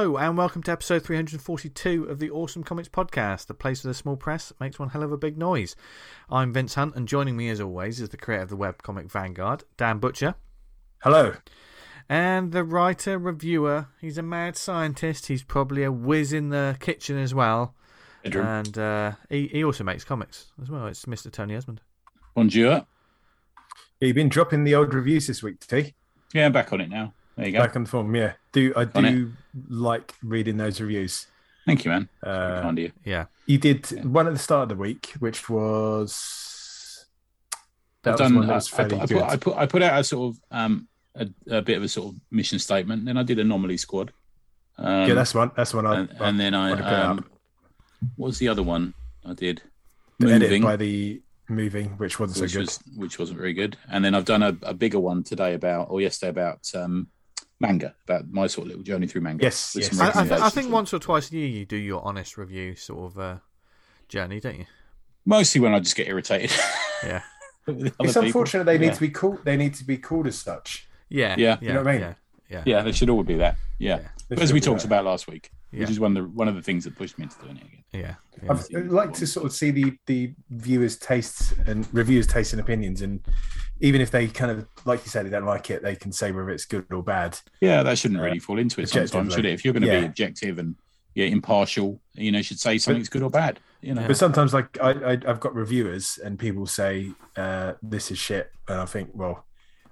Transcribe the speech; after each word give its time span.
Hello, 0.00 0.16
and 0.16 0.38
welcome 0.38 0.62
to 0.62 0.72
episode 0.72 1.04
342 1.04 2.04
of 2.04 2.18
the 2.18 2.30
Awesome 2.30 2.64
Comics 2.64 2.88
Podcast, 2.88 3.48
the 3.48 3.52
place 3.52 3.84
where 3.84 3.90
the 3.90 3.94
small 3.94 4.16
press 4.16 4.50
makes 4.58 4.78
one 4.78 4.88
hell 4.88 5.02
of 5.02 5.12
a 5.12 5.18
big 5.18 5.36
noise. 5.36 5.76
I'm 6.30 6.54
Vince 6.54 6.72
Hunt, 6.72 6.96
and 6.96 7.06
joining 7.06 7.36
me 7.36 7.50
as 7.50 7.60
always 7.60 8.00
is 8.00 8.08
the 8.08 8.16
creator 8.16 8.44
of 8.44 8.48
the 8.48 8.56
webcomic 8.56 9.12
Vanguard, 9.12 9.64
Dan 9.76 9.98
Butcher. 9.98 10.36
Hello. 11.02 11.34
And 12.08 12.52
the 12.52 12.64
writer, 12.64 13.18
reviewer, 13.18 13.88
he's 14.00 14.16
a 14.16 14.22
mad 14.22 14.56
scientist. 14.56 15.26
He's 15.26 15.42
probably 15.42 15.82
a 15.82 15.92
whiz 15.92 16.32
in 16.32 16.48
the 16.48 16.78
kitchen 16.80 17.18
as 17.18 17.34
well. 17.34 17.74
Bedroom. 18.22 18.46
And 18.46 18.78
uh, 18.78 19.12
he, 19.28 19.48
he 19.48 19.62
also 19.62 19.84
makes 19.84 20.02
comics 20.02 20.50
as 20.62 20.70
well. 20.70 20.86
It's 20.86 21.04
Mr. 21.04 21.30
Tony 21.30 21.54
Esmond. 21.54 21.82
Bonjour. 22.34 22.86
You've 24.00 24.16
been 24.16 24.30
dropping 24.30 24.64
the 24.64 24.74
old 24.74 24.94
reviews 24.94 25.26
this 25.26 25.42
week, 25.42 25.60
T. 25.60 25.92
Yeah, 26.32 26.46
I'm 26.46 26.52
back 26.52 26.72
on 26.72 26.80
it 26.80 26.88
now. 26.88 27.12
There 27.36 27.46
you 27.46 27.52
go. 27.52 27.60
Back 27.60 27.76
on 27.76 27.84
the 27.84 27.88
form, 27.88 28.14
yeah. 28.14 28.32
Do 28.52 28.72
I 28.76 28.86
On 28.94 29.04
do 29.04 29.32
like 29.68 30.14
reading 30.22 30.56
those 30.56 30.80
reviews? 30.80 31.26
Thank 31.66 31.84
you, 31.84 31.90
man. 31.90 32.08
Uh, 32.22 32.62
kind 32.62 32.78
of 32.78 32.82
you. 32.84 32.92
Yeah. 33.04 33.26
you 33.46 33.58
did 33.58 33.86
one 34.04 34.26
at 34.26 34.32
the 34.32 34.38
start 34.38 34.64
of 34.64 34.68
the 34.70 34.82
week, 34.82 35.12
which 35.18 35.48
was 35.48 37.06
that 38.02 38.10
I've 38.10 38.20
was 38.20 38.20
done. 38.20 38.34
one 38.36 38.46
that 38.46 38.52
I, 38.52 38.56
was 38.56 38.72
I, 38.72 38.76
fairly 38.76 38.98
put, 38.98 39.02
I, 39.02 39.06
good. 39.06 39.18
put, 39.18 39.24
I 39.24 39.36
put 39.36 39.56
I 39.56 39.66
put 39.66 39.82
out 39.82 40.00
a 40.00 40.04
sort 40.04 40.34
of 40.34 40.40
um 40.50 40.88
a, 41.14 41.28
a 41.50 41.62
bit 41.62 41.76
of 41.76 41.82
a 41.82 41.88
sort 41.88 42.14
of 42.14 42.20
mission 42.30 42.58
statement. 42.58 43.04
Then 43.04 43.16
I 43.16 43.22
did 43.22 43.38
Anomaly 43.38 43.76
Squad. 43.76 44.12
Um, 44.78 45.08
yeah, 45.08 45.14
that's 45.14 45.34
one. 45.34 45.50
That's 45.56 45.74
one. 45.74 45.86
I, 45.86 46.00
and, 46.00 46.16
and 46.20 46.40
then 46.40 46.54
I 46.54 46.72
um, 46.72 47.24
what 48.16 48.28
was 48.28 48.38
the 48.38 48.48
other 48.48 48.62
one 48.62 48.94
I 49.24 49.34
did? 49.34 49.62
the 50.18 50.32
edit 50.32 50.62
by 50.62 50.76
the 50.76 51.22
moving, 51.48 51.90
which 51.98 52.20
wasn't 52.20 52.40
which 52.42 52.52
so 52.52 52.60
good. 52.60 52.66
was 52.66 52.78
which 52.96 53.18
wasn't 53.18 53.38
very 53.38 53.52
good. 53.52 53.76
And 53.90 54.04
then 54.04 54.14
I've 54.14 54.24
done 54.24 54.42
a, 54.42 54.56
a 54.62 54.74
bigger 54.74 55.00
one 55.00 55.22
today 55.22 55.54
about 55.54 55.90
or 55.90 56.00
yesterday 56.00 56.30
about 56.30 56.70
um 56.74 57.08
manga 57.60 57.94
about 58.04 58.28
my 58.30 58.46
sort 58.46 58.64
of 58.64 58.68
little 58.70 58.82
journey 58.82 59.06
through 59.06 59.20
manga. 59.20 59.44
Yes, 59.44 59.76
yes. 59.78 60.00
I, 60.00 60.08
I, 60.08 60.26
th- 60.26 60.40
I 60.40 60.48
think 60.50 60.72
once 60.72 60.92
or 60.94 60.98
twice 60.98 61.30
a 61.30 61.36
year 61.36 61.46
you 61.46 61.64
do 61.66 61.76
your 61.76 62.02
honest 62.04 62.36
review 62.38 62.74
sort 62.74 63.12
of 63.12 63.18
uh, 63.18 63.36
journey, 64.08 64.40
don't 64.40 64.58
you? 64.58 64.66
mostly 65.26 65.60
when 65.60 65.74
I 65.74 65.78
just 65.80 65.96
get 65.96 66.08
irritated. 66.08 66.50
Yeah. 67.02 67.22
It's 67.66 67.94
other 67.98 68.06
people. 68.08 68.22
unfortunate 68.24 68.64
they 68.64 68.76
need 68.76 68.86
Yeah. 68.86 68.92
to 68.92 69.00
be 69.00 69.08
called. 69.10 69.38
They 69.44 69.56
need 69.56 69.72
to 69.76 69.84
be 69.84 69.96
called 69.96 70.26
as 70.26 70.38
such. 70.38 70.86
Yeah. 71.08 71.34
Yeah. 71.38 71.56
Yeah. 71.62 71.68
You 71.68 71.72
know 71.74 71.82
what 71.82 71.88
I 71.88 71.92
mean? 71.92 72.00
Yeah. 72.02 72.14
Yeah. 72.50 72.62
Yeah, 72.66 72.82
they 72.82 72.92
should 72.92 73.08
all 73.08 73.22
be 73.22 73.36
that. 73.36 73.56
Yeah. 73.78 74.00
Yeah. 74.00 74.08
They 74.28 74.42
As 74.42 74.52
we 74.52 74.60
talked 74.60 74.80
that. 74.80 74.86
about 74.88 75.04
last 75.06 75.26
week, 75.26 75.50
Yeah. 75.72 75.80
which 75.80 75.90
is 75.90 75.98
one 76.00 76.14
of 76.14 76.24
the 76.24 76.28
one 76.30 76.46
of 76.48 76.56
the 76.56 76.62
things 76.62 76.84
that 76.84 76.96
pushed 76.96 77.16
me 77.18 77.22
into 77.24 77.36
doing 77.42 77.56
it 77.56 77.62
again. 77.64 77.84
Yeah. 77.92 78.14
yeah. 78.42 78.52
I've- 78.52 78.76
I'd 78.76 78.88
like 78.88 79.14
to 79.14 79.26
sort 79.26 79.46
of 79.46 79.52
see 79.52 79.70
the 79.70 79.96
the 80.06 80.34
viewers' 80.50 80.98
tastes 80.98 81.54
and 81.66 81.86
reviewers' 81.94 82.26
tastes 82.26 82.52
and 82.52 82.60
opinions, 82.60 83.00
and 83.00 83.20
even 83.80 84.00
if 84.00 84.10
they 84.10 84.28
kind 84.28 84.50
of 84.50 84.66
like 84.84 85.04
you 85.04 85.10
said 85.10 85.26
they 85.26 85.30
don't 85.30 85.44
like 85.46 85.70
it, 85.70 85.82
they 85.82 85.96
can 85.96 86.12
say 86.12 86.32
whether 86.32 86.50
it's 86.50 86.64
good 86.66 86.86
or 86.92 87.02
bad. 87.02 87.38
Yeah, 87.60 87.82
that 87.82 87.98
shouldn't 87.98 88.20
really 88.20 88.38
Uh, 88.38 88.42
fall 88.42 88.58
into 88.58 88.80
it 88.80 88.84
objectively. 88.84 89.06
sometimes, 89.08 89.34
should 89.34 89.46
it? 89.46 89.52
If 89.52 89.64
you're 89.64 89.72
going 89.74 89.82
to 89.82 89.88
Yeah. 89.88 90.00
be 90.00 90.06
objective 90.06 90.58
and 90.58 90.74
yeah, 91.14 91.26
impartial, 91.26 92.00
you 92.14 92.30
know, 92.30 92.40
should 92.42 92.60
say 92.60 92.78
something's 92.78 93.08
good 93.08 93.22
or 93.22 93.30
bad. 93.30 93.58
You 93.82 93.94
know, 93.94 94.06
But 94.06 94.16
sometimes, 94.16 94.52
like 94.54 94.78
I, 94.80 94.90
I, 94.90 95.12
I've 95.26 95.40
got 95.40 95.54
reviewers, 95.54 96.18
and 96.22 96.38
people 96.38 96.66
say 96.66 97.10
uh, 97.36 97.72
this 97.82 98.10
is 98.10 98.18
shit, 98.18 98.52
and 98.68 98.78
I 98.80 98.84
think, 98.84 99.10
well, 99.14 99.44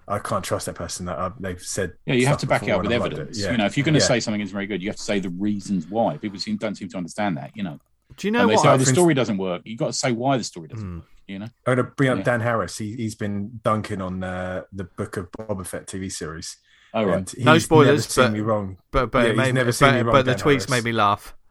I 0.07 0.19
can't 0.19 0.45
trust 0.45 0.67
that 0.67 0.75
person. 0.75 1.07
That 1.07 1.19
uh, 1.19 1.31
they've 1.41 1.61
said. 1.61 1.95
yeah, 2.07 2.15
you 2.15 2.27
have 2.27 2.39
to 2.39 2.47
back 2.47 2.63
it 2.63 2.71
up 2.71 2.83
with 2.83 2.87
and 2.87 2.95
I've 2.95 3.01
liked 3.01 3.15
evidence. 3.15 3.39
it. 3.39 3.43
Yeah. 3.45 3.53
You 3.53 3.59
know, 3.59 3.67
if 3.67 3.77
you're 3.77 3.85
going 3.85 3.95
to 3.95 4.01
Yeah. 4.01 4.07
say 4.07 4.21
something 4.21 4.41
is 4.43 4.53
very 4.53 4.67
good, 4.67 4.83
you 4.83 4.89
have 4.91 4.97
to 4.97 5.03
say 5.03 5.19
the 5.21 5.31
reasons 5.31 5.87
why. 5.89 6.19
People 6.19 6.39
seem, 6.39 6.57
don't 6.57 6.77
seem 6.77 6.89
to 6.91 6.97
understand 6.99 7.37
that. 7.39 7.51
You 7.57 7.63
know, 7.63 7.79
Do 8.17 8.27
you 8.27 8.31
know 8.31 8.41
and 8.43 8.51
they 8.51 8.55
what? 8.55 8.63
say, 8.63 8.69
"Oh, 8.71 8.77
the 8.77 8.87
story 8.87 9.15
doesn't 9.15 9.39
work." 9.39 9.63
You've 9.65 9.79
got 9.79 9.87
to 9.89 9.93
say 9.93 10.13
why 10.13 10.37
the 10.39 10.45
story 10.45 10.69
doesn't 10.69 10.87
Hmm. 10.87 10.99
Work. 11.29 11.33
You 11.33 11.39
know, 11.41 11.45
I'm 11.67 11.75
going 11.77 11.77
to 11.79 11.85
bring 11.85 12.11
up 12.11 12.19
Yeah. 12.19 12.25
Dan 12.25 12.41
Harris. 12.41 12.79
He, 12.79 12.95
he's 12.97 13.15
been 13.15 13.61
dunking 13.63 14.01
on 14.01 14.23
uh, 14.25 14.63
the 14.73 14.85
Book 14.85 15.17
of 15.17 15.31
Boba 15.33 15.67
Fett 15.67 15.87
TV 15.87 16.11
series. 16.11 16.57
oh 16.95 17.05
right, 17.05 17.19
And 17.19 17.31
he's 17.31 17.45
No 17.45 17.59
spoilers, 17.59 17.89
Never 17.89 18.01
seen 18.03 18.25
but- 18.25 18.33
me 18.33 18.41
wrong. 18.41 18.79
But 18.91 19.11
but 19.11 19.19
Yeah, 19.23 19.29
he's 19.29 19.37
made, 19.37 19.55
never 19.55 19.73
seen 19.73 19.95
me 19.95 20.01
wrong, 20.03 20.13
but 20.13 20.25
the 20.25 20.33
Dan 20.35 20.41
tweets 20.41 20.45
Harris. 20.45 20.71
made 20.71 20.85
me 20.85 20.93
laugh. 20.93 21.35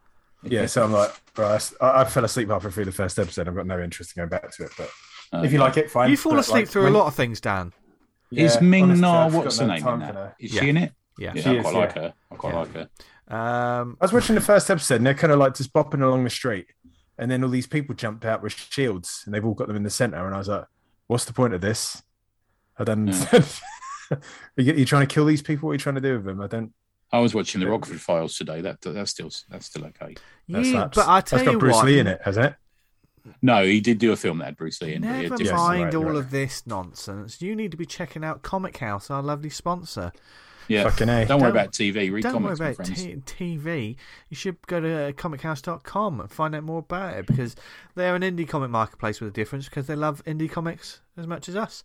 Yeah, 0.44 0.66
so 0.66 0.84
I'm 0.84 0.92
like, 0.92 1.12
right, 1.36 1.70
I, 1.80 2.02
I 2.02 2.04
fell 2.04 2.24
asleep 2.24 2.48
halfway 2.48 2.70
through 2.70 2.84
the 2.84 2.92
first 2.92 3.18
episode. 3.18 3.48
I've 3.48 3.56
got 3.56 3.66
no 3.66 3.80
interest 3.80 4.16
in 4.16 4.20
going 4.20 4.28
back 4.30 4.48
to 4.52 4.64
it. 4.66 4.70
But 4.78 4.88
Uh, 5.32 5.42
if 5.42 5.52
you 5.52 5.58
like 5.58 5.76
it, 5.76 5.90
fine. 5.90 6.10
You 6.10 6.16
fall 6.16 6.32
But, 6.34 6.38
asleep 6.40 6.54
like, 6.66 6.68
through 6.68 6.84
when- 6.84 6.92
a 6.94 6.96
lot 6.98 7.06
of 7.08 7.14
things, 7.16 7.40
Dan. 7.40 7.72
is 8.30 8.60
Ming 8.60 9.00
Na? 9.00 9.26
I've 9.26 9.32
got 9.32 9.44
What's 9.46 9.58
no 9.58 9.66
her 9.66 9.72
name 9.72 9.82
time 9.82 10.00
in 10.02 10.06
for 10.06 10.12
that? 10.12 10.36
that. 10.38 10.44
Is 10.44 10.54
Yeah. 10.54 10.60
she 10.60 10.68
in 10.68 10.76
it? 10.76 10.92
Yeah. 11.18 11.32
Yeah, 11.34 11.42
She 11.42 11.48
I 11.48 11.52
is, 11.54 11.62
quite 11.62 11.72
yeah. 11.72 11.78
like 11.80 11.92
her. 11.94 12.14
I 12.30 12.34
quite 12.36 12.52
Yeah. 12.52 12.58
like 12.60 12.72
her. 12.74 12.88
Um, 13.36 13.96
I 14.00 14.04
was 14.04 14.12
watching 14.12 14.36
the 14.36 14.40
first 14.40 14.70
episode, 14.70 14.94
and 14.96 15.06
they're 15.06 15.14
kind 15.14 15.32
of 15.32 15.40
like 15.40 15.54
just 15.56 15.72
bopping 15.72 16.02
along 16.02 16.22
the 16.22 16.30
street, 16.30 16.66
and 17.18 17.30
then 17.30 17.42
all 17.42 17.50
these 17.50 17.66
people 17.66 17.94
jumped 17.94 18.24
out 18.24 18.42
with 18.42 18.52
shields, 18.52 19.22
and 19.24 19.34
they've 19.34 19.44
all 19.44 19.54
got 19.54 19.68
them 19.68 19.76
in 19.76 19.82
the 19.82 19.90
center, 19.90 20.24
and 20.24 20.34
I 20.34 20.38
was 20.38 20.48
like, 20.48 20.64
"What's 21.06 21.24
the 21.24 21.32
point 21.32 21.54
of 21.54 21.60
this?" 21.60 22.02
I 22.78 22.84
don't. 22.84 23.08
Hmm. 23.12 23.36
are 24.14 24.20
you, 24.62 24.72
you 24.74 24.84
trying 24.84 25.06
to 25.06 25.12
kill 25.12 25.24
these 25.26 25.42
people? 25.42 25.66
What 25.66 25.72
are 25.72 25.74
you 25.74 25.78
trying 25.80 25.96
to 25.96 26.00
do 26.00 26.14
with 26.14 26.24
them? 26.24 26.40
I 26.40 26.46
don't. 26.46 26.72
I 27.10 27.20
was 27.20 27.34
watching 27.34 27.60
the 27.60 27.68
Rockford 27.68 28.00
Files 28.00 28.36
today. 28.36 28.60
That 28.60 28.80
that's 28.80 29.10
still 29.10 29.30
that's 29.48 29.66
still 29.66 29.84
okay. 29.86 30.14
That 30.48 30.64
yeah, 30.64 30.70
slaps. 30.72 30.96
but 30.96 31.08
I 31.08 31.20
tell 31.20 31.38
you, 31.38 31.44
That's 31.44 31.46
got 31.46 31.52
you 31.52 31.58
Bruce 31.58 31.74
what, 31.76 31.86
Lee 31.86 31.98
in 31.98 32.06
it, 32.06 32.20
has 32.24 32.36
it? 32.36 32.54
No, 33.42 33.64
he 33.64 33.80
did 33.80 33.98
do 33.98 34.12
a 34.12 34.16
film 34.16 34.38
that 34.38 34.46
had 34.46 34.56
Bruce 34.56 34.80
Lee 34.80 34.94
in. 34.94 35.02
but 35.02 35.08
he 35.08 35.14
had 35.14 35.22
Never 35.24 35.36
different- 35.36 35.62
mind 35.62 35.84
right, 35.84 35.94
all 35.94 36.04
right. 36.04 36.16
of 36.16 36.30
this 36.30 36.66
nonsense. 36.66 37.42
You 37.42 37.54
need 37.56 37.70
to 37.72 37.76
be 37.76 37.84
checking 37.84 38.24
out 38.24 38.42
Comichaus, 38.42 39.10
our 39.10 39.22
lovely 39.22 39.50
sponsor. 39.50 40.12
Yeah, 40.68 40.84
Fucking 40.84 41.08
a. 41.08 41.24
don't 41.26 41.40
worry 41.40 41.50
Don't- 41.52 41.60
about 41.60 41.72
TV. 41.72 42.12
Read 42.12 42.22
comics. 42.22 42.22
Don't 42.24 42.32
comics, 42.34 42.60
worry 42.60 42.68
my 42.68 42.72
about 42.72 42.86
friends. 42.86 43.24
t- 43.24 43.56
TV. 43.58 43.96
You 44.28 44.36
should 44.36 44.56
go 44.66 44.80
to 44.80 45.12
comichaus.com 45.16 46.20
and 46.20 46.30
find 46.30 46.54
out 46.54 46.62
more 46.62 46.80
about 46.80 47.16
it 47.16 47.26
because 47.26 47.56
they're 47.94 48.14
an 48.14 48.22
indie 48.22 48.46
comic 48.48 48.70
marketplace 48.70 49.20
with 49.20 49.30
a 49.30 49.32
difference 49.32 49.64
because 49.66 49.86
they 49.86 49.96
love 49.96 50.22
indie 50.24 50.50
comics 50.50 51.00
as 51.16 51.26
much 51.26 51.48
as 51.48 51.56
us. 51.56 51.84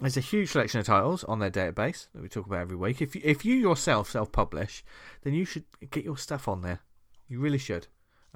There's 0.00 0.16
a 0.16 0.20
huge 0.20 0.50
selection 0.50 0.80
of 0.80 0.86
titles 0.86 1.22
on 1.24 1.38
their 1.38 1.50
database 1.50 2.08
that 2.14 2.22
we 2.22 2.28
talk 2.28 2.46
about 2.46 2.60
every 2.60 2.76
week. 2.76 3.00
If 3.00 3.14
you, 3.14 3.22
if 3.24 3.44
you 3.44 3.54
yourself 3.54 4.10
self 4.10 4.32
publish, 4.32 4.84
then 5.22 5.34
you 5.34 5.44
should 5.44 5.64
get 5.90 6.04
your 6.04 6.16
stuff 6.18 6.48
on 6.48 6.62
there. 6.62 6.80
You 7.28 7.38
really 7.40 7.58
should. 7.58 7.86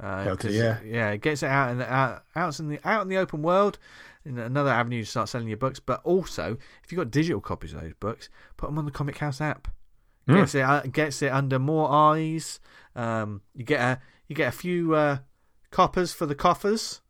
Uh, 0.00 0.36
to- 0.36 0.52
yeah. 0.52 0.78
yeah, 0.84 1.10
it 1.10 1.20
gets 1.20 1.42
it 1.42 1.46
out 1.48 1.70
in 1.70 1.78
the 1.78 1.92
out, 1.92 2.22
out 2.36 2.58
in 2.60 2.68
the 2.68 2.78
out 2.88 3.02
in 3.02 3.08
the 3.08 3.16
open 3.16 3.42
world, 3.42 3.78
in 4.24 4.38
another 4.38 4.70
avenue 4.70 5.02
to 5.02 5.10
start 5.10 5.28
selling 5.28 5.48
your 5.48 5.56
books. 5.56 5.80
But 5.80 6.00
also, 6.04 6.56
if 6.84 6.92
you've 6.92 6.98
got 6.98 7.10
digital 7.10 7.40
copies 7.40 7.72
of 7.74 7.80
those 7.80 7.94
books, 7.98 8.28
put 8.56 8.68
them 8.68 8.78
on 8.78 8.84
the 8.84 8.92
Comichaus 8.92 9.40
app. 9.40 9.68
Hmm. 10.26 10.34
Gets 10.36 10.54
it 10.54 10.60
uh, 10.62 10.82
gets 10.82 11.22
it 11.22 11.32
under 11.32 11.58
more 11.58 11.90
eyes. 11.90 12.60
Um, 12.94 13.40
you 13.54 13.64
get 13.64 13.80
a 13.80 14.00
you 14.28 14.36
get 14.36 14.48
a 14.48 14.56
few 14.56 14.94
uh, 14.94 15.18
coppers 15.70 16.12
for 16.12 16.26
the 16.26 16.34
coffers. 16.34 17.00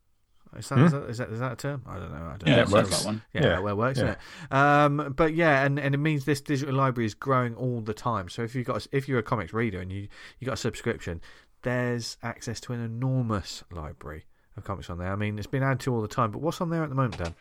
Is 0.57 0.67
that, 0.71 0.79
Hmm. 0.79 0.85
is, 0.87 0.93
that, 0.93 1.03
is 1.11 1.19
that 1.19 1.29
is 1.31 1.41
that 1.41 1.53
a 1.53 1.57
term? 1.57 1.83
I 1.87 1.99
don't 1.99 2.11
know. 2.11 2.25
I 2.25 2.37
don't 2.39 2.47
Yeah, 2.47 2.57
know. 2.57 2.65
that 2.65 2.73
works. 2.73 2.91
sounds 2.91 3.05
one. 3.05 3.23
Yeah, 3.35 3.43
Yeah, 3.43 3.49
that 3.51 3.63
well 3.65 3.77
works, 3.77 3.99
yeah. 3.99 4.15
it? 4.51 4.53
Um, 4.57 5.13
but 5.15 5.35
yeah, 5.35 5.63
and, 5.67 5.79
and 5.79 5.95
it 5.95 5.99
means 5.99 6.25
this 6.25 6.41
digital 6.41 6.75
library 6.75 7.05
is 7.05 7.13
growing 7.15 7.55
all 7.55 7.83
the 7.83 7.93
time. 7.93 8.31
So 8.31 8.43
if 8.45 8.55
you've 8.55 8.67
got 8.67 8.87
if 8.91 9.09
you're 9.09 9.19
a 9.19 9.23
comics 9.23 9.53
reader 9.53 9.79
and 9.79 9.93
you 9.93 10.09
you 10.39 10.47
got 10.47 10.55
a 10.55 10.57
subscription, 10.57 11.21
there's 11.69 12.17
access 12.23 12.61
to 12.61 12.73
an 12.73 12.83
enormous 12.83 13.63
library 13.71 14.25
of 14.57 14.65
comics 14.65 14.89
on 14.89 14.97
there. 14.97 15.13
I 15.13 15.17
mean, 15.17 15.37
it's 15.37 15.47
been 15.47 15.63
added 15.63 15.81
to 15.81 15.95
all 15.95 16.01
the 16.01 16.09
time. 16.09 16.31
But 16.31 16.41
what's 16.41 16.63
on 16.63 16.71
there 16.71 16.83
at 16.83 16.89
the 16.89 16.95
moment, 16.95 17.19
Dan? 17.19 17.35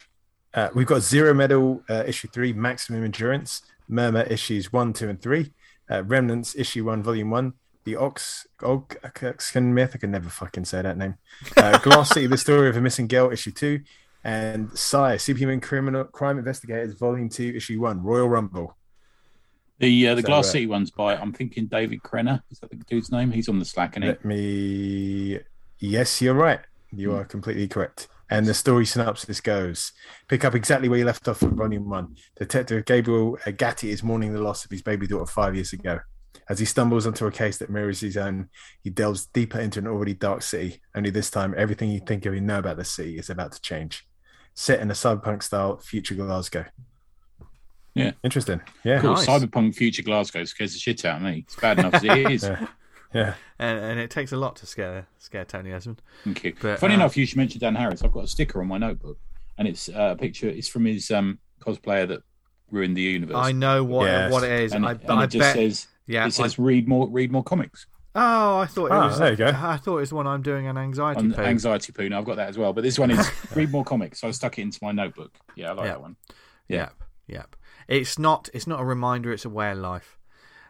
Uh, 0.54 0.70
we've 0.76 0.86
got 0.86 1.02
Zero 1.02 1.34
Medal 1.34 1.82
uh, 1.90 2.04
issue 2.06 2.28
three, 2.28 2.52
Maximum 2.52 3.06
Endurance, 3.06 3.62
Murmur 3.88 4.24
issues 4.24 4.74
one, 4.74 4.92
two, 4.92 5.08
and 5.08 5.22
three, 5.22 5.54
uh, 5.90 6.04
Remnants 6.04 6.58
issue 6.58 6.84
one, 6.84 7.02
volume 7.04 7.30
one, 7.30 7.54
the 7.86 7.96
Ox 7.96 8.46
Oxen 8.62 9.74
Myth. 9.74 9.92
I 9.96 9.98
can 9.98 10.12
never 10.12 10.28
fucking 10.28 10.66
say 10.66 10.82
that 10.82 10.98
name. 10.98 11.16
Uh, 11.56 11.78
Glass 11.82 12.10
City, 12.10 12.28
the 12.28 12.38
story 12.38 12.68
of 12.68 12.76
a 12.76 12.82
missing 12.82 13.08
girl, 13.08 13.32
issue 13.32 13.52
two, 13.52 13.80
and 14.26 14.78
Sire, 14.78 15.18
Superhuman 15.18 15.62
Criminal 15.62 16.04
Crime 16.04 16.38
Investigators, 16.38 16.96
volume 16.96 17.30
two, 17.30 17.54
issue 17.56 17.80
one, 17.80 18.04
Royal 18.04 18.28
Rumble. 18.28 18.76
The 19.80 20.08
uh, 20.08 20.16
the 20.16 20.24
Glass 20.24 20.52
City 20.52 20.66
one's 20.66 20.92
by 20.92 21.16
I'm 21.16 21.34
thinking 21.34 21.68
David 21.68 22.02
Krenner. 22.02 22.42
Is 22.50 22.60
that 22.60 22.72
the 22.72 22.78
dude's 22.78 23.12
name? 23.12 23.32
He's 23.32 23.48
on 23.48 23.60
the 23.60 23.66
Slack, 23.66 23.96
and 23.96 24.06
Let 24.06 24.26
me. 24.26 25.40
Yes, 25.80 26.22
you're 26.22 26.34
right. 26.34 26.60
You 26.92 27.14
are 27.14 27.26
completely 27.26 27.68
correct. 27.68 28.08
And 28.30 28.46
the 28.46 28.54
story 28.54 28.86
synopsis 28.86 29.40
goes 29.40 29.94
pick 30.28 30.44
up 30.44 30.54
exactly 30.54 30.90
where 30.90 31.00
you 31.00 31.06
left 31.06 31.28
off 31.28 31.40
from 31.40 31.56
volume 31.56 31.90
one. 31.90 32.16
Detective 32.38 32.86
Gabriel 32.86 33.38
Gatti 33.58 33.92
is 33.92 34.04
mourning 34.04 34.34
the 34.34 34.42
loss 34.42 34.66
of 34.66 34.72
his 34.72 34.82
baby 34.82 35.08
daughter 35.08 35.26
five 35.26 35.56
years 35.56 35.74
ago. 35.74 36.00
As 36.50 36.60
he 36.60 36.66
stumbles 36.66 37.06
onto 37.06 37.26
a 37.26 37.32
case 37.32 37.58
that 37.58 37.70
mirrors 37.70 38.00
his 38.00 38.18
own, 38.18 38.50
he 38.82 38.90
delves 38.90 39.28
deeper 39.28 39.60
into 39.60 39.80
an 39.80 39.88
already 39.88 40.14
dark 40.14 40.42
city. 40.42 40.82
Only 40.96 41.10
this 41.10 41.30
time, 41.30 41.54
everything 41.58 41.90
you 41.90 42.00
think 42.00 42.26
of 42.26 42.34
and 42.34 42.48
know 42.48 42.60
about 42.60 42.78
the 42.78 42.86
city 42.86 43.18
is 43.18 43.30
about 43.30 43.52
to 43.54 43.62
change. 43.62 44.08
Set 44.54 44.80
in 44.80 44.90
a 44.90 44.94
cyberpunk 44.94 45.44
style 45.44 45.78
future 45.78 46.16
Glasgow. 46.16 46.66
Yeah. 47.98 48.12
Interesting. 48.24 48.62
Yeah. 48.84 49.00
cool. 49.02 49.14
Nice. 49.14 49.26
Cyberpunk 49.26 49.76
Future 49.76 50.04
Glasgow 50.04 50.44
scares 50.46 50.74
the 50.74 50.80
shit 50.80 51.04
out 51.06 51.18
of 51.18 51.24
me. 51.24 51.40
It's 51.48 51.56
bad 51.56 51.80
enough 51.80 51.96
as 51.96 52.04
it 52.04 52.32
is. 52.32 52.44
Yeah. 52.60 52.68
Yeah. 53.14 53.34
And, 53.58 53.80
and 53.80 54.00
it 54.02 54.12
takes 54.12 54.34
a 54.34 54.38
lot 54.38 54.58
to 54.58 54.66
scare 54.66 55.08
scare 55.18 55.46
Tony 55.46 55.72
Esmond. 55.72 56.02
Thank 56.26 56.44
you. 56.44 56.54
But, 56.62 56.78
Funny 56.80 56.94
uh, 56.94 56.98
enough, 56.98 57.16
you 57.16 57.26
should 57.26 57.38
mention 57.38 57.60
Dan 57.62 57.74
Harris. 57.74 58.04
I've 58.04 58.12
got 58.12 58.26
a 58.26 58.28
sticker 58.28 58.60
on 58.60 58.68
my 58.68 58.78
notebook, 58.78 59.18
and 59.58 59.66
it's 59.66 59.88
uh, 59.88 60.10
a 60.12 60.16
picture. 60.18 60.50
It's 60.50 60.68
from 60.68 60.84
his 60.84 61.10
um, 61.10 61.40
cosplayer 61.62 62.06
that 62.10 62.20
ruined 62.70 62.98
the 62.98 63.02
universe. 63.02 63.38
I 63.38 63.54
know 63.54 63.82
what 63.86 64.08
Yes. 64.08 64.30
what 64.32 64.44
it 64.44 64.52
is. 64.52 64.74
and, 64.74 64.86
I, 64.86 64.92
and 64.92 65.12
I 65.12 65.24
it 65.24 65.28
just 65.28 65.40
bet. 65.40 65.56
says 65.56 65.88
yeah, 66.06 66.24
it 66.24 66.26
I- 66.26 66.30
says 66.30 66.60
read 66.60 66.88
more 66.90 67.08
read 67.08 67.32
more 67.32 67.44
comics 67.44 67.88
oh, 68.20 68.58
I 68.58 68.66
thought 68.66 68.88
it 68.88 68.92
Ah, 68.92 69.08
was. 69.08 69.20
there 69.20 69.32
you 69.32 69.38
go. 69.38 69.48
I 69.48 69.78
thought 69.78 69.98
it 69.98 70.02
was 70.02 70.10
the 70.10 70.16
one 70.16 70.26
I'm 70.28 70.42
doing 70.42 70.68
an 70.68 70.76
anxiety 70.78 71.20
on 71.20 71.34
poo. 71.34 71.42
anxiety 71.42 71.92
poo. 71.94 72.10
Now 72.10 72.18
I've 72.20 72.26
got 72.26 72.36
that 72.38 72.50
as 72.50 72.58
well, 72.58 72.74
but 72.74 72.84
this 72.84 72.98
one 72.98 73.12
is 73.12 73.30
read 73.56 73.72
more 73.72 73.84
comics. 73.86 74.20
So 74.22 74.28
I 74.28 74.32
stuck 74.32 74.58
it 74.58 74.64
into 74.64 74.80
my 74.82 74.92
notebook. 74.92 75.32
Yeah, 75.56 75.70
I 75.70 75.74
like 75.74 75.86
Yeah. 75.86 75.92
that 75.92 76.02
one. 76.02 76.16
Yep, 76.68 76.94
yep. 77.28 77.56
It's 77.88 78.20
not. 78.20 78.50
It's 78.54 78.68
not 78.68 78.80
a 78.80 78.86
reminder. 78.86 79.32
It's 79.32 79.46
a 79.46 79.50
way 79.50 79.72
of 79.72 79.78
life. 79.78 80.18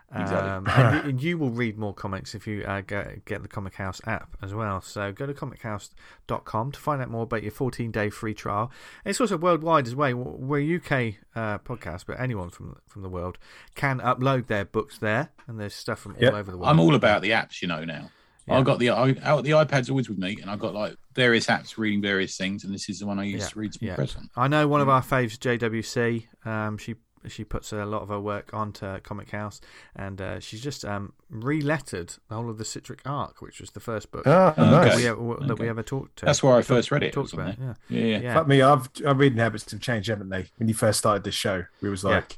Exactly. 0.09 0.37
Um, 0.49 0.67
and, 0.69 0.95
you, 1.03 1.09
and 1.09 1.23
you 1.23 1.37
will 1.37 1.49
read 1.49 1.77
more 1.77 1.93
comics 1.93 2.33
if 2.33 2.47
you 2.47 2.63
uh, 2.63 2.79
get, 2.79 3.25
get 3.25 3.41
the 3.41 3.49
Comichaus 3.49 3.99
app 4.07 4.37
as 4.41 4.53
well. 4.53 4.79
So 4.79 5.11
go 5.11 5.25
to 5.25 5.33
comichaus.com 5.33 6.71
to 6.71 6.79
find 6.79 7.01
out 7.01 7.09
more 7.09 7.23
about 7.23 7.43
your 7.43 7.51
14 7.51 7.91
day 7.91 8.09
free 8.09 8.33
trial. 8.33 8.71
And 9.03 9.09
it's 9.09 9.19
also 9.19 9.37
worldwide 9.37 9.85
as 9.85 9.95
well. 9.95 10.15
We're 10.15 10.59
a 10.59 10.75
UK 10.77 11.15
uh, 11.35 11.57
podcast, 11.59 12.05
but 12.07 12.19
anyone 12.21 12.49
from 12.51 12.77
from 12.87 13.01
the 13.01 13.09
world 13.09 13.37
can 13.75 13.99
upload 13.99 14.47
their 14.47 14.63
books 14.63 14.97
there, 14.97 15.29
and 15.47 15.59
there's 15.59 15.73
stuff 15.73 15.99
from 15.99 16.15
Yep. 16.19 16.31
all 16.33 16.39
over 16.39 16.51
the 16.51 16.57
world. 16.57 16.69
I'm 16.69 16.79
all 16.79 16.95
about 16.95 17.21
the 17.21 17.31
apps, 17.31 17.61
you 17.61 17.67
know. 17.67 17.83
Now 17.83 18.09
Yeah. 18.47 18.59
I've 18.59 18.63
got 18.65 18.79
the 18.79 18.91
I, 18.91 19.13
out 19.23 19.43
the 19.43 19.51
iPad's 19.51 19.89
always 19.89 20.07
with 20.07 20.17
me, 20.19 20.37
and 20.41 20.49
I've 20.49 20.59
got 20.59 20.73
like 20.73 20.95
various 21.15 21.47
apps 21.47 21.77
reading 21.77 22.01
various 22.01 22.37
things, 22.37 22.63
and 22.63 22.73
this 22.73 22.87
is 22.87 22.99
the 22.99 23.07
one 23.07 23.19
I 23.19 23.23
use 23.25 23.41
Yeah, 23.41 23.47
to 23.49 23.59
read 23.59 23.73
some 23.73 23.87
yeah. 23.87 23.95
press 23.95 24.15
on. 24.15 24.29
I 24.37 24.47
know 24.47 24.69
one 24.69 24.79
of 24.79 24.87
our 24.87 25.01
faves, 25.01 25.37
JWC. 25.37 26.27
Um, 26.49 26.77
she 26.77 26.95
she 27.31 27.43
puts 27.43 27.71
a 27.73 27.85
lot 27.85 28.01
of 28.01 28.09
her 28.09 28.19
work 28.19 28.53
onto 28.53 28.85
Comichaus, 28.99 29.59
and 29.95 30.19
uh, 30.21 30.39
she's 30.39 30.61
just 30.61 30.83
um, 30.85 31.13
re-lettered 31.29 32.15
the 32.29 32.35
whole 32.35 32.49
of 32.49 32.57
the 32.57 32.65
Citric 32.65 33.01
Arc, 33.05 33.41
which 33.41 33.59
was 33.59 33.71
the 33.71 33.79
first 33.79 34.11
book 34.11 34.23
Oh, 34.25 34.53
Oh, 34.57 34.69
nice. 34.69 34.89
that, 34.91 34.95
we 34.97 35.07
ever, 35.07 35.47
that 35.47 35.59
we 35.59 35.69
ever 35.69 35.83
talked 35.83 36.17
to. 36.19 36.25
That's 36.25 36.41
where 36.43 36.53
I 36.53 36.57
talked- 36.57 36.67
first 36.67 36.91
read 36.91 37.03
it. 37.03 37.13
Talked 37.13 37.33
about 37.33 37.49
it, 37.49 37.57
yeah. 37.61 37.73
Yeah, 37.89 38.03
yeah. 38.05 38.19
Yeah. 38.19 38.33
Fuck 38.33 38.47
me, 38.47 38.61
I've 38.61 38.89
our 39.05 39.13
reading 39.15 39.39
habits 39.39 39.69
have 39.71 39.81
changed, 39.81 40.09
haven't 40.09 40.29
they? 40.29 40.47
When 40.57 40.67
you 40.67 40.73
first 40.75 40.99
started 40.99 41.23
this 41.23 41.35
show, 41.35 41.65
we 41.81 41.89
was 41.89 42.03
Yeah. 42.03 42.09
like, 42.09 42.37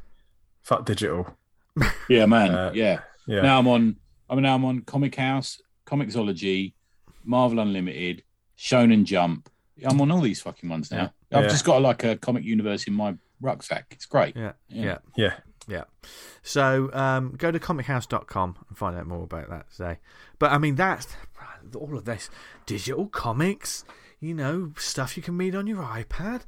fuck 0.63 0.85
digital. 0.85 1.35
Yeah, 2.09 2.25
man. 2.25 2.51
Uh, 2.53 2.71
yeah. 2.73 2.99
Yeah. 3.27 3.41
Now 3.41 3.59
I'm 3.59 3.67
on. 3.67 3.95
I 4.29 4.35
mean, 4.35 4.43
now 4.43 4.55
I'm 4.55 4.65
on 4.65 4.81
Comichaus, 4.81 5.61
Comixology, 5.85 6.73
Marvel 7.23 7.59
Unlimited, 7.59 8.23
Shonen 8.57 9.03
Jump. 9.05 9.49
I'm 9.85 10.01
on 10.01 10.11
all 10.11 10.21
these 10.21 10.41
fucking 10.41 10.69
ones 10.69 10.91
now. 10.91 11.13
I've 11.31 11.43
Yeah. 11.43 11.49
just 11.49 11.63
got 11.65 11.81
like 11.81 12.03
a 12.03 12.17
comic 12.17 12.43
universe 12.43 12.85
in 12.87 12.93
my 12.93 13.15
rucksack. 13.41 13.87
It's 13.91 14.05
great. 14.05 14.35
Yeah, 14.35 14.53
Yeah. 14.67 14.83
yeah, 14.85 14.97
yeah. 15.15 15.33
yeah. 15.67 15.83
So 16.43 16.89
um, 16.93 17.35
go 17.37 17.51
to 17.51 17.59
comichaus.com 17.59 18.55
and 18.67 18.77
find 18.77 18.97
out 18.97 19.07
more 19.07 19.23
about 19.23 19.49
that 19.49 19.71
today. 19.71 19.99
But 20.39 20.51
I 20.51 20.57
mean, 20.57 20.75
that's 20.75 21.07
all 21.75 21.97
of 21.97 22.05
this 22.05 22.29
digital 22.65 23.07
comics, 23.07 23.83
you 24.19 24.33
know, 24.33 24.73
stuff 24.77 25.15
you 25.17 25.23
can 25.23 25.37
read 25.37 25.55
on 25.55 25.67
your 25.67 25.83
iPad. 25.83 26.41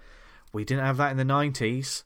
We 0.53 0.65
didn't 0.65 0.83
have 0.85 0.97
that 0.97 1.11
in 1.11 1.17
the 1.17 1.23
90s. 1.23 2.03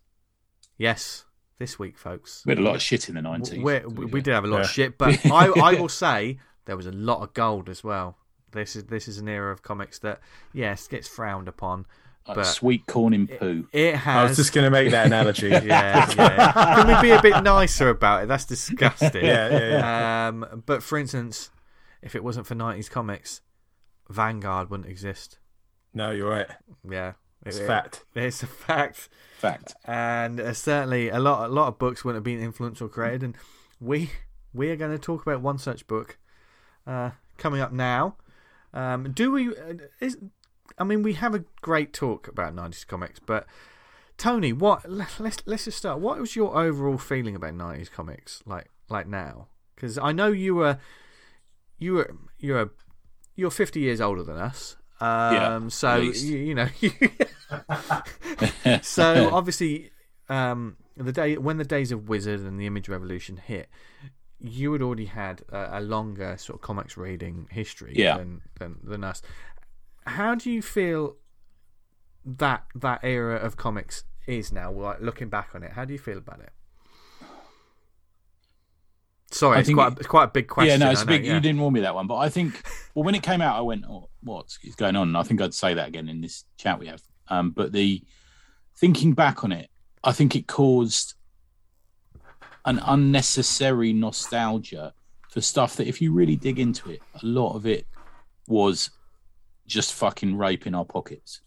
Yes, 0.77 1.25
this 1.57 1.79
week, 1.79 1.97
folks. 1.97 2.43
We 2.45 2.51
had 2.51 2.59
a 2.59 2.61
lot 2.63 2.75
of 2.75 2.81
shit 2.81 3.07
in 3.07 3.15
the 3.15 3.21
nineties. 3.21 3.63
we 3.63 3.79
we, 3.79 4.05
we 4.05 4.21
did 4.21 4.33
have 4.33 4.43
a 4.43 4.47
lot 4.47 4.61
of 4.61 4.69
shit, 4.69 4.97
but 4.97 5.25
I, 5.25 5.47
I 5.61 5.73
will 5.79 5.89
say 5.89 6.39
there 6.65 6.75
was 6.75 6.85
a 6.85 6.91
lot 6.91 7.21
of 7.21 7.33
gold 7.33 7.69
as 7.69 7.83
well. 7.83 8.17
This 8.51 8.75
is 8.75 8.85
this 8.85 9.07
is 9.07 9.17
an 9.17 9.29
era 9.29 9.51
of 9.53 9.61
comics 9.61 9.99
that 9.99 10.19
yes 10.53 10.87
gets 10.87 11.07
frowned 11.07 11.47
upon. 11.47 11.85
Like 12.27 12.35
but- 12.37 12.43
sweet 12.45 12.85
corn 12.87 13.13
in 13.13 13.27
poo. 13.27 13.67
It 13.71 13.95
has. 13.95 14.15
I 14.17 14.23
was 14.27 14.37
just 14.37 14.53
going 14.53 14.65
to 14.65 14.71
make 14.71 14.91
that 14.91 15.05
analogy. 15.07 15.49
yeah, 15.49 16.11
yeah. 16.17 16.51
Can 16.75 16.87
we 16.87 17.01
be 17.01 17.11
a 17.11 17.21
bit 17.21 17.43
nicer 17.43 17.89
about 17.89 18.23
it? 18.23 18.27
That's 18.27 18.45
disgusting. 18.45 19.23
Yeah, 19.25 19.49
yeah, 19.49 20.27
Um, 20.29 20.63
but 20.65 20.81
for 20.83 20.97
instance, 20.97 21.51
if 22.01 22.15
it 22.15 22.23
wasn't 22.23 22.47
for 22.47 22.55
'90s 22.55 22.89
comics, 22.89 23.41
Vanguard 24.09 24.69
wouldn't 24.69 24.89
exist. 24.89 25.39
No, 25.93 26.11
you're 26.11 26.29
right. 26.29 26.47
Yeah, 26.89 27.13
It's 27.45 27.57
It- 27.57 27.67
fact. 27.67 28.05
It's 28.15 28.43
a 28.43 28.47
fact, 28.47 29.07
Fact. 29.37 29.75
and 29.85 30.39
uh, 30.39 30.53
certainly 30.53 31.09
a 31.09 31.19
lot, 31.19 31.49
a 31.49 31.53
lot 31.53 31.67
of 31.69 31.77
books 31.79 32.03
wouldn't 32.03 32.17
have 32.17 32.23
been 32.23 32.41
influenced 32.43 32.81
or 32.81 32.89
created. 32.89 33.23
And 33.23 33.35
we, 33.79 34.11
we 34.53 34.69
are 34.71 34.75
going 34.75 34.91
to 34.91 34.97
talk 34.99 35.21
about 35.21 35.41
one 35.41 35.57
such 35.57 35.87
book 35.87 36.17
uh, 36.85 37.11
coming 37.37 37.61
up 37.61 37.71
now. 37.71 38.17
Um, 38.73 39.11
do 39.13 39.31
we? 39.31 39.49
uh, 39.49 39.73
Is 40.01 40.17
I 40.77 40.83
mean, 40.83 41.03
we 41.03 41.13
have 41.13 41.33
a 41.35 41.45
great 41.61 41.93
talk 41.93 42.27
about 42.27 42.55
'90s 42.55 42.85
comics, 42.87 43.19
but 43.19 43.45
Tony, 44.17 44.53
what? 44.53 44.89
let- 44.89 45.19
Let's 45.19 45.37
let's 45.45 45.65
just 45.65 45.77
start. 45.77 45.99
What 45.99 46.19
was 46.19 46.35
your 46.35 46.57
overall 46.57 46.97
feeling 46.97 47.35
about 47.35 47.53
'90s 47.53 47.89
comics, 47.91 48.41
like 48.45 48.69
like 48.89 49.07
now? 49.07 49.47
Because 49.75 49.97
I 49.97 50.11
know 50.11 50.27
you 50.27 50.55
were, 50.55 50.77
you 51.77 51.93
were, 51.95 52.15
you're, 52.39 52.69
you're 53.35 53.51
50 53.51 53.79
years 53.81 53.99
older 53.99 54.23
than 54.23 54.37
us. 54.37 54.77
Um, 55.01 55.07
Yeah, 55.33 55.67
so 55.67 55.95
you, 55.97 56.11
you 56.37 56.55
know, 56.55 56.67
so 58.81 59.29
obviously, 59.33 59.91
um, 60.29 60.77
the 60.97 61.11
day 61.11 61.37
when 61.37 61.57
the 61.57 61.65
days 61.65 61.91
of 61.91 62.07
Wizard 62.09 62.39
and 62.41 62.59
the 62.59 62.65
Image 62.65 62.87
Revolution 62.89 63.37
hit, 63.37 63.67
you 64.39 64.71
had 64.73 64.81
already 64.81 65.05
had 65.05 65.41
a, 65.51 65.79
a 65.79 65.81
longer 65.81 66.37
sort 66.37 66.55
of 66.57 66.61
comics 66.61 66.97
reading 66.97 67.47
history 67.51 67.93
Yeah. 67.95 68.17
than, 68.17 68.41
than 68.59 68.77
than 68.83 69.03
us. 69.03 69.21
How 70.05 70.35
do 70.35 70.51
you 70.51 70.61
feel 70.61 71.15
that 72.25 72.63
that 72.75 72.99
era 73.03 73.35
of 73.37 73.57
comics 73.57 74.03
is 74.27 74.51
now? 74.51 74.71
Like 74.71 75.01
looking 75.01 75.29
back 75.29 75.49
on 75.55 75.63
it, 75.63 75.71
how 75.73 75.85
do 75.85 75.93
you 75.93 75.99
feel 75.99 76.17
about 76.17 76.39
it? 76.41 76.51
Sorry, 79.31 79.57
I 79.57 79.59
it's 79.61 79.73
quite, 79.73 79.91
it- 79.93 79.97
it's 79.99 80.07
quite 80.07 80.23
a 80.25 80.27
big 80.31 80.47
question. 80.47 80.79
yeah, 80.79 80.85
no, 80.85 80.91
it's 80.91 81.01
I 81.01 81.03
a 81.03 81.05
know, 81.05 81.11
big. 81.11 81.25
yeah. 81.25 81.33
You 81.33 81.39
didn't 81.39 81.59
warn 81.59 81.73
me 81.73 81.81
that 81.81 81.95
one, 81.95 82.07
but 82.07 82.17
I 82.17 82.29
think, 82.29 82.61
well, 82.93 83.03
when 83.03 83.15
it 83.15 83.23
came 83.23 83.41
out, 83.41 83.57
I 83.57 83.61
went, 83.61 83.83
oh, 83.89 84.09
"What's 84.21 84.57
going 84.75 84.95
on?" 84.95 85.09
And 85.09 85.17
I 85.17 85.23
think 85.23 85.41
I'd 85.41 85.53
say 85.53 85.73
that 85.73 85.87
again 85.87 86.07
in 86.07 86.21
this 86.21 86.45
chat 86.57 86.79
we 86.79 86.87
have. 86.87 87.01
Um, 87.27 87.51
but 87.51 87.71
the 87.71 88.01
thinking 88.77 89.13
back 89.13 89.43
on 89.43 89.51
it, 89.51 89.69
I 90.03 90.11
think 90.11 90.35
it 90.35 90.47
caused 90.47 91.15
an 92.65 92.79
unnecessary 92.85 93.91
nostalgia 93.93 94.93
for 95.29 95.41
stuff 95.41 95.75
that, 95.77 95.87
if 95.87 96.01
you 96.01 96.13
really 96.13 96.35
dig 96.35 96.59
into 96.59 96.91
it, 96.91 97.01
a 97.21 97.25
lot 97.25 97.55
of 97.55 97.65
it 97.65 97.87
was 98.47 98.91
just 99.67 99.93
fucking 99.93 100.37
rape 100.37 100.67
in 100.67 100.75
our 100.75 100.85
pockets. 100.85 101.41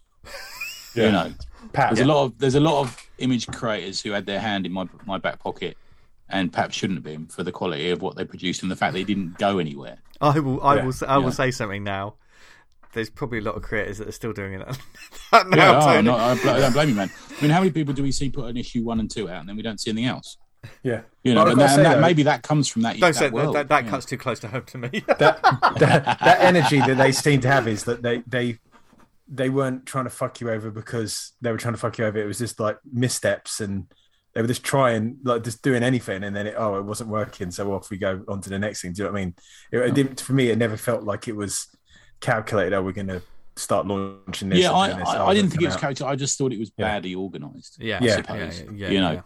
You 0.94 1.12
know, 1.12 1.32
Pat. 1.72 1.94
there's 1.94 2.04
a 2.04 2.08
lot 2.10 2.24
of 2.24 2.38
there's 2.38 2.54
a 2.56 2.60
lot 2.60 2.80
of 2.80 2.96
image 3.18 3.46
creators 3.46 4.00
who 4.00 4.10
had 4.12 4.26
their 4.26 4.40
hand 4.40 4.66
in 4.66 4.72
my 4.72 4.88
my 5.06 5.18
back 5.18 5.38
pocket, 5.38 5.76
and 6.28 6.52
perhaps 6.52 6.74
shouldn't 6.74 6.96
have 6.96 7.04
been 7.04 7.26
for 7.26 7.42
the 7.44 7.52
quality 7.52 7.90
of 7.90 8.02
what 8.02 8.16
they 8.16 8.24
produced 8.24 8.62
and 8.62 8.70
the 8.70 8.76
fact 8.76 8.94
they 8.94 9.04
didn't 9.04 9.38
go 9.38 9.58
anywhere. 9.58 9.98
I 10.20 10.38
will. 10.40 10.62
I 10.62 10.76
Yeah, 10.76 10.82
will. 10.82 10.88
s- 10.88 11.02
I 11.02 11.16
will 11.18 11.24
yeah. 11.24 11.30
say 11.30 11.50
something 11.52 11.84
now. 11.84 12.14
There's 12.94 13.10
probably 13.10 13.38
a 13.38 13.42
lot 13.42 13.54
of 13.54 13.62
creators 13.62 13.98
that 13.98 14.08
are 14.08 14.12
still 14.12 14.32
doing 14.32 14.54
it 14.54 14.58
now. 15.32 15.44
Yeah, 15.54 15.78
oh, 15.98 16.00
no, 16.00 16.14
I, 16.16 16.34
bl- 16.40 16.48
I 16.50 16.58
don't 16.60 16.72
blame 16.72 16.88
you, 16.88 16.94
man. 16.94 17.10
I 17.38 17.42
mean, 17.42 17.50
how 17.50 17.60
many 17.60 17.70
people 17.70 17.92
do 17.94 18.02
we 18.02 18.10
see 18.10 18.30
put 18.30 18.46
an 18.46 18.56
issue 18.56 18.82
one 18.82 18.98
and 18.98 19.10
two 19.10 19.28
out, 19.28 19.40
and 19.40 19.48
then 19.48 19.56
we 19.56 19.62
don't 19.62 19.78
see 19.78 19.90
anything 19.90 20.08
else? 20.08 20.38
Yeah. 20.82 21.02
You 21.22 21.34
know, 21.34 21.46
and, 21.46 21.60
that, 21.60 21.76
and 21.76 21.84
that, 21.86 21.94
though, 21.96 22.00
maybe 22.00 22.22
that 22.24 22.42
comes 22.42 22.68
from 22.68 22.82
that. 22.82 22.98
Don't 22.98 23.12
that 23.12 23.14
say 23.18 23.26
that. 23.26 23.32
world, 23.32 23.54
That, 23.54 23.68
that 23.68 23.84
yeah. 23.84 23.90
cuts 23.90 24.06
too 24.06 24.16
close 24.18 24.40
to 24.40 24.48
home 24.48 24.64
to 24.66 24.78
me. 24.78 24.88
that, 25.06 25.18
that 25.78 26.18
that 26.20 26.38
energy 26.40 26.78
that 26.80 26.96
they 26.96 27.12
seem 27.12 27.40
to 27.42 27.48
have 27.48 27.68
is 27.68 27.84
that 27.84 28.02
they 28.02 28.22
they 28.26 28.58
they 29.28 29.50
weren't 29.50 29.84
trying 29.86 30.04
to 30.04 30.10
fuck 30.10 30.40
you 30.40 30.50
over 30.50 30.70
because 30.70 31.32
they 31.42 31.52
were 31.52 31.58
trying 31.58 31.74
to 31.74 31.78
fuck 31.78 31.98
you 31.98 32.06
over. 32.06 32.18
It 32.18 32.26
was 32.26 32.38
just 32.38 32.58
like 32.58 32.78
missteps 32.90 33.60
and 33.60 33.86
they 34.34 34.40
were 34.40 34.48
just 34.48 34.64
trying 34.64 35.18
like 35.22 35.44
just 35.44 35.62
doing 35.62 35.82
anything 35.82 36.22
and 36.24 36.34
then 36.34 36.46
it, 36.46 36.54
oh 36.56 36.76
it 36.78 36.84
wasn't 36.84 37.10
working 37.10 37.50
so 37.50 37.72
off 37.72 37.90
we 37.90 37.98
go 37.98 38.22
on 38.28 38.40
to 38.40 38.50
the 38.50 38.58
next 38.58 38.80
thing. 38.82 38.92
Do 38.92 39.02
you 39.02 39.08
know 39.08 39.12
what 39.12 39.20
I 39.20 39.24
mean? 39.24 39.34
It, 39.72 39.78
it 39.78 39.94
didn't 39.94 40.20
for 40.20 40.32
me. 40.32 40.48
It 40.50 40.58
never 40.58 40.76
felt 40.76 41.02
like 41.04 41.28
it 41.28 41.36
was 41.36 41.66
calculated. 42.20 42.72
Oh, 42.74 42.82
we're 42.82 42.92
going 42.92 43.08
to 43.08 43.22
start 43.56 43.86
launching 43.86 44.48
this. 44.48 44.60
Yeah, 44.60 44.72
I, 44.72 44.88
this. 44.94 45.08
I, 45.08 45.18
Oh, 45.18 45.26
I 45.26 45.34
didn't 45.34 45.50
think 45.50 45.62
it 45.62 45.66
was 45.66 45.74
come 45.74 45.78
out. 45.78 45.82
character. 45.82 46.06
I 46.06 46.16
just 46.16 46.38
thought 46.38 46.52
it 46.52 46.58
was 46.58 46.72
Yeah. 46.76 46.86
badly 46.86 47.14
organised. 47.14 47.76
yeah, 47.80 47.98
I 48.00 48.04
Yeah. 48.04 48.16
suppose. 48.16 48.60
yeah, 48.60 48.70
yeah, 48.74 48.88
you 48.90 49.00
know, 49.00 49.12
yeah. 49.12 49.20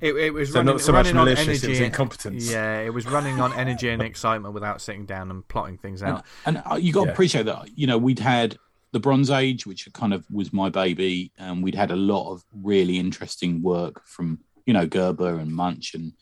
It, 0.00 0.14
it 0.14 0.30
was 0.34 0.50
So 0.52 0.56
running, 0.60 0.74
not 0.74 0.80
so 0.80 0.92
much 0.92 1.06
running 1.06 1.18
on 1.18 1.24
malicious, 1.26 1.46
it 1.46 1.50
energy. 1.50 1.68
was 1.68 1.78
and- 1.78 1.86
incompetence. 1.86 2.50
Yeah, 2.50 2.80
it 2.80 2.92
was 2.94 3.06
running 3.06 3.40
on 3.40 3.52
energy 3.52 3.88
and 3.90 4.00
excitement 4.02 4.54
without 4.54 4.80
sitting 4.80 5.06
down 5.06 5.30
and 5.30 5.46
plotting 5.48 5.78
things 5.78 6.02
out. 6.02 6.24
And, 6.46 6.56
and 6.58 6.66
uh, 6.72 6.76
you 6.76 6.92
got 6.92 7.02
to 7.02 7.06
Yeah. 7.08 7.12
appreciate 7.12 7.46
that. 7.46 7.68
You 7.76 7.86
know, 7.86 7.98
we'd 7.98 8.18
had 8.18 8.56
the 8.92 9.00
Bronze 9.00 9.30
Age, 9.30 9.66
which 9.66 9.88
kind 9.92 10.12
of 10.14 10.24
was 10.30 10.52
my 10.52 10.68
baby, 10.70 11.32
and 11.38 11.62
we'd 11.62 11.74
had 11.74 11.90
a 11.90 11.96
lot 11.96 12.32
of 12.32 12.44
really 12.52 12.98
interesting 12.98 13.62
work 13.62 14.06
from 14.06 14.38
you 14.66 14.72
know 14.74 14.86
Gerber 14.86 15.36
and 15.38 15.50
Moench 15.52 15.94
and 15.94 16.12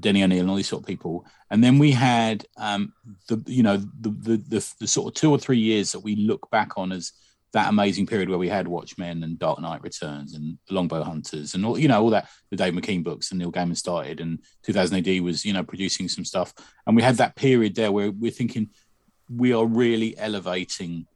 Denny 0.00 0.22
O'Neil 0.22 0.40
and 0.40 0.50
all 0.50 0.56
these 0.56 0.68
sort 0.68 0.82
of 0.82 0.86
people. 0.86 1.24
And 1.50 1.64
then 1.64 1.78
we 1.78 1.90
had 1.92 2.44
um, 2.58 2.92
the 3.28 3.42
you 3.46 3.62
know 3.62 3.76
the, 3.78 4.10
the 4.10 4.36
the 4.48 4.74
the 4.80 4.86
sort 4.86 5.08
of 5.08 5.14
two 5.14 5.30
or 5.30 5.38
three 5.38 5.58
years 5.58 5.92
that 5.92 6.00
we 6.00 6.16
look 6.16 6.50
back 6.50 6.76
on 6.76 6.92
as 6.92 7.12
that 7.52 7.68
amazing 7.68 8.06
period 8.06 8.28
where 8.28 8.38
we 8.38 8.48
had 8.48 8.68
Watchmen 8.68 9.22
and 9.22 9.38
Dark 9.38 9.60
Knight 9.60 9.82
Returns 9.82 10.34
and 10.34 10.58
Longbow 10.70 11.02
Hunters 11.02 11.54
and 11.54 11.64
all 11.64 11.78
you 11.78 11.88
know 11.88 12.02
all 12.02 12.10
that 12.10 12.28
the 12.50 12.56
Dave 12.56 12.74
McKean 12.74 13.02
books 13.02 13.30
and 13.30 13.38
Neil 13.38 13.52
Gaiman 13.52 13.76
started 13.76 14.20
and 14.20 14.38
2000 14.64 15.06
AD 15.06 15.22
was 15.22 15.44
you 15.44 15.52
know 15.52 15.62
producing 15.62 16.08
some 16.08 16.24
stuff 16.24 16.52
and 16.86 16.94
we 16.94 17.02
had 17.02 17.16
that 17.16 17.36
period 17.36 17.74
there 17.74 17.90
where 17.92 18.10
we're 18.10 18.30
thinking 18.30 18.68
we 19.34 19.52
are 19.52 19.66
really 19.66 20.16
elevating 20.18 21.06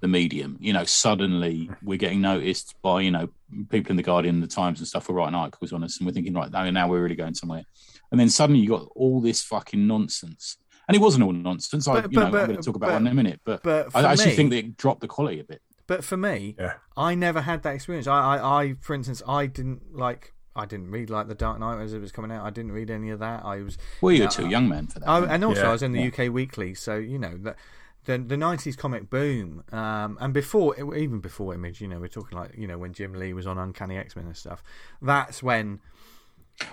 the 0.00 0.08
medium. 0.08 0.56
You 0.60 0.72
know, 0.72 0.84
suddenly 0.84 1.70
we're 1.82 1.98
getting 1.98 2.20
noticed 2.20 2.74
by 2.82 3.02
you 3.02 3.10
know 3.10 3.28
people 3.68 3.90
in 3.90 3.96
the 3.96 4.02
Guardian, 4.02 4.40
the 4.40 4.46
Times, 4.46 4.80
and 4.80 4.88
stuff. 4.88 5.08
We're 5.08 5.16
writing 5.16 5.34
articles 5.34 5.72
on 5.72 5.84
us, 5.84 5.98
and 5.98 6.06
we're 6.06 6.12
thinking, 6.12 6.34
right 6.34 6.50
now, 6.50 6.68
now 6.70 6.88
we're 6.88 7.02
really 7.02 7.14
going 7.16 7.34
somewhere. 7.34 7.64
And 8.10 8.18
then 8.18 8.28
suddenly 8.30 8.60
you 8.62 8.70
got 8.70 8.88
all 8.96 9.20
this 9.20 9.42
fucking 9.42 9.86
nonsense, 9.86 10.56
and 10.88 10.96
it 10.96 11.00
wasn't 11.00 11.24
all 11.24 11.32
nonsense. 11.32 11.86
I, 11.86 12.00
But- 12.00 12.12
you 12.12 12.18
know, 12.18 12.30
but- 12.30 12.40
I'm 12.40 12.46
going 12.46 12.56
to 12.58 12.62
talk 12.64 12.76
about 12.76 12.86
but- 12.88 12.92
one 12.94 13.06
in 13.06 13.12
a 13.12 13.14
minute, 13.14 13.40
but, 13.44 13.62
but 13.62 13.94
I 13.94 14.02
actually 14.10 14.30
me- 14.30 14.36
think 14.36 14.50
that 14.50 14.58
it 14.58 14.76
dropped 14.76 15.00
the 15.02 15.08
quality 15.08 15.40
a 15.40 15.44
bit. 15.44 15.60
But 15.90 16.04
for 16.04 16.16
me, 16.16 16.54
Yeah. 16.56 16.74
I 16.96 17.16
never 17.16 17.40
had 17.40 17.64
that 17.64 17.74
experience. 17.74 18.06
I, 18.06 18.36
I, 18.36 18.62
I, 18.62 18.74
for 18.80 18.94
instance, 18.94 19.22
I 19.26 19.46
didn't 19.46 19.92
like. 19.92 20.34
I 20.54 20.64
didn't 20.64 20.92
read 20.92 21.10
like 21.10 21.26
the 21.26 21.34
Dark 21.34 21.58
Knight 21.58 21.82
as 21.82 21.92
it 21.92 21.98
was 21.98 22.12
coming 22.12 22.30
out. 22.30 22.44
I 22.46 22.50
didn't 22.50 22.70
read 22.70 22.90
any 22.92 23.10
of 23.10 23.18
that. 23.18 23.44
I 23.44 23.56
was 23.62 23.76
Well, 24.00 24.12
you're 24.12 24.26
Yeah, 24.26 24.28
too 24.30 24.48
young 24.48 24.68
man 24.68 24.86
for 24.86 25.00
that. 25.00 25.08
I, 25.08 25.24
and 25.34 25.42
also, 25.44 25.62
Yeah. 25.62 25.68
I 25.70 25.72
was 25.72 25.82
in 25.82 25.90
the 25.90 26.00
Yeah. 26.00 26.06
UK 26.10 26.28
Weekly, 26.32 26.74
so 26.74 26.94
you 26.94 27.18
know 27.18 27.36
that 27.38 27.56
the 28.04 28.18
the 28.18 28.36
nineties 28.36 28.76
comic 28.76 29.10
boom, 29.10 29.64
um, 29.72 30.16
and 30.20 30.32
before 30.32 30.76
even 30.94 31.18
before 31.18 31.54
Image, 31.54 31.80
you 31.80 31.88
know, 31.88 31.98
we're 31.98 32.06
talking 32.06 32.38
like 32.38 32.52
you 32.56 32.68
know 32.68 32.78
when 32.78 32.92
Jim 32.92 33.12
Lee 33.14 33.32
was 33.32 33.48
on 33.48 33.58
Uncanny 33.58 33.96
X 33.96 34.14
Men 34.14 34.26
and 34.26 34.36
stuff. 34.36 34.62
That's 35.02 35.42
when. 35.42 35.80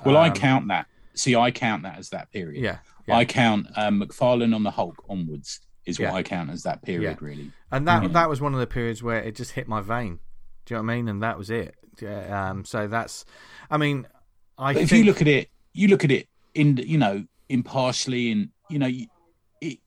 well, 0.05 0.15
I 0.17 0.27
um, 0.27 0.35
count 0.35 0.67
that 0.67 0.85
see, 1.15 1.35
I 1.35 1.49
count 1.49 1.81
that 1.81 1.97
as 1.97 2.11
that 2.11 2.31
period. 2.31 2.61
Yeah, 2.63 2.77
yeah. 3.07 3.17
I 3.17 3.25
count 3.25 3.65
um, 3.75 3.99
McFarlane 3.99 4.53
on 4.53 4.61
the 4.61 4.71
Hulk 4.71 5.03
onwards 5.09 5.61
is 5.87 5.97
Yeah. 5.99 6.11
what 6.11 6.17
I 6.17 6.23
count 6.23 6.49
as 6.51 6.63
that 6.63 6.81
period, 6.83 7.21
really. 7.21 7.51
and 7.71 7.87
that 7.87 8.03
Yeah. 8.03 8.09
that 8.09 8.29
was 8.29 8.39
one 8.41 8.53
of 8.53 8.59
the 8.59 8.67
periods 8.67 9.01
where 9.01 9.19
it 9.19 9.35
just 9.35 9.51
hit 9.51 9.67
my 9.67 9.81
vein. 9.81 10.19
Do 10.65 10.73
you 10.73 10.77
know 10.81 10.83
what 10.85 10.91
I 10.91 10.95
mean? 10.97 11.07
And 11.07 11.23
that 11.23 11.37
was 11.37 11.49
it. 11.49 11.75
Um, 12.29 12.63
so 12.65 12.87
that's, 12.87 13.25
I 13.71 13.77
mean, 13.77 14.05
I 14.57 14.73
But 14.73 14.83
if 14.83 14.89
think 14.89 14.99
you 15.05 15.11
look 15.11 15.21
at 15.21 15.27
it, 15.27 15.49
you 15.73 15.87
look 15.87 16.03
at 16.03 16.11
it 16.11 16.27
in 16.53 16.77
you 16.77 16.97
know 16.97 17.25
impartially, 17.49 18.31
and 18.31 18.49
you 18.69 18.79
know 18.79 18.89
it 19.61 19.79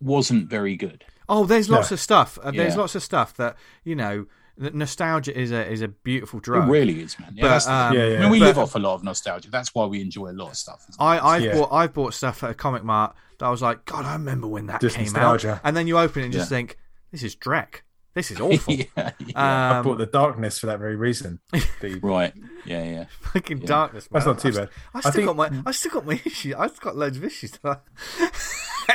wasn't 0.00 0.48
very 0.48 0.76
good. 0.76 1.04
Oh, 1.28 1.44
there's 1.44 1.68
lots 1.70 1.90
No. 1.90 1.94
of 1.94 2.00
stuff. 2.00 2.38
Uh, 2.42 2.50
There's 2.50 2.76
lots 2.76 2.94
of 2.94 3.02
stuff 3.02 3.34
that 3.36 3.56
you 3.84 3.94
know. 3.94 4.26
that 4.58 4.74
Nostalgia 4.74 5.36
is 5.36 5.50
a 5.50 5.66
is 5.66 5.80
a 5.80 5.88
beautiful 5.88 6.38
drug. 6.38 6.68
It 6.68 6.70
really 6.70 7.00
is, 7.00 7.18
man. 7.18 7.32
Yeah, 7.34 7.42
But, 7.44 7.48
that's 7.48 7.64
the- 7.64 7.72
um, 7.72 7.94
Yeah, 7.96 8.02
I 8.02 8.20
mean, 8.20 8.30
we 8.30 8.38
but- 8.38 8.44
live 8.48 8.58
off 8.58 8.74
a 8.74 8.78
lot 8.78 8.94
of 8.94 9.02
nostalgia. 9.02 9.50
That's 9.50 9.74
why 9.74 9.86
we 9.86 10.02
enjoy 10.02 10.30
a 10.30 10.36
lot 10.36 10.50
of 10.50 10.56
stuff. 10.58 10.84
I 10.98 11.18
I've 11.18 11.42
Yeah. 11.42 11.54
bought 11.54 11.72
I've 11.72 11.94
bought 11.94 12.12
stuff 12.12 12.42
at 12.44 12.50
a 12.50 12.54
comic 12.54 12.84
mart 12.84 13.16
that 13.42 13.48
I 13.48 13.50
was 13.50 13.60
like, 13.60 13.84
God, 13.86 14.04
I 14.04 14.12
remember 14.12 14.46
when 14.46 14.66
that 14.66 14.80
Just 14.80 14.94
came 14.94 15.04
nostalgia. 15.06 15.54
out. 15.54 15.60
And 15.64 15.76
then 15.76 15.88
you 15.88 15.98
open 15.98 16.22
it 16.22 16.26
and 16.26 16.32
just 16.32 16.48
Yeah. 16.48 16.56
think, 16.58 16.78
this 17.10 17.24
is 17.24 17.34
Drek. 17.34 17.80
This 18.14 18.30
is 18.30 18.40
awful. 18.40 18.72
yeah, 18.72 18.84
yeah. 18.96 19.10
I 19.34 19.78
Um, 19.78 19.84
bought 19.84 19.98
the 19.98 20.06
darkness 20.06 20.58
for 20.60 20.66
that 20.66 20.78
very 20.78 20.94
reason. 20.94 21.40
The, 21.80 21.98
right. 22.02 22.32
Yeah, 22.64 22.84
yeah. 22.84 23.04
fucking 23.32 23.62
Yeah. 23.62 23.66
darkness. 23.66 24.08
Man. 24.10 24.20
That's 24.20 24.26
not 24.26 24.38
too 24.38 24.48
I've- 24.48 24.58
bad. 24.58 24.68
I 24.94 24.98
I 24.98 25.00
still 25.00 25.12
think- 25.12 25.26
got 25.26 25.36
my 25.36 25.62
I 25.66 25.72
still 25.72 25.90
got 25.92 26.06
my 26.06 26.14
issues. 26.24 26.54
I've 26.54 26.78
got 26.80 26.94
loads 26.96 27.16
of 27.16 27.24
issues. 27.24 27.58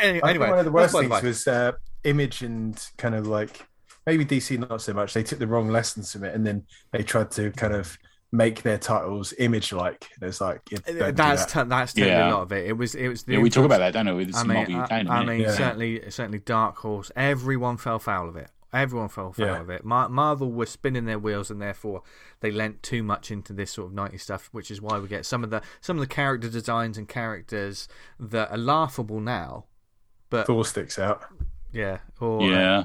anyway, 0.01 0.21
anyway, 0.29 0.49
one 0.49 0.59
of 0.59 0.65
the 0.65 0.71
worst 0.71 0.93
things 0.95 1.09
by. 1.09 1.19
was 1.21 1.47
uh, 1.47 1.73
Image 2.03 2.41
and 2.41 2.81
kind 2.97 3.15
of 3.15 3.27
like 3.27 3.67
maybe 4.05 4.23
DC 4.25 4.57
not 4.69 4.81
so 4.81 4.93
much. 4.93 5.13
They 5.13 5.23
took 5.23 5.39
the 5.39 5.47
wrong 5.47 5.67
lessons 5.67 6.13
from 6.13 6.23
it, 6.23 6.33
and 6.33 6.45
then 6.47 6.63
they 6.93 7.03
tried 7.03 7.31
to 7.31 7.51
kind 7.51 7.73
of 7.73 7.97
make 8.31 8.61
their 8.63 8.77
titles 8.77 9.33
image 9.39 9.71
like. 9.71 10.09
It's 10.21 10.41
like 10.41 10.61
yeah, 10.69 10.79
don't 10.85 10.97
do 10.97 11.03
Uh, 11.05 11.11
that's 11.11 11.45
that. 11.53 11.63
t- 11.63 11.69
that's 11.69 11.93
totally 11.93 12.11
Yeah. 12.11 12.29
a 12.29 12.33
lot 12.33 12.41
of 12.41 12.51
it. 12.51 12.65
It 12.67 12.73
was 12.73 12.93
it 12.95 13.07
was. 13.07 13.23
The 13.23 13.33
Yeah, 13.33 13.39
we 13.39 13.49
talk 13.49 13.65
about 13.65 13.79
that, 13.79 13.93
don't 13.93 14.07
we? 14.07 14.25
With 14.25 14.35
I 14.35 14.39
some 14.39 14.47
mean, 14.49 14.57
Marvel 14.57 14.75
UK. 14.81 14.91
I, 14.91 14.99
in 14.99 15.07
a 15.07 15.11
I 15.11 15.19
minute. 15.19 15.31
mean, 15.31 15.41
Yeah. 15.41 15.51
certainly, 15.53 16.01
certainly, 16.09 16.39
Dark 16.39 16.77
Horse. 16.77 17.11
Everyone 17.15 17.77
fell 17.77 17.99
foul 17.99 18.27
of 18.29 18.35
it. 18.35 18.49
Everyone 18.73 19.07
fell 19.07 19.31
foul 19.31 19.45
Yeah. 19.45 19.61
of 19.61 19.69
it. 19.69 19.85
Mar- 19.85 20.09
Marvel 20.09 20.51
were 20.51 20.65
spinning 20.65 21.05
their 21.05 21.17
wheels, 21.17 21.49
and 21.49 21.61
therefore 21.61 22.03
they 22.41 22.51
lent 22.51 22.83
too 22.83 23.01
much 23.01 23.31
into 23.31 23.53
this 23.53 23.71
sort 23.71 23.87
of 23.87 23.93
'90s 23.93 24.21
stuff, 24.23 24.49
which 24.51 24.69
is 24.69 24.81
why 24.81 24.99
we 24.99 25.07
get 25.07 25.25
some 25.25 25.41
of 25.43 25.49
the 25.49 25.61
some 25.79 25.95
of 25.97 26.01
the 26.01 26.13
character 26.13 26.49
designs 26.49 26.97
and 26.97 27.07
characters 27.07 27.87
that 28.19 28.51
are 28.51 28.57
laughable 28.57 29.21
now. 29.21 29.65
But 30.29 30.47
Thor 30.47 30.65
sticks 30.65 30.99
out. 30.99 31.23
yeah, 31.71 31.99
or 32.19 32.41
uh, 32.41 32.45
yeah. 32.45 32.83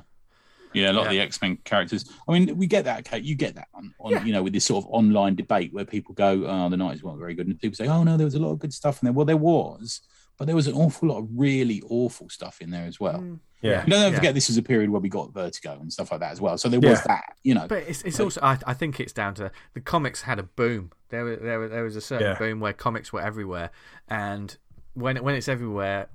Yeah, 0.74 0.90
a 0.90 0.92
lot 0.92 1.06
of 1.06 1.10
the 1.12 1.20
X 1.20 1.40
Men 1.42 1.58
characters. 1.64 2.10
I 2.28 2.32
mean, 2.32 2.56
we 2.56 2.66
get 2.66 2.84
that, 2.84 3.04
Kate. 3.04 3.22
You 3.24 3.34
get 3.34 3.54
that 3.56 3.68
on, 3.74 3.94
on 4.00 4.12
Yeah. 4.12 4.24
you 4.24 4.32
know, 4.32 4.42
with 4.42 4.52
this 4.52 4.64
sort 4.64 4.84
of 4.84 4.90
online 4.90 5.34
debate 5.34 5.72
where 5.72 5.84
people 5.84 6.14
go, 6.14 6.44
"Oh, 6.46 6.68
the 6.68 6.76
nineties 6.76 7.02
weren't 7.02 7.18
very 7.18 7.34
good," 7.34 7.46
and 7.46 7.58
people 7.60 7.76
say, 7.76 7.88
"Oh 7.88 8.02
no, 8.04 8.16
there 8.16 8.24
was 8.24 8.34
a 8.34 8.38
lot 8.40 8.50
of 8.52 8.58
good 8.58 8.72
stuff 8.72 9.02
in 9.02 9.06
there." 9.06 9.12
Well, 9.12 9.26
there 9.26 9.36
was, 9.36 10.00
but 10.38 10.46
there 10.46 10.56
was 10.56 10.66
an 10.66 10.74
awful 10.74 11.08
lot 11.08 11.18
of 11.18 11.28
really 11.34 11.82
awful 11.88 12.28
stuff 12.28 12.60
in 12.60 12.70
there 12.70 12.86
as 12.86 12.98
well. 12.98 13.18
Mm, 13.20 13.38
Yeah. 13.60 13.84
You 13.84 13.90
don't 13.92 14.10
Yeah. 14.10 14.16
forget 14.18 14.34
this 14.34 14.48
was 14.48 14.56
a 14.56 14.62
period 14.62 14.90
where 14.90 15.00
we 15.00 15.08
got 15.08 15.32
Vertigo 15.32 15.78
and 15.80 15.92
stuff 15.92 16.10
like 16.10 16.18
that 16.20 16.32
as 16.32 16.40
well. 16.40 16.58
So 16.58 16.68
there 16.68 16.80
was 16.80 16.98
Yeah. 16.98 17.04
that, 17.06 17.36
you 17.44 17.54
know. 17.54 17.66
But 17.68 17.84
it's, 17.86 18.02
it's 18.02 18.18
also 18.18 18.40
I, 18.42 18.58
I 18.66 18.74
think 18.74 18.98
it's 18.98 19.12
down 19.12 19.34
to 19.34 19.52
the 19.74 19.80
comics 19.80 20.22
had 20.22 20.40
a 20.40 20.42
boom. 20.42 20.90
There 21.10 21.24
were- 21.24 21.36
there 21.36 21.58
were- 21.60 21.68
there 21.68 21.84
was 21.84 21.94
a 21.94 22.00
certain 22.00 22.26
Yeah. 22.32 22.38
boom 22.38 22.58
where 22.58 22.72
comics 22.72 23.12
were 23.12 23.20
everywhere, 23.20 23.70
and 24.08 24.56
when 24.94 25.16
when 25.22 25.34
it's 25.36 25.48
everywhere, 25.48 26.08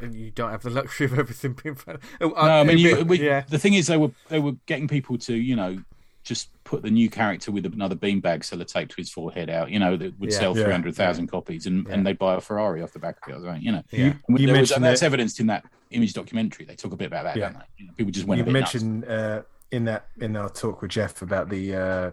you 0.00 0.30
don't 0.30 0.50
have 0.50 0.62
the 0.62 0.70
luxury 0.70 1.06
of 1.06 1.18
everything 1.18 1.56
being. 1.62 1.76
Oh, 2.20 2.28
No, 2.30 2.34
I 2.36 2.64
mean, 2.64 2.78
you, 2.78 3.04
we, 3.04 3.20
yeah, 3.24 3.42
the 3.48 3.58
thing 3.58 3.74
is, 3.74 3.86
they 3.86 3.96
were 3.96 4.10
they 4.28 4.38
were 4.40 4.52
getting 4.66 4.88
people 4.88 5.18
to, 5.18 5.34
you 5.34 5.56
know, 5.56 5.78
just 6.22 6.48
put 6.64 6.82
the 6.82 6.90
new 6.90 7.10
character 7.10 7.52
with 7.52 7.66
another 7.66 7.94
beanbag 7.94 8.40
sellotape 8.40 8.88
to 8.88 8.96
his 8.96 9.10
forehead 9.10 9.50
out, 9.50 9.70
you 9.70 9.78
know, 9.78 9.96
that 9.96 10.18
would 10.18 10.32
Yeah. 10.32 10.38
sell 10.38 10.56
Yeah. 10.56 10.64
three 10.64 10.72
hundred 10.72 10.94
thousand 10.96 11.26
copies, 11.28 11.66
and, 11.66 11.86
and 11.88 11.98
Yeah. 11.98 12.02
they 12.04 12.12
buy 12.14 12.34
a 12.34 12.40
Ferrari 12.40 12.82
off 12.82 12.92
the 12.92 12.98
back 12.98 13.16
of 13.28 13.42
it, 13.44 13.46
right? 13.46 13.60
You 13.60 13.72
know, 13.72 13.82
yeah. 13.90 14.14
And 14.28 14.38
You 14.40 14.46
there 14.46 14.58
was, 14.58 14.70
mentioned 14.70 14.84
that's 14.84 15.00
that- 15.00 15.06
evidenced 15.06 15.40
in 15.40 15.46
that 15.48 15.64
image 15.90 16.14
documentary. 16.14 16.64
They 16.64 16.76
talk 16.76 16.92
a 16.92 16.96
bit 16.96 17.06
about 17.08 17.24
that, 17.24 17.36
Yeah. 17.36 17.50
don't 17.50 17.58
they? 17.58 17.64
You 17.78 17.86
know, 17.88 17.92
people 17.96 18.12
just 18.12 18.26
went 18.26 18.38
You 18.38 18.42
a 18.42 18.46
bit 18.46 18.52
nuts. 18.60 18.74
mentioned 18.74 19.04
uh, 19.04 19.42
in 19.70 19.84
that 19.84 20.06
in 20.20 20.34
our 20.36 20.48
talk 20.48 20.80
with 20.82 20.90
Jeff 20.92 21.20
about 21.20 21.50
the 21.50 21.74
uh, 21.76 22.10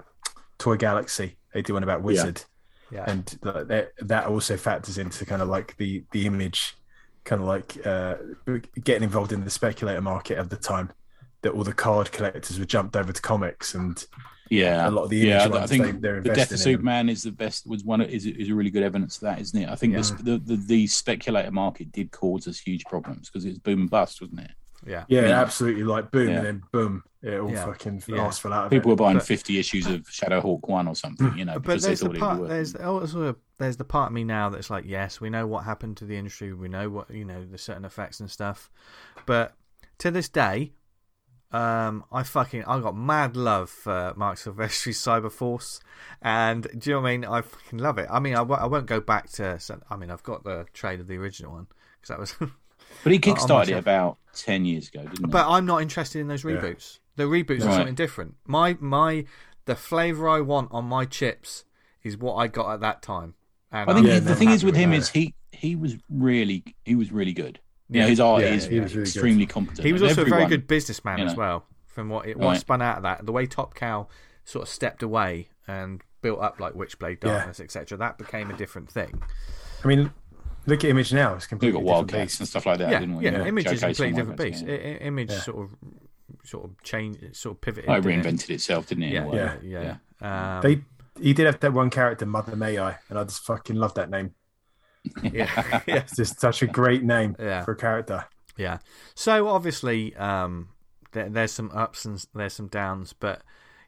Toy 0.57 0.75
Galaxy. 0.75 1.37
They 1.53 1.61
do 1.61 1.73
one 1.75 1.83
about 1.83 2.01
Wizard, 2.01 2.43
Yeah. 2.91 3.05
and 3.07 3.25
that 3.43 3.91
that 3.99 4.25
also 4.27 4.57
factors 4.57 4.97
into 4.97 5.25
kind 5.25 5.41
of 5.41 5.47
like 5.47 5.77
the 5.77 6.03
the 6.11 6.25
image, 6.27 6.75
kind 7.23 7.41
of 7.41 7.47
like 7.47 7.85
uh, 7.85 8.15
getting 8.83 9.03
involved 9.03 9.31
in 9.31 9.43
the 9.43 9.49
speculator 9.49 10.01
market 10.01 10.37
at 10.37 10.49
the 10.49 10.57
time. 10.57 10.91
That 11.43 11.53
all 11.53 11.63
the 11.63 11.73
card 11.73 12.11
collectors 12.11 12.59
were 12.59 12.65
jumped 12.65 12.95
over 12.95 13.11
to 13.11 13.19
comics, 13.21 13.73
and 13.73 14.03
Yeah, 14.51 14.87
a 14.87 14.91
lot 14.91 15.05
of 15.05 15.09
the 15.09 15.17
yeah. 15.17 15.49
I 15.51 15.65
think 15.65 15.99
the 16.01 16.21
Death 16.21 16.49
of 16.49 16.51
in. 16.51 16.57
Superman 16.59 17.09
is 17.09 17.23
the 17.23 17.31
best. 17.31 17.65
Was 17.65 17.83
one 17.83 17.99
of, 18.01 18.09
is 18.09 18.27
is 18.27 18.49
a 18.49 18.53
really 18.53 18.69
good 18.69 18.83
evidence 18.83 19.15
of 19.15 19.21
that, 19.21 19.39
isn't 19.39 19.59
it? 19.59 19.67
I 19.67 19.73
think 19.75 19.93
Yeah. 19.93 20.01
the, 20.21 20.37
the 20.37 20.55
the 20.55 20.85
speculator 20.85 21.49
market 21.49 21.91
did 21.91 22.11
cause 22.11 22.47
us 22.47 22.59
huge 22.59 22.85
problems 22.85 23.27
because 23.27 23.45
it 23.45 23.49
was 23.49 23.57
boom 23.57 23.81
and 23.81 23.89
bust, 23.89 24.21
wasn't 24.21 24.41
it? 24.41 24.51
Yeah. 24.85 25.05
yeah, 25.07 25.21
Yeah. 25.27 25.41
absolutely, 25.41 25.83
like 25.83 26.11
boom, 26.11 26.29
Yeah. 26.29 26.37
and 26.37 26.45
then 26.45 26.63
boom, 26.71 27.03
it 27.21 27.39
all 27.39 27.51
Yeah. 27.51 27.65
fucking 27.65 28.03
Yeah. 28.07 28.25
ass 28.25 28.39
fell 28.39 28.53
out 28.53 28.69
People 28.71 28.91
it. 28.91 28.93
were 28.93 28.95
buying 29.05 29.17
But- 29.17 29.25
fifty 29.27 29.59
issues 29.59 29.85
of 29.87 30.01
Shadowhawk 30.03 30.67
one 30.67 30.87
or 30.87 30.95
something, 30.95 31.37
you 31.37 31.45
know, 31.45 31.53
But 31.53 31.63
because 31.63 31.83
they 31.83 31.87
there's 31.89 31.99
the 31.99 32.05
thought 32.07 32.15
it 32.15 32.19
part 32.19 32.33
would 32.39 32.41
work. 32.41 32.49
there's 32.49 32.75
also 32.75 33.35
there's 33.59 33.77
the 33.77 33.83
part 33.85 34.07
of 34.07 34.13
me 34.13 34.23
now 34.23 34.49
that's 34.49 34.69
like 34.71 34.85
yes 34.87 35.21
we 35.21 35.29
know 35.29 35.45
what 35.45 35.65
happened 35.65 35.97
to 35.97 36.05
the 36.05 36.17
industry 36.17 36.51
we 36.51 36.67
know 36.67 36.89
what 36.89 37.11
you 37.11 37.23
know 37.23 37.45
the 37.45 37.57
certain 37.59 37.85
effects 37.85 38.19
and 38.19 38.29
stuff, 38.31 38.71
but 39.27 39.53
to 39.99 40.09
this 40.09 40.29
day, 40.29 40.73
um, 41.51 42.03
I 42.11 42.23
fucking 42.23 42.63
I 42.63 42.79
got 42.79 42.95
mad 42.95 43.35
love 43.35 43.69
for 43.69 44.13
Marc 44.15 44.37
Silvestri's 44.39 44.97
Cyberforce, 44.99 45.79
and 46.23 46.63
do 46.79 46.89
you 46.89 46.95
know 46.95 47.01
what 47.01 47.09
I 47.09 47.11
mean? 47.11 47.25
I 47.25 47.41
fucking 47.41 47.77
love 47.79 47.97
it. 47.99 48.07
I 48.09 48.19
mean 48.19 48.33
I, 48.33 48.37
w- 48.39 48.59
I 48.59 48.65
won't 48.65 48.87
go 48.87 48.99
back 48.99 49.29
to 49.33 49.59
I 49.91 49.95
mean 49.95 50.09
I've 50.09 50.23
got 50.23 50.43
the 50.43 50.65
trade 50.73 50.99
of 51.01 51.07
the 51.07 51.17
original 51.17 51.51
one 51.51 51.67
because 52.01 52.07
that 52.07 52.19
was. 52.19 52.35
But 53.03 53.11
he 53.13 53.17
on 53.17 53.21
kickstarted 53.21 53.69
it 53.69 53.71
about 53.77 54.17
ten 54.33 54.65
years 54.65 54.87
ago, 54.89 55.01
didn't 55.03 55.19
he? 55.25 55.31
But 55.31 55.47
I'm 55.47 55.65
not 55.65 55.81
interested 55.81 56.19
in 56.19 56.27
those 56.27 56.43
Yeah. 56.43 56.51
reboots. 56.53 56.99
The 57.15 57.23
reboots 57.23 57.61
are 57.63 57.67
Right. 57.67 57.75
something 57.77 57.95
different. 57.95 58.35
My 58.45 58.77
my 58.79 59.25
the 59.65 59.75
flavour 59.75 60.27
I 60.29 60.41
want 60.41 60.69
on 60.71 60.85
my 60.85 61.05
chips 61.05 61.65
is 62.03 62.17
what 62.17 62.35
I 62.35 62.47
got 62.47 62.73
at 62.73 62.79
that 62.81 63.01
time. 63.01 63.35
And 63.71 63.89
I 63.89 63.93
think 63.93 64.07
Yeah, 64.07 64.13
he- 64.15 64.19
the 64.21 64.35
thing 64.35 64.47
I'm 64.49 64.53
is 64.55 64.61
happy 64.61 64.65
with 64.67 64.73
with 64.75 64.81
him 64.81 64.89
that. 64.91 64.97
is 64.97 65.09
he 65.09 65.33
he 65.51 65.75
was 65.75 65.97
really 66.09 66.63
he 66.85 66.95
was 66.95 67.11
really 67.11 67.33
good. 67.33 67.59
Yeah, 67.89 68.03
Yeah. 68.03 68.07
his 68.09 68.19
art 68.19 68.41
Yeah, 68.41 68.53
is 68.53 68.65
he 68.67 68.79
was 68.79 68.93
really 68.95 69.03
good. 69.05 69.09
extremely 69.13 69.45
competent. 69.45 69.85
he 69.85 69.93
was 69.93 70.01
and 70.01 70.09
also 70.11 70.21
a 70.21 70.25
very 70.25 70.33
everyone- 70.43 70.49
good 70.49 70.67
businessman 70.67 71.19
you 71.19 71.25
as 71.25 71.33
know. 71.33 71.37
well. 71.39 71.65
From 71.87 72.07
what 72.09 72.25
it 72.27 72.37
what 72.37 72.47
Right. 72.47 72.59
spun 72.59 72.81
out 72.81 72.97
of 72.97 73.03
that, 73.03 73.25
the 73.25 73.31
way 73.33 73.45
Top 73.45 73.75
Cow 73.75 74.07
sort 74.45 74.63
of 74.63 74.69
stepped 74.69 75.03
away 75.03 75.49
and 75.67 76.01
built 76.21 76.39
up 76.41 76.59
like 76.59 76.73
Witchblade 76.73 77.23
Yeah. 77.23 77.33
Darkness, 77.33 77.59
etc. 77.59 77.97
That 77.97 78.17
became 78.17 78.49
a 78.49 78.55
different 78.57 78.89
thing. 78.89 79.21
I 79.83 79.87
mean, 79.87 80.11
look 80.71 80.83
at 80.83 80.89
Image 80.89 81.13
now; 81.13 81.35
it's 81.35 81.45
We 81.45 81.49
completely 81.49 81.71
got 81.73 81.79
different 81.79 81.95
Wildcats 81.95 82.31
beast. 82.33 82.39
and 82.41 82.49
stuff 82.49 82.65
like 82.65 82.77
that, 82.79 82.91
yeah, 82.91 82.99
didn't 82.99 83.15
we? 83.17 83.25
yeah. 83.25 83.45
Image 83.45 83.65
is 83.67 83.83
a 83.83 83.85
completely 83.87 84.15
different 84.15 84.39
Wildcats, 84.39 84.61
beast. 84.61 84.71
yeah. 84.71 84.89
I- 84.89 84.93
I- 84.93 84.97
Image 85.07 85.29
Yeah. 85.31 85.39
sort 85.39 85.57
of 85.65 85.75
sort 86.43 86.65
of 86.65 86.81
changed, 86.83 87.35
sort 87.35 87.57
of 87.57 87.61
pivoted. 87.61 87.89
Oh, 87.89 87.93
it 87.93 88.01
didn't 88.01 88.23
reinvented 88.25 88.49
itself, 88.49 88.87
didn't 88.87 89.03
it? 89.03 89.13
in 89.13 89.23
a 89.23 89.35
Yeah, 89.35 89.55
yeah, 89.61 89.97
yeah. 90.21 90.55
Um, 90.55 90.61
They 90.63 90.81
he 91.21 91.33
did 91.33 91.45
have 91.45 91.59
that 91.59 91.73
one 91.73 91.89
character, 91.89 92.25
Mother 92.25 92.55
May 92.55 92.79
I, 92.79 92.97
and 93.09 93.19
I 93.19 93.23
just 93.25 93.43
fucking 93.43 93.75
love 93.75 93.93
that 93.95 94.09
name. 94.09 94.33
yeah, 95.23 95.49
yeah. 95.53 95.81
It's 95.87 96.15
just 96.15 96.39
such 96.39 96.61
a 96.61 96.67
great 96.67 97.03
name 97.03 97.35
Yeah. 97.37 97.63
for 97.63 97.71
a 97.73 97.75
character. 97.75 98.25
Yeah. 98.57 98.79
So 99.15 99.47
obviously, 99.49 100.15
um, 100.15 100.69
there, 101.11 101.29
there's 101.29 101.51
some 101.51 101.69
ups 101.73 102.05
and 102.05 102.23
there's 102.33 102.53
some 102.53 102.67
downs, 102.67 103.13
but 103.13 103.41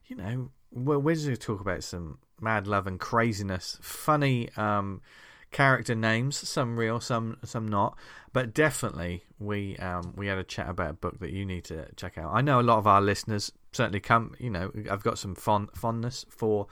you 0.05 0.15
know, 0.17 0.51
we're, 0.71 0.99
we're 0.99 1.15
just 1.15 1.25
going 1.27 1.37
to 1.37 1.41
talk 1.41 1.61
about 1.61 1.83
some 1.83 2.17
mad 2.41 2.67
love 2.67 2.87
and 2.87 2.99
craziness, 2.99 3.77
funny 3.81 4.49
um, 4.57 5.01
character 5.53 5.95
names, 5.95 6.35
some 6.35 6.77
real, 6.77 6.99
some 6.99 7.37
some 7.45 7.67
not, 7.67 7.97
but 8.33 8.53
definitely 8.53 9.23
we 9.39 9.77
um, 9.77 10.13
we 10.17 10.27
had 10.27 10.37
a 10.37 10.43
chat 10.43 10.69
about 10.69 10.89
a 10.89 10.93
book 10.93 11.19
that 11.19 11.31
you 11.31 11.45
need 11.45 11.63
to 11.65 11.87
check 11.95 12.17
out. 12.17 12.31
I 12.33 12.41
know 12.41 12.59
a 12.59 12.61
lot 12.61 12.77
of 12.79 12.87
our 12.87 13.01
listeners 13.01 13.51
certainly 13.71 13.99
come. 14.01 14.35
You 14.39 14.49
know, 14.49 14.71
I've 14.91 15.03
got 15.03 15.17
some 15.17 15.35
fond 15.35 15.69
fondness 15.75 16.25
for 16.29 16.67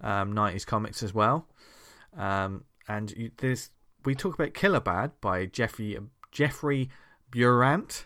um, 0.00 0.34
90s 0.34 0.66
comics 0.66 1.02
as 1.02 1.14
well. 1.14 1.46
Um, 2.16 2.64
and 2.88 3.10
you, 3.12 3.30
there's 3.38 3.70
we 4.04 4.14
talk 4.14 4.34
about 4.34 4.54
Killer 4.54 4.80
Bad 4.80 5.12
by 5.20 5.46
Jeffrey 5.46 5.98
Jeffrey 6.32 6.90
Burandt, 7.30 8.04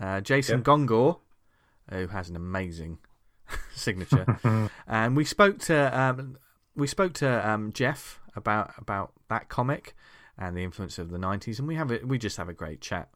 uh, 0.00 0.20
Jason 0.20 0.58
Yep. 0.58 0.64
Gongor, 0.66 1.18
who 1.90 2.06
has 2.08 2.28
an 2.28 2.36
amazing 2.36 2.98
signature, 3.74 4.38
and 4.86 5.16
we 5.16 5.24
spoke 5.24 5.58
to 5.60 5.98
um, 6.00 6.36
we 6.74 6.86
spoke 6.86 7.12
to 7.14 7.48
um, 7.48 7.72
Jeff 7.72 8.20
about 8.36 8.72
about 8.78 9.12
that 9.28 9.48
comic 9.48 9.94
and 10.38 10.56
the 10.56 10.62
influence 10.64 10.98
of 10.98 11.10
the 11.10 11.18
'90s, 11.18 11.58
and 11.58 11.66
we 11.68 11.74
have 11.76 11.90
it, 11.90 12.06
we 12.06 12.18
just 12.18 12.36
have 12.36 12.48
a 12.48 12.52
great 12.54 12.80
chat 12.80 13.08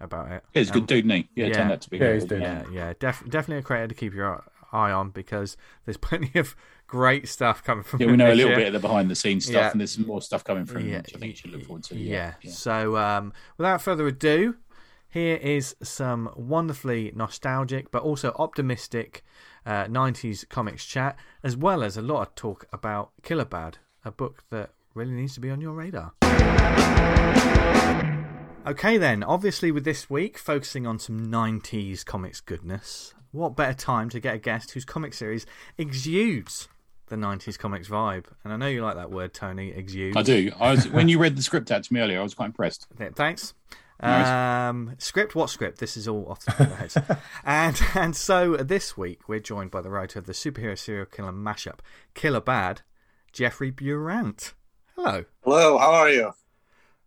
about 0.00 0.30
it. 0.32 0.42
Yeah, 0.54 0.60
he's 0.60 0.70
a 0.70 0.72
good 0.72 0.80
Um, 0.82 0.86
dude, 0.86 0.98
isn't 1.06 1.10
he? 1.10 1.28
Yeah, 1.34 1.46
yeah. 1.46 1.52
turned 1.54 1.72
out 1.72 1.80
to 1.82 1.90
be. 1.90 1.96
Yeah, 1.98 2.02
good. 2.06 2.14
he's 2.14 2.24
doing 2.24 2.42
yeah, 2.42 2.64
yeah, 2.72 2.92
def- 2.98 3.22
definitely 3.28 3.58
a 3.58 3.62
creator 3.62 3.88
to 3.88 3.94
keep 3.94 4.12
your 4.14 4.44
eye 4.72 4.90
on 4.90 5.10
because 5.10 5.56
there's 5.84 5.96
plenty 6.08 6.36
of 6.38 6.56
great 6.86 7.28
stuff 7.28 7.62
coming 7.62 7.84
from. 7.84 8.00
Yeah, 8.00 8.08
we 8.08 8.16
know 8.16 8.32
a 8.32 8.34
little 8.34 8.50
year. 8.50 8.56
bit 8.58 8.66
of 8.68 8.72
the 8.74 8.80
behind 8.80 9.10
the 9.10 9.14
scenes 9.14 9.44
stuff, 9.46 9.54
Yeah. 9.54 9.70
and 9.70 9.80
there's 9.80 9.92
some 9.92 10.06
more 10.06 10.20
stuff 10.20 10.42
coming 10.44 10.64
from. 10.66 10.88
Yeah, 10.88 10.98
which 10.98 11.14
I 11.14 11.18
think 11.18 11.30
you 11.30 11.36
should 11.36 11.50
look 11.52 11.64
forward 11.64 11.84
to. 11.84 11.96
Yeah. 11.96 12.34
Yeah, 12.42 12.50
So, 12.50 12.96
um, 12.96 13.32
without 13.56 13.80
further 13.80 14.06
ado, 14.06 14.56
here 15.08 15.36
is 15.36 15.76
some 15.80 16.28
wonderfully 16.34 17.12
nostalgic 17.14 17.92
but 17.92 18.02
also 18.02 18.34
optimistic 18.36 19.22
uh, 19.64 19.84
90s 19.84 20.46
comics 20.48 20.84
chat, 20.84 21.16
as 21.44 21.56
well 21.56 21.84
as 21.84 21.96
a 21.96 22.02
lot 22.02 22.22
of 22.22 22.34
talk 22.34 22.66
about 22.72 23.12
Killer 23.22 23.44
Bad, 23.44 23.78
a 24.04 24.10
book 24.10 24.42
that 24.50 24.70
really 24.94 25.12
needs 25.12 25.34
to 25.34 25.40
be 25.40 25.50
on 25.50 25.60
your 25.60 25.72
radar. 25.72 26.12
Okay, 28.66 28.96
then. 28.96 29.22
Obviously, 29.22 29.70
with 29.70 29.84
this 29.84 30.08
week 30.08 30.38
focusing 30.38 30.86
on 30.86 30.98
some 30.98 31.30
90s 31.30 32.04
comics 32.04 32.40
goodness, 32.40 33.12
what 33.30 33.56
better 33.56 33.74
time 33.74 34.08
to 34.10 34.20
get 34.20 34.36
a 34.36 34.38
guest 34.38 34.70
whose 34.70 34.86
comic 34.86 35.12
series 35.12 35.44
exudes 35.76 36.68
the 37.08 37.16
90s 37.16 37.58
comics 37.58 37.88
vibe? 37.88 38.24
And 38.42 38.52
I 38.52 38.56
know 38.56 38.68
you 38.68 38.82
like 38.82 38.96
that 38.96 39.10
word, 39.10 39.34
Tony, 39.34 39.70
exudes. 39.70 40.16
I 40.16 40.22
do. 40.22 40.50
I 40.58 40.70
was 40.70 40.88
when 40.88 41.08
you 41.08 41.18
read 41.18 41.36
the 41.36 41.42
script 41.42 41.70
out 41.70 41.84
to 41.84 41.92
me 41.92 42.00
earlier, 42.00 42.20
I 42.20 42.22
was 42.22 42.32
quite 42.32 42.46
impressed. 42.46 42.86
Th- 42.96 43.12
Thanks. 43.12 43.52
Nice. 44.02 44.70
Um, 44.70 44.94
script? 44.98 45.34
What 45.34 45.50
script? 45.50 45.78
This 45.78 45.96
is 45.96 46.08
all 46.08 46.26
off 46.28 46.44
the 46.44 46.52
top 46.52 46.60
of 46.60 46.78
heads. 46.78 46.98
and, 47.44 47.80
and 47.94 48.16
so 48.16 48.56
this 48.56 48.96
week, 48.96 49.28
we're 49.28 49.40
joined 49.40 49.70
by 49.70 49.82
the 49.82 49.90
writer 49.90 50.18
of 50.18 50.26
the 50.26 50.32
superhero 50.32 50.76
serial 50.78 51.06
killer 51.06 51.32
mashup, 51.32 51.80
Killer 52.14 52.40
Bad, 52.40 52.80
Jeffrey 53.32 53.70
Burandt. 53.70 54.54
Hello. 54.96 55.24
Hello, 55.44 55.78
how 55.78 55.92
are 55.92 56.10
you? 56.10 56.32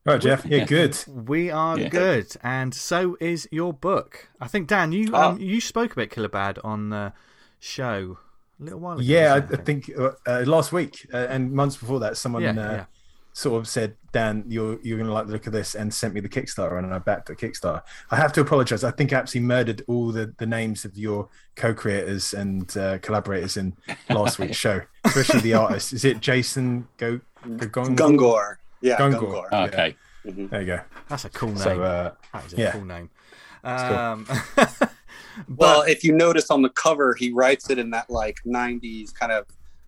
Right, 0.06 0.22
Jeff. 0.22 0.46
Yeah, 0.46 0.66
good. 0.66 0.98
We 1.08 1.50
are 1.52 1.78
Yeah. 1.78 1.90
good, 1.90 2.36
and 2.42 2.74
so 2.74 3.18
is 3.20 3.48
your 3.52 3.74
book. 3.74 4.30
I 4.40 4.48
think 4.48 4.68
Dan, 4.68 4.92
you 4.92 5.12
Oh. 5.14 5.32
um, 5.32 5.40
you 5.40 5.60
spoke 5.60 5.92
about 5.94 6.10
Killer 6.10 6.30
Bad 6.30 6.60
on 6.64 6.90
the 6.90 7.14
show 7.60 8.20
a 8.60 8.64
little 8.64 8.80
while 8.80 9.00
ago. 9.00 9.02
Yeah, 9.04 9.34
I, 9.34 9.40
wasn't 9.40 9.52
I 9.60 9.62
it, 9.62 9.66
think 9.66 9.92
uh, 9.98 10.12
uh, 10.26 10.44
last 10.46 10.72
week 10.72 11.08
uh, 11.14 11.28
and 11.30 11.52
months 11.52 11.76
before 11.78 12.00
that, 12.00 12.18
someone 12.18 12.44
Yeah, 12.44 12.52
uh, 12.58 12.72
yeah. 12.72 12.86
Sort 13.38 13.62
of 13.62 13.68
said, 13.68 13.96
"Dan, 14.12 14.44
you're 14.48 14.80
you're 14.82 14.98
going 14.98 15.08
to 15.08 15.14
like 15.14 15.28
the 15.28 15.34
look 15.34 15.46
of 15.46 15.54
this," 15.54 15.76
and 15.76 15.94
sent 15.94 16.16
me 16.16 16.22
the 16.22 16.30
Kickstarter, 16.30 16.80
and 16.80 16.92
I 16.92 16.98
backed 16.98 17.28
the 17.28 17.36
Kickstarter. 17.36 17.84
I 18.10 18.16
have 18.16 18.34
to 18.34 18.42
apologize. 18.42 18.84
I 18.84 18.90
think 18.90 19.14
I 19.14 19.18
actually 19.18 19.42
murdered 19.42 19.84
all 19.88 20.12
the, 20.12 20.34
the 20.40 20.48
names 20.48 20.86
of 20.86 20.98
your 20.98 21.30
co-creators 21.56 22.34
and 22.34 22.76
uh, 22.76 22.98
collaborators 22.98 23.56
in 23.56 23.78
last 24.10 24.40
week's 24.40 24.58
show, 24.66 24.82
especially 25.06 25.42
the 25.42 25.54
artist. 25.54 25.94
Is 25.94 26.04
it 26.04 26.20
Jason 26.20 26.88
Go 26.98 27.22
Gong- 27.44 27.96
Gungor. 27.96 28.56
Yeah, 28.82 28.98
Gungor. 28.98 29.20
Gungor. 29.20 29.48
Oh, 29.52 29.64
okay. 29.66 29.96
Mhm. 30.26 30.50
There 30.50 30.62
you 30.62 30.68
go. 30.68 30.80
That's 31.08 31.26
a 31.26 31.30
cool 31.30 31.50
name. 31.50 31.58
So 31.60 31.84
uh, 31.84 32.12
that 32.34 32.46
is 32.48 32.54
a 32.54 32.58
yeah. 32.58 32.72
cool 32.72 32.86
name. 32.86 33.10
cool. 33.64 33.72
Um, 33.72 34.28
Well, 35.56 35.84
if 35.84 36.04
you 36.04 36.14
notice 36.14 36.50
on 36.50 36.64
the 36.64 36.70
cover, 36.70 37.14
he 37.14 37.32
writes 37.32 37.70
it 37.70 37.78
in 37.78 37.92
that 37.92 38.10
like 38.10 38.40
'90s 38.46 39.14
kind 39.14 39.32
of 39.32 39.46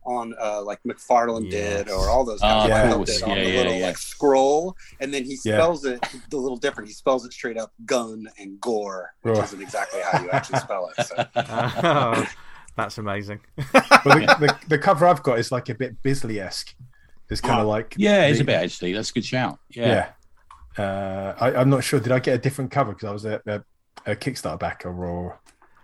on 0.09 0.33
uh, 0.41 0.61
like 0.63 0.79
McFarlane 0.87 1.51
Yes. 1.51 1.85
did, 1.85 1.89
or 1.93 2.09
all 2.09 2.25
those 2.25 2.41
guys 2.41 2.65
of 2.65 2.69
like, 2.71 2.95
course. 2.95 3.13
did 3.19 3.23
on 3.23 3.29
Yeah, 3.37 3.43
the 3.43 3.49
yeah, 3.51 3.57
little 3.57 3.73
yeah. 3.73 3.85
like 3.87 3.97
scroll, 3.97 4.75
and 4.99 5.13
then 5.13 5.23
he 5.23 5.37
Yeah. 5.45 5.55
spells 5.57 5.85
it 5.85 5.99
a 6.33 6.35
little 6.35 6.57
different. 6.57 6.87
He 6.89 6.93
spells 6.93 7.25
it 7.25 7.31
straight 7.33 7.57
up 7.57 7.71
gun 7.85 8.27
and 8.39 8.59
gore, 8.59 9.13
which 9.21 9.35
Right. 9.35 9.43
isn't 9.43 9.61
exactly 9.61 10.01
how 10.01 10.21
you 10.23 10.29
actually 10.31 10.59
spell 10.59 10.91
it. 10.97 11.05
So. 11.05 11.25
oh, 11.35 12.25
that's 12.75 12.97
amazing. 12.97 13.39
well, 13.57 14.19
the, 14.19 14.35
the, 14.39 14.59
the 14.69 14.77
cover 14.79 15.05
I've 15.05 15.21
got 15.23 15.37
is 15.39 15.51
like 15.51 15.69
a 15.69 15.75
bit 15.75 16.01
Bisley 16.01 16.39
esque. 16.39 16.73
It's 17.29 17.41
kind 17.41 17.59
of 17.61 17.67
like 17.67 17.93
Yeah, 17.97 18.25
it's 18.25 18.39
the- 18.39 18.43
a 18.43 18.45
bit 18.47 18.55
actually. 18.63 18.93
That's 18.93 19.11
a 19.11 19.13
good 19.13 19.25
shout. 19.25 19.59
Yeah. 19.69 20.09
Yeah. 20.77 20.83
Uh, 20.83 21.35
I, 21.39 21.53
I'm 21.55 21.69
not 21.69 21.83
sure. 21.83 21.99
Did 21.99 22.11
I 22.11 22.19
get 22.19 22.33
a 22.35 22.37
different 22.39 22.71
cover 22.71 22.93
because 22.93 23.07
I 23.07 23.11
was 23.11 23.25
a, 23.25 23.41
a, 23.45 24.11
a 24.11 24.15
Kickstarter 24.15 24.59
backer 24.59 24.89
or? 24.89 25.39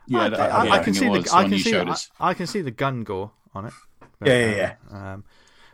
Yeah, 0.08 0.20
I, 0.22 0.30
that- 0.30 0.40
I- 0.40 0.66
yeah, 0.66 0.72
I 0.74 0.80
can 0.80 0.94
see 0.94 1.08
the 1.10 1.30
I 1.34 1.48
can 1.50 1.60
see 1.60 1.72
the. 1.72 2.08
I, 2.20 2.30
I 2.30 2.34
can 2.34 2.48
see 2.48 2.62
the 2.62 2.72
gun 2.72 3.04
gore 3.04 3.32
on 3.54 3.66
it. 3.66 3.74
But, 4.20 4.30
Yeah, 4.30 4.56
yeah, 4.56 4.74
um, 4.92 4.98
Um, 5.06 5.24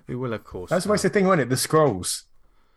we 0.07 0.15
will 0.15 0.33
of 0.33 0.43
course. 0.43 0.69
That's 0.69 0.86
uh, 0.86 0.89
always 0.89 1.01
the 1.03 1.10
thing, 1.10 1.25
wasn't 1.25 1.43
it? 1.43 1.50
The 1.50 1.57
scrolls 1.57 2.25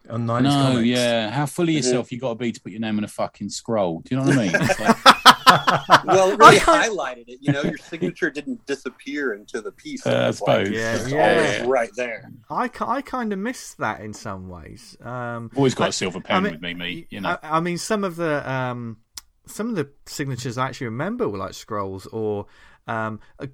on 0.08 0.26
90s 0.26 0.42
No, 0.42 0.50
comics. 0.50 0.86
yeah. 0.86 1.30
How 1.30 1.46
full 1.46 1.64
of 1.64 1.70
yourself 1.74 2.12
you 2.12 2.18
got 2.20 2.30
to 2.30 2.34
be 2.36 2.52
to 2.52 2.60
put 2.60 2.72
your 2.72 2.80
name 2.80 2.98
on 2.98 3.04
a 3.04 3.08
fucking 3.08 3.48
scroll? 3.48 4.00
Do 4.00 4.14
you 4.14 4.20
know 4.20 4.26
what 4.28 4.38
I 4.38 4.42
mean? 4.42 4.52
Like, 4.52 5.04
Well, 6.04 6.30
it 6.32 6.38
really 6.38 6.56
highlighted 6.58 7.28
it. 7.28 7.38
You 7.40 7.52
know, 7.52 7.62
your 7.62 7.76
signature 7.78 8.28
didn't 8.30 8.64
disappear 8.66 9.34
into 9.34 9.60
the 9.60 9.72
piece. 9.72 10.06
Uh, 10.06 10.10
I 10.10 10.28
It's 10.28 10.40
like, 10.40 10.66
suppose. 10.66 10.76
Yeah, 10.76 10.94
it's 10.96 11.08
yeah. 11.10 11.30
always 11.60 11.68
right 11.68 11.90
there. 11.96 12.30
I, 12.50 12.70
I 12.80 13.02
kind 13.02 13.32
of 13.32 13.38
miss 13.38 13.74
that 13.74 14.00
in 14.00 14.12
some 14.14 14.48
ways. 14.48 14.96
Um, 15.02 15.50
always 15.56 15.74
got 15.74 15.84
I- 15.84 15.88
a 15.88 15.92
silver 15.92 16.18
I 16.18 16.22
pen 16.22 16.42
mean, 16.42 16.52
with 16.54 16.60
me, 16.62 16.74
me. 16.74 17.06
You 17.10 17.20
know. 17.20 17.38
I, 17.42 17.56
I 17.58 17.60
mean, 17.60 17.78
some 17.78 18.04
of 18.04 18.16
the 18.16 18.48
um, 18.50 18.98
some 19.46 19.68
of 19.70 19.76
the 19.76 19.88
signatures 20.06 20.58
I 20.58 20.66
actually 20.68 20.86
remember 20.88 21.28
were 21.28 21.38
like 21.38 21.54
scrolls 21.54 22.06
or 22.06 22.46
um, 22.86 23.20
uh, 23.38 23.46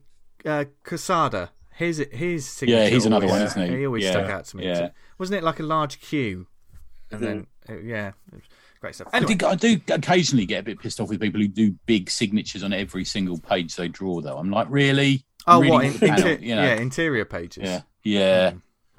uh, 0.44 0.64
Quesada. 0.85 1.51
His 1.81 1.97
his 2.12 2.47
signature. 2.47 2.83
Yeah, 2.83 2.88
he's 2.90 3.07
another 3.07 3.25
always- 3.27 3.40
one, 3.40 3.47
isn't 3.64 3.71
he? 3.73 3.79
He 3.79 3.87
always 3.87 4.05
Yeah, 4.05 4.11
stuck 4.11 4.29
out 4.31 4.45
to 4.45 4.57
me. 4.59 4.66
yeah. 4.66 4.90
Wasn't 5.16 5.35
it 5.38 5.43
like 5.43 5.61
a 5.61 5.62
large 5.62 5.99
Q? 6.03 6.47
And 7.11 7.23
then 7.23 7.47
uh, 7.71 7.79
yeah, 7.79 8.12
great 8.81 8.95
stuff. 8.95 9.09
I, 9.14 9.16
Anyway, 9.16 9.29
think 9.29 9.43
I 9.45 9.55
do 9.55 9.81
occasionally 9.88 10.45
get 10.45 10.59
a 10.61 10.62
bit 10.62 10.79
pissed 10.79 11.01
off 11.01 11.09
with 11.09 11.21
people 11.21 11.40
who 11.40 11.49
do 11.49 11.75
big 11.87 12.11
signatures 12.11 12.62
on 12.62 12.75
every 12.75 13.07
single 13.07 13.38
page 13.38 13.77
they 13.77 13.88
draw. 13.88 14.21
Though 14.21 14.37
I'm 14.37 14.51
like, 14.51 14.66
really? 14.69 15.25
oh, 15.47 15.61
Really 15.61 15.71
what? 15.73 15.85
In, 15.87 15.95
panel, 15.95 16.27
inter- 16.29 16.45
you 16.45 16.55
know? 16.55 16.62
Yeah, 16.62 16.75
interior 16.75 17.25
pages. 17.25 17.62
Yeah, 17.64 17.81
yeah. 18.03 18.51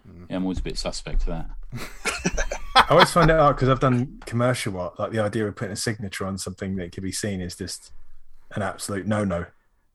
Mm. 0.10 0.26
Yeah, 0.28 0.36
I'm 0.38 0.44
always 0.44 0.58
a 0.58 0.64
bit 0.64 0.80
suspect 0.80 1.22
of 1.22 1.28
that. 1.28 1.50
I 2.76 2.86
always 2.90 3.12
find 3.12 3.30
it 3.30 3.36
out 3.38 3.56
because 3.56 3.70
I've 3.70 3.80
done 3.80 4.20
commercial 4.26 4.76
art. 4.80 5.00
Like 5.00 5.12
the 5.12 5.20
idea 5.20 5.48
of 5.48 5.56
putting 5.56 5.74
a 5.74 5.76
signature 5.78 6.26
on 6.26 6.40
something 6.40 6.78
that 6.78 6.92
can 6.94 7.04
be 7.04 7.12
seen 7.12 7.42
is 7.42 7.56
just 7.56 7.92
an 8.56 8.64
absolute 8.64 9.06
no 9.06 9.24
no. 9.24 9.46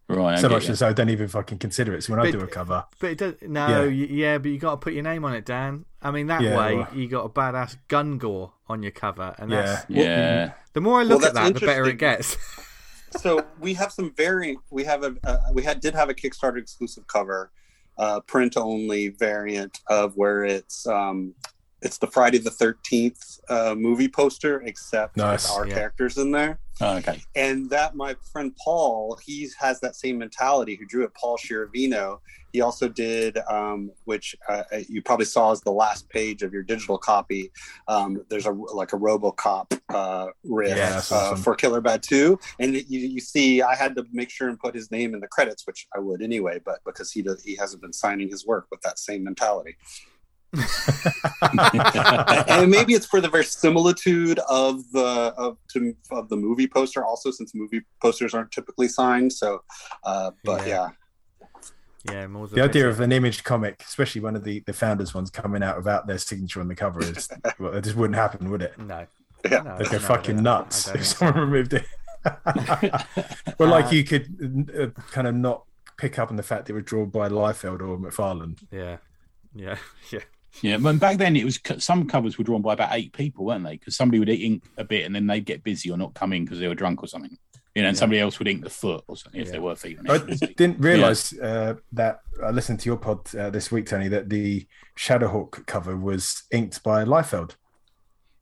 Right. 0.09 0.39
So 0.39 0.49
get 0.49 0.55
much 0.55 0.67
you. 0.67 0.73
as 0.73 0.83
I 0.83 0.93
don't 0.93 1.09
even 1.11 1.27
fucking 1.29 1.59
consider 1.59 1.93
it. 1.95 2.03
So 2.05 2.15
when 2.15 2.25
I 2.25 2.31
do 2.31 2.39
a 2.41 2.47
cover, 2.47 2.85
But 3.01 3.11
it 3.11 3.19
does 3.19 3.35
no, 3.43 3.67
Yeah. 3.67 3.85
yeah, 3.87 4.07
yeah 4.11 4.39
but 4.39 4.51
you 4.51 4.59
got 4.59 4.71
to 4.73 4.77
put 4.77 4.93
your 4.93 5.03
name 5.03 5.25
on 5.25 5.35
it, 5.35 5.45
Dan. 5.45 5.85
I 6.01 6.13
mean, 6.13 6.29
that 6.29 6.43
Yeah, 6.43 6.57
way 6.57 6.77
well- 6.77 6.89
you 6.95 7.09
got 7.09 7.25
a 7.25 7.29
badass 7.29 7.77
gun 7.89 8.19
gore 8.19 8.53
on 8.69 8.83
your 8.83 8.93
cover, 8.93 9.35
and 9.39 9.51
that's 9.51 9.85
Yeah. 9.89 10.03
Yeah. 10.05 10.53
the 10.75 10.81
more 10.81 11.01
I 11.01 11.03
look 11.03 11.21
Well, 11.23 11.29
at 11.29 11.35
that, 11.35 11.55
the 11.55 11.67
better 11.67 11.87
it 11.87 11.99
gets. 11.99 12.37
so 13.17 13.45
we 13.61 13.75
have 13.75 13.91
some 13.93 14.13
variant. 14.17 14.59
We 14.71 14.85
have 14.85 15.03
a 15.03 15.17
uh, 15.25 15.39
we 15.53 15.63
had 15.65 15.81
did 15.81 15.95
have 15.95 16.09
a 16.09 16.15
Kickstarter 16.15 16.59
exclusive 16.59 17.07
cover, 17.09 17.51
uh, 17.99 18.21
print 18.21 18.57
only 18.57 19.09
variant 19.09 19.81
of 19.89 20.17
where 20.17 20.45
it's 20.45 20.87
um, 20.87 21.35
it's 21.83 21.99
the 21.99 22.07
Friday 22.07 22.39
the 22.39 22.51
Thirteenth 22.51 23.41
uh, 23.49 23.75
movie 23.77 24.09
poster, 24.09 24.61
except 24.63 25.17
Nice. 25.17 25.49
with 25.49 25.59
our 25.59 25.67
Yeah. 25.67 25.75
characters 25.75 26.17
in 26.17 26.31
there. 26.31 26.61
Oh, 26.81 26.97
okay. 26.97 27.23
And 27.35 27.71
that 27.71 27.95
my 27.95 28.17
friend 28.33 28.55
Paul, 28.63 29.19
he 29.25 29.49
has 29.59 29.81
that 29.81 29.97
same 29.97 30.19
mentality. 30.19 30.77
Who 30.77 30.85
drew 30.85 31.05
it? 31.05 31.15
Paul 31.15 31.39
Shiravino. 31.39 32.19
He 32.53 32.61
also 32.61 32.89
did, 32.89 33.39
um, 33.51 33.91
which 34.05 34.35
uh, 34.49 34.63
you 34.89 35.03
probably 35.03 35.27
saw 35.27 35.53
as 35.53 35.61
the 35.61 35.73
last 35.73 36.09
page 36.09 36.43
of 36.43 36.53
your 36.53 36.63
digital 36.63 36.97
copy. 36.97 37.51
Um, 37.87 38.25
there's 38.31 38.47
a 38.47 38.51
like 38.51 38.93
a 38.93 38.97
RoboCop 38.97 39.79
uh, 39.91 40.29
riff 40.45 40.77
Yeah, 40.77 40.91
that's 40.91 41.13
uh, 41.13 41.35
for 41.35 41.55
Killer 41.55 41.81
Bad 41.81 42.03
Two, 42.03 42.39
and 42.59 42.75
you, 42.75 42.85
you 42.89 43.21
see, 43.21 43.61
I 43.61 43.75
had 43.75 43.95
to 43.97 44.07
make 44.13 44.31
sure 44.31 44.49
and 44.49 44.59
put 44.59 44.75
his 44.75 44.91
name 44.91 45.13
in 45.13 45.21
the 45.21 45.29
credits, 45.29 45.67
which 45.67 45.87
I 45.95 45.99
would 45.99 46.23
anyway, 46.23 46.61
but 46.65 46.79
because 46.87 47.13
he 47.13 47.21
does, 47.21 47.43
he 47.43 47.57
hasn't 47.57 47.83
been 47.83 47.93
signing 47.93 48.31
his 48.31 48.47
work 48.47 48.69
with 48.71 48.81
that 48.83 48.99
same 48.99 49.25
mentality. 49.25 49.77
and 52.49 52.71
maybe 52.71 52.95
it's 52.95 53.07
for 53.07 53.21
the 53.21 53.29
verisimilitude 53.29 54.39
of 54.49 54.83
the 54.93 55.35
of 55.37 55.57
to, 55.73 55.95
of 56.11 56.29
the 56.29 56.37
movie 56.37 56.67
poster 56.69 57.05
also 57.05 57.31
since 57.31 57.55
movie 57.55 57.83
posters 58.01 58.35
aren't 58.35 58.51
typically 58.53 58.89
signed 58.89 59.33
so 59.33 59.63
uh 60.05 60.31
but 60.45 60.67
Yeah. 60.67 60.91
yeah, 62.07 62.13
Yeah, 62.13 62.27
more 62.29 62.47
the 62.47 62.63
idea 62.63 62.89
of 62.89 63.01
an 63.01 63.11
imaged 63.13 63.43
comic, 63.45 63.83
especially 63.87 64.21
one 64.21 64.37
of 64.37 64.45
the, 64.45 64.61
the 64.67 64.73
founders 64.73 65.13
ones 65.15 65.31
coming 65.31 65.63
out 65.63 65.77
without 65.77 66.07
their 66.07 66.19
signature 66.19 66.61
on 66.61 66.69
the 66.69 66.75
cover, 66.77 67.01
is 67.01 67.29
well, 67.59 67.75
it 67.75 67.83
just 67.85 67.97
wouldn't 67.97 68.15
happen, 68.17 68.49
would 68.51 68.63
it? 68.63 68.79
no, 68.79 69.07
Yeah. 69.51 69.63
no, 69.63 69.77
They'd 69.79 69.87
no, 69.87 69.91
go 69.93 69.99
fucking 69.99 70.37
don't- 70.37 70.45
nuts 70.45 70.87
if 70.87 70.93
think 70.95 71.05
someone 71.05 71.39
removed 71.41 71.75
it. 71.75 71.85
well, 73.59 73.69
like 73.71 73.87
Uh, 73.87 73.91
you 73.91 74.05
could 74.05 74.71
uh, 74.79 75.01
kind 75.11 75.27
of 75.27 75.35
not 75.35 75.65
pick 75.97 76.19
up 76.19 76.31
on 76.31 76.37
the 76.37 76.43
fact 76.43 76.67
they 76.67 76.73
were 76.73 76.81
drawn 76.81 77.09
by 77.11 77.29
Liefeld 77.29 77.81
or 77.81 77.99
McFarlane. 77.99 78.59
Yeah, 78.71 78.97
yeah, 79.55 79.77
yeah. 80.11 80.21
Yeah, 80.63 80.79
but 80.79 80.99
back 80.99 81.19
then 81.19 81.37
it 81.37 81.45
was 81.45 81.59
some 81.79 82.07
covers 82.09 82.39
were 82.39 82.45
drawn 82.45 82.63
by 82.63 82.73
about 82.73 82.91
eight 82.93 83.13
people, 83.13 83.45
weren't 83.45 83.65
they? 83.65 83.77
Because 83.77 83.97
somebody 83.97 84.19
would 84.19 84.29
ink 84.31 84.63
a 84.79 84.85
bit 84.85 85.05
and 85.05 85.15
then 85.15 85.27
they'd 85.27 85.45
get 85.45 85.63
busy 85.63 85.91
or 85.91 85.97
not 85.99 86.15
come 86.15 86.33
in 86.33 86.45
because 86.45 86.59
they 86.59 86.69
were 86.69 86.75
drunk 86.75 87.03
or 87.03 87.07
something. 87.07 87.37
You 87.75 87.83
know, 87.83 87.89
and 87.89 87.97
Yeah. 87.97 88.01
somebody 88.01 88.21
else 88.21 88.39
would 88.39 88.49
ink 88.49 88.65
the 88.65 88.71
foot 88.71 89.05
or 89.07 89.19
something 89.19 89.39
if 89.41 89.49
Yeah. 89.49 89.53
there 89.53 89.61
were 89.61 89.77
feet 89.77 89.99
on 89.99 90.11
I 90.11 90.19
didn't 90.57 90.79
realize 90.79 91.33
uh, 91.39 91.75
that 91.93 92.21
I 92.43 92.51
listened 92.51 92.81
to 92.81 92.87
your 92.89 92.97
pod 92.97 93.35
uh, 93.35 93.51
this 93.51 93.71
week, 93.71 93.85
Tony, 93.87 94.09
that 94.09 94.31
the 94.31 94.67
Shadowhawk 94.99 95.67
cover 95.67 95.95
was 95.95 96.45
inked 96.51 96.83
by 96.83 97.05
Liefeld. 97.05 97.57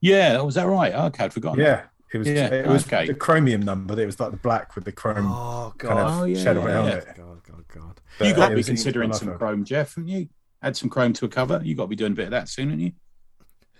yeah, 0.00 0.40
was 0.40 0.54
that 0.54 0.66
right? 0.68 0.94
Okay, 0.94 1.24
I'd 1.24 1.32
forgotten. 1.32 1.60
Yeah, 1.60 1.82
it 2.12 2.18
was. 2.18 2.28
Yeah, 2.28 2.46
it 2.46 2.66
was 2.68 2.86
okay. 2.86 3.06
the 3.08 3.14
chromium 3.14 3.62
number. 3.62 4.00
It 4.00 4.06
was 4.06 4.20
like 4.20 4.30
the 4.30 4.36
black 4.36 4.76
with 4.76 4.84
the 4.84 4.92
chrome 4.92 5.26
Oh 5.26 5.74
kind 5.78 5.94
god, 5.94 6.06
of 6.06 6.20
Oh, 6.20 6.24
yeah, 6.26 6.42
shadow 6.42 6.60
yeah, 6.60 6.66
around 6.74 6.86
yeah. 6.88 6.94
it. 6.98 7.06
god, 7.16 7.40
god, 7.44 7.64
god. 7.74 8.00
But, 8.20 8.28
You 8.28 8.34
got 8.34 8.46
it 8.52 8.54
to 8.54 8.56
be 8.56 8.62
considering 8.64 9.12
some 9.14 9.36
chrome, 9.36 9.64
Jeff, 9.64 9.96
haven't 9.96 10.08
you? 10.08 10.28
Add 10.64 10.76
some 10.78 10.88
chrome 10.88 11.12
to 11.12 11.26
a 11.26 11.28
cover. 11.28 11.60
You 11.62 11.74
got 11.74 11.82
to 11.84 11.88
be 11.88 11.94
doing 11.96 12.12
a 12.12 12.14
bit 12.14 12.24
of 12.24 12.30
that 12.30 12.48
soon, 12.48 12.70
haven't 12.70 12.84
you? 12.86 12.92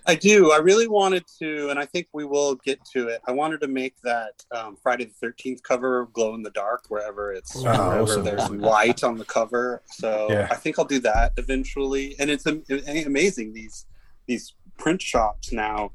i 0.07 0.13
do 0.13 0.51
i 0.51 0.57
really 0.57 0.87
wanted 0.87 1.23
to 1.39 1.69
and 1.71 1.79
i 1.79 1.85
think 1.93 2.05
we 2.13 2.23
will 2.25 2.53
get 2.63 2.79
to 2.85 3.07
it 3.07 3.19
i 3.27 3.31
wanted 3.31 3.59
to 3.59 3.67
make 3.67 3.95
that 4.03 4.33
um, 4.55 4.75
friday 4.75 5.05
the 5.19 5.27
13th 5.27 5.63
cover 5.63 6.05
glow 6.13 6.35
in 6.35 6.43
the 6.43 6.51
dark 6.51 6.83
wherever 6.89 7.33
it's 7.33 7.55
Oh, 7.55 7.63
wherever 7.63 8.01
awesome. 8.03 8.23
there's 8.23 8.47
light 8.51 9.03
on 9.03 9.17
the 9.17 9.25
cover 9.25 9.81
so 9.87 10.27
Yeah. 10.29 10.47
i 10.51 10.55
think 10.57 10.77
i'll 10.77 10.85
do 10.85 10.99
that 10.99 11.31
eventually 11.37 12.15
and 12.19 12.29
it's 12.29 12.45
am- 12.45 12.61
amazing 13.07 13.51
these 13.53 13.87
these 14.27 14.53
print 14.77 15.01
shops 15.01 15.51
now 15.51 15.89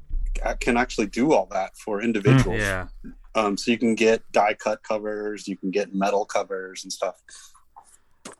can 0.59 0.75
actually 0.75 1.07
do 1.07 1.31
all 1.31 1.47
that 1.51 1.77
for 1.77 2.01
individuals 2.01 2.59
Yeah, 2.59 2.87
Um, 3.35 3.55
so 3.55 3.71
you 3.71 3.77
can 3.77 3.95
get 3.95 4.29
die 4.33 4.55
cut 4.55 4.83
covers, 4.83 5.47
you 5.47 5.55
can 5.55 5.71
get 5.71 5.95
metal 5.95 6.25
covers 6.25 6.83
and 6.83 6.91
stuff. 6.91 7.15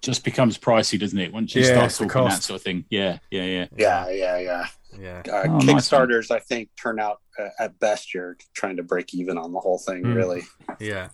Just 0.01 0.23
becomes 0.23 0.57
pricey, 0.57 0.99
doesn't 0.99 1.19
it? 1.19 1.31
Once 1.31 1.53
you 1.55 1.61
Yeah, 1.61 1.67
start 1.67 1.85
it's 1.85 1.97
talking 1.99 2.23
that 2.29 2.43
sort 2.43 2.55
of 2.59 2.63
thing. 2.63 2.85
Yeah, 2.89 3.19
yeah, 3.29 3.43
yeah. 3.43 3.65
Yeah, 3.77 4.09
yeah, 4.09 4.37
yeah. 4.39 4.65
Yeah. 4.99 5.21
Uh, 5.25 5.43
Oh, 5.47 5.57
nice. 5.59 5.87
Kickstarters, 5.89 6.31
I 6.31 6.39
think, 6.39 6.69
turn 6.75 6.99
out 6.99 7.21
uh, 7.39 7.47
at 7.59 7.79
best 7.79 8.13
you're 8.13 8.35
trying 8.53 8.75
to 8.75 8.83
break 8.83 9.13
even 9.13 9.37
on 9.37 9.53
the 9.53 9.59
whole 9.59 9.77
thing. 9.77 10.03
Mm. 10.03 10.15
Really, 10.15 10.41
Yeah. 10.79 11.09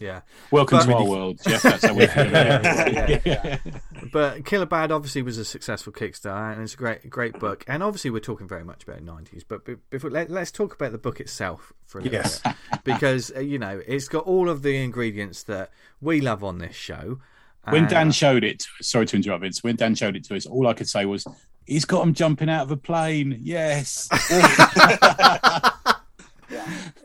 Yeah. 0.00 0.20
Welcome 0.50 0.78
But- 0.80 0.84
to 0.86 0.94
our 0.96 1.04
world, 1.06 1.40
Jeff. 1.46 1.62
That's 1.62 1.82
how 1.86 1.94
we 1.94 2.06
feel. 2.06 2.26
Yeah, 2.30 3.20
Yeah. 3.24 3.56
But 4.12 4.44
Killer 4.44 4.66
Bad 4.66 4.92
obviously 4.92 5.22
was 5.22 5.38
a 5.38 5.46
successful 5.46 5.92
Kickstarter, 5.94 6.52
and 6.52 6.62
it's 6.62 6.74
a 6.74 6.76
great, 6.76 7.08
great 7.08 7.38
book. 7.38 7.64
And 7.66 7.82
obviously, 7.82 8.10
we're 8.10 8.20
talking 8.20 8.46
very 8.48 8.64
much 8.64 8.82
about 8.82 9.00
nineties. 9.02 9.44
But 9.44 9.66
before, 9.88 10.10
let, 10.10 10.28
let's 10.28 10.50
talk 10.50 10.74
about 10.74 10.92
the 10.92 10.98
book 10.98 11.18
itself 11.18 11.72
for 11.86 12.00
a 12.00 12.02
little 12.02 12.18
Yes. 12.18 12.40
bit, 12.40 12.54
because 12.84 13.32
uh, 13.34 13.40
you 13.40 13.58
know 13.58 13.80
it's 13.86 14.08
got 14.08 14.24
all 14.24 14.50
of 14.50 14.60
the 14.62 14.76
ingredients 14.82 15.42
that 15.44 15.70
we 16.02 16.20
love 16.20 16.44
on 16.44 16.58
this 16.58 16.74
show. 16.76 17.18
When 17.68 17.86
Dan 17.86 18.10
showed 18.10 18.42
it, 18.44 18.64
sorry 18.80 19.06
to 19.06 19.16
interrupt, 19.16 19.42
Vince. 19.42 19.62
When 19.62 19.76
Dan 19.76 19.94
showed 19.94 20.16
it 20.16 20.24
to 20.24 20.36
us, 20.36 20.46
all 20.46 20.66
I 20.66 20.74
could 20.74 20.88
say 20.88 21.04
was, 21.04 21.26
"He's 21.64 21.84
got 21.84 22.02
him 22.02 22.12
jumping 22.12 22.50
out 22.50 22.62
of 22.62 22.70
a 22.70 22.76
plane." 22.76 23.38
Yes. 23.40 24.08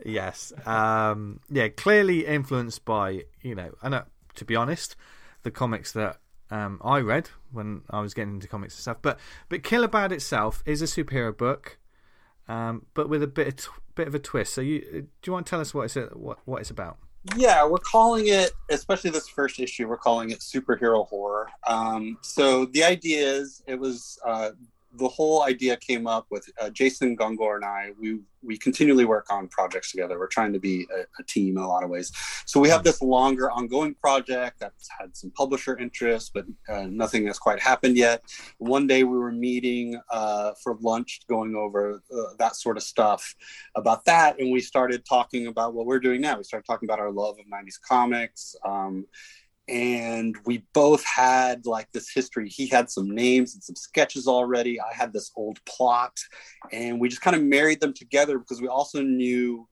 Yes. 0.08 0.54
Um, 0.66 1.42
yeah, 1.50 1.68
clearly 1.68 2.26
influenced 2.26 2.86
by, 2.86 3.26
you 3.42 3.56
know, 3.56 3.72
and 3.82 3.94
uh, 3.94 4.04
to 4.36 4.46
be 4.46 4.56
honest, 4.56 4.96
the 5.44 5.52
comics 5.52 5.92
that 5.92 6.20
um, 6.50 6.80
I 6.84 7.00
read 7.00 7.30
when 7.52 7.82
I 7.90 8.00
was 8.00 8.14
getting 8.14 8.36
into 8.36 8.48
comics 8.48 8.76
and 8.76 8.82
stuff. 8.82 8.98
But 9.02 9.20
but 9.50 9.64
Killer 9.64 9.90
Bad 9.90 10.14
itself 10.14 10.64
is 10.66 10.82
a 10.82 10.86
superhero 10.86 11.36
book, 11.38 11.78
um, 12.48 12.86
but 12.94 13.10
with 13.10 13.22
a 13.22 13.28
bit 13.28 13.48
of 13.48 13.56
t- 13.58 13.68
bit 13.96 14.08
of 14.08 14.16
a 14.16 14.20
twist. 14.20 14.54
So 14.54 14.62
you 14.62 14.80
do 14.82 15.08
you 15.26 15.34
want 15.34 15.46
to 15.46 15.50
tell 15.50 15.60
us 15.60 15.74
what 15.74 15.84
it's 15.84 15.96
what 16.16 16.40
what 16.46 16.62
it's 16.62 16.70
about? 16.70 16.98
Yeah, 17.36 17.66
we're 17.66 17.78
calling 17.78 18.28
it, 18.28 18.52
especially 18.70 19.10
this 19.10 19.28
first 19.28 19.60
issue, 19.60 19.88
we're 19.88 19.98
calling 19.98 20.32
it 20.32 20.40
superhero 20.40 21.08
horror. 21.08 21.50
Um, 21.68 22.18
so 22.22 22.66
the 22.66 22.84
idea 22.84 23.20
is, 23.20 23.64
it 23.68 23.80
was 23.80 24.20
uh, 24.26 24.52
the 24.98 25.08
whole 25.08 25.44
idea 25.44 25.78
came 25.78 26.08
up 26.08 26.28
with 26.30 26.50
uh, 26.60 26.70
Jason 26.70 27.16
Gungor 27.16 27.56
and 27.56 27.66
I. 27.66 27.92
We 28.00 28.20
we 28.44 28.58
continually 28.58 29.06
work 29.06 29.32
on 29.32 29.48
projects 29.48 29.92
together. 29.92 30.18
We're 30.18 30.28
trying 30.28 30.54
to 30.54 30.60
be 30.60 30.88
a, 30.96 31.02
a 31.20 31.24
team 31.28 31.58
in 31.58 31.64
a 31.64 31.68
lot 31.68 31.84
of 31.84 31.90
ways. 31.90 32.12
So 32.46 32.60
we 32.60 32.70
have 32.70 32.84
this 32.84 33.02
longer 33.02 33.52
ongoing 33.52 33.96
project 33.96 34.60
that's 34.60 34.88
had 35.00 35.18
some 35.18 35.32
publisher 35.32 35.78
interest, 35.78 36.32
but 36.34 36.46
uh, 36.70 36.84
nothing 36.84 37.28
has 37.28 37.40
quite 37.40 37.60
happened 37.60 37.98
yet. 37.98 38.24
One 38.60 38.88
day 38.88 39.04
we 39.04 39.18
were 39.18 39.32
meeting 39.32 40.00
uh, 40.12 40.52
for 40.64 40.78
lunch, 40.82 41.22
going 41.28 41.56
over 41.56 42.02
uh, 42.14 42.34
that 42.40 42.56
sort 42.56 42.78
of 42.78 42.84
stuff 42.84 43.36
about 43.76 44.06
that, 44.06 44.40
and 44.40 44.52
we 44.52 44.62
started 44.62 45.04
talking 45.06 45.48
about 45.48 45.74
what 45.74 45.86
we're 45.86 46.00
doing 46.00 46.22
now. 46.22 46.38
We 46.38 46.44
started 46.44 46.66
talking 46.66 46.88
about 46.88 47.00
our 47.00 47.12
love 47.12 47.38
of 47.40 47.46
'90s 47.46 47.80
comics. 47.82 48.56
Um, 48.64 49.06
and 49.68 50.38
we 50.46 50.64
both 50.74 51.04
had 51.04 51.66
like 51.66 51.92
this 51.92 52.10
history. 52.10 52.50
He 52.50 52.68
had 52.68 52.90
some 52.90 53.10
names 53.10 53.54
and 53.54 53.64
some 53.64 53.76
sketches 53.76 54.28
already. 54.28 54.80
I 54.80 54.94
had 54.94 55.14
this 55.14 55.32
old 55.36 55.64
plot, 55.66 56.18
and 56.72 57.00
we 57.00 57.10
just 57.10 57.22
kind 57.22 57.36
of 57.36 57.44
married 57.44 57.82
them 57.82 57.94
together 57.94 58.40
because 58.40 58.62
we 58.62 58.68
also 58.68 59.02
knew 59.02 59.68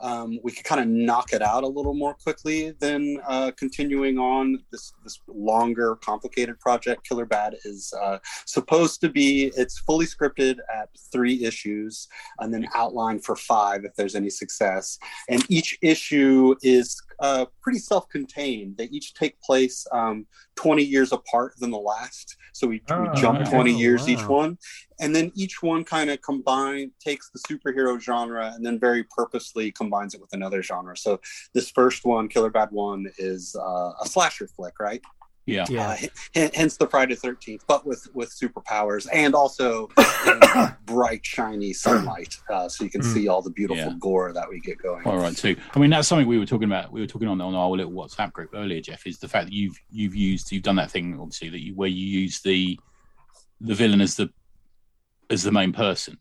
um, 0.00 0.38
we 0.44 0.52
could 0.52 0.64
kind 0.64 0.80
of 0.80 0.86
knock 0.86 1.32
it 1.32 1.42
out 1.42 1.64
a 1.64 1.68
little 1.68 1.94
more 1.94 2.14
quickly 2.14 2.72
than 2.78 3.20
uh, 3.26 3.50
continuing 3.56 4.18
on 4.18 4.62
this 4.70 4.92
this 5.02 5.20
longer, 5.26 5.96
complicated 5.96 6.60
project. 6.60 7.06
Killer 7.06 7.24
Bad 7.26 7.56
is 7.64 7.92
uh, 8.00 8.18
supposed 8.46 9.00
to 9.00 9.08
be. 9.08 9.50
It's 9.56 9.78
fully 9.80 10.06
scripted 10.06 10.58
at 10.72 10.90
three 11.10 11.44
issues, 11.44 12.06
and 12.38 12.52
then 12.54 12.68
outlined 12.74 13.24
for 13.24 13.34
five 13.34 13.84
if 13.84 13.94
there's 13.96 14.14
any 14.14 14.30
success. 14.30 14.98
And 15.28 15.44
each 15.48 15.76
issue 15.82 16.54
is 16.62 17.00
uh, 17.20 17.46
pretty 17.62 17.78
self-contained. 17.78 18.76
They 18.76 18.84
each 18.86 19.14
take 19.14 19.40
place 19.40 19.86
um, 19.92 20.26
20 20.56 20.82
years 20.82 21.12
apart 21.12 21.54
than 21.58 21.70
the 21.70 21.78
last. 21.78 22.36
So 22.52 22.66
we, 22.66 22.82
Oh, 22.90 23.02
we 23.02 23.20
jump 23.20 23.40
okay. 23.40 23.50
20 23.50 23.72
Oh, 23.74 23.78
years 23.78 24.08
each 24.08 24.26
one, 24.28 24.58
and 25.00 25.14
then 25.14 25.30
each 25.34 25.62
one 25.62 25.84
kind 25.84 26.10
of 26.10 26.20
combine 26.22 26.90
takes 27.00 27.30
the 27.30 27.40
superhero 27.48 28.00
genre 28.00 28.52
and 28.54 28.64
then 28.64 28.78
very 28.78 29.04
purposely 29.04 29.70
combines 29.72 30.14
it 30.14 30.20
with 30.20 30.32
another 30.32 30.62
genre. 30.62 30.96
So 30.96 31.20
this 31.54 31.70
first 31.70 32.04
one, 32.04 32.28
Killer 32.28 32.50
Bad 32.50 32.70
One, 32.70 33.06
is 33.18 33.54
uh, 33.56 33.92
a 34.02 34.06
slasher 34.06 34.48
flick, 34.48 34.78
right? 34.80 35.02
Yeah. 35.48 35.64
Yeah. 35.68 35.88
Uh, 35.90 35.96
h- 36.34 36.50
hence 36.54 36.76
the 36.76 36.86
Friday 36.86 37.14
Thirteenth, 37.14 37.64
but 37.66 37.86
with 37.86 38.06
with 38.14 38.30
superpowers 38.30 39.06
and 39.12 39.34
also 39.34 39.88
bright, 40.84 41.24
shiny 41.24 41.72
sunlight, 41.72 42.36
uh, 42.50 42.68
so 42.68 42.84
you 42.84 42.90
can 42.90 43.00
Mm. 43.00 43.12
see 43.14 43.28
all 43.28 43.40
the 43.42 43.50
beautiful 43.50 43.92
Yeah. 43.92 43.98
gore 43.98 44.32
that 44.32 44.48
we 44.48 44.60
get 44.60 44.78
going. 44.78 45.04
All 45.06 45.16
right, 45.16 45.22
right 45.22 45.36
too. 45.36 45.56
I 45.74 45.78
mean, 45.78 45.90
that's 45.90 46.06
something 46.08 46.26
we 46.26 46.38
were 46.38 46.46
talking 46.46 46.68
about. 46.68 46.92
We 46.92 47.00
were 47.00 47.06
talking 47.06 47.28
on 47.28 47.40
on 47.40 47.54
our 47.54 47.70
little 47.70 47.92
WhatsApp 47.92 48.32
group 48.32 48.50
earlier, 48.54 48.80
Jeff. 48.80 49.06
Is 49.06 49.18
the 49.18 49.28
fact 49.28 49.46
that 49.46 49.52
you've 49.54 49.76
you've 49.90 50.14
used 50.14 50.52
you've 50.52 50.62
done 50.62 50.76
that 50.76 50.90
thing 50.90 51.18
obviously 51.18 51.48
that 51.50 51.60
you 51.60 51.74
where 51.74 51.88
you 51.88 52.04
use 52.20 52.40
the 52.42 52.78
the 53.60 53.74
villain 53.74 54.00
as 54.00 54.16
the 54.16 54.28
as 55.30 55.42
the 55.42 55.52
main 55.52 55.72
person. 55.72 56.18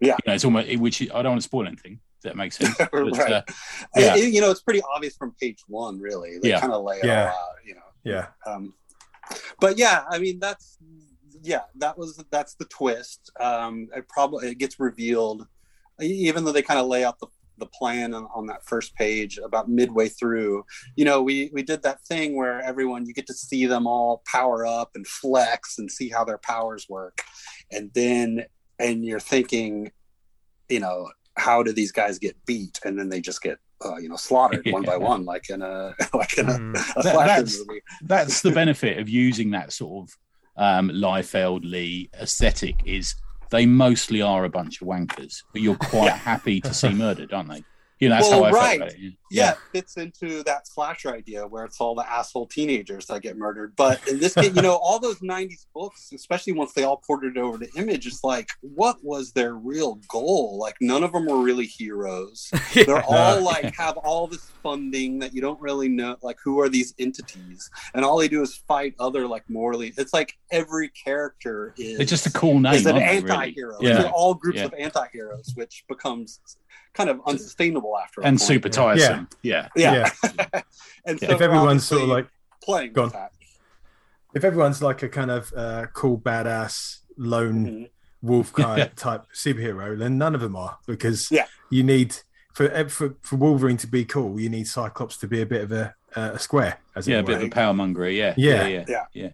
Yeah. 0.00 0.16
you 0.24 0.28
know, 0.30 0.34
it's 0.34 0.44
almost 0.44 0.76
which 0.78 1.02
I 1.02 1.22
don't 1.22 1.32
want 1.32 1.40
to 1.42 1.46
spoil 1.46 1.66
anything. 1.66 2.00
That 2.24 2.36
makes 2.36 2.56
sense. 2.56 2.76
But, 2.78 2.92
right. 2.92 3.32
uh, 3.32 3.42
yeah. 3.96 4.16
It- 4.16 4.32
you 4.32 4.40
know, 4.40 4.50
it's 4.50 4.62
pretty 4.62 4.82
obvious 4.94 5.16
from 5.16 5.32
page 5.40 5.58
one, 5.68 6.00
really. 6.00 6.38
They 6.40 6.50
Yeah. 6.50 6.60
kind 6.60 6.72
of 6.72 6.82
lay 6.84 7.00
Yeah. 7.04 7.30
all 7.30 7.36
out, 7.50 7.56
you 7.66 7.74
know. 7.74 7.80
Yeah. 8.04 8.28
Um, 8.46 8.74
but 9.60 9.78
yeah, 9.78 10.04
I 10.10 10.18
mean, 10.18 10.38
that's 10.38 10.78
yeah, 11.42 11.62
that 11.76 11.98
was 11.98 12.22
that's 12.30 12.54
the 12.54 12.64
twist. 12.66 13.30
Um, 13.40 13.88
it 13.94 14.08
probably 14.08 14.48
it 14.48 14.58
gets 14.58 14.78
revealed, 14.78 15.46
even 16.00 16.44
though 16.44 16.52
they 16.52 16.62
kind 16.62 16.80
of 16.80 16.86
lay 16.86 17.04
out 17.04 17.18
the 17.18 17.26
the 17.58 17.66
plan 17.66 18.14
on, 18.14 18.26
on 18.34 18.46
that 18.46 18.64
first 18.64 18.94
page 18.94 19.38
about 19.38 19.68
midway 19.68 20.08
through 20.08 20.64
you 20.96 21.04
know 21.04 21.22
we 21.22 21.50
we 21.52 21.62
did 21.62 21.82
that 21.82 22.02
thing 22.06 22.34
where 22.34 22.60
everyone 22.62 23.06
you 23.06 23.14
get 23.14 23.26
to 23.26 23.34
see 23.34 23.66
them 23.66 23.86
all 23.86 24.22
power 24.26 24.66
up 24.66 24.90
and 24.94 25.06
flex 25.06 25.78
and 25.78 25.90
see 25.90 26.08
how 26.08 26.24
their 26.24 26.38
powers 26.38 26.88
work 26.88 27.22
and 27.70 27.90
then 27.94 28.44
and 28.78 29.04
you're 29.04 29.20
thinking 29.20 29.92
you 30.68 30.80
know 30.80 31.08
how 31.36 31.62
do 31.62 31.72
these 31.72 31.92
guys 31.92 32.18
get 32.18 32.36
beat 32.46 32.80
and 32.84 32.98
then 32.98 33.08
they 33.08 33.20
just 33.20 33.42
get 33.42 33.58
uh, 33.84 33.96
you 33.96 34.08
know 34.08 34.16
slaughtered 34.16 34.64
one 34.70 34.82
by 34.82 34.96
one 34.96 35.24
like 35.24 35.50
in 35.50 35.62
a 35.62 35.94
like 36.14 36.36
in 36.38 36.48
a, 36.48 36.52
Mm. 36.52 36.74
a 36.96 37.02
That- 37.02 37.14
that's- 37.26 37.58
movie 37.66 37.80
that's 38.02 38.40
the 38.42 38.50
benefit 38.62 38.98
of 38.98 39.08
using 39.08 39.50
that 39.52 39.72
sort 39.72 40.08
of 40.08 40.16
um, 40.56 40.90
Liefeld 40.90 41.62
Lee 41.64 42.10
aesthetic 42.20 42.76
is 42.84 43.14
they 43.50 43.64
mostly 43.66 44.20
are 44.22 44.44
a 44.44 44.48
bunch 44.50 44.80
of 44.82 44.88
wankers, 44.88 45.42
but 45.52 45.62
you're 45.62 45.76
quite 45.76 46.12
happy 46.30 46.60
to 46.60 46.72
see 46.74 46.90
murdered, 46.90 47.32
aren't 47.32 47.48
they? 47.50 47.64
You 48.02 48.08
know, 48.08 48.16
that's 48.16 48.28
Well, 48.30 48.42
how 48.42 48.48
I 48.48 48.50
right. 48.50 48.78
felt 48.80 48.90
about 48.94 49.00
it. 49.00 49.12
yeah, 49.30 49.50
it 49.52 49.58
fits 49.70 49.96
into 49.96 50.42
that 50.42 50.66
slasher 50.66 51.14
idea 51.14 51.46
where 51.46 51.64
it's 51.64 51.80
all 51.80 51.94
the 51.94 52.02
asshole 52.10 52.46
teenagers 52.48 53.06
that 53.06 53.22
get 53.22 53.36
murdered. 53.38 53.74
But 53.76 54.00
in 54.08 54.18
this 54.18 54.34
case, 54.34 54.52
you 54.56 54.60
know, 54.60 54.74
all 54.74 54.98
those 54.98 55.20
'90s 55.20 55.66
books, 55.72 56.10
especially 56.12 56.52
once 56.54 56.72
they 56.72 56.82
all 56.82 56.96
ported 56.96 57.36
it 57.36 57.40
over 57.40 57.58
to 57.58 57.68
Image, 57.76 58.08
it's 58.08 58.24
like, 58.24 58.48
what 58.60 58.96
was 59.04 59.30
their 59.30 59.54
real 59.54 60.00
goal? 60.08 60.58
Like, 60.58 60.74
none 60.80 61.04
of 61.04 61.12
them 61.12 61.26
were 61.26 61.40
really 61.42 61.64
heroes. 61.66 62.50
They're 62.74 63.04
all 63.04 63.40
like 63.52 63.72
have 63.76 63.96
all 63.98 64.26
this 64.26 64.50
funding 64.64 65.20
that 65.20 65.32
you 65.32 65.40
don't 65.40 65.60
really 65.60 65.88
know. 65.88 66.16
Like, 66.22 66.38
who 66.42 66.58
are 66.60 66.68
these 66.68 66.94
entities? 66.98 67.70
And 67.94 68.04
all 68.04 68.18
they 68.18 68.26
do 68.26 68.42
is 68.42 68.56
fight 68.66 68.96
other 68.98 69.28
like 69.28 69.48
morally. 69.48 69.94
It's 69.96 70.12
like 70.12 70.36
every 70.50 70.88
character 70.88 71.72
is 71.78 72.00
It's 72.00 72.10
just 72.10 72.26
a 72.26 72.32
cool 72.32 72.58
name. 72.58 72.74
is 72.74 72.84
an 72.84 72.96
they, 72.96 73.00
really? 73.20 73.30
anti-hero. 73.30 73.76
Yeah. 73.80 73.98
They're 74.02 74.10
all 74.10 74.34
groups 74.34 74.58
Yeah. 74.58 74.64
of 74.64 74.74
anti-heroes, 74.76 75.52
which 75.54 75.84
becomes 75.88 76.40
kind 76.94 77.08
of 77.10 77.20
unsustainable 77.26 77.96
after 77.98 78.20
a 78.20 78.24
And 78.24 78.38
point. 78.38 78.46
super 78.46 78.68
tiresome. 78.68 79.28
Yeah. 79.42 79.68
Yeah. 79.74 80.10
Yeah. 80.22 80.30
and 81.06 81.20
Yeah. 81.20 81.28
so 81.28 81.34
if 81.34 81.40
everyone's 81.40 81.84
sort 81.84 82.02
of 82.02 82.08
like 82.08 82.26
playing 82.62 82.92
Go 82.92 83.04
with 83.04 83.12
that. 83.14 83.32
if 84.34 84.44
everyone's 84.44 84.82
like 84.82 85.02
a 85.02 85.08
kind 85.08 85.30
of 85.30 85.52
uh, 85.56 85.86
cool 85.94 86.18
badass 86.18 86.98
lone 87.16 87.66
Mhm. 87.66 87.90
wolf 88.22 88.52
kind 88.52 88.78
Yeah. 88.78 88.88
type 88.96 89.24
superhero, 89.34 89.98
then 89.98 90.18
none 90.18 90.34
of 90.34 90.40
them 90.40 90.54
are 90.56 90.78
because 90.86 91.30
Yeah. 91.30 91.46
you 91.70 91.82
need 91.82 92.16
for, 92.54 92.70
eh, 92.70 92.84
for 92.88 93.14
for 93.22 93.36
Wolverine 93.36 93.78
to 93.78 93.86
be 93.86 94.04
cool, 94.04 94.38
you 94.38 94.50
need 94.50 94.66
Cyclops 94.68 95.16
to 95.18 95.26
be 95.26 95.40
a 95.40 95.46
bit 95.46 95.62
of 95.62 95.72
a, 95.72 95.94
uh, 96.14 96.32
a 96.34 96.38
square, 96.38 96.78
as 96.94 97.08
Yeah, 97.08 97.20
a 97.20 97.22
bit 97.22 97.36
of 97.38 97.42
a 97.44 97.48
power 97.48 97.72
monger. 97.72 98.10
Yeah. 98.10 98.34
Yeah. 98.36 98.66
Yeah. 98.66 98.84
Yeah. 98.86 99.04
Yeah. 99.14 99.28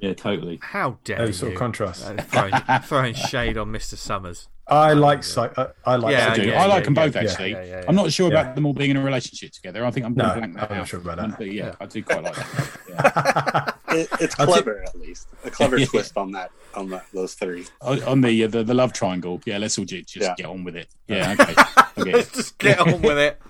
Yeah, 0.00 0.12
totally. 0.12 0.58
How 0.62 0.98
dare 1.04 1.18
Those 1.18 1.38
sort 1.38 1.52
of 1.52 1.58
contrasts. 1.58 2.04
Uh, 2.04 2.16
throwing, 2.28 2.82
throwing 2.82 3.14
shade 3.14 3.56
on 3.56 3.68
Mr. 3.72 3.96
Summers. 3.96 4.48
I 4.70 4.92
like 4.92 5.24
Cy- 5.24 5.50
I, 5.56 5.66
I 5.84 5.96
like 5.96 6.12
Yeah, 6.12 6.30
I 6.32 6.34
do. 6.36 6.42
yeah, 6.48 6.62
I 6.62 6.66
like 6.66 6.80
yeah, 6.80 6.84
them 6.84 6.94
both 6.94 7.14
yeah, 7.14 7.20
actually. 7.22 7.50
yeah, 7.52 7.64
yeah, 7.64 7.84
I'm 7.88 7.94
not 7.94 8.12
sure 8.12 8.30
yeah. 8.30 8.40
about 8.40 8.54
them 8.54 8.66
all 8.66 8.74
being 8.74 8.90
in 8.90 8.96
a 8.98 9.02
relationship 9.02 9.52
together. 9.52 9.84
I 9.84 9.90
think 9.90 10.04
I'm 10.04 10.14
No, 10.14 10.24
going 10.24 10.34
to 10.34 10.40
blank 10.40 10.54
that 10.56 10.70
I'm 10.70 10.78
not 10.78 10.88
sure 10.88 11.00
about 11.00 11.16
that. 11.16 11.38
But 11.38 11.46
yeah, 11.52 11.66
Yeah. 11.68 11.74
I 11.80 11.86
do 11.86 12.02
quite 12.02 12.22
like 12.24 12.34
that. 12.34 13.74
Yeah. 13.88 13.96
It, 13.96 14.08
it's 14.20 14.38
I'll 14.38 14.46
clever, 14.46 14.82
at 14.82 14.94
least 14.98 15.28
a 15.44 15.50
clever 15.50 15.78
Yeah. 15.80 15.86
twist 15.86 16.16
on 16.16 16.32
that 16.32 16.50
on 16.74 16.90
that 16.90 17.06
those 17.14 17.34
three. 17.34 17.64
on 17.80 18.02
on 18.02 18.20
the, 18.20 18.44
uh, 18.44 18.48
the 18.48 18.62
the 18.62 18.74
love 18.74 18.92
triangle. 18.92 19.40
Yeah, 19.46 19.56
let's 19.58 19.78
all 19.78 19.86
ju- 19.86 20.02
just 20.02 20.16
Yeah. 20.26 20.34
get 20.36 20.46
on 20.46 20.62
with 20.64 20.76
it. 20.76 20.88
Yeah, 21.06 21.34
okay. 21.38 21.54
okay. 21.98 22.12
Let's 22.12 22.32
just 22.32 22.58
get 22.58 22.78
on 22.80 23.00
with 23.00 23.16
it. 23.18 23.40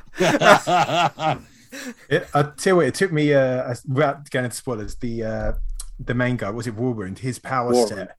It, 2.08 2.26
I 2.32 2.42
tell 2.42 2.72
you 2.72 2.76
what, 2.76 2.86
it 2.86 2.94
took 2.94 3.12
me 3.12 3.34
uh, 3.34 3.74
without 3.86 4.30
going 4.30 4.46
into 4.46 4.56
spoilers. 4.56 4.94
The 4.96 5.22
uh, 5.24 5.52
the 6.00 6.14
main 6.14 6.36
guy 6.36 6.50
was 6.50 6.66
it 6.66 6.74
Wolverine? 6.74 7.16
His 7.16 7.38
power 7.38 7.72
Wolverine. 7.72 8.06
set. 8.06 8.16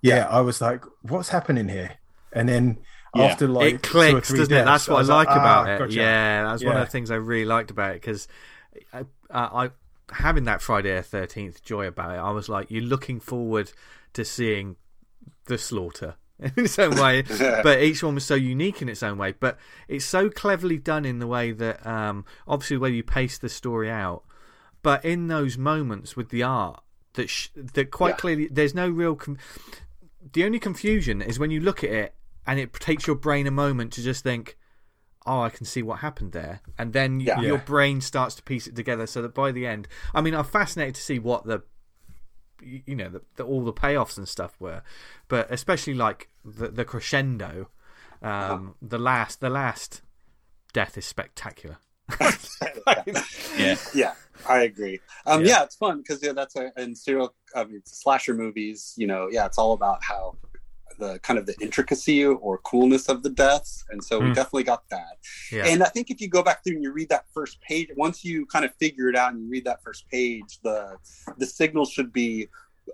Yeah, 0.00 0.26
I 0.30 0.40
was 0.40 0.60
like, 0.60 0.82
what's 1.02 1.28
happening 1.30 1.68
here? 1.68 1.92
And 2.32 2.48
then 2.48 2.78
Yeah. 3.14 3.24
after 3.24 3.48
like 3.48 3.74
it 3.74 3.82
clicks, 3.82 4.28
doesn't 4.30 4.52
it? 4.54 4.64
That's 4.64 4.88
what 4.88 4.96
I, 4.96 4.98
was 4.98 5.08
like 5.08 5.28
ah, 5.28 5.36
about 5.36 5.68
it. 5.70 5.78
gotcha. 5.78 5.92
Yeah, 5.94 6.42
that's 6.44 6.64
one 6.64 6.76
of 6.76 6.84
the 6.86 6.90
things 6.90 7.10
I 7.10 7.14
really 7.16 7.44
liked 7.46 7.70
about 7.70 7.92
it 7.92 8.00
because 8.02 8.28
I, 8.92 9.04
I 9.30 9.70
having 10.12 10.44
that 10.44 10.62
Friday 10.62 10.94
the 10.94 11.02
Thirteenth 11.02 11.62
joy 11.64 11.86
about 11.86 12.12
it. 12.14 12.18
I 12.18 12.30
was 12.30 12.48
like, 12.48 12.70
you're 12.70 12.82
looking 12.82 13.20
forward 13.20 13.72
to 14.12 14.24
seeing 14.24 14.76
the 15.46 15.56
slaughter 15.58 16.16
in 16.40 16.52
its 16.56 16.78
own 16.78 16.96
way, 16.96 17.22
but 17.62 17.80
each 17.82 18.02
one 18.02 18.14
was 18.14 18.24
so 18.24 18.34
unique 18.34 18.82
in 18.82 18.88
its 18.88 19.02
own 19.02 19.16
way. 19.18 19.32
But 19.38 19.56
it's 19.88 20.04
so 20.04 20.28
cleverly 20.28 20.76
done 20.78 21.04
in 21.04 21.18
the 21.18 21.26
way 21.26 21.52
that, 21.52 21.86
um, 21.86 22.24
obviously, 22.46 22.76
where 22.76 22.90
you 22.90 23.02
pace 23.02 23.38
the 23.38 23.48
story 23.48 23.90
out, 23.90 24.24
but 24.82 25.04
in 25.04 25.28
those 25.28 25.56
moments 25.56 26.16
with 26.16 26.28
the 26.28 26.42
art 26.42 26.82
that 27.14 27.30
sh- 27.30 27.48
that 27.54 27.90
quite 27.90 28.10
Yeah. 28.10 28.16
clearly 28.16 28.48
there's 28.48 28.74
no 28.74 28.88
real. 28.90 29.14
Com- 29.16 29.38
the 30.32 30.44
only 30.44 30.58
confusion 30.58 31.22
is 31.22 31.38
when 31.38 31.50
you 31.50 31.60
look 31.60 31.84
at 31.84 31.90
it 31.90 32.14
and 32.46 32.58
it 32.60 32.72
takes 32.74 33.06
your 33.06 33.16
brain 33.16 33.46
a 33.46 33.50
moment 33.50 33.92
to 33.94 34.02
just 34.02 34.22
think, 34.22 34.56
"Oh, 35.26 35.40
I 35.40 35.50
can 35.50 35.66
see 35.66 35.82
what 35.82 36.00
happened 36.00 36.32
there," 36.32 36.60
and 36.78 36.92
then 36.92 37.20
Yeah. 37.20 37.40
your 37.40 37.56
Yeah. 37.58 37.64
brain 37.64 38.00
starts 38.00 38.34
to 38.36 38.42
piece 38.42 38.66
it 38.66 38.76
together. 38.76 39.06
So 39.06 39.22
that 39.22 39.34
by 39.34 39.52
the 39.52 39.66
end, 39.66 39.88
I 40.14 40.20
mean, 40.20 40.34
I'm 40.34 40.44
fascinated 40.44 40.94
to 40.96 41.00
see 41.02 41.18
what 41.18 41.44
the 41.46 41.62
you 42.62 42.94
know 42.96 43.10
the, 43.10 43.22
the, 43.36 43.44
all 43.44 43.64
the 43.64 43.72
payoffs 43.72 44.16
and 44.16 44.28
stuff 44.28 44.56
were, 44.58 44.82
but 45.28 45.50
especially 45.50 45.94
like 45.94 46.30
the, 46.44 46.68
the 46.68 46.84
crescendo, 46.84 47.68
um, 48.22 48.74
the 48.80 48.98
last 48.98 49.40
the 49.40 49.50
last 49.50 50.02
death 50.72 50.96
is 50.96 51.04
spectacular. 51.04 51.78
Yeah. 53.56 53.76
yeah 53.94 54.14
i 54.48 54.60
agree 54.62 55.00
um 55.26 55.42
Yeah. 55.42 55.48
yeah, 55.48 55.62
it's 55.64 55.76
fun 55.76 55.98
because 55.98 56.22
yeah 56.22 56.32
that's 56.32 56.56
a 56.56 56.72
in 56.76 56.94
serial 56.94 57.34
I 57.54 57.64
mean, 57.64 57.82
slasher 57.84 58.34
movies 58.34 58.94
you 58.96 59.06
know 59.06 59.28
yeah 59.30 59.46
it's 59.46 59.58
all 59.58 59.72
about 59.72 60.02
how 60.04 60.36
the 60.98 61.18
kind 61.18 61.38
of 61.38 61.44
the 61.44 61.54
intricacy 61.60 62.24
or 62.24 62.58
coolness 62.58 63.08
of 63.08 63.22
the 63.22 63.28
deaths 63.30 63.84
and 63.90 64.02
so 64.02 64.18
we 64.20 64.30
Mm. 64.30 64.34
definitely 64.34 64.64
got 64.64 64.82
that 64.90 65.18
Yeah, 65.52 65.66
and 65.66 65.82
i 65.82 65.86
think 65.88 66.10
if 66.10 66.20
you 66.20 66.28
go 66.28 66.42
back 66.42 66.62
through 66.62 66.74
and 66.76 66.82
you 66.82 66.92
read 66.92 67.08
that 67.10 67.24
first 67.34 67.60
page 67.60 67.88
once 67.96 68.24
you 68.24 68.46
kind 68.46 68.64
of 68.64 68.74
figure 68.76 69.08
it 69.08 69.16
out 69.16 69.32
and 69.32 69.42
you 69.42 69.48
read 69.50 69.64
that 69.64 69.82
first 69.82 70.08
page 70.08 70.58
the 70.62 70.96
the 71.38 71.46
signal 71.46 71.84
should 71.84 72.12
be 72.12 72.48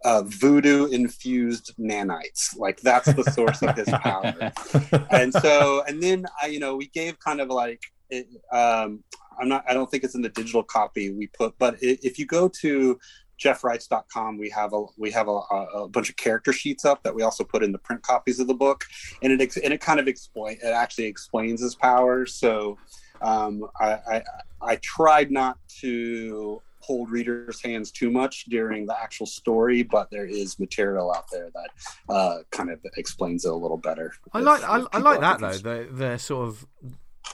uh, 0.06 0.22
voodoo 0.24 0.86
infused 0.86 1.74
nanites 1.78 2.56
like 2.56 2.80
that's 2.80 3.12
the 3.12 3.24
source 3.24 3.60
of 3.62 3.76
his 3.76 3.88
power 3.88 4.34
and 5.10 5.32
so 5.34 5.84
and 5.86 6.02
then 6.02 6.24
I, 6.42 6.46
you 6.46 6.58
know 6.60 6.76
we 6.76 6.86
gave 6.88 7.18
kind 7.20 7.40
of 7.40 7.48
like 7.50 7.82
it, 8.12 8.28
um 8.52 9.02
i'm 9.40 9.48
not 9.48 9.64
i 9.66 9.72
don't 9.72 9.90
think 9.90 10.04
it's 10.04 10.14
in 10.14 10.22
the 10.22 10.28
digital 10.28 10.62
copy 10.62 11.10
we 11.10 11.26
put 11.28 11.54
but 11.58 11.76
if 11.80 12.18
you 12.18 12.26
go 12.26 12.46
to 12.48 12.98
jeffwrights.com 13.42 14.38
we 14.38 14.48
have 14.50 14.72
a 14.72 14.84
we 14.96 15.10
have 15.10 15.26
a, 15.26 15.40
a, 15.74 15.88
bunch 15.88 16.08
of 16.08 16.16
character 16.16 16.52
sheets 16.52 16.84
up 16.84 17.02
that 17.02 17.14
we 17.14 17.22
also 17.22 17.42
put 17.42 17.62
in 17.62 17.72
the 17.72 17.78
print 17.78 18.02
copies 18.02 18.38
of 18.38 18.46
the 18.46 18.54
book 18.54 18.84
and 19.22 19.32
it 19.32 19.40
ex- 19.40 19.56
and 19.56 19.72
it 19.72 19.80
kind 19.80 19.98
of 19.98 20.06
explain 20.06 20.56
it 20.62 20.68
actually 20.68 21.06
explains 21.06 21.60
his 21.60 21.74
powers 21.74 22.34
so 22.34 22.76
um 23.22 23.64
i 23.80 23.92
i, 23.92 24.22
I 24.60 24.76
tried 24.76 25.30
not 25.30 25.58
to 25.80 26.60
hold 26.80 27.10
readers 27.10 27.60
hands 27.62 27.90
too 27.90 28.10
much 28.10 28.44
during 28.44 28.86
the 28.86 29.00
actual 29.00 29.26
story 29.26 29.82
but 29.82 30.10
there 30.10 30.26
is 30.26 30.58
material 30.60 31.12
out 31.12 31.24
there 31.32 31.48
that 31.54 32.14
uh 32.14 32.38
kind 32.50 32.70
of 32.70 32.80
explains 32.96 33.44
it 33.44 33.50
a 33.50 33.54
little 33.54 33.76
better 33.78 34.12
I 34.32 34.40
like 34.40 34.62
I, 34.62 34.80
if 34.80 34.86
I 34.92 34.98
like 34.98 35.20
that 35.20 35.40
though. 35.40 35.46
confused. 35.46 35.64
The 35.64 35.88
the 35.92 36.18
sort 36.18 36.48
of 36.48 36.66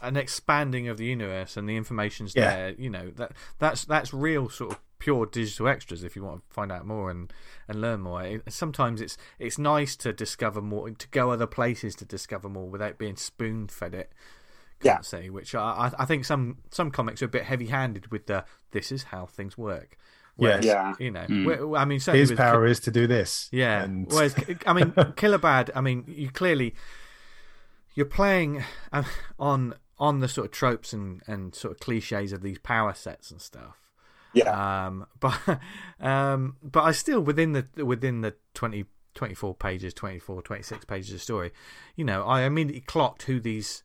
an 0.03 0.17
expanding 0.17 0.89
of 0.89 0.97
the 0.99 1.05
universe 1.07 1.57
and 1.57 1.69
the 1.69 1.77
information's 1.77 2.35
Yeah. 2.37 2.55
there. 2.55 2.71
You 2.79 2.91
know 2.91 3.11
that 3.17 3.33
that's 3.59 3.85
that's 3.85 4.13
real 4.15 4.49
sort 4.49 4.73
of 4.73 4.81
pure 4.99 5.27
digital 5.27 5.69
extras. 5.69 6.03
If 6.05 6.17
you 6.17 6.23
want 6.25 6.43
to 6.49 6.55
find 6.55 6.71
out 6.73 6.87
more 6.87 7.11
and 7.11 7.33
and 7.69 7.81
learn 7.81 8.01
more, 8.01 8.23
It- 8.23 8.53
sometimes 8.53 9.01
it's 9.01 9.17
it's 9.39 9.59
nice 9.59 9.97
to 9.97 10.13
discover 10.13 10.61
more, 10.61 10.91
to 10.91 11.09
go 11.09 11.31
other 11.31 11.47
places 11.47 11.95
to 11.97 12.05
discover 12.05 12.49
more 12.49 12.69
without 12.69 12.99
being 12.99 13.17
spoon 13.17 13.69
fed 13.69 13.95
it. 13.95 14.13
Yeah. 14.83 14.95
Can't 14.95 15.07
say 15.07 15.31
which 15.31 15.55
I 15.55 15.61
I- 15.99 16.03
I 16.03 16.05
think 16.05 16.25
some 16.25 16.59
some 16.71 16.91
comics 16.91 17.23
are 17.23 17.27
a 17.27 17.29
bit 17.29 17.45
heavy 17.45 17.67
handed 17.67 18.11
with 18.13 18.27
the 18.27 18.45
this 18.71 18.93
is 18.93 19.05
how 19.05 19.27
things 19.27 19.57
work. 19.59 19.97
Whereas, 20.37 20.65
Yeah. 20.65 20.95
you 21.01 21.11
know, 21.11 21.27
Mm. 21.29 21.77
I 21.77 21.85
mean, 21.85 21.99
certainly 21.99 22.21
His 22.21 22.31
with- 22.31 22.39
power 22.39 22.65
is 22.65 22.79
to 22.81 22.93
do 22.93 23.09
this. 23.09 23.49
yeah. 23.51 23.83
And 23.83 24.07
Whereas, 24.09 24.37
I 24.67 24.73
mean, 24.73 24.95
Killer 25.17 25.39
Bad. 25.39 25.73
I 25.75 25.81
mean, 25.81 26.05
you 26.07 26.31
clearly 26.31 26.77
you're 27.95 28.07
playing 28.07 28.65
uh, 28.93 29.03
on 29.39 29.75
on 29.99 30.21
the 30.21 30.29
sort 30.29 30.47
of 30.47 30.53
tropes 30.53 30.93
and 30.93 31.23
and 31.27 31.55
sort 31.55 31.73
of 31.73 31.81
cliches 31.81 32.33
of 32.33 32.43
these 32.43 32.59
power 32.59 32.95
sets 32.95 33.31
and 33.31 33.41
stuff. 33.41 33.77
yeah 34.35 34.87
Um, 34.87 35.07
but 35.21 35.61
um, 36.01 36.57
but 36.63 36.85
I 36.85 36.93
still 36.93 37.21
within 37.21 37.53
the 37.53 37.85
within 37.85 38.21
the 38.21 38.35
20, 38.55 38.85
24 39.15 39.55
pages, 39.55 39.93
24, 39.95 40.43
26 40.43 40.85
pages 40.85 41.15
of 41.15 41.23
story, 41.23 41.53
you 41.97 42.05
know, 42.05 42.23
I 42.25 42.43
immediately 42.43 42.83
clocked 42.83 43.23
who 43.23 43.41
these 43.41 43.83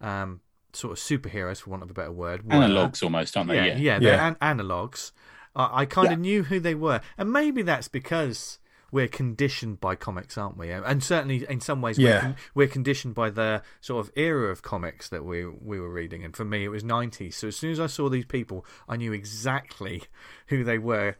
um 0.00 0.40
sort 0.72 0.92
of 0.92 0.98
superheroes, 0.98 1.60
for 1.62 1.70
want 1.70 1.84
of 1.84 1.90
a 1.90 1.94
better 1.94 2.10
word, 2.12 2.44
were. 2.44 2.52
Analogs 2.54 3.02
almost, 3.02 3.36
aren't 3.36 3.50
they? 3.50 3.56
Yeah, 3.56 3.64
Yeah. 3.66 3.76
yeah, 3.78 3.98
they're 4.00 4.14
Yeah. 4.16 4.34
an- 4.40 4.58
analogs. 4.58 5.12
I 5.54 5.82
I 5.82 5.86
kind 5.86 6.08
Yeah. 6.08 6.14
of 6.14 6.18
knew 6.18 6.42
who 6.44 6.58
they 6.58 6.74
were, 6.74 7.00
and 7.16 7.32
maybe 7.32 7.62
that's 7.62 7.86
because 7.86 8.58
we're 8.94 9.08
conditioned 9.08 9.80
by 9.80 9.96
comics, 9.96 10.38
aren't 10.38 10.56
we? 10.56 10.70
And 10.70 11.02
certainly, 11.02 11.44
in 11.50 11.60
some 11.60 11.82
ways, 11.82 11.98
we're, 11.98 12.08
Yeah. 12.10 12.20
con- 12.20 12.36
we're 12.54 12.68
conditioned 12.68 13.14
by 13.16 13.28
the 13.28 13.62
sort 13.80 14.06
of 14.06 14.12
era 14.16 14.50
of 14.50 14.62
comics 14.62 15.08
that 15.08 15.24
we 15.24 15.44
we 15.44 15.80
were 15.80 15.90
reading. 15.90 16.24
And 16.24 16.34
for 16.36 16.44
me, 16.44 16.64
it 16.64 16.68
was 16.68 16.84
'90s. 16.84 17.34
So 17.34 17.48
as 17.48 17.56
soon 17.56 17.72
as 17.72 17.80
I 17.80 17.86
saw 17.88 18.08
these 18.08 18.24
people, 18.24 18.64
I 18.88 18.96
knew 18.96 19.12
exactly 19.12 20.04
who 20.46 20.62
they 20.62 20.78
were 20.78 21.16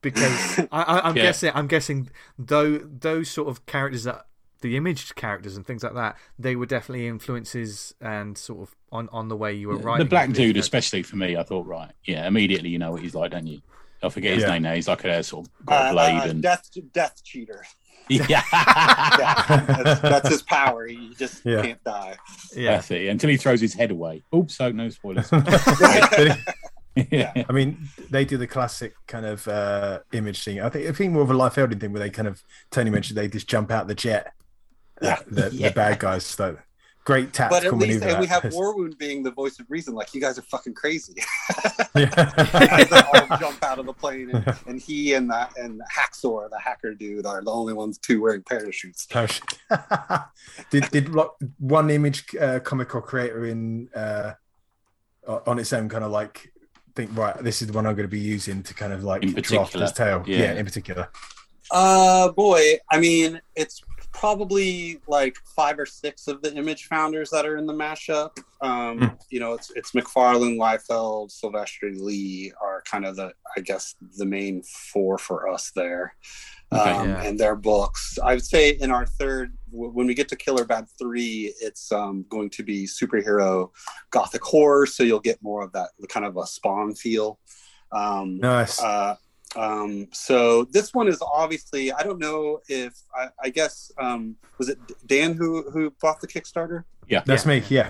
because 0.00 0.58
I, 0.72 1.00
I'm 1.04 1.16
Yeah. 1.16 1.24
guessing 1.24 1.52
I'm 1.54 1.66
guessing 1.66 2.08
though 2.38 2.78
those 2.78 3.28
sort 3.28 3.48
of 3.48 3.66
characters 3.66 4.04
that 4.04 4.26
the 4.60 4.76
imaged 4.76 5.14
characters 5.16 5.56
and 5.56 5.66
things 5.66 5.82
like 5.82 5.94
that, 5.94 6.16
they 6.38 6.54
were 6.56 6.66
definitely 6.66 7.06
influences 7.08 7.94
and 8.00 8.36
sort 8.38 8.60
of 8.62 8.76
on, 8.90 9.08
on 9.10 9.28
the 9.28 9.36
way 9.36 9.52
you 9.54 9.68
were 9.68 9.76
writing. 9.76 10.04
The 10.06 10.10
black 10.10 10.30
dude, 10.32 10.56
especially 10.56 11.02
for 11.04 11.14
me, 11.16 11.36
I 11.36 11.42
thought, 11.44 11.64
right, 11.66 11.92
yeah, 12.04 12.26
immediately 12.26 12.68
you 12.70 12.78
know 12.78 12.90
what 12.92 13.02
he's 13.02 13.14
like, 13.14 13.30
don't 13.30 13.46
you? 13.46 13.60
I 14.02 14.08
forget 14.08 14.34
his 14.34 14.42
Yeah. 14.44 14.50
name 14.50 14.62
now. 14.62 14.74
He's 14.74 14.88
like 14.88 15.04
a 15.04 15.22
sort 15.22 15.46
of 15.46 15.66
got 15.66 15.86
a 15.86 15.88
Uh, 15.88 15.92
blade 15.92 16.18
uh, 16.18 16.30
and 16.30 16.42
death 16.42 16.68
death 16.92 17.22
cheater 17.24 17.64
yeah, 18.08 18.24
yeah 18.30 18.42
that's, 19.84 20.00
that's 20.00 20.28
his 20.30 20.42
power 20.42 20.86
he 20.86 21.12
just 21.18 21.44
Yeah. 21.44 21.60
can't 21.62 21.84
die 21.84 22.16
Yeah, 22.56 22.72
that's 22.76 22.90
it. 22.90 23.06
Until 23.08 23.28
he 23.30 23.36
throws 23.36 23.60
his 23.60 23.74
head 23.74 23.90
away. 23.90 24.22
Oops, 24.34 24.54
so 24.56 24.70
no 24.72 24.88
spoilers. 24.88 25.30
Yeah. 27.12 27.32
I 27.48 27.52
mean, 27.52 27.78
they 28.10 28.24
do 28.24 28.36
the 28.36 28.48
classic 28.48 28.92
kind 29.06 29.24
of 29.24 29.46
uh, 29.46 30.00
image 30.12 30.42
thing. 30.42 30.60
I 30.60 30.68
think 30.68 30.88
I 30.88 30.92
think 30.92 31.12
more 31.12 31.22
of 31.22 31.30
a 31.30 31.34
Liefeldian 31.34 31.78
thing 31.78 31.92
where 31.92 32.00
they 32.00 32.10
kind 32.10 32.26
of 32.26 32.42
Tony 32.72 32.90
mentioned 32.90 33.16
they 33.16 33.28
just 33.28 33.46
jump 33.48 33.70
out 33.70 33.86
the 33.86 33.94
jet. 33.94 34.32
Yeah. 35.00 35.18
the, 35.28 35.48
Yeah. 35.52 35.68
the 35.68 35.74
bad 35.74 36.00
guys. 36.00 36.24
So 36.26 36.56
great 37.08 37.32
but 37.38 37.64
at 37.64 37.74
least 37.74 38.00
maneuver. 38.00 38.08
and 38.08 38.20
we 38.20 38.26
have 38.26 38.42
that. 38.42 38.52
Warwound 38.52 38.98
being 38.98 39.22
the 39.22 39.30
voice 39.30 39.58
of 39.58 39.64
reason 39.70 39.94
like 39.94 40.12
you 40.12 40.20
guys 40.20 40.38
are 40.38 40.42
fucking 40.42 40.74
crazy 40.74 41.14
Yeah. 41.94 42.34
As 42.70 42.90
they 42.90 43.00
all 43.00 43.38
jump 43.38 43.64
out 43.64 43.78
of 43.78 43.86
the 43.86 43.94
plane 43.94 44.28
and, 44.30 44.54
and 44.66 44.78
he 44.78 45.14
and 45.14 45.30
the 45.30 45.48
and 45.56 45.80
Haxor 45.88 46.48
the 46.50 46.58
hacker 46.60 46.92
dude 46.92 47.24
are 47.24 47.42
the 47.42 47.50
only 47.50 47.72
ones 47.72 47.96
two 47.96 48.20
wearing 48.20 48.42
parachutes 48.42 49.06
shit. 49.10 49.42
did 50.70 50.90
did 50.90 51.08
one 51.58 51.88
image 51.88 52.26
uh, 52.36 52.60
comic 52.60 52.94
or 52.94 53.00
creator 53.00 53.46
in 53.46 53.88
uh, 53.94 54.34
on 55.46 55.58
its 55.58 55.72
own 55.72 55.88
kind 55.88 56.04
of 56.04 56.10
like 56.10 56.52
think 56.94 57.16
right 57.16 57.38
this 57.42 57.62
is 57.62 57.68
the 57.68 57.72
one 57.72 57.86
I'm 57.86 57.94
going 57.94 58.06
to 58.06 58.16
be 58.16 58.20
using 58.20 58.62
to 58.64 58.74
kind 58.74 58.92
of 58.92 59.02
like 59.02 59.22
draft 59.22 59.34
particular, 59.36 59.86
this 59.86 59.92
tale 59.92 60.24
yeah. 60.26 60.38
yeah. 60.38 60.52
in 60.54 60.64
particular 60.66 61.08
Uh, 61.70 62.32
boy, 62.32 62.78
I 62.90 62.98
mean, 62.98 63.40
it's 63.54 63.82
probably 64.18 65.00
like 65.06 65.36
five 65.54 65.78
or 65.78 65.86
six 65.86 66.26
of 66.26 66.42
the 66.42 66.52
image 66.54 66.86
founders 66.86 67.30
that 67.30 67.46
are 67.46 67.56
in 67.56 67.66
the 67.66 67.72
mashup. 67.72 68.36
Um, 68.60 68.98
Hmm. 68.98 69.06
You 69.30 69.40
know, 69.40 69.52
it's 69.52 69.70
it's 69.76 69.92
McFarlane, 69.92 70.56
Liefeld, 70.58 71.30
Silvestri 71.30 71.98
Lee 72.00 72.52
are 72.60 72.82
kind 72.82 73.04
of 73.04 73.16
the, 73.16 73.32
I 73.56 73.60
guess, 73.60 73.94
the 74.16 74.26
main 74.26 74.62
four 74.62 75.18
for 75.18 75.48
us 75.48 75.70
there. 75.76 76.14
Okay. 76.72 76.90
um, 76.90 77.08
Yeah. 77.08 77.22
And 77.22 77.38
their 77.38 77.56
books. 77.56 78.18
I 78.22 78.34
would 78.34 78.44
say 78.44 78.70
in 78.70 78.90
our 78.90 79.06
third, 79.06 79.56
w- 79.70 79.90
when 79.92 80.06
we 80.06 80.14
get 80.14 80.28
to 80.28 80.36
Killer 80.36 80.64
Bad 80.64 80.86
three, 80.98 81.54
it's 81.60 81.92
um, 81.92 82.24
going 82.28 82.50
to 82.50 82.62
be 82.62 82.86
superhero 82.86 83.70
gothic 84.10 84.42
horror, 84.42 84.84
so 84.86 85.02
you'll 85.02 85.20
get 85.20 85.42
more 85.42 85.62
of 85.62 85.72
that 85.72 85.90
kind 86.08 86.26
of 86.26 86.36
a 86.36 86.46
Spawn 86.46 86.94
feel. 86.94 87.38
Um, 87.92 88.38
nice 88.38 88.82
uh, 88.82 89.14
um, 89.56 90.08
so 90.12 90.64
this 90.64 90.92
one 90.92 91.08
is 91.08 91.20
obviously 91.22 91.92
I 91.92 92.02
don't 92.02 92.18
know 92.18 92.60
if 92.68 92.94
I, 93.14 93.28
I 93.42 93.48
guess 93.50 93.90
um, 93.98 94.36
was 94.58 94.68
it 94.68 94.78
Dan 95.06 95.34
who 95.34 95.70
who 95.70 95.90
bought 96.00 96.20
the 96.20 96.28
Kickstarter? 96.28 96.84
Yeah, 97.08 97.22
that's 97.24 97.46
me 97.46 97.62
yeah 97.68 97.88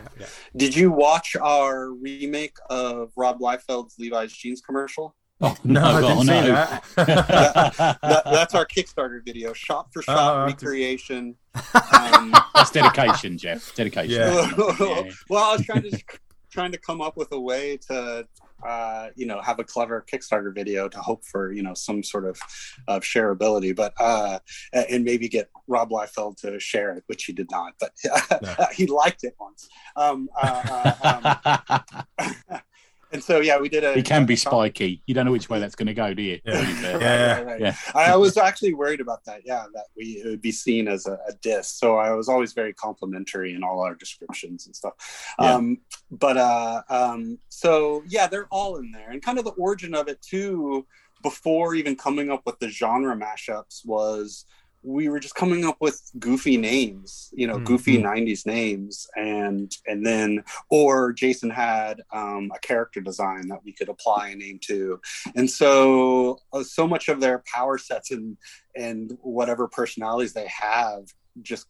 Did 0.56 0.76
you 0.76 0.92
watch 0.92 1.34
our 1.34 1.90
remake 1.90 2.56
of 2.70 3.10
Rob 3.16 3.40
Liefeld's 3.40 3.96
Levi's 3.98 4.32
jeans 4.32 4.60
commercial? 4.60 5.16
Oh, 5.40 5.56
no, 5.62 5.84
I 5.84 6.00
didn't 6.00 6.20
see 6.20 6.26
no. 6.26 6.54
that 6.54 6.84
That, 8.02 8.22
that's 8.24 8.54
our 8.54 8.66
Kickstarter 8.66 9.24
video, 9.24 9.52
shot 9.52 9.92
for 9.92 10.02
shot 10.02 10.42
Oh, 10.42 10.46
recreation. 10.46 11.36
Um, 11.92 12.32
That's 12.54 12.70
dedication, 12.70 13.36
Jeff. 13.36 13.74
Dedication. 13.74 14.12
Yeah. 14.12 14.50
Yeah. 14.56 15.10
well, 15.28 15.44
I 15.50 15.52
was 15.54 15.66
trying 15.66 15.82
to 15.82 16.02
trying 16.50 16.72
to 16.72 16.78
come 16.78 17.00
up 17.00 17.16
with 17.16 17.32
a 17.32 17.40
way 17.40 17.76
to 17.88 18.26
uh, 18.66 19.08
you 19.16 19.26
know 19.26 19.40
have 19.40 19.58
a 19.58 19.64
clever 19.64 20.04
Kickstarter 20.10 20.54
video 20.54 20.88
to 20.88 20.98
hope 20.98 21.24
for 21.24 21.52
you 21.52 21.62
know 21.62 21.74
some 21.74 22.02
sort 22.02 22.24
of 22.26 22.38
of 22.86 23.02
shareability, 23.02 23.74
but 23.74 23.92
uh, 23.98 24.38
and 24.72 25.04
maybe 25.04 25.28
get 25.28 25.50
Rob 25.66 25.90
Liefeld 25.90 26.36
to 26.38 26.58
share 26.58 26.92
it, 26.92 27.04
which 27.06 27.24
he 27.24 27.32
did 27.32 27.50
not, 27.50 27.74
but 27.78 27.92
No. 28.42 28.66
he 28.72 28.86
liked 28.86 29.24
it 29.24 29.34
once. 29.38 29.68
Um, 29.96 30.28
uh, 30.40 30.92
uh, 31.02 31.78
um, 32.18 32.60
and 33.12 33.22
so 33.22 33.40
yeah, 33.40 33.58
we 33.58 33.68
did 33.68 33.84
a. 33.84 33.98
It 33.98 34.04
can 34.04 34.26
be 34.26 34.36
spiky. 34.36 35.02
You 35.06 35.14
don't 35.14 35.26
know 35.26 35.32
which 35.32 35.48
way 35.48 35.60
that's 35.60 35.74
going 35.74 35.86
to 35.86 35.94
go, 35.94 36.14
do 36.14 36.22
you? 36.22 36.40
Yeah. 36.44 36.60
To. 36.60 36.98
Yeah. 36.98 37.34
Right, 37.36 37.46
right. 37.46 37.60
Yeah. 37.60 37.76
I 37.94 38.16
was 38.16 38.36
actually 38.36 38.74
worried 38.74 39.00
about 39.00 39.24
that. 39.24 39.42
Yeah, 39.44 39.66
that 39.74 39.86
we 39.96 40.22
it 40.24 40.28
would 40.28 40.42
be 40.42 40.52
seen 40.52 40.88
as 40.88 41.06
a, 41.06 41.18
a 41.28 41.32
diss. 41.40 41.70
So 41.70 41.96
I 41.96 42.12
was 42.12 42.28
always 42.28 42.52
very 42.52 42.72
complimentary 42.74 43.54
in 43.54 43.62
all 43.62 43.80
our 43.80 43.94
descriptions 43.94 44.66
and 44.66 44.76
stuff. 44.76 44.94
Yeah. 45.40 45.54
Um, 45.54 45.78
but 46.10 46.36
uh, 46.36 46.82
um, 46.88 47.38
so 47.48 48.02
yeah, 48.08 48.26
they're 48.26 48.48
all 48.50 48.76
in 48.76 48.90
there, 48.92 49.10
and 49.10 49.22
kind 49.22 49.38
of 49.38 49.44
the 49.44 49.52
origin 49.52 49.94
of 49.94 50.08
it 50.08 50.20
too. 50.22 50.86
Before 51.20 51.74
even 51.74 51.96
coming 51.96 52.30
up 52.30 52.42
with 52.46 52.60
the 52.60 52.68
genre 52.68 53.16
mashups 53.16 53.84
was 53.84 54.44
we 54.88 55.08
were 55.08 55.20
just 55.20 55.34
coming 55.34 55.64
up 55.66 55.76
with 55.80 56.00
goofy 56.18 56.56
names, 56.56 57.28
you 57.34 57.46
know, 57.46 57.58
Mhm. 57.58 57.64
goofy 57.64 57.98
'90s 57.98 58.46
names, 58.46 59.06
and 59.16 59.70
and 59.86 60.04
then 60.04 60.42
or 60.70 61.12
Jason 61.12 61.50
had 61.50 62.00
um, 62.12 62.50
a 62.54 62.58
character 62.60 63.00
design 63.00 63.48
that 63.48 63.62
we 63.64 63.72
could 63.74 63.90
apply 63.90 64.28
a 64.30 64.34
name 64.34 64.58
to, 64.68 64.98
and 65.36 65.50
so 65.50 66.38
uh, 66.54 66.62
so 66.62 66.88
much 66.88 67.08
of 67.08 67.20
their 67.20 67.42
power 67.54 67.76
sets 67.76 68.10
and 68.10 68.36
and 68.76 69.18
whatever 69.20 69.68
personalities 69.68 70.32
they 70.32 70.48
have 70.48 71.02
just 71.42 71.66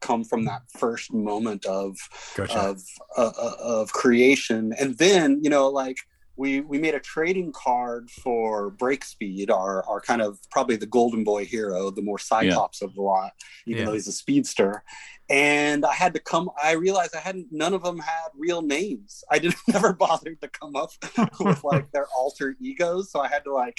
come 0.00 0.22
from 0.22 0.44
that 0.44 0.62
first 0.76 1.12
moment 1.12 1.64
of 1.64 1.96
Gotcha. 2.36 2.58
of 2.58 2.82
uh, 3.16 3.32
uh, 3.46 3.54
of 3.60 3.92
creation 3.92 4.72
and 4.78 4.98
then 4.98 5.40
you 5.42 5.48
know 5.50 5.68
like 5.68 5.96
we 6.38 6.60
we 6.60 6.78
made 6.78 6.94
a 6.94 7.00
trading 7.00 7.52
card 7.52 8.08
for 8.22 8.70
break 8.70 9.04
speed 9.04 9.50
our 9.50 9.84
our 9.88 10.00
kind 10.00 10.22
of 10.22 10.38
probably 10.50 10.76
the 10.76 10.86
golden 10.86 11.24
boy 11.24 11.44
hero 11.44 11.90
the 11.90 12.00
more 12.00 12.18
cyclops 12.18 12.80
of 12.80 12.94
the 12.94 13.02
lot 13.02 13.32
even 13.66 13.80
Yeah. 13.80 13.86
though 13.86 13.94
he's 13.94 14.08
a 14.08 14.12
speedster. 14.12 14.82
And 15.28 15.84
i 15.84 15.92
had 15.92 16.14
to 16.14 16.20
come 16.20 16.48
i 16.62 16.72
realized 16.72 17.14
i 17.14 17.20
hadn't 17.20 17.48
none 17.50 17.74
of 17.74 17.82
them 17.82 17.98
had 17.98 18.28
real 18.46 18.62
names. 18.62 19.22
I 19.30 19.38
didn't 19.40 19.58
never 19.68 19.92
bothered 19.92 20.40
to 20.40 20.48
come 20.48 20.74
up 20.76 20.90
with 21.40 21.62
like 21.64 21.90
their 21.92 22.06
alter 22.16 22.54
egos. 22.60 23.10
So 23.10 23.20
i 23.20 23.28
had 23.28 23.44
to 23.44 23.52
like 23.52 23.76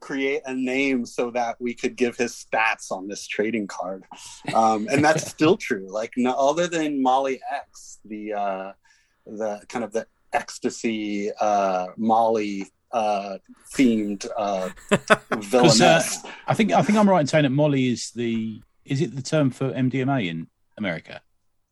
create 0.00 0.42
a 0.46 0.54
name 0.54 1.04
so 1.04 1.30
that 1.32 1.56
we 1.60 1.74
could 1.74 1.96
give 1.96 2.16
his 2.16 2.32
stats 2.32 2.90
on 2.92 3.08
this 3.08 3.26
trading 3.26 3.66
card. 3.66 4.04
Um, 4.54 4.86
and 4.92 5.04
that's 5.04 5.28
still 5.36 5.56
true. 5.56 5.88
Like 5.90 6.12
no 6.16 6.32
other 6.34 6.68
than 6.68 7.02
molly 7.02 7.40
x 7.52 7.98
the 8.04 8.32
uh 8.32 8.72
the 9.26 9.60
kind 9.68 9.84
of 9.84 9.92
the 9.92 10.06
ecstasy 10.32 11.30
uh 11.40 11.86
molly 11.96 12.66
uh 12.92 13.38
themed 13.74 14.26
uh 14.36 14.68
villainess 15.38 16.24
I 16.46 16.54
think 16.54 16.72
I 16.72 16.82
think 16.82 16.98
I'm 16.98 17.08
right 17.08 17.20
in 17.20 17.26
saying 17.26 17.44
that 17.44 17.50
Molly 17.50 17.88
is 17.88 18.10
the 18.12 18.60
is 18.84 19.00
it 19.02 19.14
the 19.14 19.22
term 19.22 19.50
for 19.50 19.70
MDMA 19.70 20.26
in 20.28 20.46
America? 20.78 21.20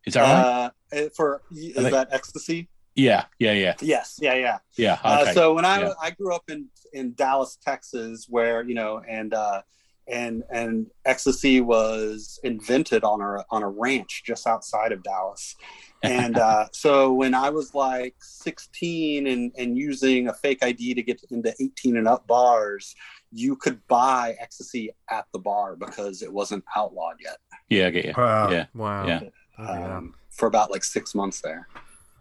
Is 0.05 0.15
that 0.15 0.23
right? 0.23 0.71
uh 0.93 1.09
for 1.17 1.43
is 1.51 1.75
think- 1.75 1.91
that 1.93 2.09
ecstasy 2.13 2.69
Yeah, 2.95 3.25
yeah, 3.39 3.53
yeah, 3.53 3.75
yes 3.81 4.19
yeah 4.21 4.35
yeah 4.35 4.59
yeah. 4.77 4.99
Uh, 5.03 5.33
so 5.33 5.55
when 5.55 5.65
I 5.65 5.81
Yeah. 5.81 5.93
I 6.01 6.11
grew 6.11 6.35
up 6.35 6.45
in 6.49 6.69
in 6.93 7.15
Dallas, 7.15 7.57
Texas, 7.63 8.27
where 8.29 8.63
you 8.63 8.75
know, 8.75 9.01
and 9.07 9.33
uh, 9.35 9.63
and 10.09 10.43
and 10.51 10.87
ecstasy 11.05 11.61
was 11.61 12.39
invented 12.45 13.05
on 13.05 13.21
a 13.21 13.45
on 13.51 13.63
a 13.63 13.69
ranch 13.69 14.23
just 14.25 14.47
outside 14.47 14.93
of 14.93 15.03
Dallas, 15.03 15.57
and 16.03 16.39
uh, 16.49 16.67
so 16.73 17.13
when 17.13 17.35
I 17.35 17.51
was 17.51 17.75
like 17.75 18.15
16 18.21 19.27
and 19.27 19.53
and 19.57 19.77
using 19.77 20.29
a 20.29 20.35
fake 20.35 20.63
ID 20.63 20.95
to 20.95 21.03
get 21.03 21.23
into 21.31 21.55
18 21.61 21.97
and 21.97 22.09
up 22.09 22.27
bars, 22.27 22.95
you 23.33 23.57
could 23.57 23.85
buy 23.89 24.37
ecstasy 24.41 24.91
at 25.11 25.27
the 25.33 25.39
bar 25.39 25.77
because 25.77 26.23
it 26.23 26.33
wasn't 26.33 26.65
outlawed 26.77 27.17
yet 27.21 27.39
yeah, 27.69 27.87
I 27.89 27.91
get 27.91 28.05
you. 28.05 28.15
Wow. 28.17 28.51
Yeah. 28.51 28.67
Wow. 28.75 29.07
Yeah. 29.07 29.21
Um, 29.59 30.15
for 30.31 30.47
about 30.47 30.71
like 30.71 30.85
six 30.85 31.15
months 31.15 31.41
there. 31.41 31.67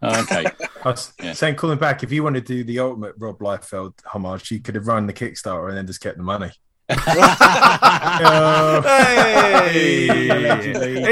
Oh, 0.02 0.20
okay. 0.22 0.44
I 0.84 0.88
was 0.90 1.12
Yeah. 1.22 1.32
saying, 1.34 1.56
calling 1.56 1.78
back, 1.78 2.02
if 2.02 2.12
you 2.12 2.22
want 2.22 2.34
to 2.34 2.40
do 2.40 2.64
the 2.64 2.80
ultimate 2.80 3.14
Rob 3.18 3.38
Liefeld 3.38 3.94
homage, 4.06 4.50
you 4.50 4.60
could 4.60 4.74
have 4.74 4.86
run 4.86 5.06
the 5.06 5.12
Kickstarter 5.12 5.68
and 5.68 5.76
then 5.76 5.86
just 5.86 6.00
kept 6.00 6.16
the 6.16 6.22
money. 6.22 6.50
Oh. 6.88 8.82
Hey! 8.84 10.06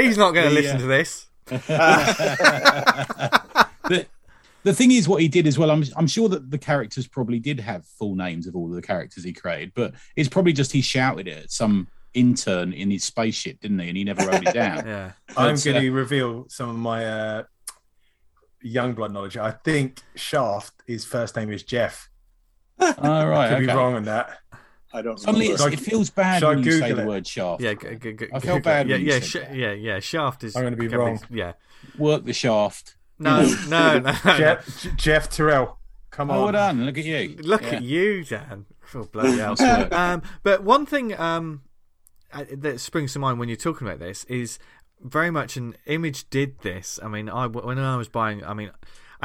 He's 0.03 0.17
not 0.17 0.33
going 0.33 0.47
to 0.47 0.53
listen 0.53 0.77
uh, 0.77 0.79
to 0.79 0.85
this. 0.85 1.27
the, 3.87 4.05
the 4.63 4.73
thing 4.73 4.91
is, 4.91 5.07
what 5.07 5.21
he 5.21 5.27
did 5.27 5.47
as 5.47 5.57
well, 5.59 5.71
I'm, 5.71 5.83
I'm 5.95 6.07
sure 6.07 6.29
that 6.29 6.49
the 6.49 6.57
characters 6.57 7.07
probably 7.07 7.39
did 7.39 7.59
have 7.59 7.85
full 7.85 8.15
names 8.15 8.47
of 8.47 8.55
all 8.55 8.67
of 8.67 8.75
the 8.75 8.81
characters 8.81 9.23
he 9.23 9.33
created, 9.33 9.71
but 9.75 9.93
it's 10.15 10.29
probably 10.29 10.53
just 10.53 10.71
he 10.71 10.81
shouted 10.81 11.27
it 11.27 11.43
at 11.43 11.51
some 11.51 11.87
intern 12.13 12.73
in 12.73 12.89
his 12.89 13.03
spaceship, 13.03 13.59
didn't 13.59 13.79
he? 13.79 13.89
And 13.89 13.97
he 13.97 14.03
never 14.03 14.25
wrote 14.25 14.47
it 14.47 14.53
down. 14.53 14.77
Yeah. 14.87 15.11
I'm 15.37 15.55
But, 15.55 15.63
going 15.63 15.77
uh, 15.77 15.81
to 15.81 15.91
reveal 15.91 16.45
some 16.49 16.69
of 16.69 16.75
my 16.77 17.05
uh, 17.05 17.43
young 18.61 18.93
blood 18.93 19.13
knowledge. 19.13 19.37
I 19.37 19.51
think 19.51 19.99
Shaft, 20.15 20.73
his 20.87 21.05
first 21.05 21.35
name 21.35 21.51
is 21.51 21.63
Jeff. 21.63 22.09
All 22.79 23.27
right. 23.27 23.49
Could 23.57 23.59
be 23.59 23.67
wrong 23.67 23.95
on 23.95 24.03
that. 24.05 24.39
I 24.95 25.01
don't. 25.01 25.19
Suddenly, 25.19 25.47
it's, 25.47 25.65
it 25.65 25.79
feels 25.79 26.09
bad 26.09 26.41
when 26.43 26.63
you 26.63 26.71
say 26.71 26.89
Google 26.89 27.03
the 27.03 27.07
word 27.09 27.27
shaft. 27.27 27.61
Yeah, 27.61 27.73
g- 27.73 27.95
g- 27.95 28.13
g- 28.13 28.27
I 28.33 28.39
felt 28.39 28.59
g- 28.59 28.61
bad 28.63 28.87
Yeah, 28.89 28.95
when 28.95 29.05
yeah, 29.05 29.19
said 29.19 29.23
sh- 29.23 29.53
yeah, 29.53 29.71
yeah. 29.73 29.99
Shaft 29.99 30.43
is. 30.43 30.55
I'm 30.55 30.63
gonna 30.63 30.75
be 30.75 30.87
gonna 30.87 31.03
wrong. 31.03 31.19
yeah. 31.29 31.53
Work 31.97 32.25
the 32.25 32.33
shaft. 32.33 32.95
No, 33.19 33.41
no, 33.67 33.99
no. 33.99 34.11
no. 34.25 34.37
Jeff, 34.37 34.87
Jeff 34.95 35.29
Terrell. 35.29 35.77
Come 36.11 36.31
Oh, 36.31 36.35
well 36.35 36.47
on. 36.47 36.53
done. 36.53 36.85
Look 36.85 36.97
at 36.97 37.05
you. 37.05 37.35
Look 37.41 37.63
Yeah. 37.63 37.75
at 37.75 37.83
you, 37.83 38.23
Dan. 38.23 38.65
Oh, 38.93 39.03
bloody 39.03 39.37
hell. 39.37 39.55
Um, 39.93 40.21
but 40.43 40.63
one 40.63 40.85
thing 40.85 41.17
um, 41.19 41.63
uh, 42.31 42.45
that 42.51 42.79
springs 42.79 43.13
to 43.13 43.19
mind 43.19 43.39
when 43.39 43.49
you're 43.49 43.55
talking 43.57 43.85
about 43.87 43.99
this 43.99 44.23
is 44.25 44.59
very 45.01 45.29
much 45.29 45.57
an 45.57 45.75
image 45.85 46.29
did 46.29 46.59
this. 46.61 46.99
I 47.03 47.07
mean, 47.09 47.29
I 47.29 47.47
when 47.47 47.77
I 47.79 47.97
was 47.97 48.07
buying, 48.07 48.43
I 48.45 48.53
mean, 48.53 48.71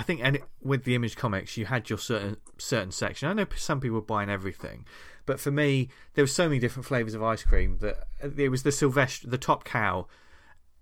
I 0.00 0.02
think 0.02 0.24
any, 0.24 0.40
with 0.62 0.84
the 0.84 0.94
image 0.94 1.14
comics, 1.14 1.58
you 1.58 1.66
had 1.66 1.90
your 1.90 1.98
certain 1.98 2.38
certain 2.56 2.90
section. 2.90 3.28
I 3.28 3.34
know 3.34 3.46
some 3.56 3.80
people 3.80 3.96
were 3.96 4.00
buying 4.14 4.30
everything, 4.30 4.86
but 5.26 5.38
for 5.38 5.50
me, 5.50 5.90
there 6.14 6.24
were 6.24 6.34
so 6.40 6.48
many 6.48 6.58
different 6.58 6.86
flavors 6.86 7.12
of 7.12 7.22
ice 7.22 7.44
cream 7.44 7.76
that 7.80 7.96
uh, 8.24 8.30
it 8.36 8.48
was 8.48 8.62
the 8.62 8.70
Silvestri, 8.70 9.30
the 9.30 9.36
top 9.38 9.64
cow. 9.64 10.06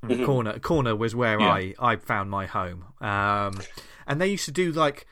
Mhm. 0.04 0.24
Corner 0.24 0.58
corner 0.60 0.94
was 0.94 1.16
where 1.16 1.40
Yeah. 1.40 1.48
I, 1.50 1.74
I 1.80 1.96
found 1.96 2.30
my 2.30 2.46
home, 2.46 2.84
um, 3.00 3.60
and 4.06 4.20
they 4.20 4.28
used 4.28 4.44
to 4.44 4.52
do 4.52 4.70
like 4.70 5.04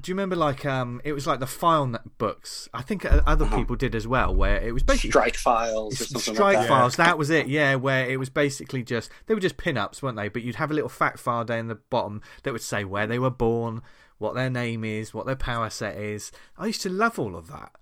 do 0.00 0.10
you 0.10 0.14
remember 0.14 0.36
like 0.36 0.64
um 0.66 1.00
it 1.04 1.12
was 1.12 1.26
like 1.26 1.40
the 1.40 1.46
file 1.46 1.90
books 2.18 2.68
i 2.74 2.82
think 2.82 3.04
uh, 3.04 3.22
other 3.26 3.44
Uh-huh. 3.46 3.56
people 3.56 3.76
did 3.76 3.94
as 3.94 4.06
well 4.06 4.34
where 4.34 4.60
it 4.60 4.72
was 4.72 4.82
basically 4.82 5.10
strike 5.10 5.36
files 5.36 6.00
or 6.00 6.04
something 6.04 6.34
strike 6.34 6.56
like 6.56 6.66
that. 6.66 6.68
files 6.68 6.96
that 6.96 7.16
was 7.18 7.30
it 7.30 7.46
yeah 7.48 7.74
where 7.76 8.08
it 8.08 8.18
was 8.18 8.28
basically 8.28 8.82
just 8.82 9.10
they 9.26 9.34
were 9.34 9.40
just 9.40 9.56
pin-ups 9.56 10.02
weren't 10.02 10.16
they 10.16 10.28
but 10.28 10.42
you'd 10.42 10.56
have 10.56 10.70
a 10.70 10.74
little 10.74 10.88
fact 10.90 11.18
file 11.18 11.44
down 11.44 11.68
the 11.68 11.74
bottom 11.74 12.20
that 12.42 12.52
would 12.52 12.62
say 12.62 12.84
where 12.84 13.06
they 13.06 13.18
were 13.18 13.30
born 13.30 13.80
what 14.18 14.34
their 14.34 14.50
name 14.50 14.84
is 14.84 15.14
what 15.14 15.26
their 15.26 15.36
power 15.36 15.70
set 15.70 15.96
is 15.96 16.30
i 16.58 16.66
used 16.66 16.82
to 16.82 16.88
love 16.90 17.18
all 17.18 17.34
of 17.36 17.48
that 17.48 17.72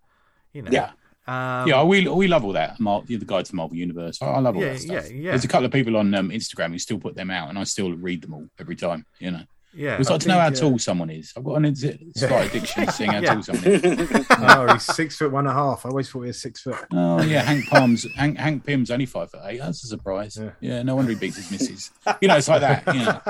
you 0.53 0.63
know 0.63 0.71
Yeah. 0.73 0.91
um, 1.27 1.67
yeah, 1.69 1.83
we 1.83 2.07
we 2.07 2.29
love 2.29 2.45
all 2.45 2.53
that. 2.53 2.79
Mar- 2.79 3.03
the 3.07 3.17
guide 3.17 3.47
to 3.47 3.57
Marvel 3.57 3.77
Universe. 3.79 4.21
I, 4.21 4.27
I 4.27 4.39
love 4.41 4.57
all 4.57 4.63
Yeah, 4.63 4.75
that 4.75 4.81
stuff. 4.81 5.11
yeah, 5.11 5.17
yeah. 5.17 5.31
There's 5.31 5.45
a 5.45 5.49
couple 5.49 5.65
of 5.65 5.73
people 5.73 5.97
on 5.97 6.15
um, 6.15 6.29
Instagram 6.29 6.73
who 6.73 6.79
still 6.79 6.99
put 6.99 7.15
them 7.17 7.31
out, 7.31 7.49
and 7.49 7.59
I 7.59 7.65
still 7.65 7.95
read 7.95 8.21
them 8.23 8.35
all 8.35 8.47
every 8.61 8.77
time. 8.77 9.07
You 9.21 9.31
know, 9.31 9.43
yeah 9.75 9.97
it's 9.99 10.11
like 10.11 10.21
to 10.21 10.29
know 10.29 10.39
how 10.39 10.47
uh, 10.47 10.51
tall 10.51 10.79
someone 10.79 11.11
is. 11.11 11.33
I've 11.37 11.45
got 11.45 11.55
an 11.55 11.65
insi- 11.65 12.17
slight 12.17 12.51
addiction 12.51 12.87
to 12.87 12.93
seeing 12.93 13.11
how 13.11 13.21
tall 13.21 13.43
someone 13.43 13.65
is. 13.65 14.27
oh, 14.31 14.73
he's 14.73 14.83
six 14.83 15.17
foot 15.17 15.33
one 15.33 15.47
and 15.47 15.57
a 15.57 15.61
half. 15.61 15.85
I 15.85 15.89
always 15.89 16.09
thought 16.09 16.23
he 16.23 16.27
was 16.29 16.41
six 16.41 16.63
foot. 16.63 16.77
Oh 16.93 17.23
yeah, 17.23 17.43
Hank 17.43 17.67
Palm's 17.67 18.07
Hank, 18.15 18.39
Hank 18.39 18.65
Pym's 18.65 18.91
only 18.91 19.07
five 19.07 19.31
foot 19.31 19.41
eight. 19.45 19.59
That's 19.59 19.85
a 19.85 19.87
surprise. 19.87 20.39
Yeah. 20.61 20.83
No 20.83 20.97
wonder 20.97 21.13
he 21.13 21.19
beats 21.19 21.37
his 21.37 21.51
missus. 21.51 21.91
You 22.21 22.29
know, 22.29 22.37
it's 22.37 22.49
like 22.49 22.61
that. 22.61 22.87
You 22.95 23.05
know. 23.05 23.21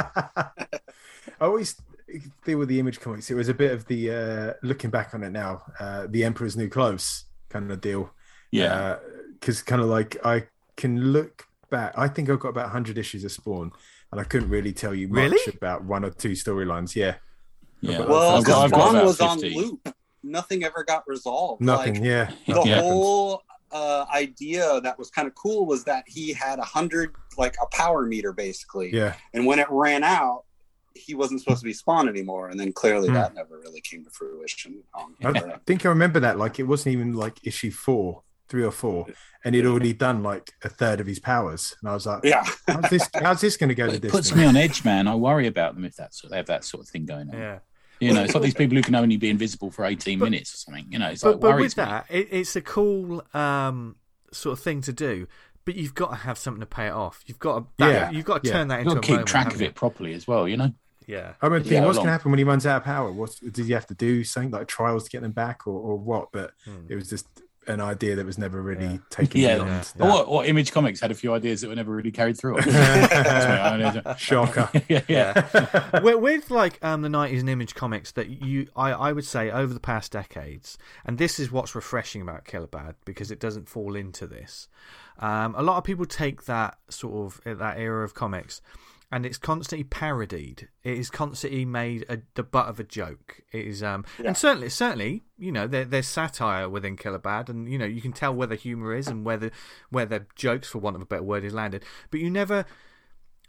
I 1.41 1.47
always 1.47 1.77
deal 2.45 2.59
with 2.59 2.69
the 2.69 2.79
image 2.79 3.01
comics. 3.01 3.31
It 3.31 3.35
was 3.35 3.49
a 3.49 3.55
bit 3.55 3.73
of 3.73 3.87
the 3.87 4.11
uh, 4.11 4.53
looking 4.63 4.91
back 4.91 5.15
on 5.15 5.23
it 5.23 5.31
now, 5.31 5.63
uh, 5.81 6.07
the 6.09 6.25
Emperor's 6.25 6.57
New 6.57 6.69
Clothes 6.69 7.25
kind 7.49 7.71
of 7.71 7.81
deal. 7.81 8.11
Yeah, 8.51 8.99
because 9.33 9.63
kind 9.63 9.83
of 9.83 9.89
like 9.89 10.17
I 10.25 10.45
can 10.77 11.13
look 11.13 11.47
back. 11.71 11.93
I 11.97 12.09
think 12.09 12.31
I've 12.31 12.39
got 12.41 12.49
about 12.49 12.71
hundred 12.71 12.99
issues 12.99 13.25
of 13.25 13.33
Spawn, 13.33 13.73
and 14.15 14.21
I 14.21 14.25
couldn't 14.25 14.49
really 14.49 14.73
tell 14.73 14.95
you 14.95 15.09
much 15.09 15.31
Really? 15.33 15.57
about 15.57 15.85
one 15.85 16.05
or 16.05 16.11
two 16.11 16.31
storylines. 16.33 16.95
Yeah, 16.95 17.17
yeah. 17.81 17.99
Well, 18.01 18.37
I've 18.39 18.45
got- 18.45 18.65
I've 18.65 18.71
got 18.71 18.79
Spawn 18.81 18.95
about 18.97 19.05
was 19.07 19.21
on 19.21 19.41
loop. 19.41 19.89
Nothing 20.23 20.65
ever 20.65 20.85
got 20.85 21.05
resolved. 21.07 21.61
nothing. 21.61 21.95
Like, 21.97 22.05
yeah, 22.05 22.31
the 22.47 22.55
nothing 22.55 22.73
whole 22.75 23.43
uh, 23.73 24.07
idea 24.15 24.81
that 24.81 24.99
was 24.99 25.11
kind 25.11 25.29
of 25.29 25.35
cool 25.35 25.67
was 25.67 25.85
that 25.85 26.05
he 26.07 26.33
had 26.33 26.59
a 26.59 26.65
hundred, 26.65 27.15
like 27.37 27.57
a 27.63 27.67
power 27.67 28.07
meter, 28.07 28.33
basically. 28.33 28.91
Yeah, 28.95 29.15
And 29.35 29.45
when 29.47 29.59
it 29.59 29.67
ran 29.69 30.03
out, 30.05 30.45
he 30.95 31.15
wasn't 31.15 31.41
supposed 31.41 31.59
to 31.61 31.65
be 31.67 31.73
Spawn 31.75 32.09
anymore. 32.09 32.49
And 32.51 32.59
then 32.59 32.73
clearly 32.73 33.09
Hmm. 33.09 33.15
that 33.15 33.35
never 33.35 33.59
really 33.59 33.81
came 33.81 34.05
to 34.05 34.11
fruition. 34.11 34.83
Um, 34.99 35.17
I 35.25 35.59
think 35.67 35.85
I 35.85 35.89
remember 35.91 36.21
that. 36.21 36.39
Like 36.39 36.59
it 36.61 36.63
wasn't 36.63 36.93
even 36.95 37.13
like 37.15 37.45
issue 37.47 37.71
four, 37.73 38.23
three 38.49 38.63
or 38.65 38.71
four, 38.71 39.07
and 39.45 39.55
he'd 39.55 39.67
already 39.67 39.93
done 39.93 40.23
like 40.23 40.53
a 40.63 40.69
third 40.69 41.01
of 41.01 41.07
his 41.07 41.19
powers, 41.19 41.75
and 41.81 41.91
I 41.91 41.95
was 41.95 42.07
like, 42.07 42.21
yeah. 42.25 42.45
"How's 42.69 42.91
this? 42.91 43.09
How's 43.15 43.41
this 43.41 43.57
going 43.57 43.69
to 43.69 43.75
go 43.75 43.89
to 43.89 43.95
It 43.95 44.03
this?" 44.03 44.11
puts 44.13 44.35
me 44.35 44.45
on 44.45 44.57
edge, 44.57 44.85
man. 44.85 45.09
I 45.09 45.15
worry 45.15 45.47
about 45.47 45.75
them 45.75 45.85
if 45.85 45.97
that's 45.97 46.23
they 46.23 46.37
have 46.37 46.47
that 46.47 46.65
sort 46.65 46.83
of 46.85 46.89
thing 46.89 47.07
going 47.07 47.31
on. 47.31 47.39
yeah 47.39 47.59
You 48.01 48.13
know, 48.13 48.23
it's 48.25 48.35
like 48.35 48.43
these 48.45 48.55
people 48.55 48.77
who 48.77 48.83
can 48.83 48.95
only 48.95 49.17
be 49.17 49.31
invisible 49.31 49.71
for 49.71 49.85
18 49.85 50.19
But- 50.19 50.27
minutes 50.31 50.55
or 50.55 50.59
something. 50.59 50.87
You 50.91 50.99
know, 50.99 51.09
it's 51.09 51.23
but, 51.23 51.33
like 51.33 51.41
but 51.41 51.57
with 51.61 51.77
me. 51.77 51.85
that 51.85 52.07
it, 52.11 52.29
it's 52.31 52.55
a 52.57 52.61
cool 52.61 53.25
um 53.35 53.97
sort 54.33 54.59
of 54.59 54.63
thing 54.65 54.81
to 54.83 54.93
do 54.93 55.27
but 55.65 55.77
you've 55.77 55.95
got 55.95 56.11
to 56.11 56.17
have 56.17 56.37
something 56.37 56.61
to 56.61 56.67
pay 56.67 56.89
it 56.89 56.93
off 56.93 57.23
you've 57.25 57.39
got 57.39 57.61
to 57.79 57.85
Yeah, 57.89 58.11
you've 58.11 58.25
got 58.27 58.43
to 58.43 58.49
yeah. 58.49 58.55
turn 58.57 58.69
that 58.69 58.81
You've 58.85 58.89
into 58.89 58.95
got 58.97 59.01
to 59.03 59.07
a 59.07 59.07
keep 59.07 59.13
moment, 59.13 59.29
track 59.29 59.45
haven't 59.45 59.55
of 59.57 59.61
you? 59.63 59.67
it 59.69 59.75
properly 59.75 60.13
as 60.13 60.27
well. 60.27 60.47
You 60.49 60.57
know. 60.59 60.73
Yeah. 61.07 61.35
I 61.41 61.47
remember 61.47 61.69
thinking, 61.69 61.85
what's 61.85 61.99
going 61.99 62.07
to 62.07 62.13
happen 62.13 62.31
when 62.33 62.39
he 62.39 62.45
runs 62.45 62.65
out 62.67 62.79
of 62.79 62.85
power? 62.85 63.13
What 63.13 63.39
did 63.43 63.67
he 63.67 63.73
have 63.75 63.87
to 63.89 63.95
do? 63.95 64.25
Something 64.25 64.51
like 64.51 64.67
trials 64.69 65.05
to 65.05 65.11
get 65.11 65.21
them 65.21 65.33
back, 65.33 65.67
or, 65.67 65.79
or 65.79 65.97
what? 65.99 66.33
But 66.33 66.53
Hmm. 66.65 66.87
it 66.89 66.95
was 66.97 67.09
just 67.11 67.27
an 67.67 67.81
idea 67.81 68.17
that 68.17 68.27
was 68.27 68.39
never 68.39 68.61
really 68.61 68.85
Yeah. 68.87 68.99
taken 69.11 69.41
Yeah. 69.41 69.55
beyond. 69.57 69.71
Yeah. 69.71 69.83
that. 69.97 70.09
What, 70.09 70.29
what 70.29 70.47
Image 70.49 70.73
Comics 70.73 71.01
had 71.01 71.11
a 71.11 71.15
few 71.15 71.33
ideas 71.35 71.61
that 71.61 71.69
were 71.69 71.75
never 71.75 71.93
really 71.95 72.11
carried 72.11 72.39
through. 72.39 72.61
Shocker. 74.19 74.69
yeah, 74.89 75.01
yeah. 75.09 76.01
with, 76.01 76.17
with 76.21 76.51
like 76.51 76.79
um, 76.85 77.03
the 77.03 77.09
90s 77.09 77.41
and 77.41 77.49
image 77.51 77.75
comics 77.75 78.13
that 78.13 78.29
you 78.29 78.69
I, 78.77 78.91
I 78.93 79.13
would 79.13 79.25
say 79.25 79.51
over 79.51 79.73
the 79.73 79.81
past 79.81 80.13
decades 80.13 80.79
and 81.05 81.19
this 81.19 81.39
is 81.39 81.51
what's 81.51 81.75
refreshing 81.75 82.23
about 82.23 82.45
Killer 82.45 82.67
Bad 82.67 82.95
because 83.05 83.31
it 83.31 83.41
doesn't 83.41 83.69
fall 83.69 83.95
into 83.97 84.27
this 84.27 84.69
um, 85.19 85.55
a 85.57 85.63
lot 85.63 85.79
of 85.79 85.85
people 85.85 86.07
take 86.07 86.45
that 86.47 86.77
sort 86.89 87.15
of 87.47 87.59
that 87.59 87.79
era 87.79 88.05
of 88.05 88.15
comics 88.15 88.61
and 89.15 89.25
it's 89.25 89.39
constantly 89.39 89.85
parodied 89.85 90.69
it 90.83 90.99
is 90.99 91.09
constantly 91.11 91.65
made 91.65 92.05
a, 92.09 92.19
the 92.35 92.43
butt 92.43 92.67
of 92.69 92.81
a 92.81 92.85
joke 92.85 93.43
it 93.53 93.65
is 93.67 93.83
um 93.83 94.05
Yeah. 94.19 94.29
and 94.29 94.37
certainly 94.37 94.69
certainly 94.69 95.23
you 95.39 95.53
know 95.53 95.67
there, 95.67 95.85
there's 95.85 96.09
satire 96.09 96.69
within 96.69 96.97
Killer 96.97 97.19
Bad 97.19 97.49
and 97.49 97.69
you 97.71 97.79
know 97.79 97.85
you 97.85 98.01
can 98.03 98.13
tell 98.13 98.35
where 98.35 98.47
the 98.49 98.57
humor 98.57 98.95
is 98.95 99.07
and 99.09 99.25
where 99.25 99.37
the 99.37 99.51
where 99.91 100.07
the 100.07 100.27
jokes 100.35 100.69
for 100.71 100.79
want 100.79 100.97
of 100.97 101.03
a 101.03 101.07
better 101.07 101.23
word 101.23 101.45
is 101.45 101.55
landed 101.55 101.85
but 102.11 102.21
you 102.21 102.29
never 102.31 102.65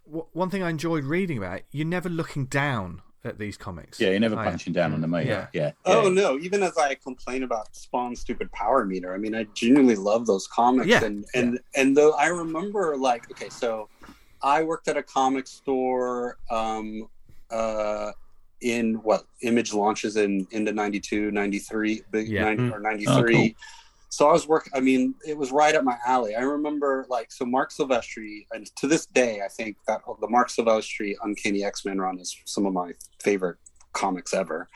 w- 0.06 0.26
one 0.32 0.50
thing 0.50 0.62
I 0.62 0.70
enjoyed 0.70 1.04
reading 1.04 1.38
about, 1.38 1.58
it, 1.58 1.64
you're 1.72 1.86
never 1.86 2.08
looking 2.08 2.46
down 2.46 3.02
at 3.24 3.38
these 3.40 3.56
comics. 3.56 3.98
Yeah, 3.98 4.10
you're 4.10 4.20
never 4.20 4.38
Oh, 4.38 4.44
punching 4.44 4.72
down 4.72 4.92
on 4.92 5.00
the 5.00 5.08
mate. 5.08 5.26
Yeah. 5.26 5.48
Yeah. 5.52 5.72
yeah. 5.84 5.92
Oh 5.96 6.08
no! 6.08 6.38
Even 6.38 6.62
as 6.62 6.78
I 6.78 6.94
complain 6.94 7.42
about 7.42 7.74
Spawn's 7.74 8.20
stupid 8.20 8.52
power 8.52 8.84
meter, 8.84 9.12
I 9.12 9.18
mean, 9.18 9.34
I 9.34 9.48
genuinely 9.52 9.96
love 9.96 10.26
those 10.26 10.46
comics. 10.46 10.86
Yeah, 10.86 11.02
and 11.04 11.24
and 11.34 11.58
and 11.74 11.96
though 11.96 12.12
I 12.12 12.28
remember, 12.28 12.96
like, 12.96 13.28
okay, 13.32 13.48
so 13.48 13.88
I 14.42 14.62
worked 14.62 14.88
at 14.88 14.96
a 14.96 15.02
comic 15.02 15.46
store 15.46 16.38
um, 16.50 17.08
uh, 17.50 18.12
in 18.60 18.94
what 18.96 19.24
Image 19.42 19.72
launches 19.74 20.16
in 20.16 20.46
into 20.50 20.72
92, 20.72 21.30
93, 21.30 22.02
Yeah. 22.12 22.44
90, 22.44 22.62
Mm. 22.64 22.72
or 22.72 22.80
ninety 22.80 23.04
three. 23.04 23.14
Oh, 23.14 23.38
cool. 23.38 23.48
So 24.08 24.28
I 24.28 24.32
was 24.32 24.46
working. 24.48 24.72
I 24.74 24.80
mean, 24.80 25.14
it 25.26 25.36
was 25.36 25.52
right 25.52 25.74
up 25.74 25.84
my 25.84 25.98
alley. 26.06 26.34
I 26.36 26.40
remember, 26.40 27.06
like, 27.10 27.30
so 27.30 27.44
Marc 27.44 27.70
Silvestri, 27.70 28.46
and 28.52 28.64
to 28.76 28.86
this 28.86 29.04
day, 29.06 29.42
I 29.44 29.48
think 29.48 29.76
that 29.86 30.00
the 30.20 30.28
Marc 30.28 30.48
Silvestri 30.48 31.14
Uncanny 31.22 31.64
X 31.64 31.84
Men 31.84 31.98
run 32.00 32.18
is 32.18 32.34
some 32.46 32.64
of 32.66 32.72
my 32.72 32.92
favorite 33.22 33.58
comics 33.96 34.32
ever. 34.34 34.68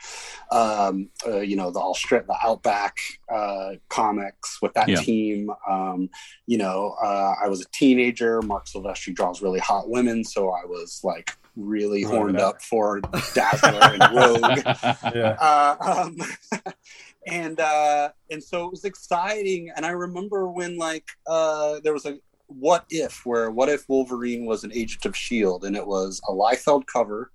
Um, 0.51 1.09
uh, 1.25 1.39
you 1.39 1.55
know, 1.55 1.71
the 1.71 1.79
all 1.79 1.93
strip, 1.95 2.27
the 2.27 2.35
Outback 2.43 2.95
uh, 3.33 3.71
comics 3.89 4.61
with 4.61 4.73
that 4.73 4.89
Yeah. 4.89 5.01
team. 5.01 5.49
Um, 5.69 6.09
you 6.47 6.57
know, 6.57 6.95
uh, 7.01 7.35
I 7.43 7.47
was 7.47 7.61
a 7.61 7.69
teenager. 7.71 8.41
Marc 8.41 8.65
Silvestri 8.65 9.13
draws 9.15 9.41
really 9.41 9.59
hot 9.59 9.89
women, 9.89 10.23
so 10.23 10.49
I 10.49 10.65
was 10.65 10.99
like 11.03 11.31
really 11.55 12.03
Right, 12.05 12.11
horned 12.13 12.39
that. 12.39 12.45
up 12.45 12.61
for 12.61 13.01
Dazzler 13.33 13.91
and 13.93 14.09
Rogue 14.13 14.59
yeah. 15.13 15.35
uh, 15.39 15.75
um, 15.81 16.17
and 17.27 17.59
uh, 17.59 18.09
and 18.29 18.43
so 18.43 18.65
it 18.65 18.71
was 18.71 18.85
exciting. 18.85 19.71
And 19.75 19.85
I 19.85 19.91
remember 19.91 20.47
when 20.49 20.77
like 20.77 21.05
uh, 21.27 21.79
there 21.83 21.93
was 21.93 22.05
a 22.05 22.17
what 22.47 22.85
if 22.89 23.21
where 23.25 23.49
what 23.51 23.69
if 23.69 23.87
Wolverine 23.87 24.45
was 24.45 24.63
an 24.63 24.71
agent 24.73 25.05
of 25.05 25.15
Shield, 25.15 25.63
and 25.65 25.75
it 25.75 25.85
was 25.85 26.19
a 26.27 26.31
Liefeld 26.31 26.83
cover. 26.91 27.31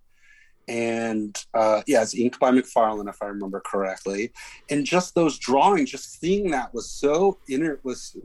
And 0.69 1.37
uh, 1.55 1.83
yeah, 1.87 2.03
it's 2.03 2.15
inked 2.15 2.41
by 2.41 2.51
McFarlane, 2.51 3.09
if 3.09 3.23
I 3.23 3.27
remember 3.27 3.63
correctly. 3.65 4.33
And 4.69 4.85
just 4.85 5.15
those 5.15 5.39
drawings, 5.39 5.91
just 5.91 6.19
seeing 6.21 6.51
that 6.51 6.75
was 6.75 6.91
so 6.91 7.39
inner 7.49 7.79
was, 7.85 8.17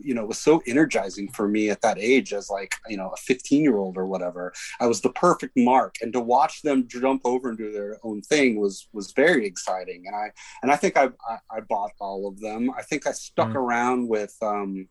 you 0.00 0.14
know, 0.14 0.24
was 0.24 0.38
so 0.38 0.62
energizing 0.66 1.28
for 1.32 1.46
me 1.48 1.68
at 1.70 1.82
that 1.82 1.98
age, 1.98 2.32
as 2.32 2.48
like 2.50 2.74
you 2.88 2.96
know 2.96 3.10
a 3.10 3.16
15 3.16 3.62
year 3.62 3.76
old 3.76 3.96
or 3.98 4.06
whatever. 4.06 4.52
I 4.80 4.86
was 4.86 5.00
the 5.00 5.10
perfect 5.12 5.56
mark, 5.56 5.96
and 6.00 6.12
to 6.14 6.20
watch 6.20 6.62
them 6.62 6.88
jump 6.88 7.22
over 7.24 7.50
and 7.50 7.58
do 7.58 7.70
their 7.72 7.98
own 8.02 8.22
thing 8.22 8.58
was 8.60 8.88
was 8.92 9.12
very 9.12 9.46
exciting. 9.46 10.04
And 10.06 10.16
I 10.16 10.30
and 10.62 10.72
I 10.72 10.76
think 10.76 10.96
I 10.96 11.10
I, 11.28 11.38
I 11.50 11.60
bought 11.68 11.92
all 12.00 12.26
of 12.26 12.40
them. 12.40 12.70
I 12.76 12.82
think 12.82 13.06
I 13.06 13.12
stuck 13.12 13.50
Mm. 13.50 13.56
around 13.56 14.08
with 14.08 14.34
um, 14.42 14.88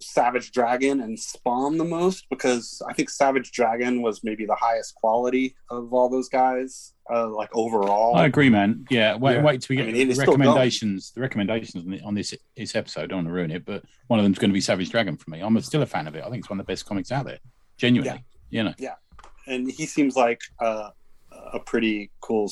Savage 0.00 0.52
Dragon 0.52 1.00
and 1.00 1.18
Spawn 1.18 1.76
the 1.78 1.84
most 1.84 2.26
because 2.30 2.80
I 2.88 2.92
think 2.92 3.10
Savage 3.10 3.50
Dragon 3.52 4.00
was 4.02 4.22
maybe 4.22 4.46
the 4.46 4.54
highest 4.54 4.94
quality 4.94 5.56
of 5.70 5.92
all 5.92 6.08
those 6.08 6.28
guys, 6.28 6.94
uh, 7.12 7.28
like 7.28 7.50
overall. 7.54 8.16
I 8.16 8.26
agree, 8.26 8.48
man. 8.48 8.84
Yeah, 8.90 9.16
wait, 9.16 9.34
Yeah. 9.34 9.42
wait 9.42 9.60
till 9.62 9.76
we 9.76 9.82
I 9.82 9.86
get 9.86 9.94
mean, 9.94 10.06
the 10.08 10.10
it's 10.12 10.20
still 10.20 10.26
going. 10.36 10.40
recommendations. 10.40 11.10
The 11.12 11.20
recommendations 11.20 11.84
on, 11.84 11.90
the, 11.90 12.00
on 12.02 12.14
this 12.14 12.34
this 12.56 12.74
episode. 12.76 13.02
I 13.02 13.06
don't 13.06 13.18
want 13.18 13.28
to 13.28 13.32
ruin 13.32 13.50
it, 13.50 13.64
but 13.64 13.82
one 14.06 14.18
of 14.20 14.24
them's 14.24 14.38
going 14.38 14.50
to 14.50 14.54
be 14.54 14.60
Savage 14.60 14.90
Dragon 14.90 15.16
for 15.16 15.30
me. 15.30 15.40
I'm 15.40 15.58
still 15.60 15.82
a 15.82 15.86
fan 15.86 16.06
of 16.06 16.14
it. 16.14 16.22
I 16.24 16.30
think 16.30 16.42
it's 16.42 16.50
one 16.50 16.60
of 16.60 16.66
the 16.66 16.70
best 16.72 16.86
comics 16.86 17.10
out 17.10 17.24
there. 17.26 17.38
Genuinely, 17.76 18.24
you 18.50 18.62
know. 18.62 18.74
Yeah, 18.78 18.94
and 19.46 19.70
he 19.70 19.86
seems 19.86 20.16
like 20.16 20.40
uh, 20.60 20.90
a 21.52 21.58
pretty 21.60 22.10
cool, 22.20 22.50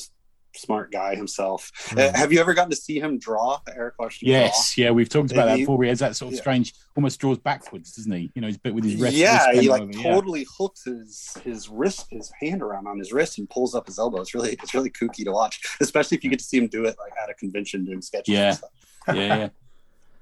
smart 0.57 0.91
guy 0.91 1.15
himself. 1.15 1.71
Mm. 1.89 2.13
Uh, 2.13 2.17
have 2.17 2.33
you 2.33 2.39
ever 2.39 2.53
gotten 2.53 2.69
to 2.71 2.75
see 2.75 2.99
him 2.99 3.17
draw, 3.19 3.59
Erik 3.73 3.95
Larsen? 3.99 4.27
draw? 4.27 4.37
Yes, 4.37 4.77
yeah, 4.77 4.91
we've 4.91 5.09
talked 5.09 5.31
about 5.31 5.43
And 5.43 5.51
that 5.51 5.57
he- 5.57 5.63
before. 5.63 5.83
He 5.83 5.89
has 5.89 5.99
that 5.99 6.15
sort 6.15 6.29
of 6.29 6.35
yeah. 6.35 6.41
strange, 6.41 6.73
almost 6.95 7.19
draws 7.19 7.37
backwards, 7.37 7.93
doesn't 7.93 8.11
he? 8.11 8.31
You 8.35 8.41
know, 8.41 8.47
he's 8.47 8.57
bit 8.57 8.73
with 8.73 8.83
his 8.83 8.95
wrist. 8.95 9.15
yeah, 9.15 9.47
wrist 9.49 9.61
he 9.61 9.69
like 9.69 9.81
over, 9.83 9.91
yeah. 9.93 10.03
totally 10.13 10.45
hooks 10.57 10.83
his 10.85 11.37
his 11.43 11.69
wrist, 11.69 12.07
his 12.09 12.31
hand 12.41 12.61
around 12.61 12.87
on 12.87 12.97
his 12.99 13.13
wrist, 13.13 13.37
and 13.37 13.49
pulls 13.49 13.75
up 13.75 13.85
his 13.87 13.99
elbow. 13.99 14.21
It's 14.21 14.33
really 14.33 14.53
it's 14.61 14.73
really 14.73 14.89
kooky 14.89 15.23
to 15.25 15.31
watch, 15.31 15.61
especially 15.81 16.17
if 16.17 16.23
you 16.23 16.29
get 16.29 16.39
to 16.39 16.45
see 16.45 16.57
him 16.57 16.67
do 16.67 16.85
it 16.85 16.95
like 16.99 17.13
at 17.21 17.29
a 17.29 17.33
convention 17.33 17.85
doing 17.85 18.01
sketches. 18.01 18.33
Yeah. 18.33 18.47
and 18.49 18.57
stuff. 18.57 18.69
yeah, 19.09 19.15
yeah, 19.15 19.49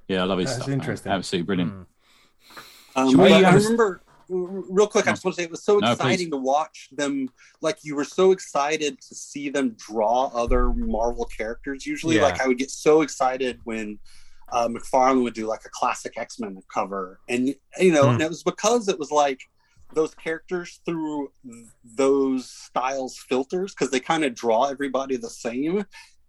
yeah. 0.07 0.21
I 0.21 0.25
love 0.25 0.39
his 0.39 0.47
That's 0.47 0.57
stuff. 0.57 0.67
man. 0.69 0.79
interesting. 0.79 1.11
Absolutely 1.11 1.45
brilliant. 1.45 1.73
Mm. 1.73 1.85
Um, 2.97 3.09
Should 3.11 3.19
we, 3.19 3.33
I 3.33 3.43
um, 3.43 3.55
remember 3.55 4.01
r- 4.04 4.04
real 4.29 4.87
quick. 4.87 5.07
I 5.07 5.11
just 5.11 5.23
want 5.25 5.35
to 5.35 5.41
say 5.41 5.45
it 5.45 5.51
was 5.51 5.63
so 5.63 5.77
No, 5.79 5.91
exciting 5.91 6.31
to 6.31 6.37
watch 6.37 6.89
them. 6.91 7.29
Like 7.61 7.79
you 7.83 7.95
were 7.95 8.03
so 8.03 8.31
excited 8.31 8.99
to 9.01 9.15
see 9.15 9.49
them 9.49 9.75
draw 9.77 10.31
other 10.33 10.69
Marvel 10.73 11.25
characters. 11.25 11.85
Usually, 11.85 12.15
Yeah. 12.17 12.23
like 12.23 12.41
I 12.41 12.47
would 12.47 12.57
get 12.57 12.71
so 12.71 13.01
excited 13.01 13.59
when 13.63 13.99
uh, 14.51 14.67
McFarlane 14.67 15.23
would 15.23 15.33
do 15.33 15.47
like 15.47 15.65
a 15.65 15.69
classic 15.69 16.13
X 16.17 16.39
Men 16.39 16.61
cover, 16.73 17.19
and 17.27 17.55
you 17.79 17.91
know, 17.91 18.03
Hmm. 18.03 18.09
and 18.13 18.21
it 18.21 18.29
was 18.29 18.43
because 18.43 18.87
it 18.87 18.99
was 18.99 19.11
like 19.11 19.39
those 19.93 20.13
characters 20.15 20.79
through 20.85 21.31
those 21.83 22.49
styles 22.49 23.17
filters 23.17 23.73
because 23.73 23.91
they 23.91 23.99
kind 23.99 24.23
of 24.23 24.33
draw 24.35 24.65
everybody 24.65 25.15
the 25.17 25.29
same. 25.29 25.85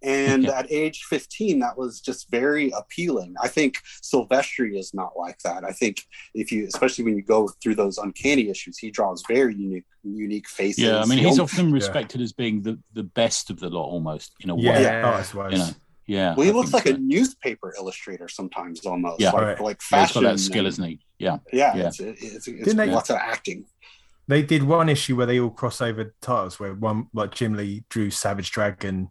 And 0.07 0.45
Yeah. 0.45 0.59
at 0.59 0.71
age 0.71 1.03
15, 1.05 1.59
that 1.59 1.77
was 1.77 2.01
just 2.01 2.31
very 2.31 2.71
appealing. 2.71 3.35
I 3.43 3.49
think 3.49 3.79
Silvestri 4.03 4.79
is 4.79 4.95
not 4.95 5.13
like 5.19 5.39
that. 5.41 5.65
I 5.65 5.73
think 5.73 6.03
if 6.33 6.53
you, 6.53 6.67
especially 6.67 7.05
when 7.05 7.17
you 7.17 7.23
go 7.23 7.49
through 7.63 7.75
those 7.75 7.99
uncanny 7.99 8.49
issues, 8.49 8.79
he 8.79 8.91
draws 8.91 9.23
very 9.27 9.55
unique, 9.55 9.85
unique 10.05 10.49
faces. 10.49 10.85
Yeah, 10.85 11.01
I 11.01 11.05
mean, 11.07 11.19
He 11.19 11.25
he's 11.27 11.39
al- 11.39 11.45
often 11.45 11.73
respected 11.73 12.21
as 12.21 12.33
being 12.33 12.63
the, 12.63 12.79
the 12.93 13.03
best 13.03 13.51
of 13.51 13.59
the 13.59 13.69
lot, 13.69 13.87
almost 13.87 14.33
in 14.41 14.51
a 14.51 14.55
way. 14.55 14.63
Yeah, 14.63 14.81
Yeah. 14.81 15.03
Oh, 15.05 15.09
artist 15.11 15.35
wise. 15.35 15.53
You 15.53 15.59
know, 15.59 15.71
yeah. 16.07 16.35
well, 16.37 16.45
he 16.45 16.51
I 16.53 16.55
looks 16.55 16.73
like 16.73 16.87
so. 16.87 16.95
a 16.95 16.99
newspaper 16.99 17.75
illustrator 17.77 18.29
sometimes, 18.29 18.87
almost. 18.87 19.21
Yeah. 19.21 19.33
like, 19.33 19.43
Right. 19.43 19.61
like 19.61 19.81
Yeah, 19.91 20.01
he's 20.03 20.09
fashion. 20.09 20.23
got 20.23 20.31
that 20.33 20.39
skill, 20.39 20.59
and- 20.61 20.69
isn't 20.69 20.85
he? 20.85 21.01
Yeah. 21.19 21.39
yeah, 21.53 21.75
Yeah. 21.77 21.87
it's 21.89 21.99
it's, 22.01 22.23
it's, 22.23 22.47
it's 22.49 22.65
Didn't 22.65 22.77
they- 22.77 22.87
lots 22.91 23.11
of 23.11 23.17
acting. 23.17 23.67
They 24.29 24.43
did 24.43 24.65
one 24.65 24.89
issue 24.89 25.15
where 25.17 25.27
they 25.27 25.39
all 25.39 25.51
cross 25.51 25.81
over 25.81 26.15
titles, 26.21 26.59
where 26.61 26.75
one 26.75 27.07
like 27.15 27.33
Jim 27.33 27.55
Lee 27.55 27.85
drew 27.89 28.11
Savage 28.11 28.51
Dragon. 28.51 29.11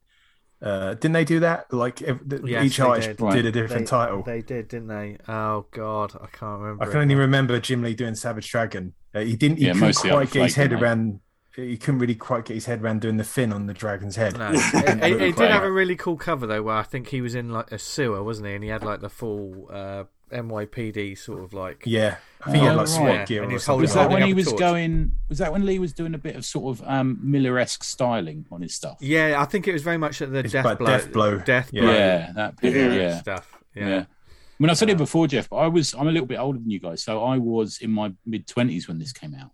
Uh, 0.65 0.95
didn't 0.95 1.13
they 1.13 1.23
do 1.23 1.39
that? 1.41 1.71
Like 1.71 2.01
ev- 2.01 2.27
the- 2.27 2.41
Yes, 2.43 2.65
each 2.65 2.79
artist 2.79 3.17
did. 3.17 3.29
did, 3.31 3.45
a 3.45 3.51
different 3.51 3.85
They- 3.85 3.89
title. 3.89 4.23
They 4.23 4.41
did, 4.41 4.67
didn't 4.67 4.87
they? 4.87 5.17
Oh 5.27 5.67
God, 5.71 6.13
I 6.15 6.25
can't 6.27 6.59
remember. 6.59 6.83
I 6.83 6.87
can 6.87 7.01
only 7.01 7.13
now. 7.15 7.21
remember 7.21 7.59
Jim 7.59 7.83
Lee 7.83 7.93
doing 7.93 8.15
Savage 8.15 8.49
Dragon. 8.49 8.93
Uh, 9.13 9.19
he 9.19 9.35
didn't. 9.35 9.59
He 9.59 9.67
Yeah, 9.67 9.73
couldn't 9.73 9.95
quite 9.95 10.11
up 10.27 10.31
get 10.31 10.43
his 10.43 10.55
head 10.55 10.71
they? 10.71 10.75
around. 10.75 11.19
He 11.55 11.77
couldn't 11.77 11.99
really 11.99 12.15
quite 12.15 12.43
get 12.45 12.55
his 12.55 12.65
head 12.65 12.81
around 12.83 12.99
doing 13.01 13.15
the 13.17 13.23
fin 13.23 13.53
on 13.53 13.67
the 13.67 13.73
dragon's 13.73 14.17
head. 14.17 14.37
No, 14.37 14.49
It 14.53 14.55
it, 14.55 14.71
didn't 14.85 15.03
it- 15.21 15.35
did 15.37 15.51
have 15.51 15.63
a 15.63 15.71
really 15.71 15.95
cool 15.95 16.17
cover 16.17 16.45
though, 16.47 16.63
where 16.63 16.75
I 16.75 16.83
think 16.83 17.07
he 17.09 17.21
was 17.21 17.33
in 17.35 17.49
like 17.51 17.71
a 17.71 17.77
sewer, 17.79 18.21
wasn't 18.23 18.47
he? 18.47 18.55
And 18.55 18.63
he 18.63 18.69
had 18.71 18.83
like 18.83 18.99
the 19.01 19.09
full 19.09 19.69
uh, 19.71 20.03
NYPD 20.31 21.17
sort 21.17 21.43
of 21.43 21.53
like. 21.53 21.83
Yeah, 21.85 22.15
I 22.41 22.51
think 22.51 22.63
he 22.63 22.67
Oh, 22.67 22.71
had 22.71 22.77
like 22.77 22.87
SWAT 22.87 23.07
right. 23.07 23.27
gear 23.27 23.41
And 23.43 23.47
or 23.47 23.49
he 23.51 23.53
was 23.55 23.63
something. 23.63 23.73
holding- 23.73 23.81
Was 23.83 23.93
that 23.95 24.09
when 24.11 24.23
he 24.27 24.33
was 24.33 24.45
torch. 24.47 24.59
going? 24.59 25.11
Was 25.29 25.37
that 25.39 25.51
when 25.51 25.65
Lee 25.65 25.79
was 25.79 25.93
doing 25.93 26.13
a 26.13 26.17
bit 26.17 26.35
of 26.35 26.45
sort 26.45 26.77
of 26.79 26.87
um, 26.87 27.19
Miller-esque 27.21 27.83
styling 27.83 28.45
on 28.51 28.61
his 28.61 28.73
stuff? 28.73 28.97
Yeah, 29.01 29.35
I 29.39 29.45
think 29.45 29.67
it 29.67 29.73
was 29.73 29.81
very 29.83 29.97
much 29.97 30.21
at 30.21 30.31
the 30.31 30.39
It's 30.39 30.53
death 30.53 30.65
about 30.65 30.79
blow, 30.79 30.87
Death 30.87 31.11
Blow. 31.11 31.37
death 31.39 31.69
Yeah. 31.71 31.81
blow 31.81 31.93
Yeah, 31.93 32.31
that 32.35 32.57
period. 32.57 32.93
Yeah. 32.95 33.01
Yeah, 33.01 33.19
stuff. 33.21 33.59
yeah. 33.75 33.87
Yeah. 33.87 34.05
I 34.57 34.63
mean, 34.63 34.69
I 34.69 34.73
said 34.73 34.89
it 34.89 34.97
before, 34.97 35.27
Jeff, 35.27 35.49
but 35.49 35.57
I 35.57 35.67
was 35.67 35.93
I'm 35.93 36.07
a 36.07 36.11
little 36.11 36.27
bit 36.27 36.37
older 36.39 36.59
than 36.59 36.69
you 36.69 36.79
guys, 36.79 37.03
so 37.03 37.21
I 37.23 37.37
was 37.37 37.79
in 37.79 37.91
my 37.91 38.13
mid 38.25 38.47
twenties 38.47 38.87
when 38.87 38.99
this 38.99 39.11
came 39.11 39.35
out, 39.35 39.51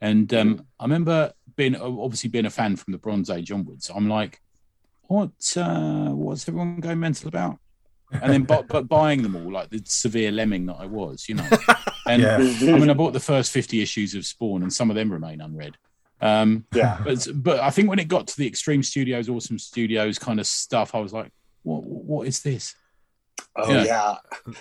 and 0.00 0.32
um, 0.32 0.66
I 0.78 0.84
remember 0.84 1.32
being 1.56 1.74
obviously 1.74 2.30
being 2.30 2.46
a 2.46 2.50
fan 2.50 2.76
from 2.76 2.92
the 2.92 2.98
Bronze 2.98 3.30
Age 3.30 3.50
onwards. 3.50 3.90
I'm 3.92 4.08
like, 4.08 4.40
what? 5.08 5.30
Uh, 5.56 6.10
what's 6.10 6.48
everyone 6.48 6.76
going 6.80 7.00
mental 7.00 7.26
about? 7.26 7.58
And 8.12 8.32
then, 8.32 8.42
but, 8.44 8.68
but 8.68 8.88
buying 8.88 9.22
them 9.22 9.34
all 9.34 9.50
like 9.50 9.70
the 9.70 9.82
severe 9.84 10.30
lemming 10.30 10.66
that 10.66 10.76
I 10.78 10.86
was, 10.86 11.28
you 11.28 11.34
know. 11.36 11.48
And 12.06 12.22
Yeah. 12.22 12.36
I 12.36 12.78
mean, 12.78 12.90
I 12.90 12.94
bought 12.94 13.14
the 13.14 13.20
first 13.20 13.50
50 13.50 13.80
issues 13.80 14.14
of 14.14 14.26
Spawn, 14.26 14.62
and 14.62 14.72
some 14.72 14.90
of 14.90 14.96
them 14.96 15.10
remain 15.10 15.40
unread. 15.40 15.76
Um, 16.20 16.66
yeah. 16.74 17.00
but 17.04 17.26
but 17.34 17.60
I 17.60 17.70
think 17.70 17.88
when 17.88 17.98
it 17.98 18.08
got 18.08 18.26
to 18.28 18.36
the 18.36 18.46
Extreme 18.46 18.82
Studios, 18.82 19.28
Awesome 19.28 19.58
Studios 19.58 20.18
kind 20.18 20.38
of 20.38 20.46
stuff, 20.46 20.94
I 20.94 21.00
was 21.00 21.12
like, 21.12 21.32
what 21.62 21.82
what 21.82 22.28
is 22.28 22.42
this? 22.42 22.74
Oh 23.56 23.72
Yeah. 23.72 23.84
yeah. 23.84 24.14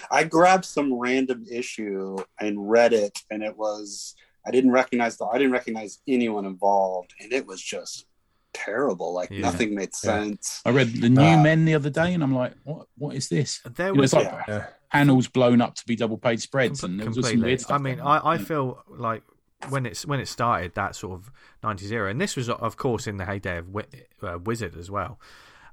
I 0.10 0.24
grabbed 0.24 0.66
some 0.66 0.94
random 0.94 1.46
issue 1.52 2.18
and 2.40 2.70
read 2.70 2.94
it, 2.94 3.20
and 3.30 3.44
it 3.44 3.58
was 3.58 4.16
I 4.46 4.52
didn't 4.52 4.72
recognize 4.72 5.18
the 5.18 5.26
I 5.26 5.38
didn't 5.38 5.54
recognize 5.54 6.00
anyone 6.08 6.46
involved, 6.46 7.14
and 7.20 7.32
it 7.34 7.46
was 7.46 7.62
just 7.62 8.06
terrible. 8.54 9.14
Like 9.14 9.30
Yeah. 9.32 9.42
nothing 9.42 9.76
made 9.76 9.94
sense. 9.94 10.62
I 10.66 10.70
read 10.70 10.88
the 10.94 11.10
New 11.10 11.22
Uh, 11.22 11.42
Men 11.42 11.66
the 11.66 11.76
other 11.76 11.90
day, 11.90 12.14
and 12.14 12.24
I'm 12.24 12.34
like, 12.34 12.54
what? 12.64 12.88
What 12.98 13.16
is 13.16 13.30
this? 13.30 13.62
There 13.76 13.88
You 13.88 13.94
know, 13.96 14.02
was 14.02 14.14
like 14.14 14.26
Yeah. 14.26 14.44
Yeah. 14.48 14.66
panels 14.92 15.28
blown 15.28 15.62
up 15.62 15.76
to 15.76 15.86
be 15.86 15.96
double 15.96 16.18
page 16.18 16.42
spreads, 16.42 16.82
Com- 16.82 16.92
and 16.92 17.00
there 17.00 17.08
was 17.08 17.16
some 17.16 17.24
completely. 17.24 17.46
weird 17.46 17.62
stuff. 17.62 17.80
I 17.80 17.84
mean. 17.84 18.00
I, 18.00 18.34
I 18.34 18.38
feel 18.38 18.84
like 18.88 19.24
when 19.70 19.86
it's 19.86 20.06
when 20.06 20.20
it 20.20 20.28
started 20.28 20.74
that 20.76 20.96
sort 20.96 21.14
of 21.20 21.32
90s 21.64 21.92
era, 21.92 22.10
and 22.12 22.20
this 22.20 22.36
was 22.36 22.50
of 22.50 22.76
course 22.78 23.08
in 23.08 23.18
the 23.18 23.26
heyday 23.26 23.58
of 23.60 23.68
Wi- 23.68 23.88
uh, 24.22 24.38
Wizard 24.40 24.76
as 24.78 24.92
well, 24.92 25.20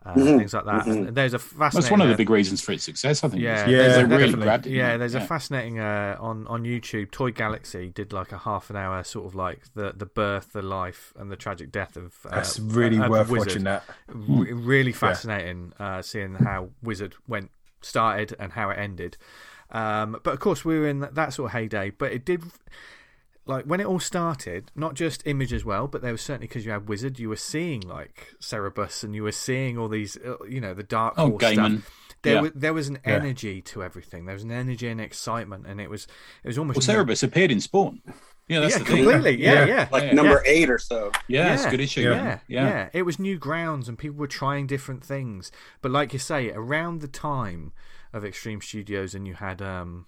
uh, 0.06 0.14
Mhm, 0.14 0.38
things 0.38 0.54
like 0.54 0.64
that. 0.64 0.84
mhm. 0.86 1.08
And 1.08 1.16
there's 1.16 1.34
a 1.34 1.38
fascinating. 1.38 1.80
that's 1.80 1.90
one 1.90 2.00
of 2.00 2.08
the 2.08 2.16
big 2.16 2.30
reasons 2.30 2.60
for 2.62 2.72
its 2.72 2.84
success. 2.84 3.22
I 3.22 3.28
think. 3.28 3.42
Yeah, 3.42 3.64
was- 3.64 3.72
Yeah, 3.72 3.78
they 3.82 3.88
definitely. 3.88 4.16
really 4.16 4.32
grabbed 4.42 4.66
it. 4.66 4.72
Yeah, 4.72 4.96
there's 4.96 5.12
they? 5.12 5.18
a 5.22 5.26
fascinating 5.26 5.78
uh, 5.78 6.16
on 6.20 6.46
on 6.46 6.64
YouTube. 6.64 7.10
Toy 7.10 7.30
Galaxy 7.32 7.90
did 7.90 8.12
like 8.12 8.32
a 8.32 8.38
half 8.38 8.70
an 8.70 8.76
hour 8.76 9.04
sort 9.04 9.26
of 9.26 9.34
like 9.34 9.60
the 9.74 9.92
the 9.96 10.06
birth, 10.06 10.52
the 10.52 10.62
life, 10.62 11.12
and 11.18 11.30
the 11.30 11.36
tragic 11.36 11.70
death 11.70 11.96
of. 11.96 12.14
Uh, 12.24 12.36
That's 12.36 12.58
really 12.58 12.98
uh, 12.98 13.04
of 13.04 13.10
worth 13.10 13.28
Wizard. 13.28 13.48
watching 13.48 13.64
that. 13.64 13.84
Re- 14.08 14.52
really 14.52 14.92
fascinating 14.92 15.72
uh, 15.78 16.00
seeing 16.02 16.34
how 16.34 16.70
Wizard 16.82 17.14
went 17.28 17.50
started 17.82 18.34
and 18.38 18.52
how 18.52 18.70
it 18.70 18.78
ended. 18.78 19.16
Um, 19.70 20.18
but 20.24 20.32
of 20.34 20.40
course, 20.40 20.64
we 20.64 20.78
were 20.78 20.88
in 20.88 21.00
that, 21.00 21.14
that 21.14 21.32
sort 21.32 21.50
of 21.50 21.52
heyday. 21.52 21.90
But 21.90 22.12
it 22.12 22.24
did, 22.24 22.42
like 23.50 23.64
when 23.66 23.80
it 23.80 23.86
all 23.86 24.00
started, 24.00 24.70
not 24.74 24.94
just 24.94 25.26
Image 25.26 25.52
as 25.52 25.64
well, 25.64 25.86
but 25.86 26.00
there 26.02 26.12
was 26.12 26.22
certainly 26.22 26.46
because 26.48 26.64
you 26.64 26.72
had 26.72 26.88
Wizard, 26.88 27.18
you 27.18 27.28
were 27.28 27.36
seeing 27.36 27.82
like 27.82 28.28
Cerebus 28.40 29.04
and 29.04 29.14
you 29.14 29.22
were 29.22 29.32
seeing 29.32 29.76
all 29.76 29.88
these, 29.88 30.16
uh, 30.16 30.36
you 30.48 30.60
know, 30.60 30.72
the 30.72 30.82
Dark 30.82 31.14
Oh, 31.18 31.30
Horse 31.30 31.42
Gaiman. 31.42 31.80
stuff. 31.82 31.96
There, 32.22 32.34
Yeah. 32.34 32.40
was, 32.42 32.50
there 32.54 32.74
was 32.74 32.88
an 32.88 32.98
Yeah. 33.06 33.14
energy 33.14 33.62
to 33.62 33.82
everything. 33.82 34.26
There 34.26 34.34
was 34.34 34.42
an 34.44 34.50
energy 34.52 34.88
and 34.88 35.00
excitement, 35.00 35.66
and 35.66 35.80
it 35.80 35.88
was 35.90 36.06
it 36.44 36.48
was 36.48 36.58
almost 36.58 36.86
Well, 36.86 36.96
Cerebus 37.04 37.22
appeared 37.22 37.50
in 37.50 37.60
Spawn. 37.60 38.00
Yeah, 38.48 38.60
that's 38.60 38.72
yeah, 38.74 38.78
the 38.80 38.84
thing. 38.84 39.04
completely. 39.04 39.42
Yeah, 39.42 39.52
Yeah. 39.52 39.66
yeah. 39.66 39.88
Like 39.92 40.02
Yeah. 40.04 40.12
number 40.14 40.42
eight 40.44 40.68
or 40.70 40.78
so. 40.78 41.12
Yeah, 41.28 41.54
it's 41.54 41.64
a 41.64 41.70
good 41.70 41.80
issue. 41.80 42.02
Yeah. 42.02 42.10
Yeah, 42.24 42.38
yeah, 42.48 42.68
yeah. 42.68 42.88
It 42.92 43.02
was 43.02 43.18
new 43.18 43.38
grounds, 43.38 43.88
and 43.88 43.96
people 43.96 44.18
were 44.18 44.26
trying 44.26 44.66
different 44.66 45.04
things. 45.04 45.50
But 45.82 45.92
like 45.92 46.12
you 46.12 46.18
say, 46.18 46.50
around 46.50 47.00
the 47.00 47.08
time 47.08 47.72
of 48.12 48.24
Extreme 48.24 48.60
Studios, 48.62 49.14
and 49.14 49.26
you 49.26 49.34
had, 49.34 49.62
um, 49.62 50.06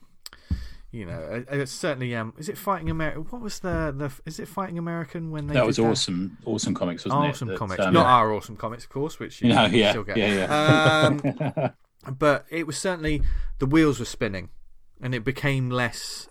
you 0.93 1.07
know, 1.07 1.45
uh, 1.51 1.65
certainly, 1.65 2.15
um, 2.15 2.35
is 2.37 2.51
it 2.51 2.59
Fighting 2.59 2.91
America? 2.91 3.21
What 3.21 3.41
was 3.41 3.61
the 3.61 3.95
the? 3.97 4.13
Is 4.27 4.39
it 4.39 4.47
Fighting 4.47 4.79
American 4.79 5.31
when 5.31 5.47
they? 5.47 5.55
That 5.55 5.67
was 5.67 5.79
awesome. 5.79 6.37
Awesome 6.45 6.75
comics, 6.75 7.07
wasn't 7.07 7.25
Awesome 7.31 7.49
it? 7.49 7.53
That, 7.53 7.59
comics, 7.59 7.83
um, 7.83 7.95
not 7.95 8.07
our 8.07 8.31
awesome 8.33 8.57
comics, 8.57 8.85
of 8.85 8.91
course, 8.91 9.19
which 9.19 9.41
you, 9.43 9.49
know, 9.49 9.65
yeah, 9.67 9.91
still 9.91 10.05
get. 10.05 10.19
yeah, 10.19 11.07
Um, 11.07 11.73
but 12.19 12.45
it 12.51 12.67
was 12.67 12.77
certainly 12.77 13.23
the 13.59 13.65
wheels 13.67 13.99
were 13.99 14.05
spinning, 14.05 14.51
and 15.03 15.15
it 15.15 15.25
became 15.25 15.69
less. 15.69 16.29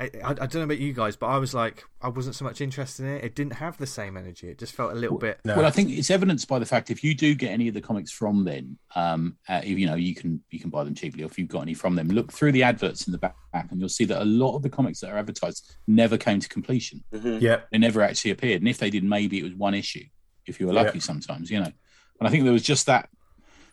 I, 0.00 0.04
I, 0.04 0.30
I 0.30 0.34
don't 0.34 0.54
know 0.56 0.62
about 0.62 0.78
you 0.78 0.92
guys, 0.92 1.14
but 1.14 1.26
I 1.26 1.38
was 1.38 1.54
like, 1.54 1.84
I 2.02 2.08
wasn't 2.08 2.34
so 2.34 2.44
much 2.44 2.60
interested 2.60 3.04
in 3.06 3.12
it. 3.12 3.24
It 3.24 3.34
didn't 3.36 3.52
have 3.54 3.78
the 3.78 3.86
same 3.86 4.16
energy. 4.16 4.48
It 4.48 4.58
just 4.58 4.74
felt 4.74 4.90
a 4.92 4.96
little 4.96 5.16
bit. 5.16 5.38
No. 5.44 5.56
Well, 5.56 5.64
I 5.66 5.70
think 5.70 5.90
it's 5.90 6.10
evidenced 6.10 6.48
by 6.48 6.58
the 6.58 6.66
fact 6.66 6.90
if 6.90 7.04
you 7.04 7.14
do 7.14 7.34
get 7.36 7.50
any 7.52 7.68
of 7.68 7.74
the 7.74 7.80
comics 7.80 8.10
from 8.10 8.44
then, 8.44 8.76
um, 8.96 9.36
uh, 9.48 9.60
you 9.64 9.86
know, 9.86 9.94
you 9.94 10.14
can 10.14 10.42
you 10.50 10.58
can 10.58 10.70
buy 10.70 10.82
them 10.82 10.94
cheaply. 10.94 11.22
Or 11.22 11.26
if 11.26 11.38
you've 11.38 11.48
got 11.48 11.62
any 11.62 11.74
from 11.74 11.94
them, 11.94 12.08
look 12.08 12.32
through 12.32 12.52
the 12.52 12.64
adverts 12.64 13.06
in 13.06 13.12
the 13.12 13.18
back, 13.18 13.36
and 13.52 13.78
you'll 13.78 13.88
see 13.88 14.04
that 14.06 14.20
a 14.20 14.24
lot 14.24 14.56
of 14.56 14.62
the 14.62 14.70
comics 14.70 15.00
that 15.00 15.10
are 15.10 15.18
advertised 15.18 15.76
never 15.86 16.18
came 16.18 16.40
to 16.40 16.48
completion. 16.48 17.04
Mhm. 17.14 17.40
Yeah. 17.40 17.60
They 17.70 17.78
never 17.78 18.02
actually 18.02 18.32
appeared, 18.32 18.60
and 18.60 18.68
if 18.68 18.78
they 18.78 18.90
did, 18.90 19.04
maybe 19.04 19.38
it 19.38 19.44
was 19.44 19.54
one 19.54 19.74
issue. 19.74 20.04
If 20.46 20.58
you 20.58 20.66
were 20.66 20.72
lucky, 20.72 20.98
sometimes, 20.98 21.48
you 21.50 21.60
know. 21.60 21.72
And 22.18 22.26
I 22.26 22.30
think 22.30 22.42
there 22.42 22.52
was 22.52 22.64
just 22.64 22.86
that 22.86 23.08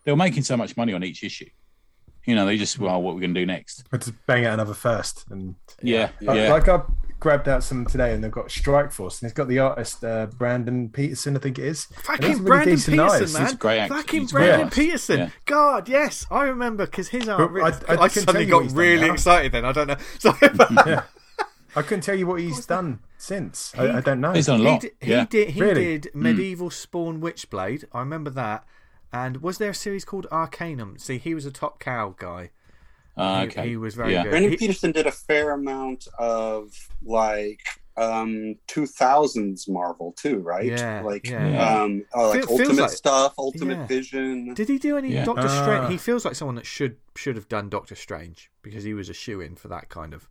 they 0.04 0.12
were 0.12 0.18
making 0.18 0.44
so 0.44 0.56
much 0.56 0.78
money 0.78 0.94
on 0.94 1.04
each 1.04 1.24
issue. 1.24 1.50
You 2.28 2.36
know, 2.36 2.46
they 2.46 2.58
just 2.58 2.78
well, 2.78 3.02
what 3.02 3.16
we're 3.16 3.22
going 3.22 3.34
to 3.34 3.40
do 3.40 3.46
next? 3.48 3.86
But 3.90 4.02
to 4.02 4.12
bang 4.28 4.46
out 4.46 4.54
another 4.54 4.74
first. 4.76 5.26
And 5.32 5.56
Yeah, 5.82 6.10
like, 6.22 6.38
yeah. 6.38 6.52
like 6.52 6.68
I 6.70 6.82
grabbed 7.20 7.48
out 7.48 7.64
some 7.64 7.84
today 7.86 8.14
and 8.14 8.24
they've 8.24 8.30
got 8.30 8.52
Strike 8.52 8.92
Force 8.92 9.22
and 9.22 9.28
it's 9.30 9.36
got 9.36 9.48
the 9.48 9.58
artist 9.60 10.04
uh, 10.04 10.28
Brandon 10.38 10.90
Peterson, 10.90 11.36
I 11.36 11.40
think 11.40 11.58
it 11.58 11.66
is. 11.66 11.88
And 11.96 12.04
Fucking 12.04 12.30
really 12.34 12.44
Brandon 12.46 12.76
decent 12.76 12.98
Peterson, 12.98 13.14
artist. 13.16 13.34
man! 13.34 13.44
He's 13.44 13.54
a 13.54 13.58
great 13.58 13.80
actor. 13.80 13.94
Fucking 13.96 14.22
He's 14.22 14.32
Brandon 14.34 14.60
great. 14.68 14.74
Peterson. 14.74 15.20
Yeah. 15.20 15.30
God, 15.46 15.90
yes, 15.90 16.26
I 16.30 16.44
remember 16.44 16.86
because 16.86 17.08
his 17.08 17.28
art. 17.30 17.52
But 17.54 17.90
I- 17.90 17.94
I, 17.96 18.04
I 18.04 18.10
can 18.10 18.24
suddenly 18.24 18.46
tell 18.46 18.60
you 18.62 18.66
what 18.66 18.68
got 18.68 18.78
really 18.78 19.08
now. 19.08 19.14
excited. 19.14 19.52
Then 19.54 19.66
I 19.66 19.72
don't 19.72 19.88
know. 19.88 19.98
Sorry, 20.20 20.38
Yeah. 20.86 21.04
I 21.76 21.82
couldn't 21.84 22.02
tell 22.02 22.16
you 22.16 22.26
what 22.28 22.40
he's 22.42 22.66
done 22.66 23.00
since. 23.18 23.72
I, 23.78 23.98
I 23.98 24.02
don't 24.02 24.20
know. 24.20 24.34
He's 24.34 24.48
done 24.48 24.62
a 24.62 24.64
he 24.64 24.70
lot. 24.70 24.82
did. 24.82 24.92
He 25.00 25.12
yeah. 25.12 25.26
did. 25.30 25.50
He 25.52 25.62
Really? 25.62 26.00
did 26.00 26.12
medieval 26.16 26.70
Spawn 26.72 27.22
Witchblade. 27.22 27.84
I 27.94 28.00
remember 28.00 28.32
that. 28.32 28.64
And 29.12 29.38
was 29.41 29.58
there 29.58 29.70
a 29.72 29.76
series 29.76 30.03
called 30.05 30.28
Arcanum? 30.32 30.97
See, 30.99 31.18
he 31.18 31.34
was 31.34 31.45
a 31.45 31.51
top 31.51 31.80
cow 31.80 32.14
guy. 32.18 32.51
Ah, 33.16 33.41
He- 33.41 33.47
okay. 33.47 33.70
he 33.70 33.78
was 33.78 33.95
very 33.95 34.14
Yeah. 34.14 34.24
good. 34.24 34.30
Brandon 34.30 34.51
He- 34.51 34.58
Peterson 34.58 34.91
did 34.91 35.08
a 35.08 35.12
fair 35.12 35.51
amount 35.51 36.08
of 36.20 36.72
like 37.03 37.62
um 37.95 38.55
2000s 38.68 39.68
Marvel 39.68 40.12
too, 40.12 40.38
right? 40.39 40.66
Yeah, 40.66 41.01
like 41.01 41.28
yeah. 41.28 41.82
um 41.82 42.05
uh, 42.16 42.28
like 42.30 42.41
Fe- 42.41 42.47
feels 42.47 42.60
Ultimate 42.62 42.82
like- 42.84 42.91
stuff, 42.91 43.34
Ultimate 43.39 43.78
yeah. 43.78 43.88
Vision. 43.88 44.53
Did 44.53 44.70
he 44.70 44.78
do 44.78 44.97
any 44.97 45.14
Yeah. 45.14 45.26
Doctor 45.26 45.47
Ah. 45.49 45.64
Strange? 45.64 45.91
He 45.91 45.97
feels 45.97 46.24
like 46.24 46.36
someone 46.36 46.55
that 46.55 46.66
should 46.68 46.97
should 47.16 47.36
have 47.36 47.47
done 47.49 47.70
Doctor 47.70 47.95
Strange 47.95 48.51
because 48.62 48.84
he 48.84 48.93
was 48.93 49.10
a 49.10 49.14
shoe 49.16 49.41
in 49.41 49.55
for 49.55 49.68
that 49.70 49.89
kind 49.89 50.14
of 50.14 50.30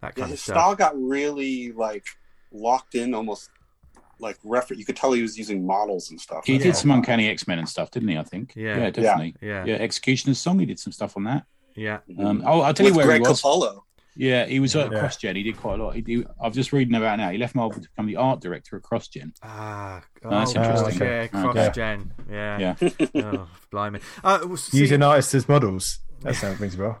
that 0.00 0.14
Yeah, 0.16 0.22
kind 0.22 0.24
of 0.24 0.30
his 0.30 0.42
stuff. 0.42 0.54
style 0.56 0.74
got 0.74 0.98
really 0.98 1.70
like 1.72 2.06
locked 2.50 2.94
in, 2.94 3.12
almost 3.12 3.50
like 4.22 4.38
refer. 4.44 4.72
You 4.74 4.84
could 4.86 4.96
tell 4.96 5.12
he 5.12 5.20
was 5.20 5.36
using 5.36 5.66
models 5.66 6.10
and 6.10 6.18
stuff. 6.20 6.46
He 6.46 6.54
That's 6.54 6.62
did 6.64 6.68
all. 6.70 6.74
some 6.80 6.90
uncanny 6.92 7.28
X 7.28 7.46
Men 7.46 7.58
and 7.58 7.68
stuff, 7.68 7.90
didn't 7.90 8.08
he? 8.08 8.16
I 8.16 8.22
think. 8.22 8.52
Yeah. 8.56 8.78
Yeah, 8.78 8.90
definitely. 8.90 9.34
Yeah, 9.42 9.64
Yeah, 9.66 9.74
Executioner's 9.74 10.38
song. 10.38 10.58
He 10.58 10.66
did 10.66 10.78
some 10.78 10.92
stuff 10.92 11.16
on 11.16 11.24
that. 11.24 11.44
yeah. 11.74 11.98
Um, 12.18 12.42
oh, 12.46 12.60
I'll 12.62 12.72
tell 12.72 12.86
you 12.86 12.94
where 12.94 13.04
Greg 13.06 13.22
he 13.22 13.28
was. 13.28 13.42
Capullo. 13.42 13.82
Yeah, 14.14 14.44
he 14.44 14.60
was 14.60 14.76
at 14.76 14.92
Yeah. 14.92 14.98
CrossGen. 14.98 15.36
He 15.36 15.42
did 15.42 15.56
quite 15.56 15.80
a 15.80 15.84
lot. 15.84 15.94
He, 15.94 16.02
he, 16.06 16.24
I've 16.40 16.52
just 16.52 16.70
reading 16.74 16.94
about 16.94 17.16
now. 17.18 17.30
He 17.30 17.38
left 17.38 17.54
Marvel 17.54 17.80
to 17.80 17.88
become 17.88 18.06
the 18.06 18.16
art 18.16 18.40
director 18.40 18.76
at 18.76 18.82
CrossGen. 18.82 19.32
Ah, 19.42 20.02
oh, 20.24 20.30
that's 20.30 20.54
interesting. 20.54 20.98
Yeah, 21.00 21.06
Okay. 21.06 21.28
cross 21.28 21.74
gen. 21.74 22.12
Yeah. 22.30 22.74
Yeah. 22.80 23.06
oh, 23.24 23.48
blimey. 23.70 24.00
Uh, 24.22 24.40
well, 24.44 24.56
see- 24.58 24.78
Using 24.78 25.02
artists 25.02 25.34
as 25.34 25.48
models. 25.48 25.98
That 26.20 26.34
sounds 26.36 26.60
rings 26.60 26.74
a 26.74 26.78
bell. 26.78 26.98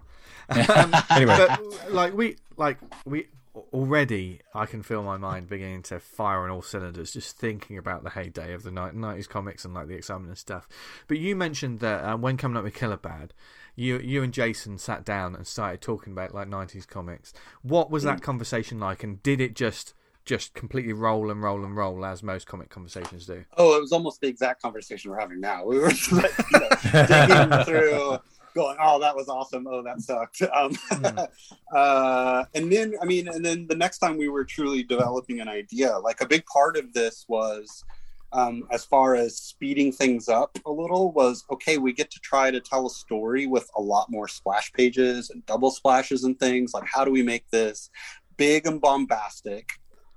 um, 0.48 0.92
Anyway. 1.10 1.36
but, 1.36 1.92
like 1.92 2.14
we, 2.14 2.36
like 2.56 2.78
we 3.04 3.26
already, 3.54 4.40
I 4.54 4.66
can 4.66 4.82
feel 4.82 5.02
my 5.02 5.16
mind 5.16 5.48
beginning 5.48 5.82
to 5.84 6.00
fire 6.00 6.40
on 6.40 6.50
all 6.50 6.62
cylinders 6.62 7.12
just 7.12 7.38
thinking 7.38 7.78
about 7.78 8.04
the 8.04 8.10
heyday 8.10 8.52
of 8.54 8.62
the 8.62 8.70
nineties 8.70 9.26
comics 9.26 9.64
and 9.64 9.74
like 9.74 9.88
the 9.88 9.94
excitement 9.94 10.28
and 10.30 10.38
stuff. 10.38 10.68
But 11.08 11.18
you 11.18 11.36
mentioned 11.36 11.80
that 11.80 12.04
uh, 12.04 12.16
when 12.16 12.36
coming 12.36 12.56
up 12.56 12.64
with 12.64 12.74
Killer 12.74 12.96
Bad, 12.96 13.34
you 13.74 13.98
you 13.98 14.22
and 14.22 14.32
Jason 14.32 14.78
sat 14.78 15.04
down 15.04 15.34
and 15.34 15.46
started 15.46 15.80
talking 15.80 16.12
about 16.12 16.34
like 16.34 16.48
nineties 16.48 16.86
comics. 16.86 17.32
What 17.62 17.90
was 17.90 18.04
that 18.04 18.22
conversation 18.22 18.80
like, 18.80 19.02
and 19.02 19.22
did 19.22 19.40
it 19.40 19.54
just 19.54 19.94
just 20.24 20.54
completely 20.54 20.92
roll 20.92 21.30
and 21.30 21.42
roll 21.42 21.64
and 21.64 21.76
roll 21.76 22.04
as 22.04 22.22
most 22.22 22.46
comic 22.46 22.70
conversations 22.70 23.26
do? 23.26 23.44
Oh, 23.56 23.76
it 23.76 23.80
was 23.80 23.92
almost 23.92 24.20
the 24.20 24.28
exact 24.28 24.62
conversation 24.62 25.10
we're 25.10 25.18
having 25.18 25.40
now. 25.40 25.64
We 25.64 25.78
were 25.78 25.86
like, 26.12 26.32
you 26.52 26.60
know, 26.60 27.06
digging 27.06 27.64
through, 27.64 28.18
going, 28.54 28.76
"Oh, 28.80 29.00
that 29.00 29.14
was 29.16 29.28
awesome. 29.28 29.66
Oh, 29.66 29.82
that 29.82 30.00
sucked." 30.00 30.42
Um, 30.54 30.76
uh, 31.74 32.44
and 32.54 32.70
then, 32.72 32.94
I 33.00 33.04
mean, 33.04 33.28
and 33.28 33.44
then 33.44 33.66
the 33.68 33.74
next 33.76 33.98
time 33.98 34.16
we 34.16 34.28
were 34.28 34.44
truly 34.44 34.82
developing 34.82 35.40
an 35.40 35.48
idea, 35.48 35.98
like 35.98 36.20
a 36.20 36.26
big 36.26 36.44
part 36.46 36.76
of 36.76 36.92
this 36.92 37.24
was, 37.28 37.84
um, 38.32 38.64
as 38.70 38.84
far 38.84 39.14
as 39.14 39.38
speeding 39.38 39.92
things 39.92 40.28
up 40.28 40.58
a 40.66 40.70
little, 40.70 41.12
was 41.12 41.44
okay. 41.50 41.78
We 41.78 41.92
get 41.92 42.10
to 42.10 42.20
try 42.20 42.50
to 42.50 42.60
tell 42.60 42.86
a 42.86 42.90
story 42.90 43.46
with 43.46 43.68
a 43.76 43.80
lot 43.80 44.10
more 44.10 44.28
splash 44.28 44.72
pages 44.72 45.30
and 45.30 45.44
double 45.46 45.70
splashes 45.70 46.24
and 46.24 46.38
things. 46.38 46.72
Like, 46.74 46.88
how 46.92 47.04
do 47.04 47.10
we 47.10 47.22
make 47.22 47.48
this 47.50 47.90
big 48.36 48.66
and 48.66 48.80
bombastic? 48.80 49.68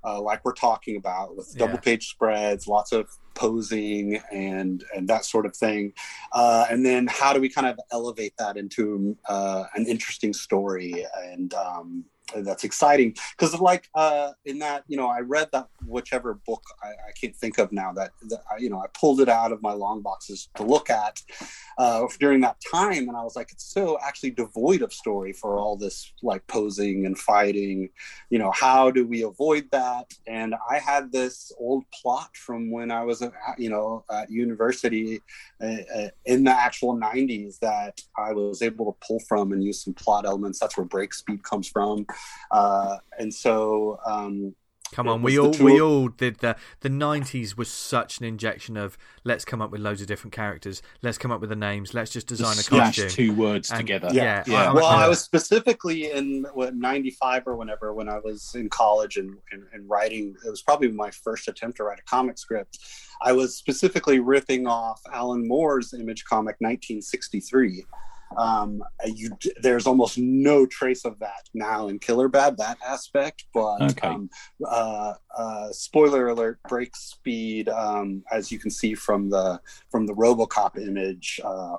Uh, 0.04 0.20
like 0.20 0.44
we're 0.44 0.52
talking 0.52 0.96
about 0.96 1.36
with 1.36 1.52
double 1.58 1.74
Yeah. 1.74 1.80
page 1.80 2.08
spreads, 2.08 2.68
lots 2.68 2.92
of 2.92 3.08
posing 3.36 4.20
and 4.32 4.82
and 4.94 5.06
that 5.08 5.24
sort 5.24 5.46
of 5.46 5.54
thing. 5.54 5.92
Uh, 6.32 6.66
and 6.70 6.84
then 6.84 7.06
how 7.06 7.32
do 7.32 7.40
we 7.40 7.48
kind 7.48 7.66
of 7.68 7.78
elevate 7.92 8.34
that 8.38 8.56
into 8.56 9.16
uh, 9.28 9.64
an 9.74 9.86
interesting 9.86 10.32
story? 10.32 11.06
And 11.30 11.54
um, 11.54 12.04
that's 12.34 12.64
exciting. 12.64 13.14
Because 13.36 13.58
like 13.60 13.88
uh, 13.94 14.32
in 14.44 14.58
that 14.58 14.84
you 14.88 14.96
know 14.96 15.08
i 15.08 15.20
read 15.20 15.48
that 15.52 15.68
whichever 15.86 16.34
book 16.46 16.62
i, 16.82 16.88
I 16.88 17.12
can't 17.20 17.34
think 17.34 17.58
of 17.58 17.72
now 17.72 17.92
that, 17.94 18.10
that 18.28 18.40
I, 18.50 18.58
you 18.58 18.70
know 18.70 18.78
i 18.78 18.86
pulled 18.98 19.20
it 19.20 19.28
out 19.28 19.52
of 19.52 19.62
my 19.62 19.72
long 19.72 20.02
boxes 20.02 20.48
to 20.56 20.62
look 20.62 20.90
at 20.90 21.20
uh, 21.78 22.06
during 22.20 22.40
that 22.40 22.56
time 22.72 23.08
and 23.08 23.16
i 23.16 23.22
was 23.22 23.36
like 23.36 23.52
it's 23.52 23.72
so 23.72 23.98
actually 24.02 24.30
devoid 24.30 24.82
of 24.82 24.92
story 24.92 25.32
for 25.32 25.58
all 25.58 25.76
this 25.76 26.12
like 26.22 26.46
posing 26.46 27.06
and 27.06 27.18
fighting. 27.18 27.88
You 28.30 28.38
know 28.38 28.52
how 28.52 28.90
do 28.90 29.06
we 29.06 29.22
avoid 29.22 29.68
that? 29.72 30.12
And 30.26 30.54
i 30.70 30.78
had 30.78 31.12
this 31.12 31.52
old 31.58 31.84
plot 31.92 32.30
from 32.36 32.70
when 32.70 32.90
i 32.90 33.02
was 33.02 33.22
at, 33.22 33.32
you 33.58 33.70
know 33.70 34.04
at 34.10 34.30
university 34.30 35.20
uh, 35.62 35.82
uh, 35.96 36.08
in 36.24 36.44
the 36.44 36.50
actual 36.50 36.96
90s 36.96 37.58
that 37.60 38.00
i 38.18 38.32
was 38.32 38.62
able 38.62 38.92
to 38.92 39.06
pull 39.06 39.20
from 39.20 39.52
and 39.52 39.62
use 39.62 39.84
some 39.84 39.94
plot 39.94 40.24
elements. 40.26 40.58
That's 40.58 40.76
where 40.76 40.86
break 40.86 41.14
speed 41.14 41.42
comes 41.42 41.68
from 41.68 42.06
uh, 42.50 42.96
and 43.18 43.32
so 43.32 43.98
um, 44.06 44.54
Come 44.92 45.08
on, 45.08 45.20
we 45.20 45.36
all 45.36 45.50
the 45.50 45.64
we 45.64 45.80
all 45.80 46.06
did 46.06 46.38
the 46.38 46.54
the 46.80 46.88
nineties 46.88 47.56
was 47.56 47.68
such 47.68 48.18
an 48.20 48.24
injection 48.24 48.76
of 48.76 48.96
let's 49.24 49.44
come 49.44 49.60
up 49.60 49.72
with 49.72 49.80
loads 49.80 50.00
of 50.00 50.06
different 50.06 50.32
characters, 50.32 50.80
let's 51.02 51.18
come 51.18 51.32
up 51.32 51.40
with 51.40 51.50
the 51.50 51.56
names, 51.56 51.92
let's 51.92 52.12
just 52.12 52.28
design 52.28 52.52
a 52.52 52.62
slash 52.62 52.96
costume. 52.98 53.08
two 53.10 53.32
words 53.34 53.68
And- 53.70 53.80
together. 53.80 54.10
Yeah, 54.12 54.44
Yeah. 54.46 54.70
I- 54.70 54.72
well, 54.72 54.86
I- 54.86 55.06
I 55.06 55.08
was 55.08 55.18
specifically 55.20 56.12
in 56.12 56.46
what 56.54 56.76
'95 56.76 57.48
or 57.48 57.56
whenever 57.56 57.92
when 57.92 58.08
I 58.08 58.20
was 58.20 58.54
in 58.54 58.68
college 58.68 59.16
and, 59.16 59.36
and, 59.50 59.64
and 59.72 59.90
writing. 59.90 60.36
It 60.46 60.50
was 60.50 60.62
probably 60.62 60.92
my 60.92 61.10
first 61.10 61.48
attempt 61.48 61.78
to 61.78 61.82
write 61.82 61.98
a 61.98 62.04
comic 62.04 62.38
script. 62.38 62.78
I 63.20 63.32
was 63.32 63.56
specifically 63.56 64.20
ripping 64.20 64.68
off 64.68 65.00
Alan 65.12 65.48
Moore's 65.48 65.94
Image 65.94 66.24
comic 66.26 66.54
1963. 66.60 67.84
Um, 68.36 68.82
you, 69.04 69.30
there's 69.62 69.86
almost 69.86 70.18
no 70.18 70.66
trace 70.66 71.04
of 71.04 71.18
that 71.20 71.48
now 71.54 71.88
in 71.88 71.98
Killer 71.98 72.28
Bad 72.28 72.56
that 72.58 72.78
aspect, 72.86 73.44
but 73.54 73.82
Okay. 73.82 74.08
um, 74.08 74.30
uh, 74.66 75.14
uh, 75.36 75.72
spoiler 75.72 76.28
alert: 76.28 76.58
break 76.68 76.94
speed, 76.96 77.68
um, 77.68 78.22
as 78.30 78.52
you 78.52 78.58
can 78.58 78.70
see 78.70 78.94
from 78.94 79.30
the 79.30 79.60
from 79.90 80.06
the 80.06 80.14
RoboCop 80.14 80.76
image, 80.76 81.40
uh, 81.44 81.76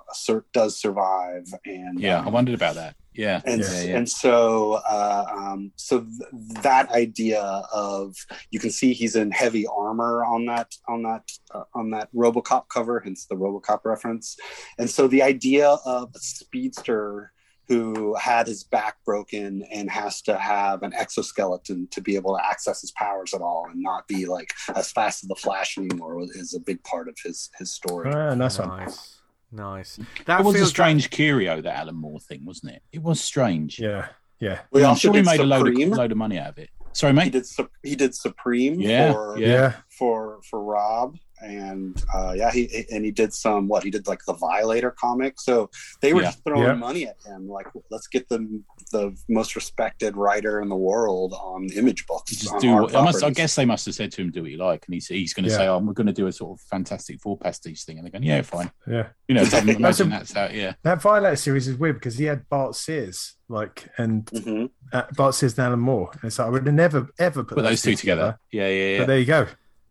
does 0.54 0.80
survive, 0.80 1.46
and 1.66 2.00
Yeah, 2.00 2.20
um, 2.20 2.28
I 2.28 2.32
wondered 2.32 2.56
about 2.56 2.76
that. 2.76 2.96
Yeah, 3.18 3.42
and 3.46 3.62
yeah, 3.62 3.82
yeah. 3.82 3.98
and 3.98 4.08
so 4.08 4.74
uh, 4.88 5.26
um, 5.30 5.72
so 5.76 6.02
th- 6.02 6.62
that 6.62 6.92
idea 6.92 7.42
of 7.74 8.16
you 8.52 8.60
can 8.60 8.70
see 8.70 8.94
he's 8.94 9.16
in 9.16 9.32
heavy 9.32 9.66
armor 9.66 10.24
on 10.24 10.46
that 10.46 10.72
on 10.88 11.02
that 11.04 11.24
uh, 11.54 11.64
on 11.74 11.90
that 11.92 12.10
RoboCop 12.14 12.70
cover, 12.70 13.00
hence 13.00 13.26
the 13.26 13.36
RoboCop 13.36 13.80
reference. 13.86 14.38
And 14.78 14.90
so 14.90 15.08
the 15.08 15.24
idea 15.24 15.78
of 15.86 16.12
a 16.16 16.20
speedster 16.20 17.32
who 17.68 18.16
had 18.16 18.48
his 18.48 18.64
back 18.64 18.96
broken 19.06 19.64
and 19.72 19.90
has 19.90 20.22
to 20.22 20.38
have 20.38 20.84
an 20.84 20.94
exoskeleton 20.94 21.88
to 21.92 22.02
be 22.02 22.16
able 22.16 22.36
to 22.36 22.46
access 22.46 22.82
his 22.82 22.92
powers 22.92 23.34
at 23.34 23.42
all 23.42 23.68
and 23.70 23.82
not 23.82 24.08
be 24.08 24.26
like 24.26 24.54
as 24.76 24.92
fast 24.92 25.24
as 25.24 25.28
the 25.28 25.36
Flash 25.36 25.78
anymore 25.78 26.22
is 26.22 26.54
a 26.54 26.60
big 26.60 26.82
part 26.84 27.10
of 27.10 27.18
his 27.24 27.50
his 27.58 27.74
story. 27.74 28.12
Ah, 28.14 28.34
nice 28.36 28.60
one. 28.60 28.70
nice, 28.70 29.17
nice. 29.52 30.00
That 30.26 30.42
It 30.42 30.46
was 30.46 30.56
a 30.56 30.58
feels 30.60 30.70
strange 30.70 31.10
curio, 31.10 31.62
that 31.62 31.76
Alan 31.76 31.96
Moore 31.96 32.20
thing, 32.20 32.46
wasn't 32.46 32.74
it? 32.74 32.84
It 32.92 33.02
was 33.02 33.20
strange. 33.22 33.80
Yeah, 33.80 34.08
yeah, 34.40 34.60
We 34.72 34.84
I'm 34.84 34.96
sure 34.96 35.14
he 35.14 35.20
did 35.20 35.26
made 35.26 35.40
a 35.40 35.44
load 35.44 35.68
of, 35.68 35.76
load 35.98 36.12
of 36.12 36.18
money 36.18 36.38
out 36.38 36.50
of 36.50 36.58
it. 36.60 36.70
Sorry, 36.94 37.14
He 37.14 37.18
mate. 37.18 37.32
did 37.32 37.46
he 37.84 37.96
did 37.96 38.16
Supreme 38.16 38.80
Yeah, 38.80 39.14
for 39.14 39.38
yeah. 39.40 39.48
yeah. 39.48 39.74
for 39.90 40.40
for 40.50 40.64
Rob, 40.64 41.18
and 41.42 42.02
uh, 42.14 42.34
yeah, 42.36 42.52
he 42.52 42.86
and 42.92 43.06
he 43.06 43.12
did 43.12 43.34
some 43.34 43.68
what 43.68 43.84
he 43.84 43.90
did 43.92 44.08
like 44.08 44.20
the 44.26 44.34
Violator 44.34 44.92
comic. 44.92 45.40
So 45.40 45.70
they 46.02 46.14
were 46.14 46.22
Yeah. 46.22 46.28
just 46.32 46.44
throwing 46.44 46.64
Yeah. 46.64 46.74
money 46.74 47.08
at 47.08 47.18
him, 47.26 47.48
like 47.48 47.68
let's 47.92 48.08
get 48.08 48.28
the 48.30 48.62
the 48.92 49.16
most 49.30 49.56
respected 49.56 50.16
writer 50.16 50.62
in 50.62 50.70
the 50.70 50.76
world 50.76 51.34
on 51.34 51.68
image 51.76 52.06
books. 52.08 52.32
Just 52.36 52.54
on 52.54 52.60
do 52.62 52.74
what, 52.74 52.96
I 52.96 53.04
must. 53.04 53.24
I 53.24 53.30
guess 53.30 53.56
they 53.56 53.66
must 53.66 53.86
have 53.86 53.96
said 53.96 54.12
to 54.14 54.22
him, 54.22 54.32
"Do 54.32 54.42
what 54.42 54.52
you 54.52 54.58
like," 54.58 54.86
and 54.88 54.94
he's 54.94 55.08
he's 55.08 55.34
going 55.34 55.46
to 55.46 55.52
Yeah. 55.52 55.58
say, 55.58 55.68
"Oh, 55.68 55.80
we're 55.80 55.94
going 55.94 56.08
to 56.08 56.14
do 56.14 56.28
a 56.28 56.32
sort 56.32 56.60
of 56.60 56.66
Fantastic 56.68 57.20
Four 57.22 57.38
pastiche 57.38 57.84
thing," 57.84 57.98
and 57.98 58.06
they're 58.06 58.12
going, 58.12 58.24
"Yeah, 58.24 58.42
fine." 58.42 58.72
Yeah. 58.88 59.08
You 59.28 59.36
know, 59.36 59.42
I 59.54 59.60
imagine 59.60 59.82
That's 59.82 60.00
a- 60.00 60.04
that's 60.06 60.32
how. 60.34 60.48
Yeah, 60.48 60.74
That 60.84 61.02
Violator 61.02 61.36
series 61.36 61.68
is 61.68 61.78
weird 61.78 61.96
because 61.98 62.18
he 62.18 62.26
had 62.26 62.48
Bart 62.50 62.76
Sears, 62.76 63.36
like, 63.50 63.90
and 63.98 64.26
Mhm. 64.28 64.70
uh, 64.94 65.04
Bart 65.16 65.36
Sears 65.36 65.58
and 65.58 65.68
Alan 65.68 65.80
Moore. 65.80 66.12
And 66.22 66.32
so 66.32 66.46
I 66.46 66.50
would 66.50 66.66
have 66.66 66.74
never 66.76 67.10
ever 67.20 67.44
put, 67.44 67.56
put 67.56 67.64
those 67.64 67.82
two 67.82 67.96
together. 67.96 68.40
Yeah, 68.52 68.68
yeah, 68.68 68.86
yeah. 68.92 68.98
But 69.00 69.08
there 69.08 69.20
you 69.20 69.26
go. 69.26 69.48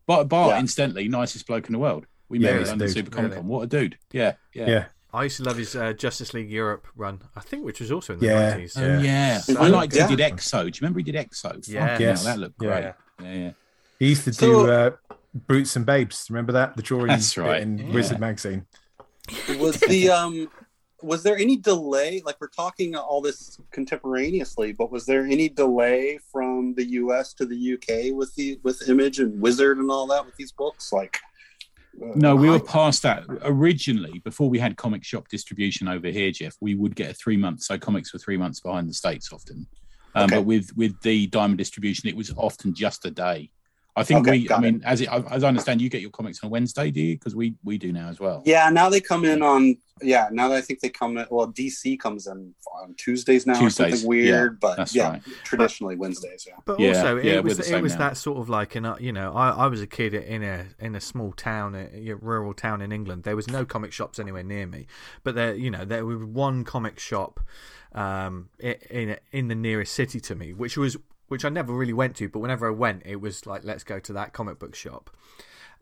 Bart, 0.07 0.29
Bart 0.29 0.51
Yeah. 0.51 0.61
incidentally, 0.61 1.09
nicest 1.09 1.47
bloke 1.47 1.67
in 1.67 1.73
the 1.73 1.79
world. 1.79 2.07
We 2.29 2.39
Yeah, 2.39 2.53
met 2.53 2.59
he's 2.61 2.69
him 2.69 2.73
at 2.75 2.79
the 2.79 2.85
dude, 2.87 2.95
Super 2.95 3.11
Comic 3.11 3.31
really. 3.33 3.41
Con. 3.43 3.49
What 3.49 3.63
a 3.63 3.67
dude! 3.67 3.99
Yeah, 4.13 4.33
yeah. 4.53 4.69
Yeah, 4.69 4.85
I 5.13 5.25
used 5.25 5.37
to 5.39 5.45
love 5.45 5.57
his 5.57 5.75
uh, 5.77 5.93
Justice 5.93 6.35
League 6.35 6.51
Europe 6.51 6.87
run. 6.97 7.21
I 7.37 7.41
think 7.41 7.65
which 7.65 7.81
was 7.81 7.93
also 7.93 8.15
in 8.15 8.21
the 8.21 8.27
Yeah. 8.27 8.49
nineties. 8.51 8.77
Oh 8.77 8.81
Yeah. 8.85 9.01
yeah, 9.01 9.39
So- 9.39 9.61
I 9.61 9.69
liked 9.69 9.95
Yeah. 9.95 10.09
he 10.09 10.17
did 10.17 10.33
Exo. 10.33 10.61
Do 10.63 10.67
you 10.67 10.73
remember 10.81 10.99
he 11.01 11.05
did 11.05 11.15
Exo? 11.15 11.43
Fucking 11.55 11.75
Yeah. 11.75 11.89
hell, 11.89 12.01
Yes. 12.01 12.25
that 12.25 12.39
looked 12.39 12.59
great. 12.59 12.95
Yeah, 13.23 13.33
yeah. 13.33 13.51
he 13.99 14.09
used 14.09 14.25
to 14.25 14.33
So- 14.33 14.67
do 14.67 14.71
uh, 14.71 14.91
Brutes 15.47 15.77
and 15.77 15.85
Babes. 15.87 16.27
Remember 16.31 16.53
that 16.53 16.77
the 16.77 16.83
drawing 16.83 17.09
That's 17.09 17.37
right, 17.37 17.63
in 17.63 17.79
yeah. 17.79 17.93
Wizard 17.93 18.19
magazine. 18.21 18.67
It 19.49 19.59
was 19.59 19.79
the 19.81 20.11
um 20.11 20.49
was 21.03 21.23
there 21.23 21.37
any 21.37 21.57
delay 21.57 22.23
like 22.25 22.37
we're 22.41 22.49
talking 22.49 22.97
all 22.97 23.21
this 23.21 23.59
contemporaneously 23.71 24.73
but 24.73 24.91
was 24.91 25.05
there 25.05 25.25
any 25.27 25.49
delay 25.49 26.19
from 26.33 26.75
the 26.75 26.85
us 26.85 27.35
to 27.35 27.45
the 27.45 27.75
uk 27.75 28.17
with 28.17 28.35
the 28.35 28.59
with 28.63 28.89
image 28.89 29.19
and 29.19 29.41
wizard 29.41 29.79
and 29.79 29.91
all 29.91 30.07
that 30.07 30.25
with 30.25 30.35
these 30.37 30.53
books 30.53 30.93
like 30.93 31.19
uh, 32.03 32.13
No, 32.15 32.37
we 32.37 32.51
were 32.51 32.61
past 32.61 33.03
that 33.03 33.25
originally. 33.43 34.19
Before 34.19 34.51
we 34.51 34.59
had 34.59 34.77
comic 34.77 35.03
shop 35.03 35.29
distribution 35.29 35.89
over 35.89 36.09
here, 36.09 36.31
Jeff, 36.31 36.55
we 36.61 36.75
would 36.75 36.95
get 36.95 37.11
a 37.11 37.15
three 37.15 37.39
month. 37.39 37.63
So 37.63 37.79
comics 37.79 38.13
were 38.13 38.19
three 38.19 38.37
months 38.37 38.61
behind 38.61 38.87
the 38.89 38.93
states 38.93 39.33
often. 39.33 39.67
Um, 40.15 40.25
Okay. 40.25 40.37
But 40.37 40.43
with 40.45 40.77
with 40.77 41.01
the 41.03 41.27
diamond 41.29 41.59
distribution, 41.59 42.09
it 42.09 42.17
was 42.17 42.33
often 42.37 42.75
just 42.75 43.05
a 43.07 43.11
day. 43.11 43.51
I 43.97 44.05
think 44.05 44.21
Okay, 44.29 44.33
we. 44.39 44.45
I 44.45 44.49
got 44.49 44.61
mean, 44.63 44.83
as 44.85 45.01
it, 45.01 45.09
as 45.09 45.43
I 45.43 45.49
understand, 45.49 45.81
you 45.81 45.89
get 45.89 46.03
your 46.03 46.11
comics 46.11 46.43
on 46.43 46.49
a 46.49 46.51
Wednesday, 46.51 46.91
do 46.91 47.01
you? 47.01 47.15
Because 47.15 47.35
we 47.35 47.55
we 47.65 47.79
do 47.79 47.93
now 47.93 48.09
as 48.09 48.21
well. 48.21 48.43
yeah 48.45 48.69
now 48.71 48.89
they 48.91 49.01
come 49.01 49.25
in 49.25 49.43
on 49.43 49.77
yeah 50.03 50.29
now 50.31 50.47
that 50.49 50.57
i 50.57 50.61
think 50.61 50.79
they 50.81 50.91
come 50.91 51.17
in 51.17 51.27
well 51.31 51.49
dc 51.51 51.99
comes 51.99 52.27
in 52.27 52.55
on 52.83 52.95
tuesdays 52.99 53.47
now 53.47 53.55
or 53.55 53.61
Tuesdays, 53.61 53.93
something 53.93 54.07
weird 54.07 54.61
but 54.61 54.95
yeah 54.95 55.13
right. 55.13 55.23
traditionally 55.43 55.97
wednesdays 55.97 56.45
yeah 56.47 56.53
But 56.67 56.79
Yeah, 56.79 56.89
also, 56.89 57.17
yeah, 57.17 57.33
it 57.33 57.45
we're 57.45 57.57
was 57.57 57.59
it 57.61 57.81
was 57.83 57.93
now. 57.95 57.99
that 58.01 58.17
sort 58.19 58.37
of 58.39 58.51
like, 58.51 58.75
an, 58.75 58.85
uh, 58.85 58.97
you 59.01 59.11
know, 59.13 59.33
I, 59.35 59.49
I 59.51 59.67
was 59.69 59.81
a 59.81 59.87
kid 59.87 60.13
in 60.13 60.43
a 60.43 60.67
in 60.79 60.95
a 60.95 61.01
small 61.01 61.33
town, 61.33 61.75
a 61.75 62.13
rural 62.13 62.53
town 62.53 62.83
in 62.83 62.93
England. 62.93 63.23
There 63.25 63.37
was 63.37 63.49
no 63.49 63.65
comic 63.65 63.93
shops 63.93 64.19
anywhere 64.19 64.43
near 64.43 64.67
me, 64.67 64.87
but 65.25 65.35
there, 65.35 65.55
you 65.55 65.71
know, 65.71 65.87
there 65.87 66.05
was 66.05 66.23
one 66.23 66.65
comic 66.65 66.99
shop 66.99 67.41
um, 67.95 68.51
in 68.61 69.17
in 69.33 69.49
the 69.49 69.55
nearest 69.55 69.95
city 69.95 70.21
to 70.21 70.35
me, 70.35 70.53
which 70.53 70.77
was 70.77 70.99
which 71.29 71.45
I 71.45 71.49
never 71.49 71.73
really 71.73 71.93
went 71.93 72.17
to, 72.17 72.29
but 72.29 72.41
whenever 72.41 72.67
I 72.67 72.71
went, 72.71 73.03
it 73.05 73.17
was 73.17 73.47
like, 73.47 73.65
let's 73.65 73.85
go 73.85 73.99
to 73.99 74.13
that 74.13 74.33
comic 74.33 74.59
book 74.59 74.75
shop. 74.75 75.11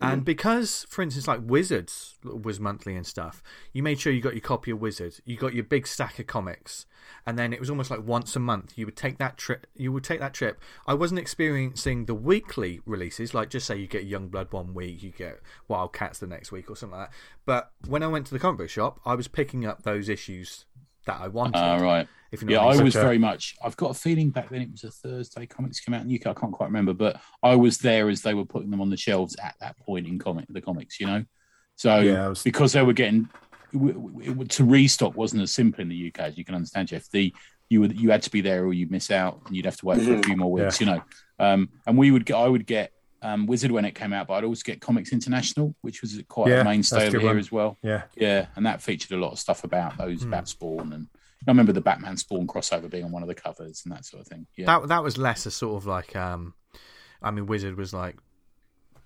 And 0.01 0.22
mm. 0.22 0.24
because, 0.24 0.86
for 0.88 1.03
instance, 1.03 1.28
like 1.28 1.40
Wizards 1.42 2.16
was 2.24 2.59
monthly 2.59 2.97
and 2.97 3.07
stuff, 3.07 3.42
you 3.72 3.82
made 3.82 4.01
sure 4.01 4.12
you 4.12 4.20
got 4.20 4.34
your 4.34 4.40
copy 4.40 4.72
of 4.72 4.80
Wizard, 4.80 5.20
you 5.24 5.36
got 5.36 5.55
your 5.55 5.64
big 5.64 5.86
stack 5.86 6.18
of 6.18 6.26
comics, 6.26 6.86
and 7.26 7.38
then 7.38 7.53
it 7.53 7.61
was 7.61 7.70
almost 7.70 7.90
like 7.90 8.05
once 8.05 8.34
a 8.34 8.40
month 8.40 8.76
you 8.76 8.86
would 8.86 8.97
take 8.97 9.18
that 9.18 9.36
trip. 9.36 9.66
You 9.76 9.92
would 9.92 10.03
take 10.03 10.20
that 10.20 10.34
trip. 10.34 10.61
I 10.86 10.95
wasn't 10.95 11.20
experiencing 11.20 12.07
the 12.07 12.14
weekly 12.14 12.80
releases, 12.84 13.34
like 13.34 13.51
just 13.51 13.66
say 13.66 13.76
you 13.76 13.86
get 13.86 14.05
Young 14.05 14.28
Blood 14.28 14.53
one 14.53 14.74
week, 14.74 15.03
you 15.03 15.11
get 15.11 15.40
Wildcats 15.68 16.18
the 16.18 16.26
next 16.26 16.51
week 16.51 16.70
or 16.70 16.76
something 16.76 16.99
like 16.99 17.11
that. 17.11 17.16
But 17.47 17.70
when 17.86 18.03
I 18.03 18.09
went 18.09 18.26
to 18.26 18.32
the 18.32 18.40
comic 18.40 18.59
book 18.59 18.70
shop, 18.70 19.01
I 19.07 19.14
was 19.14 19.28
picking 19.28 19.64
up 19.64 19.82
those 19.82 20.09
issues 20.09 20.64
that 21.07 21.20
I 21.20 21.28
wanted. 21.28 21.57
Uh, 21.59 21.78
right. 21.82 22.09
If 22.32 22.42
you 22.42 22.48
know 22.48 22.55
Yeah, 22.55 22.61
I 22.61 22.74
I 22.78 22.82
was 22.82 22.96
Okay. 22.96 23.05
very 23.05 23.18
much. 23.18 23.55
I've 23.64 23.76
got 23.76 23.90
a 23.90 23.94
feeling 23.94 24.30
back 24.30 24.50
then 24.50 24.62
it 24.62 24.70
was 24.70 24.84
a 24.84 24.90
Thursday 24.90 25.46
comics 25.46 25.80
came 25.80 25.94
out 25.94 26.02
in 26.02 26.09
the 26.09 26.14
UK. 26.20 26.26
I 26.26 26.34
can't 26.40 26.52
quite 26.52 26.66
remember, 26.66 26.92
but 26.92 27.20
I 27.42 27.55
was 27.55 27.78
there 27.78 28.09
as 28.09 28.22
they 28.22 28.34
were 28.34 28.44
putting 28.44 28.70
them 28.70 28.80
on 28.80 28.90
the 28.90 28.96
shelves 28.96 29.36
at 29.42 29.55
that 29.61 29.78
point 29.78 30.07
in 30.07 30.18
comic 30.18 30.46
the 30.48 30.61
comics. 30.61 30.98
You 30.98 31.07
know, 31.07 31.24
so 31.76 32.00
Yeah, 32.00 32.28
was- 32.28 32.42
because 32.42 32.72
they 32.72 32.82
were 32.82 32.92
getting 32.92 33.28
w- 33.72 33.92
w- 33.94 34.40
it- 34.42 34.48
to 34.50 34.64
restock 34.64 35.16
wasn't 35.16 35.42
as 35.42 35.52
simple 35.52 35.80
in 35.82 35.88
the 35.88 35.96
UK 35.96 36.20
as 36.20 36.38
you 36.38 36.44
can 36.44 36.55
understand, 36.55 36.88
Jeff. 36.88 37.09
The 37.11 37.32
you 37.70 37.80
would 37.80 37.98
you 37.98 38.11
had 38.11 38.22
to 38.22 38.30
be 38.30 38.40
there 38.40 38.64
or 38.64 38.72
you'd 38.72 38.90
miss 38.90 39.11
out 39.11 39.40
and 39.46 39.57
you'd 39.57 39.64
have 39.64 39.76
to 39.78 39.86
wait 39.86 40.00
for 40.02 40.12
a 40.14 40.16
Mhm. 40.16 40.24
few 40.24 40.36
more 40.36 40.50
weeks. 40.52 40.80
You 40.80 40.86
know, 40.86 41.02
um, 41.38 41.68
and 41.86 41.96
we 41.96 42.11
would 42.11 42.24
get 42.26 42.36
I 42.36 42.48
would 42.48 42.66
get. 42.66 42.90
Um, 43.25 43.47
Wizard 43.47 43.70
when 43.70 43.85
it 43.87 43.95
came 43.95 44.12
out, 44.12 44.27
but 44.29 44.35
I'd 44.35 44.45
also 44.45 44.62
get 44.64 44.81
Comics 44.83 45.11
International, 45.12 45.75
which 45.81 46.03
was 46.03 46.20
quite 46.29 46.51
Yeah, 46.51 46.61
a 46.61 46.64
mainstay 46.64 47.07
over 47.09 47.18
here 47.18 47.29
one. 47.31 47.39
as 47.39 47.51
well. 47.51 47.79
Yeah, 47.83 48.03
Yeah, 48.16 48.47
and 48.55 48.66
that 48.66 48.83
featured 48.83 49.12
a 49.12 49.16
lot 49.16 49.33
of 49.33 49.39
stuff 49.39 49.64
about 49.64 49.97
those 49.97 50.22
Hmm. 50.22 50.29
about 50.29 50.49
Spawn, 50.49 50.93
and 50.93 51.09
I 51.47 51.51
remember 51.51 51.72
the 51.72 51.81
Batman 51.81 52.16
Spawn 52.18 52.47
crossover 52.47 52.91
being 52.91 53.05
on 53.05 53.12
one 53.12 53.22
of 53.22 53.29
the 53.29 53.35
covers 53.35 53.83
and 53.85 53.95
that 53.95 54.05
sort 54.05 54.20
of 54.20 54.29
thing. 54.29 54.47
Yeah, 54.57 54.66
That 54.66 54.89
that 54.89 55.03
was 55.03 55.16
less 55.16 55.47
a 55.47 55.51
sort 55.51 55.77
of 55.77 55.87
like, 55.87 56.14
um, 56.14 56.55
I 57.22 57.31
mean, 57.31 57.47
Wizard 57.47 57.77
was 57.79 57.95
like 57.95 58.16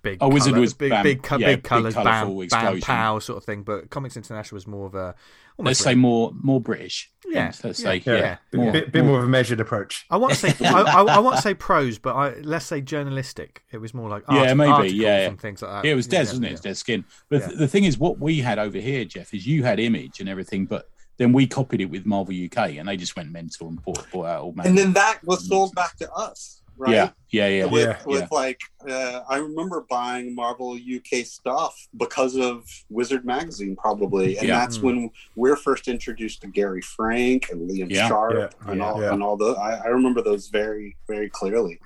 big. 0.01 0.17
Oh, 0.21 0.29
Wizard 0.29 0.51
colour- 0.53 0.61
was 0.61 0.73
big, 0.73 0.89
bam- 0.91 1.03
big, 1.03 1.23
co- 1.23 1.37
yeah, 1.37 1.47
big 1.47 1.57
big 1.57 1.63
colors, 1.63 1.95
bam, 1.95 2.03
colourful 2.05 2.35
bam, 2.35 2.43
explosion. 2.43 2.81
pow, 2.81 3.19
sort 3.19 3.37
of 3.37 3.43
thing. 3.43 3.63
But 3.63 3.89
Comics 3.89 4.17
International 4.17 4.55
was 4.55 4.67
more 4.67 4.85
of 4.87 4.95
a. 4.95 5.05
let's 5.07 5.17
almost 5.57 5.81
say 5.81 5.89
like- 5.91 5.97
more 5.97 6.31
more 6.41 6.61
British. 6.61 7.11
Yeah, 7.27 7.51
let's 7.63 7.63
yeah, 7.63 7.71
say 7.73 8.03
yeah, 8.05 8.13
yeah, 8.15 8.37
Bit- 8.51 8.57
more, 8.59 8.71
bit, 8.71 8.91
bit 8.91 9.05
more 9.05 9.19
of 9.19 9.25
a 9.25 9.27
measured 9.27 9.59
approach. 9.59 10.05
I 10.09 10.17
want 10.17 10.33
to 10.33 10.39
say 10.51 10.65
I, 10.67 10.81
I, 10.81 11.01
I 11.03 11.19
want 11.19 11.35
to 11.35 11.41
say 11.41 11.53
prose, 11.53 11.97
but 11.99 12.15
I 12.15 12.33
let's 12.41 12.65
say 12.65 12.81
journalistic. 12.81 13.63
It 13.71 13.77
was 13.77 13.93
more 13.93 14.09
like 14.09 14.23
Yeah, 14.29 14.49
art- 14.49 14.57
maybe, 14.57 14.71
articles 14.71 14.93
yeah, 14.93 15.21
yeah. 15.21 15.27
and 15.27 15.39
things 15.39 15.61
like 15.61 15.71
that. 15.71 15.85
Yeah, 15.85 15.93
it 15.93 15.95
was 15.95 16.07
Dez, 16.07 16.11
yeah, 16.13 16.19
wasn't 16.19 16.45
it? 16.45 16.47
yeah. 16.47 16.53
It's 16.53 16.61
Dez 16.65 16.75
Skinn. 16.77 17.05
But 17.29 17.41
Yeah. 17.41 17.47
th- 17.47 17.59
the 17.59 17.67
thing 17.67 17.83
is, 17.83 17.97
what 17.97 18.19
we 18.19 18.39
had 18.39 18.59
over 18.59 18.77
here, 18.77 19.05
Jeff, 19.05 19.33
is 19.33 19.45
you 19.45 19.63
had 19.63 19.79
Image 19.79 20.19
and 20.19 20.27
everything, 20.29 20.65
but 20.65 20.89
then 21.17 21.33
we 21.33 21.45
copied 21.45 21.81
it 21.81 21.89
with 21.89 22.05
Marvel 22.05 22.33
UK, 22.33 22.77
and 22.77 22.87
they 22.87 22.95
just 22.95 23.15
went 23.17 23.29
mental 23.29 23.67
and 23.67 23.83
bought, 23.83 24.09
bought 24.09 24.25
out 24.25 24.41
all. 24.41 24.55
and 24.63 24.77
then 24.77 24.93
that 24.93 25.19
was 25.25 25.45
sold 25.47 25.75
back 25.75 25.97
to 25.97 26.09
us 26.13 26.58
right 26.79 26.91
yeah, 26.91 27.09
yeah, 27.29 27.47
yeah, 27.47 27.65
with, 27.65 27.87
Yeah. 27.87 27.97
with 28.05 28.21
Yeah. 28.21 28.27
like 28.31 28.59
uh, 28.89 29.21
I 29.29 29.37
remember 29.37 29.85
buying 29.89 30.33
Marvel 30.33 30.73
UK 30.75 31.25
stuff 31.25 31.75
because 31.97 32.35
of 32.37 32.65
Wizard 32.89 33.25
magazine 33.25 33.75
probably, 33.75 34.37
and 34.37 34.47
Yeah. 34.47 34.59
that's 34.59 34.77
Mm. 34.79 34.83
when 34.83 35.09
we're 35.35 35.57
first 35.57 35.87
introduced 35.89 36.41
to 36.41 36.47
Gary 36.47 36.81
Frank 36.81 37.49
and 37.51 37.69
Liam 37.69 37.91
Yeah. 37.91 38.07
Sharp 38.07 38.33
Yeah. 38.65 38.71
and 38.71 38.81
all 38.81 39.01
Yeah. 39.01 39.13
and 39.13 39.21
all 39.21 39.35
the 39.37 39.51
I, 39.53 39.75
I 39.83 39.87
remember 39.87 40.21
those 40.21 40.47
very 40.47 40.95
very 41.07 41.29
clearly. 41.29 41.79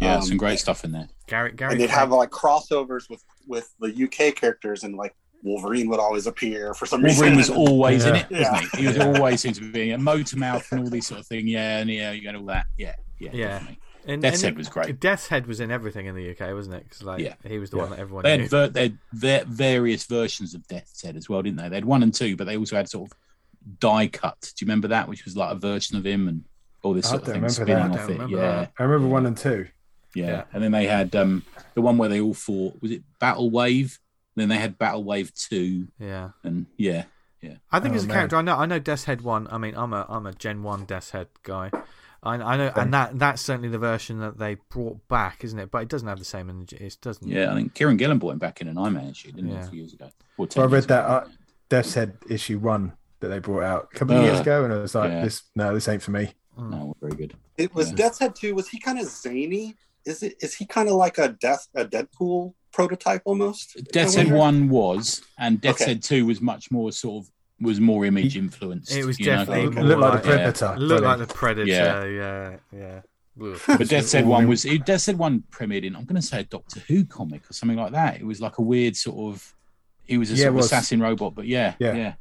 yeah. 0.00 0.16
Um, 0.16 0.22
some 0.22 0.36
great 0.38 0.58
stuff 0.58 0.84
in 0.84 0.92
there. 0.92 1.08
Gary, 1.28 1.52
Gary 1.52 1.72
and 1.72 1.80
they'd 1.80 1.86
Frank- 1.86 1.98
have 2.00 2.10
like 2.10 2.30
crossovers 2.30 3.08
with 3.10 3.22
with 3.46 3.72
the 3.80 3.88
UK 4.04 4.34
characters 4.34 4.82
and 4.84 4.96
like 4.96 5.14
Wolverine 5.44 5.88
would 5.90 5.98
always 5.98 6.26
appear 6.28 6.72
for 6.72 6.86
some 6.86 7.02
reason. 7.02 7.18
Wolverine 7.20 7.36
was 7.36 7.48
reason. 7.50 7.66
always 7.68 8.04
in 8.04 8.14
it, 8.14 8.30
wasn't 8.30 8.70
he? 8.76 8.80
He 8.82 8.86
was 8.86 8.96
Yeah. 8.96 9.06
always 9.12 9.40
seems 9.40 9.58
to 9.58 9.72
be 9.72 9.90
a 9.90 9.98
motor 9.98 10.36
mouth 10.38 10.64
and 10.70 10.80
all 10.82 10.88
these 10.90 11.06
sort 11.08 11.20
of 11.20 11.26
thing. 11.26 11.48
Yeah, 11.48 11.78
and 11.78 11.90
yeah, 11.90 12.12
you 12.12 12.22
got 12.22 12.36
all 12.36 12.44
that. 12.46 12.66
Yeah, 12.78 12.94
yeah, 13.18 13.30
Yeah. 13.32 13.48
definitely. 13.48 13.78
In- 14.06 14.20
Death's 14.20 14.42
in- 14.42 14.48
Head 14.48 14.56
was 14.58 14.68
great. 14.68 14.98
Death's 15.00 15.28
Head 15.28 15.46
was 15.46 15.60
in 15.60 15.70
everything 15.70 16.06
in 16.06 16.14
the 16.16 16.30
UK, 16.30 16.52
wasn't 16.54 16.76
it? 16.76 16.90
'Cause, 16.90 17.02
like 17.02 17.20
Yeah. 17.20 17.34
he 17.46 17.58
was 17.58 17.70
the 17.70 17.76
Yeah. 17.76 17.82
one 17.84 17.90
that 17.92 17.98
everyone 18.00 18.24
They 18.24 18.36
knew. 18.36 18.42
had, 18.42 18.50
ver- 18.50 18.68
they 18.68 18.82
had 18.82 18.98
ver- 19.12 19.44
various 19.46 20.04
versions 20.04 20.54
of 20.54 20.66
Death's 20.66 21.02
Head 21.02 21.16
as 21.16 21.28
well, 21.28 21.42
didn't 21.42 21.58
they? 21.58 21.68
They 21.68 21.76
had 21.76 21.84
one 21.84 22.02
and 22.02 22.12
two, 22.12 22.36
but 22.36 22.46
they 22.46 22.56
also 22.56 22.76
had 22.76 22.88
sort 22.88 23.10
of 23.12 23.18
die 23.78 24.08
cut. 24.08 24.40
Do 24.56 24.64
you 24.64 24.66
remember 24.66 24.88
that, 24.88 25.08
which 25.08 25.24
was 25.24 25.36
like 25.36 25.52
a 25.52 25.54
version 25.54 25.96
of 25.96 26.04
him 26.04 26.26
and 26.28 26.44
all 26.82 26.94
this 26.94 27.06
I 27.06 27.10
sort 27.10 27.22
of 27.22 27.32
thing 27.34 27.48
spinning 27.48 27.74
that. 27.76 27.82
I 27.82 27.88
off 27.90 27.94
don't 27.94 28.10
it? 28.10 28.12
remember 28.14 28.36
Yeah, 28.36 28.42
that. 28.42 28.72
I 28.78 28.82
remember 28.82 29.06
one 29.08 29.26
and 29.26 29.36
two. 29.36 29.68
yeah, 30.14 30.26
Yeah. 30.26 30.44
And 30.52 30.64
then 30.64 30.72
they 30.72 30.86
had 30.86 31.14
um, 31.14 31.44
the 31.74 31.80
one 31.82 31.96
where 31.96 32.08
they 32.08 32.20
all 32.20 32.34
fought. 32.34 32.82
Was 32.82 32.90
it 32.90 33.02
Battle 33.20 33.50
Wave? 33.50 33.98
Then 34.34 34.48
they 34.48 34.56
had 34.58 34.78
Battle 34.78 35.04
Wave 35.04 35.32
Two, 35.34 35.88
yeah. 36.00 36.30
and 36.42 36.64
yeah, 36.78 37.04
I 37.70 37.80
think 37.80 37.92
Oh, 37.92 37.96
as 37.96 38.04
a 38.04 38.06
man. 38.08 38.14
character, 38.16 38.36
I 38.36 38.40
know 38.42 38.56
I 38.56 38.64
know 38.66 38.78
Death's 38.78 39.04
Head 39.04 39.20
one. 39.20 39.46
I 39.50 39.58
mean, 39.58 39.74
I'm 39.76 39.92
a 39.92 40.06
I'm 40.08 40.26
a 40.26 40.32
Gen 40.32 40.62
one 40.62 40.86
Death's 40.86 41.10
Head 41.10 41.28
guy. 41.42 41.70
I, 42.24 42.34
I 42.36 42.56
know, 42.56 42.72
and 42.76 42.94
that 42.94 43.18
that's 43.18 43.42
certainly 43.42 43.68
the 43.68 43.78
version 43.78 44.20
that 44.20 44.38
they 44.38 44.56
brought 44.70 45.06
back, 45.08 45.42
isn't 45.42 45.58
it? 45.58 45.70
But 45.70 45.82
it 45.82 45.88
doesn't 45.88 46.06
have 46.06 46.18
the 46.20 46.24
same 46.24 46.48
energy. 46.50 46.76
It 46.76 46.96
doesn't. 47.02 47.26
yeah. 47.26 47.50
I 47.50 47.54
think 47.54 47.74
Kieron 47.74 47.98
Gillen 47.98 48.18
brought 48.18 48.30
him 48.32 48.38
back 48.38 48.60
in 48.60 48.68
an 48.68 48.78
Iron 48.78 48.92
Man 48.94 49.08
issue, 49.08 49.32
didn't 49.32 49.48
he, 49.50 49.54
Yeah. 49.54 49.64
a 49.66 49.68
few 49.68 49.80
years 49.80 49.92
ago? 49.92 50.08
Or 50.38 50.46
So 50.50 50.62
I 50.62 50.66
read 50.66 50.84
that 50.84 51.04
ago. 51.04 51.12
uh, 51.14 51.28
Death's 51.68 51.94
Head 51.94 52.16
issue 52.28 52.58
one 52.58 52.92
that 53.20 53.28
they 53.28 53.38
brought 53.40 53.64
out 53.64 53.88
a 53.92 53.98
couple 53.98 54.16
of 54.16 54.22
years 54.24 54.38
Uh, 54.38 54.42
ago, 54.42 54.64
and 54.64 54.72
I 54.72 54.78
was 54.78 54.94
like, 54.94 55.10
yeah. 55.10 55.24
"This 55.24 55.42
no, 55.56 55.74
this 55.74 55.88
ain't 55.88 56.02
for 56.02 56.12
me." 56.12 56.32
no, 56.56 56.94
very 57.00 57.16
good. 57.16 57.34
It 57.58 57.74
was 57.74 57.88
Yeah. 57.90 57.96
Death's 57.96 58.18
Head 58.20 58.34
2. 58.36 58.54
Was 58.54 58.68
he 58.68 58.78
kind 58.78 58.98
of 59.00 59.06
zany? 59.08 59.74
Is 60.04 60.22
it 60.22 60.34
is 60.40 60.54
he 60.54 60.64
kind 60.66 60.88
of 60.88 60.94
like 60.96 61.18
a 61.18 61.28
death 61.28 61.66
a 61.74 61.84
Deadpool 61.84 62.54
prototype 62.72 63.22
almost? 63.24 63.76
Death's 63.92 64.14
Head? 64.14 64.30
One 64.30 64.68
was, 64.68 65.22
and 65.38 65.60
Death's 65.60 65.82
Okay. 65.82 65.92
Head 65.92 66.02
Two 66.02 66.26
was 66.26 66.40
much 66.40 66.70
more 66.70 66.92
sort 66.92 67.24
of 67.24 67.30
was 67.62 67.80
more 67.80 68.04
image 68.04 68.36
influenced. 68.36 68.92
It 68.92 69.04
was 69.04 69.18
you 69.18 69.26
know, 69.26 69.36
definitely 69.44 69.74
kind 69.74 69.78
It 69.78 69.80
of- 69.82 69.86
looked 69.88 70.00
like 70.00 70.12
like- 70.12 70.22
the 70.22 70.28
Predator. 70.28 70.74
Look 70.78 71.02
like 71.02 71.16
didn't 71.18 71.28
the 71.28 71.34
Predator. 71.34 71.70
Yeah. 71.70 72.04
Yeah, 72.04 72.56
yeah. 72.72 73.00
Ugh. 73.42 73.58
But 73.66 73.88
Death's 73.88 74.12
Head 74.12 74.26
one 74.26 74.46
was 74.46 74.64
it, 74.66 74.84
Death's 74.84 75.06
Head 75.06 75.16
one 75.16 75.44
premiered 75.50 75.84
in 75.84 75.96
I'm 75.96 76.04
going 76.04 76.20
to 76.20 76.26
say 76.26 76.40
a 76.40 76.44
Doctor 76.44 76.80
Who 76.88 77.04
comic 77.06 77.48
or 77.48 77.54
something 77.54 77.78
like 77.78 77.92
that. 77.92 78.20
It 78.20 78.26
was 78.26 78.40
like 78.42 78.58
a 78.58 78.62
weird 78.62 78.94
sort 78.96 79.32
of 79.34 79.54
he 80.04 80.18
was 80.18 80.30
a 80.30 80.34
Yeah, 80.34 80.38
sort 80.38 80.46
it 80.46 80.48
of 80.50 80.54
was. 80.56 80.66
assassin 80.66 81.00
robot, 81.00 81.34
but 81.34 81.46
yeah, 81.46 81.74
yeah, 81.78 81.94
Yeah. 81.94 82.14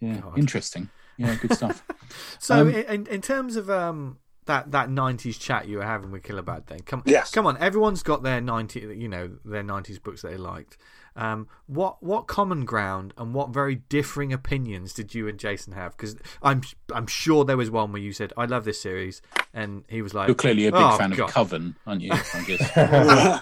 yeah, 0.00 0.20
interesting. 0.36 0.90
Yeah, 1.16 1.34
good 1.36 1.54
stuff. 1.54 1.82
So 2.38 2.60
Um, 2.62 2.68
in, 2.74 3.06
in 3.06 3.20
terms 3.22 3.56
of 3.56 3.70
um 3.70 4.18
that 4.46 4.70
that 4.72 4.90
nineties 4.90 5.38
chat 5.38 5.66
you 5.66 5.78
were 5.78 5.84
having 5.84 6.10
with 6.10 6.22
Killer 6.22 6.42
Bad 6.42 6.66
then 6.66 6.80
come 6.80 7.02
Yes. 7.06 7.30
come 7.30 7.46
on 7.46 7.56
everyone's 7.56 8.02
got 8.02 8.22
their 8.22 8.40
ninety 8.42 8.80
you 8.80 9.08
know 9.08 9.30
their 9.44 9.62
nineties 9.62 9.98
books 9.98 10.20
that 10.22 10.28
they 10.32 10.36
liked. 10.36 10.76
Um, 11.16 11.48
what 11.66 12.02
what 12.02 12.26
common 12.26 12.64
ground 12.64 13.14
and 13.16 13.34
what 13.34 13.50
very 13.50 13.76
differing 13.88 14.32
opinions 14.32 14.92
did 14.92 15.14
you 15.14 15.28
and 15.28 15.38
Jason 15.38 15.72
have? 15.72 15.96
Because 15.96 16.16
I'm 16.42 16.62
I'm 16.92 17.06
sure 17.06 17.44
there 17.44 17.56
was 17.56 17.70
one 17.70 17.92
where 17.92 18.02
you 18.02 18.12
said 18.12 18.32
I 18.36 18.46
love 18.46 18.64
this 18.64 18.80
series, 18.80 19.22
and 19.52 19.84
he 19.88 20.02
was 20.02 20.12
like, 20.12 20.28
You're 20.28 20.34
clearly 20.34 20.66
a 20.66 20.72
big 20.72 20.80
"Oh, 20.80 20.96
fan 20.96 21.10
God." 21.10 21.28
of 21.28 21.34
Coven, 21.34 21.76
aren't 21.86 22.02
you? 22.02 22.10
I 22.12 22.44
guess. 22.46 22.72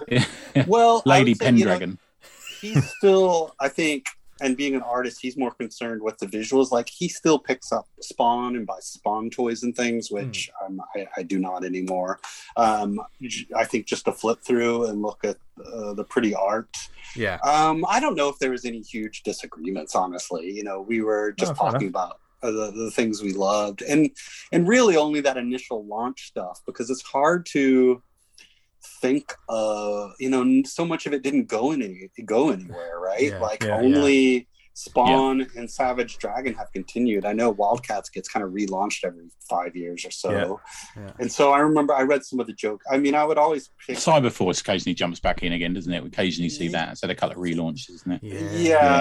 Yeah. 0.09 0.65
well, 0.67 1.03
Lady 1.07 1.31
would 1.33 1.39
say, 1.39 1.47
you 1.47 1.53
know, 1.65 1.71
Pendragon. 1.71 1.99
he's 2.61 2.91
still, 2.99 3.55
I 3.59 3.69
think, 3.69 4.07
and 4.41 4.57
being 4.57 4.75
an 4.75 4.83
artist, 4.83 5.19
he's 5.21 5.37
more 5.37 5.53
concerned 5.53 6.03
with 6.03 6.19
the 6.19 6.27
visuals. 6.27 6.71
Like 6.73 6.89
he 6.89 7.09
still 7.09 7.39
picks 7.39 7.71
up 7.71 7.87
Spawn 8.01 8.57
and 8.57 8.67
buys 8.67 8.87
Spawn 8.87 9.31
toys 9.31 9.63
and 9.63 9.77
things, 9.77 10.11
which 10.11 10.51
um, 10.65 10.81
I, 10.97 11.07
I 11.17 11.23
do 11.23 11.39
not 11.39 11.65
anymore. 11.65 12.19
Um, 12.57 13.01
I 13.57 13.65
think 13.65 13.87
just 13.87 14.05
to 14.07 14.13
flip 14.13 14.41
through 14.45 14.87
and 14.87 15.03
look 15.03 15.25
at 15.25 15.37
uh, 15.65 15.93
the 15.95 16.05
pretty 16.05 16.35
art. 16.35 16.69
yeah, 17.15 17.39
Um, 17.45 17.85
I 17.89 18.01
don't 18.01 18.17
know 18.17 18.29
if 18.29 18.39
there 18.39 18.51
was 18.51 18.65
any 18.65 18.81
huge 18.81 19.23
disagreements. 19.23 19.95
Honestly, 19.95 20.51
you 20.51 20.65
know, 20.65 20.81
we 20.81 21.03
were 21.03 21.33
just 21.33 21.53
Oh, 21.53 21.55
talking 21.71 21.89
about. 21.89 22.19
uh, 22.43 22.51
The, 22.51 22.73
the 22.73 22.91
things 22.91 23.23
we 23.23 23.33
loved 23.35 23.83
and 23.83 24.11
and 24.51 24.67
really 24.67 24.97
only 24.97 25.21
that 25.21 25.37
initial 25.37 25.87
launch 25.87 26.27
stuff 26.27 26.61
because 26.67 26.91
it's 26.91 27.03
hard 27.03 27.47
to 27.53 28.03
think 29.03 29.35
uh 29.49 30.09
you 30.23 30.31
know 30.31 30.45
so 30.65 30.85
much 30.85 31.07
of 31.07 31.13
it 31.13 31.23
didn't 31.27 31.47
go 31.57 31.73
any 31.73 32.09
go 32.25 32.51
anywhere 32.51 32.93
right? 33.01 33.31
Yeah, 33.31 33.39
like 33.39 33.63
yeah, 33.63 33.77
only 33.77 34.49
spawn 34.75 35.47
and 35.57 35.71
savage 35.71 36.17
dragon 36.19 36.55
have 36.55 36.73
continued 36.73 37.25
i 37.27 37.33
know 37.33 37.51
wildcats 37.51 38.09
gets 38.09 38.29
kind 38.29 38.45
of 38.45 38.53
relaunched 38.53 39.05
every 39.05 39.25
five 39.49 39.77
years 39.77 40.05
or 40.05 40.11
so 40.11 40.31
Yeah. 40.97 41.03
Yeah. 41.03 41.13
and 41.19 41.31
so 41.31 41.53
i 41.53 41.59
remember 41.59 41.95
i 41.95 42.03
read 42.03 42.25
some 42.25 42.41
of 42.41 42.47
the 42.47 42.53
joke 42.55 42.83
i 42.91 42.97
mean 42.97 43.15
i 43.15 43.25
would 43.25 43.39
always 43.39 43.71
pick 43.87 43.97
Cyberforce 43.99 44.61
occasionally 44.61 44.95
jumps 44.95 45.21
back 45.21 45.43
in 45.43 45.53
again, 45.53 45.75
doesn't 45.75 45.93
it? 45.93 46.03
We 46.03 46.09
occasionally 46.09 46.49
see 46.49 46.69
that. 46.69 46.93
It's 46.93 47.01
had 47.03 47.11
a 47.11 47.15
couple 47.15 47.37
of 47.37 47.43
relaunches, 47.43 47.91
isn't 47.91 48.13
it? 48.13 48.21
yeah, 48.23 48.35
yeah, 48.53 48.59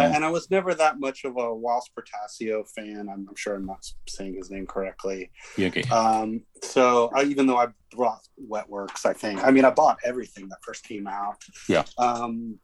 Yeah. 0.10 0.16
and 0.16 0.26
I 0.26 0.30
was 0.30 0.50
never 0.52 0.74
that 0.76 1.00
much 1.00 1.24
of 1.24 1.38
a 1.38 1.54
Whilce 1.56 1.90
Portacio 1.96 2.68
fan. 2.76 3.08
I'm, 3.12 3.28
I'm 3.30 3.36
sure 3.36 3.56
I'm 3.56 3.66
not 3.66 3.86
saying 4.08 4.36
his 4.36 4.50
name 4.52 4.66
correctly. 4.66 5.30
Yeah, 5.58 5.68
okay. 5.68 5.84
Um, 5.90 6.42
so 6.64 7.10
I, 7.16 7.24
even 7.24 7.46
though 7.48 7.58
I 7.58 7.68
brought 7.96 8.28
Wetworks, 8.50 9.06
I 9.06 9.14
think 9.14 9.44
I 9.44 9.52
mean 9.52 9.66
I 9.66 9.70
bought 9.72 9.98
everything 10.04 10.50
that 10.50 10.58
first 10.64 10.84
came 10.84 11.08
out. 11.08 11.38
Yeah. 11.70 11.84
Um, 11.98 12.58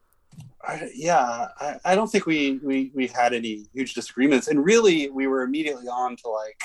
I, 0.62 0.90
yeah, 0.94 1.48
I, 1.60 1.76
I 1.84 1.94
don't 1.94 2.08
think 2.10 2.26
we, 2.26 2.58
we 2.62 2.90
we 2.94 3.06
had 3.06 3.32
any 3.32 3.66
huge 3.72 3.94
disagreements, 3.94 4.48
and 4.48 4.64
really 4.64 5.08
we 5.08 5.26
were 5.26 5.42
immediately 5.42 5.86
on 5.88 6.16
to 6.16 6.28
like 6.28 6.60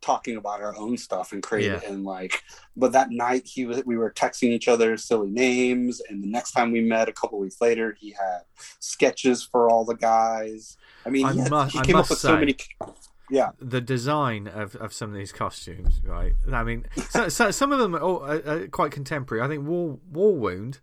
talking 0.00 0.36
about 0.36 0.60
our 0.60 0.76
own 0.76 0.96
stuff 0.96 1.30
and 1.32 1.44
creating 1.44 1.80
Yeah. 1.80 1.88
and 1.92 2.02
like 2.04 2.42
but 2.76 2.90
that 2.90 3.10
night 3.12 3.42
he 3.46 3.66
was 3.66 3.84
we 3.86 3.96
were 3.96 4.10
texting 4.10 4.48
each 4.48 4.66
other 4.66 4.96
silly 4.96 5.30
names 5.30 6.00
and 6.08 6.20
the 6.20 6.26
next 6.26 6.50
time 6.52 6.72
we 6.72 6.80
met 6.80 7.08
a 7.08 7.12
couple 7.12 7.38
weeks 7.38 7.60
later 7.60 7.96
he 8.00 8.10
had 8.10 8.40
sketches 8.80 9.44
for 9.44 9.70
all 9.70 9.84
the 9.84 9.94
guys 9.94 10.76
i 11.06 11.08
mean 11.08 11.24
I 11.24 11.32
he, 11.34 11.38
had- 11.38 11.50
must- 11.52 11.72
he 11.76 11.80
came 11.82 11.94
up 11.94 12.10
with 12.10 12.18
so 12.18 12.36
many 12.36 12.56
yeah 13.30 13.50
the 13.60 13.80
design 13.80 14.48
of, 14.48 14.74
of 14.74 14.92
some 14.92 15.10
of 15.10 15.16
these 15.16 15.30
costumes, 15.30 16.00
right? 16.04 16.32
I 16.52 16.64
mean, 16.64 16.86
so, 17.10 17.28
so 17.28 17.52
some 17.52 17.70
of 17.70 17.78
them 17.78 17.94
are, 17.94 18.00
all- 18.00 18.24
are, 18.24 18.42
are 18.44 18.66
quite 18.66 18.90
contemporary. 18.90 19.40
I 19.44 19.46
think 19.46 19.64
War 19.64 19.98
War 20.10 20.34
Wound, 20.34 20.80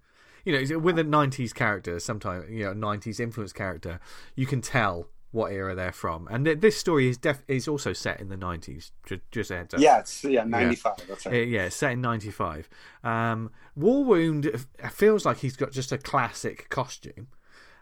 you 0.50 0.68
know, 0.68 0.80
with 0.80 1.00
a 1.00 1.04
'90s 1.04 1.54
character, 1.54 2.00
sometimes 2.00 2.50
you 2.50 2.66
know, 2.66 2.74
'90s 2.74 3.20
influence 3.20 3.54
character, 3.54 4.00
you 4.36 4.46
can 4.46 4.62
tell 4.62 5.08
what 5.32 5.52
era 5.52 5.76
they're 5.76 5.92
from. 5.92 6.28
And 6.32 6.46
th- 6.46 6.60
this 6.60 6.78
story 6.78 7.08
is 7.08 7.18
def- 7.18 7.44
is 7.48 7.68
also 7.68 7.94
set 7.94 8.20
in 8.20 8.30
the 8.30 8.36
'90s. 8.38 8.92
Just, 9.06 9.22
just 9.32 9.52
a 9.52 9.58
heads 9.58 9.74
up. 9.74 9.80
yeah 9.80 10.00
it's 10.00 10.24
yeah 10.24 10.44
95 10.44 10.94
that's 11.08 11.26
Uh, 11.26 11.30
right 11.30 11.48
yeah, 11.48 11.66
it's 11.66 11.76
set 11.76 11.92
in 11.92 12.02
'95. 12.02 12.70
Um, 13.04 13.52
War 13.76 14.04
Wound 14.04 14.66
feels 14.92 15.26
like 15.26 15.38
he's 15.38 15.56
got 15.56 15.72
just 15.72 15.92
a 15.92 15.98
classic 15.98 16.70
costume. 16.70 17.28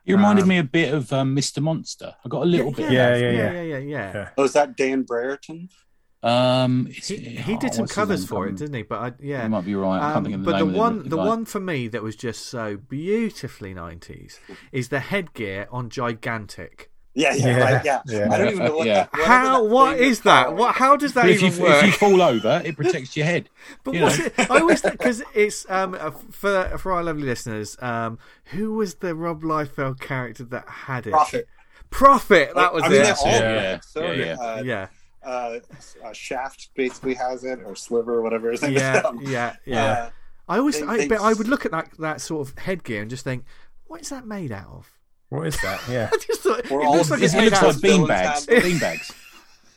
He 0.04 0.14
reminded 0.14 0.44
um, 0.44 0.48
me 0.50 0.58
a 0.58 0.64
bit 0.64 0.94
of 0.94 1.12
um, 1.12 1.36
Mr. 1.36 1.62
Monster. 1.62 2.16
I 2.24 2.30
got 2.30 2.44
a 2.44 2.46
little 2.46 2.72
bit. 2.72 2.92
Yeah, 2.92 3.10
of 3.10 3.22
yeah, 3.22 3.30
yeah, 3.30 3.52
yeah. 3.52 3.62
yeah, 3.62 3.78
yeah. 3.78 4.14
Yeah. 4.14 4.30
oh 4.38 4.44
is 4.44 4.54
that 4.54 4.78
dan 4.78 5.04
brereton 5.04 5.68
that. 5.68 5.87
Um, 6.24 6.88
it's- 6.88 7.08
He, 7.08 7.18
he 7.18 7.54
oh, 7.54 7.60
did 7.60 7.74
some 7.74 7.88
covers 7.88 8.26
for 8.26 8.48
it, 8.48 8.52
Um, 8.52 8.56
didn't 8.56 8.74
he? 8.74 8.82
But 8.82 9.00
I, 9.00 9.14
yeah, 9.22 9.44
You 9.44 9.50
might 9.50 9.66
be 9.66 9.76
right. 9.76 9.98
I 9.98 10.14
can't 10.14 10.18
Um, 10.18 10.24
think 10.24 10.36
of 10.36 10.42
the 10.46 10.52
but 10.52 10.58
name 10.60 10.72
the 10.72 10.78
one, 10.78 11.00
it, 11.02 11.10
the 11.10 11.18
one 11.18 11.46
for 11.46 11.60
me 11.60 11.88
that 11.90 12.02
was 12.04 12.16
just 12.16 12.48
so 12.48 12.78
beautifully 12.78 13.74
nineties 13.74 14.40
is 14.72 14.90
the 14.90 15.00
headgear 15.00 15.68
on 15.72 15.90
Gigantic. 15.90 16.90
yeah 17.14 17.34
yeah 17.34 17.48
Yeah, 17.48 17.58
right, 17.74 17.86
yeah. 17.86 18.02
yeah. 18.08 18.28
i 18.32 18.38
don't 18.38 18.52
even 18.54 18.66
know 18.66 18.78
what 18.78 18.88
Yeah. 18.88 19.08
that, 19.14 19.26
How? 19.28 19.62
that 19.64 19.70
What 19.70 19.98
thing 19.98 20.08
is 20.10 20.22
that? 20.22 20.56
What? 20.56 20.76
How 20.76 20.96
does 20.98 21.14
that 21.14 21.22
But 21.24 21.30
if 21.32 21.42
you, 21.42 21.48
even 21.48 21.66
if 21.66 21.84
you 21.86 21.92
fall 21.92 22.22
over, 22.22 22.62
it 22.66 22.76
protects 22.76 23.16
your 23.18 23.26
head. 23.26 23.50
But 23.84 23.94
you 23.96 24.02
what's 24.02 24.20
know. 24.20 24.26
it? 24.26 24.52
I 24.52 24.60
always 24.60 24.82
because 24.82 25.24
it's 25.36 25.66
um 25.70 25.96
uh, 26.00 26.12
for 26.12 26.78
for 26.80 26.92
our 26.94 27.04
lovely 27.04 27.24
listeners. 27.26 27.78
Um, 27.80 28.18
who 28.46 28.74
was 28.74 28.96
the 28.96 29.14
Rob 29.16 29.44
Liefeld 29.44 30.00
character 30.00 30.44
that 30.46 30.68
had 30.68 31.06
it? 31.08 31.12
Prophet. 31.12 31.48
Prophet. 31.90 32.52
That 32.56 32.74
was 32.74 32.84
I 32.84 32.90
mean, 32.90 33.02
it. 33.02 33.04
they 33.04 33.12
all 33.12 33.28
Yeah, 33.28 33.76
do, 33.76 33.82
so, 33.88 34.12
yeah, 34.12 34.26
yeah. 34.26 34.36
Uh, 34.40 34.62
yeah, 34.64 34.88
uh, 35.28 35.60
uh, 36.06 36.14
Shaft 36.14 36.70
basically 36.76 37.14
has 37.16 37.44
it, 37.44 37.60
or 37.66 37.76
Sliver, 37.76 38.16
or 38.16 38.22
whatever 38.22 38.50
his 38.52 38.62
name 38.62 38.74
yeah, 38.74 38.98
is. 39.00 39.06
Um, 39.06 39.20
yeah, 39.22 39.56
yeah. 39.66 39.84
uh, 39.86 40.10
I 40.50 40.58
always, 40.60 40.80
they- 40.80 40.86
I, 40.88 40.98
they- 40.98 41.08
but 41.10 41.22
I 41.22 41.34
would 41.34 41.48
look 41.48 41.66
at 41.66 41.72
that 41.72 41.90
that 42.00 42.22
sort 42.22 42.48
of 42.48 42.58
headgear 42.58 43.02
and 43.02 43.10
just 43.10 43.24
think, 43.24 43.44
what 43.88 44.02
is 44.02 44.10
that 44.10 44.26
made 44.26 44.52
out 44.52 44.70
of? 44.72 44.92
What 45.30 45.46
is 45.48 45.60
that? 45.62 45.82
Yeah. 45.90 46.10
I 46.12 46.18
just 46.26 46.42
thought 46.42 46.60
it 46.60 46.72
We're 46.72 46.84
all 46.84 46.96
looks 46.98 47.12
like 47.12 47.22
it's 47.22 47.34
made 47.34 47.54
out 47.54 47.64
like 47.64 47.76
of 47.76 47.82
villains 47.82 48.08
beanbags. 48.10 48.48
Beanbags. 48.64 49.12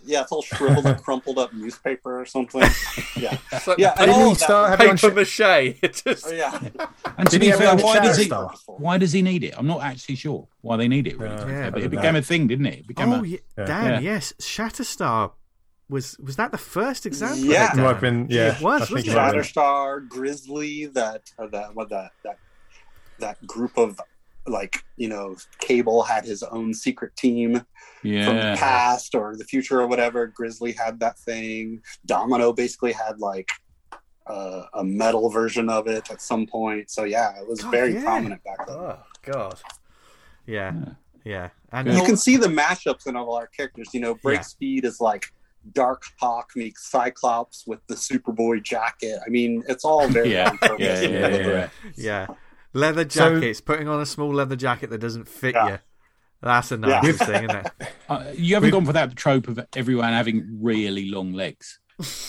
yeah, 0.05 0.23
it's 0.23 0.31
all 0.33 0.43
shriveled 0.43 0.87
and 0.87 1.03
crumpled 1.03 1.39
up 1.39 1.53
newspaper 1.53 2.21
or 2.21 2.25
something. 2.25 2.63
Yeah, 3.17 3.37
it's 3.53 3.67
like 3.67 3.79
yeah, 3.79 3.91
and 3.99 4.07
Didn't 4.07 4.15
all 4.15 4.25
he 4.27 4.33
of 4.33 4.39
that- 4.39 4.45
start 4.45 4.71
having 4.71 4.97
paper 4.97 5.25
sh- 5.25 5.41
mache. 5.41 5.77
It 5.83 6.03
just 6.07 6.27
Oh, 6.29 6.31
yeah. 6.31 6.57
And 7.19 7.29
to 7.29 7.33
Did 7.33 7.41
be 7.41 7.47
he 7.47 7.51
have 7.51 7.61
it 7.61 7.65
fair, 7.65 7.77
why 7.85 7.99
does 7.99 8.17
he? 8.17 8.29
Shatterstar? 8.29 8.79
Why 8.79 8.97
does 8.99 9.13
he 9.13 9.23
need 9.23 9.43
it? 9.45 9.55
I'm 9.59 9.67
not 9.67 9.83
actually 9.83 10.15
sure 10.15 10.47
why 10.63 10.77
they 10.77 10.87
need 10.89 11.07
it. 11.09 11.19
Really, 11.19 11.35
Yeah, 11.35 11.41
To 11.41 11.47
be 11.47 11.53
I 11.53 11.55
fair, 11.57 11.71
but 11.73 11.79
don't 11.81 11.85
it 11.87 11.93
know. 11.93 12.01
became 12.01 12.17
a 12.17 12.23
thing, 12.23 12.47
didn't 12.47 12.67
it? 12.67 12.79
It 12.79 12.87
became 12.87 13.13
Oh, 13.13 13.25
a, 13.25 13.27
yeah, 13.27 13.39
Yeah. 13.59 13.65
Dan, 13.65 14.03
Yeah. 14.05 14.13
yes, 14.13 14.33
Shatterstar 14.41 15.33
was 15.91 16.17
was 16.19 16.37
that 16.37 16.53
the 16.53 16.59
first 16.59 17.05
example? 17.07 17.39
Yeah. 17.45 17.73
of 17.73 17.77
Might 17.79 17.83
it, 17.83 17.93
have 17.93 18.01
been, 18.01 18.27
yeah. 18.31 18.57
It 18.57 18.63
was, 18.63 18.83
I 18.83 18.87
think 18.87 18.97
wasn't 18.97 19.07
it 19.09 19.13
it? 19.13 19.17
might 19.17 19.23
have 19.25 19.33
been. 19.35 19.43
Shatterstar, 19.43 20.09
Grizzly, 20.09 20.87
that 20.87 21.23
uh, 21.39 21.47
that 21.49 21.75
what 21.75 21.91
that 21.91 22.13
that 22.25 22.39
that 23.19 23.47
group 23.47 23.77
of 23.77 24.01
like 24.47 24.83
you 24.97 25.09
know, 25.09 25.37
Cable 25.61 26.03
had 26.03 26.25
his 26.25 26.43
own 26.43 26.73
secret 26.73 27.15
team 27.17 27.57
from 28.03 28.37
the 28.37 28.57
past 28.59 29.15
or 29.15 29.37
the 29.37 29.45
future 29.45 29.81
or 29.81 29.87
whatever. 29.87 30.27
Grizzly 30.27 30.73
had 30.73 30.99
that 31.01 31.19
thing. 31.19 31.83
Domino 32.07 32.53
basically 32.53 32.93
had 32.93 33.19
like 33.21 33.51
uh, 34.27 34.63
a 34.75 34.85
metal 34.85 35.29
version 35.29 35.69
of 35.69 35.87
it 35.89 36.11
at 36.11 36.23
some 36.23 36.47
point. 36.47 36.91
So 36.91 37.05
yeah, 37.05 37.39
it 37.39 37.47
was 37.49 37.61
God, 37.61 37.71
very 37.71 37.95
yeah. 37.95 38.03
prominent 38.03 38.43
back 38.45 38.67
then. 38.67 38.77
Oh 38.77 38.99
God, 39.23 39.61
yeah, 40.47 40.73
Yeah. 40.73 40.85
yeah, 41.25 41.49
and 41.73 41.93
you 41.93 42.03
can 42.05 42.17
see 42.17 42.37
the 42.37 42.49
mashups 42.49 43.07
in 43.07 43.17
all 43.17 43.35
our 43.35 43.49
characters. 43.49 43.91
You 43.93 44.01
know, 44.01 44.15
break 44.15 44.39
Yeah. 44.39 44.43
speed 44.43 44.85
is 44.85 45.01
like 45.01 45.27
Dark 45.73 46.03
Hawk 46.19 46.51
meets 46.57 46.89
Cyclops 46.91 47.67
with 47.67 47.81
the 47.87 47.95
Superboy 47.95 48.63
jacket. 48.63 49.19
I 49.25 49.29
mean, 49.29 49.63
it's 49.69 49.85
all 49.85 50.09
very 50.09 50.33
Yeah, 50.33 50.51
on 50.63 50.79
yeah, 50.79 51.01
yeah, 51.01 51.29
yeah. 51.29 51.69
Yeah. 51.97 52.27
Leather 52.73 53.09
So- 53.09 53.35
jackets, 53.35 53.61
putting 53.61 53.89
on 53.89 54.01
a 54.01 54.07
small 54.07 54.33
leather 54.33 54.57
jacket 54.57 54.91
that 54.91 54.99
doesn't 54.99 55.29
fit 55.29 55.55
Yeah. 55.55 55.69
you. 55.69 55.79
That's 56.43 56.73
a 56.73 56.79
nice 56.79 57.05
Yeah. 57.05 57.13
thing, 57.13 57.45
isn't 57.45 57.67
it? 57.67 57.73
Uh, 58.09 58.25
you 58.35 58.55
haven't 58.57 58.71
gone 58.71 58.85
for 58.85 58.93
that 58.93 59.15
trope 59.15 59.47
of 59.47 59.61
everyone 59.77 60.13
having 60.13 60.59
really 60.61 61.09
long 61.11 61.33
legs, 61.33 61.79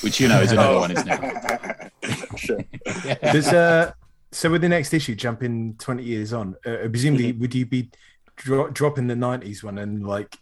which 0.04 0.20
you 0.20 0.28
know 0.28 0.42
is 0.42 0.52
another 0.52 0.78
one, 0.78 0.92
isn't 0.92 1.08
it? 1.10 1.92
sure. 2.38 2.60
Yeah. 3.04 3.32
Does 3.34 3.48
uh, 3.48 3.94
so 4.32 4.52
with 4.52 4.62
the 4.62 4.70
next 4.70 4.94
issue, 4.94 5.16
jumping 5.16 5.76
twenty 5.80 6.04
years 6.04 6.34
on, 6.34 6.56
uh, 6.68 6.88
presumably 6.90 7.32
would 7.32 7.56
you 7.56 7.66
be 7.66 7.90
dro- 8.36 8.70
dropping 8.70 9.08
the 9.08 9.16
nineties 9.16 9.64
one 9.64 9.80
and 9.80 10.06
like 10.06 10.38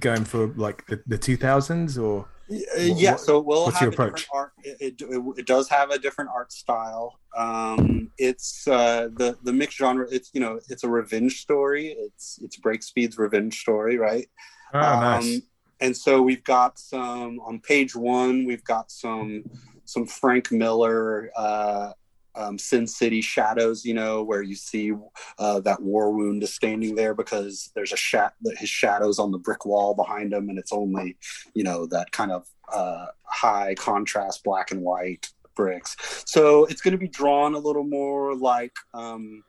going 0.00 0.24
for 0.24 0.48
like 0.48 0.84
the, 1.06 1.18
two 1.18 1.36
thousands 1.36 1.96
or 1.98 2.26
yeah, 2.50 3.12
What- 3.12 3.20
so 3.20 3.38
it 3.38 3.44
will 3.44 3.66
what's 3.66 3.78
have 3.78 3.82
your 3.82 3.88
a 3.88 3.90
different 3.92 4.10
approach? 4.24 4.28
art. 4.32 4.52
It, 4.62 5.00
it, 5.02 5.22
it 5.36 5.46
does 5.46 5.68
have 5.68 5.90
a 5.90 5.98
different 5.98 6.30
art 6.34 6.50
style. 6.52 7.18
Um, 7.36 8.10
it's 8.16 8.66
uh, 8.66 9.08
the 9.16 9.36
the 9.42 9.52
mixed 9.52 9.76
genre. 9.76 10.06
It's 10.10 10.30
you 10.32 10.40
know 10.40 10.58
it's 10.68 10.82
a 10.82 10.88
revenge 10.88 11.40
story. 11.42 11.88
It's 11.98 12.38
it's 12.42 12.56
Break 12.56 12.82
Speed's 12.82 13.18
revenge 13.18 13.60
story, 13.60 13.98
right? 13.98 14.26
oh 14.74 14.80
nice 14.80 15.36
Um, 15.36 15.42
and 15.80 15.96
so 15.96 16.22
we've 16.22 16.42
got 16.44 16.78
some 16.78 17.38
on 17.40 17.60
page 17.60 17.94
one. 17.94 18.46
We've 18.46 18.64
got 18.64 18.90
some 18.90 19.44
some 19.84 20.06
Frank 20.06 20.50
Miller, 20.50 21.30
uh, 21.36 21.92
um, 22.38 22.58
Sin 22.58 22.86
City 22.86 23.20
shadows. 23.20 23.84
You 23.84 23.94
know 23.94 24.22
where 24.22 24.42
you 24.42 24.54
see 24.54 24.92
uh, 25.38 25.60
that 25.60 25.82
war 25.82 26.12
wound 26.12 26.42
is 26.42 26.54
standing 26.54 26.94
there 26.94 27.14
because 27.14 27.70
there's 27.74 27.92
a 27.92 27.96
shat 27.96 28.34
his 28.58 28.68
shadows 28.68 29.18
on 29.18 29.30
the 29.32 29.38
brick 29.38 29.66
wall 29.66 29.94
behind 29.94 30.32
him, 30.32 30.48
and 30.48 30.58
it's 30.58 30.72
only 30.72 31.16
you 31.54 31.64
know 31.64 31.86
that 31.86 32.12
kind 32.12 32.30
of 32.30 32.46
uh, 32.72 33.06
high 33.24 33.74
contrast 33.74 34.44
black 34.44 34.70
and 34.70 34.80
white 34.80 35.28
bricks. 35.56 35.96
So 36.24 36.64
it's 36.66 36.80
going 36.80 36.92
to 36.92 36.98
be 36.98 37.08
drawn 37.08 37.54
a 37.54 37.58
little 37.58 37.84
more 37.84 38.34
like. 38.34 38.72
Um, 38.94 39.42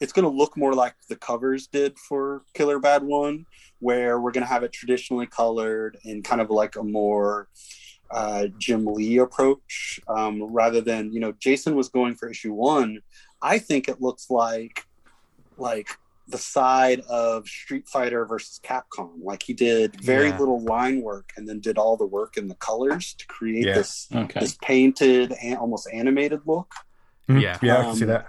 it's 0.00 0.14
going 0.14 0.24
to 0.24 0.34
look 0.34 0.56
more 0.56 0.72
like 0.72 0.94
the 1.10 1.16
covers 1.16 1.66
did 1.66 1.98
for 1.98 2.42
Killer 2.54 2.78
Bad 2.78 3.02
One, 3.02 3.44
where 3.80 4.18
we're 4.18 4.32
going 4.32 4.46
to 4.46 4.48
have 4.48 4.62
it 4.62 4.72
traditionally 4.72 5.26
colored 5.26 5.98
and 6.04 6.24
kind 6.24 6.40
of 6.40 6.48
like 6.48 6.76
a 6.76 6.82
more 6.82 7.48
uh, 8.10 8.46
Jim 8.58 8.86
Lee 8.86 9.18
approach, 9.18 10.00
um, 10.08 10.42
rather 10.42 10.80
than 10.80 11.12
you 11.12 11.20
know 11.20 11.32
Jason 11.38 11.74
was 11.76 11.88
going 11.88 12.14
for 12.14 12.28
issue 12.30 12.52
one. 12.52 13.00
I 13.42 13.58
think 13.58 13.88
it 13.88 14.00
looks 14.00 14.30
like 14.30 14.84
like 15.56 15.88
the 16.28 16.38
side 16.38 17.00
of 17.08 17.46
Street 17.48 17.88
Fighter 17.88 18.24
versus 18.24 18.60
Capcom. 18.62 19.10
Like 19.22 19.42
he 19.42 19.52
did 19.52 20.00
very 20.00 20.28
Yeah. 20.28 20.38
little 20.38 20.60
line 20.60 21.02
work 21.02 21.30
and 21.36 21.48
then 21.48 21.58
did 21.60 21.76
all 21.76 21.96
the 21.96 22.06
work 22.06 22.36
in 22.36 22.46
the 22.46 22.54
colors 22.54 23.14
to 23.18 23.26
create 23.26 23.66
Yeah. 23.66 23.74
this 23.74 24.06
Okay. 24.14 24.38
this 24.40 24.56
painted 24.62 25.32
and 25.42 25.58
almost 25.58 25.88
animated 25.92 26.40
look. 26.46 26.70
Mhm. 27.28 27.40
Yeah. 27.42 27.58
yeah 27.62 27.78
I 27.80 27.82
can 27.84 27.96
see 27.96 28.02
Um, 28.04 28.08
that 28.10 28.26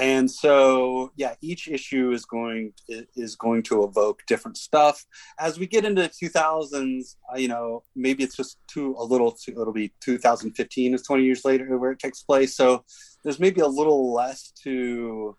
and 0.00 0.30
so 0.30 1.12
yeah 1.16 1.34
each 1.42 1.68
issue 1.68 2.10
is 2.12 2.24
going 2.24 2.72
is 3.14 3.36
going 3.36 3.62
to 3.64 3.84
evoke 3.84 4.22
different 4.26 4.56
stuff. 4.56 5.04
As 5.38 5.58
we 5.58 5.66
get 5.66 5.84
into 5.84 6.02
2000s 6.02 7.16
uh, 7.32 7.36
you 7.36 7.48
know 7.48 7.82
maybe 7.94 8.22
it's 8.24 8.36
just 8.36 8.58
too 8.66 8.94
a 8.98 9.04
little 9.04 9.30
too 9.32 9.52
it'll 9.60 9.72
be 9.72 9.92
2015 10.00 10.94
is 10.94 11.02
20 11.02 11.22
years 11.24 11.44
later 11.44 11.76
where 11.78 11.92
it 11.92 11.98
takes 11.98 12.22
place. 12.22 12.56
So 12.56 12.84
there's 13.22 13.38
maybe 13.38 13.60
a 13.60 13.66
little 13.66 14.12
less 14.14 14.50
to 14.64 15.36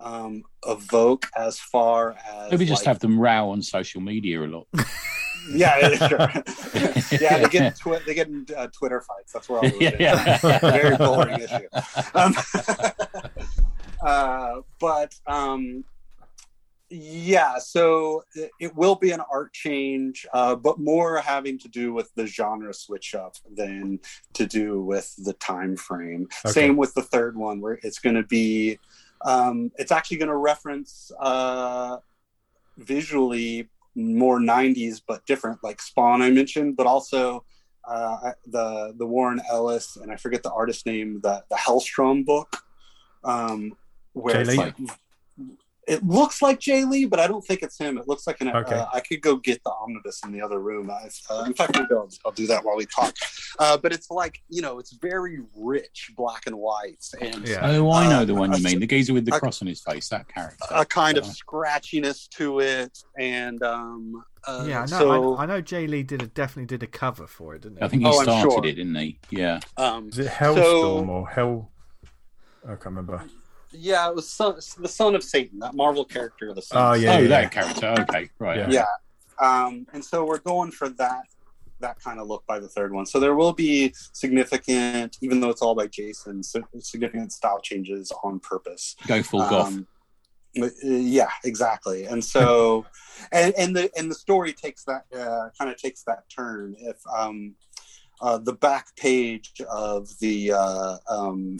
um, 0.00 0.42
evoke 0.66 1.26
as 1.36 1.58
far 1.58 2.16
as 2.28 2.50
Maybe 2.50 2.66
just 2.66 2.82
like- 2.82 2.88
have 2.88 2.98
them 2.98 3.18
row 3.18 3.50
on 3.50 3.62
social 3.62 4.00
media 4.00 4.40
a 4.42 4.46
lot. 4.48 4.66
yeah 5.54 5.76
yeah, 5.80 6.08
sure. 6.08 6.28
Yeah 7.20 7.38
they 7.38 7.48
get 7.48 7.76
twi- 7.78 8.00
they 8.06 8.14
get 8.14 8.28
in 8.28 8.46
uh, 8.56 8.68
twitter 8.76 9.00
fights. 9.00 9.32
That's 9.32 9.48
where 9.48 9.60
all 9.60 9.68
Yeah, 9.80 9.96
yeah. 9.98 10.58
very 10.60 10.96
boring 10.96 11.40
issue. 11.40 11.68
Um, 12.14 12.34
uh, 14.02 14.60
but 14.80 15.14
um, 15.26 15.84
yeah, 16.90 17.58
so 17.58 18.24
it, 18.34 18.50
it 18.60 18.76
will 18.76 18.96
be 18.96 19.12
an 19.12 19.22
art 19.32 19.52
change, 19.52 20.26
uh, 20.34 20.54
but 20.54 20.78
more 20.78 21.18
having 21.18 21.58
to 21.60 21.68
do 21.68 21.92
with 21.92 22.12
the 22.14 22.26
genre 22.26 22.74
switch 22.74 23.14
up 23.14 23.36
than 23.50 24.00
to 24.34 24.46
do 24.46 24.82
with 24.82 25.14
the 25.24 25.32
time 25.34 25.76
frame. 25.76 26.28
Okay. 26.44 26.52
Same 26.52 26.76
with 26.76 26.92
the 26.94 27.02
third 27.02 27.36
one, 27.36 27.60
where 27.60 27.78
it's 27.82 27.98
going 27.98 28.16
to 28.16 28.24
be, 28.24 28.78
um, 29.24 29.70
it's 29.76 29.92
actually 29.92 30.18
going 30.18 30.28
to 30.28 30.36
reference 30.36 31.10
uh, 31.18 31.96
visually 32.76 33.70
more 33.94 34.38
90s 34.38 35.00
but 35.06 35.24
different, 35.26 35.62
like 35.62 35.80
Spawn 35.80 36.22
I 36.22 36.30
mentioned, 36.30 36.76
but 36.76 36.86
also 36.86 37.44
uh, 37.84 38.32
the 38.46 38.94
the 38.96 39.06
Warren 39.06 39.40
Ellis 39.50 39.96
and 39.96 40.12
I 40.12 40.16
forget 40.16 40.42
the 40.42 40.52
artist 40.52 40.86
name, 40.86 41.20
the 41.22 41.42
the 41.50 41.56
Hellstrom 41.56 42.24
book, 42.24 42.58
um, 43.24 43.76
where 44.12 44.34
Jay 44.34 44.40
it's 44.42 44.50
Lee? 44.50 44.56
like 44.56 44.74
it 45.88 46.06
looks 46.06 46.40
like 46.40 46.60
Jae 46.60 46.88
Lee, 46.88 47.06
but 47.06 47.18
I 47.18 47.26
don't 47.26 47.44
think 47.44 47.60
it's 47.60 47.76
him. 47.76 47.98
It 47.98 48.06
looks 48.06 48.24
like 48.28 48.40
an. 48.40 48.48
Okay. 48.50 48.76
Uh, 48.76 48.86
I 48.94 49.00
could 49.00 49.20
go 49.20 49.34
get 49.34 49.64
the 49.64 49.72
omnibus 49.72 50.20
in 50.24 50.30
the 50.30 50.40
other 50.40 50.60
room. 50.60 50.88
I, 50.88 51.08
uh, 51.28 51.42
in 51.44 51.54
fact, 51.54 51.74
maybe 51.74 51.88
I'll, 51.90 52.08
I'll 52.24 52.30
do 52.30 52.46
that 52.46 52.64
while 52.64 52.76
we 52.76 52.86
talk. 52.86 53.12
Uh, 53.58 53.76
but 53.76 53.92
it's 53.92 54.08
like 54.08 54.40
you 54.48 54.62
know, 54.62 54.78
it's 54.78 54.92
very 54.92 55.40
rich 55.56 56.12
black 56.16 56.46
and 56.46 56.56
whites 56.56 57.12
and 57.20 57.46
Yeah. 57.48 57.58
Oh, 57.78 57.90
I 57.90 58.08
know 58.08 58.20
Uh, 58.20 58.24
the 58.24 58.34
one 58.34 58.52
you 58.56 58.62
mean. 58.62 58.78
The 58.78 58.86
geezer 58.86 59.12
with 59.12 59.26
the 59.26 59.34
a- 59.34 59.40
cross 59.40 59.60
on 59.60 59.66
his 59.66 59.80
face. 59.80 60.08
That 60.10 60.28
character. 60.28 60.64
a 60.70 60.84
kind 60.84 61.18
of 61.18 61.24
Uh, 61.24 61.28
scratchiness 61.30 62.28
to 62.36 62.60
it, 62.60 62.96
and 63.18 63.60
um, 63.64 64.24
uh, 64.46 64.64
yeah, 64.68 64.78
I 64.78 64.80
know. 64.82 64.86
so 64.86 65.34
I, 65.34 65.42
I 65.42 65.46
know 65.46 65.60
Jae 65.60 65.88
Lee 65.88 66.04
did 66.04 66.22
a 66.22 66.28
definitely 66.28 66.66
did 66.66 66.84
a 66.84 66.86
cover 66.86 67.26
for 67.26 67.56
it, 67.56 67.62
didn't 67.62 67.78
he? 67.78 67.82
I 67.84 67.88
think 67.88 68.02
he 68.02 68.08
Oh, 68.08 68.22
started 68.22 68.52
sure. 68.52 68.64
it, 68.66 68.74
didn't 68.76 68.94
he? 68.94 69.18
Yeah. 69.30 69.58
um, 69.78 70.10
is 70.10 70.18
it 70.20 70.28
Hellstorm 70.28 71.08
or 71.08 71.28
Hell 71.28 71.72
I 72.64 72.68
can't 72.76 72.84
remember 72.84 73.24
yeah, 73.72 74.08
it 74.08 74.14
was 74.14 74.28
son, 74.28 74.56
the 74.78 74.88
son 74.88 75.14
of 75.14 75.22
Satan, 75.22 75.58
that 75.60 75.74
Marvel 75.74 76.04
character, 76.04 76.52
the 76.54 76.62
son. 76.62 76.78
Oh, 76.78 76.94
yeah, 76.94 77.16
oh, 77.16 77.18
yeah, 77.20 77.28
that 77.28 77.42
yeah. 77.42 77.48
character. 77.48 77.94
Okay, 78.02 78.30
right. 78.38 78.58
Yeah. 78.58 78.68
yeah 78.70 78.84
um, 79.42 79.86
and 79.92 80.04
so 80.04 80.24
we're 80.24 80.38
going 80.38 80.70
for 80.70 80.88
that 80.88 81.24
that 81.80 81.98
kind 82.00 82.20
of 82.20 82.28
look 82.28 82.46
by 82.46 82.60
the 82.60 82.68
third 82.68 82.92
one 82.92 83.04
so 83.04 83.18
there 83.18 83.34
will 83.34 83.52
be 83.52 83.92
significant 84.12 85.18
even 85.20 85.40
though 85.40 85.50
it's 85.50 85.62
all 85.62 85.74
by 85.74 85.86
jason 85.88 86.40
significant 86.40 87.32
style 87.32 87.60
changes 87.60 88.12
on 88.22 88.38
purpose 88.38 88.94
Go 89.08 89.20
full 89.22 89.40
goth. 89.40 89.66
um, 89.66 89.86
uh, 90.62 90.68
yeah 90.84 91.30
exactly 91.44 92.04
and 92.04 92.24
so 92.24 92.86
and, 93.32 93.52
and 93.58 93.74
the 93.74 93.90
and 93.96 94.08
the 94.08 94.14
story 94.14 94.52
takes 94.52 94.84
that 94.84 95.06
uh, 95.12 95.48
kind 95.58 95.72
of 95.72 95.76
takes 95.76 96.04
that 96.04 96.28
turn 96.30 96.76
if 96.78 96.98
um 97.12 97.56
uh, 98.20 98.38
the 98.38 98.52
back 98.52 98.94
page 98.94 99.50
of 99.68 100.08
the 100.20 100.52
uh, 100.52 100.96
um, 101.08 101.56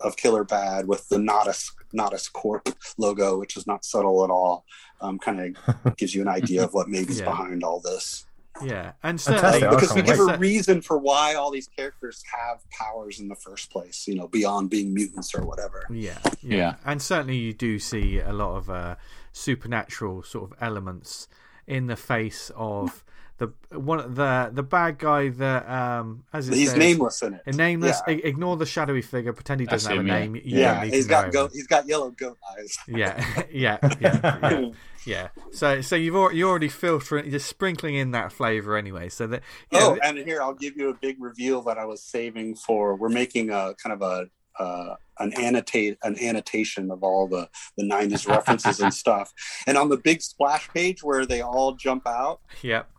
of 0.00 0.16
Killer 0.16 0.44
Bad 0.44 0.86
with 0.86 1.08
the 1.08 1.18
Nodus 1.18 1.72
Nodus 1.92 2.28
Corp 2.28 2.68
logo, 2.98 3.38
which 3.38 3.56
is 3.56 3.66
not 3.66 3.84
subtle 3.84 4.24
at 4.24 4.30
all, 4.30 4.64
um, 5.00 5.18
kind 5.18 5.56
of 5.66 5.96
gives 5.96 6.14
you 6.14 6.22
an 6.22 6.28
idea 6.28 6.62
of 6.64 6.72
what 6.74 6.88
maybe 6.88 7.10
is 7.12 7.20
Yeah. 7.20 7.26
behind 7.26 7.64
all 7.64 7.80
this. 7.80 8.26
Yeah, 8.62 8.92
and 9.02 9.18
Fantastic. 9.20 9.60
certainly 9.60 9.66
I 9.66 9.70
because 9.80 9.94
we 9.94 10.02
give 10.02 10.20
a 10.20 10.36
reason 10.36 10.82
for 10.82 10.98
why 10.98 11.34
all 11.34 11.50
these 11.50 11.68
characters 11.68 12.22
have 12.30 12.58
powers 12.70 13.18
in 13.18 13.28
the 13.28 13.34
first 13.36 13.70
place, 13.70 14.06
you 14.06 14.14
know, 14.16 14.28
beyond 14.28 14.68
being 14.68 14.92
mutants 14.92 15.34
or 15.34 15.44
whatever. 15.46 15.86
Yeah, 15.90 16.18
yeah, 16.42 16.56
Yeah. 16.56 16.74
and 16.84 17.00
certainly 17.00 17.36
you 17.36 17.54
do 17.54 17.78
see 17.78 18.18
a 18.18 18.32
lot 18.32 18.56
of 18.56 18.68
uh, 18.68 18.96
supernatural 19.32 20.22
sort 20.24 20.50
of 20.50 20.58
elements 20.60 21.26
in 21.66 21.86
the 21.86 21.96
face 21.96 22.50
of 22.54 23.02
the 23.40 23.78
one 23.78 24.14
the 24.14 24.50
the 24.52 24.62
bad 24.62 24.98
guy 24.98 25.30
that 25.30 25.66
um 25.68 26.24
as 26.32 26.48
it 26.48 26.54
He's 26.54 26.68
says, 26.70 26.78
nameless 26.78 27.22
in 27.22 27.34
it. 27.34 27.56
nameless. 27.56 28.00
Yeah. 28.06 28.14
Ignore 28.22 28.58
the 28.58 28.66
shadowy 28.66 29.00
figure. 29.00 29.32
Pretend 29.32 29.60
he 29.60 29.66
doesn't 29.66 29.90
have 29.90 29.98
him, 30.00 30.10
a 30.10 30.20
name. 30.20 30.36
You 30.36 30.42
Yeah, 30.44 30.74
don't 30.74 30.84
need 30.84 30.94
he's 30.94 31.06
to 31.06 31.10
know 31.12 31.22
got 31.22 31.32
go- 31.32 31.44
him. 31.46 31.50
he's 31.54 31.66
got 31.66 31.86
yellow 31.88 32.10
goat 32.10 32.38
eyes. 32.56 32.76
Yeah, 32.86 33.42
yeah, 33.50 33.78
yeah, 33.98 34.38
yeah, 34.42 34.70
yeah. 35.06 35.28
So, 35.52 35.80
so 35.80 35.96
you've 35.96 36.14
already, 36.14 36.36
you're 36.38 36.50
already 36.50 36.68
filtering, 36.68 37.30
you're 37.30 37.40
sprinkling 37.40 37.94
in 37.94 38.10
that 38.10 38.30
flavor 38.30 38.76
anyway. 38.76 39.08
So 39.08 39.26
that 39.28 39.42
you 39.72 39.78
know, 39.80 39.92
Oh, 39.96 39.98
and 40.04 40.18
here 40.18 40.42
I'll 40.42 40.52
give 40.54 40.76
you 40.76 40.90
a 40.90 40.94
big 40.94 41.16
reveal 41.18 41.62
that 41.62 41.78
I 41.78 41.86
was 41.86 42.02
saving 42.02 42.56
for. 42.56 42.94
We're 42.94 43.08
making 43.08 43.48
a 43.48 43.74
kind 43.82 43.94
of 43.94 44.02
a 44.02 44.26
uh, 44.62 44.96
an 45.18 45.32
annotate 45.40 45.96
an 46.02 46.18
annotation 46.20 46.90
of 46.90 47.02
all 47.02 47.26
the 47.26 47.48
the 47.78 47.84
'90s 47.84 48.28
references 48.28 48.80
and 48.80 48.92
stuff. 48.92 49.32
And 49.66 49.78
on 49.78 49.88
the 49.88 49.96
big 49.96 50.20
splash 50.20 50.68
page 50.68 51.02
where 51.02 51.24
they 51.24 51.40
all 51.40 51.72
jump 51.72 52.06
out, 52.06 52.40
yep, 52.60 52.90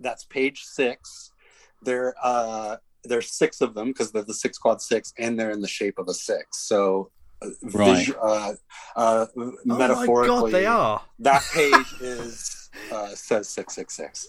that's 0.00 0.24
page 0.24 0.62
six. 0.64 1.30
There, 1.82 2.14
uh, 2.22 2.76
there's 3.04 3.32
six 3.32 3.60
of 3.60 3.74
them 3.74 3.88
because 3.88 4.12
they're 4.12 4.22
the 4.22 4.34
six 4.34 4.58
quad 4.58 4.80
six, 4.82 5.12
and 5.18 5.38
they're 5.38 5.50
in 5.50 5.60
the 5.60 5.68
shape 5.68 5.98
of 5.98 6.08
a 6.08 6.14
six. 6.14 6.66
So. 6.66 7.10
uh, 7.42 7.48
Right. 7.62 7.98
visu- 7.98 8.16
uh, 8.16 8.54
uh, 8.96 9.26
Oh 9.36 9.54
metaphorically, 9.66 10.28
my 10.30 10.40
god, 10.40 10.52
they 10.52 10.66
are. 10.66 11.02
that 11.18 11.48
page 11.52 11.94
is 12.00 12.70
uh, 12.90 13.08
says 13.14 13.48
six 13.50 13.74
six 13.74 13.94
six. 13.94 14.26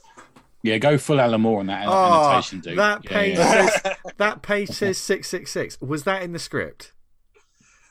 Yeah, 0.63 0.77
go 0.77 0.97
full 0.97 1.21
Alan 1.21 1.39
Moore 1.41 1.61
on 1.61 1.67
that 1.67 1.87
Oh, 1.87 2.33
annotation, 2.33 2.59
dude. 2.59 2.77
that 2.77 3.03
Yeah, 3.03 3.09
page 3.13 3.37
yeah. 3.37 3.69
says 3.69 3.95
that 4.17 4.41
page 4.41 4.69
says 4.69 4.97
six 4.97 5.29
six 5.29 5.51
six. 5.51 5.79
Was 5.79 6.03
that 6.03 6.21
in 6.21 6.33
the 6.33 6.39
script? 6.39 6.91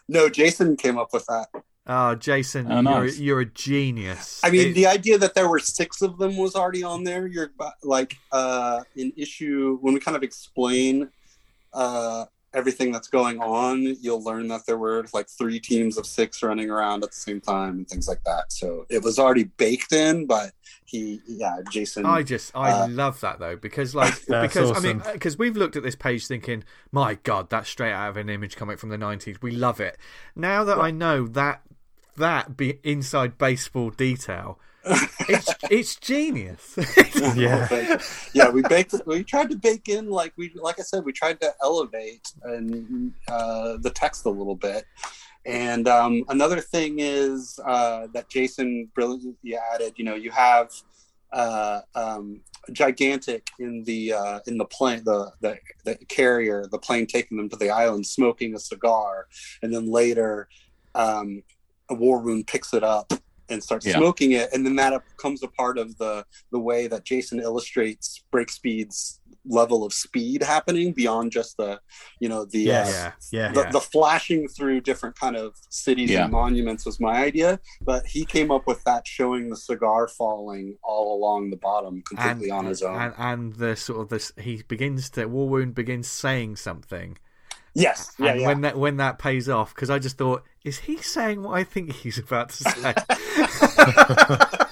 No, 0.08 0.28
Jason 0.28 0.76
came 0.76 0.98
up 0.98 1.08
with 1.12 1.24
that. 1.26 1.48
Oh, 1.88 2.14
Jason, 2.16 2.70
Oh, 2.70 2.80
nice. 2.80 3.18
you're 3.18 3.36
you're 3.36 3.40
a 3.40 3.46
genius. 3.46 4.40
I 4.42 4.50
mean, 4.50 4.68
It- 4.70 4.74
the 4.74 4.86
idea 4.86 5.18
that 5.18 5.34
there 5.34 5.48
were 5.48 5.60
six 5.60 6.02
of 6.02 6.18
them 6.18 6.36
was 6.36 6.54
already 6.56 6.82
on 6.82 7.04
there. 7.04 7.26
You're 7.26 7.52
like 7.82 8.16
uh, 8.32 8.82
in 8.96 9.12
issue 9.16 9.78
when 9.80 9.94
we 9.94 10.00
kind 10.00 10.16
of 10.16 10.22
explain 10.24 11.08
uh, 11.72 12.24
everything 12.54 12.90
that's 12.90 13.08
going 13.08 13.40
on. 13.40 13.82
You'll 14.00 14.22
learn 14.24 14.48
that 14.48 14.62
there 14.66 14.78
were 14.78 15.04
like 15.12 15.28
three 15.28 15.60
teams 15.60 15.96
of 15.98 16.06
six 16.06 16.42
running 16.42 16.70
around 16.70 17.04
at 17.04 17.10
the 17.10 17.20
same 17.20 17.40
time 17.40 17.70
and 17.78 17.88
things 17.88 18.08
like 18.08 18.24
that. 18.24 18.50
So 18.52 18.86
it 18.88 19.02
was 19.04 19.18
already 19.18 19.44
baked 19.44 19.92
in, 19.92 20.26
but 20.26 20.52
he, 20.86 21.20
yeah, 21.28 21.58
Jason. 21.70 22.06
I 22.06 22.22
just 22.22 22.50
I 22.56 22.70
Uh, 22.70 22.86
love 22.88 23.20
that 23.20 23.38
though 23.38 23.56
because 23.56 23.94
like 23.94 24.14
That's 24.26 24.54
because 24.54 24.72
I 24.76 24.80
mean 24.80 25.02
because 25.12 25.38
we've 25.38 25.56
looked 25.56 25.76
at 25.76 25.82
this 25.82 25.96
page 25.96 26.26
thinking 26.26 26.64
my 26.92 27.14
god 27.16 27.50
that's 27.50 27.68
straight 27.68 27.92
out 27.92 28.08
of 28.10 28.16
an 28.16 28.28
image 28.30 28.56
comic 28.56 28.78
from 28.78 28.88
the 28.90 28.96
90s 28.98 29.42
we 29.42 29.50
love 29.50 29.80
it 29.80 29.98
now 30.36 30.62
that 30.64 30.78
I 30.78 30.92
know 30.92 31.26
that 31.28 31.62
that 32.16 32.56
be 32.56 32.78
inside 32.82 33.38
baseball 33.38 33.90
detail 33.90 34.58
it's 35.28 35.52
it's 35.70 35.96
genius 35.96 36.78
Yeah. 37.36 37.98
yeah, 38.32 38.48
we 38.50 38.62
baked. 38.62 38.94
We 39.04 39.24
tried 39.24 39.50
to 39.50 39.56
bake 39.56 39.88
in 39.88 40.08
like 40.08 40.32
we, 40.36 40.52
like 40.54 40.78
I 40.78 40.82
said, 40.82 41.04
we 41.04 41.12
tried 41.12 41.40
to 41.40 41.52
elevate 41.62 42.32
and 42.42 43.12
uh, 43.28 43.76
the 43.78 43.90
text 43.90 44.26
a 44.26 44.30
little 44.30 44.54
bit. 44.54 44.84
And 45.44 45.86
um, 45.86 46.24
another 46.28 46.60
thing 46.60 46.96
is 46.98 47.58
uh, 47.64 48.08
that 48.12 48.28
Jason 48.28 48.88
brilliantly 48.94 49.56
added. 49.74 49.94
You 49.96 50.04
know, 50.04 50.14
you 50.14 50.30
have 50.30 50.70
uh, 51.32 51.80
um, 51.94 52.40
gigantic 52.72 53.48
in 53.58 53.84
the 53.84 54.12
uh, 54.12 54.40
in 54.46 54.56
the 54.56 54.64
plane, 54.64 55.02
the, 55.04 55.32
the 55.40 55.58
the 55.84 55.96
carrier, 56.08 56.66
the 56.70 56.78
plane 56.78 57.06
taking 57.06 57.36
them 57.36 57.48
to 57.50 57.56
the 57.56 57.70
island, 57.70 58.06
smoking 58.06 58.54
a 58.54 58.58
cigar, 58.58 59.26
and 59.62 59.72
then 59.74 59.90
later, 59.90 60.48
um, 60.94 61.42
a 61.90 61.94
war 61.94 62.20
wound 62.20 62.46
picks 62.46 62.72
it 62.74 62.82
up 62.84 63.12
and 63.48 63.62
starts 63.62 63.86
Yeah. 63.86 63.96
smoking 63.98 64.32
it, 64.32 64.48
and 64.52 64.66
then 64.66 64.74
that 64.76 64.92
becomes 65.16 65.42
a 65.42 65.48
part 65.48 65.78
of 65.78 65.96
the 65.98 66.24
the 66.50 66.58
way 66.58 66.88
that 66.88 67.04
Jason 67.04 67.38
illustrates 67.40 68.24
break 68.32 68.50
speed's 68.50 69.20
level 69.48 69.84
of 69.84 69.92
speed 69.92 70.42
happening 70.42 70.92
beyond 70.92 71.30
just 71.30 71.56
the 71.56 71.78
you 72.18 72.28
know 72.28 72.44
the 72.46 72.58
Yes. 72.58 72.88
uh, 72.88 73.10
yeah 73.30 73.40
Yeah. 73.46 73.52
the, 73.52 73.60
Yeah. 73.60 73.70
the 73.70 73.80
flashing 73.80 74.48
through 74.48 74.80
different 74.80 75.14
kind 75.16 75.36
of 75.36 75.54
cities 75.70 76.10
Yeah. 76.10 76.24
and 76.24 76.32
monuments 76.32 76.84
was 76.84 76.98
my 76.98 77.22
idea 77.22 77.60
but 77.80 78.04
he 78.06 78.24
came 78.24 78.50
up 78.50 78.66
with 78.66 78.82
that 78.82 79.06
showing 79.06 79.48
the 79.48 79.56
cigar 79.56 80.08
falling 80.08 80.76
all 80.82 81.16
along 81.16 81.50
the 81.50 81.56
bottom 81.58 82.02
completely 82.02 82.50
on 82.50 82.64
his 82.66 82.82
own 82.82 83.00
and, 83.00 83.14
and 83.18 83.54
the 83.54 83.76
sort 83.76 84.00
of 84.00 84.08
this 84.08 84.32
he 84.36 84.64
begins 84.66 85.10
to 85.10 85.26
war 85.26 85.48
wound 85.48 85.76
begins 85.76 86.08
saying 86.08 86.56
something 86.56 87.16
yes 87.76 88.12
yeah, 88.18 88.30
and 88.32 88.40
yeah. 88.40 88.46
when 88.46 88.60
that 88.62 88.76
when 88.78 88.96
that 88.98 89.18
pays 89.18 89.48
off 89.48 89.74
because 89.74 89.90
I 89.90 89.98
just 89.98 90.18
thought 90.18 90.42
is 90.64 90.78
he 90.78 90.96
saying 90.98 91.42
what 91.42 91.52
I 91.58 91.64
think 91.64 91.92
he's 91.92 92.18
about 92.18 92.48
to 92.50 92.64
say 92.64 92.94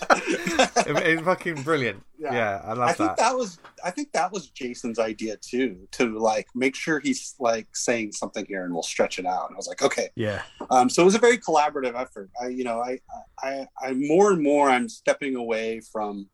It- 0.86 0.96
it's 1.06 1.22
fucking 1.22 1.62
brilliant 1.62 2.02
yeah, 2.18 2.32
Yeah. 2.32 2.60
I 2.64 2.72
love 2.74 2.88
I 2.88 2.92
think 2.92 3.10
that. 3.10 3.16
that 3.18 3.36
was 3.36 3.58
I 3.84 3.90
think 3.90 4.12
that 4.12 4.32
was 4.32 4.48
Jason's 4.50 4.98
idea 4.98 5.36
too 5.36 5.86
to 5.92 6.18
like 6.18 6.46
make 6.54 6.74
sure 6.74 7.00
he's 7.00 7.34
like 7.38 7.68
saying 7.74 8.12
something 8.12 8.44
here 8.46 8.64
and 8.64 8.72
we'll 8.72 8.82
stretch 8.82 9.18
it 9.18 9.26
out. 9.26 9.48
And 9.48 9.56
I 9.56 9.58
was 9.58 9.66
like, 9.66 9.82
okay. 9.82 10.08
Yeah. 10.14 10.42
Um, 10.70 10.88
so 10.88 11.02
it 11.02 11.04
was 11.04 11.14
a 11.14 11.18
very 11.18 11.38
collaborative 11.38 11.98
effort. 12.00 12.30
I 12.42 12.48
you 12.48 12.64
know 12.64 12.80
I 12.80 12.98
I 13.42 13.66
I 13.82 13.92
more 13.92 14.32
and 14.32 14.42
more 14.42 14.68
I'm 14.70 14.88
stepping 14.88 15.36
away 15.36 15.80
from 15.92 16.28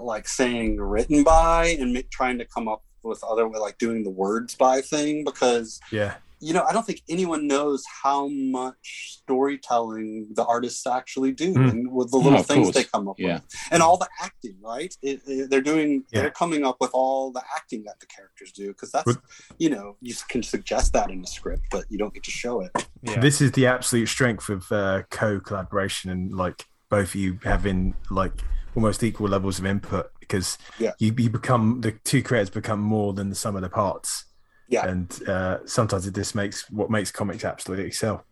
like 0.00 0.26
saying 0.28 0.78
written 0.80 1.22
by 1.24 1.76
and 1.78 2.02
trying 2.10 2.38
to 2.38 2.44
come 2.46 2.68
up 2.68 2.82
with 3.02 3.22
other 3.24 3.48
like 3.48 3.78
doing 3.78 4.02
the 4.04 4.10
words 4.10 4.54
by 4.54 4.80
thing 4.80 5.24
because 5.24 5.80
Yeah. 5.92 6.14
you 6.40 6.52
know, 6.52 6.62
I 6.62 6.72
don't 6.72 6.86
think 6.86 7.02
anyone 7.08 7.46
knows 7.48 7.82
how 8.02 8.28
much 8.28 9.18
storytelling 9.22 10.28
the 10.34 10.44
artists 10.44 10.86
actually 10.86 11.32
do 11.32 11.52
Mm. 11.54 11.70
and 11.70 11.92
with 11.92 12.10
the 12.10 12.16
little 12.16 12.38
of 12.40 12.46
things 12.46 12.66
course. 12.66 12.74
they 12.76 12.84
come 12.84 13.08
up 13.08 13.16
Yeah. 13.18 13.34
with, 13.34 13.54
and 13.70 13.82
all 13.82 13.96
the 13.96 14.08
acting. 14.22 14.56
Right? 14.62 14.94
It, 15.02 15.22
it- 15.26 15.50
they're 15.50 15.60
doing. 15.60 16.04
Yeah. 16.12 16.20
They're 16.22 16.30
coming 16.30 16.64
up 16.64 16.76
with 16.80 16.90
all 16.92 17.32
the 17.32 17.42
acting 17.56 17.84
that 17.84 17.98
the 18.00 18.06
characters 18.06 18.52
do 18.52 18.68
because 18.68 18.92
that's 18.92 19.04
But- 19.04 19.22
you 19.58 19.70
know 19.70 19.96
you 20.00 20.14
can 20.28 20.42
suggest 20.42 20.92
that 20.92 21.10
in 21.10 21.22
a 21.22 21.26
script, 21.26 21.62
but 21.70 21.84
you 21.88 21.98
don't 21.98 22.14
get 22.14 22.24
to 22.24 22.30
show 22.30 22.60
it. 22.60 22.70
yeah. 23.02 23.20
This 23.20 23.40
is 23.40 23.52
the 23.52 23.66
absolute 23.66 24.06
strength 24.08 24.48
of 24.48 24.70
uh, 24.70 25.02
co-collaboration 25.10 26.10
and 26.10 26.32
like 26.32 26.66
both 26.88 27.08
of 27.10 27.14
you 27.16 27.38
having 27.44 27.94
like 28.10 28.32
almost 28.76 29.02
equal 29.02 29.28
levels 29.28 29.58
of 29.58 29.66
input 29.66 30.10
because 30.28 30.58
Yeah. 30.78 30.92
you, 30.98 31.14
you 31.16 31.30
become 31.30 31.80
the 31.80 31.92
two 32.04 32.22
creators 32.22 32.50
become 32.50 32.80
more 32.80 33.12
than 33.14 33.30
the 33.30 33.34
sum 33.34 33.56
of 33.56 33.62
the 33.62 33.68
parts. 33.70 34.24
Yeah. 34.68 34.86
And 34.86 35.28
uh, 35.28 35.58
sometimes 35.66 36.06
it 36.06 36.14
just 36.14 36.34
makes 36.34 36.70
what 36.70 36.90
makes 36.90 37.10
comics 37.10 37.44
absolutely 37.44 37.86
excel. 37.86 38.24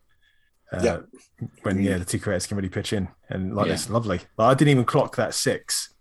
Uh, 0.72 0.80
Yeah. 0.82 0.98
When 1.62 1.80
yeah, 1.82 1.98
the 1.98 2.04
two 2.04 2.18
creators 2.18 2.46
can 2.46 2.56
really 2.58 2.68
pitch 2.68 2.92
in 2.92 3.08
and 3.30 3.54
like 3.54 3.66
Yeah. 3.68 3.72
it's 3.74 3.88
lovely. 3.90 4.18
Like, 4.36 4.48
I 4.50 4.54
didn't 4.54 4.70
even 4.72 4.84
clock 4.84 5.16
that 5.16 5.34
six. 5.34 5.94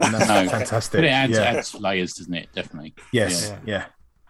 And 0.00 0.14
that's 0.14 0.28
No. 0.28 0.48
fantastic. 0.48 0.98
But 0.98 1.04
it 1.04 1.08
adds, 1.08 1.32
yeah. 1.32 1.42
adds 1.42 1.74
layers, 1.74 2.14
doesn't 2.14 2.34
it? 2.34 2.48
Definitely. 2.54 2.94
Yes. 3.12 3.48
Yeah. 3.50 3.58
Yeah. 3.66 3.84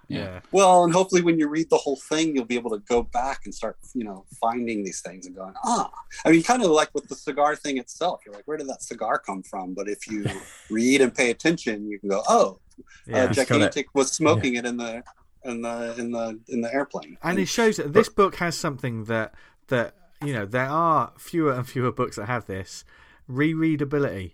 Yeah. 0.08 0.40
Well, 0.52 0.84
and 0.84 0.92
hopefully 0.92 1.22
when 1.22 1.38
you 1.38 1.48
read 1.48 1.68
the 1.70 1.76
whole 1.76 1.96
thing, 1.96 2.34
you'll 2.34 2.46
be 2.46 2.54
able 2.54 2.70
to 2.70 2.78
go 2.78 3.02
back 3.02 3.42
and 3.44 3.54
start, 3.54 3.76
you 3.94 4.04
know, 4.04 4.24
finding 4.40 4.82
these 4.82 5.00
things 5.00 5.26
and 5.26 5.36
going, 5.36 5.54
ah. 5.64 5.90
I 6.24 6.30
mean, 6.30 6.42
kind 6.42 6.62
of 6.62 6.70
like 6.70 6.94
with 6.94 7.08
the 7.08 7.14
cigar 7.14 7.54
thing 7.54 7.76
itself. 7.76 8.20
You're 8.24 8.34
like, 8.34 8.48
where 8.48 8.56
did 8.56 8.68
that 8.68 8.82
cigar 8.82 9.18
come 9.18 9.42
from? 9.42 9.74
But 9.74 9.88
if 9.88 10.10
you 10.10 10.26
read 10.70 11.02
and 11.02 11.14
pay 11.14 11.30
attention, 11.30 11.88
you 11.88 11.98
can 11.98 12.08
go, 12.08 12.22
oh, 12.28 12.58
yeah. 13.06 13.24
uh, 13.24 13.26
It's 13.26 13.36
got 13.36 13.48
gigantic 13.48 13.94
was 13.94 14.10
smoking 14.10 14.54
it 14.54 14.64
in 14.64 14.78
the 14.78 15.02
in 15.44 15.62
the 15.62 15.94
in 15.98 16.10
the 16.10 16.40
in 16.48 16.60
the 16.62 16.72
airplane. 16.72 17.16
and 17.22 17.38
it 17.38 17.46
shows 17.46 17.76
that 17.76 17.92
this 17.92 18.08
book 18.08 18.36
has 18.36 18.56
something 18.56 19.04
that 19.04 19.34
that 19.68 19.94
you 20.24 20.32
know 20.32 20.44
there 20.46 20.66
are 20.66 21.12
fewer 21.18 21.52
and 21.52 21.68
fewer 21.68 21.92
books 21.92 22.16
that 22.16 22.26
have 22.26 22.46
this 22.46 22.84
rereadability. 23.30 24.32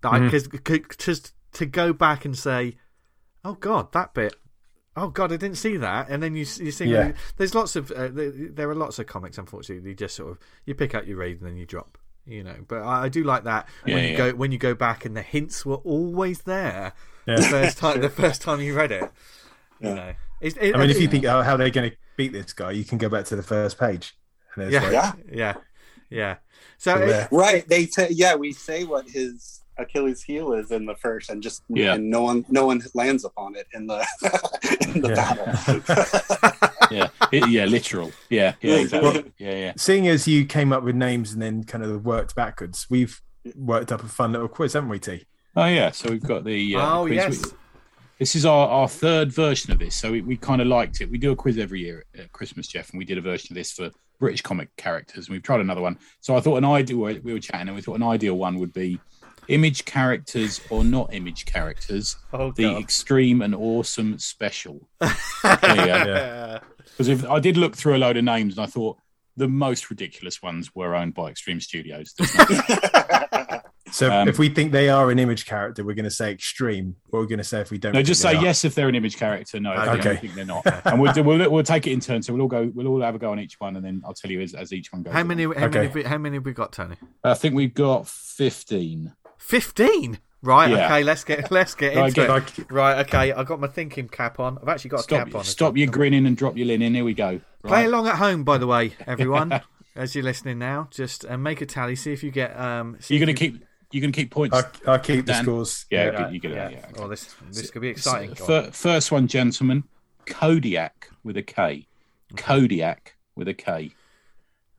Because 0.00 0.48
just 0.98 1.32
to 1.52 1.66
go 1.66 1.92
back 1.92 2.24
and 2.24 2.36
say, 2.36 2.76
"Oh 3.44 3.54
God, 3.54 3.92
that 3.92 4.14
bit." 4.14 4.34
Oh 4.96 5.08
God, 5.08 5.32
I 5.32 5.36
didn't 5.36 5.56
see 5.56 5.76
that. 5.78 6.08
And 6.10 6.22
then 6.22 6.34
you 6.34 6.40
you 6.58 6.70
see 6.70 6.84
Yeah. 6.86 7.12
there's 7.36 7.54
lots 7.54 7.76
of 7.76 7.90
uh, 7.90 8.08
there, 8.08 8.30
there 8.30 8.70
are 8.70 8.74
lots 8.74 8.98
of 8.98 9.06
comics. 9.06 9.38
Unfortunately, 9.38 9.88
you 9.88 9.94
just 9.96 10.16
sort 10.16 10.32
of 10.32 10.38
you 10.66 10.74
pick 10.74 10.94
up, 10.94 11.06
you 11.06 11.16
read, 11.16 11.38
and 11.40 11.46
then 11.48 11.56
you 11.56 11.64
drop. 11.66 11.98
You 12.26 12.44
know, 12.44 12.56
but 12.68 12.82
I, 12.82 13.04
I 13.04 13.08
do 13.08 13.24
like 13.24 13.44
that 13.44 13.66
when 13.84 14.04
you 14.04 14.10
yeah. 14.10 14.16
go 14.16 14.30
when 14.34 14.52
you 14.52 14.58
go 14.58 14.74
back 14.74 15.04
and 15.04 15.16
the 15.16 15.22
hints 15.22 15.64
were 15.66 15.76
always 15.76 16.42
there 16.42 16.92
Yeah. 17.26 17.36
the 17.36 17.42
first 17.42 17.78
time 17.78 18.00
the 18.00 18.08
first 18.22 18.42
time 18.42 18.60
you 18.60 18.74
read 18.74 18.92
it. 18.92 19.10
You 19.80 19.94
know, 19.94 20.14
It's- 20.40 20.56
it- 20.60 20.76
I 20.76 20.78
mean, 20.78 20.90
if 20.90 21.00
you 21.00 21.08
think 21.08 21.24
oh, 21.32 21.42
how 21.42 21.56
they're 21.56 21.70
going 21.70 21.90
to 21.90 21.96
beat 22.16 22.32
this 22.32 22.52
guy, 22.52 22.70
you 22.72 22.84
can 22.84 22.98
go 22.98 23.08
back 23.08 23.24
to 23.26 23.36
the 23.36 23.42
first 23.42 23.78
page. 23.78 24.14
And 24.54 24.70
Yeah. 24.70 24.82
like, 24.82 24.92
Yeah, 24.92 25.12
Yeah, 25.32 25.54
yeah. 26.10 26.36
So 26.78 26.94
So 26.96 27.02
it- 27.02 27.28
right. 27.32 27.66
They 27.66 27.86
say, 27.86 28.08
yeah, 28.10 28.36
we 28.36 28.52
say 28.52 28.84
what 28.84 29.08
his 29.08 29.61
Achilles 29.82 30.22
heel 30.22 30.52
is 30.54 30.70
in 30.70 30.86
the 30.86 30.94
first, 30.96 31.30
and 31.30 31.42
just 31.42 31.62
Yeah. 31.68 31.94
and 31.94 32.08
no 32.10 32.22
one 32.22 32.44
no 32.48 32.66
one 32.66 32.82
lands 32.94 33.24
upon 33.24 33.54
it 33.56 33.66
in 33.74 33.86
the 33.86 33.98
in 34.94 35.00
the 35.02 35.08
Yeah. 35.10 35.14
battle. 35.14 36.68
Yeah. 36.90 37.08
Yeah. 37.46 37.64
Literal. 37.64 38.12
Yeah. 38.28 38.54
Yeah. 38.60 38.74
Exactly. 38.76 39.32
Yeah. 39.38 39.54
Yeah. 39.54 39.72
Seeing 39.76 40.08
as 40.08 40.28
you 40.28 40.44
came 40.44 40.72
up 40.72 40.82
with 40.82 40.94
names 40.94 41.32
and 41.32 41.40
then 41.40 41.64
kind 41.64 41.82
of 41.82 42.04
worked 42.04 42.34
backwards, 42.34 42.86
we've 42.90 43.18
worked 43.56 43.90
up 43.92 44.02
a 44.04 44.08
fun 44.08 44.32
little 44.32 44.48
quiz, 44.48 44.74
haven't 44.74 44.90
we, 44.90 44.98
T? 44.98 45.24
Oh 45.56 45.64
yeah. 45.66 45.90
So 45.90 46.10
we've 46.10 46.22
got 46.22 46.44
the. 46.44 46.76
Uh, 46.76 46.98
oh 46.98 47.06
quiz. 47.06 47.16
yes, 47.16 47.42
We- 47.46 47.50
This 48.18 48.34
is 48.36 48.44
our, 48.44 48.68
our 48.68 48.88
third 48.88 49.32
version 49.32 49.72
of 49.72 49.78
this, 49.78 49.94
so 49.94 50.12
we, 50.12 50.20
we 50.20 50.36
kind 50.36 50.60
of 50.60 50.66
liked 50.68 51.00
it. 51.00 51.10
We 51.10 51.16
do 51.18 51.32
a 51.32 51.36
quiz 51.36 51.56
every 51.58 51.80
year 51.80 52.04
at 52.18 52.30
Christmas, 52.32 52.66
Jeff, 52.68 52.90
and 52.90 52.98
we 52.98 53.04
did 53.06 53.16
a 53.18 53.22
version 53.22 53.48
of 53.52 53.56
this 53.56 53.72
for 53.72 53.90
British 54.20 54.42
comic 54.42 54.68
characters, 54.76 55.26
and 55.26 55.32
we've 55.32 55.42
tried 55.42 55.60
another 55.60 55.80
one. 55.80 55.98
So 56.20 56.36
I 56.36 56.40
thought 56.40 56.56
an 56.58 56.64
ideal 56.66 56.98
we 56.98 57.32
were 57.32 57.38
chatting, 57.40 57.68
and 57.68 57.74
we 57.74 57.80
thought 57.82 57.96
an 57.96 58.02
ideal 58.04 58.34
one 58.34 58.58
would 58.58 58.72
be 58.74 59.00
image 59.52 59.84
characters 59.84 60.60
or 60.70 60.84
not 60.84 61.12
image 61.12 61.44
characters, 61.44 62.16
oh 62.32 62.52
the 62.52 62.64
god. 62.64 62.80
extreme 62.82 63.42
and 63.42 63.54
awesome 63.54 64.18
special. 64.18 64.88
There 65.00 65.76
you. 65.76 65.86
Yeah. 65.86 66.58
Because 66.78 67.08
if 67.08 67.24
I 67.28 67.40
did 67.40 67.56
look 67.56 67.76
through 67.76 67.96
a 67.96 67.98
load 67.98 68.16
of 68.16 68.24
names, 68.24 68.56
and 68.56 68.64
I 68.64 68.66
thought 68.66 68.98
the 69.36 69.48
most 69.48 69.88
ridiculous 69.90 70.42
ones 70.42 70.74
were 70.74 70.94
owned 70.94 71.14
by 71.14 71.30
Extreme 71.30 71.60
Studios. 71.60 72.14
So 73.90 74.10
Um, 74.10 74.26
if 74.26 74.38
we 74.38 74.48
think 74.48 74.72
they 74.72 74.88
are 74.88 75.10
an 75.10 75.18
image 75.18 75.44
character, 75.44 75.84
we're 75.84 75.92
going 75.94 76.06
to 76.06 76.10
say 76.10 76.30
extreme. 76.32 76.96
What 77.10 77.18
we're 77.20 77.26
going 77.26 77.40
to 77.40 77.44
say 77.44 77.60
if 77.60 77.70
we 77.70 77.76
don't? 77.76 77.92
no, 77.92 77.98
think 77.98 78.06
just 78.06 78.22
they 78.22 78.32
say 78.32 78.38
are. 78.38 78.42
yes 78.42 78.64
if 78.64 78.74
they're 78.74 78.88
an 78.88 78.94
image 78.94 79.18
character. 79.18 79.60
No, 79.60 79.72
if 79.72 79.84
they 79.84 79.90
Okay. 79.90 80.02
don't 80.02 80.18
think 80.20 80.34
they're 80.34 80.46
not. 80.46 80.86
And 80.86 80.98
we'll, 80.98 81.12
do, 81.12 81.22
we'll 81.22 81.50
we'll 81.50 81.62
take 81.62 81.86
it 81.86 81.92
in 81.92 82.00
turn. 82.00 82.22
So 82.22 82.32
we'll 82.32 82.40
all 82.40 82.48
go. 82.48 82.70
We'll 82.74 82.86
all 82.86 83.02
have 83.02 83.14
a 83.14 83.18
go 83.18 83.30
on 83.32 83.38
each 83.38 83.60
one, 83.60 83.76
and 83.76 83.84
then 83.84 84.00
I'll 84.06 84.14
tell 84.14 84.30
you 84.30 84.40
as, 84.40 84.54
as 84.54 84.72
each 84.72 84.90
one 84.94 85.02
goes. 85.02 85.12
How 85.12 85.22
many? 85.24 85.42
How 85.42 85.50
Okay. 85.50 85.66
many? 85.68 85.84
Have 85.88 85.94
we, 85.94 86.02
how 86.04 86.16
many 86.16 86.36
have 86.36 86.44
we 86.46 86.54
got, 86.54 86.72
Tony? 86.72 86.96
I 87.22 87.34
think 87.34 87.54
we've 87.54 87.74
got 87.74 88.08
fifteen. 88.08 89.12
Fifteen. 89.42 90.18
Right. 90.40 90.70
Yeah. 90.70 90.86
Okay. 90.86 91.04
Let's 91.04 91.24
get 91.24 91.50
let's 91.50 91.74
get 91.74 91.94
Right, 91.96 92.06
into 92.08 92.14
get- 92.22 92.30
it. 92.30 92.32
Like, 92.32 92.70
Right. 92.72 93.06
Okay. 93.06 93.32
I've 93.32 93.46
got 93.46 93.60
my 93.60 93.66
thinking 93.68 94.08
cap 94.08 94.40
on. 94.40 94.58
I've 94.60 94.68
actually 94.68 94.90
got 94.90 95.00
a 95.00 95.02
Stop, 95.04 95.26
cap 95.26 95.34
on. 95.36 95.44
stop 95.44 95.76
your 95.76 95.88
grinning 95.88 96.26
and 96.26 96.36
drop 96.36 96.56
your 96.56 96.66
linen. 96.66 96.94
Here 96.94 97.04
we 97.04 97.14
go. 97.14 97.40
Play 97.64 97.84
along 97.84 98.08
at 98.08 98.16
home, 98.16 98.42
by 98.42 98.58
the 98.58 98.66
way, 98.66 98.94
everyone. 99.06 99.60
as 99.94 100.14
you're 100.14 100.24
listening 100.24 100.58
now, 100.58 100.88
just 100.90 101.24
uh, 101.28 101.36
make 101.36 101.60
a 101.60 101.66
tally. 101.66 101.94
See 101.96 102.12
if 102.12 102.22
you 102.24 102.30
get. 102.30 102.58
Um, 102.58 102.98
You're 103.08 103.20
gonna 103.20 103.32
you- 103.32 103.36
keep. 103.36 103.64
You're 103.92 104.00
gonna 104.00 104.12
keep 104.12 104.30
points. 104.30 104.56
I'll, 104.56 104.70
I'll 104.94 104.98
keep 104.98 105.26
the 105.26 105.32
Dan. 105.32 105.44
scores. 105.44 105.84
yeah, 105.90 106.06
Yeah, 106.06 106.10
good, 106.24 106.32
you 106.34 106.40
get 106.40 106.50
yeah. 106.52 106.68
it. 106.68 106.72
Yeah. 106.72 106.86
okay. 106.92 107.02
Oh, 107.02 107.08
this 107.08 107.34
this 107.50 107.70
could 107.70 107.82
be 107.82 107.88
exciting. 107.88 108.34
So, 108.36 108.46
Go 108.46 108.70
first 108.70 109.12
one, 109.12 109.26
gentlemen. 109.28 109.84
Kodiak 110.24 111.10
with 111.22 111.36
a 111.36 111.42
K. 111.42 111.86
Kodiak 112.36 113.16
with 113.36 113.48
a 113.48 113.54
K. 113.54 113.90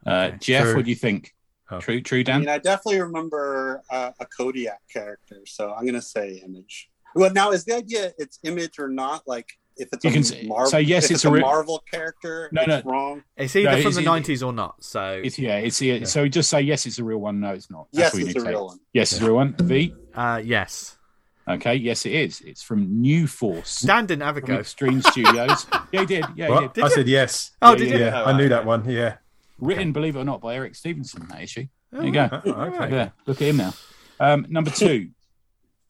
Uh, 0.05 0.09
Okay. 0.09 0.37
Jeff, 0.39 0.63
True. 0.63 0.75
what 0.77 0.85
do 0.85 0.89
you 0.89 0.95
think? 0.95 1.32
Oh. 1.71 1.79
True, 1.79 2.01
true, 2.01 2.19
I 2.19 2.23
Dan. 2.23 2.39
mean, 2.41 2.49
I 2.49 2.57
definitely 2.57 3.01
remember 3.01 3.81
uh, 3.89 4.11
a 4.19 4.25
Kodiak 4.25 4.79
character, 4.91 5.37
so 5.45 5.73
I'm 5.73 5.85
gonna 5.85 6.01
say 6.01 6.41
Image. 6.45 6.89
Well, 7.15 7.31
now 7.31 7.51
is 7.51 7.65
the 7.65 7.75
idea 7.75 8.11
it's 8.17 8.39
Image 8.43 8.79
or 8.79 8.89
not? 8.89 9.23
Like, 9.27 9.47
if 9.77 9.89
it's 9.93 10.03
You 10.03 10.09
a 10.11 10.13
can 10.13 10.23
say- 10.23 10.43
Marvel, 10.45 10.69
so 10.69 10.77
yes, 10.77 11.05
it's 11.05 11.11
it's, 11.11 11.25
a 11.25 11.29
a, 11.29 11.31
re- 11.31 11.41
Marvel 11.41 11.83
character. 11.91 12.49
No, 12.51 12.61
it's 12.63 12.85
no. 12.85 12.91
wrong. 12.91 13.23
It's 13.37 13.55
either 13.55 13.71
No, 13.71 13.77
from 13.77 13.87
it's 13.87 13.95
the 13.95 14.01
either- 14.01 14.09
nineties 14.11 14.43
or 14.43 14.53
not. 14.53 14.83
So 14.83 15.21
It's 15.23 15.39
yeah, 15.39 15.57
it's 15.57 15.81
yeah. 15.81 16.03
So 16.03 16.27
just 16.27 16.49
say 16.49 16.61
yes, 16.61 16.85
it's 16.85 16.99
a 16.99 17.03
real 17.03 17.17
one. 17.19 17.39
No, 17.39 17.49
it's 17.53 17.71
not. 17.71 17.87
That's 17.93 18.13
Yes, 18.13 18.15
it's 18.15 18.27
need 18.27 18.31
a 18.31 18.33
to 18.39 18.41
say. 18.41 18.49
real 18.49 18.65
one. 18.67 18.79
Yes, 18.93 19.11
it's 19.13 19.21
a 19.21 19.25
real 19.25 19.35
one. 19.35 19.55
V. 19.59 19.95
uh, 20.13 20.41
yes, 20.43 20.97
Okay, 21.45 21.75
yes, 21.75 22.05
it 22.05 22.13
is. 22.13 22.39
It's 22.41 22.61
from 22.63 23.01
New 23.01 23.27
Force. 23.27 23.81
Dan 23.81 24.05
didn't 24.05 24.23
have 24.23 24.37
a 24.37 24.41
go. 24.41 24.55
Extreme 24.55 25.01
Studios. 25.01 25.65
Yeah, 25.91 25.99
he 26.01 26.05
did. 26.05 26.25
Yeah, 26.35 26.45
he 26.47 26.51
What? 26.51 26.73
did. 26.73 26.83
I 26.85 26.87
said 26.89 27.07
yes. 27.07 27.51
Oh, 27.61 27.71
Yeah, 27.71 27.77
did 27.77 27.87
yeah, 27.89 27.95
you? 27.97 28.01
Yeah, 28.05 28.23
I 28.23 28.37
knew 28.37 28.49
that 28.49 28.65
one. 28.65 28.87
Yeah. 28.89 29.17
Written, 29.59 29.91
believe 29.91 30.15
it 30.15 30.19
or 30.19 30.25
not, 30.25 30.41
by 30.41 30.55
Eric 30.55 30.75
Stephenson. 30.75 31.27
That 31.29 31.41
issue. 31.41 31.65
There 31.91 32.03
you 32.03 32.09
Oh, 32.09 32.11
go. 32.11 32.41
Oh, 32.45 32.51
okay. 32.63 32.91
Yeah, 32.95 33.09
look 33.27 33.41
at 33.41 33.47
him 33.47 33.57
now. 33.57 33.73
Um, 34.19 34.45
number 34.49 34.71
two. 34.75 35.09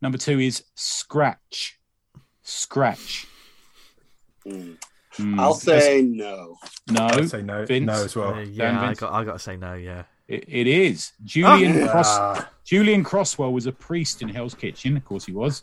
number 0.02 0.18
two 0.18 0.40
is 0.40 0.64
Scratch. 0.76 1.80
Scratch. 2.42 3.26
Hmm. 4.46 4.74
Hmm. 5.14 5.40
I'll 5.40 5.54
say 5.54 6.02
no. 6.02 6.58
no. 6.90 7.06
I'd 7.06 7.30
say 7.30 7.42
no. 7.42 7.66
Vince? 7.66 7.86
No 7.86 7.94
as 7.94 8.18
Uh, 8.18 8.20
well. 8.20 8.42
yeah, 8.44 8.66
Dan 8.72 8.76
I 8.78 8.86
Vince? 8.88 9.00
got. 9.00 9.14
I 9.14 9.24
got 9.24 9.34
to 9.34 9.40
say 9.40 9.56
no. 9.58 9.74
Yeah. 9.76 10.04
It, 10.28 10.46
it 10.48 10.68
is 10.68 11.12
Julian 11.24 11.84
Oh. 11.84 11.88
Cross. 11.90 12.44
Julian 12.66 13.04
Crosswell 13.04 13.52
was 13.54 13.66
a 13.66 13.72
priest 13.72 14.22
in 14.22 14.30
Hell's 14.30 14.56
Kitchen, 14.56 14.96
of 14.98 15.04
course 15.06 15.26
he 15.26 15.34
was, 15.34 15.62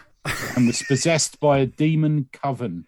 and 0.57 0.67
was 0.67 0.83
possessed 0.83 1.41
by 1.41 1.59
a 1.59 1.67
demon 1.67 2.29
coven. 2.33 2.87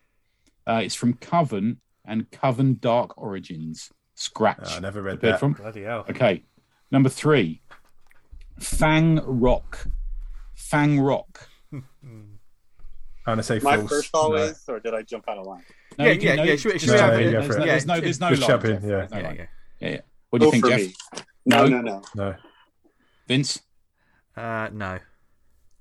Uh, 0.66 0.82
it's 0.84 0.94
from 0.94 1.14
Coven 1.14 1.80
and 2.04 2.30
Coven 2.30 2.76
Dark 2.80 3.16
Origins. 3.16 3.90
Scratch. 4.22 4.76
I 4.76 4.78
never 4.78 5.02
read 5.02 5.20
that. 5.22 5.40
from. 5.40 5.54
Bloody 5.54 5.82
hell. 5.82 6.04
Okay. 6.08 6.44
Number 6.92 7.08
three, 7.08 7.60
Fang 8.60 9.16
Rock. 9.24 9.86
Fang 10.54 11.00
Rock. 11.00 11.48
I'm 11.72 12.38
gonna 13.26 13.42
say 13.42 13.58
My 13.62 13.76
false. 13.78 13.90
first 13.90 14.10
always, 14.14 14.62
or 14.68 14.78
did 14.80 14.94
I 14.94 15.02
jump 15.02 15.28
out 15.28 15.38
of 15.38 15.46
line? 15.46 15.62
No, 15.98 16.04
Yeah, 16.06 16.12
yeah, 16.12 16.34
no, 16.36 16.42
yeah, 16.44 16.56
should 16.56 16.80
should 16.80 16.90
we 16.90 16.96
jump 16.96 17.12
have 17.12 17.18
There's 17.20 17.48
no- 17.48 17.64
Yeah, 17.64 17.66
There's 17.72 17.86
no, 17.86 18.00
there's 18.00 18.20
no 18.20 18.26
line, 18.28 18.36
jump 18.40 18.64
in, 18.64 18.72
yeah. 18.82 19.06
No 19.10 19.16
Yeah, 19.18 19.22
line. 19.22 19.36
yeah. 19.36 19.46
Yeah, 19.80 19.88
yeah. 19.90 20.00
What 20.30 20.38
do 20.38 20.44
you 20.46 20.52
think, 20.52 20.66
Jeff? 20.68 20.80
me. 20.80 20.94
No, 21.46 21.66
No. 21.66 21.80
no, 21.80 21.80
no. 21.80 22.02
No. 22.14 22.34
Vince? 23.28 23.60
Uh, 24.36 24.68
no. 24.72 24.98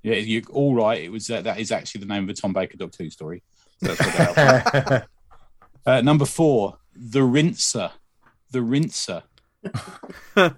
Yeah, 0.03 0.15
you're 0.15 0.43
all 0.51 0.75
right. 0.75 1.01
It 1.03 1.11
was 1.11 1.29
uh, 1.29 1.41
that 1.41 1.59
is 1.59 1.71
actually 1.71 2.01
the 2.01 2.07
name 2.07 2.23
of 2.23 2.29
a 2.29 2.33
Tom 2.33 2.53
Baker 2.53 2.77
Doctor 2.77 3.03
Who 3.03 3.09
story. 3.11 3.43
So 3.83 3.93
that's 3.93 4.87
what 4.87 5.07
uh, 5.85 6.01
number 6.01 6.25
four, 6.25 6.77
the 6.95 7.19
Rinser. 7.21 7.91
The 8.51 8.59
Rinser. 8.61 9.23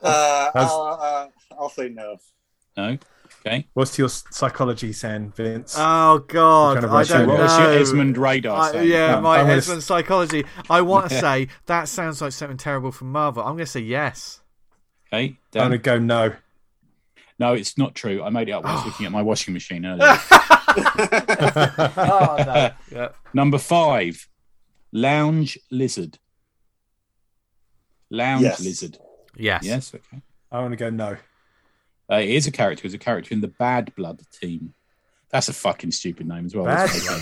Uh, 0.00 0.50
I'll, 0.54 0.98
uh, 1.00 1.26
I'll 1.58 1.68
say 1.70 1.88
no. 1.88 2.18
No. 2.76 2.98
Okay. 3.44 3.66
What's 3.74 3.98
your 3.98 4.08
psychology 4.08 4.92
saying, 4.92 5.32
Vince? 5.36 5.74
Oh 5.76 6.20
God, 6.28 6.78
Kind 6.80 6.86
I 6.92 7.02
don't 7.04 7.22
in. 7.22 7.28
know. 7.28 7.34
What's 7.34 7.58
your 7.58 7.72
Esmond 7.72 8.16
radar? 8.16 8.60
I, 8.60 8.72
saying? 8.72 8.88
yeah, 8.90 9.16
Um, 9.16 9.24
my 9.24 9.38
I'm 9.38 9.46
gonna 9.46 9.56
Esmond 9.58 9.82
psychology. 9.82 10.44
I 10.70 10.82
want 10.82 11.08
to 11.08 11.14
Yeah. 11.16 11.20
say 11.20 11.48
that 11.66 11.88
sounds 11.88 12.20
like 12.22 12.30
something 12.32 12.56
terrible 12.58 12.92
from 12.92 13.10
Marvel. 13.10 13.42
I'm 13.42 13.54
going 13.54 13.66
to 13.66 13.66
say 13.66 13.80
yes. 13.80 14.40
Okay. 15.12 15.36
I'm 15.54 15.60
gonna 15.62 15.78
go 15.78 15.98
no. 15.98 16.34
No, 17.40 17.54
it's 17.54 17.76
not 17.78 17.94
true. 17.96 18.22
I 18.22 18.30
made 18.30 18.48
it 18.48 18.52
up 18.52 18.62
when 18.64 18.72
I 18.72 18.76
was 18.76 18.84
looking 18.86 19.06
at 19.06 19.12
my 19.12 19.22
washing 19.22 19.54
machine 19.54 19.84
earlier. 19.86 20.04
oh 21.96 22.36
no. 22.46 22.70
Yeah. 22.92 23.08
Number 23.32 23.58
five, 23.58 24.28
Lounge 24.92 25.58
Lizard. 25.70 26.18
Lounge 28.10 28.42
Yes. 28.42 28.60
Lizard. 28.60 28.98
Yes. 29.36 29.64
Yes. 29.64 29.94
Okay. 29.94 30.22
I 30.50 30.60
want 30.60 30.72
to 30.72 30.76
go 30.76 30.90
no. 30.90 31.16
Uh, 32.10 32.16
it 32.16 32.30
is 32.30 32.46
a 32.46 32.50
character. 32.50 32.86
It's 32.86 32.94
a 32.94 32.98
character 32.98 33.34
in 33.34 33.40
the 33.42 33.48
Bad 33.48 33.94
Blood 33.94 34.22
team. 34.40 34.72
That's 35.30 35.48
a 35.48 35.52
fucking 35.52 35.90
stupid 35.90 36.26
name 36.26 36.46
as 36.46 36.54
well. 36.54 36.64
Bad 36.64 36.90
Blood. 37.06 37.20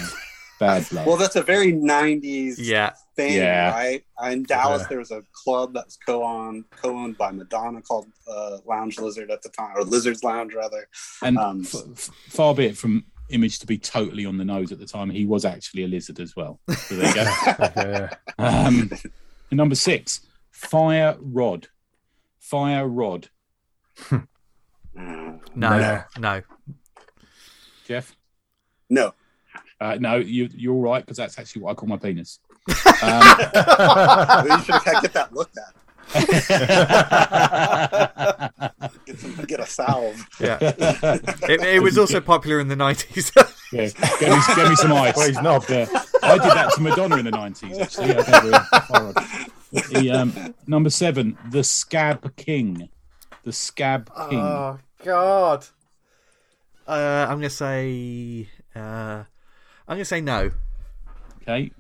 Bad 0.61 0.89
Blood. 0.89 1.07
Well, 1.09 1.17
that's 1.17 1.35
a 1.35 1.43
very 1.43 1.73
'90s 1.73 2.55
Yeah. 2.59 2.93
thing, 3.17 3.35
Yeah. 3.35 3.73
right? 3.73 4.05
In 4.31 4.45
Dallas, 4.45 4.83
Yeah. 4.83 4.89
there 4.91 4.99
was 4.99 5.11
a 5.11 5.23
club 5.45 5.75
that 5.75 5.87
was 5.87 5.99
co-owned 6.07 6.65
co-owned 6.71 7.19
by 7.19 7.33
Madonna 7.33 7.83
called 7.83 8.07
uh, 8.31 8.59
Lounge 8.65 8.99
Lizard 9.01 9.31
at 9.33 9.43
the 9.43 9.49
time, 9.49 9.77
or 9.77 9.83
Lizard's 9.83 10.23
Lounge 10.23 10.55
rather. 10.55 10.89
and 11.23 11.37
um, 11.37 11.63
f- 11.65 11.75
f- 11.93 12.11
far 12.29 12.55
be 12.55 12.67
it 12.67 12.79
from 12.79 13.05
Image 13.31 13.59
to 13.59 13.67
be 13.67 13.77
totally 13.79 14.25
on 14.27 14.37
the 14.39 14.45
nose 14.45 14.71
at 14.73 14.79
the 14.79 14.87
time, 14.87 15.11
he 15.11 15.27
was 15.27 15.45
actually 15.45 15.85
a 15.85 15.89
lizard 15.89 16.21
as 16.21 16.35
well. 16.37 16.61
So 16.71 16.95
there 16.97 17.09
you 17.09 17.15
go. 17.75 18.09
Um, 18.39 18.91
number 19.51 19.75
six, 19.75 20.21
Fire 20.51 21.17
Rod. 21.21 21.69
Fire 22.39 22.87
Rod. 22.87 23.29
Uh, 24.11 24.19
No. 25.55 26.03
No. 26.19 26.43
Jeff? 27.87 28.17
no, 28.91 29.15
Uh, 29.81 29.97
no, 30.01 30.17
you, 30.17 30.49
you're 30.55 30.75
all 30.75 30.83
right 30.83 31.05
because 31.05 31.17
that's 31.17 31.39
actually 31.39 31.63
what 31.63 31.73
I 31.73 31.75
call 31.75 31.89
my 31.89 31.97
penis. 31.97 32.39
Um, 33.03 34.47
you 34.49 34.63
should 34.63 34.75
have 34.83 35.03
get 35.03 35.13
that 35.13 35.33
looked 35.33 35.57
at. 35.59 35.75
Get, 39.07 39.19
some, 39.19 39.35
get 39.47 39.61
a 39.61 39.67
salve. 39.67 40.27
Yeah. 40.41 40.59
It, 41.49 41.61
it 41.63 41.83
was 41.83 41.97
also 41.99 42.21
popular 42.21 42.59
in 42.61 42.67
the 42.69 42.75
90s. 42.75 43.31
yeah, 43.73 43.89
get 44.21 44.31
me, 44.31 44.55
get 44.57 44.69
me 44.69 44.77
some 44.77 44.93
ice. 44.93 45.17
Well, 45.17 45.27
he's 45.29 45.41
not. 45.41 45.69
Yeah. 45.69 45.87
I 46.23 46.33
did 46.39 46.51
that 46.53 46.73
to 46.75 46.81
Madonna 46.81 47.17
in 47.17 47.25
the 47.25 47.31
90s, 47.31 47.81
actually. 47.81 48.17
I 48.17 48.23
think 48.23 48.43
we're- 48.43 48.65
Fire 48.89 49.05
Rod. 49.05 49.27
The, 49.93 50.11
um, 50.11 50.55
number 50.67 50.91
seven, 50.91 51.37
The 51.51 51.63
Scab 51.63 52.35
King. 52.37 52.89
The 53.45 53.53
Scab 53.53 54.11
King. 54.29 54.41
oh 54.41 54.79
God. 55.05 55.67
Uh, 56.89 57.27
I'm 57.29 57.39
going 57.39 57.43
to 57.43 57.51
say. 57.51 58.49
Uh, 58.75 58.79
I'm 58.79 59.27
going 59.89 59.99
to 60.01 60.05
say 60.05 60.21
no. 60.21 60.51
Okay. 61.43 61.71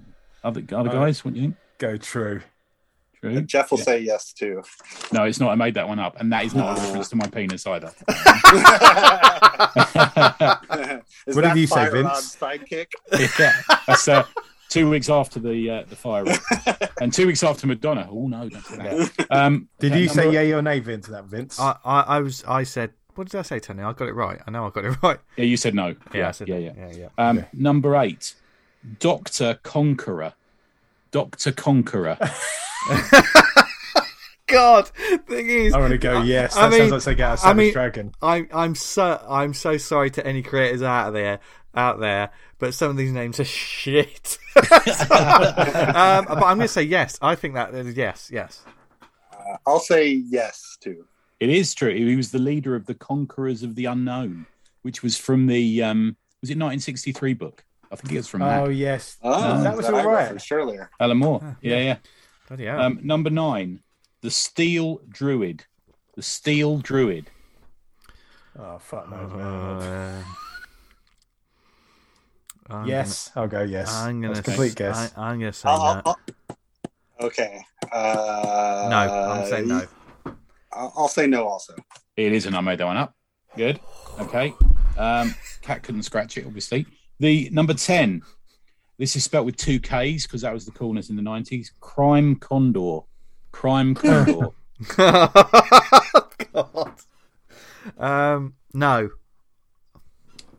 Other, 0.45 0.63
other 0.73 0.91
guys, 0.91 1.25
what 1.25 1.35
do 1.35 1.41
you 1.41 1.47
think? 1.49 1.57
Go 1.79 1.97
true. 1.97 2.41
True? 3.21 3.41
Jeff 3.43 3.71
will 3.71 3.79
Yeah. 3.79 3.85
say 3.85 3.99
yes 4.01 4.33
too. 4.33 4.63
No, 5.13 5.25
it's 5.25 5.41
not. 5.41 5.51
I 5.51 5.55
made 5.55 5.75
that 5.75 5.89
one 5.89 5.99
up. 5.99 6.19
And 6.21 6.33
that 6.33 6.45
is 6.45 6.55
not 6.55 6.79
a 6.79 6.81
reference 6.81 7.09
to 7.11 7.17
my 7.17 7.27
penis 7.29 7.67
either. 7.67 7.93
Is 11.27 11.35
What 11.35 11.43
did 11.43 11.57
you 11.57 11.67
say, 11.67 11.89
Vince? 11.91 12.37
Sidekick? 12.37 12.87
yeah. 13.39 13.53
That's 13.87 14.07
uh, 14.09 14.25
two 14.69 14.89
weeks 14.91 15.09
after 15.09 15.41
the 15.41 15.71
uh, 15.71 15.83
the 15.89 15.97
fire. 15.97 16.25
And 17.01 17.13
two 17.13 17.27
weeks 17.27 17.43
after 17.43 17.67
Madonna. 17.67 18.09
Oh, 18.11 18.27
no. 18.27 18.49
Don't 18.49 18.65
say 18.65 18.77
that. 18.77 19.27
Um, 19.31 19.69
Did 19.81 19.93
okay, 19.93 20.01
you 20.03 20.09
say 20.09 20.23
number- 20.25 20.33
yay 20.43 20.53
or 20.53 20.63
nay, 20.63 20.79
Vince, 20.81 21.09
that, 21.09 21.25
Vince? 21.25 21.61
I, 21.61 21.77
I, 21.85 22.01
I 22.01 22.19
was. 22.21 22.43
I 22.49 22.63
said. 22.63 22.93
What 23.17 23.29
did 23.31 23.39
I 23.39 23.43
say, 23.43 23.59
Tony? 23.61 23.83
I 23.83 23.93
got 23.93 24.09
it 24.09 24.15
right. 24.15 24.41
I 24.47 24.51
know 24.51 24.67
I 24.67 24.71
got 24.71 24.85
it 24.85 24.97
right. 25.03 25.19
Yeah, 25.37 25.45
you 25.45 25.57
said 25.57 25.75
no. 25.75 25.95
Yeah, 26.15 26.29
I 26.29 26.31
said 26.33 26.49
yeah, 26.49 26.57
yeah. 26.59 26.73
yeah, 26.77 26.93
yeah. 26.93 27.09
Um, 27.19 27.39
Okay. 27.39 27.49
Number 27.55 27.97
eight, 27.97 28.35
Doctor 28.99 29.59
Conqueror. 29.63 30.33
Doctor 31.13 31.53
Conqueror. 31.53 32.19
God, 34.49 34.87
thing 35.27 35.49
is, 35.51 35.75
I 35.75 35.79
want 35.81 35.91
to 35.91 35.99
go 35.99 36.23
yes. 36.23 36.57
I 36.57 36.69
That 36.69 36.79
mean- 36.79 36.89
sounds 36.91 36.93
like 36.93 37.19
something 37.19 37.23
out 37.25 37.39
of 37.41 37.45
I 37.45 37.53
mean, 37.53 37.73
Dragon. 37.73 38.13
I'm 38.23 38.49
I'm 38.53 38.75
so 38.77 39.21
I'm 39.29 39.55
so 39.55 39.77
sorry 39.77 40.11
to 40.13 40.25
any 40.27 40.43
creators 40.43 40.83
out 40.83 41.11
there 41.13 41.41
out 41.75 41.99
there, 41.99 42.31
but 42.61 42.73
some 42.73 42.91
of 42.91 42.97
these 42.97 43.11
names 43.13 43.41
are 43.41 43.45
shit. 43.45 44.39
um, 44.57 44.65
but 44.71 46.43
I'm 46.45 46.57
going 46.57 46.61
to 46.61 46.69
say 46.69 46.83
yes. 46.85 47.19
I 47.21 47.35
think 47.35 47.55
that 47.55 47.75
is 47.75 47.97
yes, 47.97 48.31
yes. 48.33 48.63
Uh, 49.33 49.57
I'll 49.67 49.81
say 49.81 50.09
yes 50.11 50.77
too. 50.81 51.05
It 51.41 51.51
is 51.51 51.75
true. 51.75 51.93
He 51.95 52.15
was 52.17 52.31
the 52.31 52.39
leader 52.39 52.75
of 52.77 52.87
the 52.87 52.95
Conquerors 52.95 53.63
of 53.65 53.75
the 53.75 53.87
Unknown, 53.87 54.47
which 54.83 55.03
was 55.03 55.19
from 55.19 55.47
the 55.49 55.83
um, 55.83 56.17
was 56.41 56.51
it 56.51 56.55
1963 56.55 57.35
book? 57.35 57.65
I 57.91 57.97
think 57.97 58.13
it 58.13 58.17
was 58.17 58.29
from 58.29 58.43
Oh 58.43 58.67
that. 58.69 58.75
yes, 58.75 59.17
Oh, 59.23 59.63
that 59.63 59.77
was 59.77 59.87
all 59.87 59.93
right. 60.07 60.07
referenced 60.23 60.51
earlier. 60.53 60.91
Alan 61.01 61.19
Moore. 61.19 61.41
Ah, 61.43 61.57
yeah, 61.61 61.79
yeah. 61.79 61.97
Bloody 62.49 62.67
hell. 62.67 62.81
Um, 62.81 63.01
number 63.03 63.31
nine, 63.31 63.81
the 64.23 64.31
Steel 64.31 65.01
Druid. 65.09 65.65
The 66.15 66.23
Steel 66.23 66.79
Druid. 66.79 67.31
Oh 68.59 68.79
fuck 68.79 69.11
no. 69.11 69.17
Uh, 69.17 70.23
I'm 72.69 72.87
yes, 72.87 73.31
I'll 73.37 73.47
go 73.49 73.63
yes. 73.63 73.95
I'm 73.95 74.21
gonna 74.21 74.35
That's 74.35 74.49
a 74.49 74.51
complete 74.51 74.71
say, 74.71 74.75
guess. 74.77 75.13
I, 75.17 75.31
I'm 75.31 75.39
gonna 75.39 75.53
say 75.53 75.69
I'll- 75.69 76.03
no. 76.05 76.57
Okay. 77.21 77.61
Uh, 77.93 78.89
no, 78.91 78.97
I'm 78.97 79.47
saying 79.47 79.69
no. 79.69 79.87
I'll, 80.73 80.93
I'll 80.97 81.09
say 81.09 81.27
no 81.27 81.47
also. 81.47 81.75
It 82.17 82.33
is, 82.33 82.47
and 82.47 82.57
I 82.57 82.61
made 82.61 82.79
that 82.79 82.87
one 82.87 82.97
up. 82.97 83.15
Good. 83.57 83.81
Okay. 84.21 84.53
Um, 84.99 85.35
Cat 85.63 85.83
couldn't 85.83 86.03
scratch 86.03 86.37
it, 86.37 86.47
obviously. 86.47 86.87
The 87.21 87.49
number 87.51 87.73
10. 87.73 88.23
This 88.99 89.15
is 89.17 89.25
spelt 89.25 89.45
with 89.45 89.57
two 89.57 89.79
Ks 89.79 90.23
because 90.27 90.41
that 90.43 90.53
was 90.55 90.65
the 90.65 90.73
coolness 90.73 91.11
in 91.11 91.17
the 91.17 91.23
90s. 91.23 91.69
Crime 91.81 92.37
Condor. 92.37 93.01
Crime 93.53 93.95
Condor. 93.95 94.49
God. 94.97 96.93
Um, 97.99 98.55
no. 98.73 99.11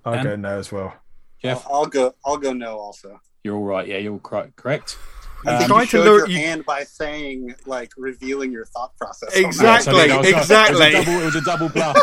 I'll 0.06 0.14
Dan? 0.14 0.24
go 0.24 0.36
no 0.36 0.60
as 0.60 0.72
well. 0.72 0.94
Jeff, 1.42 1.66
I'll, 1.68 1.74
I'll 1.76 1.86
go. 1.86 2.16
I'll 2.26 2.38
go 2.38 2.54
no 2.54 2.78
also. 2.78 3.20
you're 3.44 3.56
all 3.56 3.64
right. 3.64 3.88
Yeah, 3.88 3.98
you're 3.98 4.14
all 4.14 4.20
correct. 4.20 4.98
I 5.46 5.52
Um, 5.52 5.58
think 5.60 5.68
trying 5.70 5.80
you 5.82 5.86
to 5.86 5.90
showed 5.92 6.04
lure 6.06 6.18
your 6.20 6.28
you- 6.30 6.38
hand 6.40 6.66
by 6.66 6.84
saying, 6.84 7.54
like, 7.66 7.92
revealing 7.98 8.52
your 8.52 8.66
thought 8.66 8.96
process. 8.98 9.36
on 9.36 9.42
that. 9.44 9.48
Exactly. 9.48 10.12
I 10.12 10.18
was- 10.18 10.28
exactly. 10.28 10.86
It 10.88 10.98
was 10.98 11.08
a 11.08 11.12
double, 11.12 11.22
it 11.22 11.26
was 11.26 11.36
a 11.36 11.42
double 11.42 11.70
bluff. 11.70 11.98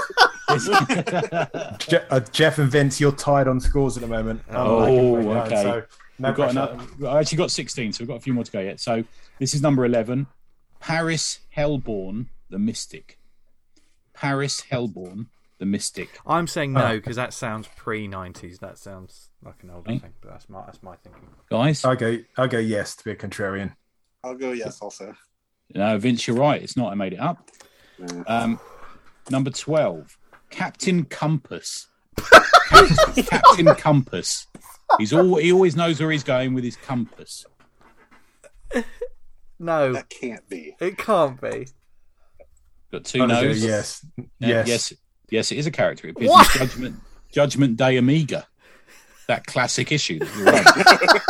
Je- 1.88 2.04
uh, 2.10 2.20
Jeff 2.32 2.58
and 2.58 2.70
Vince, 2.70 3.00
you're 3.00 3.10
tied 3.12 3.48
on 3.48 3.58
scores 3.60 3.96
at 3.96 4.02
the 4.02 4.06
moment. 4.08 4.42
I'm 4.50 4.56
Oh, 4.56 4.78
lagging 4.78 5.24
way 5.28 5.36
okay. 5.40 5.62
So 5.62 5.82
no 6.18 6.28
we've 6.28 6.36
got 6.36 6.52
pressure. 6.52 6.72
another, 6.98 7.08
I 7.08 7.20
actually 7.20 7.38
got 7.38 7.50
16, 7.50 7.92
so 7.92 8.02
we've 8.02 8.08
got 8.08 8.16
a 8.16 8.20
few 8.20 8.32
more 8.34 8.44
to 8.44 8.52
go 8.52 8.60
yet. 8.60 8.80
So 8.80 9.04
this 9.38 9.54
is 9.54 9.62
number 9.62 9.84
11. 9.84 10.26
Paris 10.80 11.40
Hellborn, 11.50 12.28
the 12.50 12.58
Mystic. 12.58 13.18
Paris 14.12 14.60
Hellborn, 14.62 15.28
the 15.58 15.66
Mystic. 15.66 16.08
I'm 16.26 16.46
saying 16.46 16.72
no 16.72 16.96
because 16.96 17.16
that 17.16 17.32
sounds 17.32 17.68
pre 17.76 18.06
nineties. 18.06 18.58
That 18.58 18.78
sounds 18.78 19.30
like 19.42 19.62
an 19.62 19.70
older 19.70 19.90
Okay. 19.90 19.98
thing, 20.00 20.12
but 20.20 20.30
that's 20.30 20.48
my 20.48 20.62
that's 20.66 20.82
my 20.82 20.96
thinking. 20.96 21.28
Guys, 21.50 21.84
I'll 21.84 21.96
go. 21.96 22.18
I'll 22.36 22.48
go 22.48 22.58
yes 22.58 22.94
to 22.96 23.04
be 23.04 23.10
a 23.12 23.16
contrarian. 23.16 23.74
I'll 24.22 24.36
go 24.36 24.52
yes 24.52 24.80
also. 24.80 25.14
no, 25.74 25.96
Vince, 25.98 26.26
you're 26.28 26.36
right. 26.36 26.62
It's 26.62 26.76
not. 26.76 26.92
I 26.92 26.94
made 26.94 27.14
it 27.14 27.20
up. 27.20 27.50
Um, 28.26 28.58
number 29.30 29.50
12, 29.50 30.16
Captain 30.50 31.04
Compass. 31.04 31.88
Captain, 32.68 33.24
Captain 33.24 33.66
Compass. 33.76 34.46
He's 34.98 35.12
all, 35.12 35.36
he 35.36 35.52
always 35.52 35.76
knows 35.76 36.00
where 36.00 36.10
he's 36.10 36.24
going 36.24 36.54
with 36.54 36.64
his 36.64 36.76
compass. 36.76 37.44
No, 39.58 39.92
That 39.92 40.08
can't 40.10 40.46
be. 40.48 40.74
it 40.80 40.98
can't 40.98 41.40
be. 41.40 41.68
Got 42.92 43.04
2 43.04 43.22
I'll 43.22 43.44
yes. 43.56 44.04
Uh, 44.18 44.22
Yes. 44.40 44.68
yes, 44.68 44.92
yes, 45.30 45.52
it 45.52 45.58
is 45.58 45.66
a 45.66 45.70
character. 45.70 46.08
It 46.08 46.10
appears 46.16 46.30
What? 46.30 46.54
in 46.56 46.60
Judgment, 46.66 47.00
Judgment 47.32 47.76
Day 47.76 47.98
Omega, 47.98 48.46
that 49.28 49.46
classic 49.46 49.90
issue 49.92 50.18
that 50.18 50.36
you 50.36 50.44
wrote. 50.44 51.20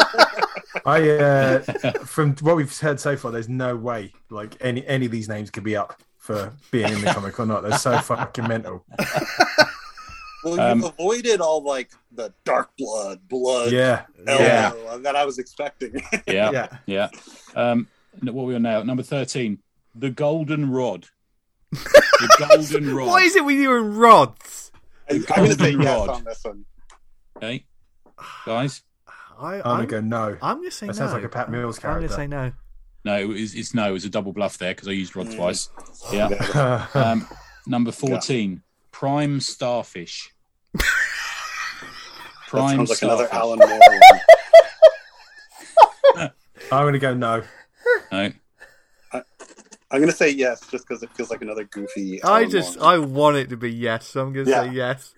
I 0.86 1.08
uh, 1.10 1.58
from 2.04 2.34
what 2.36 2.56
we've 2.56 2.76
heard 2.78 2.98
so 3.00 3.16
far, 3.16 3.30
there's 3.30 3.48
no 3.48 3.76
way 3.76 4.12
like 4.30 4.56
any 4.60 4.86
any 4.86 5.06
of 5.06 5.12
these 5.12 5.28
names 5.28 5.50
could 5.50 5.64
be 5.64 5.76
up 5.76 6.02
for 6.18 6.52
being 6.70 6.92
in 6.92 7.00
the 7.00 7.06
comic 7.12 7.38
or 7.38 7.46
not. 7.46 7.62
They're 7.62 7.78
so 7.78 7.96
fucking 8.00 8.46
mental. 8.48 8.84
Well, 10.44 10.60
Um, 10.60 10.80
you've 10.82 10.90
avoided 10.92 11.40
all 11.40 11.62
like 11.62 11.90
the 12.12 12.32
dark 12.44 12.70
blood, 12.78 13.26
blood, 13.28 13.72
Yeah. 13.72 14.02
elbow 14.26 14.98
that 15.00 15.16
I 15.16 15.24
was 15.24 15.38
expecting. 15.38 15.94
yeah, 16.26 16.50
Yeah. 16.52 16.68
yeah. 16.86 17.08
Um, 17.54 17.88
what 18.22 18.42
are 18.42 18.46
we 18.46 18.54
on 18.54 18.62
now? 18.62 18.82
Number 18.82 19.02
thirteen, 19.02 19.58
the 19.94 20.10
Golden 20.10 20.70
Rod. 20.70 21.06
The 21.72 22.46
Golden 22.48 22.94
Rod. 22.94 23.06
What 23.08 23.22
is 23.24 23.36
it 23.36 23.44
with 23.44 23.56
you 23.56 23.76
and 23.76 23.96
rods? 23.98 24.70
I'm 25.10 25.22
going 25.22 25.50
to 25.50 25.54
say 25.56 25.72
Golden 25.72 25.80
yes 25.82 25.98
rod. 25.98 26.08
on 26.10 26.24
this 26.24 26.44
one. 26.44 26.64
Okay, 27.36 27.64
guys. 28.46 28.82
I, 29.38 29.56
I'm 29.56 29.62
I'm, 29.62 29.62
gonna 29.62 29.86
go 29.86 30.00
no. 30.00 30.36
I'm 30.40 30.58
gonna 30.58 30.70
say 30.70 30.86
That 30.86 30.92
no. 30.92 30.98
sounds 30.98 31.12
like 31.12 31.24
a 31.24 31.28
Pat 31.28 31.50
Mills 31.50 31.78
character. 31.80 32.02
I'm 32.02 32.06
gonna 32.08 32.16
say 32.16 32.26
no. 32.28 32.52
No, 33.04 33.18
it 33.18 33.24
was, 33.26 33.54
it's 33.54 33.74
no. 33.74 33.88
It 33.88 33.92
was 33.92 34.04
a 34.04 34.08
double 34.10 34.32
bluff 34.32 34.56
there 34.58 34.72
because 34.72 34.86
I 34.88 34.92
used 34.92 35.16
Rod 35.16 35.26
Mm. 35.26 35.36
twice. 35.36 35.68
Yeah. 36.12 36.28
Yeah. 36.30 36.86
Um, 36.94 37.28
number 37.66 37.90
fourteen, 37.90 38.62
Prime 38.92 39.40
Starfish. 39.40 40.32
That 42.52 42.60
Prime 42.60 42.76
sounds 42.86 42.90
like 42.90 43.02
another 43.02 43.26
Starfish. 43.26 43.38
Alan 43.40 43.58
Moore. 46.16 46.30
I'm 46.70 46.86
gonna 46.86 46.98
go 47.00 47.14
no. 47.14 47.42
No. 48.12 48.32
I'm 49.12 50.00
going 50.00 50.06
to 50.10 50.16
say 50.16 50.30
yes 50.30 50.60
just 50.70 50.86
because 50.88 51.02
it 51.04 51.10
feels 51.14 51.30
like 51.30 51.40
another 51.42 51.64
goofy. 51.64 52.20
I 52.24 52.46
just 52.46 52.78
Moore. 52.80 52.88
I 52.88 52.98
want 52.98 53.36
it 53.36 53.48
to 53.50 53.56
be 53.56 53.70
yes, 53.72 54.06
so 54.08 54.22
I'm 54.22 54.32
gonna 54.32 54.48
Yeah. 54.48 54.62
say 54.64 54.70
yes. 54.72 55.14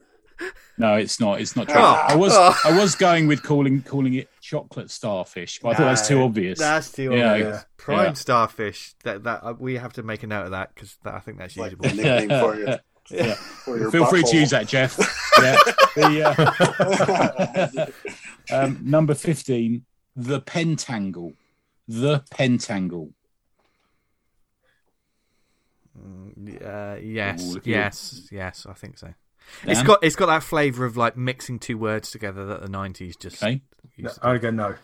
No, 0.77 0.95
it's 0.97 1.19
not. 1.19 1.41
It's 1.41 1.57
not 1.57 1.67
true. 1.69 1.81
Oh. 1.81 2.05
I 2.09 2.15
was 2.15 2.33
Oh. 2.35 2.55
I 2.65 2.79
was 2.79 2.95
going 2.95 3.27
with 3.27 3.43
calling 3.43 3.81
calling 3.83 4.15
it 4.15 4.29
chocolate 4.43 4.91
starfish, 4.91 5.61
but 5.61 5.71
I 5.71 5.75
thought 5.75 5.85
that's 5.87 6.09
too 6.09 6.21
obvious. 6.23 6.59
That's 6.59 6.93
too 6.93 7.15
Yeah, 7.15 7.31
obvious. 7.33 7.65
Prime 7.79 8.05
Yeah. 8.07 8.13
starfish. 8.15 8.95
That 9.05 9.25
that 9.25 9.45
uh, 9.45 9.55
we 9.59 9.77
have 9.77 9.95
to 9.95 10.03
make 10.03 10.23
a 10.23 10.27
note 10.27 10.45
of 10.47 10.51
that 10.51 10.75
because 10.75 10.97
I 11.05 11.21
think 11.21 11.39
that's 11.39 11.57
like 11.57 11.73
usable. 11.73 11.89
the 11.89 11.95
nickname 11.95 12.29
for 12.41 12.55
your, 12.59 12.79
Yeah. 13.11 13.35
for 13.35 13.79
your 13.79 13.91
Feel 13.91 14.07
free 14.07 14.23
to 14.23 14.37
use 14.37 14.51
that, 14.51 14.69
Jeff. 14.69 14.99
Yeah. 15.41 15.57
The, 15.97 17.91
uh, 18.51 18.55
um, 18.65 18.81
number 18.83 19.15
fifteen, 19.15 19.85
the 20.15 20.41
pentangle. 20.41 21.35
The 21.89 22.25
pentangle. 22.33 23.13
Uh, 26.65 26.97
yes, 27.01 27.43
Ooh, 27.43 27.55
look 27.55 27.67
you. 27.67 27.75
yes, 27.75 28.29
yes. 28.31 28.67
I 28.69 28.75
think 28.75 28.99
so. 28.99 29.15
It's 29.65 29.79
Dan? 29.79 29.87
got 29.87 30.05
it's 30.05 30.17
got 30.17 30.27
that 30.27 30.43
flavour 30.43 30.85
of 30.85 30.97
like 30.97 31.17
mixing 31.17 31.59
two 31.59 31.79
words 31.79 32.11
together 32.11 32.45
that 32.47 32.63
the 32.63 32.69
'90s 32.69 33.19
just. 33.19 33.43
Okay. 33.43 33.63
No, 33.99 34.09
used 34.09 34.19
I'll 34.23 34.39
go 34.39 34.51
no. 34.51 34.75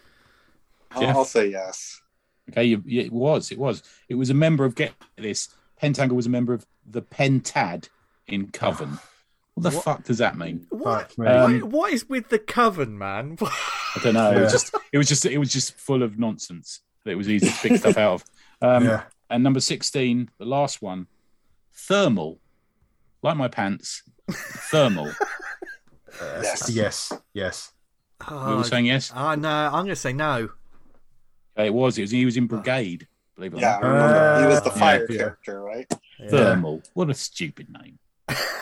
I'll, 0.93 1.01
Jeff? 1.01 1.17
I'll 1.17 1.25
say 1.25 1.49
yes. 1.49 2.01
Okay, 2.51 2.65
you, 2.65 2.83
yeah, 2.87 3.03
it 3.03 3.13
was. 3.13 3.51
It 3.53 3.59
was. 3.59 3.83
It 4.09 4.15
was 4.15 4.31
a 4.31 4.35
member 4.35 4.65
of 4.65 4.75
get 4.75 4.95
this. 5.17 5.49
Pentangle 5.81 6.13
was 6.13 6.27
a 6.27 6.31
member 6.31 6.53
of 6.53 6.67
the 6.87 7.03
Pentad 7.03 7.89
in 8.33 8.51
Coven. 8.51 8.99
What 9.55 9.63
the 9.65 9.71
What? 9.77 9.85
fuck 9.85 10.05
does 10.05 10.19
that 10.19 10.37
mean? 10.39 10.67
What? 10.71 11.13
Um, 11.19 11.61
what- 11.61 11.65
what 11.71 11.93
is 11.93 12.09
with 12.09 12.31
the 12.31 12.39
coven, 12.39 12.97
man? 12.97 13.37
I 13.43 14.01
don't 14.03 14.15
know. 14.15 14.31
It 14.33 14.41
was 14.41 14.53
just. 14.53 14.75
It 14.93 14.99
was 14.99 15.09
just. 15.09 15.27
It 15.27 15.39
was 15.39 15.53
just 15.53 15.75
full 15.79 16.03
of 16.03 16.19
nonsense 16.19 16.81
that 17.05 17.11
it 17.13 17.17
was 17.17 17.29
easy 17.29 17.49
to 17.49 17.53
pick 17.69 17.79
stuff 17.79 17.97
out 17.99 18.15
of. 18.15 18.25
Um, 18.63 18.85
yeah. 18.87 19.03
And 19.29 19.43
number 19.45 19.61
sixteen, 19.61 20.31
the 20.39 20.45
last 20.47 20.81
one, 20.81 21.07
thermal, 21.75 22.39
like 23.23 23.37
my 23.37 23.49
pants. 23.49 24.03
Thermal. 24.31 25.13
Yes. 26.21 26.71
Yes. 26.71 27.13
Yes. 27.35 27.73
we 28.31 28.37
oh, 28.37 28.57
were 28.59 28.65
saying 28.65 28.87
yes. 28.87 29.13
oh, 29.15 29.35
no, 29.35 29.49
I'm 29.49 29.73
going 29.73 29.89
to 29.89 29.97
say 29.97 30.13
no. 30.13 30.49
Okay, 31.59 31.67
it 31.67 31.75
was. 31.75 31.99
It 31.99 32.03
was. 32.03 32.11
He 32.11 32.25
was 32.25 32.37
in 32.37 32.47
Brigade. 32.47 33.07
Believe 33.35 33.55
it 33.55 33.57
or 33.59 33.61
Yeah, 33.61 33.79
not. 33.81 33.89
remember. 33.89 34.41
he 34.41 34.47
was 34.47 34.63
the 34.63 34.71
Uh, 34.71 34.75
fire 34.79 35.07
yeah. 35.11 35.17
character, 35.19 35.61
right? 35.63 35.93
Thermal. 36.31 36.83
What 36.95 37.11
a 37.11 37.15
stupid 37.15 37.69
name. 37.71 37.99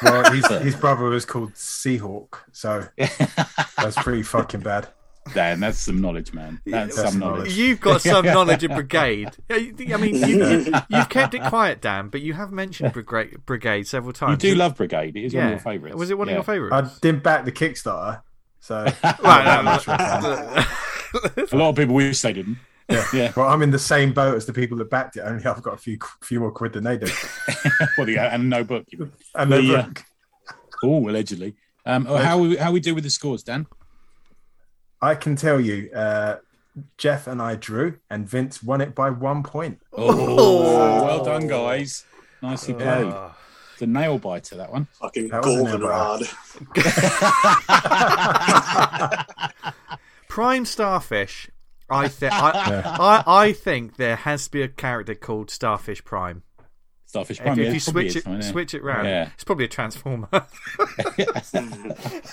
Well, 0.02 0.32
his, 0.32 0.46
his 0.62 0.76
brother 0.76 1.04
was 1.04 1.24
called 1.24 1.54
Seahawk, 1.54 2.38
so 2.52 2.86
that's 3.76 3.96
pretty 4.02 4.22
fucking 4.22 4.60
bad. 4.60 4.88
Dan, 5.34 5.60
that's 5.60 5.78
some 5.78 6.00
knowledge, 6.00 6.32
man. 6.32 6.60
That's 6.66 6.96
That's 6.96 7.12
some 7.12 7.20
some 7.20 7.20
knowledge. 7.20 7.56
You've 7.56 7.80
got 7.80 8.00
some 8.00 8.24
knowledge 8.26 8.64
of 8.64 8.72
Brigade. 8.72 9.30
I 9.50 9.72
mean, 9.78 10.14
you, 10.16 10.48
you, 10.48 10.72
you've 10.88 11.08
kept 11.08 11.34
it 11.34 11.42
quiet, 11.44 11.80
Dan, 11.80 12.08
but 12.08 12.20
you 12.20 12.32
have 12.32 12.50
mentioned 12.50 12.92
Brigade, 12.92 13.44
Brigade 13.46 13.86
several 13.86 14.12
times. 14.12 14.42
You 14.42 14.52
do 14.52 14.56
love 14.56 14.76
Brigade. 14.76 15.16
It 15.16 15.24
is 15.26 15.34
one 15.34 15.42
yeah. 15.42 15.46
of 15.46 15.50
your 15.52 15.60
favourites. 15.60 15.96
Was 15.96 16.10
it 16.10 16.18
one 16.18 16.28
Yeah. 16.28 16.32
of 16.34 16.36
your 16.38 16.54
favourites? 16.54 16.96
I 16.96 16.98
didn't 17.00 17.22
back 17.22 17.44
the 17.44 17.52
Kickstarter, 17.52 18.22
so 18.60 18.84
Right, 19.04 19.62
much 19.62 19.86
no, 19.86 19.92
for 19.92 19.98
that. 19.98 21.52
A 21.52 21.56
lot 21.56 21.70
of 21.70 21.76
people 21.76 21.94
wish 21.94 22.20
they 22.22 22.32
didn't. 22.32 22.58
Yeah. 22.90 23.06
Yeah. 23.12 23.32
well, 23.36 23.48
I'm 23.48 23.62
in 23.62 23.70
the 23.70 23.78
same 23.78 24.12
boat 24.12 24.34
as 24.36 24.46
the 24.46 24.52
people 24.52 24.76
that 24.78 24.90
backed 24.90 25.16
it. 25.16 25.20
Only 25.20 25.44
I've 25.44 25.62
got 25.62 25.74
a 25.74 25.78
few 25.78 25.98
few 26.22 26.40
more 26.40 26.50
quid 26.50 26.72
than 26.72 26.84
they 26.84 26.98
do. 26.98 27.06
well, 27.96 28.06
the, 28.06 28.18
and 28.18 28.50
no 28.50 28.64
book. 28.64 28.84
you 28.90 28.98
mean. 28.98 29.12
And 29.34 29.52
The, 29.52 29.56
then 29.62 29.70
uh, 29.76 29.90
Oh, 30.82 31.08
allegedly. 31.08 31.54
Um, 31.86 32.06
oh, 32.08 32.16
how 32.16 32.38
we 32.38 32.56
how 32.56 32.72
we 32.72 32.80
do 32.80 32.94
with 32.94 33.04
the 33.04 33.10
scores, 33.10 33.42
Dan? 33.42 33.66
I 35.02 35.14
can 35.14 35.36
tell 35.36 35.60
you, 35.60 35.90
uh, 35.94 36.36
Jeff 36.98 37.26
and 37.26 37.40
I 37.40 37.54
drew, 37.56 37.98
and 38.10 38.28
Vince 38.28 38.62
won 38.62 38.80
it 38.80 38.94
by 38.94 39.10
one 39.10 39.42
point. 39.42 39.80
Oh, 39.92 41.04
well 41.04 41.24
done, 41.24 41.46
guys. 41.46 42.04
Nicely 42.42 42.74
played. 42.74 43.06
Oh. 43.06 43.34
It's 43.74 43.82
a 43.82 43.86
nail 43.86 44.18
biter 44.18 44.56
that 44.56 44.70
one. 44.70 44.86
Fucking 45.00 45.28
That 45.28 45.42
was 45.44 45.56
an 45.56 45.64
goldenrod. 45.64 46.28
Prime 50.28 50.64
Starfish. 50.64 51.48
I 51.90 52.08
think 52.08 52.32
I, 52.32 52.50
Yeah. 52.70 52.96
I 52.98 53.22
I 53.26 53.52
think 53.52 53.96
there 53.96 54.16
has 54.16 54.44
to 54.46 54.50
be 54.50 54.62
a 54.62 54.68
character 54.68 55.14
called 55.14 55.50
Starfish 55.50 56.04
Prime. 56.04 56.42
Starfish 57.06 57.38
If, 57.38 57.44
Prime. 57.44 57.58
if 57.58 57.66
yeah, 57.66 57.72
you 57.72 57.80
switch 57.80 58.16
it 58.16 58.26
right, 58.26 58.34
yeah. 58.42 58.50
switch 58.50 58.74
it 58.74 58.82
round, 58.84 59.06
Yeah. 59.08 59.30
it's 59.34 59.44
probably 59.44 59.64
a 59.64 59.68
transformer. 59.68 60.28
I 60.32 61.40
said, 61.42 62.24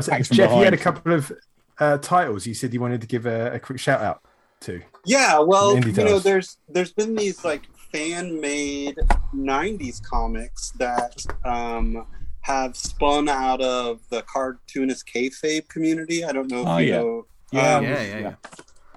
Thanks 0.00 0.28
from 0.28 0.36
Jeff, 0.36 0.50
you 0.52 0.62
had 0.62 0.74
a 0.74 0.78
couple 0.78 1.12
of 1.12 1.32
uh, 1.78 1.98
titles. 1.98 2.46
You 2.46 2.54
said 2.54 2.72
you 2.72 2.80
wanted 2.80 3.00
to 3.00 3.06
give 3.06 3.26
a, 3.26 3.52
a 3.54 3.58
quick 3.60 3.78
shout 3.80 4.00
out 4.00 4.22
to. 4.60 4.80
Yeah, 5.04 5.38
well, 5.40 5.74
Indie 5.76 5.96
you 5.96 6.04
know, 6.04 6.18
there's 6.18 6.56
there's 6.68 6.92
been 6.92 7.14
these 7.14 7.44
like 7.44 7.62
fan 7.92 8.40
made 8.40 8.96
'90s 9.34 10.02
comics 10.02 10.70
that 10.78 11.24
um, 11.44 12.06
have 12.42 12.76
spun 12.76 13.28
out 13.28 13.60
of 13.60 14.00
the 14.10 14.22
cartoonist 14.22 15.06
kayfabe 15.06 15.68
community. 15.68 16.24
I 16.24 16.32
don't 16.32 16.50
know 16.50 16.62
if 16.62 16.66
Oh, 16.68 16.78
you 16.78 16.88
yeah. 16.88 16.96
know. 16.98 17.26
Yeah, 17.52 17.76
um, 17.76 17.84
yeah, 17.84 18.02
yeah, 18.02 18.18
yeah. 18.18 18.34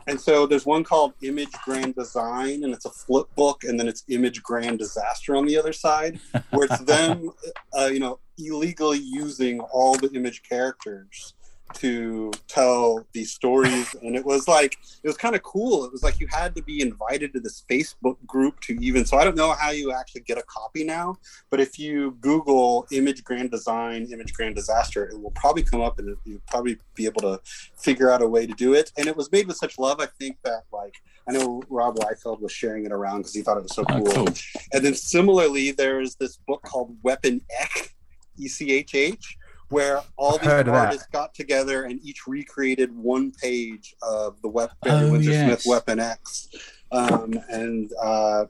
And 0.07 0.19
so 0.19 0.45
there's 0.45 0.65
one 0.65 0.83
called 0.83 1.13
Image 1.21 1.53
Grand 1.63 1.95
Design, 1.95 2.63
and 2.63 2.73
it's 2.73 2.85
a 2.85 2.89
flip 2.89 3.27
book, 3.35 3.63
and 3.63 3.79
then 3.79 3.87
it's 3.87 4.03
Image 4.09 4.41
Grand 4.41 4.79
Disaster 4.79 5.35
on 5.35 5.45
the 5.45 5.57
other 5.57 5.73
side, 5.73 6.19
where 6.49 6.65
it's 6.65 6.79
them, 6.79 7.31
uh, 7.79 7.85
you 7.85 7.99
know, 7.99 8.19
illegally 8.37 8.99
using 8.99 9.59
all 9.59 9.95
the 9.95 10.09
image 10.13 10.41
characters 10.43 11.35
to 11.75 12.31
tell 12.47 13.05
these 13.13 13.31
stories. 13.31 13.93
And 14.01 14.15
it 14.15 14.25
was 14.25 14.47
like 14.47 14.77
it 15.03 15.07
was 15.07 15.17
kind 15.17 15.35
of 15.35 15.43
cool. 15.43 15.85
It 15.85 15.91
was 15.91 16.03
like 16.03 16.19
you 16.19 16.27
had 16.31 16.55
to 16.55 16.61
be 16.63 16.81
invited 16.81 17.33
to 17.33 17.39
this 17.39 17.63
facebook 17.69 18.17
group 18.25 18.59
to 18.61 18.73
even 18.83 19.05
so 19.05 19.17
i 19.17 19.23
don't 19.23 19.35
know 19.35 19.51
how 19.53 19.71
you 19.71 19.91
actually 19.93 20.21
get 20.21 20.37
a 20.37 20.43
copy 20.43 20.83
now 20.83 21.15
but 21.49 21.59
if 21.59 21.77
you 21.79 22.17
google 22.21 22.85
image 22.91 23.23
grand 23.23 23.51
design 23.51 24.07
image 24.11 24.33
grand 24.33 24.55
disaster 24.55 25.05
it 25.05 25.19
will 25.21 25.31
probably 25.31 25.63
come 25.63 25.81
up 25.81 25.99
and 25.99 26.15
you'll 26.25 26.41
probably 26.47 26.77
be 26.95 27.05
able 27.05 27.21
to 27.21 27.39
figure 27.77 28.11
out 28.11 28.21
a 28.21 28.27
way 28.27 28.45
to 28.45 28.53
do 28.53 28.73
it. 28.73 28.91
And 28.97 29.07
it 29.07 29.15
was 29.15 29.31
made 29.31 29.47
with 29.47 29.57
such 29.57 29.77
love 29.79 29.99
i 29.99 30.07
think 30.19 30.37
that 30.43 30.63
like 30.73 30.95
i 31.27 31.31
know 31.31 31.61
rob 31.69 31.95
Liefeld 31.97 32.41
was 32.41 32.51
sharing 32.51 32.85
it 32.85 32.91
around 32.91 33.19
because 33.19 33.33
he 33.33 33.41
thought 33.41 33.57
it 33.57 33.63
was 33.63 33.75
so 33.75 33.83
Oh, 33.89 34.01
cool. 34.03 34.11
cool. 34.25 34.27
and 34.73 34.83
then 34.85 34.93
similarly, 34.95 35.71
there's 35.71 36.15
this 36.15 36.37
book 36.47 36.61
called 36.63 36.95
Weapon 37.03 37.41
Echh, 37.61 37.89
E 38.37 38.47
C 38.47 38.71
H 38.71 38.95
H, 38.95 39.37
where 39.71 40.01
all 40.17 40.37
these 40.37 40.47
of 40.49 40.65
that. 40.65 40.67
artists 40.69 41.07
got 41.11 41.33
together 41.33 41.83
and 41.83 41.99
each 42.03 42.27
recreated 42.27 42.95
one 42.95 43.31
page 43.31 43.95
of 44.03 44.41
the 44.41 44.47
Wep- 44.49 44.71
Oh, 44.85 45.15
yes. 45.15 45.45
Smith 45.45 45.63
Weapon 45.65 45.99
X. 45.99 46.49
Um, 46.91 47.33
and 47.49 47.89
uh, 48.01 48.45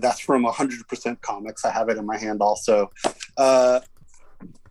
that's 0.00 0.20
from 0.20 0.44
100% 0.44 1.20
Comics. 1.20 1.64
I 1.64 1.70
have 1.70 1.90
it 1.90 1.98
in 1.98 2.06
my 2.06 2.16
hand 2.16 2.40
also. 2.40 2.90
Uh, 3.36 3.80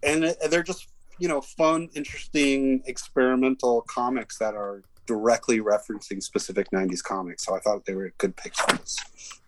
and 0.02 0.36
they're 0.50 0.64
just, 0.64 0.88
you 1.20 1.28
know, 1.28 1.42
fun, 1.42 1.90
interesting, 1.96 2.82
experimental 2.88 3.82
comics 3.82 4.38
that 4.40 4.56
are 4.56 4.82
directly 5.08 5.60
referencing 5.60 6.22
specific 6.22 6.70
90s 6.72 7.02
comics. 7.04 7.46
So 7.46 7.56
I 7.56 7.60
thought 7.60 7.86
they 7.86 7.96
were 7.96 8.14
good 8.20 8.36
picks 8.36 8.60
for 8.60 8.78
this 8.78 8.98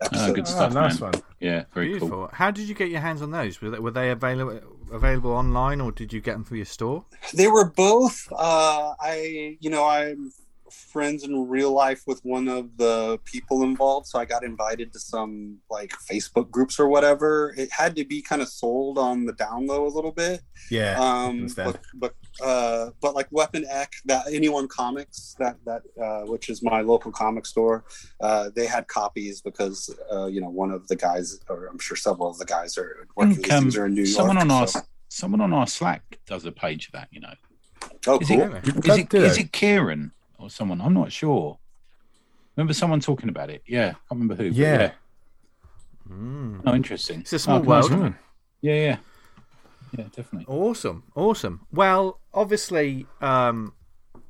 episode. 0.02 0.30
Oh, 0.32 0.34
good 0.34 0.46
Oh, 0.48 0.50
stuff, 0.50 0.74
nice 0.74 1.00
man. 1.00 1.12
one. 1.12 1.22
Yeah, 1.40 1.64
very 1.74 1.88
Beautiful. 1.90 2.10
cool. 2.10 2.30
How 2.34 2.50
did 2.52 2.68
you 2.68 2.74
get 2.76 2.90
your 2.90 3.02
hands 3.02 3.22
on 3.22 3.32
those? 3.32 3.62
Were 3.62 3.70
they, 3.70 3.80
were 3.80 3.92
they 3.92 4.10
available 4.10 4.60
available 4.92 5.32
online, 5.32 5.80
or 5.82 5.92
did 5.92 6.12
you 6.12 6.20
get 6.22 6.34
them 6.34 6.44
through 6.44 6.58
your 6.58 6.66
store? 6.66 7.06
they 7.36 7.48
were 7.48 7.66
both 7.70 8.28
uh 8.36 8.94
i 9.00 9.56
you 9.60 9.70
know 9.70 9.86
i'm 9.86 10.32
friends 10.74 11.24
in 11.24 11.48
real 11.48 11.72
life 11.72 12.04
with 12.08 12.20
one 12.24 12.48
of 12.48 12.76
the 12.78 13.20
people 13.26 13.64
involved 13.64 14.08
so 14.08 14.20
i 14.20 14.26
got 14.26 14.44
invited 14.44 14.92
to 14.94 15.00
some 15.00 15.58
like 15.70 15.92
facebook 16.10 16.50
groups 16.52 16.80
or 16.80 16.88
whatever 16.88 17.54
it 17.58 17.70
had 17.72 17.96
to 17.96 18.06
be 18.06 18.22
kind 18.22 18.42
of 18.42 18.48
sold 18.48 18.98
on 18.98 19.26
the 19.26 19.34
down 19.34 19.66
low 19.68 19.86
a 19.86 19.90
little 19.90 20.12
bit 20.12 20.42
Yeah. 20.70 20.98
Um 21.00 21.48
but 21.56 21.80
but 21.94 22.14
uh 22.42 22.92
but 23.02 23.16
like 23.16 23.28
weapon 23.32 23.66
x 23.70 24.02
that 24.06 24.26
anyone 24.32 24.68
comics 24.68 25.36
that 25.40 25.58
that 25.66 25.82
uh 26.02 26.22
which 26.26 26.50
is 26.50 26.62
my 26.64 26.82
local 26.82 27.12
comic 27.12 27.46
store 27.46 27.84
uh 28.22 28.50
they 28.56 28.66
had 28.66 28.88
copies 28.88 29.42
because 29.42 29.94
uh 30.12 30.28
you 30.28 30.40
know 30.42 30.50
one 30.50 30.72
of 30.72 30.88
the 30.88 30.96
guys 30.96 31.40
or 31.50 31.68
i'm 31.68 31.80
sure 31.80 31.98
several 31.98 32.30
of 32.30 32.38
the 32.38 32.46
guys 32.46 32.78
are 32.78 33.08
working 33.16 33.36
think, 33.36 33.48
these 33.64 33.78
um, 33.78 33.82
are 33.84 33.86
in 33.88 33.94
new 33.96 34.04
york 34.04 34.16
Someone 34.16 34.38
on 34.38 34.52
our 34.52 34.68
someone 35.10 35.42
on 35.42 35.54
our 35.54 35.68
Slack 35.68 36.20
does 36.28 36.46
a 36.46 36.52
page 36.52 36.88
of 36.88 36.92
that. 36.94 37.08
You 37.12 37.22
know, 37.22 37.34
oh 38.08 38.20
is 38.20 38.28
cool 38.28 38.42
it 38.42 38.68
is 38.68 38.74
Don't 38.76 39.00
it 39.00 39.10
do 39.10 39.24
is 39.24 39.36
that. 39.36 39.44
it 39.46 39.52
Kieran 39.52 40.12
or 40.40 40.50
someone? 40.50 40.82
I'm 40.82 40.94
not 40.94 41.12
sure. 41.12 41.58
Remember 42.56 42.74
someone 42.74 43.00
talking 43.00 43.30
about 43.30 43.50
it? 43.50 43.62
Yeah, 43.68 43.88
I 43.90 43.92
can't 43.92 44.00
remember 44.12 44.36
who. 44.36 44.50
but 44.50 44.58
Yeah. 44.58 44.92
Mm. 46.10 46.62
Oh, 46.66 46.74
interesting. 46.74 47.22
It's 47.22 47.34
a 47.34 47.40
small 47.40 47.60
Oh, 47.60 47.62
world. 47.62 47.92
Yeah, 48.62 48.74
yeah, 48.74 48.98
yeah, 49.98 50.04
definitely. 50.16 50.46
Awesome, 50.48 51.04
awesome. 51.16 51.66
Well, 51.72 52.20
obviously, 52.34 53.06
um, 53.22 53.74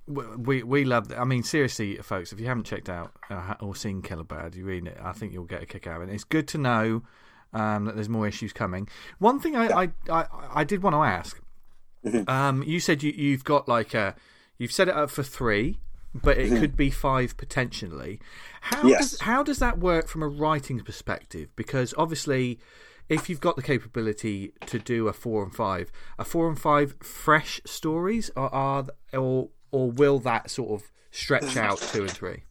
we 0.08 0.62
we 0.64 0.84
love. 0.86 1.12
I 1.18 1.24
mean, 1.24 1.42
seriously, 1.44 1.98
folks, 1.98 2.32
if 2.34 2.40
you 2.40 2.46
haven't 2.48 2.66
checked 2.66 2.90
out 2.90 3.12
uh, 3.30 3.56
or 3.62 3.76
seen 3.76 4.02
Killer 4.02 4.24
Bad, 4.24 4.56
you 4.56 4.66
read 4.66 4.86
it. 4.88 4.98
I 5.02 5.14
think 5.14 5.34
you'll 5.34 5.46
get 5.46 5.64
a 5.64 5.66
kick 5.66 5.88
out 5.88 6.02
of 6.02 6.10
it. 6.10 6.14
It's 6.14 6.24
good 6.26 6.48
to 6.50 6.58
know 6.58 7.02
um, 7.54 7.86
that 7.86 7.96
there's 7.96 8.10
more 8.10 8.28
issues 8.28 8.54
coming. 8.54 8.88
One 9.18 9.40
thing 9.40 9.56
I 9.56 9.84
I, 9.84 9.90
I, 10.10 10.26
I 10.56 10.64
did 10.64 10.84
want 10.84 10.94
to 10.96 11.02
ask. 11.04 11.42
Mhm. 12.06 12.30
Um, 12.30 12.64
you 12.64 12.80
said 12.80 13.02
you 13.04 13.12
you've 13.12 13.44
got 13.44 13.68
like 13.68 13.94
a 13.94 14.16
you've 14.58 14.72
set 14.72 14.88
it 14.90 14.94
up 14.96 15.10
for 15.10 15.24
three, 15.24 15.80
but 16.14 16.38
it 16.38 16.50
could 16.50 16.72
mm-hmm. 16.72 16.76
be 16.76 16.90
five 16.90 17.38
potentially. 17.38 18.20
How 18.62 18.88
Yes. 18.88 19.12
does 19.12 19.22
how 19.22 19.44
does 19.44 19.60
that 19.60 19.80
work 19.80 20.08
from 20.08 20.24
a 20.24 20.28
writing 20.28 20.80
perspective? 20.80 21.50
Because 21.56 21.94
obviously, 21.98 22.60
if 23.08 23.30
you've 23.30 23.40
got 23.40 23.56
the 23.56 23.62
capability 23.64 24.54
to 24.68 24.80
do 24.80 25.08
a 25.08 25.14
four 25.14 25.44
and 25.44 25.54
five, 25.54 25.92
a 26.18 26.26
four 26.26 26.48
and 26.48 26.60
five 26.60 26.96
fresh 27.02 27.62
stories, 27.66 28.32
or 28.36 28.54
are 28.54 28.86
or 29.14 29.50
or 29.72 29.92
will 29.92 30.20
that 30.20 30.50
sort 30.50 30.82
of 30.82 30.92
stretch 31.12 31.44
mm-hmm. 31.44 31.60
out 31.60 31.78
two 31.80 32.02
and 32.02 32.12
three? 32.12 32.44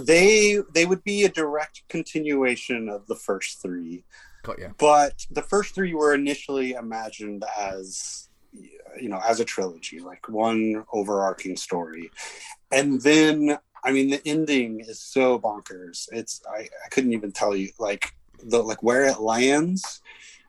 they 0.00 0.58
they 0.74 0.86
would 0.86 1.02
be 1.04 1.24
a 1.24 1.28
direct 1.28 1.82
continuation 1.88 2.88
of 2.88 3.06
the 3.06 3.16
first 3.16 3.62
three 3.62 4.04
Got 4.42 4.58
you. 4.58 4.74
but 4.78 5.26
the 5.30 5.42
first 5.42 5.74
three 5.74 5.94
were 5.94 6.14
initially 6.14 6.72
imagined 6.72 7.44
as 7.58 8.27
you 9.00 9.08
know 9.08 9.20
as 9.26 9.40
a 9.40 9.44
trilogy 9.44 10.00
like 10.00 10.28
one 10.28 10.84
overarching 10.92 11.56
story. 11.56 12.10
And 12.72 13.00
then 13.02 13.58
i 13.84 13.92
mean 13.92 14.10
the 14.10 14.20
ending 14.26 14.80
is 14.80 15.00
so 15.00 15.38
bonkers. 15.38 16.08
It's 16.12 16.40
i, 16.50 16.60
I 16.60 16.88
couldn't 16.90 17.12
even 17.12 17.32
tell 17.32 17.54
you 17.54 17.70
like 17.78 18.12
the 18.42 18.62
like 18.62 18.82
where 18.82 19.04
it 19.04 19.20
lands 19.20 20.00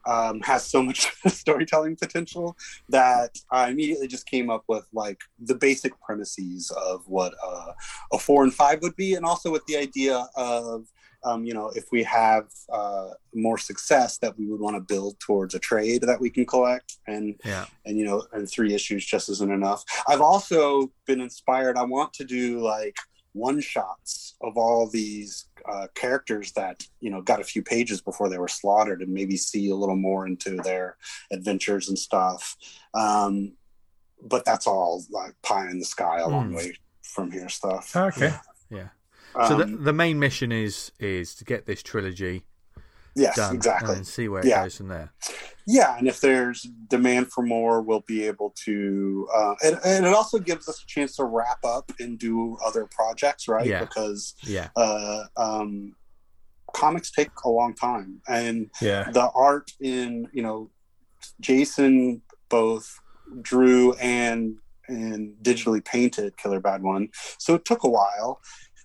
um, 0.05 0.41
has 0.41 0.65
so 0.65 0.81
much 0.81 1.11
storytelling 1.27 1.95
potential 1.95 2.57
that 2.89 3.37
I 3.51 3.69
immediately 3.69 4.07
just 4.07 4.25
came 4.25 4.49
up 4.49 4.63
with 4.67 4.87
like 4.93 5.19
the 5.39 5.55
basic 5.55 5.99
premises 6.01 6.71
of 6.71 7.07
what 7.07 7.33
uh, 7.45 7.73
a 8.13 8.17
four 8.17 8.43
and 8.43 8.53
five 8.53 8.81
would 8.81 8.95
be, 8.95 9.13
and 9.13 9.25
also 9.25 9.51
with 9.51 9.65
the 9.67 9.77
idea 9.77 10.27
of 10.35 10.87
um, 11.23 11.43
you 11.45 11.53
know 11.53 11.69
if 11.75 11.85
we 11.91 12.03
have 12.03 12.45
uh, 12.71 13.09
more 13.33 13.57
success 13.57 14.17
that 14.19 14.37
we 14.37 14.45
would 14.47 14.59
want 14.59 14.75
to 14.75 14.81
build 14.81 15.19
towards 15.19 15.53
a 15.55 15.59
trade 15.59 16.01
that 16.03 16.19
we 16.21 16.29
can 16.29 16.45
collect 16.45 16.97
and 17.07 17.35
Yeah. 17.43 17.65
and 17.85 17.97
you 17.97 18.05
know 18.05 18.25
and 18.33 18.49
three 18.49 18.73
issues 18.73 19.05
just 19.05 19.29
isn't 19.29 19.51
enough 19.51 19.83
i've 20.07 20.21
also 20.21 20.91
been 21.05 21.21
inspired 21.21 21.77
i 21.77 21.83
want 21.83 22.13
to 22.13 22.23
do 22.23 22.59
like 22.61 22.95
one 23.33 23.61
shots 23.61 24.35
of 24.41 24.57
all 24.57 24.89
these 24.89 25.45
uh, 25.71 25.85
characters 25.93 26.51
that 26.53 26.81
you 26.99 27.11
know 27.11 27.21
got 27.21 27.39
a 27.41 27.43
few 27.43 27.61
pages 27.61 28.01
before 28.01 28.27
they 28.29 28.39
were 28.39 28.47
slaughtered 28.47 29.01
and 29.01 29.13
maybe 29.13 29.37
see 29.37 29.69
a 29.69 29.75
little 29.75 29.95
more 29.95 30.25
into 30.25 30.55
their 30.57 30.97
adventures 31.31 31.89
and 31.89 31.99
stuff 31.99 32.55
um, 32.95 33.53
but 34.23 34.43
that's 34.45 34.67
all 34.67 35.03
like 35.11 35.33
pie 35.43 35.69
in 35.69 35.79
the 35.79 35.85
sky 35.85 36.19
a 36.19 36.27
long 36.27 36.49
Hmm. 36.49 36.55
way 36.55 36.73
from 37.03 37.31
here 37.31 37.49
stuff 37.49 37.95
Okay. 37.95 38.33
Yeah. 38.69 38.89
So 39.47 39.55
the 39.57 39.63
Um, 39.63 39.83
the 39.83 39.93
main 39.93 40.19
mission 40.19 40.51
is 40.51 40.91
is 40.99 41.35
to 41.35 41.43
get 41.45 41.65
this 41.65 41.81
trilogy 41.83 42.45
yes 43.15 43.35
done 43.35 43.55
exactly 43.55 43.95
and 43.95 44.07
see 44.07 44.27
where 44.29 44.41
it 44.41 44.47
Yeah. 44.47 44.63
goes 44.63 44.77
from 44.77 44.87
there. 44.87 45.11
yeah 45.67 45.97
and 45.97 46.07
if 46.07 46.19
there's 46.21 46.61
demand 46.87 47.31
for 47.31 47.43
more 47.43 47.81
we'll 47.81 48.05
be 48.07 48.23
able 48.25 48.53
to 48.65 49.27
uh, 49.35 49.55
and, 49.63 49.79
and 49.83 50.05
it 50.05 50.13
also 50.13 50.37
gives 50.39 50.67
us 50.69 50.81
a 50.83 50.87
chance 50.87 51.15
to 51.15 51.23
wrap 51.25 51.63
up 51.65 51.91
and 51.99 52.17
do 52.17 52.57
other 52.65 52.87
projects 52.91 53.47
right 53.47 53.67
Yeah. 53.67 53.81
because 53.81 54.35
Yeah. 54.43 54.69
uh, 54.75 55.23
um, 55.37 55.95
comics 56.73 57.11
take 57.11 57.31
a 57.43 57.49
long 57.49 57.73
time 57.75 58.21
and 58.27 58.69
Yeah. 58.81 59.09
the 59.11 59.29
art 59.35 59.71
in 59.79 60.27
you 60.31 60.43
know 60.43 60.69
jason 61.41 62.21
both 62.49 62.99
drew 63.41 63.93
and 63.95 64.57
and 64.87 65.35
digitally 65.43 65.83
painted 65.83 66.37
killer 66.37 66.59
bad 66.59 66.81
one 66.83 67.09
so 67.37 67.53
it 67.55 67.65
took 67.65 67.83
a 67.83 67.89
while 67.89 68.39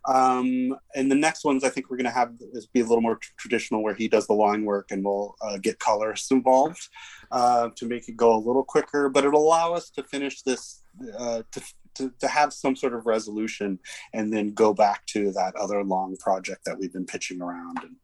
um, 0.06 0.76
and 0.94 1.10
the 1.10 1.16
next 1.16 1.44
ones 1.44 1.64
i 1.64 1.68
think 1.68 1.90
we're 1.90 1.96
going 1.96 2.04
to 2.04 2.10
have 2.10 2.32
is 2.52 2.66
be 2.66 2.80
a 2.80 2.84
little 2.84 3.00
more 3.00 3.16
tr- 3.16 3.32
traditional 3.38 3.82
where 3.82 3.94
he 3.94 4.08
does 4.08 4.26
the 4.26 4.32
line 4.32 4.64
work 4.64 4.90
and 4.90 5.04
we'll 5.04 5.34
uh, 5.42 5.58
get 5.58 5.78
colorists 5.78 6.30
involved 6.30 6.88
uh, 7.30 7.68
to 7.76 7.86
make 7.86 8.08
it 8.08 8.16
go 8.16 8.34
a 8.34 8.38
little 8.38 8.64
quicker 8.64 9.08
but 9.08 9.24
it'll 9.24 9.46
allow 9.46 9.72
us 9.72 9.90
to 9.90 10.02
finish 10.02 10.42
this 10.42 10.82
uh, 11.18 11.42
to, 11.50 11.62
to, 11.94 12.12
to 12.20 12.28
have 12.28 12.52
some 12.52 12.76
sort 12.76 12.94
of 12.94 13.06
resolution 13.06 13.78
and 14.12 14.32
then 14.32 14.52
go 14.52 14.74
back 14.74 15.04
to 15.06 15.32
that 15.32 15.54
other 15.56 15.82
long 15.84 16.16
project 16.16 16.64
that 16.64 16.78
we've 16.78 16.92
been 16.92 17.06
pitching 17.06 17.40
around 17.40 17.78
and 17.82 17.96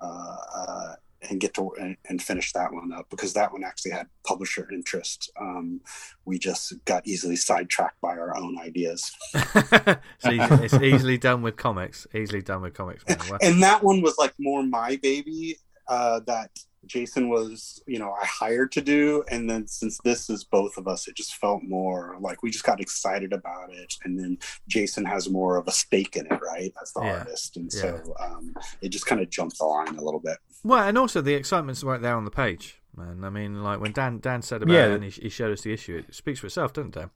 uh, 0.00 0.36
uh, 0.56 0.94
and 1.28 1.40
get 1.40 1.54
to 1.54 1.70
and, 1.80 1.96
and 2.08 2.22
finish 2.22 2.52
that 2.52 2.72
one 2.72 2.92
up 2.92 3.08
because 3.10 3.32
that 3.34 3.52
one 3.52 3.64
actually 3.64 3.92
had 3.92 4.06
publisher 4.26 4.68
interest. 4.72 5.30
Um, 5.40 5.80
we 6.24 6.38
just 6.38 6.72
got 6.84 7.06
easily 7.06 7.36
sidetracked 7.36 8.00
by 8.00 8.10
our 8.10 8.36
own 8.36 8.58
ideas, 8.58 9.12
it's, 9.34 10.26
easy, 10.26 10.64
it's 10.64 10.74
easily 10.74 11.18
done 11.18 11.42
with 11.42 11.56
comics. 11.56 12.06
Easily 12.14 12.42
done 12.42 12.62
with 12.62 12.74
comics. 12.74 13.04
Man. 13.08 13.18
And 13.42 13.62
that 13.62 13.82
one 13.82 14.02
was 14.02 14.16
like 14.18 14.34
more 14.38 14.62
my 14.62 14.96
baby 15.02 15.56
uh, 15.88 16.20
that 16.26 16.50
Jason 16.86 17.28
was, 17.28 17.82
you 17.86 17.98
know, 17.98 18.12
I 18.12 18.24
hired 18.26 18.72
to 18.72 18.80
do, 18.80 19.24
and 19.30 19.48
then 19.48 19.66
since 19.66 19.98
this 20.04 20.28
is 20.30 20.44
both 20.44 20.76
of 20.76 20.86
us, 20.88 21.08
it 21.08 21.16
just 21.16 21.34
felt 21.36 21.62
more 21.62 22.16
like 22.20 22.42
we 22.42 22.50
just 22.50 22.64
got 22.64 22.80
excited 22.80 23.32
about 23.32 23.72
it, 23.72 23.94
and 24.04 24.18
then 24.18 24.38
Jason 24.68 25.04
has 25.04 25.28
more 25.28 25.56
of 25.56 25.66
a 25.68 25.72
stake 25.72 26.16
in 26.16 26.26
it, 26.26 26.40
right, 26.42 26.72
as 26.82 26.92
the 26.92 27.02
Yeah. 27.02 27.18
artist, 27.18 27.56
and 27.56 27.70
Yeah. 27.74 27.80
so 27.80 28.14
um, 28.20 28.54
it 28.80 28.88
just 28.90 29.06
kind 29.06 29.20
of 29.20 29.30
jumped 29.30 29.58
the 29.58 29.64
line 29.64 29.96
a 29.96 30.02
little 30.02 30.20
bit. 30.20 30.38
Well, 30.62 30.86
and 30.86 30.96
also 30.98 31.20
the 31.20 31.34
excitement's 31.34 31.84
right 31.84 32.00
there 32.00 32.14
on 32.16 32.24
the 32.24 32.30
page, 32.30 32.80
man. 32.96 33.24
I 33.24 33.30
mean, 33.30 33.62
like 33.62 33.80
when 33.80 33.92
Dan 33.92 34.18
Dan 34.20 34.42
said 34.42 34.62
about 34.62 34.72
Yeah. 34.74 34.86
it 34.86 34.92
and 34.94 35.04
he, 35.04 35.10
he 35.10 35.28
showed 35.28 35.52
us 35.52 35.62
the 35.62 35.72
issue, 35.72 36.02
it 36.08 36.14
speaks 36.14 36.40
for 36.40 36.46
itself, 36.46 36.72
doesn't 36.72 36.96
it? 36.96 37.10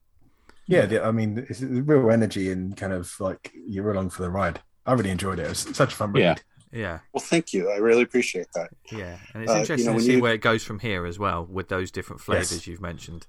Yeah, 0.66 1.00
I 1.02 1.12
mean, 1.12 1.46
it's 1.48 1.62
real 1.62 2.10
energy 2.10 2.50
and 2.50 2.76
kind 2.76 2.92
of 2.92 3.18
like 3.20 3.52
you're 3.66 3.90
along 3.90 4.10
for 4.10 4.20
the 4.22 4.28
ride. 4.30 4.60
I 4.84 4.92
really 4.92 5.10
enjoyed 5.10 5.38
it. 5.38 5.44
It 5.46 5.48
was 5.48 5.60
such 5.60 5.94
a 5.94 5.96
fun 5.96 6.12
read. 6.12 6.20
Yeah. 6.22 6.34
Yeah, 6.72 6.98
Well, 7.12 7.22
thank 7.22 7.52
you. 7.54 7.70
I 7.70 7.76
really 7.76 8.02
appreciate 8.02 8.48
that. 8.54 8.70
yeah, 8.92 9.18
and 9.32 9.42
it's 9.42 9.50
Uh, 9.50 9.54
you 9.54 9.60
interesting 9.60 9.92
know, 9.92 9.98
to 9.98 10.04
see 10.04 10.12
you- 10.14 10.20
where 10.22 10.34
it 10.34 10.40
goes 10.42 10.62
from 10.62 10.78
here 10.80 11.06
as 11.06 11.18
well 11.18 11.46
with 11.46 11.68
those 11.68 11.90
different 11.90 12.20
flavors 12.20 12.52
Yes. 12.52 12.66
you've 12.66 12.80
mentioned. 12.82 13.26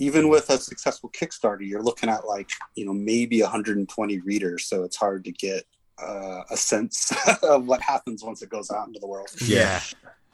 even 0.00 0.28
with 0.28 0.48
a 0.48 0.58
successful 0.58 1.10
Kickstarter, 1.10 1.66
you're 1.66 1.82
looking 1.82 2.08
at 2.08 2.24
like 2.26 2.50
you 2.76 2.84
know 2.84 2.92
maybe 2.92 3.40
120 3.42 4.18
readers, 4.20 4.64
so 4.64 4.84
it's 4.84 4.96
hard 4.96 5.24
to 5.24 5.32
get 5.32 5.64
uh, 6.00 6.42
a 6.50 6.56
sense 6.56 7.12
of 7.42 7.66
what 7.66 7.80
happens 7.80 8.22
once 8.22 8.40
it 8.42 8.48
goes 8.48 8.70
out 8.70 8.86
into 8.86 9.00
the 9.00 9.06
world. 9.08 9.28
Yeah. 9.44 9.80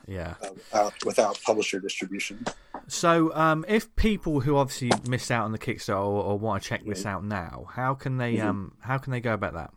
Yeah. 0.07 0.35
Uh, 0.43 0.51
without, 0.53 0.93
without 1.07 1.41
publisher 1.47 1.81
distribution. 1.81 2.45
So, 2.89 3.35
um, 3.35 3.65
if 3.67 3.97
people 3.97 4.41
who 4.41 4.57
obviously 4.59 4.91
missed 5.09 5.31
out 5.31 5.45
on 5.47 5.53
the 5.53 5.59
Kickstarter 5.59 5.97
or, 5.97 6.23
or 6.25 6.39
want 6.39 6.63
to 6.63 6.69
check 6.69 6.85
this 6.85 7.07
out 7.07 7.25
now, 7.25 7.67
how 7.73 7.95
can 7.95 8.19
they 8.19 8.35
Mhm. 8.37 8.45
um 8.45 8.73
how 8.81 8.99
can 8.99 9.13
they 9.13 9.21
go 9.21 9.33
about 9.33 9.55
that? 9.55 9.71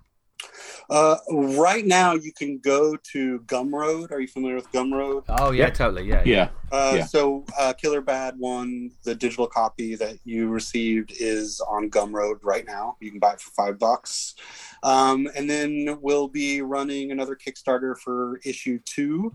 Uh, 0.89 1.18
right 1.31 1.85
now, 1.85 2.14
you 2.14 2.31
can 2.31 2.59
go 2.59 2.95
to 3.11 3.39
Gumroad. 3.41 4.11
Are 4.11 4.19
you 4.19 4.27
familiar 4.27 4.55
with 4.55 4.72
Gumroad? 4.72 5.23
Oh 5.27 5.51
yeah, 5.51 5.65
Yeah. 5.65 5.69
totally. 5.72 6.07
Yeah. 6.07 6.23
Yeah. 6.26 6.49
Uh, 6.72 6.93
Yeah. 6.97 7.05
So, 7.05 7.45
uh, 7.59 7.73
Killer 7.73 8.01
Bad 8.01 8.38
One, 8.38 8.91
the 9.03 9.15
digital 9.15 9.47
copy 9.47 9.95
that 9.95 10.18
you 10.23 10.47
received 10.47 11.14
is 11.19 11.61
on 11.68 11.89
Gumroad 11.89 12.39
right 12.43 12.65
now. 12.65 12.95
You 12.99 13.11
can 13.11 13.19
buy 13.19 13.34
it 13.34 13.41
for 13.41 13.51
five 13.51 13.80
bucks. 13.80 14.35
Um, 14.84 15.27
and 15.35 15.49
then 15.49 15.97
we'll 16.01 16.27
be 16.27 16.61
running 16.61 17.11
another 17.11 17.35
Kickstarter 17.35 17.97
for 17.97 18.39
issue 18.45 18.80
two 18.85 19.34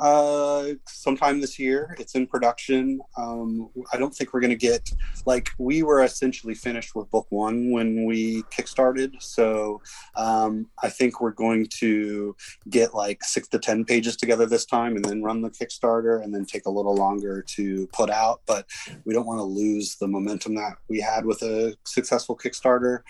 uh, 0.00 0.68
sometime 0.86 1.40
this 1.40 1.58
year. 1.58 1.94
It's 1.98 2.14
in 2.14 2.26
production. 2.26 3.00
Um, 3.16 3.70
I 3.92 3.98
don't 3.98 4.14
think 4.14 4.32
we're 4.32 4.40
going 4.40 4.50
to 4.50 4.56
get, 4.56 4.90
like, 5.26 5.50
we 5.58 5.82
were 5.82 6.02
essentially 6.02 6.54
finished 6.54 6.94
with 6.94 7.10
book 7.10 7.26
one 7.28 7.70
when 7.70 8.06
we 8.06 8.42
Kickstarted. 8.44 9.22
So 9.22 9.82
um, 10.16 10.68
I 10.82 10.88
think 10.88 11.20
we're 11.20 11.32
going 11.32 11.66
to 11.78 12.34
get 12.68 12.94
like 12.94 13.22
six 13.22 13.46
to 13.48 13.58
10 13.58 13.84
pages 13.84 14.16
together 14.16 14.46
this 14.46 14.64
time 14.64 14.96
and 14.96 15.04
then 15.04 15.22
run 15.22 15.42
the 15.42 15.50
Kickstarter 15.50 16.22
and 16.22 16.34
then 16.34 16.46
take 16.46 16.66
a 16.66 16.70
little 16.70 16.94
longer 16.94 17.42
to 17.56 17.86
put 17.92 18.10
out. 18.10 18.40
But 18.46 18.66
we 19.04 19.12
don't 19.12 19.26
want 19.26 19.38
to 19.38 19.44
lose 19.44 19.96
the 19.96 20.08
momentum 20.08 20.54
that 20.54 20.78
we 20.88 21.00
had 21.00 21.26
with 21.26 21.42
a 21.42 21.76
successful 21.84 22.36
Kickstarter. 22.36 23.00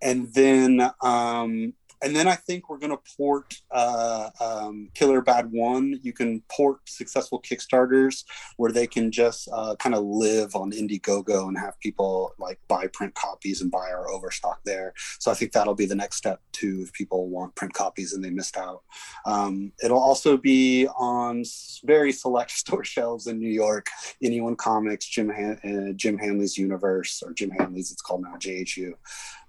And 0.00 0.32
then, 0.32 0.88
um, 1.02 1.74
and 2.02 2.14
then 2.14 2.28
I 2.28 2.34
think 2.34 2.68
we're 2.68 2.78
going 2.78 2.92
to 2.92 3.00
port 3.16 3.54
uh, 3.70 4.30
um, 4.40 4.90
Killer 4.94 5.20
Bad 5.20 5.50
One. 5.50 5.98
You 6.02 6.12
can 6.12 6.42
port 6.50 6.80
successful 6.86 7.42
Kickstarters 7.42 8.24
where 8.56 8.72
they 8.72 8.86
can 8.86 9.10
just 9.10 9.48
uh, 9.52 9.74
kind 9.76 9.94
of 9.94 10.04
live 10.04 10.54
on 10.54 10.72
Indiegogo 10.72 11.48
and 11.48 11.58
have 11.58 11.78
people 11.80 12.34
like 12.38 12.58
buy 12.68 12.86
print 12.92 13.14
copies 13.14 13.60
and 13.60 13.70
buy 13.70 13.90
our 13.90 14.10
overstock 14.10 14.60
there. 14.64 14.94
So 15.18 15.30
I 15.30 15.34
think 15.34 15.52
that'll 15.52 15.74
be 15.74 15.86
the 15.86 15.94
next 15.94 16.16
step 16.16 16.40
too 16.52 16.82
if 16.84 16.92
people 16.92 17.28
want 17.28 17.54
print 17.54 17.74
copies 17.74 18.12
and 18.12 18.24
they 18.24 18.30
missed 18.30 18.56
out. 18.56 18.82
Um, 19.26 19.72
it'll 19.82 19.98
also 19.98 20.36
be 20.36 20.86
on 20.98 21.44
very 21.84 22.12
select 22.12 22.50
store 22.58 22.84
shelves 22.84 23.26
in 23.26 23.38
New 23.38 23.50
York. 23.50 23.86
Anyone 24.22 24.56
Comics, 24.56 25.06
Jim 25.06 25.30
Han- 25.30 25.60
uh, 25.64 25.92
Jim 25.94 26.18
Hanley's 26.18 26.56
Universe, 26.56 27.22
or 27.24 27.32
Jim 27.32 27.50
Hanley's, 27.50 27.90
it's 27.90 28.02
called 28.02 28.22
now 28.22 28.36
JHU, 28.38 28.92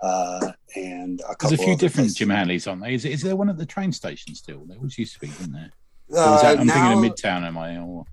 uh, 0.01 0.51
and 0.75 1.21
a 1.21 1.35
couple. 1.35 1.49
There's 1.49 1.61
a 1.61 1.63
few 1.63 1.75
different 1.75 2.07
places. 2.07 2.15
Jim 2.15 2.29
Aren't 2.67 2.81
there? 2.81 2.91
Is, 2.91 3.05
is 3.05 3.21
there 3.21 3.35
one 3.35 3.49
at 3.49 3.57
the 3.57 3.65
train 3.65 3.91
station 3.91 4.35
still? 4.35 4.63
There 4.65 4.77
always 4.77 4.97
used 4.97 5.13
to 5.13 5.19
be, 5.19 5.27
didn't 5.27 5.53
there? 5.53 5.71
Uh, 6.15 6.41
that, 6.41 6.59
I'm 6.59 6.67
now, 6.67 6.73
thinking 6.73 7.11
of 7.11 7.15
Midtown, 7.15 7.43
am 7.43 7.57
I? 7.57 7.77
Or, 7.77 8.05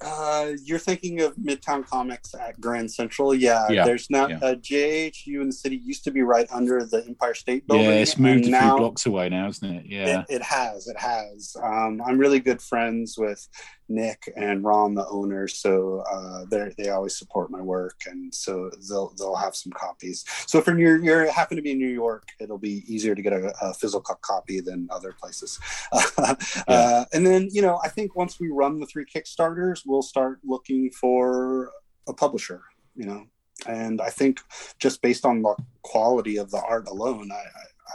Uh, 0.00 0.52
you're 0.62 0.78
thinking 0.78 1.20
of 1.22 1.34
Midtown 1.36 1.86
Comics 1.86 2.34
at 2.34 2.60
Grand 2.60 2.90
Central. 2.90 3.34
Yeah, 3.34 3.66
Yeah, 3.70 3.84
there's 3.84 4.10
now 4.10 4.28
yeah. 4.28 4.38
uh, 4.42 4.54
JHU 4.54 5.40
in 5.40 5.46
the 5.46 5.52
city 5.52 5.76
used 5.76 6.04
to 6.04 6.10
be 6.10 6.22
right 6.22 6.46
under 6.50 6.84
the 6.84 7.04
Empire 7.06 7.34
State 7.34 7.66
Building. 7.66 7.86
yeah, 7.86 7.92
it's 7.92 8.18
moved 8.18 8.44
a 8.46 8.54
and 8.54 8.64
few 8.64 8.76
blocks 8.76 9.06
away 9.06 9.28
now, 9.28 9.48
isn't 9.48 9.68
it? 9.68 9.86
Yeah. 9.86 10.20
It, 10.28 10.36
it 10.36 10.42
has. 10.42 10.86
It 10.86 10.98
has. 10.98 11.56
Um, 11.62 12.02
I'm 12.06 12.18
really 12.18 12.40
good 12.40 12.60
friends 12.60 13.16
with 13.16 13.48
Nick 13.88 14.32
and 14.36 14.64
Ron, 14.64 14.94
the 14.94 15.06
owners, 15.06 15.58
so 15.58 16.02
uh, 16.10 16.44
they 16.50 16.74
they 16.76 16.90
always 16.90 17.16
support 17.16 17.50
my 17.50 17.60
work, 17.60 18.00
and 18.06 18.34
so 18.34 18.70
they'll 18.88 19.12
they'll 19.16 19.36
have 19.36 19.54
some 19.54 19.72
copies. 19.72 20.24
So 20.46 20.58
if 20.58 20.66
you're 20.66 20.98
you 20.98 21.30
happen 21.30 21.56
to 21.56 21.62
be 21.62 21.72
in 21.72 21.78
New 21.78 21.88
York, 21.88 22.28
it'll 22.40 22.58
be 22.58 22.82
easier 22.92 23.14
to 23.14 23.22
get 23.22 23.32
a, 23.32 23.52
a 23.62 23.74
physical 23.74 24.16
copy 24.22 24.60
than 24.60 24.88
other 24.90 25.12
places. 25.12 25.58
uh, 26.18 27.04
and 27.12 27.24
then 27.24 27.48
you 27.52 27.62
know, 27.62 27.80
I 27.84 27.88
think 27.88 28.16
once 28.16 28.40
we 28.40 28.50
run 28.50 28.80
the 28.80 28.86
three 28.86 29.04
Kickstarters, 29.04 29.85
we'll 29.86 30.02
start 30.02 30.40
looking 30.44 30.90
for 30.90 31.70
a 32.08 32.12
publisher. 32.12 32.62
You 32.94 33.06
know. 33.06 33.26
And 33.66 34.00
I 34.00 34.10
think 34.10 34.40
just 34.78 35.00
based 35.00 35.24
on 35.24 35.40
the 35.42 35.54
quality 35.82 36.36
of 36.36 36.50
the 36.50 36.58
art 36.60 36.86
alone, 36.88 37.30
I, 37.32 37.36
I, 37.36 37.40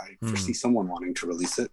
I 0.06 0.08
Hmm. 0.20 0.30
foresee 0.30 0.54
someone 0.54 0.88
wanting 0.88 1.14
to 1.16 1.28
release 1.28 1.60
it. 1.60 1.72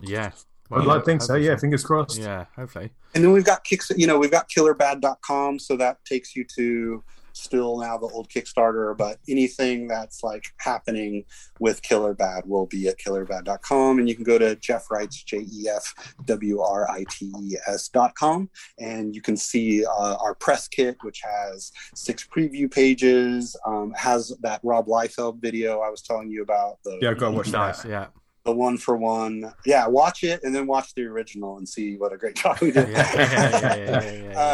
Yeah. 0.00 0.30
I'd 0.72 0.84
like 0.84 1.00
to 1.02 1.04
think 1.04 1.22
so. 1.22 1.36
Yeah, 1.36 1.56
fingers 1.56 1.84
crossed. 1.84 2.18
Yeah, 2.18 2.46
hopefully. 2.56 2.90
And 3.14 3.22
then 3.22 3.32
we've 3.32 3.44
got 3.44 3.62
kicks, 3.64 3.90
you 3.96 4.06
know, 4.06 4.18
we've 4.18 4.32
got 4.32 4.48
killerbad.com. 4.50 5.58
So 5.60 5.76
that 5.76 6.04
takes 6.04 6.34
you 6.34 6.44
to 6.56 7.04
still 7.36 7.78
now 7.78 7.98
the 7.98 8.06
old 8.06 8.28
Kickstarter, 8.28 8.96
but 8.96 9.18
anything 9.28 9.86
that's 9.86 10.22
like 10.22 10.44
happening 10.58 11.24
with 11.60 11.82
Killer 11.82 12.14
Bad 12.14 12.44
will 12.46 12.66
be 12.66 12.88
at 12.88 12.98
killerbad.com. 12.98 13.98
And 13.98 14.08
you 14.08 14.14
can 14.14 14.24
go 14.24 14.38
to 14.38 14.56
Jeff 14.56 14.90
Wrights, 14.90 15.22
J 15.22 15.38
E 15.52 15.68
F 15.68 15.94
W 16.24 16.60
R 16.60 16.90
I 16.90 17.04
T 17.10 17.32
E 17.40 17.56
S.com. 17.68 18.48
And 18.78 19.14
you 19.14 19.20
can 19.20 19.36
see 19.36 19.84
uh, 19.84 20.16
our 20.16 20.34
press 20.34 20.68
kit, 20.68 20.96
which 21.02 21.22
has 21.22 21.70
six 21.94 22.26
preview 22.26 22.72
pages, 22.72 23.56
um, 23.66 23.92
has 23.96 24.32
that 24.40 24.60
Rob 24.62 24.86
Liefeld 24.86 25.40
video 25.40 25.80
I 25.80 25.90
was 25.90 26.02
telling 26.02 26.30
you 26.30 26.42
about. 26.42 26.78
The, 26.84 26.98
Yeah, 27.02 27.10
I've 27.10 27.18
got 27.18 27.30
to 27.30 27.36
watch 27.36 27.50
that. 27.50 27.84
Yeah. 27.84 28.06
the 28.44 28.52
one 28.52 28.78
for 28.78 28.96
one. 28.96 29.52
Yeah, 29.66 29.86
watch 29.86 30.24
it 30.24 30.40
and 30.42 30.54
then 30.54 30.66
watch 30.66 30.94
the 30.94 31.02
original 31.04 31.58
and 31.58 31.68
see 31.68 31.96
what 31.96 32.12
a 32.12 32.16
great 32.16 32.36
job 32.36 32.58
we 32.60 32.70
did. 32.70 32.88
Yeah, 32.88 33.12
yeah, 33.14 33.20
yeah, 33.20 33.76
yeah, 33.76 34.02
yeah, 34.02 34.22
yeah. 34.22 34.38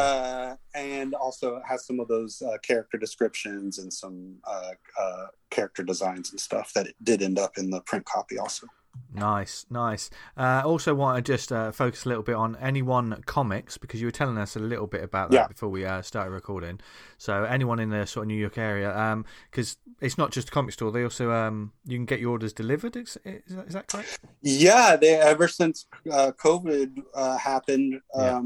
Uh, 0.52 0.56
and 0.74 1.14
also 1.14 1.56
it 1.56 1.62
has 1.68 1.86
some 1.86 2.00
of 2.00 2.08
those 2.08 2.42
uh, 2.42 2.56
character 2.62 2.98
descriptions 2.98 3.78
and 3.78 3.92
some 3.92 4.36
uh, 4.44 4.70
uh, 5.00 5.26
character 5.50 5.82
designs 5.82 6.30
and 6.30 6.40
stuff 6.40 6.72
that 6.74 6.86
it 6.86 6.94
did 7.02 7.22
end 7.22 7.38
up 7.38 7.58
in 7.58 7.70
the 7.70 7.80
print 7.82 8.04
copy 8.04 8.38
also. 8.38 8.66
Nice, 9.14 9.64
nice. 9.70 10.10
Uh, 10.36 10.60
also, 10.66 10.94
want 10.94 11.16
to 11.24 11.32
just 11.32 11.50
uh, 11.50 11.72
focus 11.72 12.04
a 12.04 12.08
little 12.08 12.22
bit 12.22 12.34
on 12.34 12.56
anyone 12.56 13.22
comics 13.24 13.78
because 13.78 14.02
you 14.02 14.06
were 14.06 14.10
telling 14.12 14.36
us 14.36 14.54
a 14.54 14.58
little 14.58 14.86
bit 14.86 15.02
about 15.02 15.30
that 15.30 15.36
Yeah. 15.36 15.46
before 15.46 15.70
we 15.70 15.86
uh, 15.86 16.02
started 16.02 16.30
recording. 16.30 16.78
So, 17.16 17.44
anyone 17.44 17.78
in 17.78 17.88
the 17.88 18.06
sort 18.06 18.24
of 18.24 18.28
New 18.28 18.36
York 18.36 18.58
area, 18.58 19.24
because 19.50 19.78
it's 20.02 20.18
not 20.18 20.30
just 20.30 20.48
a 20.48 20.50
comic 20.50 20.74
store; 20.74 20.92
they 20.92 21.04
also 21.04 21.30
um, 21.32 21.72
you 21.86 21.96
can 21.96 22.04
get 22.04 22.20
your 22.20 22.32
orders 22.32 22.52
delivered. 22.52 22.96
Is, 22.96 23.16
is, 23.24 23.54
that, 23.54 23.66
is 23.68 23.72
that 23.72 23.88
correct? 23.88 24.18
Yeah, 24.42 24.96
they 24.96 25.14
ever 25.14 25.48
since 25.48 25.86
uh, 26.10 26.32
COVID 26.32 27.02
uh, 27.14 27.38
happened, 27.38 28.00
Yeah. 28.14 28.40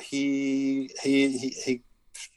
He, 0.00 0.90
he 1.02 1.38
he 1.38 1.82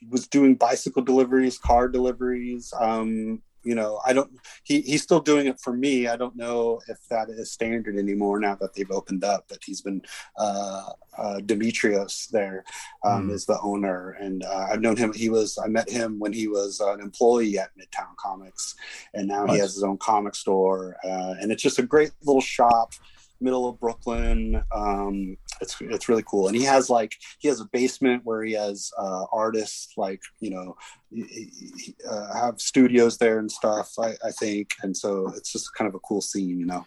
he 0.00 0.06
was 0.10 0.26
doing 0.28 0.54
bicycle 0.54 1.02
deliveries, 1.02 1.58
car 1.58 1.88
deliveries. 1.88 2.72
Um, 2.78 3.42
you 3.64 3.74
know, 3.74 4.00
I 4.06 4.12
don't. 4.12 4.30
He 4.62 4.80
he's 4.82 5.02
still 5.02 5.20
doing 5.20 5.46
it 5.46 5.60
for 5.60 5.72
me. 5.72 6.06
I 6.06 6.16
don't 6.16 6.36
know 6.36 6.80
if 6.88 6.98
that 7.10 7.28
is 7.28 7.50
standard 7.50 7.96
anymore 7.98 8.38
now 8.40 8.54
that 8.56 8.72
they've 8.74 8.90
opened 8.90 9.24
up. 9.24 9.44
But 9.48 9.58
he's 9.64 9.82
been 9.82 10.00
uh, 10.38 10.84
uh, 11.18 11.40
Demetrios 11.44 12.28
there 12.30 12.64
um, 13.04 13.28
Mm. 13.28 13.32
is 13.32 13.46
the 13.46 13.58
owner, 13.60 14.10
and 14.20 14.44
uh, 14.44 14.68
I've 14.70 14.80
known 14.80 14.96
him. 14.96 15.12
He 15.12 15.28
was 15.28 15.58
I 15.62 15.66
met 15.66 15.90
him 15.90 16.18
when 16.18 16.32
he 16.32 16.46
was 16.48 16.80
an 16.80 17.00
employee 17.00 17.58
at 17.58 17.70
Midtown 17.76 18.14
Comics, 18.16 18.74
and 19.12 19.26
now 19.26 19.46
he 19.46 19.58
has 19.58 19.74
his 19.74 19.82
own 19.82 19.98
comic 19.98 20.34
store, 20.36 20.96
uh, 21.04 21.34
and 21.40 21.50
it's 21.50 21.62
just 21.62 21.80
a 21.80 21.82
great 21.82 22.12
little 22.22 22.40
shop 22.40 22.92
middle 23.40 23.68
of 23.68 23.78
Brooklyn. 23.80 24.62
Um, 24.74 25.36
it's 25.60 25.76
it's 25.80 26.08
really 26.08 26.24
cool, 26.26 26.46
and 26.48 26.56
he 26.56 26.64
has 26.64 26.88
like 26.90 27.14
he 27.38 27.48
has 27.48 27.60
a 27.60 27.64
basement 27.66 28.22
where 28.24 28.42
he 28.44 28.52
has 28.52 28.90
uh, 28.98 29.24
artists 29.32 29.92
like 29.96 30.20
you 30.40 30.50
know 30.50 30.76
he, 31.10 31.22
he- 31.24 31.72
he, 31.78 31.94
uh, 32.08 32.32
have 32.34 32.60
studios 32.60 33.18
there 33.18 33.38
and 33.38 33.50
stuff. 33.50 33.92
I, 33.98 34.14
I 34.24 34.30
think, 34.30 34.74
and 34.82 34.96
so 34.96 35.32
it's 35.36 35.52
just 35.52 35.74
kind 35.74 35.88
of 35.88 35.94
a 35.94 36.00
cool 36.00 36.20
scene, 36.20 36.58
you 36.60 36.66
know. 36.66 36.86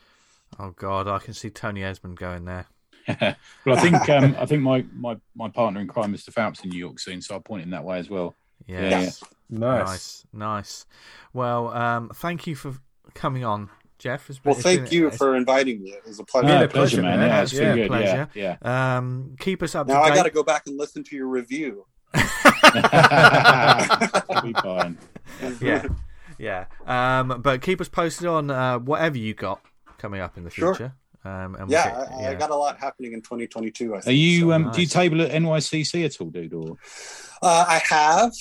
Oh 0.59 0.71
God, 0.71 1.07
I 1.07 1.19
can 1.19 1.33
see 1.33 1.49
Tony 1.49 1.83
Esmond 1.83 2.17
going 2.17 2.45
there. 2.45 2.67
well, 3.07 3.77
I 3.77 3.79
think 3.79 4.07
um, 4.09 4.35
I 4.37 4.45
think 4.45 4.61
my, 4.61 4.85
my, 4.93 5.17
my 5.35 5.49
partner 5.49 5.81
in 5.81 5.87
crime, 5.87 6.13
Mr. 6.13 6.31
Phelps, 6.31 6.63
in 6.63 6.69
New 6.69 6.77
York 6.77 6.99
soon, 6.99 7.21
so 7.21 7.33
I'll 7.35 7.41
point 7.41 7.63
him 7.63 7.71
that 7.71 7.83
way 7.83 7.97
as 7.99 8.09
well. 8.09 8.35
Yeah, 8.67 8.89
Yeah. 8.89 9.09
Nice. 9.49 9.89
nice, 9.89 10.25
nice. 10.31 10.85
Well, 11.33 11.69
um, 11.69 12.11
thank 12.13 12.45
you 12.47 12.55
for 12.55 12.75
coming 13.15 13.43
on, 13.43 13.69
Jeff. 14.01 14.29
It's 14.29 14.39
been- 14.39 14.49
Well, 14.49 14.55
it's 14.57 14.63
thank 14.63 14.83
been- 14.85 14.93
you 14.93 15.11
for 15.11 15.35
inviting 15.35 15.81
me. 15.83 15.91
It 15.91 16.05
was 16.05 16.19
a 16.19 16.23
pleasure. 16.23 16.47
No, 16.47 16.53
Yeah, 16.61 16.67
pleasure, 16.67 16.97
pleasure, 16.97 17.01
man. 17.03 17.19
man. 17.19 17.29
Yeah, 17.29 17.41
it's 17.43 17.53
been 17.53 17.63
Yeah, 17.63 17.75
good. 17.75 17.87
pleasure. 17.87 18.29
Yeah, 18.33 18.55
yeah. 18.63 18.97
Um, 18.97 19.35
keep 19.39 19.61
us 19.63 19.75
up 19.75 19.87
Now 19.87 20.01
to 20.01 20.11
I 20.11 20.15
got 20.15 20.23
to 20.23 20.29
go 20.31 20.43
back 20.43 20.63
and 20.67 20.77
listen 20.77 21.03
to 21.05 21.15
your 21.15 21.27
review. 21.27 21.85
Be 22.13 22.19
fine. 24.53 24.97
yeah, 25.61 25.85
yeah. 26.37 26.65
Um, 26.85 27.41
but 27.41 27.61
keep 27.61 27.79
us 27.79 27.87
posted 27.89 28.27
on 28.27 28.49
uh, 28.49 28.79
whatever 28.79 29.17
you 29.17 29.33
got 29.33 29.61
coming 29.97 30.19
up 30.21 30.37
in 30.37 30.43
the 30.43 30.49
Sure. 30.49 30.93
Future. 31.21 31.35
Um, 31.35 31.55
and 31.55 31.67
we'll 31.67 31.71
Yeah, 31.71 31.89
get- 31.89 32.11
I, 32.11 32.31
I 32.31 32.35
got 32.35 32.49
a 32.51 32.55
lot 32.55 32.77
happening 32.79 33.13
in 33.13 33.21
2022. 33.21 33.95
I 33.95 33.99
think. 34.01 34.07
Are 34.07 34.11
you 34.11 34.39
so. 34.41 34.51
um, 34.53 34.71
do 34.71 34.81
you 34.81 34.87
table 34.87 35.21
at 35.21 35.31
NYCC 35.31 36.05
at 36.05 36.19
all, 36.21 36.29
dude? 36.29 36.53
Or 36.53 36.77
Uh, 37.43 37.65
I 37.67 37.81
have. 37.89 38.31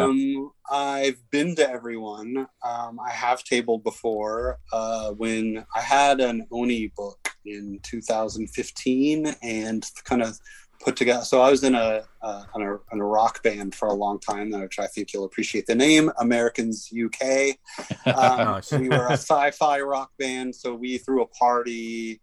Um, 0.00 0.50
I've 0.70 1.18
been 1.30 1.56
to 1.56 1.68
everyone. 1.68 2.46
Um, 2.64 2.98
I 3.04 3.10
have 3.10 3.42
tabled 3.44 3.82
before 3.84 4.58
uh, 4.72 5.10
when 5.12 5.64
I 5.74 5.80
had 5.80 6.20
an 6.20 6.46
Oni 6.52 6.92
book 6.96 7.18
in 7.44 7.78
2015 7.82 9.26
and 9.42 9.84
kind 10.04 10.22
of 10.22 10.38
put 10.80 10.96
together. 10.96 11.24
So 11.24 11.40
I 11.40 11.50
was 11.50 11.62
in 11.64 11.74
a, 11.74 12.04
uh, 12.22 12.44
in 12.54 12.62
a 12.62 12.74
in 12.92 13.00
a 13.00 13.04
rock 13.04 13.42
band 13.42 13.74
for 13.74 13.88
a 13.88 13.94
long 13.94 14.18
time, 14.18 14.50
which 14.50 14.78
I 14.78 14.86
think 14.86 15.12
you'll 15.12 15.24
appreciate 15.24 15.66
the 15.66 15.74
name, 15.74 16.10
Americans 16.18 16.90
UK. 16.92 17.56
Um, 18.06 18.14
Nice. 18.38 18.70
We 18.72 18.88
were 18.88 19.06
a 19.08 19.12
sci-fi 19.14 19.80
rock 19.80 20.12
band, 20.18 20.54
so 20.54 20.74
we 20.74 20.98
threw 20.98 21.22
a 21.22 21.26
party 21.26 22.20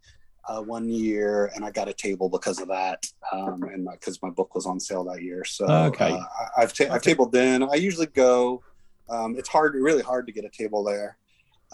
uh, 0.48 0.62
one 0.62 0.90
year, 0.90 1.52
and 1.56 1.64
I 1.66 1.72
got 1.72 1.88
a 1.90 1.94
table 1.94 2.30
because 2.30 2.60
of 2.60 2.68
that, 2.70 3.06
um, 3.32 3.64
and 3.64 3.88
because 3.92 4.22
my, 4.22 4.30
book 4.30 4.56
was 4.56 4.66
on 4.66 4.80
sale 4.80 5.04
that 5.06 5.22
year. 5.22 5.44
So 5.44 5.66
Okay. 5.66 6.12
uh, 6.12 6.18
I- 6.18 6.62
I've 6.64 6.74
ta- 6.74 6.92
I've 6.94 7.02
tabled 7.02 7.32
then. 7.34 7.64
I 7.64 7.76
usually 7.76 8.08
go. 8.08 8.62
Um, 9.10 9.36
it's 9.38 9.50
hard, 9.50 9.76
really 9.76 10.02
hard 10.02 10.26
to 10.28 10.34
get 10.34 10.46
a 10.46 10.50
table 10.50 10.84
there. 10.84 11.18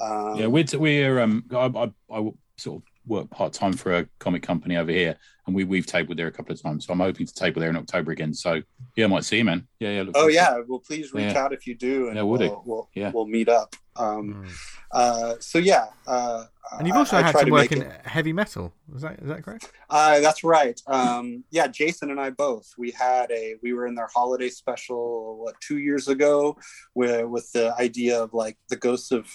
Um, 0.01 0.35
Yeah, 0.35 0.47
we're 0.47 0.65
we're 0.77 1.19
um, 1.19 1.45
I, 1.51 1.55
I, 1.67 1.91
I 2.17 2.31
sort 2.57 2.77
of 2.77 2.83
work 3.09 3.29
part 3.31 3.51
time 3.51 3.73
for 3.73 3.97
a 3.97 4.07
comic 4.19 4.41
company 4.43 4.77
over 4.77 4.91
here, 4.91 5.17
and 5.47 5.55
we 5.55 5.63
we've 5.65 5.85
tabled 5.85 6.17
there 6.17 6.27
a 6.27 6.31
couple 6.31 6.53
of 6.53 6.61
times. 6.61 6.85
So 6.85 6.93
I'm 6.93 6.99
hoping 6.99 7.25
to 7.25 7.33
table 7.33 7.59
there 7.59 7.69
in 7.69 7.75
October 7.75 8.11
again. 8.11 8.33
So 8.33 8.61
yeah, 8.95 9.05
I 9.05 9.07
might 9.07 9.25
see 9.25 9.37
you, 9.39 9.45
man. 9.45 9.67
Yeah, 9.79 9.89
yeah. 9.89 10.01
look 10.03 10.11
Oh 10.15 10.19
forward 10.21 10.31
to 10.31 10.37
it. 10.37 10.41
yeah, 10.41 10.59
well 10.67 10.79
please 10.79 11.13
reach 11.13 11.33
Yeah. 11.33 11.43
out 11.43 11.51
if 11.53 11.67
you 11.67 11.75
do, 11.75 12.07
and 12.07 12.15
Yeah, 12.15 12.21
we'll, 12.21 12.63
we'll, 12.65 12.89
Yeah. 12.93 13.11
we'll 13.13 13.25
meet 13.25 13.49
up. 13.49 13.75
Um, 13.97 14.45
Mm. 14.45 14.51
uh, 14.91 15.35
so 15.39 15.57
yeah, 15.59 15.87
uh, 16.07 16.45
And 16.77 16.87
you've 16.87 16.95
also 16.95 17.17
I 17.17 17.23
had 17.23 17.31
try 17.31 17.41
some 17.41 17.47
to 17.47 17.51
work 17.51 17.71
make 17.71 17.71
in 17.73 17.81
it- 17.81 18.05
heavy 18.05 18.31
metal. 18.31 18.71
Is 18.95 19.01
that 19.01 19.19
is 19.19 19.27
that 19.27 19.43
correct? 19.43 19.71
Uh, 19.89 20.19
that's 20.19 20.43
right. 20.43 20.79
Um, 20.87 21.43
yeah, 21.51 21.67
Jason 21.67 22.11
and 22.11 22.19
I 22.21 22.29
both. 22.29 22.67
We 22.77 22.91
had 22.91 23.29
a. 23.31 23.55
We 23.63 23.73
were 23.73 23.87
in 23.87 23.95
their 23.95 24.07
holiday 24.13 24.49
special 24.49 25.37
what 25.43 25.55
two 25.61 25.79
years 25.79 26.07
ago, 26.07 26.57
where 26.93 27.27
with 27.27 27.51
the 27.53 27.73
idea 27.79 28.21
of 28.21 28.33
like 28.33 28.55
the 28.69 28.77
ghosts 28.77 29.11
of. 29.11 29.27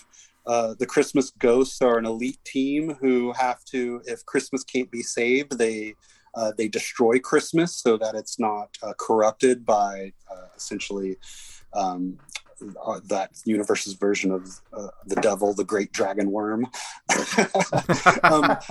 Uh, 0.46 0.74
the 0.78 0.86
Christmas 0.86 1.30
ghosts 1.38 1.80
are 1.80 1.98
an 1.98 2.04
elite 2.04 2.44
team 2.44 2.96
who 3.00 3.32
have 3.32 3.64
to, 3.66 4.02
if 4.06 4.24
Christmas 4.26 4.62
can't 4.62 4.90
be 4.90 5.02
saved, 5.02 5.58
they 5.58 5.94
uh, 6.34 6.52
they 6.58 6.66
destroy 6.66 7.18
Christmas 7.18 7.76
so 7.76 7.96
that 7.96 8.16
it's 8.16 8.40
not 8.40 8.76
uh, 8.82 8.92
corrupted 8.98 9.64
by 9.64 10.12
uh, 10.28 10.46
essentially 10.56 11.16
um, 11.74 12.18
uh, 12.84 13.00
that 13.08 13.30
universe's 13.44 13.94
version 13.94 14.32
of 14.32 14.60
uh, 14.72 14.88
the 15.06 15.16
devil, 15.16 15.54
the 15.54 15.64
great 15.64 15.92
dragon 15.92 16.30
worm. 16.30 16.64
um, 18.24 18.56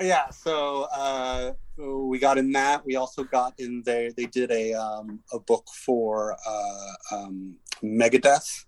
yeah 0.00 0.28
so 0.30 0.88
uh 0.92 1.52
we 1.78 2.18
got 2.18 2.36
in 2.36 2.52
that. 2.52 2.84
We 2.84 2.96
also 2.96 3.24
got 3.24 3.54
in 3.58 3.82
there 3.84 4.12
they 4.12 4.26
did 4.26 4.50
a 4.50 4.74
um 4.74 5.20
a 5.32 5.38
book 5.38 5.66
for 5.74 6.36
uh 6.46 7.16
um 7.16 7.56
megadeth 7.82 8.66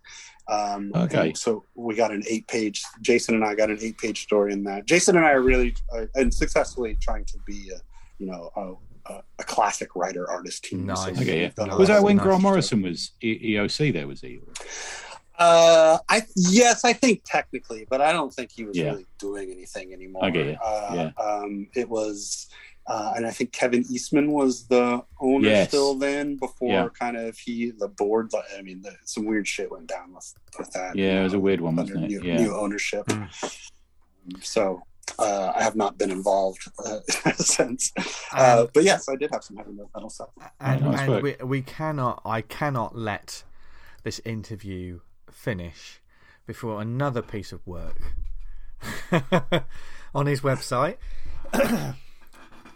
um 0.48 0.92
Okay. 0.94 1.32
so 1.34 1.64
we 1.74 1.94
got 1.94 2.10
an 2.10 2.22
eight 2.28 2.46
page 2.48 2.82
jason 3.00 3.34
and 3.34 3.44
i 3.44 3.54
got 3.54 3.70
an 3.70 3.78
eight 3.80 3.96
page 3.98 4.22
story 4.22 4.52
in 4.52 4.62
that 4.64 4.84
jason 4.86 5.16
and 5.16 5.24
i 5.24 5.30
are 5.30 5.40
really 5.40 5.74
uh, 5.96 6.04
and 6.16 6.32
successfully 6.34 6.96
trying 7.00 7.24
to 7.24 7.38
be 7.46 7.70
a, 7.74 7.78
you 8.18 8.26
know 8.26 8.50
a, 8.56 9.12
a, 9.12 9.22
a 9.38 9.44
classic 9.44 9.96
writer 9.96 10.28
artist 10.30 10.64
team 10.64 10.84
Nice. 10.86 11.06
we've 11.06 11.20
Okay, 11.22 11.42
yeah. 11.42 11.50
done 11.56 11.70
a 11.70 11.76
Was 11.78 11.88
lot 11.88 11.94
that 11.94 11.98
of 11.98 12.04
when 12.04 12.16
nice 12.16 12.24
Grant. 12.24 12.42
Morrison 12.42 12.82
was 12.82 13.12
E- 13.22 13.54
EOC? 13.54 13.92
There 13.92 14.06
was 14.06 14.20
he. 14.20 14.40
Uh, 15.38 15.98
I 16.08 16.22
yes, 16.36 16.84
I 16.84 16.92
think 16.92 17.22
technically, 17.26 17.86
but 17.90 18.00
I 18.00 18.12
don't 18.12 18.32
think 18.32 18.52
he 18.52 18.64
was 18.64 18.76
Yeah. 18.76 18.90
really 18.90 19.06
doing 19.18 19.50
anything 19.50 19.92
anymore. 19.92 20.24
I 20.24 20.30
get 20.30 20.46
you. 20.46 20.56
Uh, 20.64 20.90
Yeah. 20.94 21.10
Um, 21.24 21.66
it 21.74 21.88
was, 21.88 22.46
uh, 22.86 23.14
and 23.16 23.26
I 23.26 23.30
think 23.30 23.52
Kevin 23.52 23.84
Eastman 23.90 24.30
was 24.32 24.66
the 24.66 25.02
owner 25.20 25.48
Yes. 25.48 25.68
still 25.68 25.94
then. 25.94 26.36
Before 26.36 26.68
Yeah. 26.70 26.88
kind 26.98 27.16
of 27.16 27.36
he 27.38 27.70
the 27.70 27.88
board. 27.88 28.32
like, 28.32 28.44
I 28.58 28.62
mean, 28.62 28.82
the, 28.82 28.92
some 29.04 29.24
weird 29.24 29.46
shit 29.48 29.70
went 29.70 29.86
down 29.86 30.12
with 30.14 30.34
with 30.58 30.70
that. 30.72 30.94
Yeah, 30.96 31.20
it 31.20 31.24
was 31.24 31.34
a 31.34 31.38
weird 31.38 31.60
one, 31.60 31.78
under 31.78 31.94
wasn't 31.94 32.12
it? 32.12 32.22
New, 32.22 32.28
Yeah. 32.28 32.36
new 32.42 32.54
ownership. 32.56 33.06
Mm. 33.06 33.28
So. 34.42 34.82
Uh, 35.18 35.52
I 35.54 35.62
have 35.62 35.76
not 35.76 35.98
been 35.98 36.10
involved 36.10 36.62
uh, 36.82 37.00
since, 37.36 37.92
uh, 38.34 38.60
Um, 38.62 38.68
but 38.72 38.84
yes, 38.84 39.06
I 39.06 39.16
did 39.16 39.30
have 39.32 39.44
some 39.44 39.58
heavy 39.58 39.72
metal 39.72 40.08
stuff. 40.08 40.30
and, 40.58 40.80
nice 40.80 41.00
and 41.00 41.08
work. 41.10 41.22
we, 41.22 41.34
we 41.44 41.60
cannot 41.62 42.22
i 42.24 42.40
cannot 42.40 42.96
let 42.96 43.44
this 44.02 44.18
interview 44.24 45.00
finish 45.30 46.00
before 46.46 46.80
another 46.80 47.20
piece 47.20 47.52
of 47.52 47.64
work 47.66 48.00
on 50.14 50.24
his 50.26 50.40
website 50.40 50.96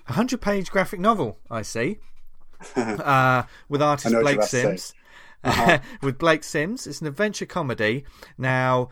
a 0.08 0.12
100 0.12 0.40
page 0.40 0.70
graphic 0.70 1.00
novel 1.00 1.38
i 1.50 1.62
see 1.62 1.98
uh, 2.76 3.44
with 3.68 3.80
artist 3.80 4.14
I 4.14 4.20
blake 4.20 4.24
you're 4.24 4.32
about 4.34 4.42
to 4.42 4.48
say. 4.48 4.62
sims 4.62 4.94
Uh-huh. 5.44 5.78
with 6.02 6.18
blake 6.18 6.42
sims 6.42 6.86
it's 6.86 7.00
an 7.00 7.06
adventure 7.06 7.46
comedy 7.46 8.04
now 8.36 8.88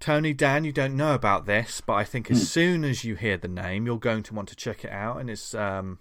Tony, 0.00 0.32
Dan, 0.32 0.62
you 0.64 0.70
don't 0.70 0.96
know 0.96 1.14
about 1.14 1.46
this, 1.46 1.80
but 1.80 1.94
I 1.94 2.04
think 2.04 2.30
as 2.30 2.48
soon 2.48 2.84
as 2.84 3.02
you 3.02 3.16
hear 3.16 3.36
the 3.36 3.48
name, 3.48 3.84
you're 3.84 3.98
going 3.98 4.22
to 4.24 4.34
want 4.34 4.48
to 4.48 4.54
check 4.54 4.84
it 4.84 4.92
out, 4.92 5.20
and 5.20 5.28
it's 5.28 5.54
um, 5.54 5.98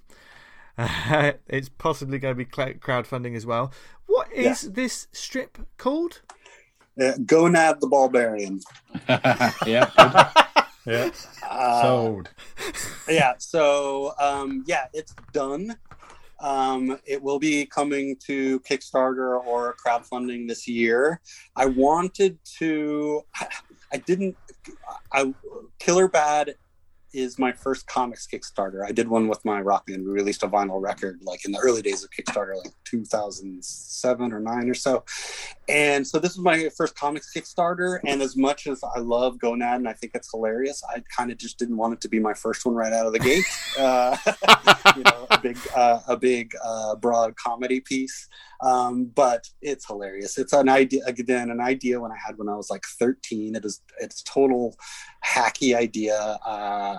it's 1.48 1.70
possibly 1.70 2.20
going 2.20 2.38
to 2.38 2.38
be 2.38 2.46
crowdfunding 2.46 3.36
as 3.36 3.46
well. 3.46 3.72
What 4.06 4.32
is 4.32 4.74
this 4.74 5.08
strip 5.12 5.58
called? 5.78 6.22
Uh, 7.00 7.14
Gonad 7.14 7.80
the 7.80 7.88
Barbarian. 7.88 8.62
yeah. 9.66 10.32
Yeah, 10.88 11.10
Uh, 11.44 11.82
sold. 11.82 12.30
yeah 13.10 13.34
so 13.38 14.14
um 14.20 14.64
yeah 14.68 14.86
it's 14.94 15.14
done. 15.34 15.76
Um 16.40 16.98
it 17.06 17.22
will 17.22 17.40
be 17.40 17.66
coming 17.66 18.16
to 18.28 18.60
kickstarter 18.62 19.44
or 19.46 19.76
crowdfunding 19.84 20.48
this 20.48 20.68
year. 20.68 21.20
I 21.56 21.66
wanted 21.66 22.38
to 22.60 23.22
i, 23.36 23.48
I 23.94 23.98
didn't 23.98 24.36
i 25.14 25.34
killer 25.80 26.08
bad 26.08 26.56
is 27.14 27.40
my 27.40 27.52
first 27.52 27.88
comics 27.88 28.28
kickstarter. 28.28 28.86
I 28.86 28.92
did 28.92 29.08
one 29.08 29.28
with 29.28 29.44
my 29.46 29.62
rock 29.62 29.88
band. 29.88 30.06
We 30.06 30.12
released 30.12 30.44
a 30.44 30.48
vinyl 30.48 30.82
record 30.82 31.20
like 31.24 31.46
in 31.46 31.52
the 31.52 31.60
early 31.60 31.82
days 31.82 32.04
of 32.04 32.10
kickstarter 32.12 32.56
like 32.56 32.74
2007 32.86 34.34
or 34.34 34.40
9 34.40 34.70
or 34.70 34.74
so. 34.74 35.04
And 35.70 36.06
so 36.06 36.20
this 36.20 36.36
was 36.36 36.44
my 36.44 36.70
first 36.70 36.96
comics 36.96 37.32
kickstarter 37.36 38.00
and 38.06 38.22
as 38.22 38.36
much 38.36 38.68
as 38.68 38.82
i 38.96 39.00
love 39.00 39.38
gonad 39.38 39.76
and 39.76 39.88
i 39.88 39.94
think 39.94 40.14
it's 40.16 40.32
hilarious 40.32 40.82
i 40.94 41.04
kind 41.16 41.32
of 41.32 41.38
just 41.38 41.58
didn't 41.60 41.78
want 41.78 41.94
it 41.94 42.02
to 42.02 42.08
be 42.08 42.20
my 42.20 42.34
first 42.34 42.66
one 42.66 42.76
right 42.76 42.94
out 42.94 43.06
of 43.06 43.14
the 43.14 43.20
gate. 43.20 43.46
Uh, 43.78 44.18
you 44.98 45.04
know 45.04 45.28
a 45.30 45.40
big 45.40 45.58
uh, 45.76 46.00
a 46.08 46.18
big 46.18 46.52
uh, 46.64 46.96
broad 46.96 47.36
comedy 47.36 47.80
piece. 47.80 48.28
Um, 48.62 49.06
but 49.14 49.48
it's 49.62 49.86
hilarious. 49.86 50.40
It's 50.40 50.54
an 50.54 50.68
idea 50.68 51.04
again 51.06 51.52
an 51.52 51.62
idea 51.62 52.00
when 52.00 52.12
i 52.12 52.18
had 52.26 52.38
when 52.40 52.50
i 52.50 52.56
was 52.56 52.72
like 52.72 52.84
13 53.00 53.56
it 53.56 53.64
is 53.64 53.82
it's 54.00 54.24
total 54.24 54.76
hacky 55.24 55.76
idea. 55.76 56.40
Uh, 56.46 56.98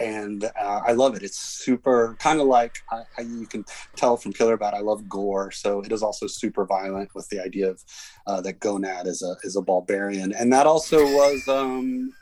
and 0.00 0.44
uh, 0.44 0.80
I 0.86 0.92
love 0.92 1.16
it. 1.16 1.22
It's 1.22 1.38
super 1.38 2.16
kind 2.18 2.40
of 2.40 2.46
like 2.46 2.82
I, 2.90 3.02
I, 3.16 3.20
you 3.22 3.46
can 3.46 3.64
tell 3.96 4.16
from 4.16 4.32
Killer 4.32 4.56
Bad. 4.56 4.74
I 4.74 4.80
love 4.80 5.08
gore, 5.08 5.50
so 5.50 5.80
it 5.80 5.92
is 5.92 6.02
also 6.02 6.26
super 6.26 6.64
violent 6.64 7.14
with 7.14 7.28
the 7.28 7.40
idea 7.40 7.70
of 7.70 7.84
uh, 8.26 8.40
that 8.42 8.60
Gonad 8.60 9.06
is 9.06 9.22
a 9.22 9.36
is 9.42 9.56
a 9.56 9.62
barbarian, 9.62 10.32
and 10.32 10.52
that 10.52 10.66
also 10.66 11.02
was 11.02 11.48
um, 11.48 12.12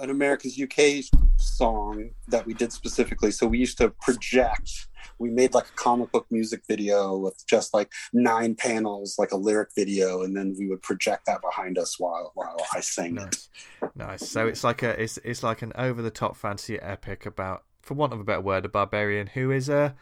an 0.00 0.10
Americans 0.10 0.60
UK 0.60 1.04
song 1.36 2.10
that 2.28 2.46
we 2.46 2.54
did 2.54 2.72
specifically. 2.72 3.30
So 3.30 3.46
we 3.46 3.58
used 3.58 3.78
to 3.78 3.90
project. 3.90 4.88
We 5.18 5.30
made 5.30 5.54
like 5.54 5.66
a 5.66 5.72
comic 5.72 6.12
book 6.12 6.26
music 6.30 6.62
video 6.68 7.16
with 7.16 7.44
just 7.46 7.74
like 7.74 7.90
nine 8.12 8.54
panels, 8.54 9.16
like 9.18 9.32
a 9.32 9.36
lyric 9.36 9.70
video, 9.74 10.22
and 10.22 10.36
then 10.36 10.54
we 10.58 10.68
would 10.68 10.82
project 10.82 11.26
that 11.26 11.40
behind 11.42 11.78
us 11.78 11.98
while 11.98 12.32
while 12.34 12.56
I 12.72 12.80
sang 12.80 13.16
it. 13.18 13.48
Nice, 13.84 13.90
nice. 13.96 14.28
So 14.28 14.46
it's 14.46 14.62
like 14.62 14.82
a 14.82 15.00
it's 15.00 15.18
it's 15.24 15.42
like 15.42 15.62
an 15.62 15.72
over 15.76 16.02
the 16.02 16.10
top 16.10 16.36
fantasy 16.36 16.80
epic 16.80 17.26
about, 17.26 17.64
for 17.82 17.94
want 17.94 18.12
of 18.12 18.20
a 18.20 18.24
better 18.24 18.40
word, 18.40 18.64
a 18.64 18.68
barbarian 18.68 19.28
who 19.28 19.50
is 19.50 19.68
a 19.68 19.96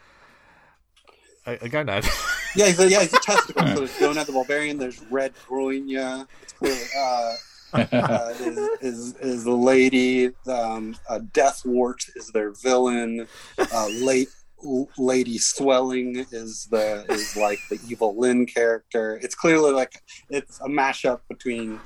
a, 1.47 1.55
a 1.55 1.69
gonad. 1.69 2.07
Yeah, 2.57 2.67
he's 2.67 2.81
a, 2.81 2.89
yeah, 2.89 3.01
he's 3.01 3.13
a 3.13 3.19
testicle. 3.23 3.67
so 3.67 3.75
there's 3.75 3.93
Gonad 3.93 4.27
the 4.27 4.33
Barbarian. 4.33 4.79
There's 4.79 5.01
Red 5.11 5.35
Groinia. 5.47 6.27
It's 6.43 6.53
clearly, 6.55 6.81
uh, 6.99 7.35
uh, 7.73 8.35
is, 8.41 8.59
is 8.81 9.15
is 9.17 9.45
the 9.45 9.51
lady. 9.51 10.27
Um, 10.47 10.97
uh, 11.09 11.21
Deathwort 11.33 12.09
is 12.17 12.31
their 12.33 12.53
villain. 12.53 13.27
Uh, 13.59 13.89
late 14.01 14.29
Lady 14.97 15.39
Swelling 15.39 16.27
is 16.33 16.67
the 16.71 17.05
is 17.11 17.37
like 17.37 17.59
the 17.69 17.79
Evil-Lyn 17.89 18.47
character. 18.47 19.19
It's 19.23 19.35
clearly 19.35 19.73
like 19.73 20.03
it's 20.31 20.59
a 20.61 20.69
mashup 20.69 21.21
between 21.29 21.79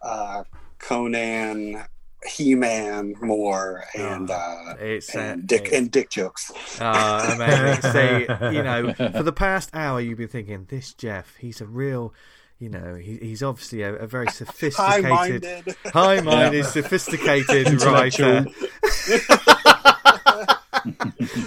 uh, 0.00 0.44
Conan, 0.78 1.84
He 2.24 2.54
Man, 2.54 3.14
more, 3.20 3.84
and 3.96 4.30
uh, 4.30 4.34
uh, 4.34 5.00
and 5.14 5.46
Dick 5.46 5.72
and 5.72 5.90
Dick 5.90 6.10
jokes. 6.10 6.52
Ah, 6.80 7.34
amazing. 7.34 7.92
See, 7.92 8.56
you 8.56 8.62
know, 8.62 8.94
for 8.94 9.22
the 9.22 9.32
past 9.32 9.70
hour, 9.74 10.00
you've 10.00 10.18
been 10.18 10.28
thinking, 10.28 10.66
this 10.68 10.94
Jeff, 10.94 11.36
he's 11.36 11.60
a 11.60 11.66
real, 11.66 12.14
you 12.58 12.68
know, 12.68 12.94
he, 12.94 13.16
he's 13.18 13.42
obviously 13.42 13.82
a, 13.82 13.94
a 13.94 14.06
very 14.06 14.28
sophisticated, 14.28 15.04
High-minded. 15.04 15.76
high-minded, 15.86 16.64
sophisticated 16.66 17.82
writer. 17.82 18.46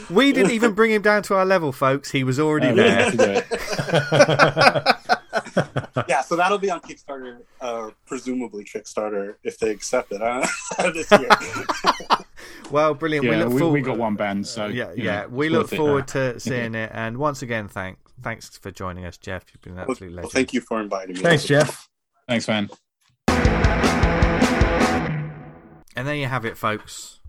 we 0.09 0.31
didn't 0.33 0.51
even 0.51 0.73
bring 0.73 0.91
him 0.91 1.01
down 1.01 1.23
to 1.23 1.35
our 1.35 1.45
level, 1.45 1.71
folks. 1.71 2.11
He 2.11 2.23
was 2.23 2.39
already 2.39 2.67
Oh, 2.67 2.75
there. 2.75 2.85
we 2.85 2.91
have 3.03 3.11
to 3.11 3.17
do 3.17 3.23
it. 5.97 6.07
yeah, 6.09 6.21
so 6.21 6.35
that'll 6.35 6.57
be 6.57 6.69
on 6.69 6.79
Kickstarter, 6.81 7.39
uh, 7.61 7.89
presumably 8.05 8.63
Kickstarter 8.63 9.35
if 9.43 9.57
they 9.59 9.69
accept 9.71 10.11
it 10.11 10.21
uh, 10.21 10.45
this 10.93 11.11
year. 11.11 11.29
Well, 12.69 12.93
brilliant. 12.93 13.25
we 13.25 13.31
Yeah, 13.31 13.43
look 13.45 13.53
we, 13.53 13.59
forward. 13.59 13.73
we 13.75 13.81
got 13.81 13.97
one 13.97 14.15
band, 14.15 14.45
so 14.45 14.65
yeah, 14.67 14.91
yeah. 14.93 15.21
know, 15.21 15.27
we 15.29 15.47
look 15.47 15.63
worth 15.67 15.73
it. 15.73 15.77
forward 15.77 16.07
to 16.09 16.37
seeing 16.37 16.75
it. 16.75 16.91
And 16.93 17.17
once 17.17 17.41
again, 17.41 17.69
thank 17.69 17.97
thanks 18.21 18.57
for 18.57 18.71
joining 18.71 19.05
us, 19.05 19.17
Jeff. 19.17 19.45
You've 19.53 19.61
been 19.61 19.73
an 19.73 19.79
Well, 19.79 19.91
absolute 19.91 20.09
well, 20.11 20.15
legend. 20.17 20.31
thank 20.33 20.53
you 20.53 20.61
for 20.61 20.79
inviting 20.81 21.15
me. 21.15 21.21
Thanks, 21.21 21.45
Jeff. 21.45 21.89
Thanks, 22.27 22.47
man. 22.47 22.69
And 25.95 26.07
there 26.07 26.15
you 26.15 26.27
have 26.27 26.45
it, 26.45 26.57
folks. 26.57 27.19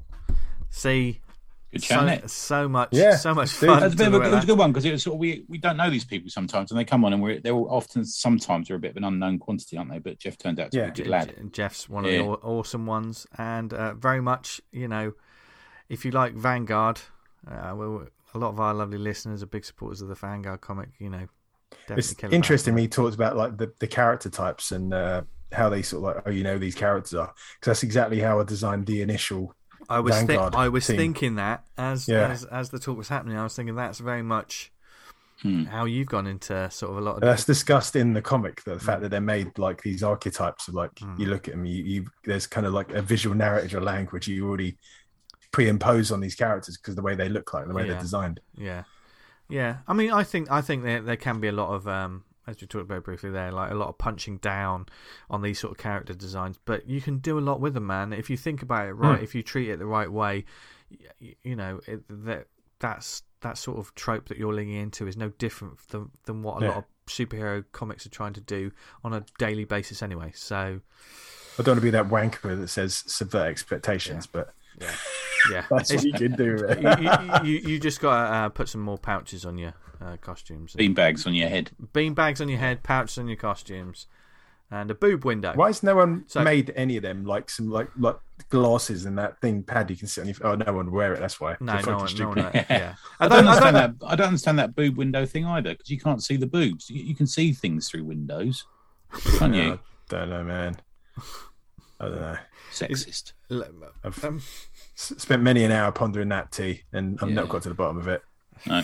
See, 0.70 1.20
Good 1.72 1.82
so, 1.82 2.18
so 2.26 2.68
much, 2.68 2.90
Yeah, 2.92 3.16
so 3.16 3.34
much 3.34 3.58
dude. 3.58 3.70
fun. 3.70 3.80
That's 3.80 3.94
a 3.94 3.96
bit 3.96 4.08
of 4.08 4.14
a, 4.14 4.16
it 4.20 4.24
at 4.26 4.32
was 4.34 4.44
a 4.44 4.46
good 4.46 4.58
one 4.58 4.72
because 4.72 4.84
it 4.84 4.92
was 4.92 5.02
sort 5.02 5.14
of, 5.14 5.20
we 5.20 5.44
we 5.48 5.56
don't 5.58 5.76
know 5.78 5.88
these 5.90 6.04
people 6.04 6.30
sometimes, 6.30 6.70
and 6.70 6.78
they 6.78 6.84
come 6.84 7.04
on 7.04 7.12
and 7.14 7.22
we're 7.22 7.40
they're 7.40 7.54
often 7.54 8.04
sometimes 8.04 8.68
they're 8.68 8.76
a 8.76 8.80
bit 8.80 8.90
of 8.92 8.96
an 8.98 9.04
unknown 9.04 9.38
quantity, 9.38 9.76
aren't 9.78 9.90
they? 9.90 9.98
But 9.98 10.18
Jeff 10.18 10.36
turned 10.38 10.60
out 10.60 10.70
to 10.72 10.78
Yeah. 10.78 10.84
be 10.86 10.90
a 10.90 10.94
good 11.04 11.06
lad. 11.10 11.34
Je- 11.36 11.48
Jeff's 11.52 11.88
one 11.88 12.04
of 12.04 12.10
Yeah. 12.12 12.18
the 12.18 12.24
awesome 12.24 12.84
ones, 12.86 13.26
and 13.38 13.72
uh, 13.72 13.94
very 13.94 14.20
much, 14.20 14.60
you 14.72 14.88
know, 14.88 15.12
if 15.88 16.04
you 16.04 16.10
like 16.10 16.34
Vanguard, 16.34 17.00
uh, 17.50 17.72
well, 17.74 18.06
a 18.34 18.38
lot 18.38 18.48
of 18.50 18.60
our 18.60 18.74
lovely 18.74 18.98
listeners 18.98 19.42
are 19.42 19.46
big 19.46 19.64
supporters 19.64 20.00
of 20.02 20.08
the 20.08 20.14
Vanguard 20.14 20.60
comic. 20.60 20.90
You 20.98 21.10
know, 21.10 21.26
definitely 21.86 21.98
It's 21.98 22.34
interesting. 22.34 22.74
Vanguard. 22.74 22.82
He 22.82 22.88
talks 22.88 23.14
about 23.14 23.36
like 23.36 23.56
the, 23.56 23.72
the 23.78 23.86
character 23.86 24.28
types 24.30 24.72
and 24.72 24.92
uh, 24.94 25.22
how 25.52 25.68
they 25.68 25.82
sort 25.82 25.98
of 26.10 26.16
like, 26.16 26.24
oh, 26.26 26.30
you 26.30 26.42
know, 26.44 26.54
who 26.54 26.58
these 26.58 26.74
characters 26.74 27.14
are 27.14 27.32
because 27.60 27.70
that's 27.70 27.82
exactly 27.82 28.20
how 28.20 28.40
I 28.40 28.44
designed 28.44 28.86
the 28.86 29.02
initial. 29.02 29.54
I 29.88 30.00
was 30.00 30.20
thi- 30.22 30.36
I 30.36 30.68
was 30.68 30.86
team. 30.86 30.96
thinking 30.96 31.34
that 31.36 31.64
as 31.78 32.06
Yeah. 32.08 32.28
as 32.28 32.44
as 32.44 32.68
the 32.70 32.78
talk 32.78 32.98
was 32.98 33.08
happening, 33.08 33.38
I 33.38 33.42
was 33.44 33.54
thinking 33.56 33.74
that's 33.76 33.98
very 34.00 34.22
much 34.22 34.70
Hmm. 35.42 35.66
how 35.66 35.84
you've 35.84 36.08
gone 36.08 36.26
into 36.26 36.68
sort 36.68 36.90
of 36.90 36.98
a 36.98 37.00
lot 37.00 37.14
of 37.14 37.20
That's 37.20 37.44
discussed 37.44 37.94
in 37.94 38.12
the 38.12 38.20
comic. 38.20 38.64
The 38.64 38.76
fact 38.80 39.02
that 39.02 39.10
they're 39.10 39.20
made 39.20 39.56
like 39.56 39.80
these 39.82 40.02
archetypes 40.02 40.66
of 40.66 40.74
like 40.74 40.92
Mm. 40.96 41.16
you 41.20 41.26
look 41.26 41.46
at 41.46 41.54
them, 41.54 41.64
you, 41.64 41.84
you 41.84 42.06
there's 42.24 42.48
kind 42.48 42.66
of 42.66 42.72
like 42.72 42.90
a 42.92 43.00
visual 43.00 43.36
narrative 43.36 43.72
or 43.78 43.80
language 43.80 44.26
you 44.26 44.48
already 44.48 44.76
pre-impose 45.50 46.10
on 46.12 46.20
these 46.20 46.34
characters 46.34 46.76
because 46.76 46.94
the 46.94 47.02
way 47.02 47.14
they 47.14 47.28
look 47.28 47.52
like, 47.54 47.66
the 47.66 47.74
way 47.74 47.82
Yeah. 47.86 47.92
they're 47.92 48.00
designed. 48.02 48.40
Yeah, 48.54 48.84
yeah. 49.48 49.78
I 49.86 49.92
mean, 49.94 50.10
I 50.12 50.22
think 50.24 50.50
I 50.50 50.60
think 50.60 50.82
there 50.84 51.00
there 51.02 51.16
can 51.16 51.40
be 51.40 51.48
a 51.48 51.52
lot 51.52 51.74
of 51.74 51.86
um, 51.88 52.24
as 52.46 52.60
we 52.60 52.66
talked 52.66 52.84
about 52.84 53.04
briefly 53.04 53.30
there, 53.30 53.52
like 53.52 53.70
a 53.70 53.74
lot 53.74 53.88
of 53.88 53.98
punching 53.98 54.38
down 54.38 54.86
on 55.30 55.42
these 55.42 55.58
sort 55.58 55.72
of 55.72 55.78
character 55.78 56.14
designs. 56.14 56.58
But 56.64 56.88
you 56.88 57.00
can 57.00 57.18
do 57.18 57.38
a 57.38 57.40
lot 57.40 57.60
with 57.60 57.74
them, 57.74 57.86
man. 57.86 58.12
If 58.12 58.30
you 58.30 58.36
think 58.36 58.62
about 58.62 58.86
it 58.88 58.92
right, 58.92 59.18
Hmm. 59.18 59.24
if 59.24 59.34
you 59.34 59.42
treat 59.42 59.68
it 59.70 59.78
the 59.78 59.86
right 59.86 60.10
way, 60.10 60.44
you, 61.20 61.34
you 61.42 61.56
know 61.56 61.80
it, 61.86 62.02
that 62.26 62.46
that's 62.80 63.22
that 63.40 63.56
sort 63.56 63.78
of 63.78 63.94
trope 63.94 64.28
that 64.28 64.36
you're 64.38 64.52
leaning 64.54 64.74
into 64.76 65.06
is 65.06 65.16
no 65.16 65.28
different 65.30 65.78
than 65.88 66.10
than 66.24 66.42
what 66.42 66.62
a 66.62 66.64
Yeah. 66.66 66.68
lot 66.70 66.78
of 66.78 66.84
superhero 67.06 67.64
comics 67.72 68.04
are 68.04 68.10
trying 68.10 68.34
to 68.34 68.40
do 68.40 68.70
on 69.02 69.14
a 69.14 69.24
daily 69.38 69.64
basis 69.64 70.02
anyway. 70.02 70.30
So 70.34 70.80
I 71.58 71.62
don't 71.62 71.68
want 71.68 71.78
to 71.78 71.82
be 71.82 71.90
that 71.90 72.08
wanker 72.08 72.58
that 72.60 72.68
says 72.68 73.02
subvert 73.06 73.48
expectations, 73.48 74.26
but 74.26 74.54
yeah, 75.50 75.64
that's 75.70 75.90
It's- 75.90 76.04
what 76.04 76.20
you 76.20 76.28
can 76.28 76.36
do. 76.36 76.56
Right? 76.56 77.00
you, 77.44 77.50
you, 77.52 77.58
you, 77.60 77.68
you 77.68 77.78
just 77.80 78.00
got 78.00 78.14
to 78.28 78.32
uh, 78.34 78.48
put 78.50 78.68
some 78.68 78.80
more 78.80 78.98
pouches 78.98 79.44
on 79.44 79.58
your 79.58 79.74
uh, 80.00 80.16
costumes. 80.20 80.74
Bean 80.74 80.94
bags 80.94 81.26
on 81.26 81.34
your 81.34 81.48
head. 81.48 81.70
bean 81.92 82.14
bags 82.14 82.40
on 82.40 82.48
your 82.48 82.58
head, 82.58 82.82
pouches 82.82 83.18
on 83.18 83.26
your 83.28 83.36
costumes, 83.36 84.06
and 84.70 84.90
a 84.90 84.94
boob 84.94 85.24
window. 85.24 85.52
Why 85.54 85.68
has 85.68 85.82
no 85.82 85.96
one 85.96 86.24
So- 86.28 86.42
made 86.42 86.72
any 86.76 86.96
of 86.96 87.02
them 87.02 87.24
like 87.24 87.50
some 87.50 87.70
like 87.70 87.88
like 87.98 88.16
glasses 88.50 89.04
and 89.06 89.18
that 89.18 89.40
thing 89.40 89.62
pad 89.62 89.90
you 89.90 89.96
can 89.96 90.06
sit 90.06 90.20
on 90.22 90.26
your? 90.28 90.36
Oh, 90.42 90.54
no 90.54 90.72
one 90.72 90.90
wear 90.92 91.14
it. 91.14 91.20
That's 91.20 91.40
why. 91.40 91.56
No, 91.60 91.72
They're 91.74 91.82
no 91.86 91.92
one, 91.96 92.00
no 92.02 92.06
stupid. 92.06 92.44
one. 92.44 92.52
Yeah, 92.54 92.94
I 93.20 93.28
don't, 93.28 93.46
understand 93.46 93.76
that. 93.76 93.94
I 94.06 94.14
don't 94.14 94.26
understand 94.28 94.58
that 94.58 94.76
boob 94.76 94.96
window 94.96 95.24
thing 95.26 95.44
either 95.46 95.70
because 95.74 95.90
you 95.90 95.98
can't 95.98 96.22
see 96.22 96.36
the 96.36 96.46
boobs. 96.46 96.88
You, 96.90 97.02
you 97.02 97.14
can 97.14 97.26
see 97.26 97.52
things 97.52 97.88
through 97.88 98.04
windows, 98.04 98.66
can't 99.38 99.54
Yeah, 99.54 99.62
you? 99.64 99.72
I 99.72 99.78
don't 100.08 100.30
know, 100.30 100.44
man. 100.44 100.76
I 102.00 102.04
don't 102.08 102.20
know. 102.20 102.36
Sexist. 102.72 103.32
I've 104.04 104.24
Um, 104.24 104.42
spent 104.94 105.42
many 105.42 105.64
an 105.64 105.72
hour 105.72 105.90
pondering 105.92 106.28
that 106.28 106.52
tea, 106.52 106.82
and 106.92 107.18
I've 107.20 107.28
Yeah. 107.30 107.34
not 107.36 107.48
got 107.48 107.62
to 107.62 107.68
the 107.70 107.74
bottom 107.74 107.98
of 107.98 108.06
it. 108.08 108.22
No. 108.66 108.82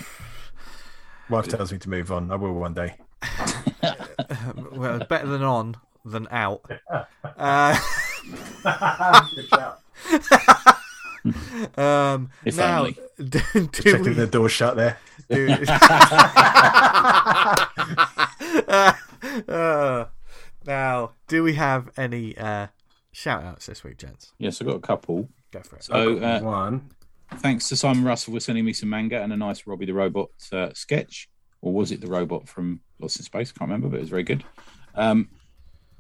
Wife 1.29 1.49
tells 1.49 1.73
me 1.73 1.79
to 1.79 1.89
move 1.89 2.11
on. 2.13 2.31
I 2.31 2.37
will 2.37 2.53
one 2.55 2.75
day. 2.75 2.97
well, 4.73 4.99
better 5.01 5.27
than 5.27 5.43
on 5.43 5.77
than 6.05 6.29
out. 6.31 6.65
Uh, 7.37 7.77
um, 11.77 12.31
If 12.45 12.57
now, 12.57 12.81
only. 12.81 12.97
do, 13.19 13.41
do 13.55 13.67
Checking 13.69 14.03
we, 14.03 14.13
the 14.13 14.27
door 14.27 14.49
shut 14.49 14.77
there. 14.77 14.99
do, 15.31 15.47
uh, 19.49 20.05
now, 20.67 21.13
do 21.29 21.43
we 21.43 21.55
have 21.55 21.91
any 21.97 22.37
uh, 22.37 22.67
shout 23.15 23.43
outs 23.43 23.67
this 23.67 23.85
week, 23.85 23.99
gents? 23.99 24.33
Yes, 24.39 24.61
I've 24.61 24.67
got 24.67 24.77
a 24.77 24.81
couple. 24.81 25.29
Go 25.53 25.61
for 25.63 25.77
it. 25.77 25.85
So 25.85 26.19
uh, 26.19 26.41
One. 26.41 26.91
thanks 27.37 27.69
to 27.69 27.77
Simon 27.77 28.05
Russell 28.05 28.35
for 28.35 28.41
sending 28.41 28.65
me 28.65 28.73
some 28.73 28.91
manga 28.91 29.23
and 29.23 29.33
a 29.33 29.37
nice 29.37 29.67
Robbie 29.67 29.87
the 29.87 29.95
Robot 29.95 30.31
uh, 30.53 30.71
sketch. 30.75 31.29
Or 31.63 31.73
was 31.73 31.93
it 31.93 32.03
the 32.03 32.09
robot 32.09 32.47
from 32.47 32.81
Lost 32.99 33.19
in 33.19 33.25
Space? 33.25 33.51
I 33.51 33.59
Can't 33.59 33.71
remember, 33.71 33.89
but 33.89 33.97
it 33.97 34.01
was 34.01 34.11
very 34.11 34.23
good. 34.23 34.45
Um, 34.95 35.31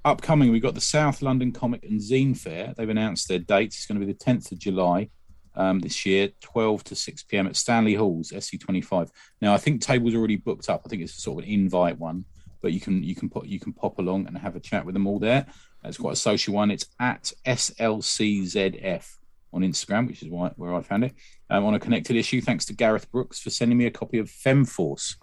upcoming, 0.05 0.51
we've 0.51 0.61
got 0.61 0.74
the 0.74 0.81
South 0.81 1.23
London 1.23 1.53
Comic 1.53 1.85
and 1.85 1.99
Zine 1.99 2.36
Fair. 2.36 2.74
They've 2.77 2.89
announced 2.89 3.28
their 3.28 3.39
dates. 3.39 3.77
It's 3.77 3.86
going 3.86 3.99
to 3.99 4.07
be 4.07 4.12
the 4.12 4.19
10th 4.19 4.53
of 4.53 4.59
July 4.59 5.09
um, 5.57 5.78
this 5.78 6.05
year, 6.05 6.31
12 6.41 6.85
to 6.85 6.95
6 6.95 7.23
p.m. 7.24 7.47
at 7.47 7.57
Stanley 7.57 7.95
Halls, 7.95 8.31
SE25. 8.32 9.09
Now, 9.41 9.55
I 9.55 9.57
think 9.57 9.81
tables 9.81 10.15
already 10.15 10.36
booked 10.36 10.69
up. 10.69 10.82
I 10.85 10.89
think 10.89 11.03
it's 11.03 11.15
sort 11.15 11.43
of 11.43 11.49
an 11.49 11.55
invite 11.55 11.99
one, 11.99 12.24
but 12.61 12.73
you 12.73 12.81
can 12.81 13.03
you 13.03 13.15
can 13.15 13.28
put 13.28 13.47
you 13.47 13.61
can 13.61 13.73
pop 13.73 13.99
along 13.99 14.27
and 14.27 14.36
have 14.36 14.57
a 14.57 14.61
chat 14.61 14.85
with 14.85 14.95
them 14.95 15.07
all 15.07 15.19
there. 15.19 15.47
It's 15.85 15.98
quite 15.98 16.15
a 16.15 16.16
social 16.16 16.55
one. 16.55 16.70
It's 16.70 16.86
at 16.98 17.32
SLCZF 17.47 19.16
on 19.52 19.62
Instagram, 19.62 20.06
which 20.09 20.23
is 20.23 20.28
why, 20.28 20.51
where 20.56 20.74
I 20.74 20.82
found 20.82 21.05
it. 21.05 21.15
Um, 21.51 21.65
on 21.65 21.74
a 21.74 21.78
connected 21.81 22.16
issue, 22.16 22.40
thanks 22.40 22.65
to 22.66 22.73
Gareth 22.73 23.11
Brooks 23.12 23.40
for 23.40 23.51
sending 23.51 23.78
me 23.78 23.86
a 23.86 23.90
copy 23.90 24.19
of 24.19 24.28
Femforce, 24.28 25.16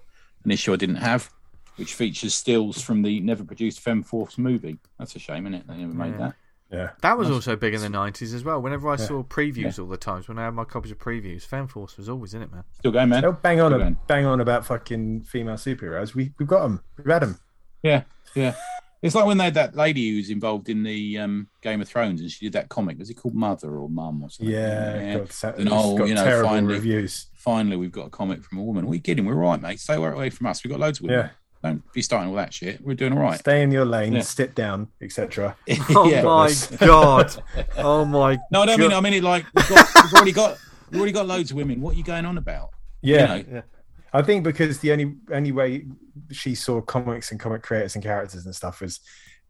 an 0.45 0.51
issue 0.51 0.71
I 0.73 0.77
didn't 0.77 0.95
have, 0.97 1.29
which 1.75 1.93
features 1.93 2.33
stills 2.33 2.81
from 2.81 3.01
the 3.01 3.19
never 3.19 3.43
produced 3.43 3.83
Femforce 3.83 4.37
movie. 4.37 4.77
That's 4.99 5.15
a 5.15 5.19
shame, 5.19 5.45
isn't 5.47 5.55
it? 5.55 5.67
They 5.67 5.75
never 5.77 5.93
made 5.93 6.11
Yeah. 6.13 6.17
that. 6.17 6.35
Yeah. 6.71 6.89
That 7.01 7.17
was 7.17 7.29
also 7.29 7.57
big 7.57 7.73
in 7.73 7.81
the 7.81 7.89
90s 7.89 8.33
as 8.33 8.45
well. 8.45 8.61
Whenever 8.61 8.87
I 8.87 8.93
Yeah. 8.93 9.05
saw 9.05 9.23
previews 9.23 9.77
all 9.77 9.87
the 9.87 9.97
times, 9.97 10.29
when 10.29 10.39
I 10.39 10.45
had 10.45 10.53
my 10.53 10.63
copies 10.63 10.91
of 10.91 10.99
previews, 10.99 11.45
Femforce 11.45 11.97
was 11.97 12.07
always 12.07 12.33
in 12.33 12.41
it, 12.41 12.49
man. 12.49 12.63
Still 12.79 12.93
going, 12.93 13.09
man. 13.09 13.23
They'll 13.23 13.33
bang 13.33 13.59
on, 13.59 13.71
Good 13.73 13.79
man. 13.81 13.97
bang 14.07 14.25
on 14.25 14.39
about 14.39 14.65
fucking 14.65 15.23
female 15.23 15.55
superheroes. 15.55 16.13
We 16.15 16.31
we've 16.39 16.47
got 16.47 16.61
them. 16.61 16.81
We've 16.97 17.07
had 17.07 17.23
them. 17.23 17.39
Yeah, 17.83 18.03
yeah. 18.35 18.55
It's 19.01 19.15
like 19.15 19.25
when 19.25 19.37
they 19.37 19.45
had 19.45 19.55
that 19.55 19.75
lady 19.75 20.11
who 20.11 20.17
was 20.17 20.29
involved 20.29 20.69
in 20.69 20.83
the 20.83 21.17
um, 21.17 21.47
Game 21.61 21.81
of 21.81 21.87
Thrones 21.89 22.21
and 22.21 22.29
she 22.29 22.45
did 22.45 22.53
that 22.53 22.69
comic. 22.69 22.99
Was 22.99 23.09
it 23.09 23.15
called 23.15 23.33
Mother 23.33 23.77
or 23.77 23.89
Mum 23.89 24.21
or 24.23 24.29
something? 24.29 24.53
Yeah. 24.53 25.17
God, 25.17 25.31
sa- 25.31 25.51
Then, 25.53 25.69
oh, 25.71 25.97
got 25.97 26.07
you 26.07 26.13
know, 26.15 26.23
terrible 26.23 26.49
finally- 26.49 26.73
reviews. 26.75 27.27
Finally, 27.33 27.77
we've 27.77 27.91
got 27.91 28.07
a 28.07 28.09
comic 28.11 28.43
from 28.43 28.59
a 28.59 28.63
woman. 28.63 28.85
What 28.85 28.91
are 28.91 28.95
you 28.95 29.01
kidding? 29.01 29.25
We're 29.25 29.33
right, 29.33 29.59
mate. 29.59 29.79
Stay 29.79 29.95
away 29.95 30.29
from 30.29 30.45
us. 30.47 30.63
We've 30.63 30.69
got 30.69 30.79
loads 30.79 30.99
of 30.99 31.05
women. 31.05 31.17
Yeah. 31.25 31.29
Don't 31.63 31.93
be 31.93 32.01
starting 32.03 32.29
all 32.29 32.35
that 32.35 32.53
shit. 32.53 32.79
We're 32.83 32.95
doing 32.95 33.13
all 33.13 33.19
right. 33.23 33.39
Stay 33.39 33.61
in 33.63 33.71
your 33.71 33.85
lane. 33.85 34.13
Yeah. 34.13 34.21
Sit 34.21 34.53
down, 34.55 34.87
etc. 35.01 35.55
Oh 35.95 36.09
Yeah. 36.09 36.23
my 36.23 36.51
god! 36.79 37.31
Oh 37.77 38.03
my! 38.05 38.35
God. 38.35 38.41
No, 38.51 38.61
I 38.61 38.65
don't 38.65 38.79
God. 38.79 38.87
mean. 38.89 38.93
I 38.97 38.99
mean 38.99 39.13
it 39.13 39.23
like 39.23 39.45
we've, 39.55 39.69
got, 39.69 39.87
we've 40.03 40.13
already 40.13 40.31
got 40.31 40.57
we've 40.89 40.99
already 40.99 41.11
got 41.11 41.27
loads 41.27 41.51
of 41.51 41.57
women. 41.57 41.79
What 41.81 41.93
are 41.93 41.97
you 41.99 42.03
going 42.03 42.25
on 42.25 42.37
about? 42.39 42.69
Yeah. 43.03 43.35
You 43.35 43.43
know, 43.43 43.63
I 44.13 44.21
think 44.21 44.43
because 44.43 44.79
the 44.79 44.91
only 44.91 45.15
only 45.31 45.51
way 45.51 45.85
she 46.31 46.53
saw 46.55 46.81
comics 46.81 47.31
and 47.31 47.39
comic 47.39 47.63
creators 47.63 47.95
and 47.95 48.03
characters 48.03 48.45
and 48.45 48.53
stuff 48.55 48.81
was 48.81 48.99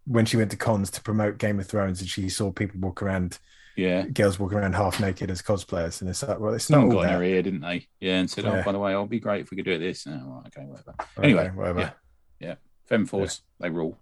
when 0.05 0.25
she 0.25 0.37
went 0.37 0.51
to 0.51 0.57
cons 0.57 0.89
to 0.91 1.01
promote 1.01 1.37
Game 1.37 1.59
of 1.59 1.67
Thrones 1.67 1.99
and 2.01 2.09
she 2.09 2.27
saw 2.29 2.51
people 2.51 2.79
walk 2.79 3.01
around, 3.03 3.39
yeah. 3.75 4.03
girls 4.07 4.39
walking 4.39 4.57
around 4.57 4.73
half 4.73 4.99
naked 4.99 5.29
as 5.31 5.41
cosplayers, 5.41 6.01
and 6.01 6.09
it's 6.09 6.23
like, 6.23 6.39
well, 6.39 6.53
it's 6.53 6.69
not 6.69 6.83
all 6.83 6.91
got 6.91 7.03
in 7.05 7.09
her 7.09 7.23
ear, 7.23 7.41
didn't 7.41 7.61
they? 7.61 7.87
Yeah, 7.99 8.19
and 8.19 8.29
said, 8.29 8.45
"Oh, 8.45 8.55
Yeah. 8.55 8.63
by 8.63 8.71
the 8.71 8.79
way, 8.79 8.91
it'll 8.91 9.05
be 9.05 9.19
great 9.19 9.41
if 9.41 9.51
we 9.51 9.57
could 9.57 9.65
do 9.65 9.71
it 9.73 9.79
this." 9.79 10.05
Oh, 10.07 10.11
right, 10.11 10.47
okay, 10.47 10.65
whatever. 10.65 10.93
Okay, 11.17 11.23
Anyway, 11.23 11.49
whatever. 11.55 11.93
yeah. 12.39 12.55
Femforce, 12.89 13.41
they 13.59 13.69
rule. 13.69 13.97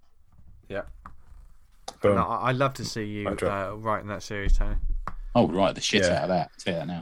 Boom. 2.01 2.15
No, 2.15 2.23
I- 2.23 2.49
I'd 2.49 2.55
love 2.55 2.73
to 2.75 2.85
see 2.85 3.03
you 3.05 3.27
uh, 3.27 3.73
writing 3.75 4.07
that 4.07 4.23
series, 4.23 4.57
Tony. 4.57 4.75
Oh, 5.35 5.47
right, 5.49 5.75
the 5.75 5.81
shit 5.81 6.03
Yeah. 6.03 6.17
out 6.17 6.23
of 6.23 6.29
that. 6.29 6.51
Say 6.61 6.71
that 6.71 6.87
now. 6.87 6.99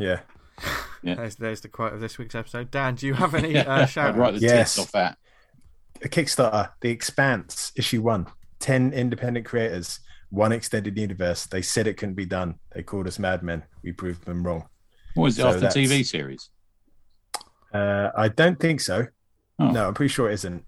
Yeah. 1.04 1.16
There's, 1.16 1.36
there's 1.36 1.62
the 1.62 1.68
quote 1.70 1.94
of 1.94 2.00
this 2.00 2.18
week's 2.18 2.36
episode. 2.36 2.72
Dan, 2.72 2.96
do 2.96 3.06
you 3.08 3.14
have 3.14 3.36
any 3.36 3.56
uh, 3.58 3.86
shout 3.86 4.10
I'd 4.10 4.18
write 4.18 4.34
the 4.36 4.40
Yes. 4.40 4.78
off 4.80 4.92
that. 4.94 5.18
A 6.04 6.08
Kickstarter, 6.10 6.70
The 6.82 6.90
Expanse, 6.90 7.72
issue 7.76 8.02
one. 8.02 8.28
10 8.60 8.92
independent 8.94 9.46
creators, 9.46 10.00
one 10.30 10.52
extended 10.52 10.98
universe. 10.98 11.46
They 11.46 11.62
said 11.62 11.86
it 11.88 11.96
couldn't 11.98 12.16
be 12.16 12.26
done. 12.26 12.56
They 12.74 12.82
called 12.84 13.08
us 13.08 13.20
madmen. 13.20 13.64
We 13.84 13.92
proved 13.92 14.26
them 14.26 14.46
wrong. 14.46 14.68
What 15.14 15.24
was 15.26 15.38
it 15.38 15.42
So 15.44 15.48
after 15.50 15.60
that's- 15.62 15.76
TV 15.76 16.04
series? 16.06 16.50
Uh, 17.74 18.10
I 18.16 18.30
don't 18.30 18.60
think 18.60 18.82
so. 18.82 19.08
Oh. 19.60 19.72
No, 19.72 19.88
I'm 19.88 19.94
pretty 19.94 20.12
sure 20.14 20.30
it 20.30 20.34
isn't. 20.36 20.64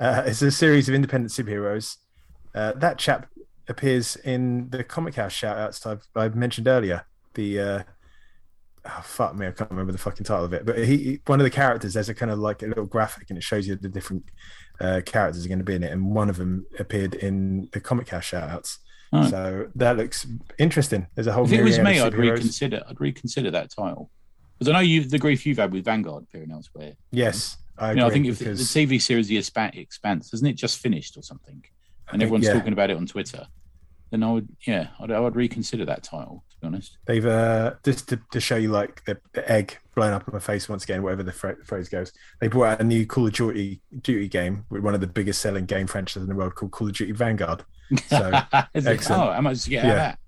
Uh, 0.00 0.22
it's 0.26 0.42
a 0.42 0.50
series 0.50 0.88
of 0.88 0.94
independent 0.94 1.32
superheroes. 1.32 1.96
Uh, 2.54 2.72
that 2.76 2.98
chap 2.98 3.26
appears 3.68 4.16
in 4.16 4.70
the 4.70 4.84
Comichaus 4.84 5.32
shoutouts 5.34 5.86
I've, 5.86 6.06
I've 6.14 6.36
mentioned 6.36 6.68
earlier. 6.68 7.04
The 7.34 7.60
uh, 7.60 7.82
oh, 8.88 9.00
fuck 9.02 9.34
me, 9.34 9.46
I 9.46 9.50
can't 9.50 9.70
remember 9.70 9.92
the 9.92 9.98
fucking 9.98 10.24
title 10.24 10.44
of 10.44 10.52
it. 10.52 10.64
But 10.64 10.78
he, 10.78 11.20
one 11.26 11.40
of 11.40 11.44
the 11.44 11.50
characters, 11.50 11.94
there's 11.94 12.08
a 12.08 12.14
kind 12.14 12.32
of 12.32 12.38
like 12.38 12.62
a 12.62 12.66
little 12.66 12.86
graphic, 12.86 13.30
and 13.30 13.38
it 13.38 13.42
shows 13.42 13.66
you 13.68 13.76
the 13.76 13.88
different 13.88 14.24
uh, 14.80 15.00
characters 15.04 15.44
are 15.44 15.48
going 15.48 15.58
to 15.58 15.64
be 15.64 15.74
in 15.74 15.82
it. 15.82 15.92
And 15.92 16.14
one 16.14 16.28
of 16.28 16.36
them 16.36 16.66
appeared 16.78 17.14
in 17.14 17.68
the 17.72 17.80
Comichaus 17.80 18.22
shoutouts. 18.22 18.78
Oh. 19.12 19.28
So 19.28 19.68
that 19.74 19.96
looks 19.96 20.26
interesting. 20.58 21.06
There's 21.14 21.26
a 21.26 21.32
whole. 21.32 21.46
If 21.46 21.52
it 21.52 21.62
was 21.62 21.78
me, 21.78 22.00
I'd 22.00 22.14
reconsider. 22.14 22.82
I'd 22.88 23.00
reconsider 23.00 23.50
that 23.50 23.70
title 23.74 24.10
because 24.58 24.70
I 24.70 24.72
know 24.72 24.80
you 24.80 25.04
the 25.04 25.18
grief 25.18 25.46
you've 25.46 25.58
had 25.58 25.72
with 25.72 25.84
Vanguard 25.84 26.24
appearing 26.24 26.50
elsewhere. 26.50 26.94
Yes, 27.10 27.56
I 27.78 27.86
You 27.86 27.90
agree. 27.92 28.00
know, 28.00 28.06
I 28.06 28.10
think 28.10 28.26
if 28.26 28.38
the, 28.38 28.44
the 28.46 28.52
TV 28.52 29.00
series 29.00 29.28
The 29.28 29.38
Expan- 29.38 29.78
Expanse 29.78 30.30
hasn't 30.32 30.50
it 30.50 30.54
just 30.54 30.78
finished 30.78 31.16
or 31.16 31.22
something, 31.22 31.54
and 31.54 32.12
think, 32.12 32.22
everyone's 32.22 32.46
yeah. 32.46 32.54
talking 32.54 32.72
about 32.72 32.90
it 32.90 32.96
on 32.96 33.06
Twitter, 33.06 33.46
then 34.10 34.22
I 34.22 34.32
would 34.32 34.48
yeah, 34.66 34.88
I'd, 35.00 35.10
I 35.10 35.20
would 35.20 35.36
reconsider 35.36 35.84
that 35.86 36.02
title 36.02 36.44
be 36.60 36.66
honest. 36.66 36.98
they've 37.06 37.24
uh, 37.26 37.74
just 37.84 38.08
to, 38.08 38.20
to 38.32 38.40
show 38.40 38.56
you 38.56 38.70
like 38.70 39.04
the, 39.04 39.18
the 39.32 39.50
egg 39.50 39.78
blown 39.94 40.12
up 40.12 40.26
in 40.28 40.34
my 40.34 40.40
face 40.40 40.68
once 40.68 40.84
again, 40.84 41.02
whatever 41.02 41.22
the 41.22 41.32
phra- 41.32 41.62
phrase 41.64 41.88
goes. 41.88 42.12
They 42.40 42.48
brought 42.48 42.64
out 42.72 42.80
a 42.80 42.84
new 42.84 43.06
Call 43.06 43.26
of 43.26 43.32
Duty 43.32 43.80
Duty 44.02 44.28
game 44.28 44.64
with 44.70 44.82
one 44.82 44.94
of 44.94 45.00
the 45.00 45.06
biggest 45.06 45.40
selling 45.40 45.66
game 45.66 45.86
franchises 45.86 46.22
in 46.22 46.28
the 46.28 46.34
world 46.34 46.54
called 46.54 46.72
Call 46.72 46.88
of 46.88 46.94
Duty 46.94 47.12
Vanguard. 47.12 47.64
So 48.08 48.30
excellent. 48.74 49.22
Oh, 49.22 49.32
how 49.32 49.40
much 49.40 49.64
did 49.64 49.66
you 49.66 49.70
get 49.80 49.84
out 49.84 49.90
of 49.90 49.96
that? 49.96 50.18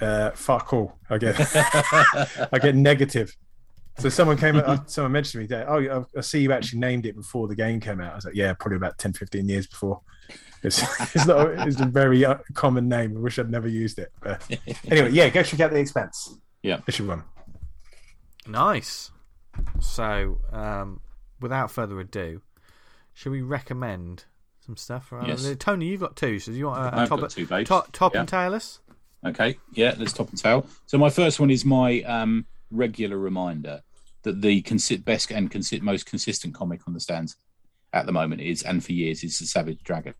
Yeah. 0.00 0.06
uh, 0.06 0.30
fuck 0.32 0.72
all. 0.72 0.98
I 1.08 1.18
get 1.18 1.34
I 2.52 2.58
get 2.60 2.74
negative. 2.74 3.34
So 3.98 4.08
someone 4.08 4.36
came, 4.36 4.62
someone 4.86 5.10
mentioned 5.10 5.32
to 5.32 5.38
me 5.38 5.46
that, 5.46 5.66
oh, 5.68 6.06
I- 6.14 6.18
I 6.18 6.20
see 6.20 6.40
you 6.40 6.52
actually 6.52 6.78
named 6.78 7.04
it 7.04 7.16
before 7.16 7.48
the 7.48 7.56
game 7.56 7.80
came 7.80 8.00
out. 8.00 8.12
I 8.12 8.14
was 8.14 8.24
like, 8.26 8.34
yeah, 8.36 8.52
probably 8.52 8.76
about 8.76 8.96
10, 8.98 9.12
15 9.14 9.48
years 9.48 9.66
before. 9.66 10.00
It's, 10.62 10.82
it's 11.14 11.26
not, 11.26 11.48
it's 11.66 11.80
a 11.80 11.86
very 11.86 12.24
uh, 12.24 12.38
common 12.54 12.88
name. 12.88 13.16
I 13.16 13.20
wish 13.20 13.38
I'd 13.38 13.50
never 13.50 13.68
used 13.68 13.98
it. 13.98 14.12
But 14.20 14.42
anyway, 14.88 15.10
yeah, 15.10 15.28
go 15.28 15.42
check 15.42 15.60
out 15.60 15.70
The 15.70 15.78
Expanse. 15.78 16.36
Yeah. 16.62 16.80
Issue 16.86 17.06
one. 17.06 17.24
Nice. 18.46 19.10
So, 19.80 20.40
um, 20.52 21.00
without 21.40 21.70
further 21.70 21.98
ado, 22.00 22.42
should 23.14 23.32
we 23.32 23.42
recommend 23.42 24.24
some 24.64 24.76
stuff? 24.76 25.12
Right? 25.12 25.28
Yes. 25.28 25.46
Tony, 25.58 25.86
you've 25.86 26.00
got 26.00 26.16
two. 26.16 26.38
So, 26.38 26.52
do 26.52 26.58
you 26.58 26.66
want 26.66 26.80
a, 26.94 26.96
a 26.98 27.00
I've 27.02 27.08
top, 27.08 27.20
got 27.20 27.30
two 27.30 27.46
babes. 27.46 27.68
top, 27.68 27.92
top 27.92 28.14
Yeah. 28.14 28.20
and 28.20 28.28
tailless? 28.28 28.78
Okay, 29.26 29.58
yeah, 29.72 29.94
let's 29.98 30.12
top 30.12 30.28
and 30.30 30.38
tail. 30.38 30.64
So 30.86 30.96
my 30.96 31.10
first 31.10 31.40
one 31.40 31.50
is 31.50 31.64
my 31.64 32.02
um, 32.02 32.46
regular 32.70 33.18
reminder 33.18 33.82
that 34.22 34.40
the 34.42 34.62
consi- 34.62 35.04
best 35.04 35.32
and 35.32 35.50
consi- 35.50 35.80
most 35.80 36.06
consistent 36.06 36.54
comic 36.54 36.82
on 36.86 36.94
the 36.94 37.00
stands 37.00 37.34
at 37.92 38.06
the 38.06 38.12
moment 38.12 38.40
is, 38.42 38.62
and 38.62 38.84
for 38.84 38.92
years, 38.92 39.24
is 39.24 39.38
the 39.40 39.46
Savage 39.46 39.82
Dragon. 39.82 40.14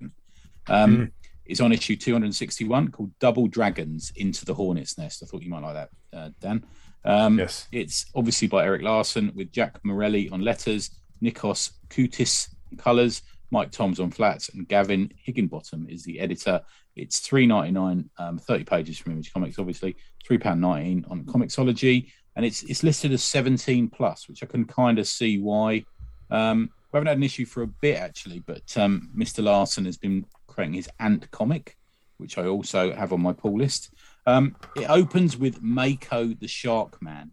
Um, 0.69 0.97
Mm. 0.97 1.11
It's 1.47 1.61
on 1.61 1.73
issue 1.73 1.97
261 1.97 2.89
called 2.89 3.11
Double 3.21 3.47
Dragons 3.47 4.13
Into 4.17 4.45
the 4.45 4.53
Hornet's 4.53 4.99
Nest. 4.99 5.23
I 5.23 5.27
thought 5.27 5.43
you 5.43 5.49
might 5.49 5.63
like 5.63 5.75
that, 5.75 5.91
uh, 6.13 6.31
Dan. 6.41 6.63
Um, 7.07 7.39
Yes. 7.39 7.67
It's 7.73 8.05
obviously 8.15 8.49
by 8.49 8.65
Erik 8.67 8.83
Larsen 8.83 9.33
with 9.35 9.51
Jack 9.51 9.79
Morelli 9.83 10.29
on 10.29 10.43
letters, 10.43 10.91
Nikos 11.23 11.73
Koutsis 11.89 12.49
on 12.71 12.77
colours, 12.77 13.23
Mike 13.51 13.71
Toris 13.71 13.99
on 13.99 14.11
flats, 14.11 14.51
and 14.51 14.69
Gavin 14.69 15.11
Higginbottom 15.27 15.87
is 15.89 16.03
the 16.05 16.21
editor. 16.21 16.61
It's 16.97 17.21
three 17.21 17.47
ninety 17.47 17.71
nine, 17.73 18.11
um, 18.19 18.39
thirty 18.39 18.65
pages 18.65 18.99
from 18.99 19.13
Image 19.13 19.33
Comics, 19.33 19.59
obviously 19.59 19.97
three 20.27 20.37
pound 20.37 20.61
nineteen 20.61 21.07
on 21.09 21.25
Comixology, 21.25 22.11
and 22.37 22.45
it's 22.45 22.63
it's 22.65 22.83
listed 22.83 23.11
as 23.13 23.23
seventeen 23.25 23.89
plus, 23.89 24.29
which 24.29 24.43
I 24.43 24.47
can 24.47 24.67
kind 24.67 24.99
of 24.99 25.07
see 25.09 25.39
why. 25.39 25.85
Um, 26.31 26.69
we 26.93 26.99
haven't 26.99 27.07
had 27.09 27.17
an 27.17 27.23
issue 27.23 27.47
for 27.47 27.63
a 27.63 27.67
bit 27.67 27.97
actually, 27.97 28.41
but 28.41 28.77
um, 28.77 29.11
Mr. 29.17 29.43
Larsen 29.43 29.87
has 29.87 29.97
been 29.97 30.27
creating 30.59 30.75
his 30.75 30.89
Ant 30.99 31.31
comic, 31.31 31.77
which 32.17 32.37
I 32.37 32.47
also 32.47 32.93
have 32.93 33.13
on 33.13 33.21
my 33.21 33.33
pull 33.33 33.57
list. 33.57 33.95
Um, 34.27 34.57
it 34.75 34.91
opens 34.91 35.37
with 35.37 35.63
Mako 35.63 36.35
the 36.35 36.49
Shark 36.49 37.01
Man, 37.01 37.31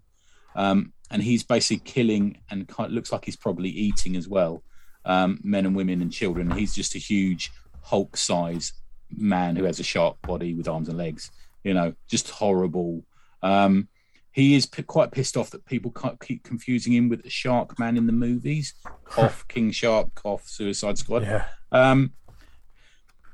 um, 0.55 0.93
and 1.09 1.23
he's 1.23 1.41
basically 1.41 1.81
killing 1.91 2.37
and 2.51 2.67
kind 2.67 2.91
looks 2.91 3.11
like 3.11 3.25
he's 3.25 3.35
probably 3.35 3.69
eating 3.69 4.15
as 4.15 4.27
well, 4.27 4.61
um, 5.05 5.39
men 5.43 5.65
and 5.65 5.75
women 5.75 6.03
and 6.03 6.13
children. 6.13 6.51
He's 6.51 6.75
just 6.75 6.93
a 6.93 6.99
huge 6.99 7.49
Hulk 7.81 8.15
size 8.15 8.73
man 9.09 9.55
who 9.55 9.63
has 9.63 9.79
a 9.79 9.83
shark 9.83 10.21
body 10.21 10.53
with 10.53 10.67
arms 10.67 10.87
and 10.87 10.97
legs. 10.99 11.31
You 11.63 11.73
know, 11.73 11.95
just 12.07 12.29
horrible. 12.29 13.03
Um, 13.41 13.87
he 14.33 14.53
is 14.53 14.67
p- 14.67 14.83
quite 14.83 15.11
pissed 15.11 15.35
off 15.35 15.49
that 15.49 15.65
people 15.65 15.89
can't 15.89 16.19
keep 16.19 16.43
confusing 16.43 16.93
him 16.93 17.09
with 17.09 17.23
the 17.23 17.29
Shark 17.31 17.79
Man 17.79 17.97
in 17.97 18.05
the 18.05 18.13
movies. 18.13 18.75
Cough, 19.03 19.47
King 19.47 19.71
Shark, 19.71 20.13
cough, 20.13 20.47
Suicide 20.47 20.99
Squad. 20.99 21.23
Yeah. 21.23 21.45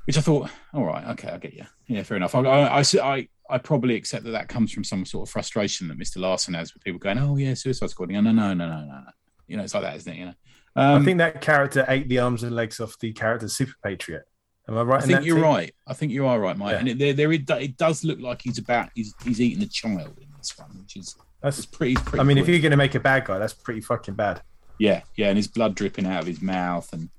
Which 0.06 0.18
I 0.18 0.20
thought, 0.20 0.50
all 0.74 0.84
right, 0.84 1.06
okay, 1.10 1.28
I 1.28 1.38
get 1.38 1.54
you. 1.54 1.64
Yeah, 1.86 2.02
fair 2.02 2.16
enough. 2.16 2.34
I, 2.34 2.40
I, 2.40 2.82
I, 3.02 3.28
I, 3.48 3.58
probably 3.58 3.94
accept 3.94 4.24
that 4.24 4.32
that 4.32 4.48
comes 4.48 4.72
from 4.72 4.82
some 4.82 5.06
sort 5.06 5.28
of 5.28 5.32
frustration 5.32 5.86
that 5.88 5.98
Mr. 5.98 6.18
Larsen 6.18 6.54
has 6.54 6.74
with 6.74 6.82
people 6.82 6.98
going, 6.98 7.18
oh, 7.18 7.36
yeah, 7.36 7.54
Suicide 7.54 7.90
Squad. 7.90 8.10
No, 8.10 8.20
no, 8.20 8.32
no, 8.32 8.52
no, 8.52 8.66
no, 8.66 8.84
no. 8.84 9.00
You 9.46 9.56
know, 9.56 9.62
it's 9.62 9.74
like 9.74 9.84
that, 9.84 9.96
isn't 9.96 10.12
it? 10.12 10.16
You 10.16 10.24
know, 10.26 10.34
um, 10.74 11.02
I 11.02 11.04
think 11.04 11.18
that 11.18 11.40
character 11.40 11.84
ate 11.88 12.08
the 12.08 12.18
arms 12.18 12.42
and 12.42 12.54
legs 12.54 12.80
off 12.80 12.98
the 12.98 13.12
character 13.12 13.48
Super 13.48 13.74
Patriot. 13.84 14.24
Am 14.68 14.78
I 14.78 14.82
right? 14.82 15.02
I 15.02 15.06
think 15.06 15.24
you're 15.24 15.36
too? 15.36 15.42
right. 15.42 15.74
I 15.86 15.94
think 15.94 16.12
you 16.12 16.26
are 16.26 16.38
right, 16.38 16.56
Mike. 16.56 16.72
Yeah. 16.72 16.78
And 16.78 16.88
it, 16.88 16.98
there, 16.98 17.12
there, 17.12 17.32
it, 17.32 17.48
it 17.50 17.76
does 17.76 18.04
look 18.04 18.20
like 18.20 18.42
he's 18.42 18.58
about 18.58 18.90
he's 18.94 19.14
he's 19.24 19.40
eating 19.40 19.62
a 19.62 19.66
child 19.66 20.18
in 20.20 20.28
this 20.38 20.56
one, 20.56 20.70
which 20.80 20.96
is 20.96 21.16
That's, 21.42 21.66
pretty. 21.66 21.96
pretty 21.96 22.20
I 22.20 22.22
mean, 22.22 22.38
if 22.38 22.48
you're 22.48 22.60
going 22.60 22.70
to 22.70 22.76
make 22.76 22.94
a 22.94 23.00
bad 23.00 23.24
guy, 23.24 23.38
that's 23.38 23.54
pretty 23.54 23.80
fucking 23.80 24.14
bad. 24.14 24.40
Yeah, 24.78 25.02
yeah, 25.16 25.28
and 25.28 25.36
his 25.36 25.48
blood 25.48 25.74
dripping 25.74 26.06
out 26.06 26.22
of 26.22 26.26
his 26.26 26.40
mouth, 26.40 26.92
and 26.92 27.10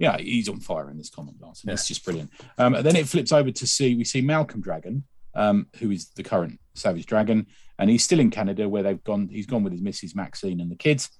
yeah, 0.00 0.16
he's 0.16 0.48
on 0.48 0.60
fire 0.60 0.90
in 0.90 0.96
this 0.96 1.10
comic 1.10 1.34
last, 1.40 1.62
and 1.62 1.72
it's 1.72 1.86
just 1.86 2.04
brilliant. 2.04 2.30
Um, 2.56 2.74
and 2.74 2.84
then 2.84 2.96
it 2.96 3.06
flips 3.06 3.32
over 3.32 3.50
to 3.50 3.66
see 3.66 3.94
we 3.94 4.04
see 4.04 4.22
Malcolm 4.22 4.62
Dragon, 4.62 5.04
um, 5.34 5.66
who 5.76 5.90
is 5.90 6.08
the 6.16 6.22
current 6.22 6.58
Savage 6.74 7.04
Dragon, 7.04 7.46
and 7.78 7.90
he's 7.90 8.02
still 8.02 8.18
in 8.18 8.30
Canada 8.30 8.66
where 8.66 8.82
they've 8.82 9.04
gone. 9.04 9.28
He's 9.28 9.46
gone 9.46 9.62
with 9.62 9.74
his 9.74 9.82
Mrs. 9.82 10.16
Maxine 10.16 10.62
and 10.62 10.70
the 10.70 10.76
kids, 10.76 11.10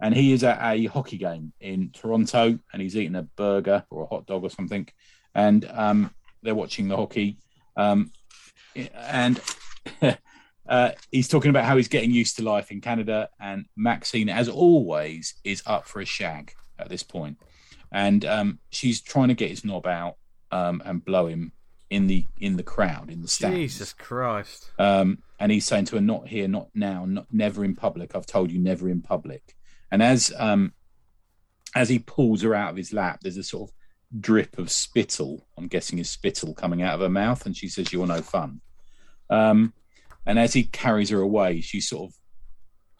and 0.00 0.14
he 0.14 0.32
is 0.32 0.44
at 0.44 0.60
a 0.62 0.86
hockey 0.86 1.18
game 1.18 1.52
in 1.60 1.90
Toronto, 1.90 2.56
and 2.72 2.80
he's 2.80 2.96
eating 2.96 3.16
a 3.16 3.24
burger 3.24 3.84
or 3.90 4.04
a 4.04 4.06
hot 4.06 4.26
dog 4.26 4.44
or 4.44 4.50
something, 4.50 4.86
and 5.34 5.68
um, 5.74 6.14
they're 6.42 6.54
watching 6.54 6.88
the 6.88 6.96
hockey, 6.96 7.38
um, 7.76 8.12
and. 8.94 9.40
Uh, 10.68 10.92
he's 11.10 11.28
talking 11.28 11.48
about 11.48 11.64
how 11.64 11.78
he's 11.78 11.88
getting 11.88 12.10
used 12.10 12.36
to 12.36 12.44
life 12.44 12.70
in 12.70 12.78
Canada, 12.78 13.30
and 13.40 13.64
Maxine, 13.74 14.28
as 14.28 14.50
always, 14.50 15.32
is 15.42 15.62
up 15.64 15.86
for 15.86 16.02
a 16.02 16.04
shag 16.04 16.52
at 16.78 16.90
this 16.90 17.02
point, 17.02 17.38
and 17.92 18.24
um, 18.24 18.58
she's 18.70 19.00
trying 19.00 19.28
to 19.28 19.34
get 19.34 19.50
his 19.50 19.64
knob 19.64 19.86
out 19.86 20.16
um, 20.50 20.82
and 20.84 21.04
blow 21.04 21.26
him 21.26 21.52
in 21.90 22.06
the 22.06 22.24
in 22.38 22.56
the 22.56 22.62
crowd 22.62 23.10
in 23.10 23.22
the 23.22 23.28
stands. 23.28 23.56
Jesus 23.56 23.92
Christ. 23.92 24.70
Um, 24.78 25.22
and 25.40 25.50
he's 25.50 25.66
saying 25.66 25.86
to 25.86 25.96
her, 25.96 26.02
"Not 26.02 26.28
here, 26.28 26.48
not 26.48 26.68
now, 26.74 27.04
not 27.04 27.26
never 27.32 27.64
in 27.64 27.74
public. 27.74 28.14
I've 28.14 28.26
told 28.26 28.50
you, 28.50 28.58
never 28.58 28.88
in 28.88 29.00
public." 29.00 29.54
And 29.90 30.02
as 30.02 30.32
um, 30.36 30.72
as 31.74 31.88
he 31.88 31.98
pulls 31.98 32.42
her 32.42 32.54
out 32.54 32.70
of 32.70 32.76
his 32.76 32.92
lap, 32.92 33.20
there's 33.22 33.36
a 33.36 33.42
sort 33.42 33.70
of 33.70 34.20
drip 34.20 34.58
of 34.58 34.70
spittle. 34.70 35.46
I'm 35.56 35.68
guessing 35.68 35.98
is 35.98 36.10
spittle 36.10 36.54
coming 36.54 36.82
out 36.82 36.94
of 36.94 37.00
her 37.00 37.08
mouth, 37.08 37.46
and 37.46 37.56
she 37.56 37.68
says, 37.68 37.92
"You're 37.92 38.06
no 38.06 38.20
fun." 38.20 38.60
Um, 39.30 39.72
and 40.26 40.38
as 40.38 40.52
he 40.52 40.64
carries 40.64 41.10
her 41.10 41.20
away, 41.20 41.60
she's 41.60 41.88
sort 41.88 42.10
of 42.10 42.16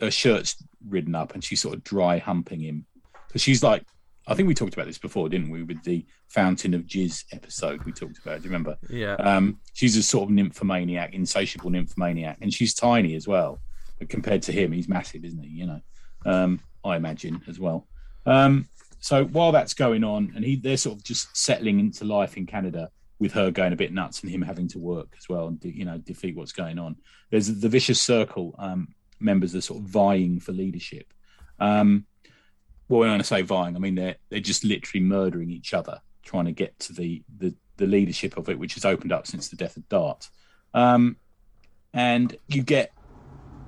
her 0.01 0.11
shirt's 0.11 0.57
ridden 0.87 1.15
up, 1.15 1.35
and 1.35 1.45
she's 1.45 1.61
sort 1.61 1.75
of 1.75 1.85
dry 1.85 2.19
humping 2.19 2.61
him 2.61 2.87
because 3.27 3.43
she's 3.43 3.63
like. 3.63 3.85
I 4.29 4.35
think 4.35 4.47
we 4.47 4.55
talked 4.55 4.75
about 4.75 4.87
this 4.87 4.99
before, 4.99 5.29
didn't 5.29 5.51
we? 5.51 5.63
With 5.63 5.83
the 5.85 6.05
Fountain 6.29 6.75
of 6.75 6.83
Jizz 6.83 7.25
episode 7.33 7.83
we 7.85 7.93
talked 7.93 8.19
about. 8.19 8.39
Do 8.39 8.45
you 8.45 8.51
remember? 8.51 8.77
Yeah. 8.91 9.15
Um, 9.15 9.59
she's 9.73 9.97
a 9.97 10.03
sort 10.03 10.25
of 10.25 10.31
nymphomaniac, 10.31 11.15
insatiable 11.15 11.71
nymphomaniac, 11.71 12.37
and 12.43 12.53
she's 12.53 12.75
tiny 12.75 13.15
as 13.15 13.27
well. 13.27 13.61
But 13.99 14.11
compared 14.11 14.43
to 14.43 14.53
him, 14.53 14.71
he's 14.73 14.89
massive, 14.89 15.25
isn't 15.25 15.43
he? 15.43 15.49
You 15.49 15.67
know, 15.67 15.81
um, 16.27 16.61
I 16.85 16.97
imagine 16.97 17.41
as 17.49 17.59
well. 17.59 17.89
Um, 18.27 18.69
so 19.01 19.25
while 19.25 19.51
that's 19.51 19.73
going 19.75 20.05
on, 20.05 20.33
and 20.37 20.45
he 20.45 20.57
they're 20.57 20.77
sort 20.77 20.99
of 20.99 21.05
just 21.05 21.35
settling 21.37 21.81
into 21.81 22.05
life 22.05 22.37
in 22.37 22.47
Canada 22.47 22.91
with 23.19 23.33
her 23.33 23.51
going 23.51 23.73
a 23.73 23.77
bit 23.77 23.93
nuts 23.93 24.23
and 24.23 24.31
him 24.31 24.43
having 24.43 24.69
to 24.69 24.79
work 24.79 25.09
as 25.19 25.29
well 25.29 25.49
and 25.49 25.59
you 25.65 25.85
know 25.85 25.99
defeat 25.99 26.37
what's 26.37 26.53
going 26.53 26.79
on. 26.79 26.97
There's 27.31 27.61
the 27.61 27.69
vicious 27.69 28.01
circle 28.01 28.55
um, 28.59 28.89
members 29.21 29.55
are 29.55 29.61
sort 29.61 29.81
of 29.81 29.89
vying 29.89 30.39
for 30.39 30.53
leadership. 30.53 31.13
Um, 31.59 32.07
well, 32.89 33.01
when 33.01 33.11
I 33.11 33.23
say 33.23 33.43
vying, 33.43 33.77
I 33.77 33.79
mean 33.79 33.95
they're 33.95 34.17
they're 34.31 34.41
just 34.41 34.65
literally 34.65 35.05
murdering 35.05 35.51
each 35.51 35.75
other, 35.75 36.01
trying 36.23 36.47
to 36.47 36.53
get 36.53 36.79
to 36.81 36.93
the 36.93 37.23
the, 37.39 37.55
the 37.77 37.87
leadership 37.87 38.37
of 38.37 38.49
it, 38.49 38.59
which 38.59 38.75
has 38.75 38.85
opened 38.85 39.13
up 39.13 39.27
since 39.27 39.49
the 39.49 39.57
death 39.57 39.77
of 39.77 39.89
Dart. 39.89 40.29
Um, 40.75 41.17
and 41.93 42.37
you 42.49 42.63
get 42.63 42.93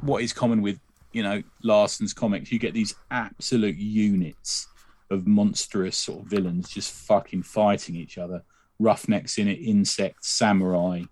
what 0.01 0.23
is 0.23 0.33
common 0.33 0.63
with 0.63 0.81
you 1.13 1.23
know 1.23 1.43
Larsen's 1.63 2.15
comics. 2.15 2.51
You 2.51 2.59
get 2.59 2.75
these 2.75 2.95
absolute 3.11 3.77
units 3.77 4.67
of 5.11 5.27
monstrous 5.27 5.97
sort 5.97 6.21
of 6.21 6.27
villains 6.27 6.69
just 6.69 6.93
fucking 6.93 7.43
fighting 7.43 7.97
each 7.97 8.17
other. 8.17 8.43
Roughnecks 8.79 9.39
in 9.39 9.49
it, 9.49 9.59
insects, 9.59 10.29
samurai. 10.29 11.03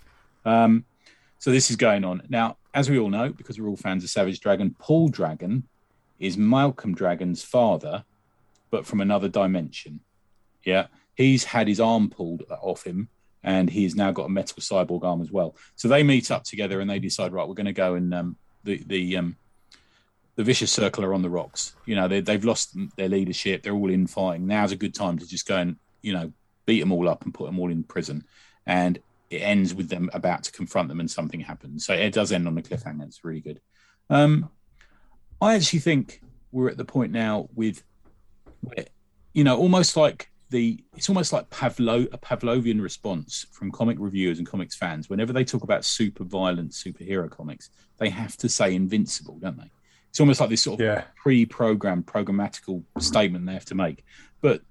Um, 0.44 0.84
so 1.38 1.50
this 1.50 1.70
is 1.70 1.76
going 1.76 2.04
on 2.04 2.22
now. 2.28 2.56
As 2.74 2.88
we 2.88 2.98
all 2.98 3.10
know, 3.10 3.30
because 3.30 3.58
we're 3.58 3.68
all 3.68 3.76
fans 3.76 4.04
of 4.04 4.10
Savage 4.10 4.40
Dragon, 4.40 4.74
Paul 4.78 5.08
Dragon 5.08 5.64
is 6.18 6.36
Malcolm 6.36 6.94
Dragon's 6.94 7.42
father, 7.42 8.04
but 8.70 8.86
from 8.86 9.00
another 9.00 9.28
dimension. 9.28 10.00
Yeah, 10.64 10.86
he's 11.14 11.44
had 11.44 11.68
his 11.68 11.80
arm 11.80 12.10
pulled 12.10 12.44
off 12.50 12.84
him, 12.84 13.08
and 13.42 13.70
he's 13.70 13.94
now 13.94 14.10
got 14.10 14.26
a 14.26 14.30
metal 14.30 14.60
cyborg 14.60 15.04
arm 15.04 15.22
as 15.22 15.30
well. 15.30 15.56
So 15.76 15.88
they 15.88 16.02
meet 16.02 16.30
up 16.30 16.44
together 16.44 16.80
and 16.80 16.90
they 16.90 16.98
decide, 16.98 17.32
right, 17.32 17.46
we're 17.48 17.54
going 17.54 17.66
to 17.66 17.72
go 17.72 17.94
and 17.94 18.12
um, 18.12 18.36
the 18.64 18.82
the 18.86 19.16
um, 19.16 19.36
the 20.36 20.44
vicious 20.44 20.70
circle 20.70 21.04
are 21.04 21.14
on 21.14 21.22
the 21.22 21.30
rocks. 21.30 21.74
You 21.84 21.96
know, 21.96 22.08
they, 22.08 22.20
they've 22.20 22.44
lost 22.44 22.76
their 22.96 23.08
leadership. 23.08 23.62
They're 23.62 23.74
all 23.74 23.90
in 23.90 24.06
fighting. 24.06 24.46
Now's 24.46 24.72
a 24.72 24.76
good 24.76 24.94
time 24.94 25.18
to 25.18 25.26
just 25.26 25.46
go 25.46 25.56
and 25.56 25.76
you 26.02 26.12
know 26.12 26.32
beat 26.66 26.80
them 26.80 26.92
all 26.92 27.08
up 27.08 27.24
and 27.24 27.34
put 27.34 27.46
them 27.46 27.58
all 27.58 27.70
in 27.70 27.82
prison. 27.82 28.24
And 28.66 28.98
it 29.30 29.38
ends 29.38 29.74
with 29.74 29.88
them 29.88 30.10
about 30.12 30.44
to 30.44 30.52
confront 30.52 30.88
them 30.88 31.00
and 31.00 31.10
something 31.10 31.40
happens. 31.40 31.86
So 31.86 31.94
it 31.94 32.12
does 32.12 32.32
end 32.32 32.46
on 32.46 32.56
a 32.56 32.62
cliffhanger. 32.62 33.06
It's 33.06 33.24
really 33.24 33.40
good. 33.40 33.60
Um, 34.10 34.50
I 35.40 35.54
actually 35.54 35.80
think 35.80 36.22
we're 36.52 36.68
at 36.68 36.76
the 36.76 36.84
point 36.84 37.12
now 37.12 37.48
with, 37.54 37.82
where, 38.60 38.86
you 39.34 39.44
know, 39.44 39.56
almost 39.56 39.96
like 39.96 40.30
the 40.50 40.82
it's 40.96 41.08
almost 41.10 41.32
like 41.32 41.48
Pavlo 41.50 42.06
a 42.10 42.18
Pavlovian 42.18 42.80
response 42.80 43.46
from 43.52 43.70
comic 43.70 43.98
reviewers 44.00 44.38
and 44.38 44.46
comics 44.48 44.74
fans. 44.74 45.10
Whenever 45.10 45.32
they 45.32 45.44
talk 45.44 45.62
about 45.62 45.84
super 45.84 46.24
violent 46.24 46.72
superhero 46.72 47.30
comics, 47.30 47.70
they 47.98 48.08
have 48.08 48.36
to 48.38 48.48
say 48.48 48.74
invincible, 48.74 49.38
don't 49.38 49.58
they? 49.58 49.70
It's 50.08 50.20
almost 50.20 50.40
like 50.40 50.48
this 50.48 50.62
sort 50.62 50.80
of 50.80 50.86
Yeah. 50.86 51.04
pre-programmed, 51.16 52.06
programmatical 52.06 52.82
statement 52.98 53.44
they 53.46 53.52
have 53.52 53.66
to 53.66 53.74
make. 53.74 54.04
But 54.40 54.62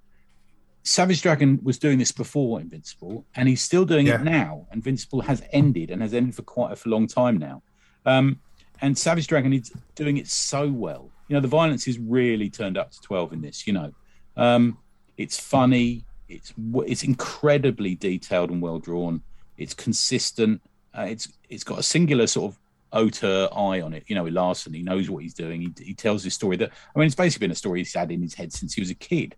Savage 0.84 1.22
Dragon 1.22 1.60
was 1.62 1.78
doing 1.78 2.00
this 2.00 2.12
before 2.12 2.60
Invincible, 2.60 3.26
and 3.36 3.48
he's 3.48 3.62
still 3.62 3.86
doing 3.86 4.08
Yeah. 4.08 4.16
it 4.16 4.24
now. 4.24 4.68
Invincible 4.74 5.22
has 5.22 5.44
ended 5.52 5.92
and 5.92 6.02
has 6.02 6.14
ended 6.14 6.34
for 6.34 6.42
quite 6.44 6.72
a 6.84 6.90
long 6.90 7.08
time 7.08 7.38
now. 7.38 7.62
Um, 8.06 8.40
and 8.82 8.98
Savage 8.98 9.28
Dragon 9.28 9.54
is 9.54 9.72
doing 9.96 10.18
it 10.18 10.28
so 10.28 10.70
well. 10.70 11.10
You 11.28 11.36
know, 11.36 11.42
the 11.42 11.48
violence 11.48 11.88
is 11.88 12.00
really 12.00 12.50
turned 12.50 12.78
up 12.78 12.92
to 12.92 13.02
twelve 13.02 13.34
in 13.34 13.42
this. 13.42 13.68
You 13.68 13.74
know, 13.74 13.94
um, 14.36 14.78
it's 15.18 15.40
funny. 15.40 16.06
It's 16.30 16.54
it's 16.86 17.04
incredibly 17.04 17.96
detailed 17.96 18.50
and 18.50 18.62
well 18.62 18.80
drawn. 18.80 19.22
It's 19.58 19.74
consistent. 19.74 20.62
Uh, 20.98 21.08
it's 21.10 21.28
it's 21.50 21.64
got 21.64 21.80
a 21.80 21.84
singular 21.84 22.28
sort 22.28 22.54
of 22.54 22.60
auteur 22.92 23.50
eye 23.52 23.82
on 23.82 23.94
it. 23.94 24.04
You 24.08 24.16
know, 24.16 24.26
Larsen, 24.26 24.74
he 24.74 24.82
knows 24.82 25.10
what 25.10 25.24
he's 25.24 25.34
doing. 25.34 25.62
He, 25.62 25.74
he 25.84 25.94
tells 25.94 26.24
his 26.24 26.34
story 26.34 26.58
that 26.58 26.72
I 26.96 27.00
mean, 27.00 27.08
it's 27.08 27.16
basically 27.16 27.46
been 27.46 27.52
a 27.52 27.56
story 27.56 27.80
he's 27.80 27.94
had 27.94 28.12
in 28.12 28.22
his 28.22 28.34
head 28.34 28.54
since 28.54 28.74
he 28.74 28.82
was 28.82 28.90
a 28.90 28.96
kid. 28.96 29.36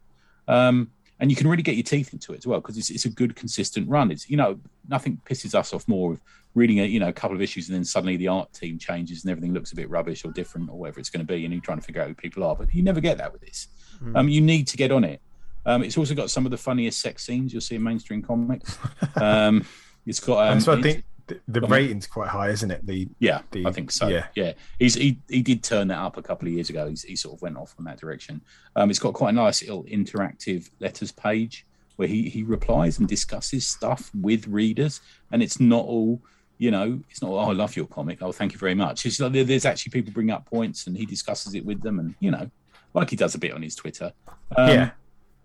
Um, 0.47 0.91
and 1.19 1.29
you 1.29 1.35
can 1.35 1.47
really 1.47 1.63
get 1.63 1.75
your 1.75 1.83
teeth 1.83 2.13
into 2.13 2.33
it 2.33 2.37
as 2.37 2.47
well 2.47 2.61
because 2.61 2.77
it's, 2.77 2.89
it's 2.89 3.05
a 3.05 3.09
good 3.09 3.35
consistent 3.35 3.89
run. 3.89 4.11
It's 4.11 4.29
you 4.29 4.37
know 4.37 4.59
nothing 4.87 5.21
pisses 5.29 5.53
us 5.53 5.73
off 5.73 5.87
more 5.87 6.13
of 6.13 6.21
reading 6.55 6.79
a 6.79 6.85
you 6.85 6.99
know 6.99 7.09
a 7.09 7.13
couple 7.13 7.35
of 7.35 7.41
issues 7.41 7.69
and 7.69 7.75
then 7.75 7.83
suddenly 7.83 8.17
the 8.17 8.27
art 8.27 8.51
team 8.53 8.77
changes 8.79 9.23
and 9.23 9.31
everything 9.31 9.53
looks 9.53 9.71
a 9.71 9.75
bit 9.75 9.89
rubbish 9.89 10.25
or 10.25 10.31
different 10.31 10.69
or 10.69 10.77
whatever 10.77 10.99
it's 10.99 11.09
going 11.09 11.25
to 11.25 11.31
be 11.31 11.45
and 11.45 11.53
you're 11.53 11.61
trying 11.61 11.79
to 11.79 11.83
figure 11.83 12.01
out 12.01 12.07
who 12.07 12.15
people 12.15 12.43
are 12.43 12.55
but 12.55 12.73
you 12.73 12.81
never 12.81 13.01
get 13.01 13.17
that 13.17 13.31
with 13.31 13.41
this. 13.41 13.67
Um, 14.15 14.29
you 14.29 14.41
need 14.41 14.67
to 14.67 14.77
get 14.77 14.91
on 14.91 15.03
it. 15.03 15.21
Um, 15.65 15.83
it's 15.83 15.97
also 15.97 16.15
got 16.15 16.29
some 16.29 16.45
of 16.45 16.51
the 16.51 16.57
funniest 16.57 17.01
sex 17.01 17.25
scenes 17.25 17.53
you'll 17.53 17.61
see 17.61 17.75
in 17.75 17.83
mainstream 17.83 18.21
comics. 18.21 18.77
Um, 19.15 19.65
it's 20.05 20.19
got 20.19 20.47
um, 20.47 20.59
so 20.61 20.71
I 20.73 20.81
think 20.81 21.03
the, 21.29 21.59
the 21.61 21.67
rating's 21.67 22.07
quite 22.07 22.27
high, 22.29 22.49
isn't 22.49 22.69
it? 22.71 22.85
The 22.85 23.07
yeah, 23.19 23.41
the- 23.51 23.65
I 23.65 23.71
think 23.71 23.91
so. 23.91 24.07
yeah. 24.07 24.27
Yeah, 24.35 24.53
He's 24.79 24.95
he 24.95 25.19
he 25.29 25.41
did 25.41 25.63
turn 25.63 25.87
that 25.87 25.99
up 25.99 26.17
a 26.17 26.21
couple 26.21 26.47
of 26.47 26.53
years 26.53 26.69
ago. 26.69 26.87
He's, 26.89 27.03
he 27.03 27.15
sort 27.15 27.35
of 27.35 27.41
went 27.41 27.57
off 27.57 27.73
on 27.79 27.85
that 27.85 27.99
direction. 27.99 28.41
Um, 28.75 28.89
it's 28.89 28.99
got 28.99 29.13
quite 29.13 29.29
a 29.29 29.33
nice 29.33 29.61
little 29.61 29.83
interactive 29.85 30.69
letters 30.79 31.11
page 31.11 31.65
where 31.95 32.07
he 32.07 32.29
he 32.29 32.43
replies 32.43 32.99
and 32.99 33.07
discusses 33.07 33.65
stuff 33.65 34.11
with 34.13 34.47
readers, 34.47 35.01
and 35.31 35.41
it's 35.41 35.59
not 35.59 35.85
all. 35.85 36.21
You 36.57 36.71
know, 36.71 36.99
it's 37.09 37.21
not. 37.21 37.31
Oh, 37.31 37.37
I 37.37 37.53
love 37.53 37.75
your 37.77 37.87
comic. 37.87 38.21
Oh, 38.21 38.33
thank 38.33 38.51
you 38.51 38.59
very 38.59 38.75
much. 38.75 39.05
It's 39.05 39.17
like 39.19 39.31
there's 39.31 39.63
actually 39.65 39.91
people 39.91 40.11
bring 40.11 40.29
up 40.29 40.45
points, 40.45 40.87
and 40.87 40.97
he 40.97 41.05
discusses 41.05 41.55
it 41.55 41.63
with 41.65 41.81
them, 41.81 41.99
and 41.99 42.15
you 42.19 42.31
know, 42.31 42.51
like 42.93 43.09
he 43.09 43.15
does 43.15 43.33
a 43.33 43.37
bit 43.37 43.53
on 43.53 43.61
his 43.61 43.75
Twitter. 43.75 44.11
Um, 44.57 44.69
yeah, 44.69 44.89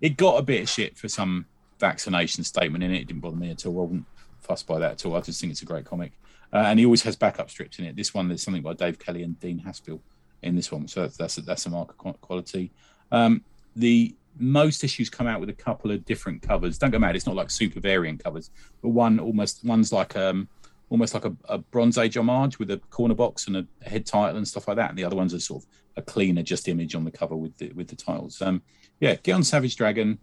it 0.01 0.17
got 0.17 0.39
a 0.39 0.43
bit 0.43 0.63
of 0.63 0.69
shit 0.69 0.97
for 0.99 1.09
some 1.09 1.47
vaccination 1.79 2.43
statement 2.43 2.83
in 2.83 2.91
it. 2.93 3.03
It 3.03 3.07
didn't 3.07 3.21
bother 3.21 3.37
me 3.37 3.51
at 3.51 3.65
all. 3.65 3.79
I 3.79 3.83
wasn't 3.83 4.05
fussed 4.45 4.67
by 4.67 4.79
that 4.79 4.93
at 4.93 5.07
all. 5.07 5.17
I 5.17 5.21
just 5.21 5.41
think 5.41 5.51
it's 5.51 5.63
a 5.63 5.67
great 5.67 5.85
comic. 5.85 6.13
Uh, 6.53 6.59
and 6.59 6.79
he 6.79 6.85
always 6.85 7.03
has 7.03 7.17
backup 7.17 7.51
strips 7.51 7.79
in 7.79 7.85
it. 7.85 7.97
This 7.97 8.15
one, 8.15 8.29
there's 8.29 8.43
something 8.43 8.63
by 8.63 8.75
Dave 8.75 8.99
Kelly 8.99 9.23
and 9.23 9.39
Dean 9.41 9.59
Haspiel 9.59 10.01
in 10.43 10.55
this 10.55 10.71
one. 10.71 10.87
So 10.87 11.03
that's 11.03 11.17
that's 11.17 11.39
a, 11.39 11.41
that's 11.43 11.67
a 11.67 11.71
mark 11.71 11.95
of 11.99 12.21
quality. 12.21 12.71
Um, 13.11 13.43
the 13.75 14.15
most 14.39 14.85
issues 14.85 15.11
come 15.11 15.27
out 15.27 15.41
with 15.41 15.49
a 15.49 15.55
couple 15.55 15.91
of 15.91 16.05
different 16.05 16.43
covers. 16.43 16.79
Don't 16.79 16.91
go 16.91 16.99
mad. 16.99 17.17
It's 17.17 17.27
not 17.27 17.35
like 17.35 17.51
super 17.51 17.81
variant 17.81 18.23
covers, 18.23 18.51
but 18.83 18.91
one 18.91 19.19
almost 19.19 19.65
one's 19.65 19.93
like 19.93 20.17
um 20.17 20.49
almost 20.91 21.15
like 21.15 21.25
a, 21.25 21.35
a 21.49 21.59
Bronze 21.59 21.99
Age 21.99 22.17
homage 22.17 22.59
with 22.59 22.71
a 22.71 22.79
corner 22.91 23.15
box 23.15 23.47
and 23.47 23.57
a, 23.57 23.67
head 23.89 24.07
title 24.07 24.37
and 24.37 24.47
stuff 24.47 24.69
like 24.69 24.77
that. 24.77 24.91
And 24.91 24.99
the 24.99 25.05
other 25.05 25.17
one's 25.17 25.35
are 25.35 25.41
sort 25.41 25.65
of 25.65 25.69
a 25.97 26.03
cleaner 26.03 26.43
just 26.43 26.69
image 26.69 26.95
on 26.95 27.05
the 27.05 27.11
cover 27.11 27.37
with 27.37 27.57
the 27.59 27.73
with 27.73 27.89
the 27.89 27.97
titles. 27.97 28.41
Um, 28.43 28.63
yeah, 29.01 29.15
get 29.17 29.33
on 29.33 29.43
Savage 29.43 29.77
Dragon. 29.77 30.19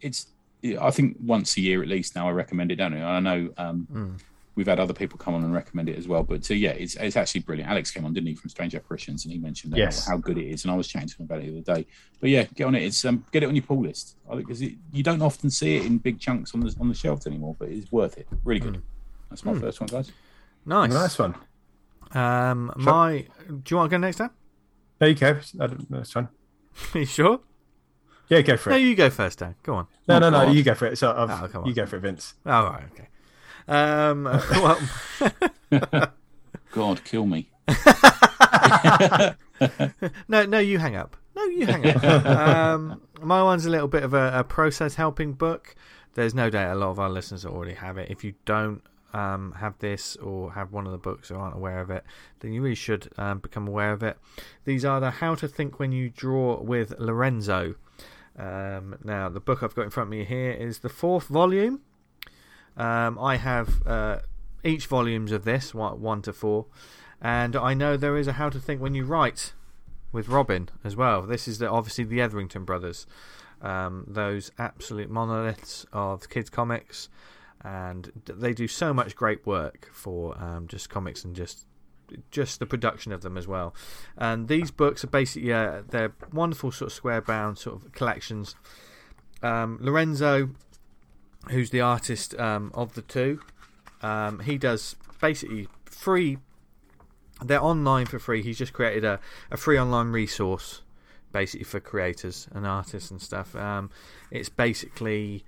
It's 0.00 0.28
I 0.80 0.90
think 0.90 1.16
once 1.20 1.56
a 1.56 1.60
year 1.60 1.82
at 1.82 1.88
least 1.88 2.14
now. 2.14 2.28
I 2.28 2.32
recommend 2.32 2.70
it, 2.72 2.76
don't 2.76 2.94
I? 2.94 3.16
I 3.16 3.20
know 3.20 3.48
um, 3.56 4.16
we've 4.56 4.66
had 4.66 4.78
other 4.80 4.92
people 4.92 5.16
come 5.18 5.34
on 5.34 5.42
and 5.44 5.54
recommend 5.54 5.88
it 5.88 5.96
as 5.96 6.06
well. 6.06 6.22
But 6.22 6.50
uh, 6.50 6.54
yeah, 6.54 6.70
it's, 6.72 6.96
it's 6.96 7.16
actually 7.16 7.40
brilliant. 7.42 7.70
Alex 7.70 7.90
came 7.90 8.04
on, 8.04 8.12
didn't 8.12 8.26
he, 8.28 8.34
from 8.34 8.50
Strange 8.50 8.74
Apparitions, 8.74 9.24
and 9.24 9.32
he 9.32 9.38
mentioned 9.38 9.74
Yes. 9.76 10.04
how, 10.06 10.12
how 10.12 10.18
good 10.18 10.36
it 10.38 10.46
is. 10.46 10.64
And 10.64 10.72
I 10.72 10.76
was 10.76 10.86
chatting 10.88 11.08
to 11.08 11.16
him 11.16 11.24
about 11.24 11.40
it 11.40 11.46
the 11.52 11.60
other 11.60 11.80
day. 11.80 11.86
But 12.20 12.30
yeah, 12.30 12.44
get 12.54 12.64
on 12.64 12.74
it. 12.74 12.82
It's 12.82 13.04
um, 13.04 13.24
get 13.32 13.42
it 13.42 13.46
on 13.46 13.54
your 13.56 13.62
pull 13.64 13.80
list. 13.82 14.16
I 14.28 14.34
think 14.34 14.46
because 14.48 14.60
you 14.62 15.02
don't 15.02 15.22
often 15.22 15.50
see 15.50 15.76
it 15.76 15.86
in 15.86 15.98
big 15.98 16.18
chunks 16.20 16.52
on 16.54 16.60
the 16.60 16.74
on 16.80 16.88
the 16.88 16.94
shelves 16.94 17.26
anymore, 17.26 17.56
but 17.58 17.68
it's 17.68 17.90
worth 17.90 18.18
it. 18.18 18.26
Really 18.44 18.60
good. 18.60 18.82
That's 19.30 19.44
my 19.44 19.58
first 19.58 19.80
one, 19.80 19.86
guys. 19.88 20.12
Nice. 20.66 20.92
nice 20.92 21.18
one. 21.18 21.34
Um, 22.12 22.72
Sure. 22.76 22.92
my. 22.92 23.26
Do 23.48 23.62
you 23.70 23.76
want 23.76 23.90
to 23.90 23.94
go 23.94 23.98
next 23.98 24.16
time? 24.16 24.30
There 24.98 25.08
you 25.08 25.14
go. 25.14 25.38
I 25.60 25.66
don't- 25.68 25.90
That's 25.90 26.12
fine. 26.12 26.28
you 26.94 27.04
sure? 27.06 27.40
Yeah, 28.30 28.40
go 28.42 28.56
for 28.56 28.70
it. 28.70 28.72
No, 28.72 28.78
you 28.78 28.94
go 28.94 29.10
first, 29.10 29.40
Dan. 29.40 29.54
Go 29.64 29.74
on. 29.74 29.86
No, 30.08 30.16
Oh, 30.16 30.18
no, 30.20 30.30
no. 30.30 30.46
God. 30.46 30.54
You 30.54 30.62
go 30.62 30.74
for 30.74 30.86
it. 30.86 30.96
So 30.96 31.10
I've, 31.14 31.30
Oh, 31.30 31.48
come 31.48 31.62
on. 31.64 31.68
you 31.68 31.74
go 31.74 31.84
for 31.84 31.96
it, 31.96 32.00
Vince. 32.00 32.34
All 32.46 32.64
right. 32.64 32.84
Okay. 32.92 33.08
Um, 33.68 34.24
well, 34.50 34.78
God, 36.72 37.04
kill 37.04 37.26
me. 37.26 37.50
no, 40.28 40.44
no, 40.46 40.58
you 40.58 40.78
hang 40.78 40.96
up. 40.96 41.16
No, 41.36 41.44
you 41.44 41.66
hang 41.66 41.86
up. 41.86 42.02
um, 42.26 43.00
my 43.22 43.42
one's 43.42 43.66
a 43.66 43.70
little 43.70 43.88
bit 43.88 44.02
of 44.02 44.14
a, 44.14 44.32
a 44.38 44.44
process 44.44 44.94
helping 44.94 45.32
book. 45.32 45.74
There's 46.14 46.34
no 46.34 46.50
doubt 46.50 46.76
a 46.76 46.78
lot 46.78 46.90
of 46.90 46.98
our 46.98 47.10
listeners 47.10 47.44
already 47.46 47.74
have 47.74 47.96
it. 47.98 48.10
If 48.10 48.24
you 48.24 48.34
don't 48.44 48.82
um, 49.12 49.54
have 49.58 49.78
this 49.78 50.16
or 50.16 50.52
have 50.52 50.72
one 50.72 50.86
of 50.86 50.92
the 50.92 50.98
books 50.98 51.30
or 51.30 51.36
aren't 51.36 51.54
aware 51.56 51.80
of 51.80 51.90
it, 51.90 52.04
then 52.40 52.52
you 52.52 52.62
really 52.62 52.74
should 52.74 53.08
um, 53.16 53.38
become 53.38 53.68
aware 53.68 53.92
of 53.92 54.02
it. 54.02 54.18
These 54.64 54.84
are 54.84 55.00
the 55.00 55.10
How 55.10 55.34
to 55.36 55.46
Think 55.48 55.78
When 55.78 55.92
You 55.92 56.10
Draw 56.10 56.60
with 56.62 56.94
Lorenzo. 56.98 57.74
Um, 58.40 58.96
now, 59.04 59.28
the 59.28 59.40
book 59.40 59.62
I've 59.62 59.74
got 59.74 59.82
in 59.82 59.90
front 59.90 60.06
of 60.06 60.10
me 60.10 60.24
here 60.24 60.50
is 60.50 60.78
the 60.78 60.88
fourth 60.88 61.26
volume. 61.26 61.82
Um, 62.76 63.18
I 63.18 63.36
have 63.36 63.86
uh, 63.86 64.20
each 64.64 64.86
volumes 64.86 65.30
of 65.30 65.44
this, 65.44 65.74
one, 65.74 66.22
to 66.22 66.32
four, 66.32 66.66
and 67.20 67.54
I 67.54 67.74
know 67.74 67.98
there 67.98 68.16
is 68.16 68.26
a 68.26 68.32
How 68.32 68.48
to 68.48 68.58
Think 68.58 68.80
When 68.80 68.94
You 68.94 69.04
Write 69.04 69.52
with 70.10 70.28
Robin 70.28 70.70
as 70.82 70.96
well. 70.96 71.22
This 71.22 71.46
is 71.46 71.58
the, 71.58 71.68
obviously 71.68 72.04
the 72.04 72.22
Etherington 72.22 72.64
brothers, 72.64 73.06
um, 73.60 74.06
those 74.08 74.50
absolute 74.58 75.10
monoliths 75.10 75.84
of 75.92 76.30
kids 76.30 76.48
comics, 76.48 77.10
and 77.62 78.10
they 78.24 78.54
do 78.54 78.66
so 78.66 78.94
much 78.94 79.14
great 79.14 79.46
work 79.46 79.90
for 79.92 80.40
um, 80.42 80.66
just 80.66 80.88
comics 80.88 81.24
and 81.24 81.36
just 81.36 81.66
just 82.30 82.58
the 82.58 82.66
production 82.66 83.12
of 83.12 83.22
them 83.22 83.36
as 83.36 83.46
well. 83.46 83.74
And 84.16 84.48
these 84.48 84.70
books 84.70 85.04
are 85.04 85.08
basically 85.08 85.50
they're 85.50 86.12
wonderful 86.32 86.72
sort 86.72 86.90
of 86.90 86.94
square 86.94 87.20
bound 87.20 87.58
sort 87.58 87.76
of 87.76 87.92
collections. 87.92 88.54
Um, 89.42 89.78
Lorenzo, 89.80 90.50
who's 91.50 91.70
the 91.70 91.80
artist 91.80 92.38
um, 92.38 92.70
of 92.74 92.94
the 92.94 93.02
two, 93.02 93.40
um, 94.02 94.40
he 94.40 94.58
does 94.58 94.96
basically 95.20 95.68
free 95.84 96.38
they're 97.42 97.62
online 97.62 98.06
for 98.06 98.18
free. 98.18 98.42
He's 98.42 98.58
just 98.58 98.72
created 98.72 99.04
a, 99.04 99.18
a 99.50 99.56
free 99.56 99.78
online 99.78 100.08
resource 100.08 100.82
basically 101.32 101.64
for 101.64 101.80
creators 101.80 102.48
and 102.52 102.66
artists 102.66 103.10
and 103.10 103.20
stuff. 103.20 103.54
Um, 103.54 103.90
it's 104.30 104.48
basically, 104.48 105.44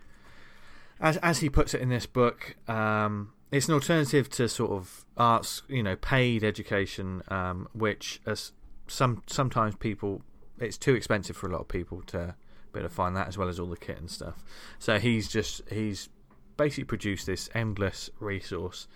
as 1.00 1.16
as 1.18 1.38
he 1.38 1.50
puts 1.50 1.74
it 1.74 1.80
in 1.80 1.88
this 1.88 2.06
book, 2.06 2.56
um, 2.68 3.32
it's 3.52 3.68
an 3.68 3.74
alternative 3.74 4.30
to 4.30 4.48
sort 4.48 4.72
of 4.72 5.04
arts, 5.16 5.62
you 5.68 5.82
know, 5.82 5.94
paid 5.94 6.42
education, 6.42 7.22
um, 7.28 7.68
which 7.74 8.20
as 8.26 8.52
some 8.88 9.22
sometimes 9.26 9.76
people 9.76 10.22
it's 10.58 10.78
too 10.78 10.94
expensive 10.94 11.36
for 11.36 11.48
a 11.48 11.52
lot 11.52 11.60
of 11.60 11.68
people 11.68 12.02
to 12.02 12.34
be 12.72 12.80
able 12.80 12.88
to 12.88 12.94
find 12.94 13.14
that 13.16 13.28
as 13.28 13.36
well 13.36 13.48
as 13.48 13.60
all 13.60 13.66
the 13.66 13.76
kit 13.76 13.98
and 13.98 14.10
stuff. 14.10 14.42
So 14.78 14.98
he's 14.98 15.28
just 15.28 15.60
he's 15.68 16.08
basically 16.56 16.84
produced 16.84 17.26
this 17.26 17.50
endless 17.54 18.10
resource. 18.18 18.88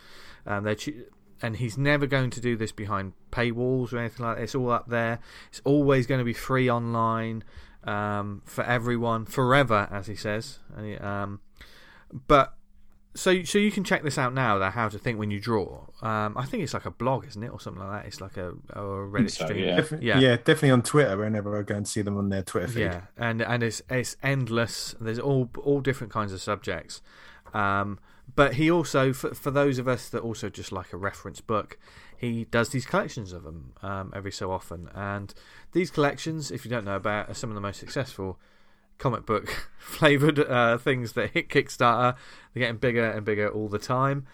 Um, 0.46 0.74
choo- 0.76 1.04
and 1.42 1.56
he's 1.56 1.76
never 1.76 2.06
going 2.06 2.30
to 2.30 2.40
do 2.40 2.56
this 2.56 2.72
behind 2.72 3.12
paywalls 3.30 3.92
or 3.92 3.98
anything 3.98 4.24
like 4.24 4.36
that. 4.36 4.42
It's 4.42 4.54
all 4.54 4.70
up 4.70 4.88
there. 4.88 5.18
It's 5.50 5.60
always 5.64 6.06
going 6.06 6.18
to 6.18 6.24
be 6.24 6.32
free 6.32 6.70
online 6.70 7.44
um, 7.84 8.40
for 8.46 8.64
everyone 8.64 9.26
forever, 9.26 9.86
as 9.90 10.06
he 10.06 10.16
says. 10.16 10.60
Um, 11.00 11.40
but 12.26 12.55
so 13.16 13.42
so 13.42 13.58
you 13.58 13.72
can 13.72 13.82
check 13.82 14.04
this 14.04 14.16
out 14.18 14.32
now. 14.32 14.58
That 14.58 14.72
how 14.74 14.88
to 14.88 14.98
think 14.98 15.18
when 15.18 15.30
you 15.32 15.40
draw. 15.40 15.86
Um, 16.02 16.36
I 16.38 16.44
think 16.44 16.62
it's 16.62 16.74
like 16.74 16.84
a 16.86 16.90
blog, 16.92 17.26
isn't 17.26 17.42
it, 17.42 17.48
or 17.48 17.58
something 17.58 17.82
like 17.82 18.02
that? 18.02 18.06
It's 18.06 18.20
like 18.20 18.36
a, 18.36 18.52
or 18.74 19.04
a 19.04 19.08
Reddit 19.08 19.30
so, 19.32 19.46
stream. 19.46 19.64
yeah. 19.64 19.76
Defi- 19.76 19.98
Yeah. 20.00 20.18
yeah. 20.20 20.36
definitely 20.36 20.70
on 20.70 20.82
Twitter. 20.82 21.16
Whenever 21.16 21.58
I 21.58 21.62
go 21.62 21.74
and 21.74 21.88
see 21.88 22.02
them 22.02 22.16
on 22.16 22.28
their 22.28 22.42
Twitter 22.42 22.68
feed. 22.68 22.80
Yeah, 22.82 23.00
and 23.16 23.42
and 23.42 23.62
it's 23.64 23.82
it's 23.90 24.16
endless. 24.22 24.94
There's 25.00 25.18
all 25.18 25.50
all 25.64 25.80
different 25.80 26.12
kinds 26.12 26.32
of 26.32 26.40
subjects. 26.40 27.02
Um, 27.52 27.98
but 28.34 28.54
he 28.54 28.70
also, 28.70 29.12
for, 29.12 29.34
for 29.34 29.50
those 29.50 29.78
of 29.78 29.86
us 29.88 30.08
that 30.10 30.20
also 30.20 30.48
just 30.50 30.72
like 30.72 30.92
a 30.92 30.96
reference 30.96 31.40
book, 31.40 31.78
he 32.18 32.44
does 32.44 32.70
these 32.70 32.84
collections 32.84 33.32
of 33.32 33.44
them 33.44 33.72
um, 33.82 34.12
every 34.14 34.32
so 34.32 34.50
often. 34.50 34.88
And 34.94 35.32
these 35.72 35.90
collections, 35.90 36.50
if 36.50 36.64
you 36.64 36.70
don't 36.70 36.84
know 36.84 36.96
about, 36.96 37.30
are 37.30 37.34
some 37.34 37.50
of 37.50 37.54
the 37.54 37.60
most 37.60 37.78
successful 37.78 38.38
comic 38.98 39.26
book 39.26 39.68
flavored 39.78 40.38
uh, 40.38 40.78
things 40.78 41.12
that 41.12 41.30
hit 41.30 41.48
Kickstarter. 41.48 42.16
They're 42.54 42.60
getting 42.62 42.78
bigger 42.78 43.04
and 43.10 43.24
bigger 43.24 43.48
all 43.48 43.68
the 43.68 43.78
time, 43.78 44.26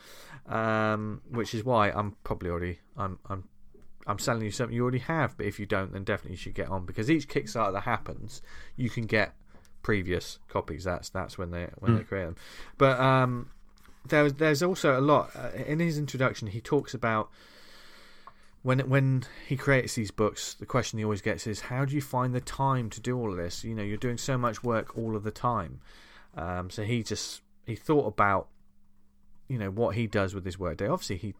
um, 0.46 1.22
which 1.30 1.54
is 1.54 1.64
why 1.64 1.90
I'm 1.90 2.16
probably 2.24 2.50
already 2.50 2.78
I'm 2.96 3.18
I'm 3.28 3.44
I'm 4.06 4.18
selling 4.18 4.42
you 4.42 4.50
something 4.50 4.74
you 4.74 4.82
already 4.82 4.98
have. 4.98 5.36
But 5.36 5.46
if 5.46 5.60
you 5.60 5.66
don't, 5.66 5.92
then 5.92 6.04
definitely 6.04 6.32
you 6.32 6.36
should 6.38 6.54
get 6.54 6.68
on 6.68 6.84
because 6.84 7.10
each 7.10 7.28
Kickstarter 7.28 7.72
that 7.72 7.82
happens, 7.82 8.42
you 8.76 8.90
can 8.90 9.06
get 9.06 9.34
previous 9.82 10.38
copies. 10.48 10.84
That's 10.84 11.08
that's 11.10 11.38
when 11.38 11.50
they 11.50 11.68
when 11.78 11.92
Mm. 11.92 11.98
they 11.98 12.04
create 12.04 12.24
them. 12.24 12.36
But 12.78 12.98
um, 13.00 13.50
there's 14.06 14.34
there's 14.34 14.62
also 14.62 14.98
a 14.98 15.00
lot 15.00 15.30
uh, 15.36 15.50
in 15.66 15.78
his 15.80 15.98
introduction. 15.98 16.48
He 16.48 16.60
talks 16.60 16.94
about 16.94 17.30
when 18.62 18.78
when 18.80 19.24
he 19.46 19.56
creates 19.56 19.94
these 19.94 20.10
books. 20.10 20.54
The 20.54 20.66
question 20.66 20.98
he 20.98 21.04
always 21.04 21.22
gets 21.22 21.46
is, 21.46 21.60
how 21.60 21.84
do 21.84 21.94
you 21.94 22.00
find 22.00 22.34
the 22.34 22.40
time 22.40 22.90
to 22.90 23.00
do 23.00 23.18
all 23.18 23.30
of 23.30 23.36
this? 23.36 23.64
You 23.64 23.74
know, 23.74 23.82
you're 23.82 23.96
doing 23.96 24.18
so 24.18 24.38
much 24.38 24.62
work 24.62 24.96
all 24.96 25.16
of 25.16 25.24
the 25.24 25.30
time. 25.30 25.80
Um, 26.36 26.70
so 26.70 26.84
he 26.84 27.02
just 27.02 27.42
he 27.66 27.74
thought 27.74 28.06
about 28.06 28.48
you 29.48 29.58
know 29.58 29.70
what 29.70 29.96
he 29.96 30.06
does 30.06 30.34
with 30.34 30.44
his 30.44 30.58
workday. 30.58 30.88
Obviously, 30.88 31.16
he 31.16 31.34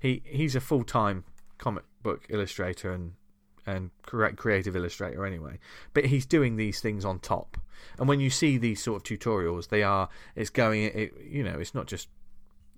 he 0.00 0.22
he's 0.24 0.54
a 0.54 0.60
full 0.60 0.84
time 0.84 1.24
comic 1.58 1.84
book 2.02 2.26
illustrator 2.28 2.92
and 2.92 3.12
and 3.66 3.90
creative 4.02 4.74
illustrator 4.74 5.26
anyway. 5.26 5.58
But 5.92 6.06
he's 6.06 6.24
doing 6.24 6.56
these 6.56 6.80
things 6.80 7.04
on 7.04 7.18
top. 7.18 7.58
And 7.98 8.08
when 8.08 8.18
you 8.18 8.30
see 8.30 8.56
these 8.56 8.82
sort 8.82 8.96
of 8.96 9.18
tutorials, 9.18 9.68
they 9.68 9.82
are 9.82 10.08
it's 10.34 10.50
going 10.50 10.84
it 10.84 11.12
you 11.28 11.44
know 11.44 11.58
it's 11.58 11.74
not 11.74 11.86
just 11.86 12.08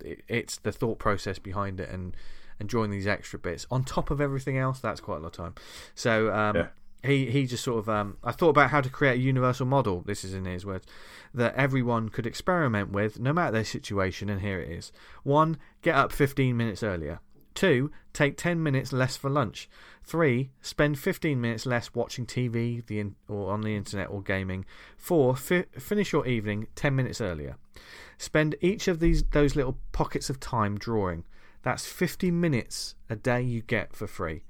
it, 0.03 0.21
it's 0.27 0.57
the 0.57 0.71
thought 0.73 0.99
process 0.99 1.39
behind 1.39 1.79
it 1.79 1.89
and 1.89 2.15
and 2.61 2.69
drawing 2.69 2.89
these 2.91 3.05
extra 3.07 3.37
bits 3.37 3.67
on 3.69 3.83
top 3.83 4.09
of 4.11 4.21
everything 4.21 4.57
else. 4.57 4.79
That's 4.79 5.01
quite 5.01 5.17
a 5.17 5.19
lot 5.19 5.27
of 5.27 5.33
time. 5.33 5.55
So 5.95 6.31
um, 6.33 6.55
Yeah. 6.55 6.67
he 7.03 7.29
he 7.29 7.45
just 7.45 7.63
sort 7.63 7.79
of 7.79 7.89
um, 7.89 8.17
I 8.23 8.31
thought 8.31 8.49
about 8.49 8.69
how 8.69 8.79
to 8.79 8.89
create 8.89 9.15
a 9.19 9.21
universal 9.21 9.65
model. 9.65 10.01
This 10.05 10.23
is 10.23 10.33
in 10.33 10.45
his 10.45 10.65
words 10.65 10.87
that 11.33 11.53
everyone 11.55 12.07
could 12.09 12.25
experiment 12.25 12.91
with, 12.91 13.19
no 13.19 13.33
matter 13.33 13.51
their 13.51 13.65
situation. 13.65 14.29
And 14.29 14.39
here 14.41 14.59
it 14.61 14.69
is: 14.71 14.91
one, 15.23 15.57
get 15.81 15.95
up 15.95 16.11
15 16.13 16.55
minutes 16.55 16.81
earlier. 16.83 17.19
Two, 17.53 17.91
take 18.13 18.37
10 18.37 18.63
minutes 18.63 18.93
less 18.93 19.17
for 19.17 19.29
lunch. 19.29 19.69
Three, 20.05 20.51
spend 20.61 20.97
15 20.97 21.39
minutes 21.41 21.65
less 21.65 21.93
watching 21.93 22.25
TV 22.25 22.85
the 22.85 22.99
in- 22.99 23.15
or 23.27 23.51
on 23.51 23.59
the 23.61 23.75
internet 23.75 24.09
or 24.09 24.21
gaming. 24.21 24.63
Four, 24.95 25.35
fi- 25.35 25.65
finish 25.77 26.13
your 26.13 26.25
evening 26.25 26.67
10 26.75 26.95
minutes 26.95 27.19
earlier. 27.19 27.57
Spend 28.17 28.55
each 28.61 28.87
of 28.87 28.99
these 28.99 29.23
those 29.31 29.55
little 29.57 29.77
pockets 29.91 30.29
of 30.29 30.39
time 30.39 30.77
drawing. 30.77 31.23
That's 31.63 31.85
50 31.85 32.31
minutes 32.31 32.95
a 33.09 33.15
day 33.15 33.41
you 33.41 33.61
get 33.61 33.95
for 33.95 34.07
free. 34.07 34.43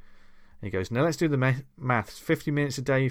And 0.61 0.67
he 0.67 0.69
goes, 0.69 0.91
now 0.91 1.03
let's 1.03 1.17
do 1.17 1.27
the 1.27 1.38
ma- 1.38 1.53
maths. 1.77 2.19
50 2.19 2.51
minutes 2.51 2.77
a 2.77 2.81
day 2.81 3.09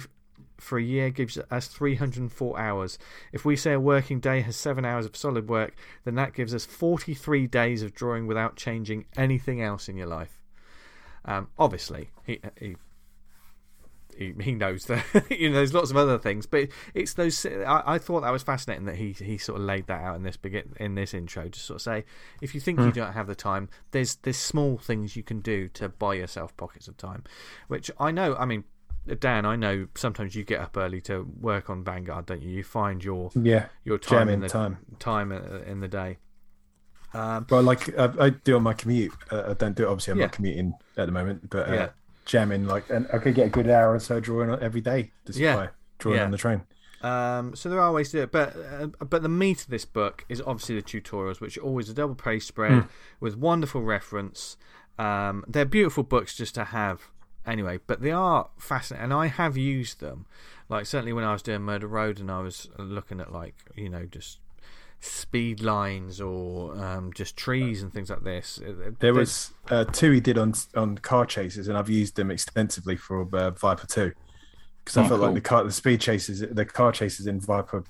for 0.57 0.77
a 0.77 0.83
year 0.83 1.09
gives 1.09 1.37
us 1.49 1.67
304 1.67 2.59
hours. 2.59 2.97
If 3.31 3.45
we 3.45 3.55
say 3.55 3.73
a 3.73 3.79
working 3.79 4.19
day 4.19 4.41
has 4.41 4.55
seven 4.55 4.85
hours 4.85 5.05
of 5.05 5.15
solid 5.15 5.49
work, 5.49 5.75
then 6.03 6.15
that 6.15 6.33
gives 6.33 6.53
us 6.53 6.65
43 6.65 7.47
days 7.47 7.83
of 7.83 7.93
drawing 7.93 8.27
without 8.27 8.55
changing 8.55 9.05
anything 9.17 9.61
else 9.61 9.89
in 9.89 9.97
your 9.97 10.07
life. 10.07 10.39
Um, 11.25 11.49
obviously, 11.59 12.09
he, 12.25 12.39
he 12.59 12.75
he 14.17 14.33
he 14.41 14.51
knows 14.53 14.85
that 14.85 15.03
you 15.29 15.49
know 15.49 15.55
there's 15.55 15.73
lots 15.73 15.91
of 15.91 15.97
other 15.97 16.17
things, 16.17 16.45
but 16.45 16.69
it's 16.93 17.13
those. 17.13 17.45
I, 17.45 17.83
I 17.85 17.97
thought 17.97 18.21
that 18.21 18.31
was 18.31 18.43
fascinating 18.43 18.85
that 18.85 18.95
he 18.95 19.13
he 19.13 19.37
sort 19.37 19.59
of 19.59 19.65
laid 19.65 19.87
that 19.87 20.01
out 20.01 20.15
in 20.15 20.23
this 20.23 20.37
begin 20.37 20.73
in 20.79 20.95
this 20.95 21.13
intro 21.13 21.47
to 21.49 21.59
sort 21.59 21.75
of 21.77 21.81
say 21.81 22.05
if 22.41 22.53
you 22.55 22.61
think 22.61 22.79
you 22.79 22.91
don't 22.91 23.13
have 23.13 23.27
the 23.27 23.35
time, 23.35 23.69
there's 23.91 24.15
there's 24.17 24.37
small 24.37 24.77
things 24.77 25.15
you 25.15 25.23
can 25.23 25.39
do 25.41 25.67
to 25.69 25.89
buy 25.89 26.13
yourself 26.15 26.55
pockets 26.57 26.87
of 26.87 26.97
time, 26.97 27.23
which 27.67 27.89
I 27.99 28.11
know. 28.11 28.35
I 28.35 28.45
mean, 28.45 28.63
Dan, 29.19 29.45
I 29.45 29.55
know 29.55 29.87
sometimes 29.95 30.35
you 30.35 30.43
get 30.43 30.59
up 30.61 30.77
early 30.77 31.01
to 31.01 31.27
work 31.39 31.69
on 31.69 31.83
Vanguard, 31.83 32.25
don't 32.27 32.41
you? 32.41 32.49
You 32.49 32.63
find 32.63 33.03
your 33.03 33.31
Yeah, 33.35 33.67
your 33.83 33.97
time 33.97 34.29
in 34.29 34.39
the 34.41 34.49
time. 34.49 34.77
time 34.99 35.31
in 35.31 35.43
in 35.63 35.79
the 35.79 35.87
day. 35.87 36.17
Um, 37.13 37.45
Well, 37.49 37.61
like 37.61 37.97
I, 37.97 38.09
I 38.19 38.29
do 38.29 38.55
on 38.55 38.63
my 38.63 38.73
commute. 38.73 39.11
Uh, 39.29 39.43
I 39.49 39.53
don't 39.53 39.75
do 39.75 39.83
it. 39.83 39.87
Obviously, 39.87 40.11
I'm 40.13 40.19
Yeah. 40.19 40.25
not 40.27 40.31
commuting 40.31 40.73
at 40.97 41.05
the 41.07 41.11
moment, 41.11 41.49
but 41.49 41.69
uh, 41.69 41.73
Yeah. 41.73 41.89
Jamming 42.31 42.65
like, 42.65 42.89
and 42.89 43.07
I 43.13 43.17
could 43.17 43.35
get 43.35 43.47
a 43.47 43.49
good 43.49 43.69
hour 43.69 43.93
or 43.93 43.99
so 43.99 44.19
drawing 44.19 44.49
every 44.61 44.81
day 44.81 45.11
just 45.27 45.37
Yeah. 45.37 45.55
by 45.55 45.69
drawing 45.99 46.17
Yeah. 46.17 46.25
on 46.25 46.31
the 46.31 46.37
train. 46.37 46.61
Um, 47.01 47.55
so 47.55 47.67
there 47.69 47.79
are 47.81 47.91
ways 47.91 48.11
to 48.11 48.17
do 48.17 48.23
it, 48.23 48.31
but 48.31 48.55
uh, 48.55 48.87
but 49.05 49.21
the 49.23 49.29
meat 49.29 49.61
of 49.63 49.67
this 49.69 49.85
book 49.85 50.23
is 50.29 50.41
obviously 50.45 50.75
the 50.75 50.83
tutorials, 50.83 51.41
which 51.41 51.57
are 51.57 51.61
always 51.61 51.89
a 51.89 51.93
double 51.93 52.15
page 52.15 52.43
spread 52.45 52.85
with 53.19 53.35
wonderful 53.35 53.81
reference. 53.81 54.55
Um, 54.99 55.43
they're 55.47 55.65
beautiful 55.65 56.03
books 56.03 56.35
just 56.35 56.53
to 56.55 56.65
have 56.65 57.09
anyway, 57.45 57.79
but 57.87 58.01
they 58.01 58.11
are 58.11 58.49
fascinating, 58.57 59.05
and 59.05 59.13
I 59.13 59.27
have 59.27 59.57
used 59.57 59.99
them. 59.99 60.25
Like 60.69 60.85
certainly 60.85 61.11
when 61.11 61.23
I 61.23 61.33
was 61.33 61.41
doing 61.41 61.61
Murder 61.63 61.87
Road, 61.87 62.19
and 62.19 62.29
I 62.31 62.39
was 62.41 62.69
looking 62.77 63.19
at 63.19 63.31
like 63.33 63.55
you 63.75 63.89
know 63.89 64.05
just 64.05 64.39
speed 65.01 65.61
lines 65.61 66.21
or 66.21 66.77
um, 66.77 67.11
just 67.13 67.35
trees 67.35 67.81
and 67.81 67.91
things 67.91 68.09
like 68.09 68.23
this. 68.23 68.59
Uh, 68.65 68.91
There 68.99 69.13
was 69.13 69.51
uh, 69.69 69.83
two 69.85 70.11
he 70.11 70.19
did 70.19 70.37
on 70.37 70.53
on 70.75 70.97
car 70.99 71.25
chases, 71.25 71.67
and 71.67 71.77
I've 71.77 71.89
used 71.89 72.15
them 72.15 72.31
extensively 72.31 72.95
for 72.95 73.27
uh, 73.35 73.49
Viper 73.51 73.87
Two 73.87 74.13
because 74.85 74.97
I 74.97 75.01
Oh, 75.03 75.07
felt 75.07 75.19
cool. 75.19 75.27
like 75.27 75.35
the 75.35 75.41
car, 75.41 75.63
the 75.63 75.71
speed 75.71 75.99
chases, 76.01 76.41
the 76.41 76.65
car 76.65 76.91
chases 76.91 77.27
in 77.27 77.39
Viper 77.41 77.83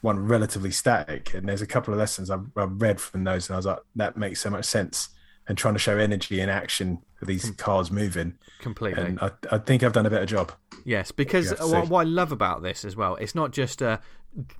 One 0.00 0.18
relatively 0.26 0.70
static, 0.72 1.34
and 1.34 1.48
there's 1.48 1.62
a 1.62 1.66
couple 1.66 1.94
of 1.94 1.98
lessons 2.00 2.30
I, 2.30 2.36
I 2.56 2.64
read 2.64 3.00
from 3.00 3.24
those, 3.24 3.48
and 3.48 3.54
I 3.54 3.58
was 3.58 3.66
like, 3.66 3.78
that 3.94 4.16
makes 4.16 4.40
so 4.40 4.50
much 4.50 4.64
sense. 4.64 5.10
And 5.48 5.56
trying 5.56 5.74
to 5.74 5.78
show 5.78 5.96
energy 5.96 6.40
and 6.40 6.50
action 6.50 6.98
for 7.14 7.24
these 7.24 7.52
cars 7.52 7.92
moving, 7.92 8.34
completely. 8.58 9.00
and 9.00 9.20
I, 9.20 9.30
I 9.52 9.58
think 9.58 9.84
I've 9.84 9.92
done 9.92 10.04
a 10.04 10.10
better 10.10 10.26
job. 10.26 10.50
Yes, 10.84 11.12
because 11.12 11.44
You 11.44 11.50
have 11.50 11.58
to 11.60 11.66
what, 11.68 11.88
what 11.88 12.00
I 12.00 12.02
love 12.10 12.32
about 12.32 12.64
this 12.64 12.84
as 12.84 12.96
well, 12.96 13.14
it's 13.14 13.36
not 13.36 13.52
just 13.52 13.80
a 13.80 14.00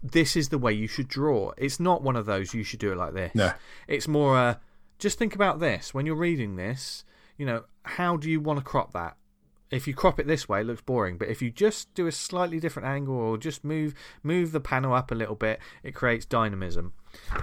this 0.02 0.36
is 0.36 0.48
the 0.48 0.58
way 0.58 0.72
you 0.72 0.86
should 0.86 1.08
draw. 1.08 1.52
It's 1.56 1.78
not 1.78 2.02
one 2.02 2.16
of 2.16 2.26
those 2.26 2.54
you 2.54 2.64
should 2.64 2.80
do 2.80 2.92
it 2.92 2.96
like 2.96 3.14
this. 3.14 3.34
No. 3.34 3.52
It's 3.88 4.08
more 4.08 4.38
a 4.38 4.60
just 4.98 5.18
think 5.18 5.34
about 5.34 5.60
this 5.60 5.92
when 5.92 6.06
you're 6.06 6.16
reading 6.16 6.56
this. 6.56 7.04
You 7.36 7.46
know, 7.46 7.64
how 7.82 8.16
do 8.16 8.30
you 8.30 8.40
want 8.40 8.58
to 8.58 8.64
crop 8.64 8.92
that? 8.94 9.16
If 9.70 9.86
you 9.88 9.94
crop 9.94 10.20
it 10.20 10.26
this 10.26 10.48
way, 10.48 10.60
it 10.60 10.66
looks 10.66 10.80
boring. 10.80 11.18
But 11.18 11.28
if 11.28 11.42
you 11.42 11.50
just 11.50 11.92
do 11.94 12.06
a 12.06 12.12
slightly 12.12 12.60
different 12.60 12.88
angle 12.88 13.14
or 13.14 13.36
just 13.36 13.64
move 13.64 13.94
move 14.22 14.52
the 14.52 14.60
panel 14.60 14.94
up 14.94 15.10
a 15.10 15.14
little 15.14 15.34
bit, 15.34 15.58
it 15.82 15.92
creates 15.94 16.24
dynamism. 16.24 16.92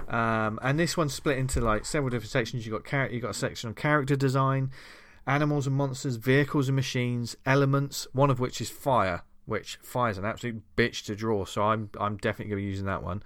Um, 0.08 0.58
and 0.62 0.78
this 0.78 0.96
one's 0.96 1.14
split 1.14 1.38
into 1.38 1.60
like 1.60 1.84
several 1.84 2.10
different 2.10 2.30
sections. 2.30 2.66
You 2.66 2.72
got 2.72 2.86
char- 2.86 3.10
you 3.10 3.20
got 3.20 3.30
a 3.30 3.34
section 3.34 3.68
on 3.68 3.74
character 3.74 4.16
design, 4.16 4.70
animals 5.26 5.66
and 5.66 5.76
monsters, 5.76 6.16
vehicles 6.16 6.68
and 6.68 6.76
machines, 6.76 7.36
elements. 7.44 8.06
One 8.12 8.30
of 8.30 8.40
which 8.40 8.60
is 8.60 8.70
fire, 8.70 9.22
which 9.46 9.78
fire's 9.82 10.18
an 10.18 10.24
absolute 10.24 10.62
bitch 10.76 11.04
to 11.06 11.14
draw. 11.14 11.44
So 11.44 11.62
I'm 11.62 11.90
I'm 11.98 12.16
definitely 12.16 12.50
going 12.50 12.62
to 12.62 12.66
be 12.66 12.70
using 12.70 12.86
that 12.86 13.02
one. 13.02 13.22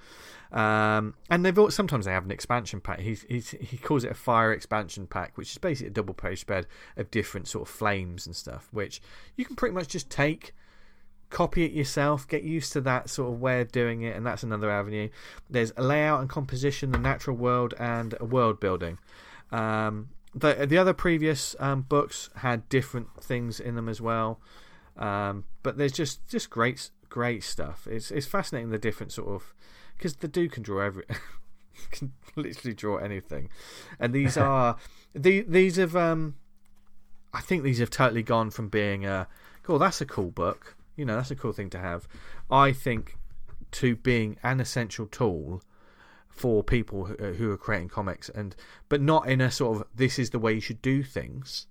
Um, 0.50 1.14
and 1.28 1.44
they've 1.44 1.58
all, 1.58 1.70
sometimes 1.70 2.06
they 2.06 2.12
have 2.12 2.24
an 2.24 2.30
expansion 2.30 2.80
pack. 2.80 3.00
He's, 3.00 3.22
he's, 3.28 3.50
he 3.50 3.76
calls 3.76 4.02
it 4.04 4.10
a 4.10 4.14
fire 4.14 4.52
expansion 4.52 5.06
pack, 5.06 5.36
which 5.36 5.50
is 5.52 5.58
basically 5.58 5.88
a 5.88 5.92
double 5.92 6.14
page 6.14 6.40
spread 6.40 6.66
of 6.96 7.10
different 7.10 7.48
sort 7.48 7.68
of 7.68 7.74
flames 7.74 8.26
and 8.26 8.34
stuff, 8.34 8.68
which 8.72 9.02
you 9.36 9.44
can 9.44 9.56
pretty 9.56 9.74
much 9.74 9.88
just 9.88 10.08
take 10.08 10.54
copy 11.30 11.64
it 11.64 11.72
yourself, 11.72 12.26
get 12.26 12.42
used 12.42 12.72
to 12.72 12.80
that 12.80 13.10
sort 13.10 13.32
of 13.32 13.40
way 13.40 13.60
of 13.60 13.70
doing 13.70 14.02
it, 14.02 14.16
and 14.16 14.24
that's 14.24 14.42
another 14.42 14.70
avenue. 14.70 15.10
There's 15.50 15.72
a 15.76 15.82
layout 15.82 16.20
and 16.20 16.30
composition, 16.30 16.92
the 16.92 16.98
natural 16.98 17.36
world, 17.36 17.74
and 17.78 18.18
world 18.20 18.60
building. 18.60 18.98
Um, 19.52 20.08
the 20.34 20.66
the 20.66 20.78
other 20.78 20.94
previous 20.94 21.56
um, 21.58 21.82
books 21.82 22.30
had 22.36 22.68
different 22.68 23.08
things 23.22 23.60
in 23.60 23.76
them 23.76 23.88
as 23.88 24.00
well, 24.00 24.40
um, 24.98 25.44
but 25.62 25.78
there's 25.78 25.92
just 25.92 26.26
just 26.28 26.50
great 26.50 26.90
great 27.08 27.42
stuff. 27.42 27.86
It's 27.90 28.10
it's 28.10 28.26
fascinating 28.26 28.70
the 28.70 28.78
different 28.78 29.12
sort 29.12 29.28
of 29.28 29.54
because 29.96 30.16
the 30.16 30.28
dude 30.28 30.52
can 30.52 30.62
draw 30.62 30.80
every 30.80 31.04
can 31.90 32.12
literally 32.36 32.74
draw 32.74 32.96
anything, 32.96 33.48
and 33.98 34.12
these 34.12 34.36
are 34.36 34.76
the 35.14 35.42
these 35.42 35.76
have 35.76 35.96
um 35.96 36.36
I 37.32 37.40
think 37.40 37.62
these 37.62 37.78
have 37.78 37.90
totally 37.90 38.22
gone 38.22 38.50
from 38.50 38.68
being 38.68 39.06
a 39.06 39.28
cool 39.62 39.78
that's 39.78 40.00
a 40.00 40.06
cool 40.06 40.30
book. 40.30 40.76
You 40.96 41.04
know 41.04 41.16
that's 41.16 41.30
a 41.30 41.36
cool 41.36 41.52
thing 41.52 41.70
to 41.70 41.78
have. 41.78 42.08
I 42.50 42.72
think 42.72 43.16
to 43.70 43.96
being 43.96 44.38
an 44.42 44.60
essential 44.60 45.06
tool 45.06 45.62
for 46.28 46.62
people 46.62 47.04
who, 47.04 47.14
who 47.14 47.50
are 47.50 47.56
creating 47.56 47.88
comics 47.88 48.28
and 48.28 48.54
but 48.88 49.00
not 49.00 49.28
in 49.28 49.40
a 49.40 49.50
sort 49.50 49.76
of 49.76 49.86
this 49.94 50.18
is 50.18 50.30
the 50.30 50.38
way 50.38 50.54
you 50.54 50.60
should 50.60 50.82
do 50.82 51.02
things. 51.02 51.66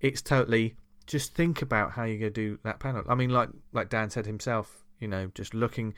It's 0.00 0.20
totally 0.20 0.76
just 1.06 1.34
think 1.34 1.62
about 1.62 1.92
how 1.92 2.04
you're 2.04 2.18
going 2.18 2.32
to 2.32 2.50
do 2.50 2.58
that 2.64 2.80
panel 2.80 3.02
I 3.08 3.14
mean 3.14 3.30
like 3.30 3.50
like 3.72 3.88
Dan 3.88 4.10
said 4.10 4.26
himself 4.26 4.84
you 5.00 5.08
know 5.08 5.30
just 5.34 5.54
looking 5.54 5.94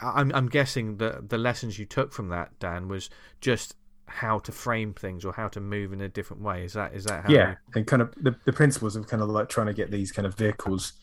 I'm 0.00 0.32
I'm 0.34 0.48
guessing 0.48 0.98
that 0.98 1.28
the 1.28 1.38
lessons 1.38 1.78
you 1.78 1.86
took 1.86 2.12
from 2.12 2.28
that 2.28 2.58
Dan 2.58 2.88
was 2.88 3.10
just 3.40 3.74
how 4.08 4.38
to 4.38 4.52
frame 4.52 4.94
things 4.94 5.24
or 5.24 5.32
how 5.32 5.48
to 5.48 5.60
move 5.60 5.92
in 5.92 6.00
a 6.00 6.08
different 6.08 6.42
way 6.42 6.64
is 6.64 6.72
that 6.72 6.94
is 6.94 7.04
that 7.04 7.24
how 7.24 7.32
yeah, 7.32 7.54
and 7.74 7.86
kind 7.86 8.02
of 8.02 8.14
the, 8.16 8.34
the 8.44 8.52
principles 8.52 8.96
of 8.96 9.06
kind 9.06 9.22
of 9.22 9.28
like 9.28 9.48
trying 9.48 9.66
to 9.66 9.74
get 9.74 9.90
these 9.90 10.10
kind 10.10 10.26
of 10.26 10.34
vehicles, 10.34 10.94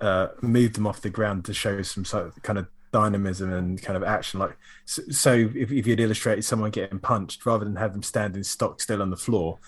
uh, 0.00 0.28
move 0.40 0.74
them 0.74 0.86
off 0.86 1.00
the 1.02 1.10
ground 1.10 1.44
to 1.46 1.54
show 1.54 1.82
some 1.82 2.04
sort 2.04 2.26
of 2.26 2.42
kind 2.42 2.58
of 2.58 2.68
dynamism 2.92 3.52
and 3.52 3.82
kind 3.82 3.96
of 3.96 4.04
action. 4.04 4.38
Like, 4.38 4.56
so, 4.84 5.02
so 5.10 5.32
if, 5.32 5.72
if 5.72 5.86
you'd 5.86 6.00
illustrated 6.00 6.42
someone 6.42 6.70
getting 6.70 7.00
punched, 7.00 7.44
rather 7.44 7.64
than 7.64 7.76
have 7.76 7.92
them 7.92 8.04
standing 8.04 8.44
stock 8.44 8.80
still 8.80 9.02
on 9.02 9.10
the 9.10 9.16
floor, 9.16 9.58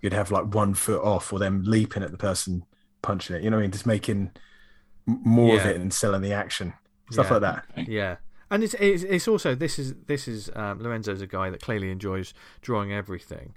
you'd 0.00 0.12
have 0.12 0.30
like 0.30 0.54
one 0.54 0.74
foot 0.74 1.02
off 1.02 1.32
or 1.32 1.38
them 1.38 1.62
leaping 1.64 2.02
at 2.02 2.10
the 2.10 2.18
person 2.18 2.64
punching 3.02 3.36
it. 3.36 3.42
You 3.42 3.50
know 3.50 3.56
what 3.56 3.62
I 3.62 3.64
mean? 3.64 3.72
Just 3.72 3.86
making 3.86 4.30
m- 5.08 5.20
more 5.24 5.56
of 5.56 5.64
it 5.66 5.76
and 5.76 5.92
selling 5.92 6.22
the 6.22 6.32
action. 6.32 6.74
stuff 7.10 7.26
Yeah. 7.26 7.32
like 7.34 7.42
that. 7.42 7.88
Yeah, 7.88 8.16
and 8.50 8.64
it's 8.64 8.74
it's, 8.74 9.02
it's 9.04 9.28
also 9.28 9.54
this 9.54 9.78
is 9.78 9.94
this 10.06 10.26
is 10.26 10.50
um, 10.56 10.80
Lorenzo's 10.80 11.20
a 11.20 11.26
guy 11.26 11.50
that 11.50 11.62
clearly 11.62 11.90
enjoys 11.90 12.34
drawing 12.62 12.92
everything, 12.92 13.54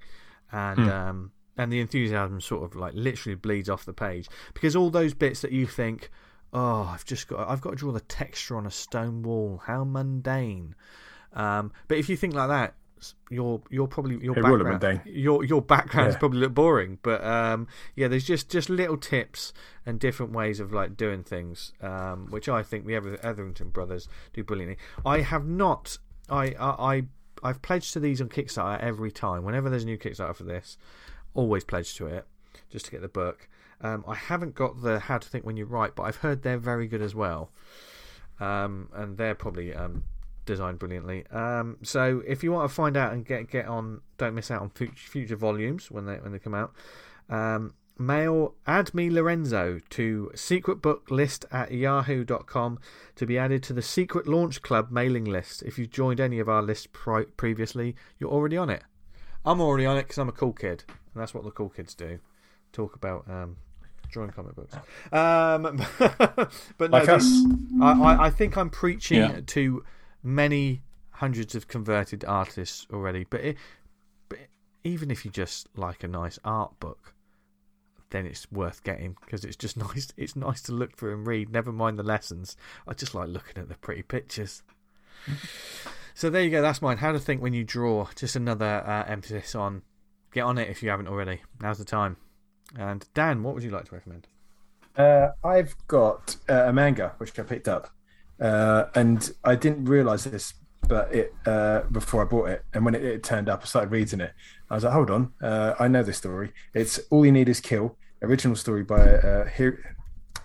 and 0.51 0.79
Hmm. 0.79 0.89
um, 0.89 1.31
and 1.57 1.73
the 1.73 1.79
enthusiasm 1.81 2.39
sort 2.41 2.63
of 2.63 2.75
like 2.75 2.93
literally 2.93 3.35
bleeds 3.35 3.69
off 3.69 3.85
the 3.85 3.93
page 3.93 4.29
because 4.53 4.75
all 4.75 4.89
those 4.91 5.13
bits 5.13 5.41
that 5.41 5.51
you 5.51 5.65
think, 5.67 6.09
oh, 6.53 6.83
I've 6.93 7.05
just 7.05 7.27
got 7.27 7.49
I've 7.49 7.59
got 7.61 7.71
to 7.71 7.75
draw 7.75 7.91
the 7.91 7.99
texture 8.01 8.55
on 8.55 8.65
a 8.67 8.71
stone 8.71 9.23
wall, 9.23 9.61
how 9.65 9.83
mundane. 9.83 10.75
Um, 11.33 11.71
but 11.87 11.97
if 11.97 12.07
you 12.09 12.15
think 12.15 12.33
like 12.35 12.49
that. 12.49 12.75
Your 13.29 13.61
your 13.69 13.87
probably 13.87 14.17
your 14.23 14.37
It 14.37 14.41
background 14.65 15.01
your 15.05 15.43
your 15.45 15.61
background's 15.61 16.15
Yeah. 16.15 16.19
probably 16.19 16.39
look 16.39 16.53
boring, 16.53 16.99
but 17.01 17.23
um, 17.23 17.67
yeah, 17.95 18.07
there's 18.07 18.25
just 18.25 18.49
just 18.49 18.69
little 18.69 18.97
tips 18.97 19.53
and 19.85 19.99
different 19.99 20.31
ways 20.31 20.59
of 20.59 20.73
like 20.73 20.97
doing 20.97 21.23
things, 21.23 21.73
um, 21.81 22.27
which 22.29 22.49
I 22.49 22.63
think 22.63 22.85
the 22.85 22.95
Etherington 22.95 23.69
brothers 23.69 24.07
do 24.33 24.43
brilliantly. 24.43 24.77
I 25.05 25.21
have 25.21 25.45
not, 25.45 25.97
I, 26.29 26.47
I, 26.59 26.95
I 26.95 27.03
I've 27.41 27.61
pledged 27.61 27.93
to 27.93 27.99
these 27.99 28.19
on 28.21 28.29
Kickstarter 28.29 28.79
every 28.81 29.11
time. 29.11 29.43
Whenever 29.43 29.69
there's 29.69 29.83
a 29.83 29.85
new 29.85 29.97
Kickstarter 29.97 30.35
for 30.35 30.43
this, 30.43 30.77
always 31.33 31.63
pledge 31.63 31.95
to 31.95 32.07
it 32.07 32.25
just 32.69 32.85
to 32.85 32.91
get 32.91 33.01
the 33.01 33.07
book. 33.07 33.47
Um, 33.81 34.03
I 34.07 34.15
haven't 34.15 34.55
got 34.55 34.81
the 34.81 34.99
How 34.99 35.19
to 35.19 35.27
Think 35.29 35.45
When 35.45 35.55
You 35.55 35.65
Write, 35.65 35.95
but 35.95 36.03
I've 36.03 36.17
heard 36.17 36.41
they're 36.43 36.57
very 36.57 36.85
good 36.87 37.01
as 37.01 37.15
well, 37.15 37.49
um, 38.41 38.89
and 38.93 39.17
they're 39.17 39.35
probably 39.35 39.73
um, 39.73 40.03
designed 40.49 40.79
brilliantly. 40.79 41.25
Um, 41.27 41.77
so 41.83 42.21
if 42.27 42.43
you 42.43 42.51
want 42.51 42.67
to 42.69 42.73
find 42.75 42.97
out 42.97 43.13
and 43.13 43.23
get 43.25 43.49
get 43.49 43.67
on, 43.67 44.01
don't 44.17 44.33
miss 44.35 44.49
out 44.51 44.61
on 44.61 44.69
future, 44.71 45.07
future 45.09 45.35
volumes 45.37 45.89
when 45.91 46.05
they 46.05 46.15
when 46.15 46.31
they 46.33 46.39
come 46.39 46.55
out. 46.55 46.73
Um, 47.29 47.73
mail 47.97 48.55
add 48.65 48.93
me 48.93 49.09
Lorenzo 49.09 49.79
to 49.89 50.31
secretbooklist 50.33 50.81
book 50.81 51.11
list 51.11 51.45
at 51.51 51.71
yahoo.com 51.71 52.79
to 53.15 53.25
be 53.25 53.37
added 53.37 53.61
to 53.63 53.73
the 53.73 53.81
secret 53.81 54.27
launch 54.27 54.61
club 54.61 54.89
mailing 54.89 55.25
list. 55.25 55.61
If 55.63 55.77
you've 55.77 55.91
joined 55.91 56.19
any 56.19 56.39
of 56.39 56.49
our 56.49 56.61
lists 56.63 56.87
pri- 56.91 57.25
previously, 57.37 57.95
you're 58.17 58.31
already 58.31 58.57
on 58.57 58.69
it. 58.69 58.83
I'm 59.45 59.61
already 59.61 59.85
on 59.85 59.97
it 59.97 60.03
because 60.03 60.17
I'm 60.17 60.29
a 60.29 60.33
cool 60.33 60.53
kid, 60.53 60.83
and 60.87 61.21
that's 61.21 61.33
what 61.33 61.43
the 61.43 61.51
cool 61.51 61.69
kids 61.69 61.93
do. 61.93 62.19
Talk 62.71 62.95
about 62.95 63.25
um, 63.29 63.57
drawing 64.09 64.31
comic 64.31 64.55
books. 64.55 64.75
Um, 65.11 65.83
but 66.77 66.91
no, 66.91 66.97
Like. 66.97 67.09
I, 67.81 67.91
I, 68.01 68.25
I 68.25 68.29
think 68.29 68.57
I'm 68.57 68.69
preaching 68.69 69.17
Yeah. 69.19 69.41
to 69.45 69.83
many 70.23 70.83
hundreds 71.11 71.55
of 71.55 71.67
converted 71.67 72.23
artists 72.25 72.87
already. 72.91 73.25
But, 73.29 73.41
it, 73.41 73.57
but 74.27 74.39
even 74.83 75.11
if 75.11 75.25
you 75.25 75.31
just 75.31 75.67
like 75.75 76.03
a 76.03 76.07
nice 76.07 76.39
art 76.43 76.79
book, 76.79 77.13
then 78.11 78.25
it's 78.25 78.51
worth 78.51 78.83
getting 78.83 79.15
because 79.21 79.43
it's 79.43 79.55
just 79.55 79.77
nice. 79.93 80.11
It's 80.17 80.35
nice 80.35 80.61
to 80.63 80.71
look 80.71 80.97
through 80.97 81.13
and 81.13 81.27
read. 81.27 81.51
Never 81.51 81.71
mind 81.71 81.97
the 81.97 82.03
lessons. 82.03 82.55
I 82.87 82.93
just 82.93 83.13
like 83.13 83.29
looking 83.29 83.57
at 83.61 83.69
the 83.69 83.75
pretty 83.75 84.03
pictures. 84.03 84.63
so 86.13 86.29
there 86.29 86.43
you 86.43 86.49
go. 86.49 86.61
That's 86.61 86.81
mine. 86.81 86.97
How 86.97 87.11
to 87.11 87.19
think 87.19 87.41
when 87.41 87.53
you 87.53 87.63
draw. 87.63 88.07
Just 88.15 88.35
another 88.35 88.83
uh, 88.85 89.03
emphasis 89.07 89.55
on 89.55 89.83
get 90.31 90.41
on 90.41 90.57
it 90.57 90.69
if 90.69 90.83
you 90.83 90.89
haven't 90.89 91.07
already. 91.07 91.41
Now's 91.61 91.77
the 91.77 91.85
time. 91.85 92.17
And 92.77 93.05
Dan, 93.13 93.43
what 93.43 93.55
would 93.55 93.63
you 93.63 93.71
like 93.71 93.85
to 93.85 93.95
recommend? 93.95 94.27
Uh, 94.95 95.29
I've 95.43 95.75
got 95.87 96.35
uh, 96.49 96.65
a 96.65 96.73
manga 96.73 97.13
which 97.17 97.37
I 97.39 97.43
picked 97.43 97.67
up, 97.67 97.89
uh, 98.41 98.85
and 98.95 99.31
I 99.43 99.55
didn't 99.55 99.85
realize 99.85 100.23
this, 100.23 100.53
but 100.87 101.13
it 101.13 101.33
uh, 101.45 101.81
before 101.91 102.21
I 102.21 102.25
bought 102.25 102.49
it, 102.49 102.65
and 102.73 102.85
when 102.85 102.95
it, 102.95 103.03
it 103.03 103.23
turned 103.23 103.49
up, 103.49 103.61
I 103.63 103.65
started 103.65 103.91
reading 103.91 104.21
it. 104.21 104.33
I 104.69 104.75
was 104.75 104.83
like, 104.83 104.93
"Hold 104.93 105.09
on, 105.09 105.33
uh, 105.41 105.75
I 105.79 105.87
know 105.87 106.03
this 106.03 106.17
story. 106.17 106.51
It's 106.73 106.99
all 107.09 107.25
you 107.25 107.31
need 107.31 107.49
is 107.49 107.59
kill." 107.59 107.97
Original 108.21 108.55
story 108.55 108.83
by 108.83 108.99
uh, 109.15 109.45
here. 109.47 109.95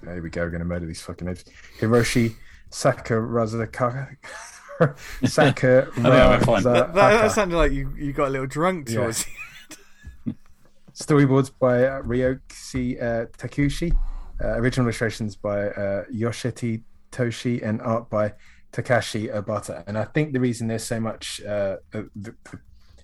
There 0.02 0.22
we 0.22 0.30
go. 0.30 0.48
Going 0.48 0.60
to 0.60 0.64
murder 0.64 0.86
these 0.86 1.00
fucking 1.02 1.26
names. 1.26 1.44
Hiroshi 1.80 2.34
Sakurazaka. 2.70 4.16
yeah, 4.80 6.28
we're 6.30 6.40
fine. 6.40 6.62
That, 6.62 6.94
that, 6.94 6.94
that 6.94 7.30
sounded 7.32 7.56
like 7.56 7.72
you, 7.72 7.92
you 7.96 8.12
got 8.12 8.28
a 8.28 8.30
little 8.30 8.46
drunk 8.46 8.88
Yeah. 8.88 8.96
towards 8.96 9.26
Storyboards 10.94 11.50
by 11.58 11.84
uh, 11.86 12.02
Ryoki 12.02 13.00
uh, 13.02 13.26
Takushi. 13.36 13.96
Uh, 14.42 14.48
original 14.58 14.86
illustrations 14.86 15.36
by 15.36 15.68
uh, 15.68 16.04
Yoshiti 16.12 16.82
Toshi 17.14 17.62
and 17.62 17.80
art 17.82 18.10
by 18.10 18.34
Takashi 18.72 19.32
Obata. 19.32 19.84
And 19.86 19.96
I 19.96 20.04
think 20.04 20.32
the 20.32 20.40
reason 20.40 20.66
there's 20.66 20.84
so 20.84 21.00
much 21.00 21.40
uh, 21.42 21.76
the, 21.92 22.34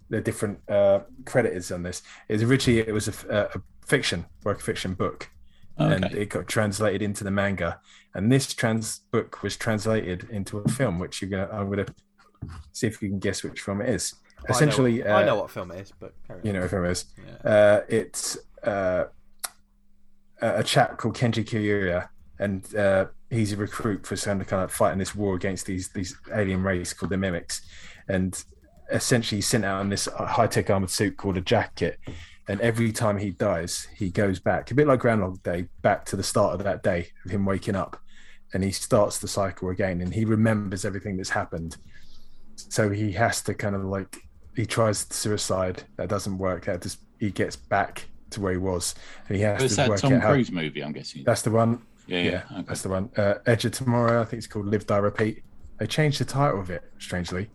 the, 0.09 0.21
different 0.21 0.59
uh, 0.69 1.01
creditors 1.25 1.71
on 1.71 1.85
this 1.85 2.03
is 2.29 2.43
originally 2.43 2.81
it 2.81 2.93
was 2.93 3.09
a 3.09 3.49
fiction, 3.87 4.27
work 4.45 4.59
of 4.59 4.65
fiction 4.65 4.95
book, 4.95 5.31
and 5.77 6.05
it 6.07 6.29
got 6.29 6.49
translated 6.49 7.03
into 7.03 7.25
the 7.25 7.31
manga. 7.31 7.81
And 8.15 8.31
this 8.31 8.53
trans 8.53 8.99
book 9.13 9.43
was 9.43 9.57
translated 9.57 10.29
into 10.31 10.59
a 10.59 10.69
film, 10.69 10.99
which 10.99 11.23
you're 11.23 11.31
gonna 11.31 11.49
I'm 11.53 11.71
gonna 11.71 11.87
see 12.73 12.89
if 12.89 13.01
you 13.01 13.09
can 13.09 13.19
guess 13.19 13.43
which 13.45 13.61
film 13.61 13.81
it 13.81 13.89
is. 13.89 14.15
Essentially, 14.49 15.05
I 15.05 15.07
know, 15.07 15.15
I 15.15 15.23
uh, 15.23 15.27
know 15.27 15.37
what 15.37 15.51
film 15.51 15.71
it 15.71 15.81
is, 15.81 15.93
but 15.99 16.15
you 16.43 16.53
know 16.53 16.63
if 16.63 16.73
it 16.73 16.91
is. 16.91 17.05
Yeah. 17.17 17.51
Uh, 17.51 17.81
it's 17.89 18.39
uh, 18.65 19.05
a 20.41 20.59
a 20.59 20.65
chap 20.65 20.99
called 20.99 21.17
Kenji 21.17 21.45
Kiyoya, 21.45 22.09
and 22.39 22.75
uh, 22.75 23.07
he's 23.31 23.53
a 23.53 23.57
recruit 23.57 24.07
for 24.07 24.17
some 24.17 24.45
kind 24.45 24.63
of 24.63 24.73
fighting 24.73 24.99
this 24.99 25.15
war 25.15 25.35
against 25.35 25.67
these 25.67 25.89
these 25.91 26.17
alien 26.33 26.63
race 26.63 26.93
called 26.93 27.11
the 27.11 27.17
Mimics, 27.17 27.63
and 28.09 28.43
essentially 28.91 29.39
he's 29.39 29.47
sent 29.47 29.65
out 29.65 29.81
in 29.81 29.89
this 29.89 30.07
high 30.07 30.49
tech 30.49 30.69
armored 30.69 30.91
suit 30.91 31.17
called 31.17 31.37
a 31.37 31.41
jacket. 31.41 31.99
And 32.49 32.61
every 32.61 32.91
time 32.91 33.19
he 33.19 33.31
dies, 33.31 33.87
he 33.95 34.11
goes 34.11 34.41
back 34.41 34.73
a 34.73 34.75
bit 34.75 34.89
like 34.89 34.99
Groundhog 34.99 35.41
Day, 35.45 35.69
back 35.83 36.05
to 36.07 36.17
the 36.17 36.25
start 36.25 36.55
of 36.55 36.65
that 36.65 36.83
day 36.83 37.09
of 37.25 37.31
him 37.31 37.45
waking 37.45 37.77
up, 37.77 37.97
and 38.53 38.65
he 38.65 38.73
starts 38.73 39.19
the 39.19 39.29
cycle 39.29 39.69
again. 39.69 40.01
And 40.01 40.13
he 40.13 40.25
remembers 40.25 40.85
everything 40.85 41.17
that's 41.17 41.31
happened, 41.31 41.77
so 42.57 42.91
he 42.91 43.13
has 43.13 43.43
to 43.43 43.55
kind 43.55 43.77
of 43.77 43.85
like 43.85 44.17
he 44.57 44.67
tries 44.67 45.07
suicide 45.11 45.85
that 45.97 46.09
doesn't 46.09 46.39
work 46.39 46.65
that 46.65 46.83
just 46.83 46.99
he 47.21 47.31
gets 47.31 47.55
back 47.55 48.07
to 48.31 48.41
where 48.41 48.53
he 48.53 48.59
was 48.59 48.95
and 49.29 49.37
he 49.37 49.43
has 49.43 49.61
to 49.61 49.77
that 49.77 49.89
work 49.89 50.01
Tom 50.01 50.15
out 50.15 50.23
how 50.23 50.33
Cruise 50.33 50.51
movie, 50.51 50.83
I'm 50.83 50.93
guessing. 50.93 51.25
that's 51.25 51.43
the 51.43 51.51
one 51.51 51.83
yeah, 52.11 52.19
yeah, 52.19 52.31
yeah. 52.31 52.43
okay. 52.59 52.65
that's 52.69 52.83
the 52.83 52.89
one 52.89 53.11
uh, 53.17 53.35
edge 53.47 53.65
of 53.65 53.73
tomorrow 53.73 54.21
i 54.21 54.25
think 54.25 54.39
it's 54.39 54.47
called 54.47 54.67
live 54.67 54.87
die 54.87 54.99
repeat 54.99 55.43
they 55.79 55.87
changed 55.87 56.21
the 56.21 56.25
title 56.25 56.61
of 56.61 56.69
it 56.71 56.83
strangely 56.99 57.49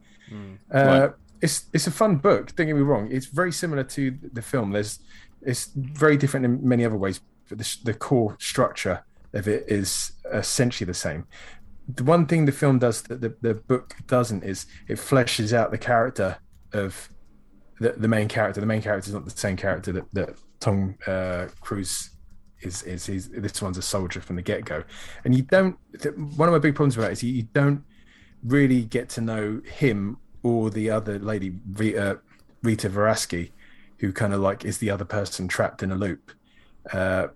uh, 0.74 0.84
Right. 1.02 1.12
it's 1.42 1.66
it's 1.74 1.88
a 1.88 1.92
fun 1.92 2.16
book 2.18 2.56
don't 2.56 2.68
get 2.68 2.76
me 2.76 2.82
wrong 2.82 3.10
it's 3.12 3.28
very 3.28 3.52
similar 3.52 3.84
to 3.84 4.18
the 4.34 4.42
film 4.42 4.72
there's 4.72 5.00
it's 5.42 5.70
very 5.76 6.18
different 6.18 6.46
in 6.46 6.68
many 6.68 6.84
other 6.86 6.98
ways 6.98 7.22
but 7.50 7.58
the, 7.60 7.78
the 7.84 7.94
core 7.94 8.36
structure 8.40 9.04
of 9.34 9.48
it 9.48 9.66
is 9.68 10.14
essentially 10.34 10.86
the 10.86 10.94
same 11.08 11.26
the 11.88 12.04
one 12.04 12.26
thing 12.26 12.46
the 12.46 12.52
film 12.52 12.80
does 12.80 13.04
that 13.04 13.22
the, 13.22 13.36
the 13.42 13.54
book 13.54 13.96
doesn't 14.08 14.44
is 14.44 14.66
it 14.88 14.98
fleshes 14.98 15.54
out 15.54 15.70
the 15.70 15.78
character 15.78 16.38
of 16.74 17.10
the, 17.80 17.92
the 17.92 18.08
main 18.08 18.28
character. 18.28 18.60
The 18.62 18.66
main 18.68 18.82
character 18.82 19.10
is 19.10 19.14
not 19.14 19.26
the 19.26 19.32
same 19.32 19.58
character 19.58 19.92
that, 19.92 20.06
that 20.14 20.30
Tom 20.60 20.96
uh, 21.06 21.48
Cruise 21.62 22.10
is. 22.66 22.84
Is 22.84 23.06
he's, 23.06 23.30
this 23.30 23.62
one's 23.62 23.78
a 23.78 23.82
soldier 23.82 24.22
from 24.22 24.36
the 24.36 24.42
get 24.42 24.66
go, 24.66 24.84
and 25.24 25.36
you 25.36 25.44
don't. 25.44 25.78
One 26.38 26.50
of 26.50 26.54
my 26.54 26.60
big 26.60 26.76
problems 26.76 26.98
about 26.98 27.12
it 27.12 27.14
is 27.14 27.24
you, 27.24 27.44
don't 27.54 27.84
really 28.44 28.84
get 28.84 29.10
to 29.10 29.22
know 29.22 29.62
him 29.66 30.18
or 30.44 30.70
the 30.70 30.90
other 30.90 31.18
lady, 31.18 31.54
Rita, 31.74 32.20
Rita 32.62 32.90
Verasky, 32.90 33.52
who 33.98 34.14
kind 34.14 34.34
of 34.34 34.42
like 34.42 34.66
is 34.66 34.78
the 34.78 34.90
other 34.90 35.06
person 35.06 35.48
trapped 35.48 35.82
in 35.82 35.92
a 35.92 35.96
loop. 35.96 36.32
Uh, 36.92 37.28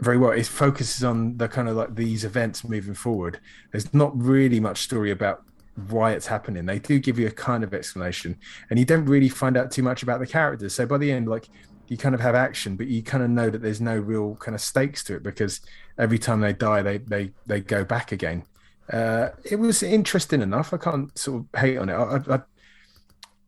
very 0.00 0.18
well. 0.18 0.30
It 0.30 0.46
focuses 0.46 1.02
on 1.02 1.38
the 1.38 1.48
kind 1.48 1.68
of 1.68 1.76
like 1.76 1.94
these 1.94 2.24
events 2.24 2.64
moving 2.64 2.94
forward. 2.94 3.40
There's 3.72 3.92
not 3.92 4.16
really 4.16 4.60
much 4.60 4.82
story 4.82 5.10
about 5.10 5.42
why 5.88 6.12
it's 6.12 6.26
happening. 6.26 6.66
They 6.66 6.78
do 6.78 6.98
give 6.98 7.18
you 7.18 7.26
a 7.26 7.30
kind 7.30 7.62
of 7.64 7.72
explanation, 7.72 8.36
and 8.70 8.78
you 8.78 8.84
don't 8.84 9.06
really 9.06 9.28
find 9.28 9.56
out 9.56 9.70
too 9.70 9.82
much 9.82 10.02
about 10.02 10.20
the 10.20 10.26
characters. 10.26 10.74
So 10.74 10.86
by 10.86 10.98
the 10.98 11.10
end, 11.12 11.28
like 11.28 11.48
you 11.90 11.96
kind 11.96 12.14
of 12.14 12.20
have 12.20 12.34
action, 12.34 12.76
but 12.76 12.86
you 12.88 13.02
kind 13.02 13.22
of 13.24 13.30
know 13.30 13.50
that 13.50 13.62
there's 13.62 13.80
no 13.80 13.96
real 13.98 14.36
kind 14.36 14.54
of 14.54 14.60
stakes 14.60 15.04
to 15.04 15.16
it 15.16 15.22
because 15.22 15.60
every 15.98 16.18
time 16.18 16.40
they 16.40 16.52
die, 16.52 16.82
they 16.82 16.98
they 16.98 17.32
they 17.46 17.60
go 17.60 17.84
back 17.84 18.12
again. 18.12 18.44
Uh, 18.92 19.28
it 19.44 19.56
was 19.56 19.82
interesting 19.82 20.42
enough. 20.42 20.72
I 20.72 20.78
can't 20.78 21.16
sort 21.18 21.42
of 21.54 21.60
hate 21.60 21.76
on 21.78 21.88
it. 21.90 21.94
I, 21.94 22.34
I, 22.34 22.40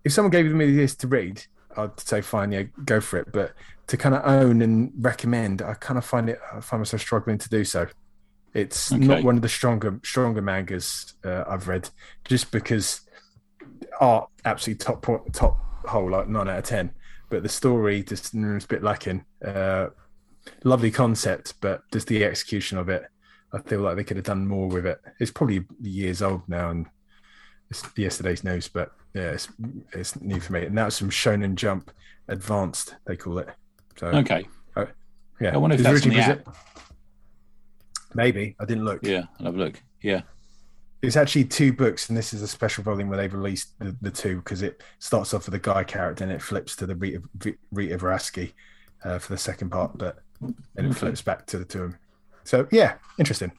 if 0.04 0.12
someone 0.12 0.30
gave 0.30 0.46
me 0.46 0.74
this 0.74 0.96
to 0.96 1.08
read, 1.08 1.44
I'd 1.76 1.98
say 2.00 2.20
fine, 2.20 2.52
yeah, 2.52 2.64
go 2.84 3.00
for 3.00 3.18
it. 3.18 3.28
But 3.32 3.52
to 3.88 3.96
kind 3.96 4.14
of 4.14 4.22
own 4.24 4.62
and 4.62 4.92
recommend, 4.98 5.62
I 5.62 5.74
kind 5.74 5.98
of 5.98 6.04
find 6.04 6.28
it. 6.30 6.38
I 6.52 6.60
find 6.60 6.80
myself 6.80 7.02
struggling 7.02 7.38
to 7.38 7.48
do 7.48 7.64
so. 7.64 7.86
It's 8.54 8.92
Okay. 8.92 9.06
not 9.06 9.22
one 9.22 9.36
of 9.36 9.42
the 9.42 9.48
stronger 9.48 10.00
stronger 10.04 10.42
mangas 10.42 11.14
uh, 11.24 11.44
I've 11.48 11.68
read, 11.68 11.90
just 12.24 12.50
because 12.50 13.02
art 14.00 14.28
absolutely 14.44 14.84
top 14.84 15.06
top 15.32 15.62
hole 15.84 16.10
like 16.10 16.28
nine 16.28 16.48
out 16.48 16.58
of 16.58 16.64
ten, 16.64 16.92
but 17.30 17.42
the 17.42 17.48
story 17.48 18.02
just 18.02 18.34
mm, 18.34 18.56
is 18.56 18.64
a 18.64 18.68
bit 18.68 18.82
lacking. 18.82 19.24
Uh, 19.44 19.88
lovely 20.64 20.90
concept, 20.90 21.54
but 21.60 21.82
just 21.92 22.08
the 22.08 22.24
execution 22.24 22.76
of 22.78 22.88
it, 22.88 23.04
I 23.52 23.58
feel 23.60 23.80
like 23.80 23.96
they 23.96 24.04
could 24.04 24.16
have 24.16 24.26
done 24.26 24.46
more 24.46 24.68
with 24.68 24.86
it. 24.86 25.00
It's 25.18 25.30
probably 25.30 25.64
years 25.80 26.22
old 26.22 26.42
now 26.48 26.70
and 26.70 26.86
it's 27.70 27.84
yesterday's 27.96 28.44
news, 28.44 28.68
but 28.68 28.90
yeah, 29.14 29.30
it's 29.30 29.48
it's 29.92 30.20
new 30.20 30.40
for 30.40 30.52
me. 30.52 30.66
And 30.66 30.76
that's 30.76 30.98
from 30.98 31.10
Shonen 31.10 31.54
Jump 31.54 31.90
Advanced, 32.28 32.96
they 33.06 33.16
call 33.16 33.38
it. 33.38 33.48
So 33.96 34.08
Okay. 34.08 34.46
yeah, 35.40 35.54
I 35.54 35.56
wonder 35.56 35.74
if 35.74 35.80
It 35.80 35.84
that's 35.84 36.04
in 36.04 36.12
the 36.12 36.20
app. 36.20 36.56
Maybe 38.14 38.56
I 38.60 38.64
didn't 38.64 38.84
look. 38.84 39.06
Yeah, 39.06 39.24
I'll 39.38 39.46
have 39.46 39.54
a 39.54 39.58
look. 39.58 39.82
Yeah, 40.02 40.22
It's 41.02 41.16
actually 41.16 41.44
two 41.44 41.72
books, 41.72 42.08
and 42.08 42.18
this 42.18 42.34
is 42.34 42.42
a 42.42 42.48
special 42.48 42.84
volume 42.84 43.08
where 43.08 43.16
they've 43.16 43.32
released 43.32 43.78
the, 43.78 43.96
the 44.02 44.10
two 44.10 44.36
because 44.36 44.60
it 44.62 44.82
starts 44.98 45.32
off 45.32 45.46
with 45.46 45.52
the 45.52 45.58
guy 45.72 45.82
character 45.82 46.24
and 46.24 46.32
it 46.32 46.42
flips 46.42 46.76
to 46.76 46.86
the 46.86 46.94
Rita, 46.94 47.22
Rita 47.72 47.96
Veraski 47.96 48.52
uh, 49.04 49.18
for 49.18 49.32
the 49.32 49.38
second 49.38 49.70
part, 49.70 49.96
but 49.96 50.18
then 50.74 50.86
it 50.86 50.94
flips 50.94 51.22
back 51.22 51.46
to 51.46 51.58
the 51.58 51.64
two 51.64 51.84
of 51.84 51.90
them. 51.92 52.00
So 52.44 52.68
yeah, 52.70 52.94
interesting. 53.18 53.52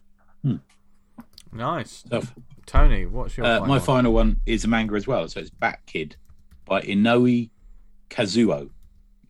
Nice. 1.53 1.91
stuff. 1.91 2.33
Tony, 2.65 3.05
what's 3.05 3.35
your 3.37 3.45
Uh, 3.45 3.49
final 3.55 3.67
my 3.67 3.73
one? 3.77 3.81
final 3.81 4.13
one 4.13 4.39
is 4.45 4.63
a 4.63 4.67
manga 4.67 4.95
as 4.95 5.07
well. 5.07 5.27
So 5.27 5.39
it's 5.39 5.49
Bat 5.49 5.79
Kid 5.85 6.15
by 6.65 6.81
Inoue 6.81 7.49
Kazuo. 8.09 8.69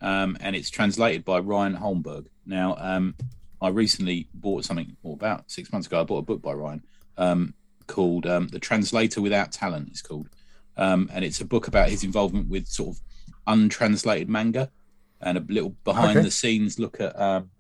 Um, 0.01 0.35
and 0.41 0.55
it's 0.55 0.69
translated 0.69 1.23
by 1.23 1.39
Ryan 1.39 1.75
Holmberg. 1.77 2.25
Now, 2.45 2.75
um, 2.79 3.15
I 3.61 3.69
recently 3.69 4.27
bought 4.33 4.65
something, 4.65 4.97
or 5.03 5.13
about 5.13 5.49
six 5.49 5.71
months 5.71 5.88
ago, 5.88 6.01
I 6.01 6.03
bought 6.03 6.17
a 6.19 6.23
book 6.23 6.41
by 6.41 6.53
Ryan 6.53 6.83
um, 7.17 7.53
called 7.87 8.25
um, 8.25 8.47
The 8.49 8.59
Translator 8.59 9.21
Without 9.21 9.51
Talent, 9.51 9.89
it's 9.89 10.01
called. 10.01 10.29
Um, 10.77 11.09
and 11.13 11.23
it's 11.25 11.41
a 11.41 11.45
book 11.45 11.67
about 11.67 11.89
his 11.89 12.03
involvement 12.03 12.49
with 12.49 12.67
sort 12.67 12.95
of 12.95 13.01
untranslated 13.47 14.29
manga 14.29 14.71
and 15.19 15.37
a 15.37 15.45
little 15.47 15.75
behind 15.83 16.17
Okay. 16.17 16.25
the 16.25 16.31
scenes 16.31 16.79
look 16.79 16.99
at 16.99 17.19
um, 17.19 17.51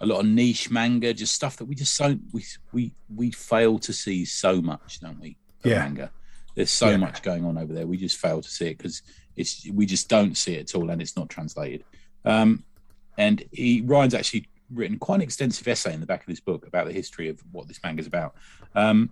a 0.00 0.06
lot 0.06 0.20
of 0.20 0.26
niche 0.26 0.70
manga, 0.70 1.14
just 1.14 1.34
stuff 1.34 1.56
that 1.58 1.64
we 1.64 1.74
just 1.74 1.96
don't, 1.98 2.20
we, 2.32 2.44
we, 2.72 2.92
we 3.14 3.30
fail 3.30 3.78
to 3.78 3.92
see 3.92 4.24
so 4.24 4.60
much, 4.60 5.00
don't 5.00 5.20
we? 5.20 5.36
Yeah. 5.64 5.78
Manga. 5.78 6.10
There's 6.54 6.70
so 6.70 6.90
Yeah. 6.90 6.96
much 6.98 7.22
going 7.22 7.44
on 7.44 7.56
over 7.56 7.72
there. 7.72 7.86
We 7.86 7.96
just 7.96 8.16
fail 8.18 8.42
to 8.42 8.50
see 8.50 8.66
it 8.68 8.78
because 8.78 9.02
it's 9.36 9.66
we 9.72 9.84
just 9.86 10.08
don't 10.08 10.36
see 10.36 10.54
it 10.54 10.60
at 10.70 10.74
all, 10.74 10.88
and 10.90 11.00
it's 11.02 11.16
not 11.16 11.28
translated. 11.28 11.84
Um, 12.24 12.64
and 13.18 13.44
he 13.52 13.82
Ryan's 13.82 14.14
actually 14.14 14.46
written 14.72 14.98
quite 14.98 15.16
an 15.16 15.20
extensive 15.22 15.68
essay 15.68 15.92
in 15.94 16.00
the 16.00 16.06
back 16.06 16.20
of 16.20 16.26
this 16.26 16.40
book 16.40 16.66
about 16.66 16.86
the 16.86 16.92
history 16.92 17.28
of 17.28 17.38
what 17.52 17.68
this 17.68 17.78
manga 17.84 18.00
is 18.00 18.06
about. 18.06 18.34
Um, 18.74 19.10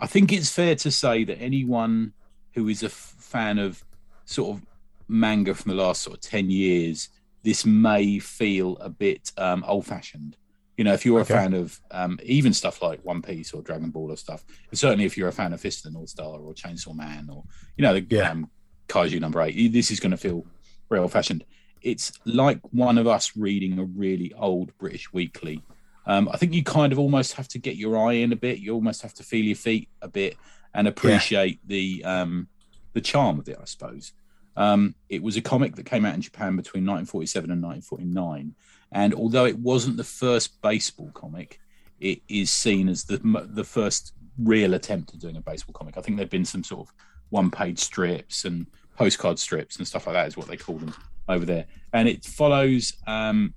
I 0.00 0.06
think 0.06 0.32
it's 0.32 0.50
fair 0.50 0.74
to 0.76 0.90
say 0.90 1.24
that 1.24 1.38
anyone 1.40 2.12
who 2.54 2.68
is 2.68 2.82
a 2.82 2.86
f- 2.86 3.14
fan 3.18 3.58
of 3.58 3.82
sort 4.24 4.56
of 4.56 4.62
manga 5.08 5.54
from 5.54 5.70
the 5.70 5.82
last 5.82 6.02
sort 6.02 6.16
of 6.16 6.20
ten 6.22 6.50
years, 6.50 7.08
this 7.42 7.64
may 7.64 8.18
feel 8.18 8.76
a 8.78 8.88
bit 8.88 9.30
um, 9.38 9.64
old-fashioned. 9.66 10.36
You 10.76 10.84
know, 10.84 10.92
if 10.92 11.04
you're 11.06 11.20
Okay. 11.20 11.34
a 11.34 11.36
fan 11.36 11.54
of 11.54 11.80
um, 11.92 12.18
even 12.24 12.52
stuff 12.52 12.82
like 12.82 13.04
One 13.04 13.22
Piece 13.22 13.52
or 13.52 13.62
Dragon 13.62 13.90
Ball 13.90 14.10
or 14.10 14.16
stuff, 14.16 14.44
and 14.70 14.78
certainly 14.78 15.04
if 15.04 15.16
you're 15.16 15.28
a 15.28 15.32
fan 15.32 15.52
of 15.52 15.60
Fist 15.60 15.86
of 15.86 15.92
the 15.92 15.98
North 15.98 16.08
Star 16.10 16.38
or 16.40 16.52
Chainsaw 16.54 16.94
Man 16.94 17.28
or 17.30 17.44
you 17.76 17.82
know 17.82 17.94
the 17.94 18.04
Yeah. 18.10 18.30
um, 18.30 18.50
Kaiju 18.88 19.20
number 19.20 19.40
eight, 19.42 19.72
this 19.72 19.90
is 19.90 20.00
going 20.00 20.10
to 20.10 20.16
feel 20.16 20.44
very 20.88 21.00
old-fashioned. 21.00 21.44
It's 21.82 22.12
like 22.24 22.60
one 22.72 22.98
of 22.98 23.06
us 23.06 23.36
reading 23.36 23.78
a 23.78 23.84
really 23.84 24.32
old 24.36 24.76
British 24.78 25.12
weekly. 25.12 25.62
Um, 26.06 26.28
I 26.32 26.36
think 26.36 26.52
you 26.52 26.62
kind 26.62 26.92
of 26.92 26.98
almost 26.98 27.34
have 27.34 27.48
to 27.48 27.58
get 27.58 27.76
your 27.76 27.98
eye 27.98 28.14
in 28.14 28.32
a 28.32 28.36
bit. 28.36 28.58
You 28.58 28.74
almost 28.74 29.02
have 29.02 29.14
to 29.14 29.22
feel 29.22 29.44
your 29.44 29.56
feet 29.56 29.88
a 30.02 30.08
bit 30.08 30.36
and 30.74 30.88
appreciate 30.88 31.60
the 31.66 32.04
um, 32.04 32.48
the 32.92 33.00
charm 33.00 33.38
of 33.38 33.48
it, 33.48 33.58
I 33.60 33.64
suppose. 33.64 34.12
Um, 34.56 34.94
it 35.08 35.22
was 35.22 35.36
a 35.36 35.42
comic 35.42 35.76
that 35.76 35.86
came 35.86 36.04
out 36.04 36.14
in 36.14 36.20
Japan 36.20 36.56
between 36.56 36.84
1947 36.84 37.50
and 37.50 37.62
1949, 37.62 38.54
and 38.92 39.14
although 39.14 39.46
it 39.46 39.58
wasn't 39.58 39.96
the 39.96 40.04
first 40.04 40.60
baseball 40.62 41.10
comic, 41.12 41.60
it 42.00 42.20
is 42.28 42.50
seen 42.50 42.88
as 42.88 43.04
the 43.04 43.18
the 43.50 43.64
first 43.64 44.12
real 44.38 44.74
attempt 44.74 45.14
at 45.14 45.20
doing 45.20 45.36
a 45.36 45.40
baseball 45.40 45.72
comic. 45.72 45.96
I 45.96 46.00
think 46.00 46.16
there've 46.16 46.30
been 46.30 46.44
some 46.44 46.64
sort 46.64 46.88
of 46.88 46.94
one 47.30 47.50
page 47.50 47.78
strips 47.78 48.44
and 48.44 48.66
postcard 48.96 49.38
strips 49.38 49.76
and 49.76 49.86
stuff 49.86 50.06
like 50.06 50.14
that 50.14 50.28
is 50.28 50.36
what 50.36 50.46
they 50.46 50.56
call 50.56 50.76
them 50.76 50.94
over 51.28 51.44
there, 51.44 51.66
and 51.92 52.08
it 52.08 52.24
follows 52.24 52.92
um, 53.06 53.54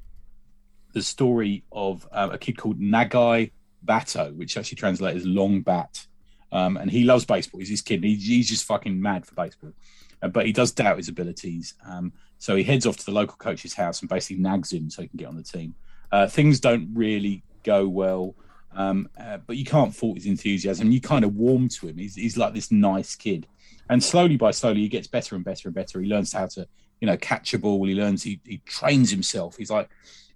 the 0.98 1.04
story 1.04 1.64
of 1.72 2.08
uh, 2.12 2.30
a 2.32 2.38
kid 2.38 2.58
called 2.58 2.80
Nagai 2.80 3.52
Bato, 3.86 4.36
which 4.36 4.58
actually 4.58 4.78
translates 4.78 5.18
as 5.18 5.26
Long 5.26 5.62
Bat. 5.62 6.08
Um, 6.52 6.76
and 6.78 6.90
he 6.90 7.04
loves 7.04 7.24
baseball. 7.24 7.60
He's 7.60 7.70
his 7.70 7.82
kid. 7.82 8.04
He's, 8.04 8.26
he's 8.26 8.50
just 8.50 8.66
fucking 8.66 9.00
mad 9.00 9.26
for 9.26 9.36
baseball. 9.36 9.74
Uh, 10.22 10.30
but 10.30 10.48
he 10.48 10.52
does 10.52 10.72
doubt 10.72 10.98
his 10.98 11.08
abilities. 11.08 11.76
Um, 11.86 12.14
so 12.40 12.56
he 12.56 12.64
heads 12.64 12.88
off 12.88 12.98
to 12.98 13.06
the 13.06 13.12
local 13.12 13.38
coach's 13.38 13.76
house 13.76 14.02
and 14.02 14.10
basically 14.10 14.42
nags 14.42 14.74
him 14.74 14.90
so 14.90 15.04
he 15.04 15.08
can 15.08 15.18
get 15.18 15.28
on 15.28 15.38
the 15.38 15.44
team. 15.44 15.76
Uh, 16.12 16.26
things 16.26 16.60
don't 16.60 16.90
really 16.94 17.44
go 17.64 17.88
well, 17.88 18.34
um, 18.76 19.08
uh, 19.20 19.38
but 19.46 19.58
you 19.58 19.66
can't 19.66 19.96
fault 19.96 20.18
his 20.18 20.26
enthusiasm. 20.26 20.92
You 20.92 21.02
kind 21.02 21.26
of 21.26 21.36
warm 21.36 21.70
to 21.70 21.90
him. 21.90 21.98
He's, 21.98 22.16
he's 22.16 22.38
like 22.38 22.54
this 22.56 22.72
nice 22.72 23.16
kid. 23.16 23.46
And 23.90 24.04
slowly 24.04 24.38
by 24.38 24.52
slowly, 24.52 24.82
he 24.82 24.88
gets 24.88 25.08
better 25.08 25.36
and 25.36 25.46
better 25.46 25.68
and 25.68 25.76
better. 25.76 26.02
He 26.02 26.10
learns 26.10 26.34
how 26.34 26.48
to, 26.48 26.68
you 27.02 27.06
know, 27.06 27.18
catch 27.18 27.54
a 27.54 27.60
ball. 27.60 27.86
He 27.86 27.94
learns, 27.94 28.24
he, 28.24 28.40
he 28.46 28.62
trains 28.66 29.12
himself. 29.12 29.58
He's 29.58 29.70
like, 29.70 29.90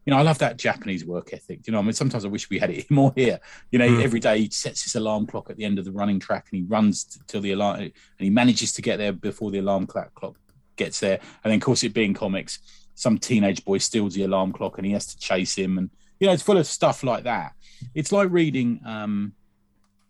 you 0.06 0.11
know, 0.11 0.18
I 0.18 0.23
love 0.23 0.40
that 0.40 0.57
Japanese 0.57 1.06
work 1.06 1.32
ethic. 1.34 1.68
You 1.68 1.73
know, 1.73 1.80
I 1.80 1.82
mean, 1.84 1.94
sometimes 1.94 2.26
I 2.26 2.28
wish 2.28 2.49
we 2.49 2.57
had 2.60 2.69
it 2.72 2.90
more 2.99 3.14
here. 3.15 3.40
You 3.72 3.80
know, 3.80 3.88
Mm. 3.88 4.03
every 4.03 4.19
day 4.19 4.40
he 4.41 4.49
sets 4.49 4.84
his 4.84 4.95
alarm 4.95 5.28
clock 5.28 5.49
at 5.49 5.57
the 5.57 5.64
end 5.65 5.78
of 5.80 5.86
the 5.86 5.91
running 5.91 6.19
track 6.19 6.48
and 6.52 6.57
he 6.60 6.64
runs 6.68 7.03
t- 7.03 7.19
till 7.28 7.41
the 7.41 7.52
alarm, 7.52 7.80
and 7.82 7.91
he 8.18 8.30
manages 8.30 8.72
to 8.73 8.82
get 8.82 8.98
there 8.98 9.11
before 9.14 9.52
the 9.52 9.60
alarm 9.60 9.86
clock 9.88 10.14
clock 10.15 10.36
gets 10.76 10.99
there. 10.99 11.19
And 11.44 11.52
then, 11.52 11.60
of 11.60 11.61
course, 11.61 11.84
it 11.84 11.94
being 11.94 12.14
comics, 12.14 12.60
some 12.95 13.18
teenage 13.19 13.64
boy 13.64 13.78
steals 13.78 14.14
the 14.15 14.23
alarm 14.23 14.52
clock 14.53 14.78
and 14.78 14.86
he 14.86 14.94
has 14.94 15.06
to 15.07 15.18
chase 15.19 15.56
him. 15.56 15.78
And 15.78 15.90
you 16.19 16.28
know, 16.28 16.34
it's 16.34 16.44
full 16.44 16.57
of 16.57 16.65
stuff 16.68 17.03
like 17.03 17.23
that. 17.26 17.53
It's 17.95 18.11
like 18.11 18.30
reading 18.32 18.80
um, 18.86 19.34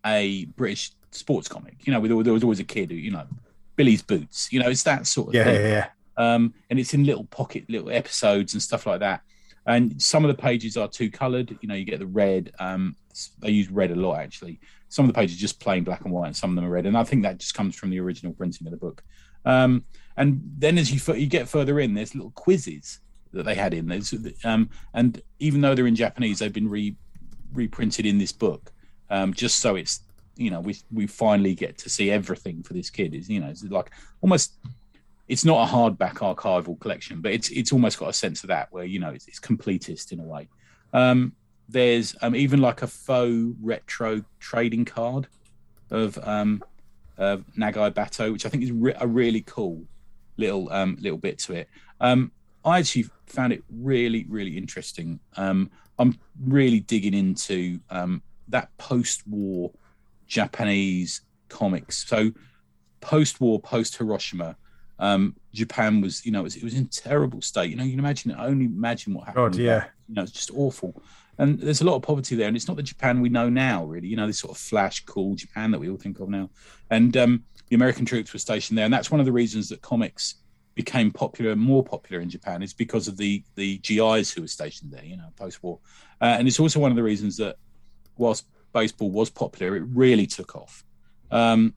a 0.05 0.45
British 0.57 0.91
sports 1.11 1.47
comic. 1.47 1.75
You 1.85 1.93
know, 1.93 1.99
with 1.99 2.25
there 2.25 2.33
was 2.33 2.43
always 2.43 2.59
a 2.59 2.63
kid 2.65 2.91
who, 2.91 2.97
you 2.97 3.11
know, 3.11 3.25
Billy's 3.75 4.01
Boots. 4.01 4.51
You 4.51 4.61
know, 4.61 4.69
it's 4.69 4.83
that 4.83 5.07
sort 5.07 5.29
of 5.29 5.33
Yeah, 5.35 5.43
thing 5.45 5.61
yeah, 5.61 5.89
yeah. 6.17 6.33
um, 6.35 6.53
and 6.69 6.79
it's 6.79 6.93
in 6.93 7.03
little 7.05 7.23
pocket 7.25 7.65
little 7.69 7.89
episodes 7.91 8.53
and 8.53 8.61
stuff 8.61 8.85
like 8.85 8.99
that. 8.99 9.21
And 9.65 10.01
some 10.01 10.25
of 10.25 10.35
the 10.35 10.41
pages 10.41 10.77
are 10.77 10.87
two 10.87 11.11
coloured. 11.11 11.57
You 11.61 11.67
know, 11.67 11.75
you 11.75 11.85
get 11.85 11.99
the 11.99 12.07
red. 12.07 12.51
Um, 12.59 12.95
they 13.39 13.51
use 13.51 13.69
red 13.69 13.91
a 13.91 13.95
lot 13.95 14.19
actually. 14.19 14.59
Some 14.89 15.05
of 15.05 15.13
the 15.13 15.17
pages 15.17 15.37
just 15.37 15.59
plain 15.59 15.83
black 15.83 16.01
and 16.03 16.11
white, 16.11 16.27
and 16.27 16.35
some 16.35 16.51
of 16.51 16.55
them 16.55 16.65
are 16.65 16.69
red. 16.69 16.85
And 16.85 16.97
I 16.97 17.03
think 17.03 17.23
that 17.23 17.37
just 17.37 17.53
comes 17.53 17.75
from 17.75 17.89
the 17.89 17.99
original 17.99 18.33
printing 18.33 18.67
of 18.67 18.71
the 18.71 18.77
book. 18.77 19.03
Um, 19.45 19.85
and 20.17 20.41
then 20.57 20.77
as 20.77 20.91
you 20.91 20.97
f- 20.97 21.19
you 21.19 21.27
get 21.27 21.47
further 21.47 21.79
in, 21.79 21.93
there's 21.93 22.13
little 22.15 22.31
quizzes 22.31 22.99
that 23.33 23.43
they 23.43 23.55
had 23.55 23.73
in. 23.73 23.87
There's, 23.87 24.13
um, 24.43 24.69
and 24.93 25.21
even 25.39 25.61
though 25.61 25.73
they're 25.75 25.87
in 25.87 25.95
Japanese, 25.95 26.39
they've 26.39 26.51
been 26.51 26.69
re 26.69 26.95
reprinted 27.53 28.05
in 28.05 28.17
this 28.17 28.31
book, 28.31 28.71
um, 29.09 29.33
just 29.33 29.59
so 29.59 29.75
it's 29.75 30.01
you 30.35 30.49
know 30.49 30.59
we 30.59 30.75
we 30.91 31.07
finally 31.07 31.55
get 31.55 31.77
to 31.79 31.89
see 31.89 32.11
everything 32.11 32.63
for 32.63 32.73
this 32.73 32.89
kid. 32.89 33.13
Is 33.13 33.29
you 33.29 33.39
know 33.39 33.47
it's 33.47 33.63
like 33.63 33.91
almost 34.21 34.55
it's 35.31 35.45
not 35.45 35.69
a 35.69 35.71
hardback 35.71 36.15
archival 36.15 36.77
collection, 36.77 37.21
but 37.21 37.31
it's 37.31 37.49
it's 37.51 37.71
almost 37.71 37.97
got 37.97 38.09
a 38.09 38.13
sense 38.13 38.43
of 38.43 38.49
that 38.49 38.67
where 38.71 38.83
you 38.83 38.99
know 38.99 39.11
it's, 39.11 39.29
it's 39.29 39.39
completist 39.39 40.11
in 40.11 40.19
a 40.19 40.23
way. 40.23 40.49
Um, 40.91 41.31
there's 41.69 42.17
um, 42.21 42.35
even 42.35 42.59
like 42.59 42.81
a 42.81 42.87
faux 42.87 43.55
retro 43.61 44.25
trading 44.41 44.83
card 44.83 45.27
of 45.89 46.19
um, 46.27 46.61
of 47.17 47.45
Nagai 47.57 47.91
Bato, 47.91 48.33
which 48.33 48.45
I 48.45 48.49
think 48.49 48.63
is 48.63 48.73
re- 48.73 48.93
a 48.99 49.07
really 49.07 49.41
cool 49.47 49.85
little 50.35 50.69
um, 50.69 50.97
little 50.99 51.17
bit 51.17 51.39
to 51.39 51.53
it. 51.53 51.69
Um, 52.01 52.33
I 52.65 52.79
actually 52.79 53.05
found 53.27 53.53
it 53.53 53.63
really 53.69 54.25
really 54.27 54.57
interesting. 54.57 55.21
Um, 55.37 55.71
I'm 55.97 56.19
really 56.43 56.81
digging 56.81 57.13
into 57.13 57.79
that 58.49 58.77
post-war 58.77 59.71
Japanese 60.27 61.21
comics. 61.47 62.05
So 62.05 62.31
post-war, 62.99 63.61
post 63.61 63.97
Hiroshima, 63.97 64.57
um, 65.01 65.35
Japan 65.51 65.99
was, 65.99 66.25
you 66.25 66.31
know, 66.31 66.41
it 66.41 66.43
was, 66.43 66.55
it 66.55 66.63
was 66.63 66.75
in 66.75 66.85
terrible 66.87 67.41
state. 67.41 67.71
You 67.71 67.75
know, 67.75 67.83
you 67.83 67.89
can 67.89 67.99
imagine, 67.99 68.35
only 68.37 68.65
imagine 68.65 69.15
what 69.15 69.25
happened. 69.25 69.53
God, 69.53 69.55
yeah. 69.55 69.85
You 70.07 70.15
know, 70.15 70.21
it's 70.21 70.31
just 70.31 70.51
awful. 70.51 71.01
And 71.39 71.59
there's 71.59 71.81
a 71.81 71.85
lot 71.85 71.95
of 71.95 72.03
poverty 72.03 72.35
there, 72.35 72.47
and 72.47 72.55
it's 72.55 72.67
not 72.67 72.77
the 72.77 72.83
Japan 72.83 73.19
we 73.19 73.29
know 73.29 73.49
now, 73.49 73.83
really. 73.83 74.07
You 74.07 74.15
know, 74.15 74.27
this 74.27 74.37
sort 74.39 74.55
of 74.55 74.61
flash, 74.61 75.03
cool 75.05 75.33
Japan 75.33 75.71
that 75.71 75.79
we 75.79 75.89
all 75.89 75.97
think 75.97 76.19
of 76.19 76.29
now. 76.29 76.51
And 76.91 77.17
um, 77.17 77.43
the 77.67 77.75
American 77.75 78.05
troops 78.05 78.31
were 78.31 78.39
stationed 78.39 78.77
there, 78.77 78.85
and 78.85 78.93
that's 78.93 79.09
one 79.09 79.19
of 79.19 79.25
the 79.25 79.31
reasons 79.31 79.69
that 79.69 79.81
comics 79.81 80.35
became 80.75 81.09
popular, 81.09 81.55
more 81.55 81.83
popular 81.83 82.21
in 82.21 82.29
Japan, 82.29 82.61
is 82.61 82.73
because 82.73 83.07
of 83.07 83.17
the 83.17 83.43
the 83.55 83.79
GIs 83.79 84.31
who 84.31 84.41
were 84.41 84.47
stationed 84.47 84.91
there. 84.91 85.03
You 85.03 85.17
know, 85.17 85.29
post-war, 85.35 85.79
uh, 86.21 86.35
and 86.37 86.47
it's 86.47 86.59
also 86.59 86.79
one 86.79 86.91
of 86.91 86.95
the 86.95 87.03
reasons 87.03 87.37
that 87.37 87.55
whilst 88.17 88.45
baseball 88.71 89.09
was 89.09 89.31
popular, 89.31 89.75
it 89.75 89.83
really 89.93 90.27
took 90.27 90.55
off. 90.55 90.83
Um, 91.31 91.73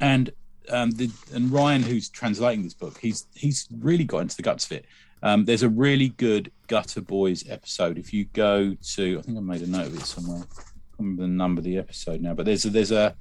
and 0.00 0.30
um, 0.68 0.90
the, 0.92 1.10
and 1.32 1.50
Ryan, 1.50 1.82
who's 1.82 2.08
translating 2.08 2.62
this 2.62 2.74
book, 2.74 2.98
he's 2.98 3.26
he's 3.34 3.68
really 3.80 4.04
got 4.04 4.18
into 4.18 4.36
the 4.36 4.42
guts 4.42 4.66
of 4.66 4.72
it. 4.72 4.86
Um, 5.22 5.44
there's 5.44 5.62
a 5.62 5.68
really 5.68 6.10
good 6.10 6.52
Gutter 6.66 7.00
Boys 7.00 7.48
episode. 7.48 7.96
If 7.98 8.12
you 8.12 8.26
go 8.26 8.74
to, 8.94 9.18
I 9.18 9.22
think 9.22 9.38
I 9.38 9.40
made 9.40 9.62
a 9.62 9.66
note 9.66 9.86
of 9.86 9.96
it 9.96 10.02
somewhere. 10.02 10.42
I 10.42 10.54
can't 10.54 10.74
remember 10.98 11.22
the 11.22 11.28
number 11.28 11.60
of 11.60 11.64
the 11.64 11.78
episode 11.78 12.20
now, 12.20 12.34
but 12.34 12.44
there's 12.44 12.66
a, 12.66 12.70
there's 12.70 12.92
a 12.92 13.16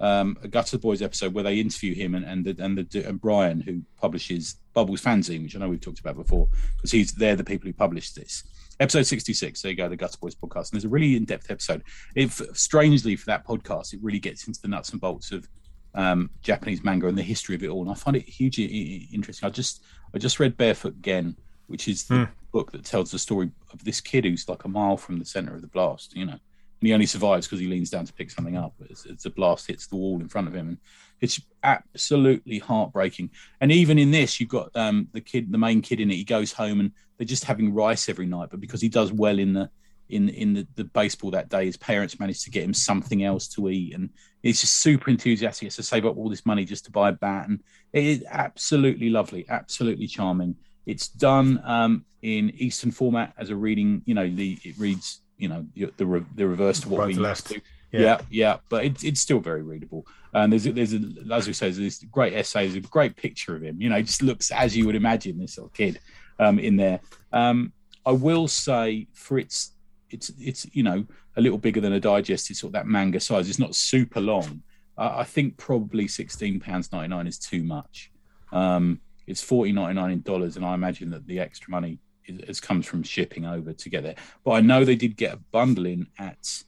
um, 0.00 0.36
a 0.42 0.48
Gutter 0.48 0.78
Boys 0.78 1.00
episode 1.00 1.32
where 1.32 1.44
they 1.44 1.60
interview 1.60 1.94
him 1.94 2.14
and 2.14 2.24
and 2.24 2.44
the, 2.44 2.56
and, 2.62 2.76
the, 2.76 3.08
and 3.08 3.20
Brian, 3.20 3.60
who 3.60 3.82
publishes 3.96 4.56
Bubbles 4.72 5.00
fanzine, 5.00 5.44
which 5.44 5.54
I 5.54 5.60
know 5.60 5.68
we've 5.68 5.80
talked 5.80 6.00
about 6.00 6.16
before, 6.16 6.48
because 6.76 6.90
he's 6.90 7.12
they're 7.12 7.36
the 7.36 7.44
people 7.44 7.68
who 7.68 7.72
published 7.72 8.16
this. 8.16 8.42
Episode 8.80 9.04
66, 9.04 9.62
there 9.62 9.70
you 9.70 9.76
go, 9.76 9.88
the 9.88 9.96
Gutter 9.96 10.18
Boys 10.20 10.34
podcast. 10.34 10.72
And 10.72 10.72
there's 10.72 10.84
a 10.84 10.88
really 10.88 11.14
in 11.14 11.24
depth 11.24 11.48
episode. 11.52 11.84
If 12.16 12.42
strangely 12.54 13.14
for 13.14 13.26
that 13.26 13.46
podcast, 13.46 13.92
it 13.94 14.00
really 14.02 14.18
gets 14.18 14.48
into 14.48 14.60
the 14.60 14.66
nuts 14.66 14.90
and 14.90 15.00
bolts 15.00 15.30
of 15.30 15.48
um, 15.94 16.30
Japanese 16.42 16.82
manga 16.84 17.06
and 17.08 17.16
the 17.18 17.22
history 17.22 17.54
of 17.54 17.62
it 17.62 17.68
all. 17.68 17.82
And 17.82 17.90
I 17.90 17.94
find 17.94 18.16
it 18.16 18.28
hugely 18.28 19.08
interesting. 19.12 19.46
I 19.46 19.50
just 19.50 19.82
I 20.14 20.18
just 20.18 20.40
read 20.40 20.56
Barefoot 20.56 21.00
Gen, 21.02 21.36
which 21.66 21.88
is 21.88 22.04
the 22.04 22.14
Hmm. 22.16 22.24
book 22.52 22.72
that 22.72 22.84
tells 22.84 23.10
the 23.10 23.18
story 23.18 23.50
of 23.72 23.82
this 23.84 24.00
kid 24.00 24.24
who's 24.24 24.48
like 24.48 24.64
a 24.64 24.68
mile 24.68 24.96
from 24.96 25.18
the 25.18 25.24
center 25.24 25.54
of 25.54 25.60
the 25.60 25.66
blast, 25.68 26.14
you 26.14 26.24
know, 26.24 26.32
and 26.32 26.40
he 26.88 26.92
only 26.92 27.06
survives 27.06 27.46
because 27.46 27.60
he 27.60 27.66
leans 27.66 27.90
down 27.90 28.04
to 28.04 28.12
pick 28.12 28.30
something 28.30 28.56
up. 28.56 28.74
It's, 28.90 29.06
it's 29.06 29.24
a 29.24 29.30
blast 29.30 29.66
hits 29.66 29.86
the 29.86 29.96
wall 29.96 30.20
in 30.20 30.28
front 30.28 30.48
of 30.48 30.54
him, 30.54 30.68
and 30.68 30.78
it's 31.20 31.40
absolutely 31.62 32.58
heartbreaking. 32.58 33.30
And 33.60 33.72
even 33.72 33.98
in 33.98 34.10
this, 34.10 34.38
you've 34.38 34.50
got 34.50 34.70
um, 34.74 35.08
the 35.12 35.20
kid, 35.20 35.50
the 35.50 35.58
main 35.58 35.80
kid 35.82 36.00
in 36.00 36.10
it. 36.10 36.16
He 36.16 36.24
goes 36.24 36.52
home 36.52 36.80
and 36.80 36.92
they're 37.16 37.26
just 37.26 37.44
having 37.44 37.72
rice 37.74 38.08
every 38.08 38.26
night, 38.26 38.48
but 38.50 38.60
because 38.60 38.80
he 38.80 38.88
does 38.88 39.12
well 39.12 39.38
in 39.38 39.52
the 39.52 39.70
in 40.10 40.28
in 40.28 40.52
the, 40.52 40.66
the 40.74 40.84
baseball 40.84 41.30
that 41.30 41.48
day, 41.48 41.64
his 41.64 41.76
parents 41.78 42.20
manage 42.20 42.44
to 42.44 42.50
get 42.50 42.64
him 42.64 42.74
something 42.74 43.24
else 43.24 43.48
to 43.48 43.68
eat, 43.70 43.94
and 43.94 44.10
he's 44.44 44.60
just 44.60 44.76
super 44.76 45.10
enthusiastic. 45.10 45.66
Has 45.66 45.76
to 45.76 45.82
save 45.82 46.06
up 46.06 46.16
all 46.16 46.28
this 46.28 46.46
money 46.46 46.64
just 46.64 46.84
to 46.84 46.92
buy 46.92 47.08
a 47.08 47.12
bat, 47.12 47.48
and 47.48 47.60
it 47.92 48.04
is 48.04 48.24
absolutely 48.30 49.10
lovely, 49.10 49.44
absolutely 49.48 50.06
charming. 50.06 50.54
It's 50.86 51.08
done 51.08 51.60
um, 51.64 52.04
in 52.22 52.52
Eastern 52.56 52.92
format 52.92 53.32
as 53.38 53.50
a 53.50 53.56
reading. 53.56 54.02
You 54.04 54.14
know, 54.14 54.28
the 54.28 54.58
it 54.62 54.78
reads 54.78 55.22
you 55.38 55.48
know 55.48 55.66
the 55.74 55.92
the, 55.96 56.24
the 56.36 56.46
reverse 56.46 56.80
to 56.80 56.88
what 56.88 57.00
Right 57.00 57.06
we 57.08 57.14
to 57.14 57.20
used 57.20 57.28
left. 57.28 57.46
to. 57.48 57.60
Yeah. 57.90 58.00
Yeah, 58.00 58.20
yeah, 58.28 58.56
but 58.70 58.84
it's 58.84 59.04
it's 59.04 59.20
still 59.20 59.38
very 59.38 59.62
readable. 59.62 60.04
And 60.32 60.52
there's 60.52 60.66
a, 60.66 60.72
there's 60.72 60.94
a, 60.94 61.00
as 61.32 61.46
we 61.46 61.52
say, 61.52 61.66
there's 61.66 61.76
this 61.76 62.04
great 62.10 62.32
essay. 62.32 62.66
There's 62.66 62.84
a 62.84 62.88
great 62.88 63.14
picture 63.14 63.54
of 63.54 63.62
him. 63.62 63.80
You 63.80 63.88
know, 63.88 63.96
he 63.96 64.02
just 64.02 64.20
looks 64.20 64.50
as 64.50 64.76
you 64.76 64.84
would 64.86 64.96
imagine 64.96 65.38
this 65.38 65.56
little 65.56 65.70
kid 65.70 66.00
um, 66.40 66.58
in 66.58 66.74
there. 66.76 66.98
Um, 67.32 67.72
I 68.04 68.10
will 68.10 68.48
say 68.48 69.06
for 69.12 69.38
its 69.38 69.73
it's 70.10 70.30
it's 70.38 70.66
you 70.74 70.82
know 70.82 71.04
a 71.36 71.40
little 71.40 71.58
bigger 71.58 71.80
than 71.80 71.92
a 71.92 72.00
digest. 72.00 72.50
It's 72.50 72.60
sort 72.60 72.70
of 72.70 72.72
that 72.74 72.86
manga 72.86 73.20
size. 73.20 73.48
It's 73.48 73.58
not 73.58 73.74
super 73.74 74.20
long. 74.20 74.62
Uh, 74.96 75.14
I 75.16 75.24
think 75.24 75.56
probably 75.56 76.08
sixteen 76.08 76.60
pounds 76.60 76.92
ninety 76.92 77.08
nine 77.08 77.26
is 77.26 77.38
too 77.38 77.62
much. 77.62 78.10
Um, 78.52 79.00
it's 79.26 79.42
forty 79.42 79.72
ninety 79.72 79.94
nine 79.94 80.12
in 80.12 80.22
dollars, 80.22 80.56
and 80.56 80.64
I 80.64 80.74
imagine 80.74 81.10
that 81.10 81.26
the 81.26 81.40
extra 81.40 81.70
money 81.70 81.98
is, 82.26 82.38
is 82.40 82.60
comes 82.60 82.86
from 82.86 83.02
shipping 83.02 83.44
over 83.44 83.72
to 83.72 83.88
get 83.88 84.02
there. 84.02 84.16
But 84.44 84.52
I 84.52 84.60
know 84.60 84.84
they 84.84 84.96
did 84.96 85.16
get 85.16 85.34
a 85.34 85.38
bundle 85.52 85.86
in 85.86 86.06
at 86.18 86.62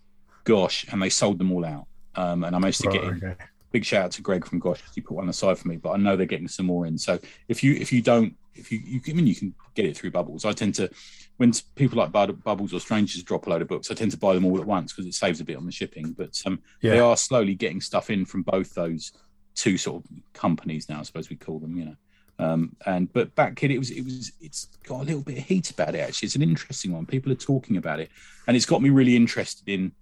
Gosh, 0.45 0.87
and 0.91 1.03
they 1.03 1.11
sold 1.11 1.39
them 1.39 1.53
all 1.53 1.65
out. 1.65 1.87
Um, 2.15 2.45
and 2.45 2.55
I 2.55 2.59
managed 2.59 2.81
to 2.83 2.91
get 2.91 3.05
in 3.05 3.17
okay. 3.17 3.35
big 3.73 3.85
shout 3.85 4.07
out 4.07 4.11
to 4.13 4.23
Greg 4.23 4.47
from 4.47 4.59
Gosh 4.59 4.81
because 4.81 4.95
he 4.95 5.01
put 5.01 5.17
one 5.17 5.29
aside 5.29 5.59
for 5.59 5.69
me. 5.69 5.77
But 5.77 5.91
I 5.91 5.97
know 5.97 6.17
they're 6.17 6.27
getting 6.27 6.49
some 6.49 6.67
more 6.67 6.87
in. 6.87 6.97
So 6.97 7.19
if 7.49 7.63
you 7.63 7.75
if 7.75 7.93
you 7.93 8.01
don't 8.01 8.35
if 8.55 8.73
you 8.73 8.81
you 8.85 9.01
I 9.09 9.13
mean 9.13 9.27
you 9.27 9.35
can 9.35 9.55
get 9.75 9.87
it 9.87 9.97
through 9.97 10.13
Bubbles. 10.13 10.45
I 10.45 10.53
tend 10.53 10.75
to 10.77 10.89
when 11.37 11.53
people 11.75 11.99
like 11.99 12.13
Bud- 12.13 12.43
Bubbles 12.43 12.73
or 12.73 12.81
strangers 12.81 13.23
drop 13.23 13.47
a 13.47 13.51
load 13.51 13.63
of 13.63 13.69
books, 13.69 13.91
I 13.91 13.95
tend 13.95 14.11
to 14.13 14.17
buy 14.17 14.35
them 14.35 14.47
all 14.47 14.59
at 14.59 14.67
once 14.67 14.93
because 14.93 15.07
it 15.07 15.15
saves 15.15 15.41
a 15.41 15.45
bit 15.45 15.57
on 15.57 15.67
the 15.67 15.73
shipping. 15.73 16.13
But 16.13 16.41
um, 16.47 16.61
they 16.93 16.99
are 16.99 17.17
slowly 17.17 17.55
getting 17.55 17.81
stuff 17.81 18.11
in 18.11 18.25
from 18.25 18.43
both 18.43 18.75
those 18.75 19.13
two 19.55 19.77
sort 19.77 20.05
of 20.05 20.11
companies 20.33 20.89
now. 20.89 21.01
I 21.01 21.03
suppose 21.03 21.29
we 21.29 21.37
call 21.37 21.59
them, 21.59 21.77
you 21.77 21.85
know. 21.87 21.97
Um, 22.39 22.77
and 22.85 23.13
but 23.13 23.35
Bat 23.35 23.57
Kid, 23.57 23.71
it 23.71 23.79
was 23.79 23.91
it 23.91 24.03
was 24.03 24.33
it's 24.41 24.67
got 24.85 25.01
a 25.01 25.05
little 25.05 25.23
bit 25.23 25.39
of 25.39 25.45
heat 25.45 25.71
about 25.71 25.95
it. 25.95 26.01
Actually, 26.01 26.27
it's 26.27 26.37
an 26.37 26.43
interesting 26.43 26.93
one. 26.93 27.07
People 27.07 27.33
are 27.33 27.37
talking 27.37 27.77
about 27.77 28.01
it, 28.01 28.11
and 28.47 28.57
it's 28.57 28.67
got 28.67 28.83
me 28.83 28.91
really 28.91 29.17
interested 29.17 29.69
in 29.69 29.93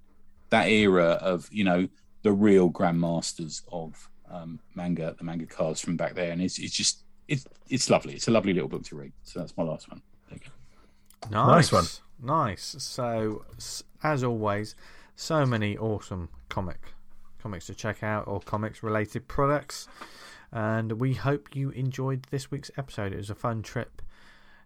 that 0.50 0.68
era 0.68 1.18
of 1.20 1.48
you 1.52 1.64
know 1.64 1.88
the 2.22 2.32
real 2.32 2.70
grandmasters 2.70 3.62
of 3.70 4.08
um, 4.30 4.58
manga, 4.74 5.14
the 5.16 5.24
manga 5.24 5.46
cards 5.46 5.80
from 5.80 5.96
back 5.96 6.14
there, 6.14 6.32
and 6.32 6.42
it's 6.42 6.58
it's 6.58 6.74
just 6.74 7.04
it's 7.28 7.46
it's 7.68 7.88
lovely. 7.88 8.14
It's 8.14 8.28
a 8.28 8.32
lovely 8.32 8.52
little 8.52 8.68
book 8.68 8.84
to 8.84 8.96
read. 8.96 9.12
So 9.22 9.38
that's 9.38 9.56
my 9.56 9.62
last 9.62 9.88
one. 9.88 10.02
There 10.28 10.38
you 10.38 10.44
go. 10.44 10.63
Nice, 11.30 11.70
Nice 11.70 11.72
one. 11.72 11.84
Nice. 12.22 12.76
So, 12.78 13.44
as 14.02 14.22
always, 14.24 14.74
so 15.16 15.44
many 15.46 15.76
awesome 15.76 16.28
comic 16.48 16.80
comics 17.40 17.66
to 17.66 17.74
check 17.74 18.02
out 18.02 18.26
or 18.26 18.40
comics 18.40 18.82
related 18.82 19.28
products. 19.28 19.86
And 20.52 20.92
we 20.92 21.14
hope 21.14 21.54
you 21.56 21.70
enjoyed 21.70 22.26
this 22.30 22.50
week's 22.50 22.70
episode. 22.76 23.12
It 23.12 23.16
was 23.18 23.30
a 23.30 23.34
fun 23.34 23.62
trip 23.62 24.00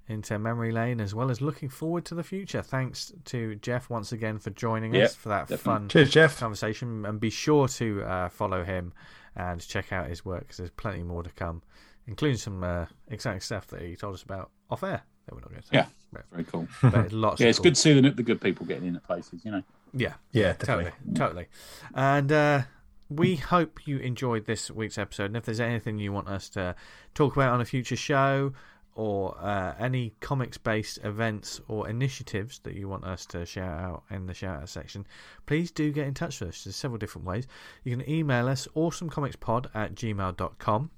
into 0.07 0.39
memory 0.39 0.73
lane 0.73 1.01
as 1.01 1.15
well 1.15 1.31
as 1.31 1.41
looking 1.41 1.69
forward 1.69 2.05
to 2.07 2.15
the 2.15 2.23
future. 2.23 2.63
Thanks 2.63 3.13
to 3.27 3.57
Jeff 3.57 3.91
once 3.91 4.13
again 4.13 4.39
for 4.39 4.51
joining 4.51 4.95
Yeah, 4.95 5.05
us 5.05 5.15
for 5.15 5.29
that 5.31 5.49
definitely. 5.49 5.65
fun 5.65 5.89
Cheers, 5.89 6.11
Jeff. 6.11 6.39
conversation. 6.39 7.05
And 7.07 7.19
be 7.21 7.31
sure 7.31 7.69
to 7.69 8.03
uh, 8.05 8.29
follow 8.29 8.65
him 8.65 8.93
and 9.35 9.67
check 9.67 9.93
out 9.93 10.09
his 10.09 10.25
work 10.25 10.41
because 10.43 10.59
there's 10.59 10.71
plenty 10.71 11.03
more 11.03 11.23
to 11.23 11.31
come, 11.31 11.63
including 12.07 12.39
some 12.39 12.63
uh, 12.65 12.87
exciting 13.09 13.41
stuff 13.41 13.67
that 13.69 13.83
he 13.83 13.97
told 13.97 14.15
us 14.15 14.23
about 14.23 14.51
off 14.71 14.83
air 14.83 15.03
that 15.27 15.35
we're 15.35 15.41
not 15.41 15.51
going 15.51 15.63
to 15.63 15.67
say. 15.69 15.75
Yeah. 15.77 15.87
But, 16.13 16.25
Very 16.33 16.45
cool. 16.45 16.67
but 16.83 17.13
lots 17.13 17.41
Yeah, 17.41 17.47
of 17.47 17.51
it's 17.51 17.59
cool- 17.59 17.65
good 17.65 17.75
to 17.75 17.81
see 17.81 18.01
the, 18.01 18.11
the 18.11 18.23
good 18.23 18.41
people 18.41 18.65
getting 18.67 18.89
in 18.89 18.97
at 18.97 19.05
places. 19.05 19.45
You 19.45 19.51
know. 19.53 19.63
Yeah, 19.95 20.15
Yeah, 20.33 20.53
totally, 20.55 20.85
definitely. 20.85 21.15
totally. 21.15 21.47
And 21.95 22.33
uh, 22.33 22.63
we 23.09 23.37
hope 23.37 23.87
you 23.87 23.99
enjoyed 23.99 24.45
this 24.47 24.71
week's 24.71 24.99
episode. 24.99 25.27
And 25.27 25.37
if 25.37 25.45
there's 25.45 25.61
anything 25.61 25.99
you 25.99 26.13
want 26.13 26.29
us 26.29 26.49
to 26.51 26.75
talk 27.15 27.37
about 27.37 27.53
on 27.55 27.61
a 27.61 27.65
future 27.65 27.97
show, 27.97 28.53
or 28.95 29.39
uh, 29.41 29.75
any 29.79 30.13
comics-based 30.21 30.99
events 31.05 31.61
or 31.69 31.89
initiatives 31.89 32.59
that 32.65 32.75
you 32.75 32.89
want 32.89 33.05
us 33.05 33.25
to 33.27 33.47
shout 33.47 33.79
out 33.81 34.03
in 34.11 34.27
the 34.27 34.35
shout 34.35 34.61
out 34.61 34.69
section, 34.69 35.07
please 35.47 35.71
do 35.71 35.93
get 35.93 36.07
in 36.09 36.15
touch 36.15 36.41
with 36.41 36.49
us. 36.49 36.65
There's 36.65 36.75
several 36.75 36.99
different 36.99 37.25
ways. 37.25 37.47
You 37.85 37.97
can 37.97 38.11
email 38.11 38.49
us 38.49 38.67
awesomecomicspod 38.75 39.67
at 39.73 39.95
gmail.com. 39.95 40.91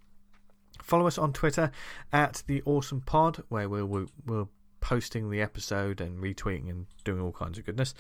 Follow 0.83 1.07
us 1.07 1.19
on 1.19 1.33
Twitter 1.35 1.71
at 2.11 2.43
the 2.47 2.63
Awesome 2.65 3.03
Pod, 3.03 3.43
where 3.51 3.69
we'll, 3.69 3.85
we'll, 3.87 4.07
we'll 4.25 4.49
posting 4.81 5.31
the 5.31 5.41
episode 5.41 6.01
and 6.01 6.23
retweeting 6.23 6.69
and 6.71 6.87
doing 7.05 7.21
all 7.21 7.33
kinds 7.33 7.59
of 7.59 7.67
goodness. 7.67 7.95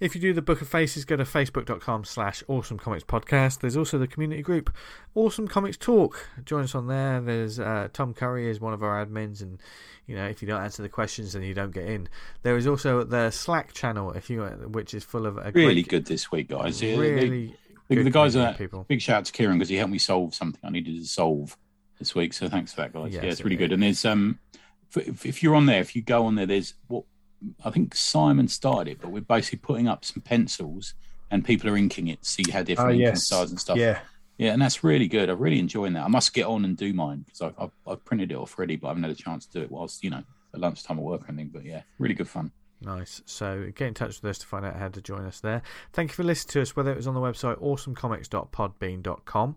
If 0.00 0.14
you 0.14 0.20
do 0.20 0.32
the 0.32 0.42
Book 0.42 0.60
of 0.60 0.68
Faces, 0.68 1.04
go 1.04 1.16
to 1.16 1.24
facebook.com 1.24 2.04
slash 2.04 2.42
awesome 2.48 2.78
comics 2.78 3.04
podcast. 3.04 3.60
There's 3.60 3.76
also 3.76 3.98
the 3.98 4.06
community 4.06 4.42
group 4.42 4.74
Awesome 5.14 5.48
Comics 5.48 5.76
Talk. 5.76 6.28
Join 6.44 6.64
us 6.64 6.74
on 6.74 6.86
there. 6.88 7.20
There's 7.20 7.58
uh, 7.58 7.88
Tom 7.92 8.14
Curry 8.14 8.48
is 8.50 8.60
one 8.60 8.72
of 8.72 8.82
our 8.82 9.04
admins 9.04 9.40
and 9.40 9.60
you 10.06 10.14
know 10.16 10.26
if 10.26 10.42
you 10.42 10.48
don't 10.48 10.60
answer 10.60 10.82
the 10.82 10.88
questions 10.88 11.32
then 11.32 11.42
you 11.42 11.54
don't 11.54 11.72
get 11.72 11.86
in. 11.86 12.08
There 12.42 12.56
is 12.56 12.66
also 12.66 13.04
the 13.04 13.30
Slack 13.30 13.72
channel 13.72 14.12
if 14.12 14.28
you 14.28 14.44
which 14.44 14.94
is 14.94 15.04
full 15.04 15.26
of 15.26 15.38
a 15.38 15.52
Really 15.52 15.74
great, 15.74 15.88
good 15.88 16.06
this 16.06 16.30
week, 16.30 16.48
guys. 16.48 16.82
Really 16.82 17.56
the, 17.88 18.02
the 18.02 18.10
guys 18.10 18.34
are 18.34 18.54
people. 18.54 18.84
big 18.88 19.00
shout 19.00 19.18
out 19.18 19.24
to 19.26 19.32
Kieran 19.32 19.58
because 19.58 19.68
he 19.68 19.76
helped 19.76 19.92
me 19.92 19.98
solve 19.98 20.34
something 20.34 20.60
I 20.64 20.70
needed 20.70 20.96
to 20.96 21.06
solve 21.06 21.56
this 21.98 22.14
week. 22.14 22.32
So 22.32 22.48
thanks 22.48 22.72
for 22.72 22.82
that, 22.82 22.92
guys. 22.92 23.12
Yes, 23.12 23.22
yeah, 23.22 23.30
it's 23.30 23.44
really 23.44 23.56
good. 23.56 23.72
And 23.72 23.82
there's 23.82 24.04
um, 24.04 24.38
if, 25.00 25.26
if 25.26 25.42
you're 25.42 25.54
on 25.54 25.66
there, 25.66 25.80
if 25.80 25.94
you 25.96 26.02
go 26.02 26.26
on 26.26 26.34
there, 26.34 26.46
there's 26.46 26.74
what 26.88 27.04
I 27.64 27.70
think 27.70 27.94
Simon 27.94 28.48
started 28.48 28.92
it, 28.92 29.00
but 29.00 29.10
we're 29.10 29.20
basically 29.20 29.58
putting 29.58 29.88
up 29.88 30.04
some 30.04 30.22
pencils 30.22 30.94
and 31.30 31.44
people 31.44 31.68
are 31.68 31.76
inking 31.76 32.08
it 32.08 32.22
to 32.22 32.28
see 32.28 32.44
how 32.50 32.62
different 32.62 32.88
Oh, 32.88 32.92
ah, 32.92 32.94
inking 32.94 33.06
yes. 33.06 33.24
styles 33.24 33.50
and 33.50 33.60
stuff. 33.60 33.76
Yeah. 33.76 34.00
Yeah, 34.36 34.52
and 34.52 34.60
that's 34.60 34.82
really 34.82 35.06
good. 35.06 35.28
I'm 35.30 35.38
really 35.38 35.60
enjoying 35.60 35.92
that. 35.92 36.04
I 36.04 36.08
must 36.08 36.34
get 36.34 36.46
on 36.46 36.64
and 36.64 36.76
do 36.76 36.92
mine 36.92 37.20
because 37.24 37.40
I've, 37.40 37.54
I've, 37.56 37.70
I've 37.86 38.04
printed 38.04 38.32
it 38.32 38.34
off 38.34 38.58
already, 38.58 38.74
but 38.76 38.88
I 38.88 38.90
haven't 38.90 39.04
had 39.04 39.12
a 39.12 39.14
chance 39.14 39.46
to 39.46 39.52
do 39.52 39.62
it 39.62 39.70
whilst 39.70 40.02
you 40.02 40.10
know 40.10 40.24
at 40.52 40.60
lunchtime 40.60 40.98
at 40.98 41.04
work 41.04 41.22
or 41.22 41.28
anything. 41.28 41.50
But 41.52 41.64
yeah, 41.64 41.82
really 41.98 42.14
good 42.16 42.28
fun. 42.28 42.50
Nice. 42.80 43.22
So 43.26 43.70
get 43.74 43.86
in 43.86 43.94
touch 43.94 44.20
with 44.20 44.28
us 44.28 44.38
to 44.38 44.46
find 44.46 44.66
out 44.66 44.76
how 44.76 44.88
to 44.88 45.00
join 45.00 45.24
us 45.24 45.40
there. 45.40 45.62
Thank 45.92 46.10
you 46.10 46.14
for 46.16 46.24
listening 46.24 46.52
to 46.54 46.62
us, 46.62 46.74
whether 46.74 46.90
it 46.90 46.96
was 46.96 47.06
on 47.06 47.14
the 47.14 47.20
website 47.20 47.60
awesomecomics.podbean.com. 47.62 49.56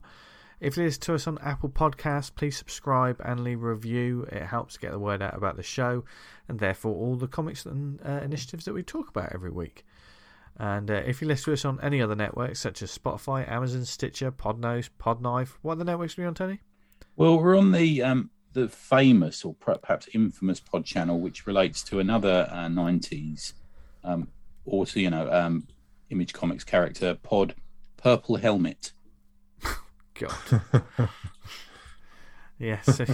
If 0.59 0.75
you 0.75 0.84
listen 0.84 1.01
to 1.01 1.13
us 1.13 1.27
on 1.27 1.38
Apple 1.38 1.69
Podcasts, 1.69 2.34
please 2.34 2.57
subscribe 2.57 3.21
and 3.23 3.43
leave 3.43 3.61
a 3.61 3.67
review. 3.67 4.27
It 4.31 4.41
helps 4.41 4.77
get 4.77 4.89
the 4.89 4.97
word 4.97 5.21
out 5.21 5.38
about 5.38 5.55
the 5.55 5.61
show 5.61 6.03
and 6.47 6.57
therefore 6.57 6.95
all 6.95 7.15
the 7.15 7.27
comics 7.27 7.63
and 7.65 7.99
uh, 8.03 8.21
initiatives 8.23 8.65
that 8.65 8.73
we 8.73 8.81
talk 8.81 9.07
about 9.07 9.34
every 9.34 9.51
week. 9.51 9.85
And 10.57 10.89
uh, 10.89 10.95
if 11.05 11.21
you 11.21 11.27
listen 11.27 11.45
to 11.45 11.53
us 11.53 11.63
on 11.63 11.79
any 11.84 12.01
other 12.01 12.15
networks 12.15 12.59
such 12.59 12.81
as 12.81 12.97
Spotify, 12.97 13.47
Amazon, 13.47 13.85
Stitcher, 13.85 14.31
Podnose, 14.31 14.89
Podknife, 14.99 15.57
what 15.61 15.73
other 15.73 15.85
networks 15.85 16.17
are 16.17 16.23
we 16.23 16.27
on, 16.27 16.34
Tony? 16.34 16.61
Well, 17.15 17.39
we're 17.39 17.55
on 17.55 17.71
the 17.71 18.01
um, 18.01 18.31
the 18.53 18.67
famous 18.67 19.45
or 19.45 19.53
perhaps 19.53 20.09
infamous 20.15 20.59
Pod 20.59 20.85
channel, 20.85 21.19
which 21.19 21.45
relates 21.45 21.84
to 21.84 21.99
another 21.99 22.47
uh, 22.51 22.65
'90s, 22.65 23.53
um, 24.03 24.29
you 24.65 25.09
know, 25.11 25.31
um, 25.31 25.67
Image 26.09 26.34
Comics 26.34 26.63
character 26.63 27.13
Pod 27.13 27.53
Purple 27.97 28.38
Helmet. 28.38 28.93
God. 30.19 30.61
yes. 32.60 32.95
so, 32.95 33.06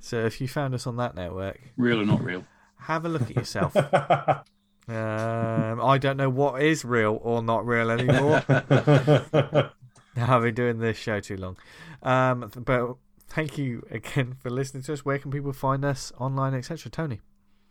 so 0.00 0.24
if 0.26 0.40
you 0.40 0.48
found 0.48 0.74
us 0.74 0.86
on 0.86 0.96
that 0.96 1.14
network, 1.14 1.60
Real 1.76 2.00
or 2.00 2.06
not 2.06 2.22
real? 2.22 2.44
have 2.80 3.04
a 3.04 3.08
look 3.08 3.22
at 3.22 3.36
yourself. 3.36 3.76
Um, 4.88 5.82
I 5.82 5.98
don't 5.98 6.16
know 6.16 6.30
what 6.30 6.62
is 6.62 6.82
real 6.82 7.20
or 7.22 7.42
not 7.42 7.66
real 7.66 7.90
anymore. 7.90 8.42
I've 10.16 10.42
been 10.42 10.54
doing 10.54 10.78
this 10.78 10.96
show 10.96 11.20
too 11.20 11.36
long. 11.36 11.58
Um, 12.02 12.50
but 12.56 12.94
thank 13.28 13.58
you 13.58 13.86
again 13.90 14.36
for 14.40 14.48
listening 14.48 14.82
to 14.84 14.94
us. 14.94 15.04
Where 15.04 15.18
can 15.18 15.30
people 15.30 15.52
find 15.52 15.84
us 15.84 16.10
online, 16.18 16.54
etc.? 16.54 16.90
Tony. 16.90 17.20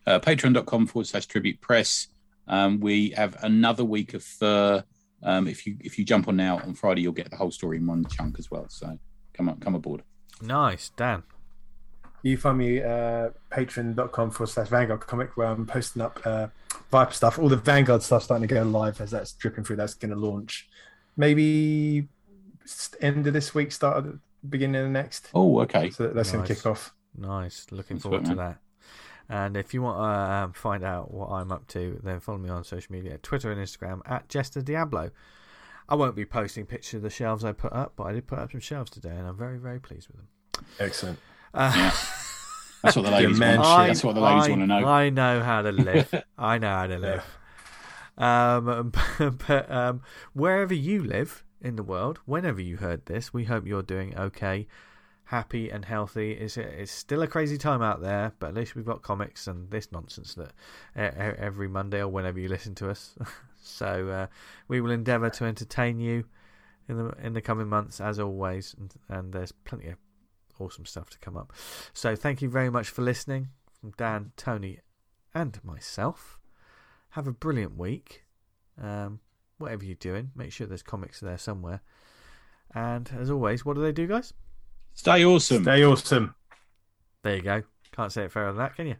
Uh, 0.06 0.19
Patreon.com 0.19 0.85
forward 0.85 1.07
slash 1.07 1.26
Tribute 1.26 1.60
Press. 1.60 2.07
Um, 2.48 2.80
we 2.80 3.10
have 3.11 3.35
another 3.44 3.84
week 3.84 4.14
of 4.14 4.23
fur. 4.23 4.84
Um, 5.23 5.48
if 5.48 5.65
you 5.65 5.77
if 5.81 5.98
you 5.98 6.06
jump 6.06 6.27
on 6.27 6.35
now 6.35 6.60
on 6.60 6.73
Friday, 6.73 7.02
you'll 7.02 7.14
get 7.14 7.30
the 7.30 7.38
whole 7.38 7.52
story 7.52 7.77
in 7.77 7.88
one 7.88 8.06
chunk 8.06 8.38
as 8.39 8.52
well. 8.52 8.68
So 8.69 8.98
come 9.34 9.49
on, 9.49 9.60
come 9.60 9.76
aboard. 9.76 10.03
Nice, 10.41 10.89
Dan. 10.89 11.23
You 12.23 12.38
find 12.38 12.57
me 12.57 12.81
uh, 12.81 13.30
patreon.com 13.52 14.31
forward 14.31 14.49
slash 14.49 14.68
Vanguard 14.69 15.02
comic 15.02 15.38
where 15.38 15.48
I'm 15.48 15.65
posting 15.65 16.02
up 16.02 16.19
uh, 16.26 16.48
Viper 16.91 17.14
stuff. 17.14 17.39
All 17.39 17.48
the 17.49 17.56
Vanguard 17.57 18.03
stuff 18.03 18.23
starting 18.23 18.48
to 18.48 18.53
go 18.53 18.64
live 18.64 18.99
as 19.02 19.11
that's 19.11 19.34
dripping 19.34 19.64
through. 19.64 19.77
That's 19.77 19.94
going 19.94 20.11
to 20.11 20.18
launch 20.18 20.68
maybe 21.15 22.07
end 23.02 23.27
of 23.27 23.34
this 23.34 23.53
week, 23.53 23.72
start 23.72 23.98
of 23.98 24.06
the 24.06 24.19
beginning 24.49 24.76
of 24.81 24.84
the 24.84 24.91
next. 24.91 25.30
Oh, 25.34 25.61
okay. 25.61 25.89
So 25.89 26.07
that's 26.07 26.31
going 26.31 26.45
to 26.45 26.56
kick 26.56 26.65
off. 26.65 26.94
Nice. 27.18 27.65
Looking 27.72 27.98
That's 27.98 28.03
forward 28.03 28.23
good, 28.23 28.31
to 28.31 28.35
man. 28.35 28.49
that. 28.49 28.57
And 29.29 29.57
if 29.57 29.73
you 29.73 29.81
want 29.81 29.97
to 29.97 30.33
um, 30.33 30.53
find 30.53 30.83
out 30.83 31.13
what 31.13 31.29
I'm 31.29 31.51
up 31.51 31.67
to, 31.67 31.99
then 32.03 32.19
follow 32.19 32.37
me 32.37 32.49
on 32.49 32.63
social 32.63 32.93
media 32.93 33.17
Twitter 33.17 33.51
and 33.51 33.61
Instagram 33.61 34.01
at 34.05 34.29
Jester 34.29 34.61
Diablo. 34.61 35.11
I 35.89 35.95
won't 35.95 36.15
be 36.15 36.25
posting 36.25 36.65
pictures 36.65 36.95
of 36.95 37.01
the 37.01 37.09
shelves 37.09 37.43
I 37.43 37.51
put 37.51 37.73
up, 37.73 37.93
but 37.95 38.05
I 38.05 38.13
did 38.13 38.27
put 38.27 38.39
up 38.39 38.51
some 38.51 38.59
shelves 38.59 38.91
today, 38.91 39.15
and 39.15 39.27
I'm 39.27 39.37
very, 39.37 39.57
very 39.57 39.79
pleased 39.79 40.07
with 40.07 40.17
them. 40.17 40.27
Excellent. 40.79 41.19
Uh, 41.53 41.71
Yeah. 41.75 41.95
That's 42.83 42.95
what 42.95 43.05
the 43.05 43.11
ladies 43.11 43.39
man 43.39 43.59
want. 43.59 43.81
shit. 43.81 43.87
That's 43.87 44.03
what 44.03 44.15
the 44.15 44.21
ladies 44.21 44.45
I, 44.45 44.49
want 44.49 44.61
to 44.61 44.67
know. 44.67 44.87
I 44.87 45.09
know 45.09 45.41
how 45.41 45.61
to 45.63 45.71
live. 45.71 46.13
I 46.37 46.57
know 46.57 46.69
how 46.69 46.87
to 46.87 46.97
live. 46.99 47.23
Um, 48.17 48.91
but 49.47 49.71
um, 49.71 50.01
wherever 50.33 50.73
you 50.73 51.03
live 51.03 51.43
in 51.61 51.75
the 51.75 51.83
world, 51.83 52.19
whenever 52.25 52.61
you 52.61 52.77
heard 52.77 53.05
this, 53.07 53.33
we 53.33 53.45
hope 53.45 53.65
you're 53.65 53.81
doing 53.81 54.17
okay, 54.17 54.67
happy 55.27 55.69
and 55.69 55.85
healthy. 55.85 56.31
It's 56.31 56.57
it's 56.57 56.91
still 56.91 57.21
a 57.21 57.27
crazy 57.27 57.57
time 57.57 57.81
out 57.81 58.01
there, 58.01 58.33
but 58.39 58.47
at 58.47 58.53
least 58.55 58.75
we've 58.75 58.85
got 58.85 59.01
comics 59.01 59.47
and 59.47 59.69
this 59.69 59.91
nonsense 59.91 60.35
that 60.35 60.53
every 60.95 61.67
Monday 61.67 61.99
or 61.99 62.07
whenever 62.07 62.39
you 62.39 62.47
listen 62.47 62.75
to 62.75 62.89
us. 62.89 63.15
so 63.61 64.07
uh, 64.07 64.27
we 64.67 64.81
will 64.81 64.91
endeavour 64.91 65.29
to 65.29 65.45
entertain 65.45 65.99
you 65.99 66.25
in 66.87 66.97
the 66.97 67.09
in 67.21 67.33
the 67.33 67.41
coming 67.41 67.67
months, 67.67 68.01
as 68.01 68.19
always, 68.19 68.75
and, 68.79 68.93
and 69.09 69.33
there's 69.33 69.51
plenty 69.51 69.89
of 69.89 69.97
awesome 70.59 70.85
stuff 70.85 71.09
to 71.11 71.19
come 71.19 71.37
up. 71.37 71.53
So 71.93 72.15
thank 72.15 72.41
you 72.41 72.49
very 72.49 72.69
much 72.69 72.89
for 72.89 73.01
listening 73.01 73.49
from 73.79 73.91
Dan, 73.91 74.31
Tony, 74.37 74.79
and 75.35 75.63
myself. 75.63 76.39
Have 77.11 77.27
a 77.27 77.31
brilliant 77.31 77.77
week. 77.77 78.23
Um, 78.81 79.19
whatever 79.57 79.83
you're 79.85 79.95
doing, 79.95 80.31
make 80.35 80.51
sure 80.51 80.67
there's 80.67 80.83
comics 80.83 81.19
there 81.19 81.37
somewhere. 81.37 81.81
And 82.73 83.09
as 83.17 83.29
always, 83.31 83.65
what 83.65 83.75
do 83.75 83.81
they 83.81 83.91
do, 83.91 84.07
guys? 84.07 84.33
Stay 84.97 85.23
awesome. 85.23 85.61
Stay 85.63 85.85
awesome. 85.85 86.33
There 87.23 87.35
you 87.35 87.41
go. 87.43 87.61
Can't 87.91 88.11
say 88.11 88.23
it 88.23 88.31
fairer 88.31 88.47
than 88.47 88.57
that, 88.57 88.75
can 88.75 88.87
you? 88.87 88.95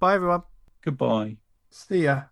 Bye, 0.00 0.14
everyone. 0.14 0.42
Goodbye. 0.82 1.36
See 1.70 2.02
ya. 2.04 2.24